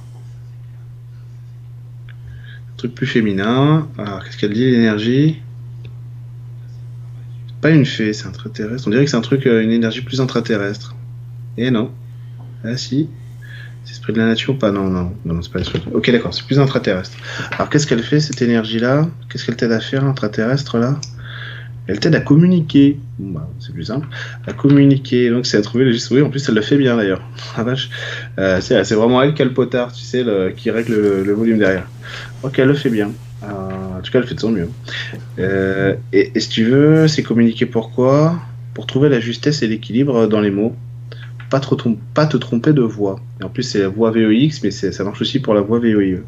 Un 2.72 2.76
truc 2.76 2.94
plus 2.94 3.06
féminin. 3.06 3.88
Alors, 3.96 4.24
qu'est-ce 4.24 4.36
qu'elle 4.36 4.52
dit, 4.52 4.70
l'énergie? 4.70 5.40
Pas 7.66 7.72
une 7.72 7.84
fée, 7.84 8.12
c'est 8.12 8.28
intraterrestre. 8.28 8.86
On 8.86 8.90
dirait 8.92 9.04
que 9.04 9.10
c'est 9.10 9.16
un 9.16 9.22
truc, 9.22 9.44
euh, 9.44 9.60
une 9.60 9.72
énergie 9.72 10.00
plus 10.00 10.20
intraterrestre. 10.20 10.94
Et 11.58 11.72
non. 11.72 11.90
Ah 12.62 12.76
si. 12.76 13.08
C'est 13.84 13.90
esprit 13.90 14.12
de 14.12 14.18
la 14.18 14.26
nature 14.26 14.56
pas? 14.56 14.70
Non, 14.70 14.88
non, 14.88 15.12
non, 15.24 15.42
c'est 15.42 15.50
pas 15.50 15.58
l'esprit. 15.58 15.82
Ok, 15.92 16.08
d'accord, 16.12 16.32
c'est 16.32 16.46
plus 16.46 16.60
intraterrestre. 16.60 17.16
Alors 17.50 17.68
qu'est-ce 17.68 17.88
qu'elle 17.88 18.04
fait 18.04 18.20
cette 18.20 18.40
énergie-là? 18.40 19.08
Qu'est-ce 19.28 19.44
qu'elle 19.44 19.56
t'aide 19.56 19.72
à 19.72 19.80
faire 19.80 20.04
intraterrestre 20.04 20.78
là? 20.78 21.00
Elle 21.88 21.98
t'aide 21.98 22.14
à 22.14 22.20
communiquer. 22.20 23.00
Bah, 23.18 23.50
c'est 23.58 23.72
plus 23.72 23.86
simple. 23.86 24.06
À 24.46 24.52
communiquer. 24.52 25.30
Donc 25.30 25.44
c'est 25.44 25.56
à 25.56 25.62
trouver 25.62 25.86
le 25.86 25.92
juste. 25.92 26.12
Oui, 26.12 26.22
en 26.22 26.30
plus 26.30 26.48
elle 26.48 26.54
le 26.54 26.62
fait 26.62 26.76
bien 26.76 26.96
d'ailleurs. 26.96 27.22
Ah 27.56 27.64
vache. 27.64 27.90
Euh, 28.38 28.60
c'est, 28.60 28.94
vraiment 28.94 29.20
elle 29.22 29.34
qui 29.34 29.42
a 29.42 29.44
le 29.44 29.54
potard, 29.54 29.92
tu 29.92 30.04
sais, 30.04 30.24
qui 30.56 30.70
règle 30.70 30.92
le, 31.24 31.32
volume 31.32 31.58
derrière. 31.58 31.88
Ok, 32.44 32.60
elle 32.60 32.68
le 32.68 32.74
fait 32.74 32.90
bien. 32.90 33.10
Euh, 33.42 33.98
en 33.98 34.00
tout 34.00 34.10
cas, 34.10 34.18
elle 34.20 34.26
fait 34.26 34.34
de 34.34 34.40
son 34.40 34.50
mieux. 34.50 34.70
Euh, 35.38 35.94
et, 36.12 36.32
et 36.34 36.40
si 36.40 36.48
tu 36.48 36.64
veux, 36.64 37.08
c'est 37.08 37.22
communiquer 37.22 37.66
pourquoi? 37.66 38.38
Pour 38.74 38.86
trouver 38.86 39.08
la 39.08 39.20
justesse 39.20 39.62
et 39.62 39.66
l'équilibre 39.66 40.26
dans 40.26 40.40
les 40.40 40.50
mots 40.50 40.74
pas, 41.50 41.60
trop 41.60 41.76
pas 42.14 42.26
te 42.26 42.36
tromper 42.36 42.72
de 42.72 42.82
voix. 42.82 43.20
Et 43.40 43.44
en 43.44 43.48
plus, 43.48 43.62
c'est 43.62 43.80
la 43.80 43.88
voix 43.88 44.10
VOX, 44.10 44.62
mais 44.62 44.70
ça 44.70 45.04
marche 45.04 45.20
aussi 45.20 45.38
pour 45.38 45.54
la 45.54 45.60
voix 45.60 45.78
VOIE. 45.78 46.22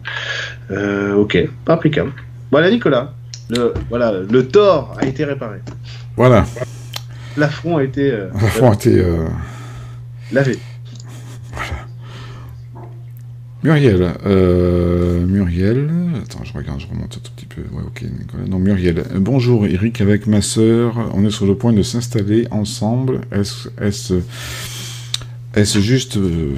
Euh, 0.70 1.14
ok, 1.14 1.48
pas 1.64 1.74
applicable. 1.74 2.12
Voilà, 2.50 2.70
Nicolas. 2.70 3.14
Le, 3.50 3.72
voilà, 3.88 4.12
le 4.12 4.46
tort 4.46 4.96
a 5.00 5.06
été 5.06 5.24
réparé. 5.24 5.58
Voilà. 6.16 6.46
L'affront 7.36 7.78
a 7.78 7.84
été. 7.84 8.10
Euh, 8.10 8.28
L'affront 8.34 8.70
a 8.70 8.74
été. 8.74 9.00
Euh, 9.00 9.26
lavé. 10.32 10.58
Muriel. 13.62 14.14
Euh, 14.24 15.26
Muriel. 15.26 15.90
Attends, 16.22 16.44
je 16.44 16.52
regarde, 16.52 16.80
je 16.80 16.86
remonte 16.86 17.16
un 17.16 17.20
tout 17.20 17.32
petit 17.34 17.46
peu. 17.46 17.62
Ok, 17.86 18.02
Nicolas. 18.02 18.44
Non, 18.46 18.58
Muriel. 18.58 19.04
Bonjour, 19.16 19.66
Eric, 19.66 20.00
avec 20.00 20.26
ma 20.26 20.42
sœur. 20.42 21.10
On 21.14 21.24
est 21.24 21.30
sur 21.30 21.46
le 21.46 21.56
point 21.56 21.72
de 21.72 21.82
s'installer 21.82 22.46
ensemble. 22.50 23.22
Est-ce. 23.32 23.68
Est 23.80 24.12
est-ce 25.54 25.80
juste, 25.80 26.18
euh, 26.18 26.54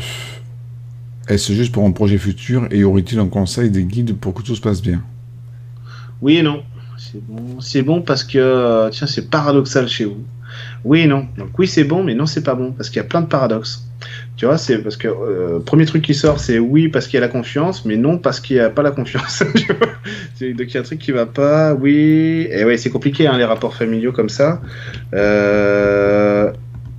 est-ce 1.29 1.53
juste 1.53 1.73
pour 1.73 1.87
un 1.87 1.93
projet 1.93 2.19
futur 2.19 2.67
et 2.71 2.85
aurait-il 2.85 3.19
un 3.19 3.29
conseil 3.29 3.71
des 3.71 3.85
guides 3.85 4.17
pour 4.17 4.35
que 4.35 4.43
tout 4.43 4.55
se 4.55 4.61
passe 4.61 4.83
bien? 4.83 5.03
Oui 6.21 6.37
et 6.37 6.43
non. 6.43 6.63
C'est 6.99 7.25
bon, 7.25 7.61
c'est 7.61 7.83
bon 7.83 8.03
parce 8.03 8.25
que 8.25 8.37
euh, 8.37 8.91
tiens, 8.91 9.07
c'est 9.07 9.31
paradoxal 9.31 9.89
chez 9.89 10.05
vous. 10.05 10.23
Oui 10.85 11.01
et 11.01 11.07
non. 11.07 11.27
Donc 11.39 11.59
oui, 11.59 11.67
c'est 11.67 11.85
bon, 11.85 12.05
mais 12.05 12.15
non, 12.15 12.27
c'est 12.27 12.43
pas 12.43 12.55
bon 12.55 12.73
parce 12.73 12.91
qu'il 12.91 12.99
y 12.99 13.05
a 13.05 13.09
plein 13.09 13.23
de 13.23 13.27
paradoxes. 13.27 13.89
Tu 14.41 14.47
vois, 14.47 14.57
c'est 14.57 14.79
parce 14.79 14.97
que 14.97 15.07
euh, 15.07 15.59
premier 15.59 15.85
truc 15.85 16.01
qui 16.01 16.15
sort, 16.15 16.41
c'est 16.41 16.59
oui 16.59 16.89
parce 16.89 17.07
qu'il 17.07 17.17
y 17.17 17.19
a 17.19 17.21
la 17.21 17.29
confiance, 17.29 17.85
mais 17.85 17.99
non 17.99 18.17
parce 18.17 18.41
qu'il 18.41 18.57
n'y 18.57 18.63
a 18.63 18.71
pas 18.71 18.81
la 18.81 18.91
confiance. 18.91 19.43
Donc 20.41 20.41
il 20.41 20.73
y 20.73 20.77
a 20.79 20.81
un 20.81 20.83
truc 20.83 20.99
qui 20.99 21.13
va 21.13 21.27
pas, 21.27 21.75
oui. 21.75 22.49
Et 22.51 22.65
ouais, 22.65 22.79
c'est 22.79 22.89
compliqué 22.89 23.27
hein, 23.27 23.37
les 23.37 23.45
rapports 23.45 23.75
familiaux 23.75 24.13
comme 24.13 24.31
ça. 24.31 24.63
Euh, 25.13 26.51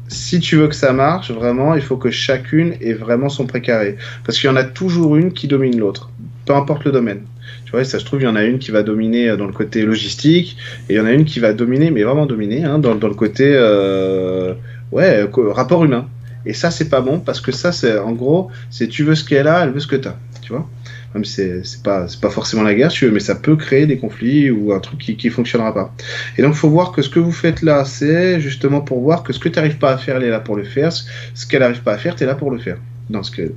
si 0.08 0.40
tu 0.40 0.58
veux 0.58 0.68
que 0.68 0.76
ça 0.76 0.94
marche, 0.94 1.32
vraiment, 1.32 1.74
il 1.74 1.82
faut 1.82 1.98
que 1.98 2.12
chacune 2.12 2.76
ait 2.80 2.94
vraiment 2.94 3.28
son 3.28 3.48
précaré. 3.48 3.98
Parce 4.24 4.38
qu'il 4.38 4.48
y 4.48 4.54
en 4.54 4.56
a 4.56 4.64
toujours 4.64 5.16
une 5.16 5.34
qui 5.34 5.48
domine 5.48 5.80
l'autre, 5.80 6.12
peu 6.46 6.54
importe 6.54 6.86
le 6.86 6.92
domaine. 6.92 7.24
Tu 7.66 7.72
vois, 7.72 7.84
ça 7.86 7.98
se 7.98 8.06
trouve, 8.06 8.22
il 8.22 8.26
y 8.26 8.28
en 8.28 8.36
a 8.36 8.44
une 8.44 8.60
qui 8.60 8.70
va 8.70 8.84
dominer 8.84 9.30
euh, 9.30 9.36
dans 9.36 9.48
le 9.48 9.54
côté 9.54 9.82
logistique, 9.82 10.58
et 10.90 10.94
il 10.94 10.98
y 10.98 11.00
en 11.00 11.08
a 11.08 11.12
une 11.12 11.26
qui 11.26 11.40
va 11.40 11.54
dominer, 11.54 11.90
mais 11.90 12.04
vraiment 12.04 12.28
dominer, 12.28 12.66
hein, 12.66 12.78
dans, 12.78 12.94
le 12.94 13.16
côté 13.16 13.52
euh, 13.52 14.54
ouais, 14.92 15.28
rapport 15.56 15.84
humain. 15.84 16.06
Et 16.46 16.54
ça, 16.54 16.72
c'est 16.72 16.90
pas 16.90 17.02
bon, 17.02 17.20
parce 17.20 17.42
que 17.42 17.52
ça, 17.52 17.72
c'est 17.72 17.98
en 17.98 18.12
gros, 18.14 18.50
c'est 18.70 18.88
tu 18.88 19.04
veux 19.04 19.16
ce 19.16 19.24
qu'elle 19.24 19.48
a, 19.48 19.64
elle 19.64 19.72
veut 19.72 19.80
ce 19.80 19.88
que 19.88 19.96
tu 19.96 20.08
as. 20.08 20.18
Tu 20.42 20.54
vois 20.54 20.68
même 21.14 21.26
c'est 21.26 21.62
pas 21.84 22.08
c'est 22.08 22.22
pas 22.22 22.30
forcément 22.30 22.64
la 22.64 22.74
guerre, 22.74 22.92
mais 23.12 23.20
ça 23.20 23.36
peut 23.36 23.56
créer 23.56 23.86
des 23.86 23.98
conflits 23.98 24.50
ou 24.50 24.72
un 24.72 24.80
truc 24.80 25.00
qui 25.00 25.18
qui 25.18 25.30
fonctionnera 25.30 25.74
pas. 25.74 25.94
Et 26.38 26.42
donc 26.42 26.54
faut 26.54 26.70
voir 26.70 26.92
que 26.92 27.02
ce 27.02 27.10
que 27.10 27.20
vous 27.20 27.32
faites 27.32 27.62
là, 27.62 27.86
c'est 27.86 28.40
justement 28.40 28.82
pour 28.82 29.02
voir 29.02 29.24
que 29.24 29.34
ce 29.34 29.40
que 29.40 29.50
tu 29.50 29.58
n'arrives 29.58 29.78
pas 29.78 29.92
à 29.92 29.98
faire, 29.98 30.18
elle 30.18 30.24
est 30.24 30.30
là 30.30 30.40
pour 30.40 30.56
le 30.56 30.64
faire. 30.64 30.92
Ce 30.92 31.46
qu'elle 31.46 31.62
n'arrive 31.62 31.82
pas 31.82 31.94
à 31.94 31.98
faire, 31.98 32.16
tu 32.16 32.24
es 32.24 32.28
là 32.28 32.36
pour 32.36 32.52
le 32.52 32.60
faire. 32.60 32.78
Non, 33.10 33.24
ce 33.24 33.32
que. 33.32 33.52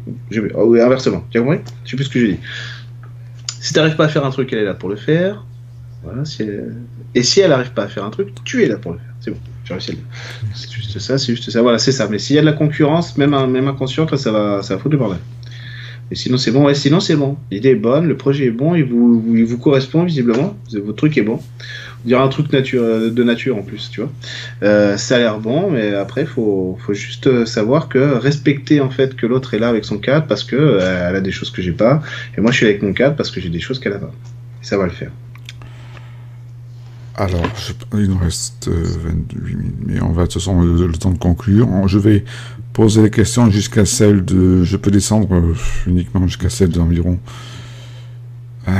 Oh, 0.54 0.64
oui, 0.66 0.80
inversement. 0.80 1.24
Tu 1.30 1.38
as 1.38 1.42
compris? 1.42 1.60
Je 1.84 1.90
sais 1.90 1.96
plus 1.96 2.04
ce 2.04 2.10
que 2.10 2.20
j'ai 2.20 2.32
dit. 2.32 2.40
Si 3.60 3.72
tu 3.72 3.78
n'arrives 3.78 3.96
pas 3.96 4.06
à 4.06 4.08
faire 4.08 4.24
un 4.24 4.30
truc, 4.30 4.52
elle 4.52 4.58
est 4.60 4.64
là 4.64 4.74
pour 4.74 4.88
le 4.88 4.96
faire. 4.96 5.44
Voilà, 6.02 6.24
si 6.24 6.44
Et 7.14 7.22
si 7.22 7.40
elle 7.40 7.50
n'arrive 7.50 7.72
pas 7.72 7.84
à 7.84 7.88
faire 7.88 8.04
un 8.04 8.10
truc, 8.10 8.30
tu 8.44 8.64
es 8.64 8.68
là 8.68 8.76
pour 8.76 8.92
le 8.92 8.98
faire. 8.98 9.13
C'est 10.54 10.70
juste 10.70 10.98
ça, 10.98 11.18
c'est 11.18 11.34
juste 11.34 11.50
ça. 11.50 11.62
Voilà, 11.62 11.78
c'est 11.78 11.92
ça. 11.92 12.08
Mais 12.08 12.18
s'il 12.18 12.36
y 12.36 12.38
a 12.38 12.42
de 12.42 12.46
la 12.46 12.52
concurrence, 12.52 13.16
même, 13.16 13.30
même 13.50 13.68
inconsciente, 13.68 14.14
ça 14.16 14.30
va, 14.30 14.62
ça 14.62 14.74
va 14.74 14.80
foutre 14.80 14.92
le 14.92 14.98
bordel. 14.98 15.18
Et 16.10 16.16
sinon, 16.16 16.36
c'est 16.36 16.50
bon. 16.50 16.66
Ouais, 16.66 16.74
sinon, 16.74 17.00
c'est 17.00 17.16
bon. 17.16 17.36
L'idée 17.50 17.70
est 17.70 17.74
bonne, 17.74 18.06
le 18.06 18.16
projet 18.16 18.46
est 18.46 18.50
bon, 18.50 18.74
il 18.74 18.84
vous, 18.84 19.24
il 19.34 19.44
vous 19.44 19.58
correspond 19.58 20.04
visiblement. 20.04 20.54
Votre 20.72 20.96
truc 20.96 21.16
est 21.16 21.22
bon. 21.22 21.40
On 22.04 22.08
dirait 22.08 22.20
un 22.20 22.28
truc 22.28 22.52
nature, 22.52 23.10
de 23.10 23.24
nature 23.24 23.56
en 23.56 23.62
plus, 23.62 23.88
tu 23.90 24.00
vois. 24.00 24.12
Euh, 24.62 24.98
ça 24.98 25.16
a 25.16 25.18
l'air 25.18 25.38
bon, 25.38 25.70
mais 25.70 25.94
après, 25.94 26.26
faut, 26.26 26.78
faut 26.84 26.92
juste 26.92 27.46
savoir 27.46 27.88
que 27.88 27.98
respecter 27.98 28.82
en 28.82 28.90
fait 28.90 29.16
que 29.16 29.26
l'autre 29.26 29.54
est 29.54 29.58
là 29.58 29.70
avec 29.70 29.86
son 29.86 29.96
cadre 29.96 30.26
parce 30.26 30.44
que 30.44 30.54
euh, 30.54 31.08
elle 31.08 31.16
a 31.16 31.20
des 31.22 31.32
choses 31.32 31.50
que 31.50 31.62
j'ai 31.62 31.72
pas, 31.72 32.02
et 32.36 32.42
moi 32.42 32.50
je 32.50 32.58
suis 32.58 32.66
avec 32.66 32.82
mon 32.82 32.92
cadre 32.92 33.16
parce 33.16 33.30
que 33.30 33.40
j'ai 33.40 33.48
des 33.48 33.60
choses 33.60 33.78
qu'elle 33.78 33.94
a 33.94 33.98
pas. 33.98 34.12
Et 34.62 34.66
ça 34.66 34.76
va 34.76 34.84
le 34.84 34.90
faire. 34.90 35.10
Alors, 37.16 37.42
il 37.92 38.10
nous 38.10 38.18
reste 38.18 38.68
28 38.68 38.72
euh, 38.72 39.40
minutes, 39.46 39.74
mais 39.86 40.02
on 40.02 40.10
va 40.10 40.22
de 40.22 40.26
toute 40.26 40.42
façon 40.42 40.60
le, 40.60 40.90
temps 40.92 41.12
de 41.12 41.18
conclure. 41.18 41.68
Je 41.86 41.98
vais 41.98 42.24
poser 42.72 43.02
les 43.02 43.10
questions 43.10 43.50
jusqu'à 43.50 43.84
celle 43.84 44.24
de... 44.24 44.64
Je 44.64 44.76
peux 44.76 44.90
descendre 44.90 45.32
euh, 45.32 45.54
uniquement 45.86 46.26
jusqu'à 46.26 46.50
celle 46.50 46.70
d'environ... 46.70 47.18
Euh, 48.66 48.72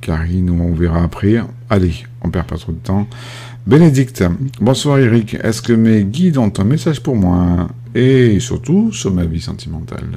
Karine, 0.00 0.50
on 0.50 0.74
verra 0.74 1.04
après. 1.04 1.36
Allez, 1.70 1.94
on 2.22 2.30
perd 2.30 2.46
pas 2.46 2.58
trop 2.58 2.72
de 2.72 2.78
temps. 2.78 3.08
Bénédicte, 3.66 4.24
bonsoir 4.60 4.98
Eric. 4.98 5.34
Est-ce 5.42 5.62
que 5.62 5.72
mes 5.72 6.04
guides 6.04 6.38
ont 6.38 6.52
un 6.58 6.64
message 6.64 7.00
pour 7.00 7.16
moi? 7.16 7.68
Et 7.94 8.40
surtout 8.40 8.92
sur 8.92 9.12
ma 9.12 9.24
vie 9.24 9.40
sentimentale 9.40 10.08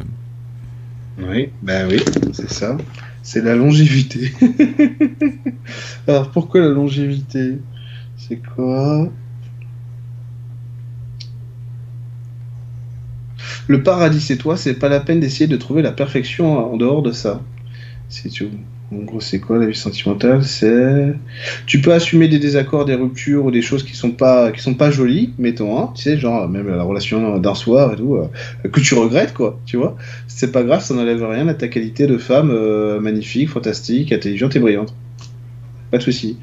Oui, 1.19 1.49
ben 1.61 1.87
oui, 1.87 2.03
c'est 2.33 2.51
ça. 2.51 2.75
C'est 3.25 3.41
la 3.41 3.55
longévité. 3.55 4.31
Alors 6.07 6.29
pourquoi 6.29 6.61
la 6.61 6.69
longévité? 6.69 7.57
C'est 8.17 8.39
quoi? 8.39 9.09
Le 13.67 13.81
paradis, 13.81 14.21
c'est 14.21 14.37
toi, 14.37 14.57
c'est 14.57 14.75
pas 14.75 14.89
la 14.89 14.99
peine 14.99 15.19
d'essayer 15.19 15.47
de 15.47 15.57
trouver 15.57 15.81
la 15.81 15.91
perfection 15.91 16.71
en 16.71 16.77
dehors 16.77 17.01
de 17.01 17.11
ça. 17.11 17.41
C'est 18.09 18.29
tout. 18.29 18.51
En 18.91 18.97
gros, 18.97 19.19
c'est 19.19 19.39
quoi 19.39 19.57
la 19.57 19.65
vie 19.65 19.75
sentimentale? 19.75 20.43
C'est 20.43 21.15
tu 21.65 21.81
peux 21.81 21.91
assumer 21.91 22.27
des 22.27 22.37
désaccords, 22.37 22.85
des 22.85 22.93
ruptures 22.93 23.45
ou 23.45 23.51
des 23.51 23.63
choses 23.63 23.83
qui 23.83 23.95
sont 23.95 24.11
pas 24.11 24.51
qui 24.51 24.61
sont 24.61 24.75
pas 24.75 24.91
jolies, 24.91 25.33
mettons, 25.39 25.79
hein, 25.79 25.91
tu 25.95 26.03
sais, 26.03 26.17
genre 26.19 26.47
même 26.47 26.67
la 26.67 26.83
relation 26.83 27.39
d'un 27.39 27.55
soir 27.55 27.93
et 27.93 27.95
tout, 27.95 28.15
euh, 28.15 28.27
que 28.69 28.79
tu 28.79 28.93
regrettes 28.93 29.33
quoi, 29.33 29.59
tu 29.65 29.77
vois. 29.77 29.97
C'est 30.27 30.51
pas 30.51 30.63
grave, 30.63 30.83
ça 30.83 30.93
n'enlève 30.93 31.23
rien 31.27 31.47
à 31.47 31.55
ta 31.55 31.67
qualité 31.67 32.05
de 32.05 32.17
femme 32.19 32.51
euh, 32.51 32.99
magnifique, 32.99 33.49
fantastique, 33.49 34.11
intelligente 34.11 34.55
et 34.55 34.59
brillante. 34.59 34.93
Pas 35.89 35.97
de 35.97 36.03
souci. 36.03 36.37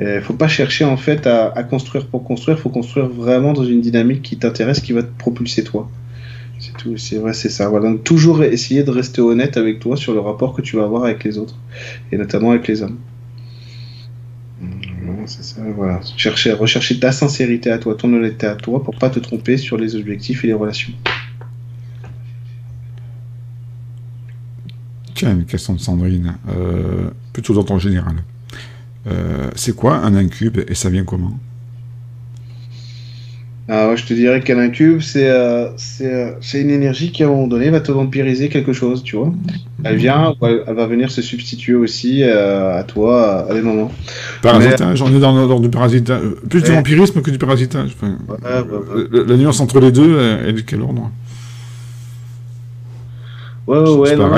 Il 0.00 0.20
faut 0.22 0.34
pas 0.34 0.48
chercher 0.48 0.84
en 0.84 0.96
fait 0.96 1.24
à, 1.28 1.52
à 1.54 1.62
construire 1.62 2.06
pour 2.06 2.24
construire, 2.24 2.58
faut 2.58 2.70
construire 2.70 3.06
vraiment 3.06 3.52
dans 3.52 3.64
une 3.64 3.80
dynamique 3.80 4.22
qui 4.22 4.36
t'intéresse, 4.36 4.80
qui 4.80 4.92
va 4.92 5.04
te 5.04 5.18
propulser 5.18 5.62
toi. 5.62 5.88
C'est 6.96 7.18
vrai, 7.18 7.32
c'est 7.32 7.48
ça. 7.48 7.70
Donc, 7.70 8.04
toujours 8.04 8.42
essayer 8.42 8.82
de 8.82 8.90
rester 8.90 9.20
honnête 9.20 9.56
avec 9.56 9.80
toi 9.80 9.96
sur 9.96 10.12
le 10.12 10.20
rapport 10.20 10.54
que 10.54 10.62
tu 10.62 10.76
vas 10.76 10.84
avoir 10.84 11.04
avec 11.04 11.24
les 11.24 11.38
autres, 11.38 11.56
et 12.12 12.18
notamment 12.18 12.50
avec 12.50 12.68
les 12.68 12.82
hommes. 12.82 12.98
C'est 15.26 15.44
ça, 15.44 15.62
voilà. 15.74 16.00
Chercher, 16.16 16.52
rechercher 16.52 16.98
ta 17.00 17.10
sincérité 17.12 17.70
à 17.70 17.78
toi, 17.78 17.94
ton 17.94 18.12
honnêteté 18.12 18.46
à 18.46 18.56
toi, 18.56 18.82
pour 18.82 18.96
pas 18.96 19.08
te 19.08 19.18
tromper 19.18 19.56
sur 19.56 19.78
les 19.78 19.96
objectifs 19.96 20.44
et 20.44 20.48
les 20.48 20.52
relations. 20.52 20.92
Tiens, 25.14 25.32
une 25.32 25.44
question 25.44 25.74
de 25.74 25.80
Sandrine, 25.80 26.36
euh, 26.48 27.10
plutôt 27.32 27.54
dans 27.54 27.64
ton 27.64 27.78
général. 27.78 28.16
Euh, 29.06 29.50
c'est 29.54 29.74
quoi 29.74 29.96
un 29.96 30.14
incube 30.14 30.58
et 30.66 30.74
ça 30.74 30.90
vient 30.90 31.04
comment? 31.04 31.38
Ah 33.66 33.96
je 33.96 34.04
te 34.04 34.12
dirais 34.12 34.42
qu'un 34.42 34.58
incube, 34.58 35.00
c'est 35.00 35.30
euh, 35.30 35.68
euh, 36.02 36.32
c'est 36.42 36.60
une 36.60 36.68
énergie 36.68 37.12
qui, 37.12 37.22
à 37.22 37.26
un 37.26 37.30
moment 37.30 37.46
donné, 37.46 37.70
va 37.70 37.80
te 37.80 37.90
vampiriser 37.90 38.50
quelque 38.50 38.74
chose, 38.74 39.02
tu 39.02 39.16
vois. 39.16 39.32
Elle 39.84 39.96
vient, 39.96 40.34
elle, 40.42 40.74
va 40.74 40.86
venir 40.86 41.10
se 41.10 41.22
substituer 41.22 41.74
aussi 41.74 42.22
euh, 42.22 42.78
à 42.78 42.82
toi 42.84 43.46
à 43.48 43.54
des 43.54 43.62
moments. 43.62 43.90
Parasitage, 44.42 45.00
on 45.00 45.14
est 45.14 45.18
dans 45.18 45.32
l'ordre 45.32 45.60
du 45.60 45.70
parasitage. 45.70 46.20
Plus 46.50 46.62
du 46.62 46.72
vampirisme 46.72 47.22
que 47.22 47.30
du 47.30 47.38
parasitage. 47.38 47.96
la, 48.42 49.36
nuance 49.36 49.60
entre 49.60 49.80
les 49.80 49.92
deux, 49.92 50.20
elle 50.42 50.50
est 50.50 50.52
de 50.52 50.60
quel 50.60 50.82
ordre? 50.82 51.10
Ouais, 53.66 53.78
ouais, 53.78 53.96
ouais, 53.96 54.16
non, 54.16 54.30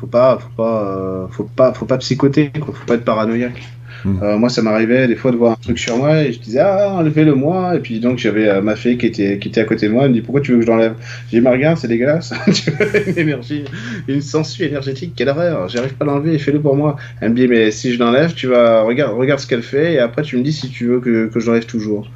faut 0.00 0.08
pas, 0.08 0.38
faut 0.40 0.50
pas, 0.56 1.28
faut 1.30 1.44
pas, 1.44 1.72
faut 1.74 1.86
pas 1.86 1.98
psychoter, 1.98 2.50
quoi. 2.58 2.74
Faut 2.74 2.86
pas 2.86 2.94
être 2.94 3.04
paranoïaque. 3.04 3.62
Hmm. 4.04 4.18
Euh, 4.22 4.38
moi, 4.38 4.48
ça 4.48 4.62
m'arrivait 4.62 5.06
des 5.06 5.16
fois 5.16 5.30
de 5.30 5.36
voir 5.36 5.52
un 5.52 5.62
truc 5.62 5.78
sur 5.78 5.96
moi 5.96 6.22
et 6.22 6.32
je 6.32 6.38
disais 6.40 6.60
ah 6.60 6.92
enlevez-le 6.92 7.34
moi. 7.34 7.76
Et 7.76 7.80
puis 7.80 8.00
donc 8.00 8.18
j'avais 8.18 8.48
euh, 8.48 8.60
ma 8.60 8.76
fille 8.76 8.98
qui 8.98 9.06
était 9.06 9.38
qui 9.38 9.58
à 9.58 9.64
côté 9.64 9.86
de 9.86 9.92
moi. 9.92 10.04
Elle 10.04 10.10
me 10.10 10.14
dit 10.14 10.20
pourquoi 10.22 10.40
tu 10.40 10.52
veux 10.52 10.58
que 10.58 10.64
je 10.64 10.70
l'enlève? 10.70 10.94
J'ai 11.30 11.38
dit 11.38 11.44
mais 11.44 11.50
regarde 11.50 11.78
c'est 11.78 11.88
dégueulasse. 11.88 12.32
Une 13.06 13.18
énergie 13.18 13.64
une 14.08 14.20
sensu 14.20 14.64
énergétique 14.64 15.12
quelle 15.16 15.28
horreur. 15.28 15.68
J'arrive 15.68 15.94
pas 15.94 16.04
à 16.04 16.08
l'enlever 16.08 16.38
fais-le 16.38 16.60
pour 16.60 16.76
moi. 16.76 16.96
Elle 17.20 17.30
me 17.30 17.36
dit 17.36 17.48
mais 17.48 17.70
si 17.70 17.92
je 17.92 17.98
l'enlève 17.98 18.34
tu 18.34 18.46
vas 18.46 18.82
regarde 18.82 19.16
regarde 19.16 19.40
ce 19.40 19.46
qu'elle 19.46 19.62
fait. 19.62 19.94
Et 19.94 19.98
après 19.98 20.22
tu 20.22 20.36
me 20.36 20.42
dis 20.42 20.52
si 20.52 20.68
tu 20.70 20.86
veux 20.86 21.00
que, 21.00 21.28
que 21.28 21.40
je 21.40 21.46
l'enlève 21.46 21.66
toujours 21.66 22.08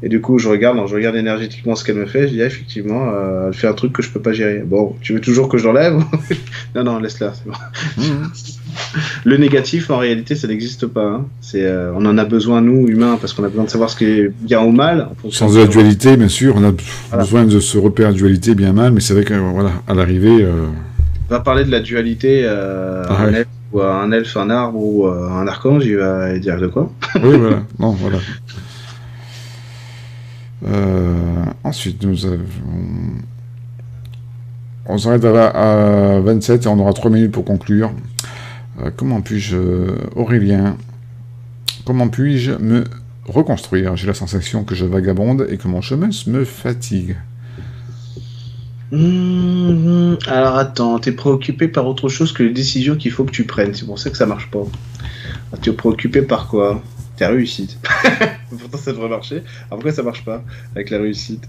et 0.00 0.08
du 0.08 0.20
coup, 0.20 0.38
je 0.38 0.48
regarde, 0.48 0.78
je 0.86 0.94
regarde 0.94 1.16
énergétiquement 1.16 1.74
ce 1.74 1.82
qu'elle 1.84 1.96
me 1.96 2.06
fait. 2.06 2.28
Je 2.28 2.34
dis, 2.34 2.42
ah, 2.42 2.46
effectivement, 2.46 3.10
euh, 3.12 3.48
elle 3.48 3.54
fait 3.54 3.66
un 3.66 3.72
truc 3.72 3.92
que 3.92 4.00
je 4.00 4.10
peux 4.10 4.20
pas 4.20 4.32
gérer. 4.32 4.62
Bon, 4.64 4.94
tu 5.00 5.12
veux 5.12 5.20
toujours 5.20 5.48
que 5.48 5.58
je 5.58 5.64
l'enlève 5.64 6.00
Non, 6.76 6.84
non, 6.84 6.98
laisse-la, 7.00 7.32
c'est 7.34 7.44
bon. 7.44 7.54
Mhm. 7.96 8.30
Le 9.24 9.36
négatif, 9.38 9.90
en 9.90 9.98
réalité, 9.98 10.36
ça 10.36 10.46
n'existe 10.46 10.86
pas. 10.86 11.04
Hein. 11.04 11.26
C'est, 11.40 11.64
euh, 11.64 11.92
on 11.96 12.06
en 12.06 12.16
a 12.16 12.24
besoin, 12.24 12.60
nous, 12.60 12.86
humains, 12.86 13.18
parce 13.20 13.32
qu'on 13.32 13.42
a 13.42 13.48
besoin 13.48 13.64
de 13.64 13.70
savoir 13.70 13.90
ce 13.90 13.96
qui 13.96 14.04
est 14.04 14.32
bien 14.40 14.62
ou 14.62 14.70
mal. 14.70 15.08
Sans 15.30 15.52
de 15.52 15.58
la 15.58 15.66
dualité, 15.66 16.16
bien 16.16 16.28
sûr, 16.28 16.54
on 16.56 16.64
a 16.64 17.16
besoin 17.16 17.44
de 17.44 17.58
se 17.58 17.76
repérer 17.76 18.12
dualité 18.12 18.54
bien-mal, 18.54 18.92
mais 18.92 19.00
c'est 19.00 19.14
vrai 19.14 19.24
que, 19.24 19.34
voilà, 19.34 19.72
à 19.88 19.94
l'arrivée. 19.94 20.44
Euh, 20.44 20.66
on 21.28 21.34
va 21.34 21.40
parler 21.40 21.64
de 21.64 21.72
la 21.72 21.80
dualité, 21.80 22.46
ah, 22.46 23.24
un, 23.24 23.34
elfe, 23.34 23.48
ou 23.72 23.82
un 23.82 24.12
elfe, 24.12 24.36
un 24.36 24.48
arbre 24.48 24.78
ou 24.78 25.06
un 25.08 25.46
archange, 25.48 25.84
il 25.84 25.96
va 25.96 26.38
dire 26.38 26.58
de 26.58 26.68
quoi 26.68 26.90
Oui, 27.16 27.36
voilà. 27.36 27.62
Non, 27.80 27.90
voilà. 27.90 28.18
Euh, 30.66 31.44
ensuite, 31.64 32.02
nous 32.02 32.26
avons... 32.26 32.42
On 34.86 34.96
s'arrête 34.96 35.24
à, 35.24 36.20
27 36.20 36.64
et 36.64 36.68
on 36.68 36.78
aura 36.78 36.92
3 36.92 37.10
minutes 37.10 37.32
pour 37.32 37.44
conclure. 37.44 37.92
Euh, 38.80 38.90
comment 38.96 39.20
puis-je, 39.20 39.58
Aurélien, 40.16 40.76
comment 41.84 42.08
puis-je 42.08 42.52
me 42.52 42.84
reconstruire? 43.26 43.96
J'ai 43.96 44.06
la 44.06 44.14
sensation 44.14 44.64
que 44.64 44.74
je 44.74 44.86
vagabonde 44.86 45.46
et 45.50 45.58
que 45.58 45.68
mon 45.68 45.82
chemin 45.82 46.08
me 46.26 46.44
fatigue. 46.44 47.16
Mmh, 48.90 50.14
alors 50.28 50.56
attends, 50.56 50.98
t'es 50.98 51.12
préoccupé 51.12 51.68
par 51.68 51.86
autre 51.86 52.08
chose 52.08 52.32
que 52.32 52.42
les 52.42 52.54
décisions 52.54 52.96
qu'il 52.96 53.10
faut 53.10 53.24
que 53.24 53.30
tu 53.30 53.44
prennes. 53.44 53.74
C'est 53.74 53.84
pour 53.84 53.98
ça 53.98 54.08
que 54.08 54.16
ça 54.16 54.24
marche 54.24 54.50
pas. 54.50 54.64
Tu 55.60 55.70
es 55.70 55.72
préoccupé 55.74 56.22
par 56.22 56.48
quoi? 56.48 56.82
Réussite. 57.26 57.78
Pourtant, 58.50 58.78
ça 58.78 58.92
devrait 58.92 59.08
marcher. 59.08 59.42
Alors 59.70 59.92
ça 59.92 60.02
marche 60.02 60.24
pas 60.24 60.44
avec 60.74 60.90
la 60.90 60.98
réussite? 60.98 61.46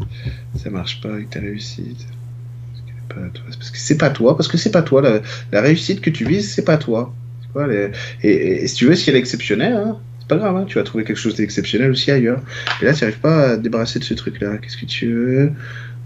Ça 0.55 0.69
marche 0.69 1.01
pas 1.01 1.13
avec 1.13 1.29
ta 1.29 1.39
réussite. 1.39 2.07
Parce 3.09 3.71
que 3.71 3.77
c'est 3.77 3.97
pas 3.97 4.09
toi, 4.09 4.35
parce 4.35 4.47
que 4.47 4.57
c'est 4.57 4.71
pas 4.71 4.81
toi. 4.81 5.21
La, 5.51 5.61
réussite 5.61 6.01
que 6.01 6.09
tu 6.09 6.25
vises, 6.25 6.53
c'est 6.53 6.65
pas 6.65 6.77
toi. 6.77 7.13
et, 8.23 8.67
si 8.67 8.75
tu 8.75 8.85
veux, 8.85 8.95
si 8.95 9.09
elle 9.09 9.15
est 9.15 9.19
exceptionnelle, 9.19 9.73
hein, 9.73 9.97
c'est 10.19 10.27
pas 10.27 10.37
grave, 10.37 10.55
hein, 10.55 10.65
tu 10.67 10.77
vas 10.77 10.83
trouver 10.83 11.03
quelque 11.03 11.17
chose 11.17 11.35
d'exceptionnel 11.35 11.91
aussi 11.91 12.11
ailleurs. 12.11 12.41
Et 12.81 12.85
là, 12.85 12.93
tu 12.93 13.03
n'arrives 13.03 13.19
pas 13.19 13.51
à 13.51 13.57
te 13.57 13.61
débarrasser 13.61 13.99
de 13.99 14.03
ce 14.03 14.13
truc-là. 14.13 14.57
Qu'est-ce 14.57 14.77
que 14.77 14.85
tu 14.85 15.11
veux? 15.11 15.51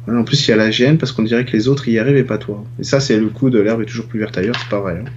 En 0.07 0.23
plus, 0.23 0.47
il 0.47 0.51
y 0.51 0.53
a 0.53 0.57
la 0.57 0.71
gêne 0.71 0.97
parce 0.97 1.11
qu'on 1.11 1.23
dirait 1.23 1.45
que 1.45 1.51
les 1.51 1.67
autres 1.67 1.87
y 1.87 1.97
arrivent 1.97 2.17
et 2.17 2.23
pas 2.23 2.37
toi. 2.37 2.63
Et 2.79 2.83
ça, 2.83 2.99
c'est 2.99 3.17
le 3.17 3.29
coup 3.29 3.49
de 3.49 3.59
l'herbe 3.59 3.81
est 3.81 3.85
toujours 3.85 4.07
plus 4.07 4.19
verte 4.19 4.37
ailleurs. 4.37 4.55
C'est 4.59 4.69
pas 4.69 4.79
vrai. 4.79 5.01
Hein. 5.01 5.09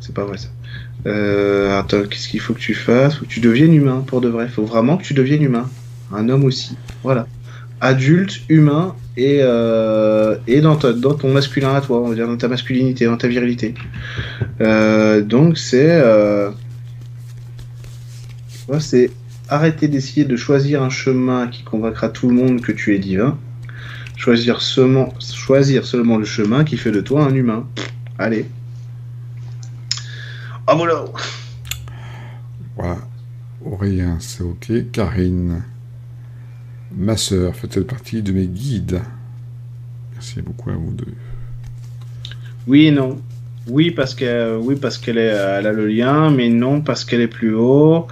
C'est 0.00 0.14
pas 0.14 0.24
vrai 0.24 0.38
ça. 0.38 0.48
Euh, 1.06 1.78
attends, 1.78 2.04
qu'est-ce 2.04 2.28
qu'il 2.28 2.40
faut 2.40 2.54
que 2.54 2.60
tu 2.60 2.74
fasses 2.74 3.16
Faut 3.16 3.24
que 3.24 3.30
tu 3.30 3.40
deviennes 3.40 3.74
humain 3.74 4.04
pour 4.06 4.20
de 4.20 4.28
vrai. 4.28 4.48
Faut 4.48 4.64
vraiment 4.64 4.96
que 4.96 5.04
tu 5.04 5.14
deviennes 5.14 5.42
humain. 5.42 5.68
Un 6.12 6.28
homme 6.28 6.44
aussi. 6.44 6.76
Voilà. 7.02 7.26
Adulte, 7.80 8.42
humain 8.48 8.94
et, 9.16 9.38
euh, 9.42 10.36
et 10.46 10.60
dans, 10.60 10.76
dans 10.76 11.14
ton 11.14 11.32
masculin 11.32 11.74
à 11.74 11.80
toi, 11.80 12.00
on 12.00 12.08
va 12.08 12.14
dire 12.14 12.26
dans 12.26 12.36
ta 12.36 12.48
masculinité, 12.48 13.06
dans 13.06 13.16
ta 13.16 13.28
virilité. 13.28 13.74
Euh, 14.60 15.22
donc 15.22 15.58
c'est. 15.58 15.90
Euh, 15.90 16.50
c'est 18.78 19.10
arrêter 19.48 19.88
d'essayer 19.88 20.24
de 20.24 20.36
choisir 20.36 20.82
un 20.82 20.90
chemin 20.90 21.48
qui 21.48 21.64
convaincra 21.64 22.08
tout 22.08 22.28
le 22.28 22.34
monde 22.34 22.60
que 22.60 22.70
tu 22.70 22.94
es 22.94 22.98
divin. 22.98 23.36
Choisir 24.16 24.60
seulement, 24.60 25.12
choisir 25.20 25.84
seulement 25.84 26.18
le 26.18 26.24
chemin 26.24 26.62
qui 26.62 26.76
fait 26.76 26.92
de 26.92 27.00
toi 27.00 27.24
un 27.24 27.34
humain. 27.34 27.66
Allez. 28.18 28.46
Voilà. 32.76 32.98
Aurélien, 33.64 34.18
c'est 34.20 34.42
ok. 34.42 34.90
Karine, 34.92 35.62
ma 36.96 37.16
sœur, 37.16 37.54
fait-elle 37.54 37.84
partie 37.84 38.22
de 38.22 38.32
mes 38.32 38.46
guides? 38.46 39.00
Merci 40.12 40.42
beaucoup 40.42 40.70
à 40.70 40.74
vous 40.74 40.92
deux. 40.92 41.14
Oui 42.66 42.86
et 42.86 42.90
non. 42.90 43.18
Oui 43.66 43.90
parce 43.90 44.14
que 44.14 44.56
oui 44.56 44.76
parce 44.80 44.96
qu'elle 44.98 45.18
est, 45.18 45.26
elle 45.26 45.66
a 45.66 45.72
le 45.72 45.86
lien, 45.86 46.30
mais 46.30 46.48
non 46.48 46.80
parce 46.80 47.04
qu'elle 47.04 47.20
est 47.20 47.28
plus 47.28 47.54
haut. 47.54 48.06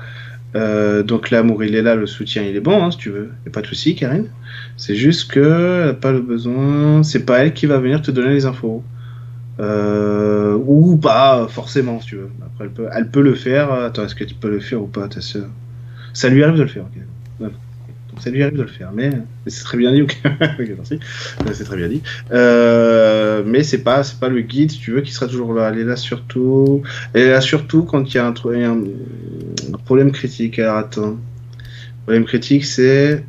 Euh, 0.54 1.02
donc 1.02 1.30
l'amour 1.30 1.62
il 1.62 1.74
est 1.74 1.82
là, 1.82 1.94
le 1.94 2.06
soutien 2.06 2.42
il 2.42 2.56
est 2.56 2.60
bon, 2.60 2.82
hein, 2.82 2.90
si 2.90 2.98
tu 2.98 3.10
veux. 3.10 3.30
Y 3.44 3.48
a 3.48 3.52
pas 3.52 3.62
de 3.62 3.66
souci, 3.66 3.94
Karine. 3.94 4.26
C'est 4.76 4.96
juste 4.96 5.30
que 5.30 5.82
elle 5.82 5.90
a 5.90 5.94
pas 5.94 6.12
le 6.12 6.20
besoin. 6.20 7.02
C'est 7.02 7.24
pas 7.24 7.38
elle 7.38 7.54
qui 7.54 7.66
va 7.66 7.78
venir 7.78 8.02
te 8.02 8.10
donner 8.10 8.30
les 8.30 8.46
infos. 8.46 8.82
Euh, 9.60 10.56
ou 10.66 10.96
pas 10.96 11.48
forcément, 11.48 12.00
si 12.00 12.08
tu 12.08 12.16
veux. 12.16 12.30
Après, 12.42 12.64
elle 12.64 12.70
peut, 12.70 12.88
elle 12.92 13.10
peut 13.10 13.22
le 13.22 13.34
faire. 13.34 13.72
Attends, 13.72 14.04
est-ce 14.04 14.14
que 14.14 14.24
tu 14.24 14.34
peux 14.34 14.50
le 14.50 14.60
faire 14.60 14.82
ou 14.82 14.86
pas, 14.86 15.08
ta 15.08 15.20
soeur 15.20 15.48
Ça 16.12 16.28
lui 16.28 16.42
arrive 16.42 16.56
de 16.56 16.62
le 16.62 16.68
faire. 16.68 16.84
ok. 16.84 17.02
Ouais. 17.40 17.52
Donc 18.10 18.22
ça 18.22 18.30
lui 18.30 18.42
arrive 18.42 18.56
de 18.56 18.62
le 18.62 18.68
faire, 18.68 18.90
mais, 18.94 19.10
c'est 19.46 19.64
très 19.64 19.76
bien 19.76 19.92
dit. 19.92 20.02
Ok, 20.02 20.16
Ok, 20.24 20.70
merci. 20.76 20.98
C'est 21.52 21.64
très 21.64 21.76
bien 21.76 21.88
dit. 21.88 22.02
Euh, 22.32 23.42
mais 23.44 23.62
c'est 23.62 23.82
pas, 23.82 24.02
c'est 24.04 24.20
pas 24.20 24.28
le 24.28 24.40
guide, 24.40 24.70
si 24.70 24.78
tu 24.78 24.92
veux, 24.92 25.00
qui 25.00 25.12
sera 25.12 25.26
toujours 25.26 25.52
là. 25.52 25.70
Elle 25.72 25.80
est 25.80 25.84
là 25.84 25.96
surtout. 25.96 26.82
Elle 27.12 27.22
est 27.22 27.30
là 27.30 27.40
surtout 27.40 27.82
quand 27.82 28.02
il 28.12 28.16
y 28.16 28.18
a 28.18 28.26
un, 28.26 28.34
un, 28.34 29.78
problème 29.84 30.12
critique. 30.12 30.58
Alors 30.58 30.76
attends. 30.76 31.18
Problème 32.04 32.24
critique, 32.24 32.64
c'est 32.64 33.24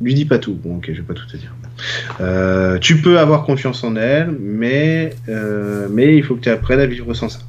lui 0.00 0.14
dis 0.14 0.24
pas 0.24 0.38
tout. 0.38 0.54
Bon, 0.54 0.76
ok, 0.76 0.86
je 0.88 1.00
vais 1.00 1.06
pas 1.06 1.14
tout 1.14 1.26
te 1.26 1.36
dire. 1.36 1.54
Euh, 2.20 2.78
tu 2.78 3.00
peux 3.00 3.18
avoir 3.18 3.44
confiance 3.44 3.82
en 3.84 3.96
elle, 3.96 4.34
mais, 4.40 5.14
euh, 5.28 5.88
mais 5.90 6.16
il 6.16 6.22
faut 6.22 6.34
que 6.34 6.40
tu 6.40 6.50
apprennes 6.50 6.80
à 6.80 6.86
vivre 6.86 7.12
sans 7.14 7.28
ça. 7.28 7.40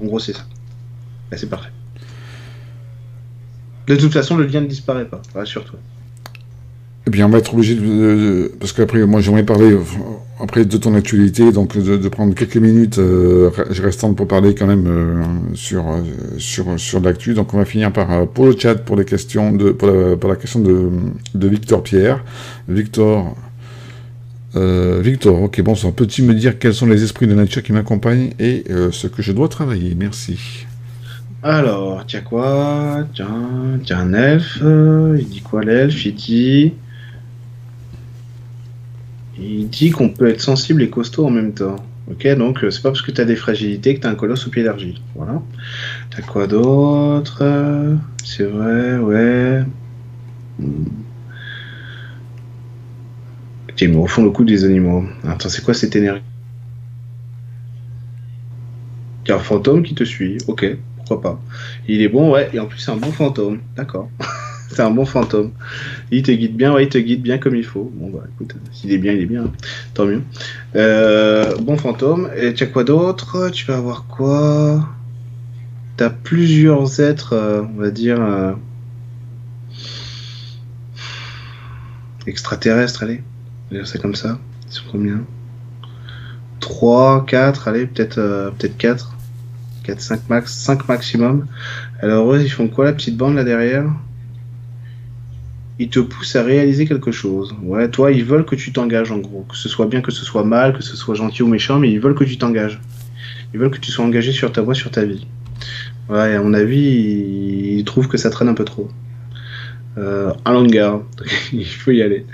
En 0.00 0.06
gros, 0.06 0.18
c'est 0.18 0.34
ça. 0.34 0.44
C'est 1.36 1.50
parfait. 1.50 1.70
De 3.86 3.96
toute 3.96 4.12
façon, 4.12 4.36
le 4.36 4.46
lien 4.46 4.60
ne 4.60 4.66
disparaît 4.66 5.06
pas, 5.06 5.22
rassure-toi. 5.34 5.78
Eh 7.06 7.10
bien, 7.10 7.26
on 7.26 7.30
va 7.30 7.38
être 7.38 7.54
obligé 7.54 7.74
de, 7.74 8.52
parce 8.60 8.72
qu'après, 8.74 9.04
moi, 9.06 9.20
j'aimerais 9.22 9.44
parler 9.44 9.76
après 10.40 10.66
de 10.66 10.76
ton 10.76 10.94
actualité, 10.94 11.52
donc 11.52 11.76
de, 11.76 12.08
prendre 12.08 12.34
quelques 12.34 12.58
minutes 12.58 12.98
euh, 12.98 13.50
re- 13.50 13.80
restantes 13.80 14.14
pour 14.14 14.28
parler 14.28 14.54
quand 14.54 14.66
même 14.66 14.86
euh, 14.86 15.22
sur 15.54 15.84
sur 16.36 16.78
sur 16.78 17.00
l'actu. 17.00 17.32
Donc, 17.32 17.54
on 17.54 17.58
va 17.58 17.64
finir 17.64 17.92
par 17.92 18.26
pour 18.28 18.44
le 18.46 18.54
chat 18.58 18.74
pour 18.74 18.94
les 18.96 19.06
questions 19.06 19.52
de 19.52 19.74
la, 19.82 20.16
pour 20.16 20.28
la 20.28 20.36
question 20.36 20.60
de 20.60 20.90
de 21.34 21.48
Victor 21.48 21.82
Pierre. 21.82 22.22
Victor. 22.68 23.34
Euh, 24.56 25.00
Victor, 25.02 25.42
ok, 25.42 25.60
bonsoir. 25.62 25.92
Peux-tu 25.92 26.22
me 26.22 26.34
dire 26.34 26.58
quels 26.58 26.74
sont 26.74 26.86
les 26.86 27.02
esprits 27.02 27.26
de 27.26 27.34
nature 27.34 27.62
qui 27.62 27.72
m'accompagnent 27.72 28.30
et 28.38 28.64
euh, 28.70 28.90
ce 28.92 29.06
que 29.06 29.22
je 29.22 29.32
dois 29.32 29.48
travailler 29.48 29.94
Merci. 29.94 30.66
Alors, 31.42 32.04
tiens 32.06 32.20
quoi? 32.22 33.06
Tiens, 33.14 33.78
tiens 33.84 33.98
un 34.00 34.12
elfe. 34.14 34.58
euh, 34.62 35.16
il 35.20 35.28
dit 35.28 35.40
quoi 35.42 35.62
l'elfe? 35.62 36.04
Il 36.06 36.14
dit. 36.14 36.72
Il 39.38 39.68
dit 39.68 39.90
qu'on 39.90 40.08
peut 40.10 40.28
être 40.28 40.40
sensible 40.40 40.82
et 40.82 40.90
costaud 40.90 41.26
en 41.26 41.30
même 41.30 41.52
temps. 41.54 41.76
Ok, 42.10 42.26
donc 42.36 42.58
c'est 42.70 42.82
pas 42.82 42.90
parce 42.90 43.02
que 43.02 43.10
t'as 43.12 43.24
des 43.24 43.36
fragilités 43.36 43.94
que 43.94 44.00
t'as 44.00 44.10
un 44.10 44.14
colosse 44.14 44.46
au 44.46 44.50
pied 44.50 44.64
d'argile. 44.64 44.98
Voilà. 45.14 45.42
T'as 46.10 46.22
quoi 46.22 46.46
d'autre? 46.46 47.44
C'est 48.24 48.44
vrai, 48.44 48.96
ouais. 48.98 49.62
Hmm. 50.58 50.84
Mais 53.86 53.96
au 53.96 54.06
fond 54.06 54.24
le 54.24 54.30
coup 54.30 54.44
des 54.44 54.64
animaux. 54.64 55.04
Attends, 55.24 55.48
c'est 55.48 55.64
quoi 55.64 55.74
cette 55.74 55.94
énergie? 55.94 56.22
Il 59.24 59.28
y 59.28 59.32
a 59.32 59.36
un 59.36 59.40
fantôme 59.40 59.82
qui 59.82 59.94
te 59.94 60.04
suit. 60.04 60.38
Ok, 60.46 60.66
pourquoi 60.96 61.20
pas. 61.20 61.40
Il 61.86 62.02
est 62.02 62.08
bon, 62.08 62.32
ouais, 62.32 62.50
et 62.52 62.58
en 62.58 62.66
plus 62.66 62.78
c'est 62.78 62.90
un 62.90 62.96
bon 62.96 63.12
fantôme. 63.12 63.60
D'accord. 63.76 64.10
c'est 64.70 64.80
un 64.80 64.90
bon 64.90 65.04
fantôme. 65.04 65.52
Il 66.10 66.22
te 66.22 66.32
guide 66.32 66.56
bien, 66.56 66.72
ouais, 66.72 66.84
il 66.84 66.88
te 66.88 66.98
guide 66.98 67.22
bien 67.22 67.38
comme 67.38 67.54
il 67.54 67.64
faut. 67.64 67.92
Bon 67.94 68.10
bah 68.10 68.24
écoute, 68.34 68.54
s'il 68.72 68.92
est 68.92 68.98
bien, 68.98 69.12
il 69.12 69.20
est 69.20 69.26
bien. 69.26 69.50
Tant 69.94 70.06
mieux. 70.06 70.22
Euh, 70.76 71.56
bon 71.58 71.76
fantôme. 71.76 72.30
Et 72.36 72.54
tu 72.54 72.66
quoi 72.68 72.84
d'autre? 72.84 73.50
Tu 73.50 73.66
vas 73.66 73.76
avoir 73.76 74.06
quoi? 74.06 74.88
T'as 75.96 76.10
plusieurs 76.10 77.00
êtres, 77.00 77.32
euh, 77.32 77.62
on 77.74 77.80
va 77.80 77.90
dire, 77.90 78.20
euh, 78.20 78.52
extraterrestres, 82.26 83.02
allez. 83.02 83.22
Dire 83.70 83.84
comme 84.00 84.14
ça. 84.14 84.38
Sont 84.68 84.84
combien? 84.90 85.24
3, 86.60 87.24
4, 87.26 87.68
allez, 87.68 87.86
peut-être 87.86 88.18
euh, 88.18 88.50
peut-être 88.50 88.76
4. 88.76 89.14
4, 89.84 90.00
5 90.00 90.28
max, 90.28 90.54
5 90.54 90.88
maximum. 90.88 91.46
Alors 92.00 92.32
eux, 92.32 92.42
ils 92.42 92.50
font 92.50 92.68
quoi 92.68 92.84
la 92.84 92.92
petite 92.92 93.16
bande 93.16 93.36
là 93.36 93.44
derrière? 93.44 93.86
Ils 95.78 95.88
te 95.88 96.00
poussent 96.00 96.36
à 96.36 96.42
réaliser 96.42 96.86
quelque 96.86 97.12
chose. 97.12 97.54
Ouais, 97.62 97.88
toi, 97.88 98.10
ils 98.10 98.24
veulent 98.24 98.44
que 98.44 98.56
tu 98.56 98.72
t'engages 98.72 99.12
en 99.12 99.18
gros. 99.18 99.46
Que 99.48 99.56
ce 99.56 99.68
soit 99.68 99.86
bien, 99.86 100.00
que 100.00 100.10
ce 100.10 100.24
soit 100.24 100.44
mal, 100.44 100.76
que 100.76 100.82
ce 100.82 100.96
soit 100.96 101.14
gentil 101.14 101.42
ou 101.42 101.46
méchant, 101.46 101.78
mais 101.78 101.90
ils 101.90 102.00
veulent 102.00 102.16
que 102.16 102.24
tu 102.24 102.36
t'engages. 102.36 102.80
Ils 103.54 103.60
veulent 103.60 103.70
que 103.70 103.78
tu 103.78 103.90
sois 103.90 104.04
engagé 104.04 104.32
sur 104.32 104.52
ta 104.52 104.60
voie, 104.60 104.74
sur 104.74 104.90
ta 104.90 105.04
vie. 105.04 105.26
Ouais, 106.08 106.34
à 106.34 106.42
mon 106.42 106.52
avis, 106.52 107.78
ils 107.78 107.84
trouvent 107.84 108.08
que 108.08 108.16
ça 108.18 108.30
traîne 108.30 108.48
un 108.48 108.54
peu 108.54 108.64
trop. 108.64 108.90
Euh, 109.98 110.32
un 110.44 110.52
longueur, 110.52 111.02
il 111.52 111.66
faut 111.66 111.90
y 111.90 112.02
aller. 112.02 112.24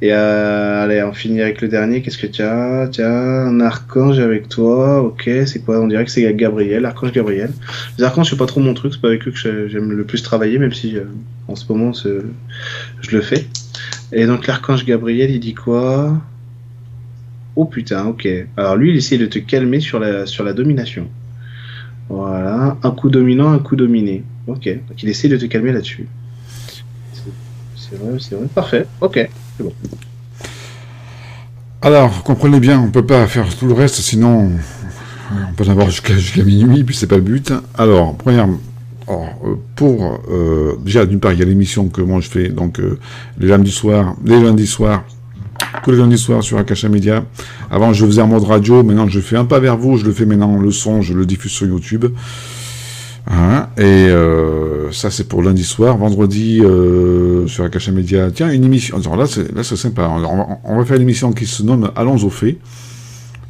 Et 0.00 0.12
euh, 0.12 0.82
allez, 0.84 1.02
on 1.02 1.12
finit 1.12 1.42
avec 1.42 1.60
le 1.60 1.68
dernier. 1.68 2.00
Qu'est-ce 2.00 2.16
que 2.16 2.26
tu 2.26 2.40
as? 2.42 2.88
Tu 2.90 3.02
as 3.02 3.10
un 3.46 3.60
archange 3.60 4.18
avec 4.20 4.48
toi. 4.48 5.02
Ok, 5.02 5.28
c'est 5.44 5.62
quoi? 5.64 5.80
On 5.80 5.86
dirait 5.88 6.04
que 6.06 6.10
c'est 6.10 6.32
Gabriel, 6.34 6.86
archange 6.86 7.12
Gabriel. 7.12 7.50
Les 7.98 8.04
archanges, 8.04 8.30
c'est 8.30 8.36
pas 8.38 8.46
trop 8.46 8.60
mon 8.60 8.72
truc. 8.74 8.94
C'est 8.94 9.00
pas 9.02 9.08
avec 9.08 9.26
eux 9.28 9.32
que 9.32 9.36
j'ai- 9.38 9.68
j'aime 9.68 9.92
le 9.92 10.04
plus 10.04 10.22
travailler, 10.22 10.58
même 10.58 10.72
si 10.72 10.96
euh, 10.96 11.04
en 11.48 11.56
ce 11.56 11.70
moment 11.70 11.92
je 11.92 13.10
le 13.16 13.20
fais. 13.20 13.46
Et 14.12 14.26
donc 14.26 14.46
l'archange 14.46 14.84
Gabriel, 14.86 15.30
il 15.30 15.40
dit 15.40 15.54
quoi? 15.54 16.16
Oh 17.56 17.64
putain, 17.66 18.06
ok. 18.06 18.26
Alors 18.56 18.76
lui, 18.76 18.90
il 18.90 18.96
essaie 18.96 19.18
de 19.18 19.26
te 19.26 19.38
calmer 19.38 19.80
sur 19.80 19.98
la 20.00 20.24
sur 20.26 20.44
la 20.44 20.52
domination. 20.54 21.06
Voilà, 22.08 22.76
un 22.82 22.90
coup 22.92 23.10
dominant, 23.10 23.52
un 23.52 23.58
coup 23.58 23.76
dominé. 23.76 24.24
Ok, 24.46 24.64
donc 24.66 25.02
il 25.02 25.08
essaie 25.08 25.28
de 25.28 25.36
te 25.36 25.44
calmer 25.46 25.72
là-dessus. 25.72 26.06
C'est- 27.90 27.96
C'est 28.18 28.36
c'est. 28.36 28.48
Parfait. 28.54 28.86
Ok. 29.00 29.28
Alors, 31.82 32.22
comprenez 32.22 32.60
bien, 32.60 32.78
on 32.80 32.90
peut 32.90 33.04
pas 33.06 33.26
faire 33.26 33.54
tout 33.56 33.66
le 33.66 33.72
reste, 33.72 33.96
sinon 33.96 34.50
on 35.48 35.52
peut 35.54 35.64
en 35.64 35.70
avoir 35.70 35.88
jusqu'à 35.90 36.14
minuit, 36.44 36.84
puis 36.84 36.94
c'est 36.94 37.06
pas 37.06 37.16
le 37.16 37.22
but. 37.22 37.52
Alors, 37.78 38.16
première, 38.16 38.48
euh, 39.08 39.54
pour 39.76 40.20
euh, 40.30 40.74
déjà 40.84 41.06
d'une 41.06 41.20
part, 41.20 41.32
il 41.32 41.38
y 41.38 41.42
a 41.42 41.46
l'émission 41.46 41.88
que 41.88 42.02
moi 42.02 42.20
je 42.20 42.28
fais, 42.28 42.48
donc 42.48 42.80
euh, 42.80 42.98
les 43.38 43.48
lundis 43.48 43.70
soirs, 43.70 44.14
les 44.24 44.38
lundis 44.40 44.66
soirs, 44.66 45.04
tous 45.82 45.92
les 45.92 45.96
lundis 45.96 46.18
soirs 46.18 46.42
sur 46.42 46.58
Akasha 46.58 46.88
Media. 46.90 47.24
Avant, 47.70 47.92
je 47.94 48.04
faisais 48.04 48.20
en 48.20 48.26
mode 48.26 48.44
radio, 48.44 48.82
maintenant 48.82 49.08
je 49.08 49.20
fais 49.20 49.36
un 49.36 49.46
pas 49.46 49.58
vers 49.60 49.78
vous, 49.78 49.96
je 49.96 50.04
le 50.04 50.12
fais 50.12 50.26
maintenant 50.26 50.58
le 50.58 50.70
son, 50.70 51.00
je 51.00 51.14
le 51.14 51.24
diffuse 51.24 51.52
sur 51.52 51.66
YouTube. 51.66 52.06
Hein, 53.30 53.68
et 53.78 53.82
euh, 54.08 54.59
ça 54.92 55.10
c'est 55.10 55.28
pour 55.28 55.42
lundi 55.42 55.64
soir, 55.64 55.96
vendredi 55.96 56.60
euh, 56.62 57.46
sur 57.46 57.64
Akasha 57.64 57.92
Media. 57.92 58.30
Tiens, 58.30 58.50
une 58.50 58.64
émission. 58.64 58.98
Là 59.16 59.26
c'est 59.26 59.54
là 59.54 59.62
c'est 59.62 59.76
sympa. 59.76 60.08
On 60.64 60.78
va, 60.78 60.84
faire 60.84 60.96
une 60.96 61.02
émission 61.02 61.32
qui 61.32 61.46
se 61.46 61.62
nomme 61.62 61.90
Allons 61.96 62.16
au 62.16 62.30
fait. 62.30 62.58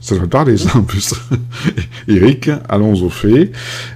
Ça 0.00 0.14
devrait 0.14 0.28
parler 0.28 0.56
ça 0.56 0.78
en 0.78 0.82
plus. 0.82 1.14
Eric, 2.08 2.50
Allons 2.68 2.94
au 2.94 3.10
fait. 3.10 3.52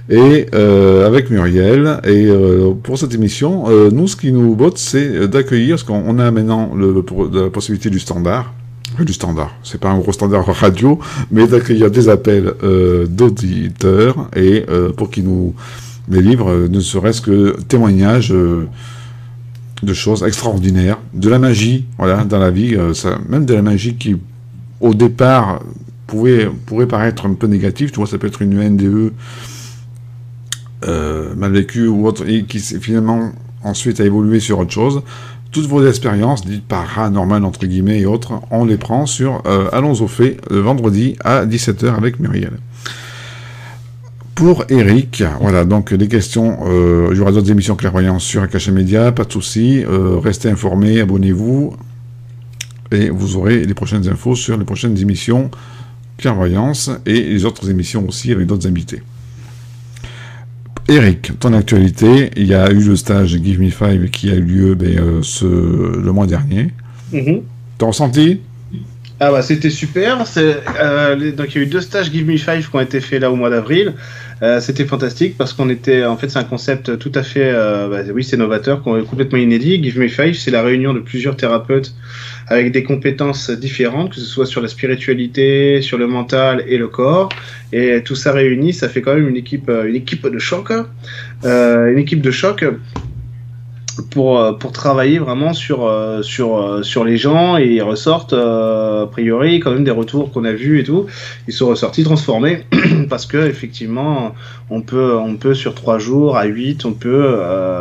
Et 0.09 0.45
euh, 0.53 1.07
avec 1.07 1.29
Muriel. 1.29 1.99
Et 2.03 2.25
euh, 2.27 2.73
pour 2.81 2.97
cette 2.97 3.13
émission, 3.13 3.65
nous 3.91 4.07
ce 4.07 4.15
qui 4.15 4.31
nous 4.31 4.55
botte 4.55 4.77
c'est 4.77 5.27
d'accueillir, 5.27 5.75
parce 5.75 5.83
qu'on 5.83 6.03
on 6.05 6.19
a 6.19 6.29
maintenant 6.31 6.71
la 6.75 7.49
possibilité 7.49 7.89
du 7.89 7.99
standard. 7.99 8.53
Du 8.99 9.11
standard, 9.11 9.53
c'est 9.63 9.79
pas 9.81 9.89
un 9.89 9.99
gros 9.99 10.13
standard 10.13 10.45
radio, 10.45 10.99
mais 11.29 11.47
d'accueillir 11.47 11.91
des 11.91 12.07
appels 12.07 12.53
d'auditeurs 13.09 14.29
et 14.35 14.63
pour 14.95 15.09
qu'ils 15.09 15.25
nous 15.25 15.53
délivrent 16.07 16.51
euh, 16.51 16.67
ne 16.67 16.79
serait-ce 16.79 17.21
que 17.21 17.55
témoignages 17.67 18.31
euh, 18.31 18.67
de 19.83 19.93
choses 19.93 20.23
extraordinaires, 20.23 20.99
de 21.13 21.29
la 21.29 21.39
magie, 21.39 21.85
dans 21.99 22.39
la 22.39 22.51
vie, 22.51 22.75
euh, 22.75 22.93
même 23.27 23.45
de 23.45 23.53
la 23.53 23.61
magie 23.61 23.95
qui, 23.95 24.15
au 24.79 24.93
départ, 24.93 25.61
pourrait 26.07 26.87
paraître 26.87 27.25
un 27.25 27.33
peu 27.33 27.47
négative, 27.47 27.91
tu 27.91 27.97
vois, 27.97 28.07
ça 28.07 28.17
peut 28.17 28.27
être 28.27 28.41
une 28.41 28.61
NDE 28.61 29.11
mal 31.35 31.51
vécue 31.51 31.87
ou 31.87 32.05
autre, 32.07 32.27
et 32.29 32.45
qui 32.45 32.59
finalement 32.59 33.31
ensuite 33.63 33.99
a 33.99 34.05
évolué 34.05 34.39
sur 34.39 34.59
autre 34.59 34.71
chose. 34.71 35.01
Toutes 35.51 35.65
vos 35.65 35.85
expériences, 35.85 36.45
dites 36.45 36.65
paranormales 36.65 37.43
entre 37.43 37.65
guillemets 37.65 37.99
et 37.99 38.05
autres, 38.05 38.33
on 38.51 38.65
les 38.65 38.77
prend 38.77 39.07
sur 39.07 39.41
Allons 39.73 39.93
au 39.93 40.07
fait, 40.07 40.37
le 40.51 40.59
vendredi 40.59 41.15
à 41.23 41.45
17h 41.45 41.95
avec 41.95 42.19
Muriel. 42.19 42.53
Pour 44.35 44.65
Eric, 44.67 45.23
voilà, 45.39 45.63
donc 45.63 45.91
les 45.91 46.09
questions, 46.09 46.59
euh, 46.67 47.07
il 47.11 47.17
y 47.17 47.21
aura 47.21 47.31
d'autres 47.31 47.49
émissions 47.49 47.77
clairvoyantes 47.77 48.19
sur 48.19 48.41
Akasha 48.41 48.69
Media, 48.71 49.13
pas 49.13 49.23
de 49.23 49.31
souci, 49.31 49.83
euh, 49.85 50.19
restez 50.19 50.49
informés, 50.49 50.99
abonnez-vous, 50.99 51.73
et 52.91 53.09
vous 53.09 53.37
aurez 53.37 53.65
les 53.65 53.73
prochaines 53.73 54.09
infos 54.09 54.35
sur 54.35 54.57
les 54.57 54.65
prochaines 54.65 54.97
émissions 54.97 55.49
clairvoyance 56.17 56.91
et 57.05 57.21
les 57.21 57.45
autres 57.45 57.69
émissions 57.69 58.07
aussi 58.07 58.31
avec 58.31 58.47
d'autres 58.47 58.67
invités. 58.67 59.01
Eric, 60.87 61.39
ton 61.39 61.53
actualité, 61.53 62.29
il 62.35 62.45
y 62.45 62.53
a 62.53 62.69
eu 62.71 62.79
le 62.79 62.95
stage 62.95 63.39
Give 63.41 63.59
Me 63.59 63.69
Five 63.69 64.09
qui 64.11 64.29
a 64.29 64.35
eu 64.35 64.41
lieu 64.41 64.75
ben, 64.75 64.97
euh, 64.97 65.19
ce, 65.23 65.45
le 65.45 66.11
mois 66.11 66.27
dernier. 66.27 66.71
Mhm. 67.11 67.41
T'as 67.77 67.87
ressenti? 67.87 68.41
Ah 69.19 69.31
bah 69.31 69.41
c'était 69.41 69.69
super. 69.69 70.17
Donc 70.17 70.27
il 70.27 71.55
y 71.55 71.57
a 71.57 71.61
eu 71.61 71.67
deux 71.67 71.81
stages 71.81 72.11
Give 72.11 72.27
Me 72.27 72.37
Five 72.37 72.69
qui 72.69 72.75
ont 72.75 72.81
été 72.81 72.99
faits 72.99 73.21
là 73.21 73.31
au 73.31 73.35
mois 73.35 73.49
d'avril. 73.49 73.93
Euh, 74.41 74.59
c'était 74.59 74.85
fantastique 74.85 75.37
parce 75.37 75.53
qu'on 75.53 75.69
était, 75.69 76.03
en 76.03 76.17
fait, 76.17 76.29
c'est 76.29 76.39
un 76.39 76.43
concept 76.43 76.97
tout 76.97 77.11
à 77.15 77.23
fait, 77.23 77.51
euh, 77.53 77.87
bah, 77.89 78.11
oui, 78.13 78.23
c'est 78.23 78.37
novateur, 78.37 78.81
complètement 78.83 79.37
inédit. 79.37 79.81
Give 79.81 79.99
Me 79.99 80.07
Five, 80.07 80.33
c'est 80.33 80.51
la 80.51 80.61
réunion 80.61 80.93
de 80.93 80.99
plusieurs 80.99 81.37
thérapeutes 81.37 81.93
avec 82.47 82.71
des 82.71 82.83
compétences 82.83 83.49
différentes, 83.49 84.11
que 84.11 84.15
ce 84.17 84.25
soit 84.25 84.45
sur 84.45 84.61
la 84.61 84.67
spiritualité, 84.67 85.81
sur 85.81 85.97
le 85.97 86.07
mental 86.07 86.63
et 86.67 86.77
le 86.77 86.87
corps. 86.87 87.29
Et 87.71 88.01
tout 88.03 88.15
ça 88.15 88.31
réuni, 88.31 88.73
ça 88.73 88.89
fait 88.89 89.01
quand 89.01 89.15
même 89.15 89.27
une 89.27 89.37
équipe, 89.37 89.69
une 89.69 89.95
équipe 89.95 90.27
de 90.27 90.39
choc, 90.39 90.71
une 91.43 91.97
équipe 91.97 92.21
de 92.21 92.31
choc 92.31 92.63
pour, 94.01 94.39
euh, 94.39 94.53
pour 94.53 94.71
travailler 94.71 95.19
vraiment 95.19 95.53
sur, 95.53 95.85
euh, 95.85 96.21
sur, 96.21 96.57
euh, 96.57 96.83
sur 96.83 97.03
les 97.03 97.17
gens 97.17 97.57
et 97.57 97.65
ils 97.65 97.81
ressortent, 97.81 98.33
a 98.33 99.07
priori, 99.11 99.59
quand 99.59 99.71
même 99.71 99.83
des 99.83 99.91
retours 99.91 100.31
qu'on 100.31 100.45
a 100.45 100.51
vus 100.51 100.79
et 100.79 100.83
tout. 100.83 101.05
Ils 101.47 101.53
sont 101.53 101.67
ressortis 101.67 102.03
transformés 102.03 102.65
parce 103.09 103.25
que 103.25 103.37
effectivement, 103.37 104.33
on 104.69 104.81
peut, 104.81 105.15
on 105.17 105.35
peut 105.35 105.53
sur 105.53 105.75
trois 105.75 105.99
jours 105.99 106.37
à 106.37 106.45
huit, 106.45 106.85
on 106.85 106.93
peut 106.93 107.39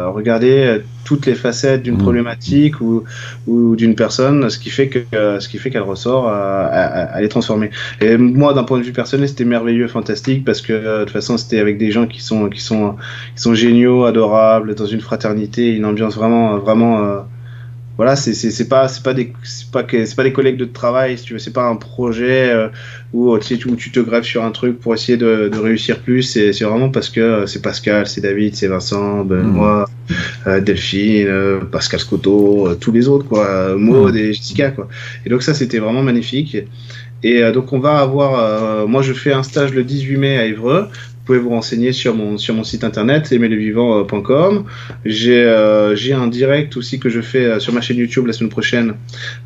regarder 0.09 0.81
toutes 1.05 1.27
les 1.27 1.35
facettes 1.35 1.83
d'une 1.83 1.95
mmh. 1.95 1.99
problématique 1.99 2.81
ou, 2.81 3.05
ou 3.47 3.77
d'une 3.77 3.95
personne, 3.95 4.49
ce 4.51 4.59
qui 4.59 4.71
fait 4.71 4.89
que 4.89 5.05
ce 5.39 5.49
qui 5.49 5.59
fait 5.59 5.71
qu'elle 5.71 5.83
ressort, 5.83 6.33
elle 7.15 7.25
est 7.25 7.29
transformée. 7.29 7.71
Et 8.01 8.17
moi, 8.17 8.55
d'un 8.55 8.65
point 8.65 8.79
de 8.79 8.85
vue 8.85 8.93
personnel, 8.93 9.29
c'était 9.29 9.45
merveilleux, 9.45 9.89
fantastique, 9.89 10.45
parce 10.45 10.61
que 10.61 10.73
de 10.73 11.05
toute 11.05 11.13
façon, 11.13 11.37
c'était 11.37 11.61
avec 11.61 11.79
des 11.79 11.91
gens 11.91 12.07
qui 12.07 12.23
sont 12.23 12.49
qui 12.49 12.61
sont 12.61 12.97
qui 13.37 13.43
sont 13.43 13.55
géniaux, 13.55 14.05
adorables, 14.05 14.75
dans 14.75 14.87
une 14.87 15.01
fraternité, 15.01 15.75
une 15.75 15.85
ambiance 15.85 16.15
vraiment 16.17 16.59
vraiment 16.59 17.05
euh, 17.05 17.21
voilà, 17.97 18.17
c'est 18.17 18.35
c'est 18.35 18.69
pas 18.69 18.89
c'est 18.89 19.05
pas 19.05 19.15
des 19.15 19.33
c'est 19.45 19.71
pas 19.71 19.85
que 19.85 20.05
c'est 20.05 20.17
pas 20.17 20.25
des 20.25 20.33
collègues 20.33 20.57
de 20.57 20.65
travail, 20.65 21.17
si 21.17 21.25
tu 21.25 21.33
veux, 21.35 21.39
c'est 21.39 21.53
pas 21.53 21.69
un 21.69 21.77
projet 21.77 22.51
euh, 22.51 22.69
où 23.13 23.39
tu 23.39 23.57
sais 23.57 23.67
où 23.67 23.77
tu 23.77 23.93
te 23.93 24.01
grèves 24.01 24.25
sur 24.25 24.43
un 24.43 24.51
truc 24.51 24.81
pour 24.81 24.95
essayer 24.95 25.17
de, 25.17 25.49
de 25.49 25.59
réussir 25.59 26.01
plus. 26.01 26.23
C'est 26.23 26.53
c'est 26.53 26.65
vraiment 26.65 26.91
parce 26.91 27.09
que 27.09 27.21
euh, 27.21 27.47
c'est 27.47 27.63
Pascal, 27.63 28.09
c'est 28.09 28.21
David, 28.21 28.57
c'est 28.57 28.67
Vincent, 28.67 29.25
Benoît, 29.25 29.89
mmh. 29.89 30.15
euh, 30.49 30.61
Delphine, 30.61 31.61
Pascal 31.71 32.01
Scotto, 32.01 32.75
tous 32.81 32.91
les 32.91 33.07
autres 33.07 33.29
quoi, 33.29 33.77
Maud 33.77 34.15
mmh. 34.15 34.19
et 34.19 34.33
Jessica 34.33 34.71
quoi. 34.73 34.89
Et 35.25 35.31
donc 35.31 35.45
ça 35.45 35.55
c'était 35.55 35.79
vraiment 35.79 36.03
magnifique. 36.03 36.57
Et 37.23 37.41
donc 37.53 37.73
on 37.73 37.79
va 37.79 38.01
avoir, 38.01 38.87
moi 38.87 39.01
je 39.01 39.15
fais 39.15 39.33
un 39.33 39.43
stage 39.43 39.73
le 39.73 39.83
18 39.83 40.17
mai 40.19 40.37
à 40.37 40.45
Évreux. 40.45 40.89
Vous 41.25 41.33
pouvez 41.33 41.39
vous 41.39 41.57
renseigner 41.57 41.93
sur 41.93 42.15
mon, 42.15 42.37
sur 42.37 42.55
mon 42.55 42.65
site 42.65 42.85
internet 42.85 43.33
aimerlevivant.com. 43.33 44.65
J'ai 45.07 45.43
euh, 45.43 45.97
j'ai 45.97 46.13
un 46.13 46.27
direct 46.27 46.77
aussi 46.77 46.99
que 46.99 47.09
je 47.09 47.23
fais 47.23 47.47
euh, 47.47 47.61
sur 47.61 47.73
ma 47.73 47.81
chaîne 47.81 47.97
YouTube 47.97 48.27
la 48.27 48.35
semaine 48.35 48.51
prochaine 48.51 48.93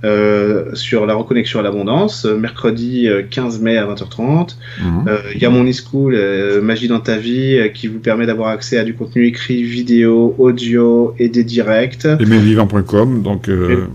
euh, 0.02 0.74
sur 0.74 1.06
la 1.06 1.14
reconnexion 1.14 1.60
à 1.60 1.62
l'abondance, 1.62 2.24
mercredi 2.24 3.08
15 3.30 3.60
mai 3.60 3.76
à 3.76 3.86
20h30. 3.86 4.56
Mhm. 4.82 5.18
Il 5.36 5.40
y 5.40 5.44
a 5.44 5.50
mon 5.50 5.64
e-school 5.64 6.18
Magie 6.62 6.88
dans 6.88 6.98
ta 6.98 7.16
vie 7.16 7.70
qui 7.72 7.86
vous 7.86 8.00
permet 8.00 8.26
d'avoir 8.26 8.48
accès 8.48 8.76
à 8.76 8.82
du 8.82 8.94
contenu 8.94 9.26
écrit, 9.26 9.62
vidéo, 9.62 10.34
audio 10.36 11.14
et 11.20 11.28
des 11.28 11.44
directs. 11.44 12.06
Aimerlevivant.com, 12.06 13.22
donc 13.22 13.48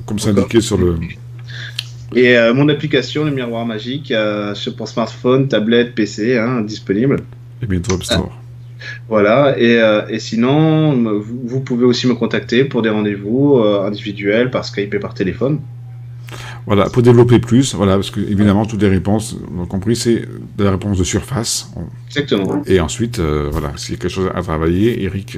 comme 0.05 0.19
c'est 0.19 0.29
indiqué 0.29 0.61
sur 0.61 0.77
le... 0.77 0.95
Et 2.15 2.37
mon 2.55 2.69
application, 2.69 3.25
le 3.25 3.31
miroir 3.31 3.65
magique, 3.65 4.13
pour 4.77 4.87
smartphone, 4.87 5.49
tablette, 5.49 5.95
PC, 5.95 6.37
hein, 6.37 6.61
disponible. 6.61 7.17
Et 7.63 7.65
bientôt 7.65 7.95
App 7.95 8.03
Store. 8.03 8.31
Voilà, 9.07 9.57
et, 9.57 9.79
euh, 9.79 10.07
et 10.09 10.19
sinon, 10.19 11.21
vous, 11.21 11.59
pouvez 11.61 11.85
aussi 11.85 12.07
me 12.07 12.15
contacter 12.15 12.63
pour 12.63 12.81
des 12.81 12.89
rendez-vous 12.89 13.57
euh, 13.57 13.85
individuels 13.85 14.51
par 14.51 14.65
Skype 14.65 14.93
et 14.93 14.99
par 14.99 15.13
téléphone. 15.13 15.59
Voilà, 16.65 16.89
pour 16.89 17.03
développer 17.03 17.39
plus, 17.39 17.75
voilà, 17.75 17.95
parce 17.95 18.09
que 18.09 18.21
évidemment, 18.21 18.65
toutes 18.65 18.81
les 18.81 18.89
réponses, 18.89 19.37
on 19.55 19.63
a 19.63 19.67
compris, 19.67 19.95
c'est 19.95 20.23
de 20.57 20.63
la 20.63 20.71
réponse 20.71 20.97
de 20.97 21.03
surface. 21.03 21.71
Exactement. 22.07 22.61
Et 22.65 22.79
ensuite, 22.79 23.19
euh, 23.19 23.49
voilà, 23.51 23.73
s'il 23.75 23.95
y 23.95 23.97
a 23.97 24.01
quelque 24.01 24.11
chose 24.11 24.29
à 24.33 24.41
travailler, 24.41 25.03
Eric 25.03 25.37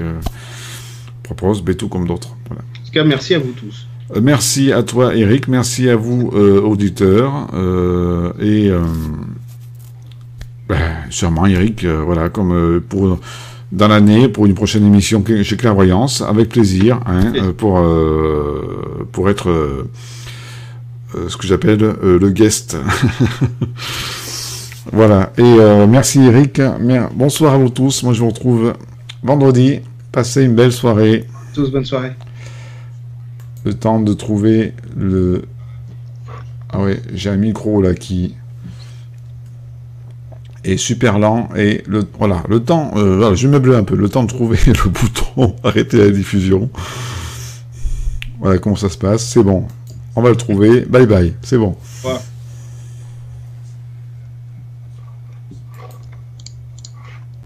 propose 1.24 1.64
Bétou 1.64 1.88
comme 1.88 2.08
d'autres. 2.08 2.36
Voilà. 2.48 2.62
En 2.62 2.86
tout 2.86 2.92
cas, 2.92 3.04
merci 3.04 3.34
à 3.34 3.40
vous 3.40 3.54
tous. 3.54 3.88
merci 4.22 4.72
à 4.72 4.84
toi, 4.84 5.16
Eric, 5.16 5.48
merci 5.48 5.90
à 5.90 5.95
vous, 5.95 6.28
auditeurs, 6.28 7.48
et 8.40 8.72
ben, 10.68 10.80
sûrement, 11.10 11.45
Eric, 11.45 11.84
euh, 11.84 12.02
voilà, 12.03 12.30
comme 12.30 12.53
euh, 12.53 12.80
pour 12.88 13.19
dans 13.72 13.88
l'année, 13.88 14.30
pour 14.30 14.45
une 14.45 14.53
prochaine 14.53 14.85
émission 14.85 15.24
chez 15.44 15.58
Clairvoyance, 15.58 16.22
avec 16.22 16.50
plaisir, 16.50 17.00
hein, 17.06 17.34
euh, 17.35 17.52
pour, 17.52 17.84
pour 19.11 19.30
être 19.30 19.85
ce 21.27 21.35
que 21.35 21.45
j'appelle 21.45 21.80
le 22.02 22.30
guest. 22.30 22.77
voilà, 24.94 25.34
et 25.38 25.58
merci 25.88 26.22
Eric, 26.22 26.61
bonsoir 27.14 27.56
à 27.56 27.58
vous 27.58 27.69
tous, 27.69 28.03
moi 28.03 28.14
je 28.14 28.19
vous 28.22 28.30
retrouve 28.30 28.74
vendredi, 29.24 29.80
passez 30.11 30.44
une 30.44 30.56
belle 30.56 30.72
soirée. 30.72 31.26
Tous, 31.53 31.69
bonne 31.72 31.85
soirée. 31.85 32.11
Le 33.66 33.74
temps 33.74 34.00
de 34.00 34.14
trouver 34.14 34.74
le... 34.95 35.44
Ah 36.69 36.82
ouais, 36.82 37.02
j'ai 37.14 37.30
un 37.30 37.38
micro 37.38 37.82
là 37.82 37.94
qui 37.94 38.35
est 40.66 40.77
super 40.77 41.19
lent 41.19 41.50
et 41.56 41.84
le 41.88 42.06
voilà 42.18 42.44
le 42.50 42.60
temps 42.60 42.92
euh, 42.95 43.18
voilà, 43.18 43.35
je 43.35 43.48
un 43.48 43.84
peu 43.84 43.95
le 43.95 44.10
temps 44.10 44.24
de 44.24 44.30
trouver 44.30 44.58
le 44.68 44.90
bouton 44.90 45.56
arrêter 45.64 45.98
la 45.98 46.10
diffusion. 46.10 46.69
Voilà 48.40 48.60
comment 48.60 48.76
ça 48.76 48.90
se 48.90 48.98
passe 48.98 49.30
c'est 49.30 49.44
bon. 49.44 49.66
On 50.16 50.22
va 50.22 50.30
le 50.30 50.35
trouver. 50.35 50.82
Bye 50.82 51.06
bye 51.06 51.34
c'est 51.42 51.58
bon 51.58 51.76